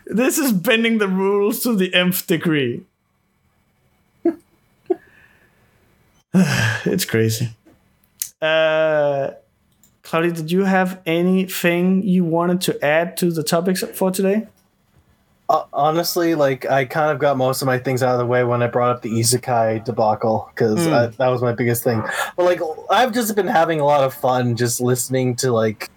this 0.05 0.37
is 0.37 0.53
bending 0.53 0.99
the 0.99 1.09
rules 1.09 1.61
to 1.61 1.75
the 1.75 1.93
nth 1.95 2.27
degree. 2.27 2.85
it's 6.35 7.07
crazy. 7.07 7.49
Uh, 8.43 9.31
Claudia, 10.03 10.33
did 10.33 10.53
you 10.53 10.65
have 10.65 11.01
anything 11.07 12.03
you 12.03 12.25
wanted 12.25 12.61
to 12.63 12.85
add 12.85 13.17
to 13.19 13.31
the 13.31 13.43
topics 13.43 13.83
for 13.95 14.11
today? 14.11 14.47
Uh, 15.51 15.65
honestly, 15.73 16.37
like 16.37 16.65
I 16.71 16.85
kind 16.85 17.11
of 17.11 17.19
got 17.19 17.37
most 17.37 17.61
of 17.61 17.67
my 17.67 17.77
things 17.77 18.05
out 18.05 18.13
of 18.13 18.21
the 18.21 18.27
way 18.27 18.45
when 18.45 18.63
I 18.63 18.69
brought 18.69 18.95
up 18.95 19.03
the 19.03 19.11
isekai 19.11 19.85
debacle 19.85 20.49
because 20.55 20.79
mm. 20.79 21.17
that 21.17 21.27
was 21.27 21.43
my 21.43 21.53
biggest 21.53 21.83
thing. 21.83 22.05
But 22.37 22.45
like, 22.45 22.61
I've 22.89 23.13
just 23.13 23.35
been 23.35 23.49
having 23.49 23.81
a 23.81 23.85
lot 23.85 24.05
of 24.05 24.15
fun 24.15 24.55
just 24.55 24.81
listening 24.81 25.35
to 25.37 25.51
like 25.51 25.91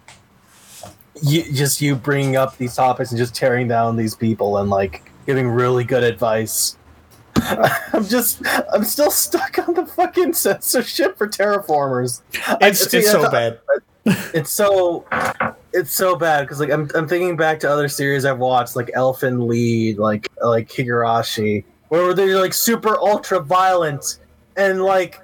you, 1.21 1.43
just 1.53 1.81
you 1.81 1.95
bringing 1.95 2.35
up 2.35 2.57
these 2.57 2.73
topics 2.73 3.11
and 3.11 3.17
just 3.19 3.35
tearing 3.35 3.67
down 3.67 3.95
these 3.95 4.15
people 4.15 4.57
and 4.57 4.71
like 4.71 5.11
giving 5.27 5.47
really 5.47 5.83
good 5.83 6.03
advice. 6.03 6.75
I'm 7.35 8.07
just, 8.07 8.41
I'm 8.73 8.83
still 8.83 9.11
stuck 9.11 9.59
on 9.67 9.75
the 9.75 9.85
fucking 9.85 10.33
censorship 10.33 11.15
for 11.15 11.27
Terra 11.27 11.63
Formars. 11.63 12.23
It's, 12.59 12.91
it's 12.91 13.11
so 13.11 13.29
bad. 13.29 13.59
It's 14.05 14.51
so 14.51 15.05
it's 15.73 15.91
so 15.91 16.15
bad 16.15 16.41
because 16.41 16.59
like 16.59 16.71
I'm 16.71 16.89
I'm 16.93 17.07
thinking 17.07 17.35
back 17.37 17.59
to 17.61 17.69
other 17.69 17.87
series 17.87 18.25
I've 18.25 18.39
watched 18.39 18.75
like 18.75 18.87
Elfen 18.95 19.47
Lied, 19.47 19.97
like 19.97 20.27
like 20.43 20.69
Higurashi, 20.69 21.63
where 21.89 22.13
they're 22.13 22.39
like 22.39 22.53
super 22.53 22.97
ultra 22.99 23.39
violent 23.39 24.19
and 24.57 24.83
like 24.83 25.21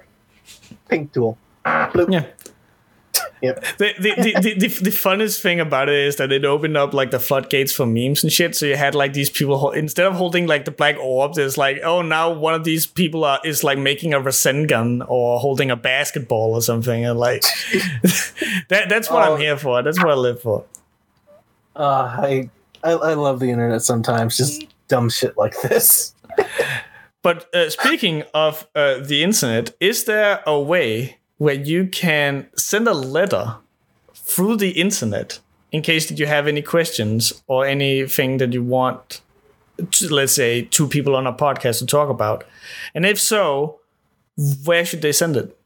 pink. 0.88 1.12
Bloop. 1.12 1.36
Yeah. 2.10 2.26
Yep. 3.42 3.64
The, 3.78 3.94
the, 3.98 4.14
the, 4.16 4.54
the, 4.54 4.68
the, 4.68 4.90
funnest 4.90 5.40
thing 5.40 5.60
about 5.60 5.88
it 5.88 5.94
is 5.94 6.16
that 6.16 6.30
it 6.30 6.44
opened 6.44 6.76
up 6.76 6.92
like 6.92 7.10
the 7.10 7.18
floodgates 7.18 7.72
for 7.72 7.86
memes 7.86 8.22
and 8.22 8.30
shit. 8.30 8.54
So 8.54 8.66
you 8.66 8.76
had 8.76 8.94
like 8.94 9.14
these 9.14 9.30
people 9.30 9.70
instead 9.70 10.06
of 10.06 10.14
holding 10.14 10.46
like 10.46 10.66
the 10.66 10.70
black 10.70 10.98
orbs, 10.98 11.38
it's 11.38 11.56
like 11.56 11.78
oh 11.82 12.02
now 12.02 12.30
one 12.30 12.52
of 12.52 12.64
these 12.64 12.86
people 12.86 13.24
are 13.24 13.40
is 13.42 13.64
like 13.64 13.78
making 13.78 14.12
a 14.12 14.20
Rasengan 14.20 15.06
or 15.08 15.40
holding 15.40 15.70
a 15.70 15.76
basketball 15.76 16.52
or 16.52 16.60
something, 16.60 17.04
and 17.04 17.18
like 17.18 17.42
that 18.68 18.88
that's 18.88 19.10
what 19.10 19.26
oh. 19.26 19.34
I'm 19.34 19.40
here 19.40 19.56
for. 19.56 19.82
That's 19.82 19.98
what 19.98 20.10
I 20.10 20.14
live 20.14 20.42
for. 20.42 20.64
Uh, 21.74 22.16
I, 22.18 22.50
I 22.84 22.90
I 22.90 23.14
love 23.14 23.40
the 23.40 23.50
internet 23.50 23.80
sometimes. 23.80 24.36
Just 24.36 24.66
dumb 24.88 25.08
shit 25.08 25.38
like 25.38 25.58
this. 25.62 26.14
but 27.22 27.52
uh, 27.54 27.70
speaking 27.70 28.24
of 28.34 28.68
uh, 28.74 28.98
the 28.98 29.22
internet, 29.22 29.74
is 29.80 30.04
there 30.04 30.42
a 30.46 30.60
way? 30.60 31.19
Where 31.40 31.54
you 31.54 31.86
can 31.86 32.46
send 32.54 32.86
a 32.86 32.92
letter 32.92 33.56
through 34.14 34.56
the 34.56 34.72
internet 34.72 35.38
in 35.72 35.80
case 35.80 36.06
that 36.06 36.18
you 36.18 36.26
have 36.26 36.46
any 36.46 36.60
questions 36.60 37.42
or 37.46 37.64
anything 37.64 38.36
that 38.36 38.52
you 38.52 38.62
want 38.62 39.22
to, 39.90 40.14
let's 40.14 40.34
say 40.34 40.60
two 40.60 40.86
people 40.86 41.16
on 41.16 41.26
a 41.26 41.32
podcast 41.32 41.78
to 41.78 41.86
talk 41.86 42.10
about. 42.10 42.44
And 42.94 43.06
if 43.06 43.18
so 43.18 43.80
where 44.66 44.84
should 44.84 45.00
they 45.00 45.12
send 45.12 45.34
it? 45.34 45.56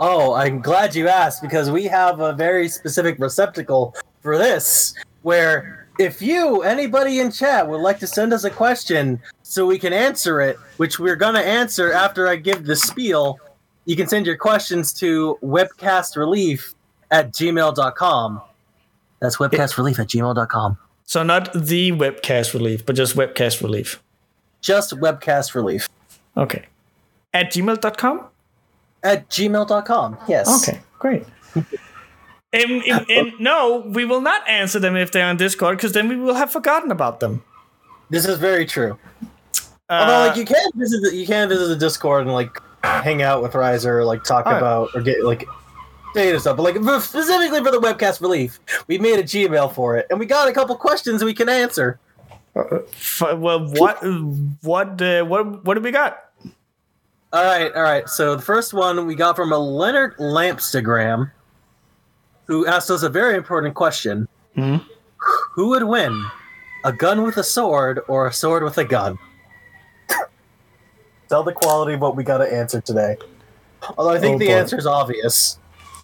Oh 0.00 0.32
i'm 0.32 0.60
glad 0.60 0.96
you 0.96 1.06
asked 1.06 1.40
because 1.40 1.70
we 1.70 1.84
have 1.84 2.18
a 2.18 2.32
very 2.32 2.68
specific 2.68 3.16
receptacle 3.18 3.94
for 4.22 4.36
this 4.36 4.92
where 5.22 5.86
if 6.00 6.20
you 6.20 6.62
anybody 6.62 7.20
in 7.20 7.30
chat 7.30 7.68
would 7.68 7.80
like 7.80 8.00
to 8.00 8.06
send 8.06 8.32
us 8.32 8.42
a 8.42 8.50
question 8.50 9.20
so 9.44 9.66
we 9.66 9.78
can 9.78 9.92
answer 9.92 10.40
it 10.40 10.56
which 10.78 10.98
we're 10.98 11.14
going 11.14 11.34
to 11.34 11.46
answer 11.46 11.92
after 11.92 12.26
i 12.26 12.34
give 12.34 12.66
the 12.66 12.74
spiel 12.74 13.38
you 13.88 13.96
can 13.96 14.06
send 14.06 14.26
your 14.26 14.36
questions 14.36 14.92
to 14.92 15.38
webcomicrelief 15.42 16.74
at 17.10 17.32
gmail.com. 17.32 18.42
That's 19.18 19.38
webcomicrelief 19.38 19.98
at 19.98 20.08
gmail.com. 20.08 20.78
So 21.04 21.22
not 21.22 21.54
the 21.54 21.92
webcomic 21.92 22.52
relief, 22.52 22.84
but 22.84 22.96
just 22.96 23.16
webcomic 23.16 23.62
relief. 23.62 24.02
Just 24.60 24.92
webcomic 24.92 25.54
relief. 25.54 25.88
Okay. 26.36 26.66
At 27.32 27.50
gmail.com? 27.50 28.26
At 29.02 29.30
gmail.com, 29.30 30.18
yes. 30.28 30.68
Okay, 30.68 30.80
great. 30.98 31.24
and, 31.54 31.64
and, 32.52 33.10
and, 33.10 33.32
no, 33.40 33.84
we 33.86 34.04
will 34.04 34.20
not 34.20 34.46
answer 34.46 34.78
them 34.78 34.96
if 34.96 35.12
they're 35.12 35.24
on 35.24 35.38
Discord 35.38 35.78
because 35.78 35.92
then 35.92 36.08
we 36.08 36.16
will 36.16 36.34
have 36.34 36.52
forgotten 36.52 36.90
about 36.90 37.20
them. 37.20 37.42
This 38.10 38.26
is 38.26 38.38
very 38.38 38.66
true. 38.66 38.98
Uh, 39.88 39.92
Although, 39.92 40.28
like, 40.28 40.36
you 40.36 40.44
can 40.44 40.70
visit 40.74 41.00
the, 41.02 41.16
you 41.16 41.26
can 41.26 41.48
visit 41.48 41.68
the 41.68 41.76
Discord 41.76 42.24
and 42.24 42.34
like 42.34 42.60
hang 42.82 43.22
out 43.22 43.42
with 43.42 43.54
Riser, 43.54 44.04
like 44.04 44.24
talk 44.24 44.46
about 44.46 44.90
or 44.94 45.02
get 45.02 45.24
like 45.24 45.46
data 46.14 46.40
stuff. 46.40 46.56
But 46.56 46.62
like 46.62 47.02
specifically 47.02 47.62
for 47.62 47.70
the 47.70 47.80
webcomic 47.80 48.20
relief, 48.20 48.60
we 48.86 48.98
made 48.98 49.18
a 49.18 49.22
Gmail 49.22 49.74
for 49.74 49.96
it, 49.96 50.06
and 50.10 50.18
we 50.18 50.26
got 50.26 50.48
a 50.48 50.52
couple 50.52 50.76
questions 50.76 51.24
we 51.24 51.34
can 51.34 51.48
answer. 51.48 51.98
Uh, 52.56 52.80
well, 53.36 53.68
what 53.74 54.02
what 54.62 55.00
uh, 55.02 55.24
what 55.24 55.64
what 55.64 55.74
do 55.74 55.80
we 55.80 55.90
got? 55.90 56.24
All 57.32 57.44
right, 57.44 57.72
all 57.74 57.82
right. 57.82 58.08
So 58.08 58.36
the 58.36 58.42
first 58.42 58.72
one 58.72 59.06
we 59.06 59.14
got 59.14 59.36
from 59.36 59.52
a 59.52 59.58
Leonard 59.58 60.16
Lampstagram, 60.16 61.30
who 62.46 62.66
asked 62.66 62.90
us 62.90 63.02
a 63.02 63.08
very 63.08 63.36
important 63.36 63.74
question: 63.74 64.26
mm-hmm. 64.56 64.84
Who 65.52 65.68
would 65.68 65.84
win, 65.84 66.24
a 66.84 66.92
gun 66.92 67.22
with 67.22 67.36
a 67.36 67.44
sword 67.44 68.00
or 68.08 68.26
a 68.26 68.32
sword 68.32 68.62
with 68.62 68.78
a 68.78 68.84
gun? 68.84 69.18
Tell 71.28 71.42
the 71.42 71.52
quality 71.52 71.94
of 71.94 72.00
what 72.00 72.16
we 72.16 72.24
got 72.24 72.38
to 72.38 72.52
answer 72.52 72.80
today. 72.80 73.16
Although 73.96 74.12
I 74.12 74.18
think 74.18 74.36
oh, 74.36 74.38
the 74.38 74.50
answer 74.50 74.78
is 74.78 74.86
obvious. 74.86 75.58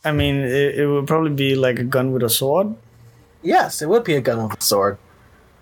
I 0.04 0.12
mean, 0.12 0.36
it, 0.36 0.78
it, 0.78 0.86
would 0.86 1.06
probably 1.06 1.32
be 1.32 1.54
like 1.54 1.78
a 1.78 1.84
gun 1.84 2.12
with 2.12 2.22
a 2.22 2.28
sword. 2.28 2.74
Yes, 3.42 3.80
it 3.80 3.88
would 3.88 4.04
be 4.04 4.14
a 4.14 4.20
gun 4.20 4.48
with 4.48 4.60
a 4.60 4.62
sword. 4.62 4.98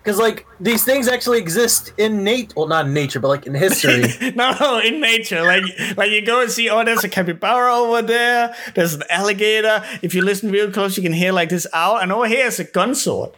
Because 0.03 0.19
like 0.19 0.45
these 0.59 0.83
things 0.83 1.07
actually 1.07 1.39
exist 1.39 1.93
in 1.97 2.25
nature, 2.25 2.53
well, 2.57 2.67
not 2.67 2.87
in 2.87 2.93
nature, 2.93 3.21
but 3.21 3.29
like 3.29 3.45
in 3.45 3.53
history. 3.53 4.03
no, 4.35 4.53
no, 4.59 4.79
in 4.79 4.99
nature. 4.99 5.43
Like, 5.43 5.63
like 5.95 6.11
you 6.11 6.25
go 6.25 6.41
and 6.41 6.51
see, 6.51 6.69
oh, 6.69 6.83
there's 6.83 7.05
a 7.05 7.09
capybara 7.09 7.73
over 7.73 8.01
there. 8.01 8.53
There's 8.75 8.95
an 8.95 9.03
alligator. 9.09 9.81
If 10.01 10.13
you 10.13 10.21
listen 10.21 10.51
real 10.51 10.69
close, 10.71 10.97
you 10.97 11.03
can 11.03 11.13
hear 11.13 11.31
like 11.31 11.47
this 11.47 11.65
owl, 11.71 11.99
and 11.99 12.11
over 12.11 12.27
here 12.27 12.47
is 12.47 12.59
a 12.59 12.65
gun 12.65 12.95
sword 12.95 13.31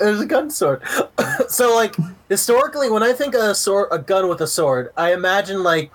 there's 0.00 0.20
a 0.20 0.26
gun 0.26 0.50
sword. 0.50 0.82
so 1.48 1.74
like 1.74 1.94
historically, 2.28 2.90
when 2.90 3.02
I 3.02 3.12
think 3.12 3.34
of 3.34 3.42
a 3.42 3.54
sword, 3.54 3.88
a 3.90 3.98
gun 3.98 4.28
with 4.28 4.40
a 4.40 4.46
sword, 4.46 4.92
I 4.96 5.12
imagine 5.12 5.62
like 5.62 5.92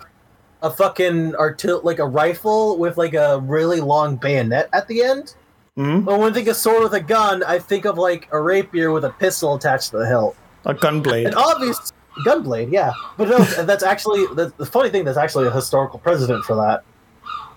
a 0.62 0.70
fucking 0.70 1.32
artil 1.32 1.84
like 1.84 1.98
a 1.98 2.06
rifle 2.06 2.78
with 2.78 2.96
like 2.96 3.14
a 3.14 3.40
really 3.40 3.80
long 3.80 4.16
bayonet 4.16 4.68
at 4.72 4.88
the 4.88 5.02
end. 5.02 5.34
Mm-hmm. 5.76 6.04
But 6.04 6.18
when 6.18 6.30
I 6.30 6.34
think 6.34 6.48
of 6.48 6.56
sword 6.56 6.82
with 6.82 6.94
a 6.94 7.00
gun, 7.00 7.42
I 7.42 7.58
think 7.58 7.84
of 7.84 7.98
like 7.98 8.28
a 8.32 8.40
rapier 8.40 8.92
with 8.92 9.04
a 9.04 9.10
pistol 9.10 9.54
attached 9.54 9.90
to 9.90 9.98
the 9.98 10.06
hilt. 10.06 10.36
A 10.64 10.72
gun 10.72 11.02
blade. 11.02 11.26
An 11.26 11.34
obvious 11.34 11.92
gun 12.24 12.42
blade, 12.42 12.70
yeah. 12.70 12.92
But 13.18 13.28
no, 13.28 13.38
that's 13.64 13.82
actually 13.82 14.26
the, 14.34 14.52
the 14.56 14.64
funny 14.64 14.88
thing. 14.88 15.04
That's 15.04 15.18
actually 15.18 15.46
a 15.46 15.50
historical 15.50 15.98
precedent 15.98 16.44
for 16.44 16.56
that. 16.56 16.82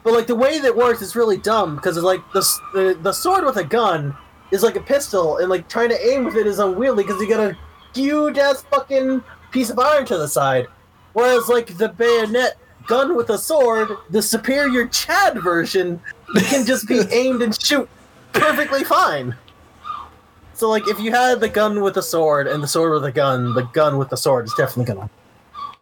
But 0.03 0.13
like 0.13 0.27
the 0.27 0.35
way 0.35 0.59
that 0.59 0.76
works 0.76 1.01
is 1.01 1.15
really 1.15 1.38
dumb 1.38 1.76
because 1.76 1.97
it's 1.97 2.05
like 2.05 2.21
the, 2.34 2.41
the 2.73 2.99
the 3.01 3.13
sword 3.13 3.45
with 3.45 3.57
a 3.57 3.63
gun 3.63 4.15
is 4.51 4.63
like 4.63 4.76
a 4.76 4.81
pistol, 4.81 5.38
and 5.38 5.49
like 5.49 5.67
trying 5.67 5.89
to 5.89 6.07
aim 6.07 6.26
with 6.26 6.35
it 6.35 6.47
is 6.47 6.59
unwieldy 6.59 7.03
because 7.03 7.21
you 7.21 7.30
got 7.30 7.51
a 7.51 7.57
huge 7.93 8.38
ass 8.38 8.61
fucking 8.63 9.23
piece 9.51 9.69
of 9.69 9.80
iron 9.80 10.05
to 10.05 10.17
the 10.17 10.27
side. 10.27 10.67
Whereas 11.13 11.47
like 11.47 11.77
the 11.77 11.89
bayonet 11.89 12.57
gun 12.88 13.15
with 13.15 13.30
a 13.30 13.38
sword, 13.38 13.89
the 14.09 14.21
superior 14.21 14.88
Chad 14.88 15.41
version, 15.41 15.99
can 16.47 16.65
just 16.65 16.88
be 16.88 17.01
aimed 17.11 17.41
and 17.41 17.59
shoot 17.61 17.89
perfectly 18.34 18.84
fine. 18.84 19.35
So 20.53 20.69
like 20.69 20.88
if 20.88 20.99
you 20.99 21.11
had 21.11 21.39
the 21.39 21.49
gun 21.49 21.81
with 21.81 21.97
a 21.97 22.01
sword 22.01 22.47
and 22.47 22.61
the 22.61 22.67
sword 22.67 22.93
with 22.93 23.05
a 23.05 23.11
gun, 23.11 23.53
the 23.53 23.63
gun 23.63 23.97
with 23.97 24.09
the 24.09 24.17
sword 24.17 24.45
is 24.45 24.53
definitely 24.55 24.93
gonna. 24.93 25.09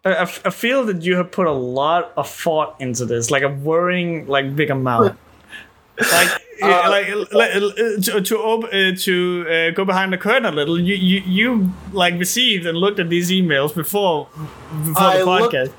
I, 0.04 0.22
I 0.22 0.50
feel 0.50 0.84
that 0.86 1.02
you 1.02 1.16
have 1.16 1.32
put 1.32 1.46
a 1.46 1.52
lot 1.52 2.12
of 2.16 2.30
thought 2.30 2.76
into 2.80 3.04
this, 3.04 3.30
like 3.30 3.42
a 3.42 3.48
worrying, 3.48 4.26
like 4.28 4.54
big 4.54 4.70
amount. 4.70 5.18
like 6.12 6.30
uh, 6.62 6.90
like 6.90 7.06
to 8.02 8.20
to, 8.20 8.38
uh, 8.38 8.96
to 8.96 9.46
uh, 9.48 9.70
go 9.70 9.84
behind 9.84 10.12
the 10.12 10.18
curtain 10.18 10.44
a 10.46 10.50
little 10.50 10.78
you, 10.80 10.94
you 10.94 11.20
you 11.26 11.72
like 11.92 12.14
received 12.14 12.66
and 12.66 12.76
looked 12.76 12.98
at 12.98 13.08
these 13.08 13.30
emails 13.30 13.74
before 13.74 14.28
before 14.84 15.02
I 15.02 15.18
the 15.18 15.24
podcast. 15.24 15.64
look, 15.64 15.74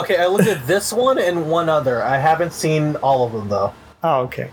okay 0.00 0.16
i 0.16 0.26
looked 0.26 0.48
at 0.48 0.66
this 0.66 0.92
one 0.92 1.18
and 1.18 1.50
one 1.50 1.68
other. 1.68 2.02
I 2.02 2.18
haven't 2.18 2.52
seen 2.52 2.96
all 2.96 3.26
of 3.26 3.32
them 3.32 3.48
though. 3.48 3.74
Oh 4.02 4.20
okay. 4.22 4.50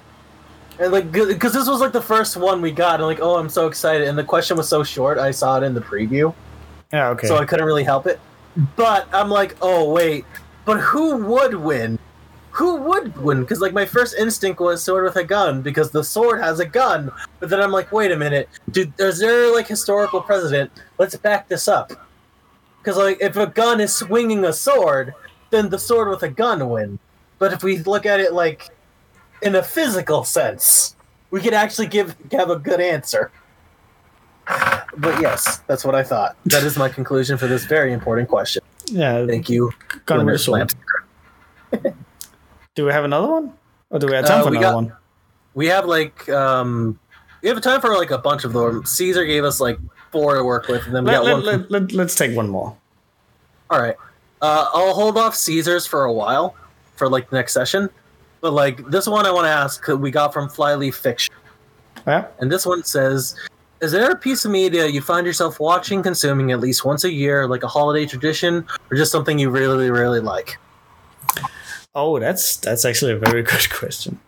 And 0.80 0.92
like 0.92 1.12
because 1.12 1.54
this 1.54 1.68
was 1.68 1.82
like 1.82 1.92
the 1.92 2.02
first 2.02 2.38
one 2.38 2.62
we 2.62 2.72
got 2.72 2.96
and 2.96 3.04
like 3.04 3.20
oh 3.22 3.38
i'm 3.38 3.50
so 3.50 3.68
excited 3.68 4.08
and 4.08 4.18
the 4.18 4.24
question 4.24 4.58
was 4.58 4.68
so 4.68 4.84
short 4.84 5.18
i 5.18 5.32
saw 5.32 5.58
it 5.58 5.64
in 5.64 5.74
the 5.74 5.82
preview. 5.82 6.34
Yeah 6.92 7.10
okay. 7.10 7.28
So 7.28 7.38
i 7.38 7.46
couldn't 7.46 7.66
really 7.66 7.84
help 7.84 8.08
it. 8.08 8.20
But 8.76 9.08
i'm 9.14 9.30
like 9.30 9.56
oh 9.62 9.92
wait. 9.92 10.26
But 10.66 10.80
who 10.80 11.18
would 11.26 11.56
win 11.56 11.98
who 12.60 12.76
would 12.76 13.16
win? 13.18 13.40
Because 13.40 13.62
like 13.62 13.72
my 13.72 13.86
first 13.86 14.16
instinct 14.18 14.60
was 14.60 14.84
sword 14.84 15.06
with 15.06 15.16
a 15.16 15.24
gun 15.24 15.62
because 15.62 15.92
the 15.92 16.04
sword 16.04 16.42
has 16.42 16.60
a 16.60 16.66
gun. 16.66 17.10
But 17.40 17.50
then 17.50 17.62
I'm 17.62 17.72
like, 17.72 17.90
wait 17.94 18.12
a 18.12 18.18
minute, 18.18 18.50
dude, 18.70 18.92
is 19.00 19.20
there 19.20 19.54
like 19.56 19.66
historical 19.66 20.20
precedent? 20.20 20.70
Let's 20.98 21.16
back 21.16 21.48
this 21.48 21.70
up. 21.70 21.94
Because 22.80 22.98
like 22.98 23.18
if 23.22 23.38
a 23.38 23.48
gun 23.48 23.80
is 23.80 23.96
swinging 23.96 24.44
a 24.44 24.52
sword, 24.52 25.14
then 25.52 25.70
the 25.70 25.80
sword 25.80 26.10
with 26.10 26.22
a 26.24 26.28
gun 26.28 26.70
win. 26.70 27.00
But 27.38 27.54
if 27.54 27.64
we 27.64 27.78
look 27.78 28.06
at 28.06 28.20
it 28.20 28.34
like 28.34 28.68
in 29.42 29.56
a 29.56 29.64
physical 29.64 30.26
sense, 30.26 30.98
we 31.32 31.40
could 31.40 31.54
actually 31.54 31.88
give 31.88 32.18
have 32.34 32.50
a 32.50 32.60
good 32.60 32.82
answer. 32.82 33.32
But 34.98 35.22
yes, 35.22 35.60
that's 35.68 35.86
what 35.86 35.96
I 35.96 36.04
thought. 36.04 36.36
That 36.44 36.64
is 36.64 36.78
my 36.78 36.90
conclusion 36.90 37.38
for 37.38 37.48
this 37.48 37.64
very 37.64 37.94
important 37.94 38.28
question. 38.28 38.64
Yeah, 38.88 39.26
Thank 39.26 39.50
you. 39.50 39.72
gun 40.06 40.38
sword. 40.38 40.74
Do 42.80 42.86
we 42.86 42.94
have 42.94 43.04
another 43.04 43.28
one, 43.28 43.52
or 43.90 44.00
do 44.00 44.08
we 44.08 44.14
have 44.14 44.26
time 44.26 44.40
Uh, 44.40 44.44
for 44.44 44.50
another 44.52 44.66
got- 44.68 44.76
one? 44.76 44.94
We 45.54 45.68
have 45.68 45.84
like 45.86 46.30
um 46.30 46.98
we 47.42 47.50
have 47.50 47.60
time 47.60 47.82
for 47.82 47.90
like 47.98 48.10
a 48.12 48.18
bunch 48.18 48.46
of 48.46 48.54
them. 48.54 48.86
Caesar 48.86 49.26
gave 49.26 49.44
us 49.44 49.60
like 49.60 49.78
four 50.14 50.36
to 50.36 50.46
work 50.46 50.70
with, 50.70 50.86
and 50.86 50.96
then 50.96 51.04
we 51.04 51.12
let, 51.12 51.18
got 51.18 51.26
let, 51.26 51.36
one. 51.36 51.44
Let, 51.46 51.72
let, 51.72 51.92
let's 51.92 52.16
take 52.16 52.34
one 52.38 52.48
more. 52.48 52.74
All 53.70 53.82
right. 53.82 53.98
Uh, 54.42 54.68
I'll 54.74 54.94
hold 54.94 55.18
off 55.18 55.36
Caesars 55.36 55.86
for 55.86 56.06
a 56.06 56.14
while 56.14 56.56
for 56.96 57.10
like 57.10 57.30
the 57.30 57.36
next 57.36 57.52
session. 57.52 57.90
But 58.40 58.54
like 58.54 58.78
this 58.88 59.08
one, 59.10 59.26
I 59.26 59.32
want 59.32 59.44
to 59.48 59.50
ask 59.52 59.86
we 59.90 60.10
got 60.10 60.32
from 60.32 60.48
Flyleaf 60.48 60.96
Fiction, 60.96 61.36
Yeah. 62.08 62.28
and 62.40 62.50
this 62.50 62.66
one 62.66 62.86
says, 62.86 63.36
"Is 63.82 63.92
there 63.92 64.10
a 64.10 64.16
piece 64.16 64.46
of 64.46 64.52
media 64.52 64.86
you 64.88 65.02
find 65.02 65.28
yourself 65.28 65.60
watching, 65.60 66.02
consuming 66.02 66.54
at 66.54 66.62
least 66.62 66.86
once 66.86 67.04
a 67.04 67.12
year, 67.12 67.46
like 67.46 67.64
a 67.64 67.68
holiday 67.68 68.06
tradition, 68.06 68.66
or 68.90 68.96
just 68.96 69.12
something 69.12 69.38
you 69.38 69.50
really, 69.50 69.92
really 69.92 70.22
like?" 70.22 70.58
Oh, 71.96 72.20
that's 72.20 72.58
that's 72.58 72.86
actually 72.86 73.14
a 73.14 73.18
very 73.18 73.44
good 73.52 73.70
question. 73.70 74.20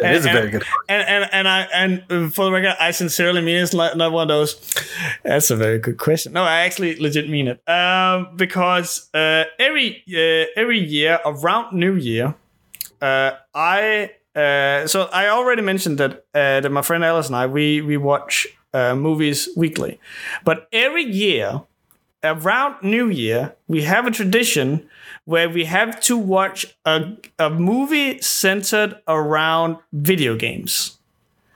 That 0.00 0.06
And- 0.08 0.16
is 0.16 0.24
a 0.26 0.28
and- 0.30 0.38
very 0.38 0.50
good. 0.50 0.64
And 0.88 1.02
and 1.08 1.28
and 1.32 1.48
I 1.48 1.60
and 1.72 2.02
uh, 2.10 2.28
for 2.30 2.44
the 2.46 2.52
record, 2.52 2.76
I 2.80 2.90
sincerely 2.92 3.40
mean 3.40 3.56
it's 3.62 3.74
not, 3.74 3.96
not 3.96 4.12
one 4.12 4.22
of 4.22 4.28
those. 4.28 4.56
That's 5.24 5.50
a 5.50 5.56
very 5.56 5.78
good 5.78 5.98
question. 5.98 6.32
No, 6.32 6.42
I 6.42 6.60
actually 6.66 6.96
legit 7.00 7.28
mean 7.28 7.48
it. 7.48 7.68
Um, 7.68 8.28
because 8.36 9.08
uh, 9.14 9.44
every 9.58 10.02
uh, 10.08 10.46
every 10.56 10.78
year 10.78 11.20
around 11.24 11.76
New 11.76 11.94
Year, 11.94 12.34
uh, 13.02 13.32
I 13.54 14.10
uh, 14.34 14.86
so 14.86 15.08
I 15.12 15.28
already 15.28 15.62
mentioned 15.62 15.98
that 15.98 16.24
uh, 16.34 16.60
that 16.60 16.70
my 16.70 16.82
friend 16.82 17.04
Alice 17.04 17.26
and 17.28 17.36
I 17.36 17.46
we 17.46 17.80
we 17.82 17.96
watch 17.96 18.46
uh, 18.72 18.94
movies 18.94 19.48
weekly, 19.56 20.00
but 20.44 20.66
every 20.72 21.04
year 21.04 21.62
around 22.22 22.82
New 22.82 23.08
Year 23.10 23.54
we 23.68 23.82
have 23.82 24.06
a 24.06 24.10
tradition 24.10 24.88
where 25.24 25.48
we 25.48 25.64
have 25.64 26.00
to 26.00 26.16
watch 26.16 26.66
a, 26.84 27.16
a 27.38 27.50
movie 27.50 28.20
centered 28.20 29.00
around 29.08 29.78
video 29.92 30.36
games. 30.36 30.98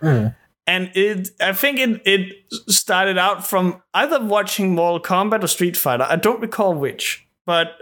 Mm. 0.00 0.34
And 0.66 0.90
it, 0.94 1.30
I 1.40 1.52
think 1.52 1.78
it, 1.78 2.02
it 2.06 2.36
started 2.68 3.18
out 3.18 3.46
from 3.46 3.82
either 3.94 4.22
watching 4.22 4.74
Mortal 4.74 5.00
Kombat 5.00 5.42
or 5.42 5.46
Street 5.46 5.76
Fighter. 5.76 6.06
I 6.08 6.16
don't 6.16 6.40
recall 6.40 6.74
which, 6.74 7.26
but 7.46 7.78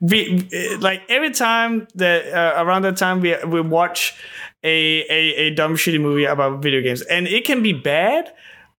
we 0.00 0.48
like 0.80 1.02
every 1.08 1.30
time 1.30 1.86
that 1.94 2.26
uh, 2.32 2.62
around 2.62 2.82
that 2.82 2.96
time 2.96 3.20
we 3.20 3.36
we 3.44 3.60
watch 3.60 4.14
a, 4.62 5.04
a 5.08 5.34
a 5.34 5.50
dumb 5.54 5.76
shitty 5.76 6.00
movie 6.00 6.24
about 6.24 6.62
video 6.62 6.82
games, 6.82 7.02
and 7.02 7.26
it 7.26 7.44
can 7.44 7.62
be 7.62 7.72
bad 7.72 8.32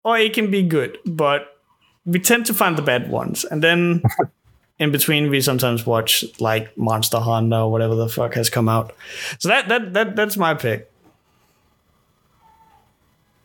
or 0.05 0.19
it 0.19 0.35
can 0.35 0.51
be 0.51 0.63
good, 0.63 0.99
but 1.07 1.61
we 2.05 2.19
tend 2.19 2.45
to 2.47 2.55
find 2.55 2.77
the 2.77 2.83
bad 2.83 3.11
ones, 3.11 3.45
and 3.45 3.63
then 3.63 4.03
in 4.79 4.91
between 4.91 5.31
we 5.31 5.41
sometimes 5.41 5.87
watch 5.87 6.25
like 6.41 6.77
Monster 6.77 7.21
Hunter 7.21 7.57
or 7.57 7.71
whatever 7.71 7.95
the 7.95 8.09
fuck 8.09 8.35
has 8.35 8.51
come 8.51 8.69
out. 8.69 8.95
So 9.39 9.49
that 9.49 9.69
that 9.69 9.95
that 9.95 10.17
that's 10.17 10.37
my 10.37 10.55
pick. 10.55 10.91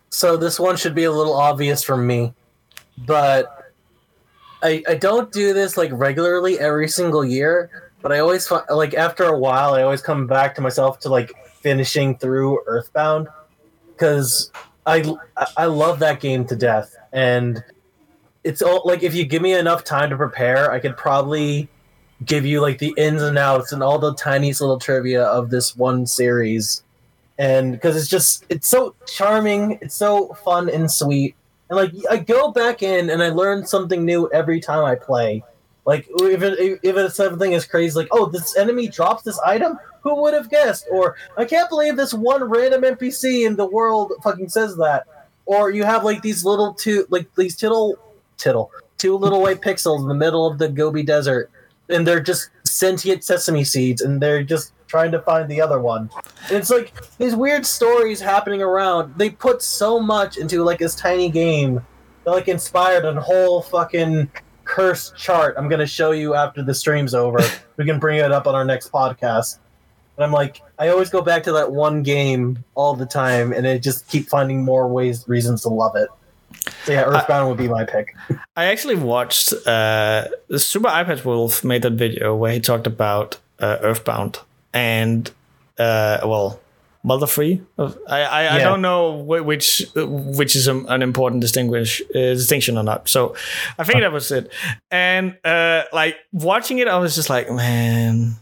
So 0.10 0.38
this 0.38 0.60
one 0.60 0.76
should 0.76 0.96
be 0.96 1.04
a 1.04 1.12
little 1.12 1.34
obvious 1.34 1.84
for 1.84 1.96
me, 1.96 2.34
but 2.98 3.74
I 4.64 4.84
I 4.88 4.96
don't 4.96 5.32
do 5.32 5.54
this 5.54 5.78
like 5.78 5.92
regularly 5.94 6.60
every 6.60 6.88
single 6.88 7.24
year. 7.24 7.70
But 8.02 8.14
I 8.14 8.20
always 8.20 8.48
fi- 8.48 8.64
like 8.70 8.94
after 8.94 9.26
a 9.26 9.38
while, 9.38 9.74
I 9.74 9.84
always 9.84 10.02
come 10.02 10.26
back 10.26 10.56
to 10.56 10.62
myself 10.62 11.00
to 11.02 11.10
like 11.10 11.34
finishing 11.62 12.18
through 12.18 12.62
Earthbound 12.66 13.28
because 13.92 14.52
I 14.86 15.04
I 15.58 15.66
love 15.66 16.00
that 16.00 16.22
game 16.22 16.46
to 16.46 16.56
death, 16.56 16.96
and 17.12 17.64
it's 18.44 18.62
all 18.62 18.82
like 18.86 19.04
if 19.04 19.14
you 19.14 19.26
give 19.26 19.42
me 19.42 19.54
enough 19.54 19.84
time 19.84 20.10
to 20.10 20.18
prepare, 20.18 20.72
I 20.72 20.80
could 20.80 20.96
probably 20.96 21.68
give 22.26 22.46
you 22.46 22.62
like 22.62 22.80
the 22.80 22.94
ins 22.98 23.22
and 23.22 23.38
outs 23.38 23.72
and 23.72 23.82
all 23.82 24.00
the 24.00 24.14
tiniest 24.16 24.62
little 24.62 24.80
trivia 24.80 25.24
of 25.24 25.50
this 25.50 25.76
one 25.76 26.06
series. 26.06 26.84
And 27.38 27.72
because 27.72 27.96
it's 27.96 28.10
just 28.10 28.46
it's 28.50 28.68
so 28.68 28.96
charming 29.08 29.80
it's 29.82 29.96
so 29.96 30.34
fun 30.34 30.70
and 30.70 30.92
sweet. 30.92 31.36
And 31.70 31.78
like 31.78 31.94
i 32.10 32.18
go 32.18 32.52
back 32.52 32.82
in 32.84 33.10
and 33.10 33.22
i 33.22 33.30
learn 33.30 33.66
something 33.66 34.04
new 34.04 34.30
every 34.32 34.60
time 34.60 34.84
i 34.84 34.96
play. 34.96 35.44
Like 35.86 36.08
if 36.10 36.44
it, 36.44 36.80
if 36.84 36.98
it's 36.98 37.16
something 37.16 37.54
as 37.54 37.66
crazy 37.66 37.96
like 37.96 38.10
oh 38.12 38.26
this 38.26 38.58
enemy 38.58 38.88
drops 38.88 39.24
this 39.24 39.40
item? 39.40 39.78
Who 40.02 40.22
would 40.22 40.34
have 40.34 40.50
guessed? 40.50 40.88
Or 40.92 41.16
i 41.38 41.46
can't 41.46 41.70
believe 41.70 41.96
this 41.96 42.14
one 42.14 42.44
random 42.44 42.82
npc 42.82 43.46
in 43.46 43.56
the 43.56 43.66
world 43.66 44.14
fucking 44.24 44.50
says 44.50 44.76
that. 44.78 45.06
Or 45.46 45.72
you 45.72 45.84
have 45.84 46.04
like 46.04 46.22
these 46.22 46.44
little 46.44 46.74
two 46.74 47.06
like 47.10 47.34
these 47.36 47.56
tittle 47.56 47.98
tittle 48.40 48.72
two 48.98 49.16
little 49.16 49.42
white 49.42 49.62
pixels 49.62 50.02
in 50.02 50.08
the 50.08 50.14
middle 50.14 50.48
of 50.48 50.58
the 50.58 50.68
gobi 50.68 51.04
desert 51.04 51.52
and 51.90 52.08
they're 52.08 52.20
just 52.20 52.50
sentient 52.64 53.24
sesame 53.24 53.64
seeds 53.64 54.02
and 54.02 54.22
they're 54.22 54.44
just 54.44 54.74
trying 54.88 55.12
to 55.12 55.22
find 55.22 55.50
the 55.50 55.62
other 55.62 55.80
one 55.80 56.10
and 56.50 56.58
it's 56.58 56.70
like 56.70 56.94
these 57.18 57.36
weird 57.36 57.66
stories 57.66 58.20
happening 58.20 58.62
around. 58.62 59.14
They 59.18 59.30
put 59.30 59.62
so 59.62 60.00
much 60.00 60.38
into 60.38 60.64
like 60.64 60.80
this 60.80 60.96
tiny 60.96 61.30
game 61.30 61.86
that 62.24 62.32
like 62.32 62.48
inspired 62.48 63.06
a 63.06 63.20
whole 63.22 63.62
fucking 63.62 64.32
cursed 64.64 65.16
chart. 65.16 65.56
I'm 65.58 65.70
gonna 65.70 65.86
show 65.86 66.12
you 66.12 66.34
after 66.34 66.64
the 66.64 66.74
stream's 66.74 67.14
over. 67.14 67.40
we 67.78 67.86
can 67.86 68.00
bring 68.00 68.20
it 68.20 68.32
up 68.32 68.48
on 68.48 68.56
our 68.56 68.66
next 68.66 68.92
podcast. 68.92 69.60
And 70.18 70.26
I'm 70.26 70.32
like, 70.32 70.62
I 70.78 70.90
always 70.90 71.10
go 71.10 71.22
back 71.22 71.44
to 71.44 71.52
that 71.54 71.72
one 71.72 72.04
game 72.04 72.64
all 72.76 72.94
the 72.94 73.06
time, 73.06 73.54
and 73.54 73.66
I 73.66 73.78
just 73.78 74.08
keep 74.10 74.28
finding 74.28 74.66
more 74.66 74.88
ways, 74.88 75.26
reasons 75.30 75.62
to 75.62 75.70
love 75.70 75.96
it. 75.96 76.10
So 76.84 76.92
yeah, 76.92 77.04
Earthbound 77.04 77.50
would 77.50 77.58
be 77.58 77.68
my 77.68 77.86
pick. 77.86 78.16
I 78.56 78.66
actually 78.66 78.96
watched 78.96 79.54
uh, 79.66 80.28
Super 80.58 80.88
Eyepatch 80.88 81.24
Wolf 81.24 81.64
made 81.64 81.82
that 81.84 81.94
video 81.94 82.36
where 82.36 82.52
he 82.52 82.60
talked 82.60 82.88
about 82.88 83.38
uh, 83.60 83.78
Earthbound 83.82 84.40
and 84.74 85.30
uh, 85.78 86.20
well, 86.24 86.60
Mother 87.04 87.28
Three. 87.28 87.62
I 87.78 87.94
I, 88.08 88.56
I 88.56 88.60
don't 88.60 88.82
know 88.82 89.14
which 89.16 89.86
which 89.96 90.56
is 90.56 90.68
an, 90.68 90.86
an 90.90 91.02
important 91.02 91.42
distinguish 91.42 92.02
uh, 92.02 92.34
distinction 92.34 92.78
or 92.78 92.84
not. 92.84 93.08
So 93.08 93.36
I 93.78 93.84
think 93.84 94.02
that 94.02 94.12
was 94.12 94.32
it. 94.32 94.52
And 94.92 95.38
uh, 95.46 95.84
like 95.94 96.18
watching 96.34 96.80
it, 96.80 96.88
I 96.88 96.98
was 96.98 97.16
just 97.16 97.30
like, 97.30 97.50
man, 97.50 98.36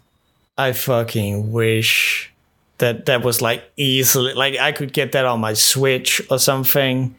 I 0.57 0.71
fucking 0.71 1.51
wish 1.51 2.31
that 2.79 3.05
that 3.05 3.23
was 3.23 3.41
like 3.41 3.63
easily 3.77 4.33
like 4.33 4.57
I 4.57 4.71
could 4.71 4.93
get 4.93 5.11
that 5.11 5.25
on 5.25 5.39
my 5.39 5.53
Switch 5.53 6.21
or 6.31 6.39
something 6.39 7.15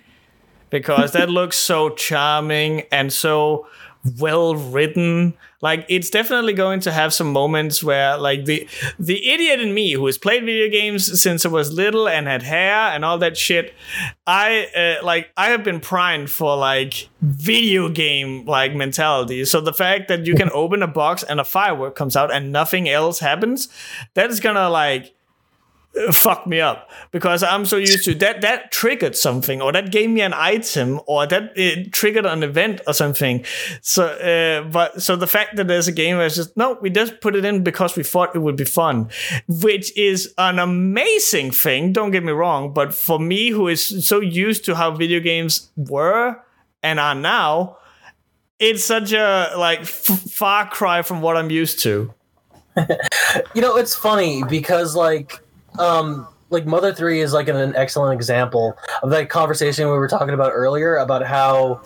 because 0.70 1.12
that 1.12 1.30
looks 1.30 1.56
so 1.56 1.90
charming 1.90 2.82
and 2.92 3.12
so 3.12 3.66
well 4.18 4.54
written 4.54 5.34
like 5.60 5.84
it's 5.88 6.08
definitely 6.08 6.52
going 6.52 6.78
to 6.78 6.92
have 6.92 7.12
some 7.12 7.32
moments 7.32 7.82
where 7.82 8.16
like 8.16 8.44
the 8.44 8.68
the 8.98 9.28
idiot 9.28 9.60
in 9.60 9.74
me 9.74 9.92
who 9.92 10.06
has 10.06 10.16
played 10.16 10.44
video 10.44 10.70
games 10.70 11.20
since 11.20 11.44
I 11.44 11.48
was 11.48 11.72
little 11.72 12.08
and 12.08 12.26
had 12.26 12.42
hair 12.42 12.74
and 12.74 13.04
all 13.04 13.18
that 13.18 13.36
shit 13.36 13.74
I 14.26 14.98
uh, 15.00 15.04
like 15.04 15.30
I 15.36 15.48
have 15.48 15.64
been 15.64 15.80
primed 15.80 16.30
for 16.30 16.56
like 16.56 17.08
video 17.20 17.88
game 17.88 18.44
like 18.46 18.74
mentality. 18.74 19.44
So 19.44 19.60
the 19.60 19.72
fact 19.72 20.08
that 20.08 20.26
you 20.26 20.34
can 20.34 20.50
open 20.54 20.82
a 20.82 20.86
box 20.86 21.24
and 21.24 21.40
a 21.40 21.44
firework 21.44 21.96
comes 21.96 22.14
out 22.14 22.32
and 22.32 22.52
nothing 22.52 22.88
else 22.88 23.18
happens 23.18 23.68
that 24.14 24.30
is 24.30 24.38
gonna 24.38 24.70
like 24.70 25.14
fuck 26.12 26.46
me 26.46 26.60
up 26.60 26.90
because 27.10 27.42
I'm 27.42 27.64
so 27.66 27.76
used 27.76 28.04
to 28.04 28.14
that 28.16 28.40
that 28.42 28.70
triggered 28.70 29.16
something 29.16 29.60
or 29.60 29.72
that 29.72 29.90
gave 29.90 30.10
me 30.10 30.20
an 30.20 30.32
item 30.34 31.00
or 31.06 31.26
that 31.26 31.52
it 31.56 31.92
triggered 31.92 32.26
an 32.26 32.42
event 32.42 32.80
or 32.86 32.92
something. 32.92 33.44
So 33.80 34.06
uh, 34.06 34.68
but 34.68 35.02
so 35.02 35.16
the 35.16 35.26
fact 35.26 35.56
that 35.56 35.66
there's 35.66 35.88
a 35.88 35.92
game 35.92 36.16
where 36.16 36.26
it's 36.26 36.36
just 36.36 36.56
no 36.56 36.78
we 36.80 36.90
just 36.90 37.20
put 37.20 37.34
it 37.34 37.44
in 37.44 37.64
because 37.64 37.96
we 37.96 38.02
thought 38.02 38.34
it 38.34 38.40
would 38.40 38.56
be 38.56 38.64
fun 38.64 39.08
which 39.48 39.96
is 39.96 40.32
an 40.38 40.58
amazing 40.58 41.50
thing 41.50 41.92
don't 41.92 42.10
get 42.10 42.22
me 42.22 42.32
wrong 42.32 42.72
but 42.72 42.94
for 42.94 43.18
me 43.18 43.50
who 43.50 43.66
is 43.68 44.06
so 44.06 44.20
used 44.20 44.64
to 44.64 44.74
how 44.74 44.90
video 44.90 45.20
games 45.20 45.70
were 45.76 46.36
and 46.82 47.00
are 47.00 47.14
now 47.14 47.76
it's 48.58 48.84
such 48.84 49.12
a 49.12 49.52
like 49.56 49.80
f- 49.80 50.22
far 50.30 50.68
cry 50.68 51.02
from 51.02 51.20
what 51.20 51.36
I'm 51.36 51.50
used 51.50 51.80
to. 51.80 52.12
You 53.54 53.60
know, 53.60 53.76
it's 53.76 53.94
funny 53.94 54.44
because 54.44 54.94
like 54.94 55.40
um 55.78 56.28
like 56.50 56.64
Mother 56.64 56.94
3 56.94 57.20
is 57.20 57.32
like 57.32 57.48
an, 57.48 57.56
an 57.56 57.76
excellent 57.76 58.14
example 58.14 58.76
of 59.02 59.10
that 59.10 59.28
conversation 59.28 59.86
we 59.86 59.92
were 59.92 60.08
talking 60.08 60.34
about 60.34 60.52
earlier 60.54 60.96
about 60.96 61.26
how 61.26 61.82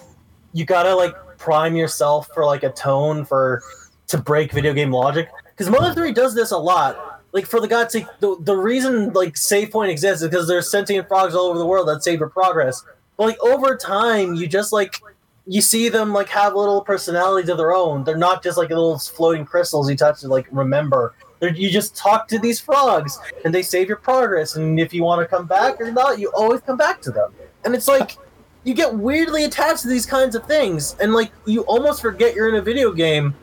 you 0.52 0.64
got 0.64 0.84
to 0.84 0.94
like 0.94 1.14
prime 1.38 1.74
yourself 1.74 2.28
for 2.32 2.44
like 2.44 2.62
a 2.62 2.70
tone 2.70 3.24
for 3.24 3.62
to 4.06 4.18
break 4.18 4.52
video 4.52 4.72
game 4.72 4.92
logic 4.92 5.28
cuz 5.56 5.68
Mother 5.68 5.92
3 5.92 6.12
does 6.12 6.34
this 6.34 6.50
a 6.52 6.58
lot 6.58 7.12
like 7.32 7.46
for 7.46 7.60
the 7.60 7.68
god's 7.68 7.92
sake, 7.92 8.06
the, 8.20 8.36
the 8.40 8.56
reason 8.56 9.12
like 9.12 9.36
save 9.36 9.70
point 9.70 9.90
exists 9.90 10.22
is 10.22 10.28
because 10.28 10.46
there's 10.46 10.70
sentient 10.70 11.08
frogs 11.08 11.34
all 11.34 11.46
over 11.46 11.58
the 11.58 11.66
world 11.66 11.88
that 11.88 12.04
save 12.04 12.20
your 12.20 12.28
progress. 12.28 12.84
But 13.16 13.24
like 13.24 13.42
over 13.42 13.76
time, 13.76 14.34
you 14.34 14.46
just 14.46 14.72
like 14.72 15.00
you 15.46 15.60
see 15.60 15.88
them 15.88 16.12
like 16.12 16.28
have 16.28 16.54
little 16.54 16.82
personalities 16.82 17.48
of 17.48 17.56
their 17.56 17.72
own. 17.74 18.04
They're 18.04 18.16
not 18.16 18.42
just 18.42 18.58
like 18.58 18.68
little 18.68 18.98
floating 18.98 19.44
crystals 19.44 19.90
you 19.90 19.96
touch 19.96 20.20
to 20.20 20.28
like 20.28 20.46
remember. 20.50 21.14
You 21.42 21.70
just 21.70 21.96
talk 21.96 22.28
to 22.28 22.38
these 22.38 22.60
frogs 22.60 23.18
and 23.44 23.52
they 23.52 23.62
save 23.62 23.88
your 23.88 23.96
progress. 23.96 24.54
And 24.54 24.78
if 24.78 24.94
you 24.94 25.02
want 25.02 25.20
to 25.22 25.26
come 25.26 25.46
back 25.46 25.80
or 25.80 25.90
not, 25.90 26.20
you 26.20 26.30
always 26.36 26.60
come 26.60 26.76
back 26.76 27.02
to 27.02 27.10
them. 27.10 27.32
And 27.64 27.74
it's 27.74 27.88
like 27.88 28.16
you 28.64 28.74
get 28.74 28.94
weirdly 28.94 29.44
attached 29.44 29.82
to 29.82 29.88
these 29.88 30.06
kinds 30.06 30.34
of 30.34 30.46
things, 30.46 30.96
and 31.00 31.12
like 31.12 31.32
you 31.46 31.62
almost 31.62 32.00
forget 32.00 32.34
you're 32.34 32.48
in 32.48 32.54
a 32.54 32.62
video 32.62 32.92
game 32.92 33.34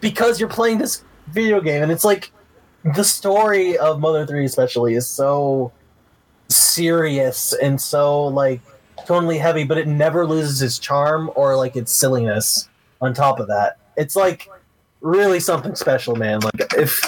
because 0.00 0.40
you're 0.40 0.48
playing 0.48 0.78
this 0.78 1.04
video 1.28 1.60
game. 1.60 1.82
And 1.82 1.92
it's 1.92 2.04
like 2.04 2.32
the 2.96 3.04
story 3.04 3.76
of 3.76 4.00
Mother 4.00 4.26
Three, 4.26 4.44
especially, 4.44 4.94
is 4.94 5.06
so 5.06 5.72
serious 6.48 7.52
and 7.52 7.80
so 7.80 8.24
like 8.26 8.60
totally 9.06 9.38
heavy, 9.38 9.64
but 9.64 9.76
it 9.76 9.86
never 9.86 10.26
loses 10.26 10.62
its 10.62 10.78
charm 10.78 11.30
or 11.34 11.56
like 11.56 11.76
its 11.76 11.92
silliness. 11.92 12.68
On 13.02 13.14
top 13.14 13.40
of 13.40 13.48
that, 13.48 13.78
it's 13.96 14.14
like 14.14 14.50
really 15.00 15.40
something 15.40 15.74
special, 15.74 16.16
man. 16.16 16.40
Like 16.40 16.74
if 16.76 17.00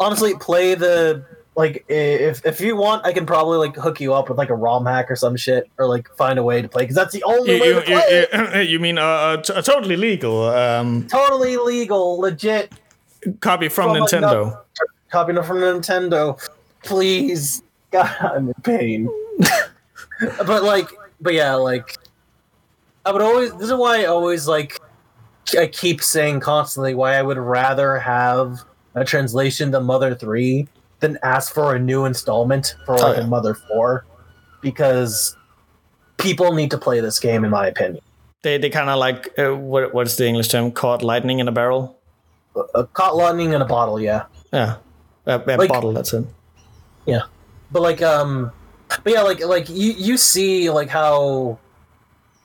honestly, 0.00 0.34
play 0.34 0.74
the 0.74 1.24
like 1.56 1.84
if 1.88 2.44
if 2.44 2.60
you 2.60 2.76
want, 2.76 3.04
I 3.06 3.12
can 3.12 3.24
probably 3.26 3.58
like 3.58 3.76
hook 3.76 4.00
you 4.00 4.12
up 4.14 4.28
with 4.28 4.38
like 4.38 4.50
a 4.50 4.54
ROM 4.54 4.84
hack 4.86 5.10
or 5.10 5.16
some 5.16 5.36
shit, 5.36 5.70
or 5.78 5.86
like 5.86 6.08
find 6.16 6.38
a 6.38 6.42
way 6.42 6.60
to 6.62 6.68
play 6.68 6.82
because 6.82 6.96
that's 6.96 7.12
the 7.14 7.22
only 7.24 7.54
You, 7.56 7.60
way 7.60 7.68
you, 7.68 7.74
to 7.74 8.28
play. 8.32 8.62
you, 8.64 8.72
you 8.72 8.78
mean 8.86 8.98
uh, 8.98 9.02
uh, 9.02 9.36
t- 9.38 9.62
totally 9.62 9.96
legal 9.96 10.44
um, 10.48 11.06
totally 11.08 11.56
legal, 11.56 12.18
legit. 12.18 12.72
copy 13.40 13.68
from, 13.68 13.94
From 13.94 14.02
Nintendo? 14.04 14.60
Copying 15.10 15.38
it 15.38 15.44
from 15.44 15.58
Nintendo, 15.58 16.38
please. 16.82 17.62
God, 17.92 18.14
I'm 18.20 18.48
in 18.48 18.54
pain. 18.64 19.08
but 20.46 20.64
like, 20.64 20.88
but 21.20 21.32
yeah, 21.32 21.54
like, 21.54 21.96
I 23.06 23.12
would 23.12 23.22
always. 23.22 23.52
This 23.52 23.68
is 23.70 23.74
why 23.74 24.02
I 24.02 24.04
always 24.06 24.46
like. 24.48 24.78
I 25.58 25.66
keep 25.68 26.02
saying 26.02 26.40
constantly 26.40 26.94
why 26.94 27.14
I 27.16 27.22
would 27.22 27.38
rather 27.38 27.98
have 27.98 28.60
a 28.94 29.04
translation 29.04 29.70
to 29.72 29.80
Mother 29.80 30.14
Three 30.14 30.66
than 31.00 31.18
ask 31.22 31.52
for 31.54 31.74
a 31.74 31.78
new 31.78 32.04
installment 32.04 32.74
for 32.86 32.94
like 32.96 33.04
Oh, 33.04 33.12
yeah. 33.20 33.20
a 33.20 33.26
Mother 33.26 33.54
Four, 33.54 34.04
because 34.60 35.36
people 36.16 36.52
need 36.54 36.70
to 36.70 36.78
play 36.78 37.00
this 37.00 37.18
game, 37.20 37.44
in 37.44 37.50
my 37.50 37.66
opinion. 37.68 38.02
They 38.42 38.58
they 38.58 38.70
kind 38.70 38.90
of 38.90 38.98
like 38.98 39.36
uh, 39.38 39.54
what 39.54 39.92
what's 39.94 40.16
the 40.16 40.26
English 40.26 40.48
term? 40.48 40.70
Caught 40.72 41.02
lightning 41.02 41.38
in 41.38 41.48
a 41.48 41.52
barrel. 41.52 41.98
A 42.74 42.84
caught 42.84 43.16
lightning 43.16 43.52
in 43.52 43.60
a 43.60 43.64
bottle, 43.66 44.00
yeah. 44.00 44.24
Yeah, 44.52 44.76
a, 45.26 45.38
a 45.38 45.56
Like- 45.56 45.68
bottle. 45.68 45.92
That's 45.92 46.12
it. 46.12 46.24
Yeah, 47.06 47.22
but 47.70 47.82
like, 47.82 48.02
um, 48.02 48.50
but 49.04 49.12
yeah, 49.12 49.22
like, 49.22 49.44
like 49.44 49.68
you 49.68 49.92
you 49.92 50.16
see 50.16 50.70
like 50.70 50.88
how 50.88 51.58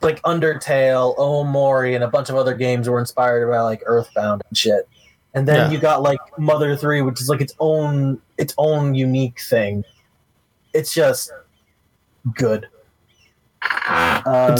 like 0.02 0.22
Undertale, 0.24 1.16
Omori, 1.18 1.96
and 1.96 2.04
a 2.04 2.08
bunch 2.08 2.30
of 2.30 2.36
other 2.36 2.54
games 2.56 2.90
were 2.90 3.00
inspired 3.00 3.50
by 3.50 3.60
like 3.62 3.82
Earthbound 3.86 4.42
and 4.50 4.58
shit, 4.58 4.88
and 5.34 5.48
then 5.48 5.58
Yeah. 5.58 5.72
you 5.72 5.80
got 5.80 6.02
like 6.02 6.20
Mother 6.38 6.76
Three, 6.76 7.02
which 7.02 7.22
is 7.22 7.30
like 7.30 7.42
its 7.42 7.54
own 7.60 8.20
its 8.38 8.54
own 8.58 8.94
unique 8.96 9.40
thing. 9.42 9.84
It's 10.74 10.94
just 10.94 11.32
good. 12.36 12.68
Uh, 13.62 14.58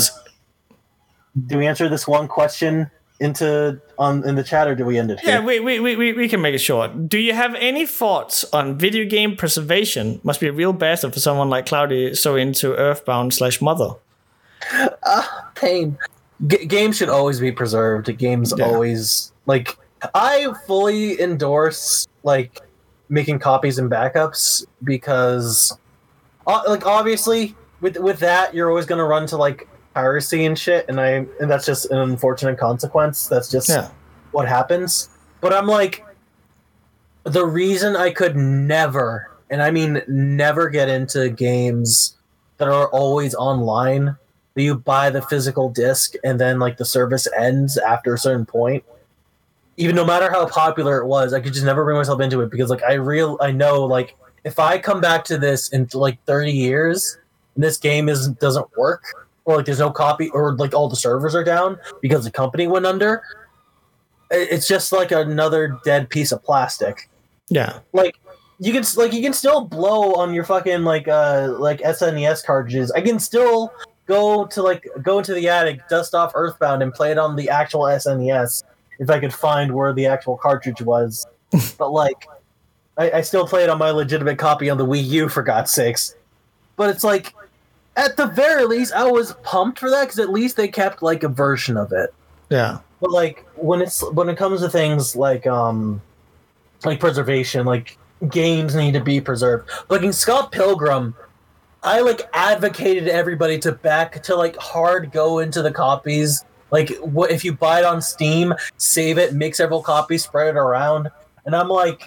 do 1.46 1.58
we 1.58 1.66
answer 1.66 1.88
this 1.88 2.06
one 2.06 2.28
question 2.28 2.90
into 3.20 3.80
on 3.98 4.26
in 4.28 4.34
the 4.34 4.44
chat, 4.44 4.66
or 4.68 4.74
do 4.74 4.84
we 4.84 4.98
end 4.98 5.10
it 5.10 5.20
here? 5.20 5.34
Yeah, 5.34 5.44
we, 5.44 5.60
we, 5.60 5.80
we, 5.80 5.96
we- 5.96 6.12
we 6.12 6.28
can 6.28 6.40
make 6.40 6.54
it 6.54 6.58
short. 6.58 7.08
Do 7.08 7.18
you 7.18 7.32
have 7.34 7.54
any 7.54 7.86
thoughts 7.86 8.44
on 8.52 8.76
video 8.78 9.04
game 9.04 9.36
preservation? 9.36 10.20
Must 10.24 10.40
be 10.40 10.48
a 10.48 10.52
real 10.52 10.72
bastard 10.72 11.14
for 11.14 11.20
someone 11.20 11.48
like 11.48 11.66
Cloudy 11.66 12.14
so 12.14 12.36
into 12.36 12.74
Earthbound 12.76 13.32
slash 13.34 13.60
Mother. 13.60 13.90
pain. 15.54 15.98
G- 16.46 16.64
games 16.66 16.96
should 16.96 17.08
always 17.08 17.40
be 17.40 17.52
preserved. 17.52 18.16
Games 18.18 18.52
Yeah. 18.56 18.66
always 18.66 19.32
like 19.46 19.76
I 20.14 20.52
fully 20.66 21.20
endorse 21.20 22.06
like 22.24 22.60
making 23.08 23.38
copies 23.38 23.78
and 23.78 23.90
backups 23.90 24.64
because 24.82 25.76
uh, 26.46 26.62
like 26.66 26.86
obviously 26.86 27.54
with 27.80 27.96
with 27.98 28.18
that 28.20 28.54
you're 28.54 28.68
always 28.70 28.86
going 28.86 28.98
to 28.98 29.04
run 29.04 29.26
to 29.26 29.36
like 29.36 29.68
piracy 29.94 30.44
and 30.46 30.58
shit 30.58 30.86
and 30.88 31.00
I 31.00 31.26
and 31.40 31.50
that's 31.50 31.66
just 31.66 31.90
an 31.90 31.98
unfortunate 31.98 32.58
consequence. 32.58 33.28
That's 33.28 33.50
just 33.50 33.68
Yeah. 33.68 33.90
what 34.32 34.48
happens. 34.48 35.08
But 35.40 35.52
I'm 35.52 35.66
like 35.66 36.04
the 37.24 37.44
reason 37.46 37.94
I 37.94 38.10
could 38.10 38.36
never 38.36 39.30
and 39.50 39.62
I 39.62 39.70
mean 39.70 40.02
never 40.08 40.68
get 40.68 40.88
into 40.88 41.28
games 41.28 42.16
that 42.58 42.68
are 42.68 42.88
always 42.88 43.34
online 43.34 44.16
you 44.56 44.74
buy 44.74 45.08
the 45.10 45.22
physical 45.22 45.68
disc 45.70 46.14
and 46.24 46.38
then 46.40 46.58
like 46.58 46.76
the 46.76 46.84
service 46.84 47.26
ends 47.38 47.78
after 47.78 48.14
a 48.14 48.18
certain 48.18 48.44
point 48.46 48.84
even 49.78 49.96
no 49.96 50.04
matter 50.04 50.30
how 50.30 50.46
popular 50.46 50.98
it 50.98 51.06
was 51.06 51.32
i 51.32 51.40
could 51.40 51.52
just 51.52 51.64
never 51.64 51.84
bring 51.84 51.96
myself 51.96 52.20
into 52.20 52.40
it 52.42 52.50
because 52.50 52.68
like 52.70 52.82
i 52.82 52.92
real 52.92 53.38
i 53.40 53.50
know 53.50 53.82
like 53.84 54.14
if 54.44 54.58
i 54.58 54.78
come 54.78 55.00
back 55.00 55.24
to 55.24 55.38
this 55.38 55.70
in 55.70 55.88
like 55.94 56.22
30 56.26 56.52
years 56.52 57.18
and 57.54 57.64
this 57.64 57.78
game 57.78 58.08
is 58.08 58.28
doesn't 58.28 58.66
work 58.76 59.02
or 59.44 59.56
like 59.56 59.66
there's 59.66 59.78
no 59.78 59.90
copy 59.90 60.28
or 60.30 60.54
like 60.56 60.74
all 60.74 60.88
the 60.88 60.96
servers 60.96 61.34
are 61.34 61.44
down 61.44 61.78
because 62.00 62.24
the 62.24 62.30
company 62.30 62.66
went 62.66 62.84
under 62.86 63.22
it's 64.30 64.66
just 64.68 64.92
like 64.92 65.12
another 65.12 65.78
dead 65.84 66.08
piece 66.10 66.32
of 66.32 66.42
plastic 66.42 67.08
Yeah. 67.48 67.80
like 67.92 68.16
you 68.58 68.72
can 68.72 68.84
like 68.96 69.12
you 69.12 69.22
can 69.22 69.32
still 69.32 69.62
blow 69.62 70.14
on 70.14 70.32
your 70.32 70.44
fucking 70.44 70.84
like 70.84 71.08
uh 71.08 71.48
like 71.58 71.80
SNES 71.80 72.44
cartridges. 72.44 72.92
I 72.92 73.00
can 73.00 73.18
still 73.18 73.72
go 74.06 74.46
to 74.46 74.62
like 74.62 74.86
go 75.02 75.18
into 75.18 75.34
the 75.34 75.48
attic, 75.48 75.88
dust 75.88 76.14
off 76.14 76.32
Earthbound, 76.34 76.82
and 76.82 76.92
play 76.92 77.10
it 77.12 77.18
on 77.18 77.36
the 77.36 77.48
actual 77.50 77.82
SNES 77.82 78.64
if 78.98 79.10
I 79.10 79.18
could 79.20 79.32
find 79.32 79.72
where 79.72 79.92
the 79.92 80.06
actual 80.06 80.36
cartridge 80.36 80.82
was. 80.82 81.26
but 81.78 81.90
like, 81.90 82.26
I, 82.96 83.10
I 83.10 83.20
still 83.22 83.46
play 83.46 83.64
it 83.64 83.70
on 83.70 83.78
my 83.78 83.90
legitimate 83.90 84.38
copy 84.38 84.70
on 84.70 84.78
the 84.78 84.86
Wii 84.86 85.04
U 85.04 85.28
for 85.28 85.42
God's 85.42 85.70
sakes. 85.72 86.14
But 86.76 86.90
it's 86.90 87.04
like, 87.04 87.34
at 87.96 88.16
the 88.16 88.26
very 88.26 88.64
least, 88.64 88.92
I 88.94 89.10
was 89.10 89.34
pumped 89.42 89.78
for 89.78 89.90
that 89.90 90.04
because 90.04 90.18
at 90.18 90.30
least 90.30 90.56
they 90.56 90.68
kept 90.68 91.02
like 91.02 91.22
a 91.22 91.28
version 91.28 91.76
of 91.76 91.92
it 91.92 92.12
Yeah. 92.48 92.78
but 93.00 93.10
like 93.10 93.44
when 93.56 93.82
it's 93.82 94.02
when 94.12 94.28
it 94.30 94.36
comes 94.38 94.60
to 94.62 94.68
things 94.70 95.14
like 95.14 95.46
um 95.46 96.00
like 96.84 96.98
preservation 97.00 97.66
like 97.66 97.98
games 98.30 98.74
need 98.74 98.92
to 98.94 99.00
be 99.00 99.20
preserved 99.20 99.68
like 99.90 100.02
in 100.02 100.12
scott 100.12 100.50
pilgrim 100.52 101.14
i 101.82 102.00
like 102.00 102.28
advocated 102.32 103.08
everybody 103.08 103.58
to 103.58 103.72
back 103.72 104.22
to 104.22 104.36
like 104.36 104.56
hard 104.56 105.12
go 105.12 105.40
into 105.40 105.62
the 105.62 105.72
copies. 105.72 106.44
Like 106.70 106.96
what 106.98 107.30
if 107.30 107.44
you 107.44 107.52
buy 107.52 107.80
it 107.80 107.84
on 107.84 108.00
steam 108.00 108.54
save 108.76 109.18
it 109.18 109.34
make 109.34 109.54
several 109.54 109.82
copies 109.82 110.24
spread 110.24 110.48
it 110.48 110.56
around. 110.56 111.10
And 111.44 111.54
i'm 111.54 111.68
like 111.68 112.02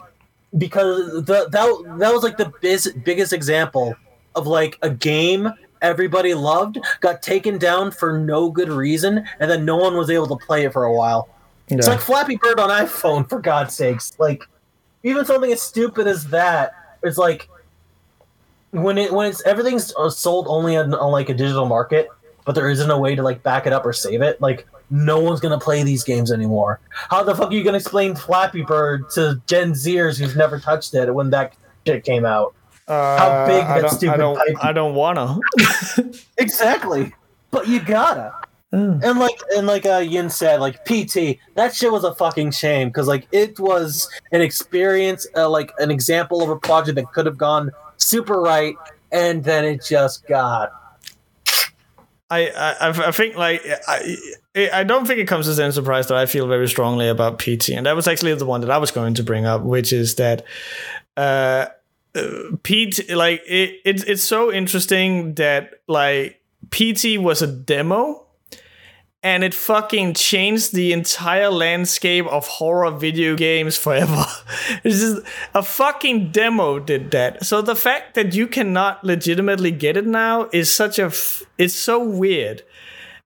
because 0.58 1.24
the 1.26 1.48
that, 1.50 1.98
that 2.00 2.14
was 2.14 2.24
like 2.24 2.38
the 2.38 2.52
biz, 2.62 2.94
biggest 3.04 3.34
example 3.34 3.96
of 4.36 4.48
like 4.48 4.78
a 4.82 4.90
game 4.90 5.52
everybody 5.82 6.34
loved 6.34 6.80
got 7.02 7.22
taken 7.22 7.58
down 7.58 7.92
for 7.92 8.18
no 8.18 8.50
good 8.50 8.70
reason 8.70 9.24
and 9.40 9.52
then 9.52 9.66
no 9.66 9.76
one 9.76 9.96
was 9.96 10.10
able 10.10 10.28
to 10.28 10.46
play 10.46 10.66
it 10.66 10.74
for 10.74 10.86
a 10.86 10.94
while. 10.94 11.30
It's 11.68 11.88
like 11.88 12.00
Flappy 12.00 12.38
Bird 12.38 12.60
on 12.60 12.70
iphone 12.70 13.28
for 13.28 13.40
god's 13.40 13.76
sakes. 13.76 14.14
Like 14.20 14.44
even 15.04 15.26
something 15.26 15.52
as 15.52 15.62
stupid 15.62 16.08
as 16.08 16.26
that 16.28 16.74
is 17.04 17.18
like 17.18 17.48
when 18.82 18.98
it 18.98 19.12
when 19.14 19.28
it's 19.28 19.44
everything's 19.44 19.94
uh, 19.96 20.10
sold 20.10 20.46
only 20.48 20.78
on, 20.78 20.94
on 20.94 21.12
like 21.12 21.30
a 21.30 21.34
digital 21.34 21.66
market 21.66 22.10
but 22.46 22.54
there 22.54 22.70
isn't 22.70 22.92
a 22.92 22.98
way 22.98 23.16
to 23.16 23.24
like 23.24 23.42
back 23.44 23.66
it 23.66 23.74
up 23.74 23.86
or 23.86 23.94
save 23.94 24.22
it 24.22 24.40
like 24.40 24.68
no 24.90 25.20
one's 25.20 25.40
gonna 25.40 25.60
play 25.60 25.84
these 25.84 26.04
games 26.04 26.32
anymore. 26.32 26.80
How 26.90 27.24
the 27.24 27.36
fuck 27.36 27.50
are 27.50 27.54
you 27.54 27.64
gonna 27.64 27.78
explain 27.78 28.16
flappy 28.16 28.62
bird 28.62 29.10
to 29.12 29.42
gen 29.48 29.72
zers 29.72 30.20
who've 30.20 30.36
never 30.36 30.60
touched 30.60 30.94
it 30.94 31.14
when 31.14 31.30
that 31.32 31.56
shit 31.86 32.04
came 32.04 32.26
out? 32.26 32.54
Uh, 32.88 33.48
big 33.48 33.66
that 33.66 34.00
don't, 34.00 34.10
I 34.10 34.18
don't, 34.18 34.38
pipe- 34.38 34.66
I 34.66 34.72
don't 34.72 34.96
wanna. 34.96 35.40
exactly. 36.38 37.14
But 37.52 37.68
you 37.68 37.80
gotta. 37.80 38.34
And 38.72 39.20
like 39.20 39.40
and 39.56 39.68
like 39.68 39.86
uh, 39.86 40.00
Yin 40.00 40.30
said, 40.30 40.60
like 40.60 40.84
PT, 40.84 41.40
that 41.54 41.74
shit 41.74 41.94
was 41.94 42.04
a 42.04 42.14
fucking 42.14 42.52
shame 42.52 42.90
because 42.90 43.08
like 43.08 43.26
it 43.32 43.58
was 43.58 44.10
an 44.34 44.42
experience, 44.42 45.26
uh, 45.34 45.50
like 45.50 45.72
an 45.80 45.92
example 45.92 46.44
of 46.44 46.50
a 46.50 46.58
project 46.58 46.98
that 46.98 47.10
could 47.14 47.26
have 47.26 47.38
gone 47.38 47.72
super 47.98 48.40
right, 48.40 48.76
and 49.12 49.44
then 49.44 49.66
it 49.66 49.84
just 49.84 50.28
got 50.28 50.72
I, 52.30 52.50
I 52.50 52.90
I 52.90 53.12
think 53.12 53.36
like 53.36 53.62
I 53.88 54.18
I 54.74 54.84
don't 54.84 55.06
think 55.06 55.20
it 55.20 55.28
comes 55.28 55.48
as 55.48 55.60
any 55.60 55.72
surprise 55.72 56.08
that 56.08 56.18
I 56.18 56.26
feel 56.26 56.48
very 56.48 56.68
strongly 56.68 57.08
about 57.08 57.38
PT, 57.40 57.70
and 57.70 57.86
that 57.86 57.96
was 57.96 58.08
actually 58.08 58.34
the 58.34 58.46
one 58.46 58.62
that 58.62 58.72
I 58.72 58.78
was 58.78 58.92
going 58.92 59.14
to 59.16 59.24
bring 59.24 59.46
up, 59.46 59.62
which 59.62 59.94
is 59.94 60.16
that 60.16 60.44
uh, 61.18 61.68
uh, 62.16 62.22
PT 62.64 63.10
like 63.12 63.44
it, 63.46 63.80
it's 63.86 64.04
it's 64.04 64.24
so 64.24 64.52
interesting 64.52 65.36
that 65.36 65.82
like 65.88 66.42
PT 66.72 67.20
was 67.20 67.44
a 67.44 67.48
demo, 67.48 68.25
and 69.26 69.44
it 69.44 69.56
fucking 69.56 70.14
changed 70.14 70.76
the 70.76 70.94
entire 70.94 71.50
landscape 71.50 72.28
of 72.28 72.46
horror 72.46 72.92
video 72.92 73.36
games 73.36 73.76
forever. 73.76 74.24
it's 74.84 75.00
just 75.00 75.24
a 75.56 75.64
fucking 75.64 76.30
demo 76.32 76.78
did 76.78 77.10
that. 77.10 77.44
So 77.44 77.64
the 77.64 77.76
fact 77.76 78.14
that 78.14 78.36
you 78.36 78.46
cannot 78.46 79.04
legitimately 79.04 79.72
get 79.72 79.98
it 79.98 80.06
now 80.06 80.48
is 80.54 80.74
such 80.74 81.00
a 81.00 81.06
f- 81.06 81.42
it's 81.58 81.74
so 81.74 82.04
weird. 82.08 82.62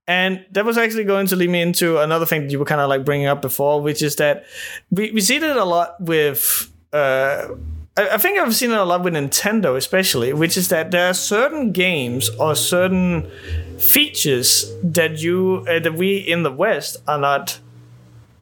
And 0.07 0.45
that 0.51 0.63
was 0.63 0.77
actually 0.77 1.03
going 1.03 1.27
to 1.27 1.35
lead 1.35 1.49
me 1.49 1.61
into 1.61 1.99
another 1.99 2.25
thing 2.25 2.43
that 2.43 2.51
you 2.51 2.59
were 2.59 2.65
kind 2.65 2.79
of 2.79 2.87
like 2.87 3.03
bringing 3.03 3.27
up 3.27 3.41
before, 3.41 3.81
which 3.81 4.01
is 4.01 4.15
that 4.15 4.45
we, 4.89 5.11
we 5.11 5.19
see 5.19 5.37
that 5.37 5.57
a 5.57 5.65
lot 5.65 5.99
with 5.99 6.73
uh, 6.93 7.49
I, 8.07 8.17
think 8.17 8.39
I've 8.39 8.55
seen 8.55 8.71
it 8.71 8.77
a 8.77 8.83
lot 8.83 9.03
with 9.03 9.13
Nintendo, 9.13 9.75
especially, 9.75 10.33
which 10.33 10.57
is 10.57 10.69
that 10.69 10.91
there 10.91 11.09
are 11.09 11.13
certain 11.13 11.71
games 11.71 12.29
or 12.39 12.55
certain 12.55 13.29
features 13.77 14.71
that 14.83 15.19
you 15.19 15.65
uh, 15.69 15.79
that 15.79 15.93
we 15.95 16.17
in 16.17 16.43
the 16.43 16.51
West 16.51 16.97
are 17.07 17.17
not 17.17 17.59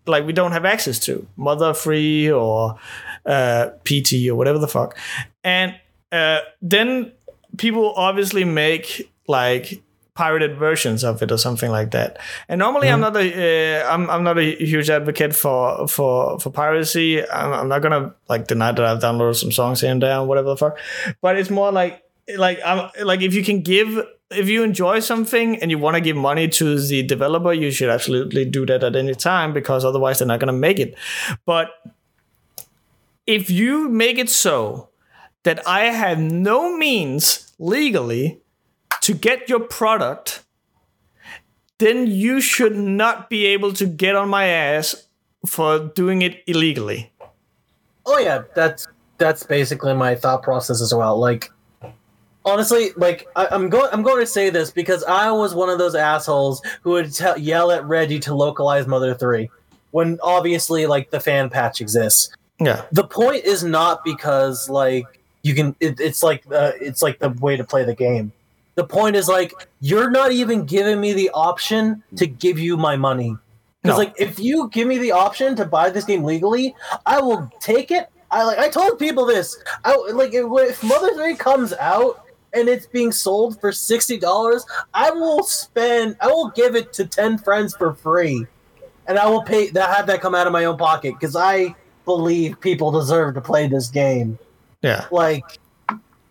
like 0.05 0.25
we 0.25 0.33
don't 0.33 0.51
have 0.51 0.65
access 0.65 0.99
to, 0.99 1.27
mother 1.35 1.73
three 1.73 2.31
or 2.31 2.77
uh, 3.25 3.69
PT 3.83 4.27
or 4.29 4.35
whatever 4.35 4.59
the 4.59 4.67
fuck, 4.67 4.97
and 5.43 5.75
uh, 6.11 6.39
then 6.61 7.11
people 7.57 7.93
obviously 7.95 8.43
make 8.43 9.11
like 9.27 9.81
pirated 10.17 10.57
versions 10.57 11.03
of 11.03 11.21
it 11.21 11.31
or 11.31 11.37
something 11.37 11.69
like 11.69 11.91
that. 11.91 12.17
And 12.49 12.57
normally, 12.59 12.89
I'm 12.89 12.99
not 12.99 13.15
a 13.15 13.27
uh, 13.81 13.93
I'm, 13.93 14.09
I'm 14.09 14.23
not 14.23 14.37
a 14.39 14.55
huge 14.55 14.89
advocate 14.89 15.35
for 15.35 15.87
for 15.87 16.39
for 16.39 16.49
piracy. 16.49 17.21
I'm, 17.29 17.53
I'm 17.53 17.67
not 17.69 17.83
gonna 17.83 18.15
like 18.27 18.47
deny 18.47 18.71
that 18.71 18.83
I've 18.83 18.99
downloaded 18.99 19.35
some 19.35 19.51
songs 19.51 19.81
here 19.81 19.91
and 19.91 20.01
there 20.01 20.17
and 20.19 20.27
whatever 20.27 20.49
the 20.49 20.57
fuck. 20.57 20.79
But 21.21 21.37
it's 21.37 21.51
more 21.51 21.71
like 21.71 22.03
like 22.35 22.59
I'm 22.65 22.89
like 23.03 23.21
if 23.21 23.35
you 23.35 23.43
can 23.43 23.61
give 23.61 24.03
if 24.31 24.49
you 24.49 24.63
enjoy 24.63 24.99
something 24.99 25.61
and 25.61 25.71
you 25.71 25.77
want 25.77 25.95
to 25.95 26.01
give 26.01 26.17
money 26.17 26.49
to 26.49 26.79
the 26.79 27.03
developer, 27.03 27.53
you 27.53 27.69
should 27.71 27.89
absolutely 27.89 28.43
do 28.43 28.65
that 28.65 28.83
at 28.83 28.95
any 28.95 29.13
time 29.13 29.53
because 29.53 29.85
otherwise 29.85 30.19
they're 30.19 30.27
not 30.27 30.39
gonna 30.39 30.51
make 30.51 30.79
it. 30.79 30.95
But 31.45 31.69
if 33.27 33.51
you 33.51 33.87
make 33.87 34.17
it 34.17 34.29
so 34.29 34.89
that 35.43 35.65
I 35.67 35.85
have 35.85 36.19
no 36.19 36.75
means 36.75 37.53
legally 37.59 38.41
to 39.07 39.13
get 39.13 39.47
your 39.47 39.61
product, 39.61 40.43
then 41.77 42.07
you 42.07 42.41
should 42.41 42.75
not 42.75 43.29
be 43.29 43.45
able 43.45 43.71
to 43.71 43.85
get 43.85 44.17
on 44.17 44.27
my 44.27 44.47
ass 44.47 45.07
for 45.45 45.79
doing 45.79 46.21
it 46.23 46.43
illegally. 46.45 47.09
Oh 48.05 48.19
yeah, 48.19 48.43
that's 48.53 48.85
that's 49.17 49.43
basically 49.43 49.93
my 49.93 50.13
thought 50.13 50.43
process 50.43 50.81
as 50.81 50.93
well. 50.93 51.17
Like 51.17 51.49
honestly, 52.43 52.89
like 52.97 53.29
I, 53.37 53.47
am 53.51 53.69
going, 53.69 53.87
I'm 53.93 54.03
going 54.03 54.19
to 54.19 54.27
say 54.27 54.49
this 54.49 54.71
because 54.71 55.05
I 55.05 55.31
was 55.31 55.55
one 55.55 55.69
of 55.69 55.77
those 55.77 55.95
assholes 55.95 56.61
who 56.81 56.89
would 56.89 57.13
tell, 57.13 57.37
yell 57.37 57.71
at 57.71 57.85
Reggie 57.85 58.19
to 58.19 58.35
localize 58.35 58.87
Mother 58.87 59.13
Three, 59.13 59.49
when 59.91 60.19
obviously 60.21 60.85
like 60.85 61.11
the 61.11 61.21
fan 61.21 61.49
patch 61.49 61.79
exists. 61.79 62.35
Yeah. 62.59 62.83
The 62.91 63.05
point 63.05 63.45
is 63.45 63.63
not 63.63 64.03
because 64.03 64.67
like 64.67 65.21
you 65.43 65.55
can. 65.55 65.77
It, 65.79 65.97
it's 66.01 66.23
like 66.23 66.43
uh, 66.51 66.73
it's 66.81 67.01
like 67.01 67.19
the 67.19 67.29
way 67.29 67.55
to 67.55 67.63
play 67.63 67.85
the 67.85 67.95
game. 67.95 68.33
The 68.77 68.83
point 68.85 69.15
is 69.15 69.27
like 69.27 69.67
you're 69.81 70.11
not 70.11 70.31
even 70.31 70.63
giving 70.63 71.01
me 71.01 71.11
the 71.11 71.31
option 71.33 72.03
to 72.15 72.27
give 72.27 72.59
you 72.59 72.77
my 72.77 72.95
money. 72.95 73.35
Because 73.81 73.97
No. 73.97 74.03
like 74.03 74.13
if 74.19 74.37
you 74.39 74.69
give 74.69 74.87
me 74.87 74.99
the 74.99 75.11
option 75.11 75.55
to 75.55 75.65
buy 75.65 75.89
this 75.89 76.05
game 76.05 76.23
legally, 76.23 76.75
I 77.05 77.19
will 77.19 77.51
take 77.59 77.89
it. 77.89 78.07
I 78.29 78.43
like 78.43 78.59
I 78.59 78.69
told 78.69 78.99
people 78.99 79.25
this. 79.25 79.57
I 79.83 79.95
like 80.13 80.33
if, 80.35 80.45
if 80.45 80.83
Mother 80.83 81.11
Three 81.15 81.35
comes 81.35 81.73
out 81.73 82.23
and 82.53 82.69
it's 82.69 82.85
being 82.85 83.11
sold 83.11 83.59
for 83.59 83.71
sixty 83.71 84.19
dollars, 84.19 84.63
I 84.93 85.09
will 85.09 85.41
spend. 85.41 86.15
I 86.21 86.27
will 86.27 86.49
give 86.51 86.75
it 86.75 86.93
to 86.93 87.07
ten 87.07 87.39
friends 87.39 87.75
for 87.75 87.95
free, 87.95 88.45
and 89.07 89.17
I 89.17 89.27
will 89.27 89.41
pay. 89.41 89.71
That 89.71 89.89
have 89.95 90.05
that 90.05 90.21
come 90.21 90.35
out 90.35 90.45
of 90.45 90.53
my 90.53 90.65
own 90.65 90.77
pocket 90.77 91.15
because 91.15 91.35
I 91.35 91.73
believe 92.05 92.59
people 92.61 92.91
deserve 92.91 93.33
to 93.33 93.41
play 93.41 93.67
this 93.67 93.89
game. 93.89 94.37
Yeah. 94.83 95.07
Like, 95.09 95.57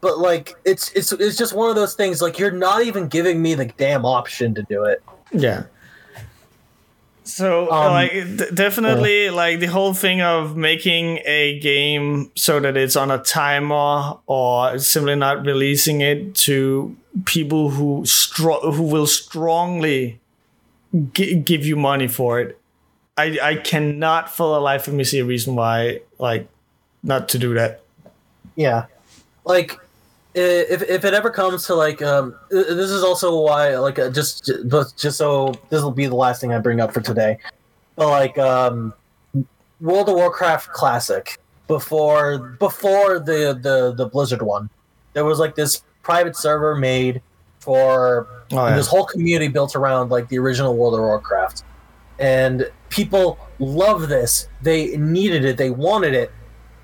but 0.00 0.18
like 0.18 0.54
it's 0.64 0.90
it's 0.92 1.12
it's 1.12 1.36
just 1.36 1.52
one 1.54 1.68
of 1.70 1.76
those 1.76 1.94
things. 1.94 2.20
Like 2.22 2.38
you're 2.38 2.50
not 2.50 2.82
even 2.84 3.08
giving 3.08 3.40
me 3.42 3.54
the 3.54 3.66
damn 3.66 4.04
option 4.04 4.54
to 4.54 4.62
do 4.62 4.84
it. 4.84 5.02
Yeah. 5.32 5.64
So 7.24 7.70
Um, 7.72 7.92
like 7.92 8.12
d- 8.12 8.50
definitely 8.54 9.30
like 9.30 9.58
the 9.58 9.66
whole 9.66 9.92
thing 9.94 10.22
of 10.22 10.56
making 10.56 11.18
a 11.24 11.58
game 11.58 12.30
so 12.36 12.60
that 12.60 12.76
it's 12.76 12.94
on 12.94 13.10
a 13.10 13.18
timer 13.18 14.16
or 14.26 14.78
simply 14.78 15.16
not 15.16 15.44
releasing 15.44 16.00
it 16.02 16.36
to 16.46 16.96
people 17.24 17.70
who 17.70 18.02
stro- 18.04 18.72
who 18.74 18.82
will 18.84 19.08
strongly 19.08 20.20
gi- 21.14 21.34
give 21.40 21.66
you 21.66 21.74
money 21.74 22.06
for 22.06 22.38
it. 22.40 22.60
I 23.18 23.38
I 23.42 23.54
cannot 23.56 24.30
for 24.32 24.54
the 24.54 24.60
life 24.60 24.86
of 24.86 24.94
me 24.94 25.02
see 25.02 25.18
a 25.18 25.24
reason 25.24 25.56
why 25.56 26.02
like 26.20 26.46
not 27.02 27.28
to 27.30 27.38
do 27.38 27.54
that. 27.54 27.80
Yeah, 28.54 28.86
like 29.44 29.72
i- 29.72 29.78
if 30.38 30.82
if 30.82 31.04
it 31.04 31.14
ever 31.14 31.30
comes 31.30 31.66
to 31.66 31.74
like 31.74 32.02
um, 32.02 32.34
this 32.50 32.90
is 32.90 33.02
also 33.02 33.40
why 33.40 33.76
like 33.78 33.98
uh, 33.98 34.10
just 34.10 34.44
just 34.68 34.98
just 34.98 35.16
so 35.18 35.54
this 35.70 35.82
will 35.82 35.90
be 35.92 36.06
the 36.06 36.14
last 36.14 36.40
thing 36.40 36.52
I 36.52 36.58
bring 36.58 36.80
up 36.80 36.92
for 36.92 37.00
today. 37.00 37.38
But 37.96 38.08
like 38.08 38.36
um, 38.38 38.92
World 39.80 40.08
of 40.08 40.16
Warcraft 40.16 40.68
Classic 40.72 41.38
before 41.68 42.38
before 42.58 43.18
the 43.18 43.58
the 43.60 43.94
the 43.96 44.06
Blizzard 44.06 44.42
one, 44.42 44.68
there 45.14 45.24
was 45.24 45.38
like 45.38 45.54
this 45.54 45.82
private 46.02 46.36
server 46.36 46.74
made 46.76 47.22
for 47.60 48.28
Oh, 48.52 48.68
yeah. 48.68 48.76
this 48.76 48.86
whole 48.86 49.04
community 49.04 49.48
built 49.48 49.74
around 49.74 50.10
like 50.10 50.28
the 50.28 50.38
original 50.38 50.76
World 50.76 50.94
of 50.94 51.00
Warcraft, 51.00 51.64
and 52.20 52.70
people 52.90 53.38
love 53.58 54.08
this. 54.08 54.48
They 54.62 54.96
needed 54.98 55.44
it. 55.44 55.56
They 55.56 55.70
wanted 55.70 56.14
it, 56.14 56.30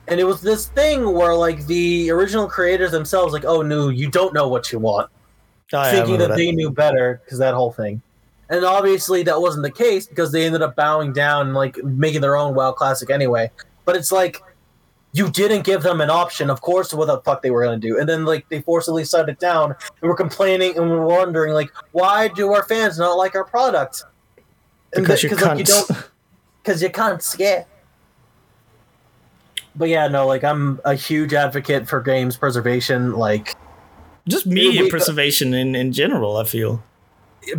and 0.09 0.19
it 0.21 0.25
was 0.25 0.41
this 0.41 0.67
thing 0.69 1.13
where 1.13 1.35
like 1.35 1.67
the 1.67 2.11
original 2.11 2.49
creators 2.49 2.91
themselves, 2.91 3.33
like, 3.33 3.45
oh 3.45 3.63
no, 3.63 3.89
you 3.89 4.11
don't 4.11 4.35
know 4.35 4.49
what 4.49 4.73
you 4.73 4.79
want, 4.79 5.11
Oh, 5.73 5.83
thinking 5.91 6.13
remember 6.13 6.29
that 6.29 6.37
they 6.37 6.53
knew 6.53 6.71
better 6.71 7.21
because 7.25 7.39
that 7.39 7.55
whole 7.55 7.73
thing. 7.73 8.03
And 8.51 8.65
obviously 8.65 9.23
that 9.23 9.41
wasn't 9.41 9.63
the 9.63 9.71
case 9.71 10.07
because 10.07 10.31
they 10.33 10.45
ended 10.45 10.61
up 10.61 10.77
bowing 10.77 11.13
down 11.13 11.47
and 11.47 11.55
like 11.55 11.83
making 11.83 12.21
their 12.21 12.37
own 12.37 12.55
WoW 12.55 12.73
Classic 12.73 13.09
anyway. 13.11 13.51
But 13.87 13.97
it's 13.97 14.13
like 14.13 14.43
you 15.15 15.31
didn't 15.31 15.65
give 15.65 15.83
them 15.83 16.01
an 16.01 16.11
option, 16.11 16.51
of 16.51 16.61
course, 16.61 16.93
what 16.93 17.07
the 17.07 17.21
fuck 17.21 17.41
they 17.43 17.51
were 17.51 17.65
gonna 17.65 17.79
do. 17.79 17.99
And 17.99 18.09
then 18.09 18.25
like 18.27 18.47
they 18.51 18.61
forcibly 18.61 19.05
shut 19.07 19.29
it 19.31 19.39
down 19.39 19.71
and 19.71 20.03
we're 20.11 20.15
complaining 20.17 20.77
and 20.77 20.91
we're 20.91 21.07
wondering 21.07 21.55
like 21.55 21.71
why 21.93 22.29
do 22.29 22.53
our 22.53 22.65
fans 22.65 22.99
not 22.99 23.15
like 23.15 23.35
our 23.35 23.45
product? 23.45 24.05
And 24.95 25.05
because 25.05 25.23
that- 25.23 25.31
you 25.31 25.37
'cause, 25.37 25.47
like, 25.47 25.59
you 25.59 25.65
can't. 25.65 25.89
don't 25.89 26.11
because 26.63 26.83
you 26.83 26.91
can't 26.91 27.23
scare. 27.23 27.65
But 29.75 29.89
yeah, 29.89 30.09
no, 30.09 30.27
like 30.27 30.45
I'm 30.45 30.81
a 30.85 30.95
huge 30.95 31.33
advocate 31.35 31.89
for 31.89 32.01
games 32.01 32.37
preservation. 32.37 33.13
Like 33.15 33.55
Just 34.29 34.47
media 34.47 34.83
we- 34.83 34.91
preservation 34.91 35.55
in, 35.55 35.75
in 35.75 35.93
general, 35.93 36.37
I 36.37 36.45
feel. 36.45 36.83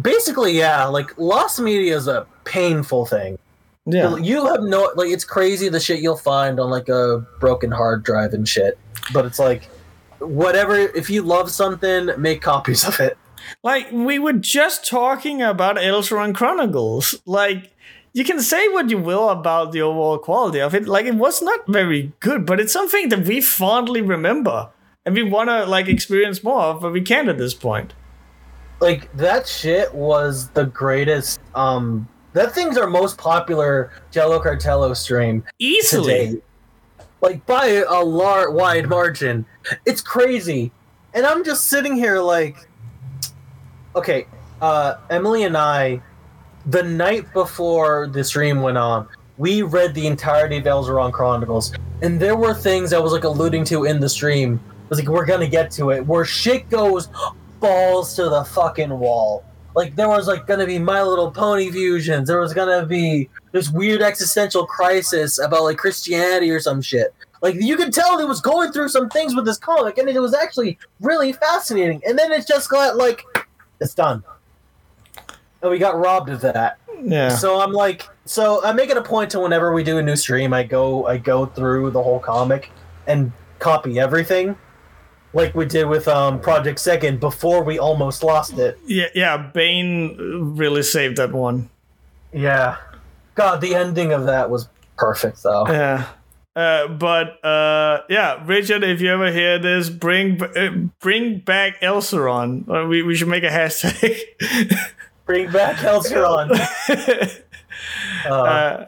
basically, 0.02 0.58
yeah, 0.58 0.86
like 0.86 1.18
lost 1.18 1.60
media 1.60 1.96
is 1.98 2.08
a 2.08 2.26
painful 2.46 3.06
thing. 3.06 3.38
Yeah. 3.86 4.16
You 4.16 4.46
have 4.46 4.64
no 4.64 4.92
like 4.96 5.10
it's 5.10 5.26
crazy 5.26 5.68
the 5.68 5.80
shit 5.80 6.00
you'll 6.00 6.16
find 6.16 6.58
on 6.60 6.70
like 6.70 6.88
a 6.88 7.26
broken 7.42 7.70
hard 7.72 8.04
drive 8.04 8.34
and 8.34 8.48
shit. 8.48 8.78
But 9.12 9.26
it's 9.26 9.40
like 9.40 9.66
whatever 10.20 10.78
if 10.78 11.10
you 11.10 11.22
love 11.22 11.52
something, 11.52 12.10
make 12.18 12.42
copies 12.42 12.86
of 12.88 13.00
it. 13.02 13.18
Like 13.62 13.92
we 13.92 14.20
were 14.20 14.32
just 14.34 14.88
talking 14.88 15.42
about 15.42 15.76
Elseron 15.76 16.34
Chronicles. 16.34 17.20
Like 17.26 17.73
you 18.14 18.24
can 18.24 18.40
say 18.40 18.68
what 18.70 18.90
you 18.92 18.98
will 19.00 19.30
about 19.30 19.72
the 19.72 19.82
overall 19.82 20.20
quality 20.20 20.60
of 20.62 20.76
it. 20.76 20.88
Like 20.88 21.06
it 21.06 21.16
was 21.16 21.42
not 21.42 21.68
very 21.68 22.14
good, 22.20 22.46
but 22.46 22.60
it's 22.60 22.72
something 22.72 23.10
that 23.10 23.26
we 23.26 23.42
fondly 23.42 24.02
remember 24.02 24.70
and 25.06 25.16
we 25.16 25.24
want 25.24 25.50
to 25.50 25.66
like 25.66 25.88
experience 25.88 26.44
more 26.44 26.62
of, 26.62 26.82
but 26.82 26.94
we 26.94 27.02
can't 27.02 27.28
at 27.28 27.38
this 27.40 27.56
point. 27.56 27.94
Like 28.80 29.12
that 29.18 29.48
shit 29.48 29.94
was 29.94 30.50
the 30.50 30.66
greatest 30.66 31.40
um 31.56 32.08
that 32.34 32.54
thing's 32.54 32.78
our 32.78 32.88
most 32.88 33.18
popular 33.18 33.92
Jello 34.12 34.40
Cartello 34.42 34.96
stream 34.96 35.44
Easily. 35.60 36.28
today. 36.28 36.42
Like 37.22 37.46
by 37.46 37.84
a 37.88 38.02
large 38.02 38.54
wide 38.54 38.90
margin. 38.90 39.46
It's 39.86 40.02
crazy. 40.02 40.72
And 41.14 41.26
I'm 41.26 41.44
just 41.44 41.66
sitting 41.66 41.96
here 41.96 42.20
like 42.20 42.68
okay, 43.96 44.28
uh 44.62 44.96
Emily 45.10 45.44
and 45.44 45.58
I 45.58 46.02
the 46.66 46.84
night 46.84 47.32
before 47.34 48.08
the 48.08 48.24
stream 48.24 48.62
went 48.62 48.78
on, 48.78 49.08
we 49.38 49.64
read 49.64 49.94
the 49.94 50.08
entirety 50.08 50.58
of 50.58 50.64
Elzeron 50.64 51.12
Chronicles, 51.12 51.74
and 52.02 52.20
there 52.20 52.36
were 52.36 52.54
things 52.54 52.94
I 52.94 53.00
was 53.00 53.12
like 53.12 53.24
alluding 53.24 53.66
to 53.66 53.86
in 53.86 54.00
the 54.00 54.10
stream. 54.10 54.60
I 54.68 54.90
was 54.90 55.00
like, 55.00 55.08
we're 55.08 55.26
gonna 55.26 55.48
get 55.48 55.72
to 55.72 55.92
it, 55.92 56.06
where 56.06 56.26
shit 56.26 56.70
goes 56.70 57.10
balls 57.60 58.16
to 58.16 58.30
the 58.30 58.44
fucking 58.44 58.98
wall. 58.98 59.44
Like 59.76 59.96
there 59.96 60.08
was 60.08 60.28
like 60.28 60.46
gonna 60.46 60.68
be 60.68 60.78
My 60.78 61.02
Little 61.02 61.32
Pony 61.32 61.72
fusions. 61.72 62.28
There 62.28 62.40
was 62.40 62.54
gonna 62.54 62.86
be 62.86 63.30
this 63.52 63.70
weird 63.72 64.02
existential 64.02 64.68
crisis 64.68 65.40
about 65.40 65.64
like 65.64 65.78
Christianity 65.78 66.52
or 66.52 66.60
some 66.60 66.82
shit. 66.82 67.14
Like 67.42 67.56
you 67.56 67.76
could 67.76 67.92
tell 67.92 68.20
it 68.20 68.28
was 68.28 68.40
going 68.40 68.72
through 68.72 68.90
some 68.90 69.10
things 69.10 69.36
with 69.36 69.46
this 69.46 69.58
comic, 69.58 69.98
and 69.98 70.08
it 70.08 70.20
was 70.20 70.34
actually 70.34 70.78
really 71.02 71.34
fascinating. 71.34 72.02
And 72.08 72.18
then 72.18 72.32
it 72.32 72.48
just 72.48 72.70
got 72.70 72.96
like, 72.98 73.24
it's 73.82 73.96
done. 73.96 74.24
And 75.64 75.72
we 75.72 75.80
got 75.80 75.98
robbed 75.98 76.30
of 76.30 76.42
that. 76.42 76.78
Yeah. 77.02 77.30
So 77.30 77.60
I'm 77.60 77.72
like, 77.72 78.08
so 78.26 78.64
I'm 78.64 78.76
making 78.76 78.98
a 78.98 79.02
point 79.02 79.32
to 79.32 79.40
whenever 79.40 79.74
we 79.74 79.84
do 79.84 79.98
a 79.98 80.04
new 80.04 80.16
stream, 80.16 80.54
I 80.54 80.64
go, 80.64 81.08
I 81.08 81.18
go 81.18 81.46
through 81.48 81.92
the 81.92 82.04
whole 82.04 82.20
comic 82.20 82.70
and 83.08 83.32
copy 83.60 84.00
everything, 84.00 84.58
like 85.34 85.56
we 85.56 85.66
did 85.66 85.86
with 85.88 86.08
um 86.08 86.40
Project 86.40 86.80
Second 86.80 87.20
before 87.20 87.64
we 87.64 87.80
almost 87.80 88.24
lost 88.24 88.58
it. 88.60 88.78
yeah, 88.86 89.08
yeah. 89.16 89.38
Bane 89.38 90.54
really 90.56 90.84
saved 90.84 91.18
that 91.18 91.32
one. 91.32 91.70
Yeah, 92.32 92.78
God, 93.36 93.62
the 93.62 93.76
ending 93.76 94.12
of 94.12 94.26
that 94.26 94.50
was 94.50 94.70
perfect 94.98 95.42
though. 95.44 95.66
Yeah. 95.68 96.08
Uh, 96.56 96.88
but 96.88 97.44
uh, 97.44 98.04
yeah, 98.10 98.44
Richard, 98.46 98.84
if 98.84 99.02
you 99.02 99.10
ever 99.12 99.32
hear 99.32 99.58
this, 99.58 99.90
bring 99.90 100.42
uh, 100.42 100.70
bring 101.00 101.40
back 101.40 101.82
Elseron. 101.82 102.88
We 102.88 103.02
we 103.02 103.16
should 103.16 103.28
make 103.28 103.44
a 103.44 103.50
hashtag. 103.50 104.20
Bring 105.26 105.52
back 105.52 105.78
Elseron. 105.78 106.52
uh, 108.26 108.30
uh, 108.30 108.86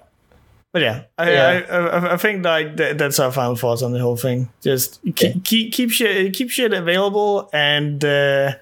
but 0.72 0.82
yeah, 0.82 1.04
I, 1.18 1.32
Yeah. 1.32 1.66
I, 1.70 1.76
I 1.76 2.14
I 2.14 2.18
think 2.18 2.44
like 2.44 2.76
that, 2.78 2.98
that's 2.98 3.20
our 3.20 3.32
final 3.32 3.56
thoughts 3.56 3.82
on 3.82 3.94
the 3.94 4.00
whole 4.00 4.18
thing. 4.18 4.50
Just 4.62 5.00
keep 5.16 5.44
keep 5.46 5.72
keep 5.72 5.92
shit 5.92 6.34
keep 6.34 6.50
shit 6.50 6.74
available 6.74 7.50
and 7.54 8.04
uh, 8.04 8.56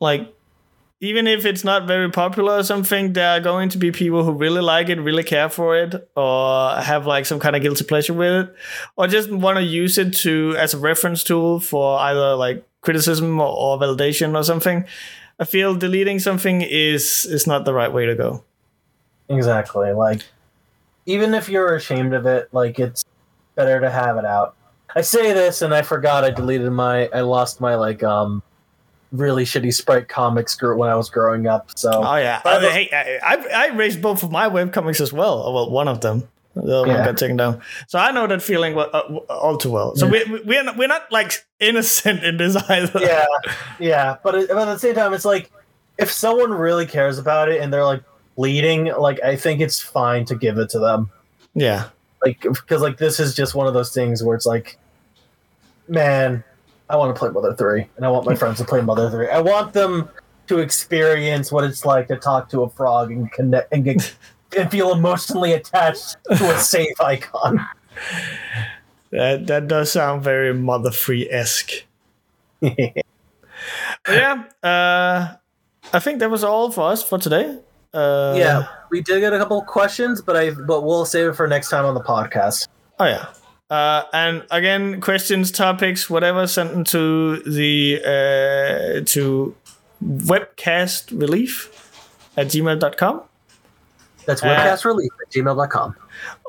like 0.00 0.32
even 1.00 1.26
if 1.26 1.44
it's 1.44 1.64
not 1.64 1.86
very 1.86 2.10
popular 2.10 2.58
or 2.58 2.62
something, 2.62 3.12
there 3.12 3.36
are 3.36 3.40
going 3.40 3.68
to 3.70 3.78
be 3.78 3.90
people 3.90 4.24
who 4.24 4.32
really 4.32 4.62
like 4.62 4.88
it, 4.88 4.98
really 5.00 5.22
care 5.22 5.48
for 5.48 5.76
it, 5.76 6.08
or 6.16 6.76
have 6.76 7.06
like 7.06 7.26
some 7.26 7.38
kind 7.38 7.54
of 7.54 7.62
guilty 7.62 7.84
pleasure 7.84 8.14
with 8.14 8.46
it, 8.48 8.54
or 8.96 9.06
just 9.06 9.30
want 9.30 9.58
to 9.58 9.62
use 9.62 9.98
it 9.98 10.14
to 10.14 10.54
as 10.56 10.72
a 10.72 10.78
reference 10.78 11.22
tool 11.22 11.60
for 11.60 11.98
either 11.98 12.36
like 12.36 12.64
criticism 12.80 13.38
or, 13.40 13.48
or 13.48 13.78
validation 13.78 14.34
or 14.38 14.42
something. 14.42 14.86
I 15.38 15.44
feel 15.44 15.74
deleting 15.74 16.18
something 16.18 16.62
is 16.62 17.24
is 17.26 17.46
not 17.46 17.64
the 17.64 17.74
right 17.74 17.92
way 17.92 18.06
to 18.06 18.14
go. 18.14 18.44
exactly. 19.28 19.92
Like, 19.92 20.22
even 21.06 21.34
if 21.34 21.48
you're 21.48 21.74
ashamed 21.74 22.14
of 22.14 22.26
it, 22.26 22.48
like 22.52 22.78
it's 22.78 23.04
better 23.54 23.80
to 23.80 23.90
have 23.90 24.16
it 24.16 24.24
out. 24.24 24.54
I 24.96 25.00
say 25.00 25.32
this, 25.32 25.62
and 25.62 25.74
I 25.74 25.82
forgot 25.82 26.24
I 26.24 26.30
deleted 26.30 26.70
my, 26.70 27.08
I 27.08 27.22
lost 27.22 27.60
my 27.60 27.74
like 27.74 28.02
um 28.02 28.42
really 29.12 29.44
shitty 29.44 29.72
sprite 29.72 30.08
comics 30.08 30.54
group 30.56 30.78
when 30.78 30.90
I 30.90 30.94
was 30.96 31.10
growing 31.10 31.46
up. 31.46 31.70
So 31.76 31.90
Oh 31.92 32.16
yeah, 32.16 32.40
I, 32.44 32.58
hey, 32.60 32.90
I, 32.92 33.34
I 33.34 33.66
I 33.66 33.66
raised 33.74 34.00
both 34.00 34.22
of 34.22 34.30
my 34.30 34.48
webcomics 34.48 35.00
as 35.00 35.12
well. 35.12 35.52
Well, 35.52 35.70
one 35.70 35.88
of 35.88 36.00
them, 36.00 36.28
the 36.54 36.62
other 36.62 36.80
one 36.88 36.96
Yeah. 36.96 37.04
got 37.04 37.18
taken 37.18 37.36
down. 37.36 37.60
So 37.88 37.98
I 37.98 38.10
know 38.12 38.26
that 38.26 38.42
feeling 38.42 38.76
uh, 38.78 38.82
all 39.28 39.56
too 39.58 39.70
well. 39.70 39.96
So 39.96 40.06
we 40.06 40.24
we're 40.44 40.62
not, 40.62 40.76
we're 40.76 40.88
not 40.88 41.10
like 41.10 41.44
innocent 41.60 42.22
in 42.24 42.36
this 42.36 42.56
either. 42.68 43.00
yeah, 43.00 43.26
yeah. 43.78 44.16
But, 44.22 44.34
it, 44.36 44.48
but 44.48 44.58
at 44.68 44.72
the 44.74 44.78
same 44.78 44.94
time, 44.94 45.12
it's 45.14 45.24
like 45.24 45.50
if 45.98 46.10
someone 46.12 46.52
really 46.52 46.86
cares 46.86 47.18
about 47.18 47.48
it 47.48 47.60
and 47.60 47.72
they're 47.72 47.84
like 47.84 48.02
bleeding, 48.36 48.86
like 48.98 49.22
I 49.22 49.36
think 49.36 49.60
it's 49.60 49.80
fine 49.80 50.24
to 50.26 50.34
give 50.36 50.58
it 50.58 50.70
to 50.70 50.78
them. 50.78 51.10
yeah, 51.54 51.88
Like 52.24 52.40
because 52.42 52.82
like 52.82 52.98
this 52.98 53.18
is 53.20 53.34
just 53.34 53.54
one 53.54 53.66
of 53.66 53.74
those 53.74 53.92
things 53.92 54.22
where 54.22 54.36
it's 54.36 54.46
like, 54.46 54.78
man, 55.88 56.42
I 56.88 56.96
want 56.96 57.14
to 57.14 57.18
play 57.18 57.30
Mother 57.30 57.54
Three, 57.54 57.86
and 57.96 58.04
I 58.04 58.10
want 58.10 58.26
my 58.26 58.34
friends 58.34 58.58
to 58.58 58.64
play 58.64 58.80
Mother 58.80 59.10
Three. 59.10 59.28
I 59.28 59.40
want 59.40 59.72
them 59.72 60.08
to 60.46 60.58
experience 60.58 61.50
what 61.50 61.64
it's 61.64 61.84
like 61.86 62.08
to 62.08 62.16
talk 62.16 62.50
to 62.50 62.62
a 62.62 62.68
frog 62.68 63.10
and 63.10 63.30
connect 63.32 63.72
and 63.72 63.84
get. 63.84 64.14
And 64.56 64.70
feel 64.70 64.92
emotionally 64.92 65.52
attached 65.52 66.16
to 66.36 66.50
a 66.50 66.58
safe 66.58 67.00
icon. 67.00 67.60
that 69.10 69.46
that 69.46 69.68
does 69.68 69.92
sound 69.92 70.22
very 70.22 70.54
mother 70.54 70.90
three 70.90 71.28
esque. 71.30 71.84
yeah, 72.60 74.44
uh, 74.62 75.34
I 75.92 75.98
think 76.00 76.20
that 76.20 76.30
was 76.30 76.44
all 76.44 76.70
for 76.70 76.90
us 76.90 77.02
for 77.02 77.18
today. 77.18 77.58
Uh, 77.92 78.34
yeah, 78.36 78.66
we 78.90 79.00
did 79.00 79.20
get 79.20 79.32
a 79.32 79.38
couple 79.38 79.62
questions, 79.62 80.20
but 80.20 80.36
I 80.36 80.50
but 80.50 80.82
we'll 80.82 81.04
save 81.04 81.28
it 81.28 81.34
for 81.34 81.46
next 81.46 81.70
time 81.70 81.84
on 81.84 81.94
the 81.94 82.02
podcast. 82.02 82.68
Oh 82.98 83.06
yeah. 83.06 83.26
Uh, 83.70 84.04
and 84.12 84.44
again, 84.50 85.00
questions, 85.00 85.50
topics, 85.50 86.10
whatever, 86.10 86.46
send 86.46 86.70
them 86.70 86.84
to 86.84 87.38
the 87.38 88.00
uh, 88.04 89.04
to 89.06 89.54
webcomic 90.04 91.18
relief 91.18 91.70
at 92.36 92.48
gmail.com. 92.48 93.22
That's 94.26 94.40
webcomicrelief 94.40 95.08
at 95.22 95.32
gmail.com. 95.32 95.96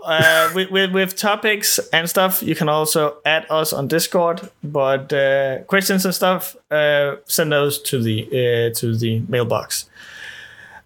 uh, 0.06 0.52
with, 0.54 0.72
with, 0.72 0.92
with 0.92 1.16
topics 1.16 1.80
and 1.92 2.10
stuff, 2.10 2.44
you 2.44 2.56
can 2.56 2.70
also 2.70 3.18
add 3.26 3.46
us 3.50 3.74
on 3.74 3.88
Discord. 3.88 4.50
But 4.64 5.12
uh, 5.12 5.64
questions 5.64 6.06
and 6.06 6.14
stuff, 6.14 6.56
uh, 6.72 7.16
send 7.26 7.52
those 7.52 7.82
to 7.84 8.02
the 8.02 8.28
uh, 8.28 8.80
to 8.80 8.96
the 8.96 9.22
mailbox. 9.28 9.90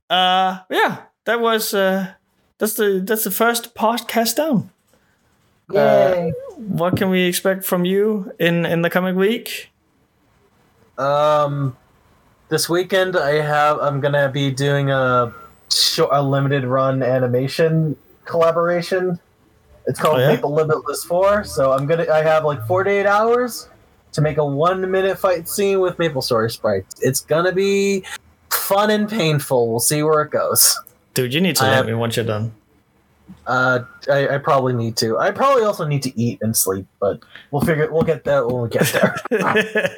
Uh, 0.09 0.59
yeah, 0.69 1.01
that 1.26 1.40
was 1.40 1.74
uh, 1.74 2.14
that's 2.58 2.74
the 2.74 3.01
that's 3.03 3.24
the 3.24 3.32
first 3.32 3.76
podcast 3.76 4.35
down. 4.35 4.69
Yay! 5.72 6.34
What 6.56 6.98
can 6.98 7.09
we 7.09 7.24
expect 7.24 7.64
from 7.64 7.85
you 7.85 8.32
in 8.40 8.66
in 8.66 8.82
the 8.82 8.90
coming 8.90 9.16
week? 9.16 9.72
Um, 10.98 11.77
this 12.50 12.68
weekend 12.68 13.16
I 13.16 13.42
have 13.42 13.80
I'm 13.80 14.01
gonna 14.01 14.30
be 14.30 14.51
doing 14.51 14.90
a 14.90 15.34
a 16.11 16.22
limited 16.22 16.65
run 16.65 17.03
animation 17.03 17.95
collaboration. 18.25 19.19
It's 19.88 19.99
called 19.99 20.17
Oh, 20.17 20.22
yeah? 20.22 20.35
Maple 20.35 20.53
Limitless 20.53 21.03
Four. 21.03 21.43
So 21.43 21.72
I'm 21.72 21.88
gonna 21.88 22.06
I 22.11 22.22
have 22.23 22.45
like 22.45 22.65
48 22.67 23.06
hours 23.06 23.69
to 24.14 24.22
make 24.22 24.38
a 24.38 24.45
one 24.45 24.89
minute 24.89 25.17
fight 25.17 25.48
scene 25.48 25.80
with 25.80 25.98
Maple 25.99 26.22
Story 26.22 26.49
sprites. 26.49 26.95
It's 27.01 27.22
gonna 27.22 27.51
be 27.51 28.03
fun 28.51 28.89
and 28.89 29.09
painful. 29.09 29.69
We'll 29.69 29.80
see 29.80 30.03
where 30.03 30.22
it 30.22 30.31
goes. 30.31 30.77
Dude, 31.14 31.33
you 31.33 31.41
need 31.41 31.56
to 31.57 31.64
let 31.64 31.85
me 31.85 31.93
once 31.93 32.15
you're 32.15 32.25
done. 32.25 32.53
Uh, 33.45 33.83
I, 34.09 34.35
I 34.35 34.38
probably 34.38 34.73
need 34.73 34.95
to. 34.98 35.17
I 35.17 35.31
probably 35.31 35.64
also 35.64 35.85
need 35.85 36.03
to 36.03 36.19
eat 36.19 36.39
and 36.41 36.56
sleep, 36.56 36.85
but 36.99 37.19
we'll 37.51 37.61
figure. 37.61 37.91
We'll 37.91 38.03
get 38.03 38.23
that 38.25 38.48
when 38.48 38.64
we 38.64 38.69
get 38.69 38.88
there. 38.88 39.15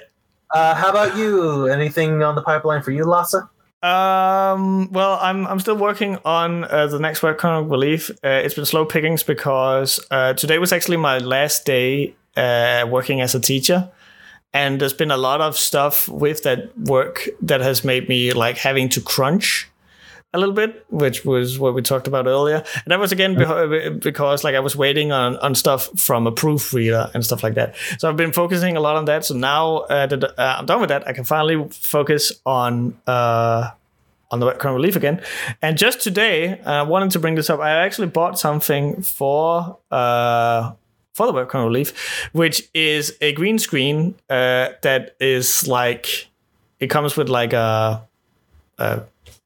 uh, 0.51 0.75
how 0.75 0.89
about 0.89 1.17
you? 1.17 1.67
Anything 1.67 2.23
on 2.23 2.35
the 2.35 2.41
pipeline 2.41 2.81
for 2.81 2.91
you, 2.91 3.03
Lassa? 3.05 3.49
Um. 3.83 4.91
Well, 4.91 5.17
I'm 5.19 5.47
I'm 5.47 5.59
still 5.59 5.75
working 5.75 6.19
on 6.23 6.65
uh, 6.65 6.85
the 6.85 6.99
next 6.99 7.23
work 7.23 7.39
webcomic 7.39 7.71
relief. 7.71 8.11
Uh, 8.23 8.29
it's 8.43 8.53
been 8.53 8.65
slow 8.65 8.85
pickings 8.85 9.23
because 9.23 9.99
uh, 10.11 10.33
today 10.33 10.59
was 10.59 10.71
actually 10.71 10.97
my 10.97 11.17
last 11.17 11.65
day 11.65 12.13
uh, 12.37 12.85
working 12.87 13.21
as 13.21 13.33
a 13.33 13.39
teacher, 13.39 13.89
and 14.53 14.79
there's 14.79 14.93
been 14.93 15.09
a 15.09 15.17
lot 15.17 15.41
of 15.41 15.57
stuff 15.57 16.07
with 16.07 16.43
that 16.43 16.77
work 16.77 17.27
that 17.41 17.61
has 17.61 17.83
made 17.83 18.07
me 18.07 18.33
like 18.33 18.57
having 18.57 18.87
to 18.89 19.01
crunch 19.01 19.67
a 20.33 20.39
little 20.39 20.55
bit, 20.55 20.85
which 20.89 21.25
was 21.25 21.59
what 21.59 21.73
we 21.73 21.81
talked 21.81 22.07
about 22.07 22.25
earlier. 22.25 22.63
And 22.85 22.91
that 22.91 22.99
was 22.99 23.11
again 23.11 23.35
beho- 23.35 23.99
because 24.01 24.43
like 24.43 24.55
I 24.55 24.59
was 24.59 24.75
waiting 24.75 25.11
on 25.11 25.37
on 25.37 25.55
stuff 25.55 25.89
from 25.97 26.27
a 26.27 26.31
proofreader 26.31 27.11
and 27.13 27.25
stuff 27.25 27.43
like 27.43 27.55
that. 27.55 27.75
So 27.97 28.09
I've 28.09 28.17
been 28.17 28.33
focusing 28.33 28.77
a 28.77 28.79
lot 28.79 28.95
on 28.95 29.05
that. 29.05 29.25
So 29.25 29.35
now 29.35 29.77
uh, 29.89 30.07
that 30.07 30.23
uh, 30.23 30.55
I'm 30.59 30.65
done 30.65 30.79
with 30.79 30.89
that, 30.89 31.07
I 31.07 31.13
can 31.13 31.23
finally 31.23 31.67
focus 31.69 32.31
on 32.45 32.97
uh, 33.07 33.71
on 34.31 34.39
the 34.39 34.45
webcomic 34.45 34.75
relief 34.75 34.95
again. 34.95 35.21
And 35.61 35.77
just 35.77 36.01
today, 36.01 36.61
I 36.61 36.83
wanted 36.83 37.11
to 37.11 37.19
bring 37.19 37.35
this 37.35 37.49
up. 37.49 37.59
I 37.59 37.71
actually 37.71 38.07
bought 38.07 38.39
something 38.39 39.01
for. 39.01 39.77
Uh, 39.91 40.73
for 41.13 41.27
the 41.27 41.33
webcomic 41.33 41.65
relief, 41.65 42.29
which 42.31 42.69
is 42.73 43.17
a 43.19 43.33
green 43.33 43.59
screen 43.59 44.15
uh, 44.29 44.69
that 44.81 45.13
is 45.19 45.67
like 45.67 46.29
it 46.79 46.89
comes 46.89 47.17
with 47.17 47.27
like 47.27 47.51
a, 47.51 48.07
a 48.77 49.01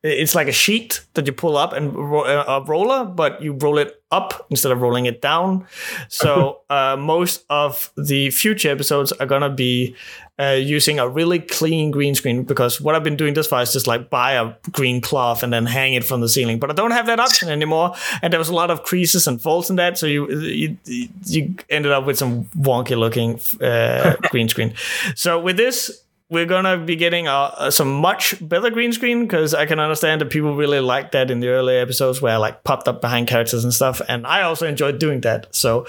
it's 0.06 0.36
like 0.36 0.48
a 0.48 0.52
sheet 0.52 1.02
that 1.16 1.26
you 1.26 1.34
pull 1.34 1.58
up 1.58 1.74
and 1.74 1.94
ro- 1.96 2.26
a 2.26 2.62
roller, 2.64 3.06
but 3.06 3.42
you 3.42 3.54
roll 3.54 3.80
it 3.80 4.02
up 4.12 4.46
instead 4.52 4.72
of 4.72 4.82
rolling 4.82 5.08
it 5.08 5.20
down. 5.22 5.66
So 6.10 6.62
uh, 6.70 6.96
most 6.98 7.44
of 7.50 7.92
the 7.98 8.30
future 8.30 8.70
episodes 8.70 9.12
are 9.14 9.26
gonna 9.26 9.50
be 9.50 9.96
uh, 10.38 10.58
using 10.62 11.00
a 11.00 11.08
really 11.08 11.40
clean 11.40 11.92
green 11.92 12.14
screen 12.14 12.44
because 12.44 12.80
what 12.80 12.94
I've 12.94 13.04
been 13.04 13.16
doing 13.16 13.34
this 13.34 13.48
far 13.48 13.62
is 13.64 13.74
just 13.74 13.88
like 13.88 14.10
buy 14.10 14.34
a 14.34 14.54
green 14.72 15.02
cloth 15.02 15.44
and 15.44 15.52
then 15.52 15.66
hang 15.66 15.94
it 15.94 16.04
from 16.04 16.22
the 16.22 16.30
ceiling. 16.30 16.60
But 16.60 16.70
I 16.70 16.74
don't 16.74 16.92
have 16.92 17.08
that 17.08 17.20
option 17.20 17.50
anymore, 17.50 17.96
and 18.22 18.32
there 18.32 18.40
was 18.40 18.50
a 18.50 18.54
lot 18.54 18.70
of 18.70 18.84
creases 18.84 19.28
and 19.28 19.42
folds 19.42 19.70
in 19.70 19.78
that, 19.78 19.98
so 19.98 20.06
you 20.06 20.30
you, 20.30 20.78
you 21.26 21.56
ended 21.70 21.92
up 21.92 22.06
with 22.06 22.18
some 22.18 22.46
wonky 22.58 22.98
looking 22.98 23.40
uh, 23.60 24.16
green 24.30 24.50
screen. 24.50 24.76
So 25.16 25.40
with 25.40 25.58
this 25.58 26.05
we're 26.36 26.46
gonna 26.46 26.78
be 26.78 26.98
getting 26.98 27.30
uh, 27.30 27.72
some 27.72 27.94
much 27.94 28.36
better 28.46 28.70
green 28.70 28.92
screen 28.92 29.22
because 29.22 29.54
I 29.54 29.66
can 29.66 29.80
understand 29.80 30.20
that 30.20 30.30
people 30.30 30.54
really 30.54 30.82
liked 30.82 31.14
that 31.14 31.32
in 31.32 31.40
the 31.40 31.48
early 31.48 31.78
episodes 31.78 32.22
where 32.22 32.34
I 32.34 32.38
like 32.38 32.66
popped 32.66 32.90
up 32.90 33.00
behind 33.00 33.30
characters 33.30 33.64
and 33.64 33.74
stuff, 33.74 34.02
and 34.10 34.28
I 34.28 34.42
also 34.42 34.68
enjoyed 34.68 35.00
doing 35.00 35.22
that. 35.22 35.48
So, 35.56 35.88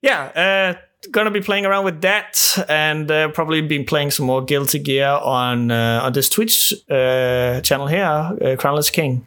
yeah, 0.00 0.22
uh, 0.44 1.08
gonna 1.10 1.32
be 1.32 1.40
playing 1.40 1.66
around 1.66 1.84
with 1.84 2.02
that, 2.02 2.56
and 2.68 3.10
uh, 3.10 3.28
probably 3.30 3.62
been 3.62 3.84
playing 3.84 4.12
some 4.12 4.26
more 4.26 4.44
Guilty 4.44 4.78
Gear 4.78 5.08
on 5.08 5.72
uh, 5.72 6.00
on 6.04 6.12
this 6.12 6.28
Twitch 6.28 6.72
uh, 6.88 7.60
channel 7.62 7.88
here, 7.88 8.06
uh, 8.06 8.56
Crownless 8.56 8.92
King. 8.92 9.26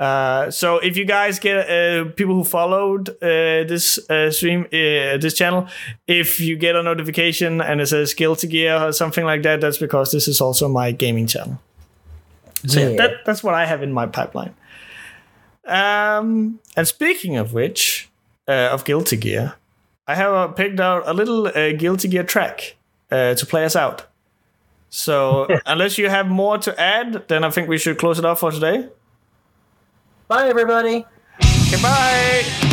Uh, 0.00 0.50
so 0.50 0.78
if 0.78 0.96
you 0.96 1.04
guys 1.04 1.38
get 1.38 1.68
uh, 1.68 2.06
people 2.16 2.34
who 2.34 2.42
followed 2.42 3.10
uh, 3.22 3.68
this 3.68 3.98
uh, 4.08 4.30
stream, 4.30 4.64
uh, 4.72 5.18
this 5.18 5.34
channel, 5.34 5.68
if 6.06 6.40
you 6.40 6.56
get 6.56 6.74
a 6.74 6.82
notification 6.82 7.60
and 7.60 7.82
it 7.82 7.86
says 7.86 8.14
Guilty 8.14 8.46
Gear 8.48 8.76
or 8.82 8.92
something 8.92 9.26
like 9.26 9.42
that, 9.42 9.60
that's 9.60 9.76
because 9.76 10.10
this 10.10 10.26
is 10.26 10.40
also 10.40 10.68
my 10.68 10.90
gaming 10.90 11.26
channel. 11.26 11.60
So 12.66 12.80
yeah, 12.80 12.88
Yeah. 12.88 12.96
that, 12.96 13.10
that's 13.26 13.42
what 13.44 13.54
I 13.54 13.66
have 13.66 13.82
in 13.82 13.92
my 13.92 14.06
pipeline. 14.06 14.54
Um, 15.66 16.60
and 16.76 16.88
speaking 16.88 17.36
of 17.36 17.52
which, 17.52 18.08
uh, 18.48 18.70
of 18.72 18.84
Guilty 18.84 19.16
Gear, 19.16 19.54
I 20.06 20.14
have 20.14 20.32
uh, 20.32 20.48
picked 20.48 20.80
out 20.80 21.02
a 21.06 21.12
little 21.12 21.46
uh, 21.48 21.72
Guilty 21.72 22.08
Gear 22.08 22.24
track 22.24 22.76
uh, 23.10 23.34
to 23.34 23.46
play 23.46 23.64
us 23.66 23.76
out. 23.76 24.06
So 24.88 25.46
unless 25.66 25.98
you 25.98 26.08
have 26.08 26.26
more 26.28 26.58
to 26.58 26.80
add, 26.80 27.28
then 27.28 27.44
I 27.44 27.50
think 27.50 27.68
we 27.68 27.78
should 27.78 27.98
close 27.98 28.18
it 28.18 28.24
off 28.24 28.40
for 28.40 28.50
today. 28.50 28.88
Bye, 30.30 30.48
everybody. 30.48 31.04
Goodbye. 31.72 32.69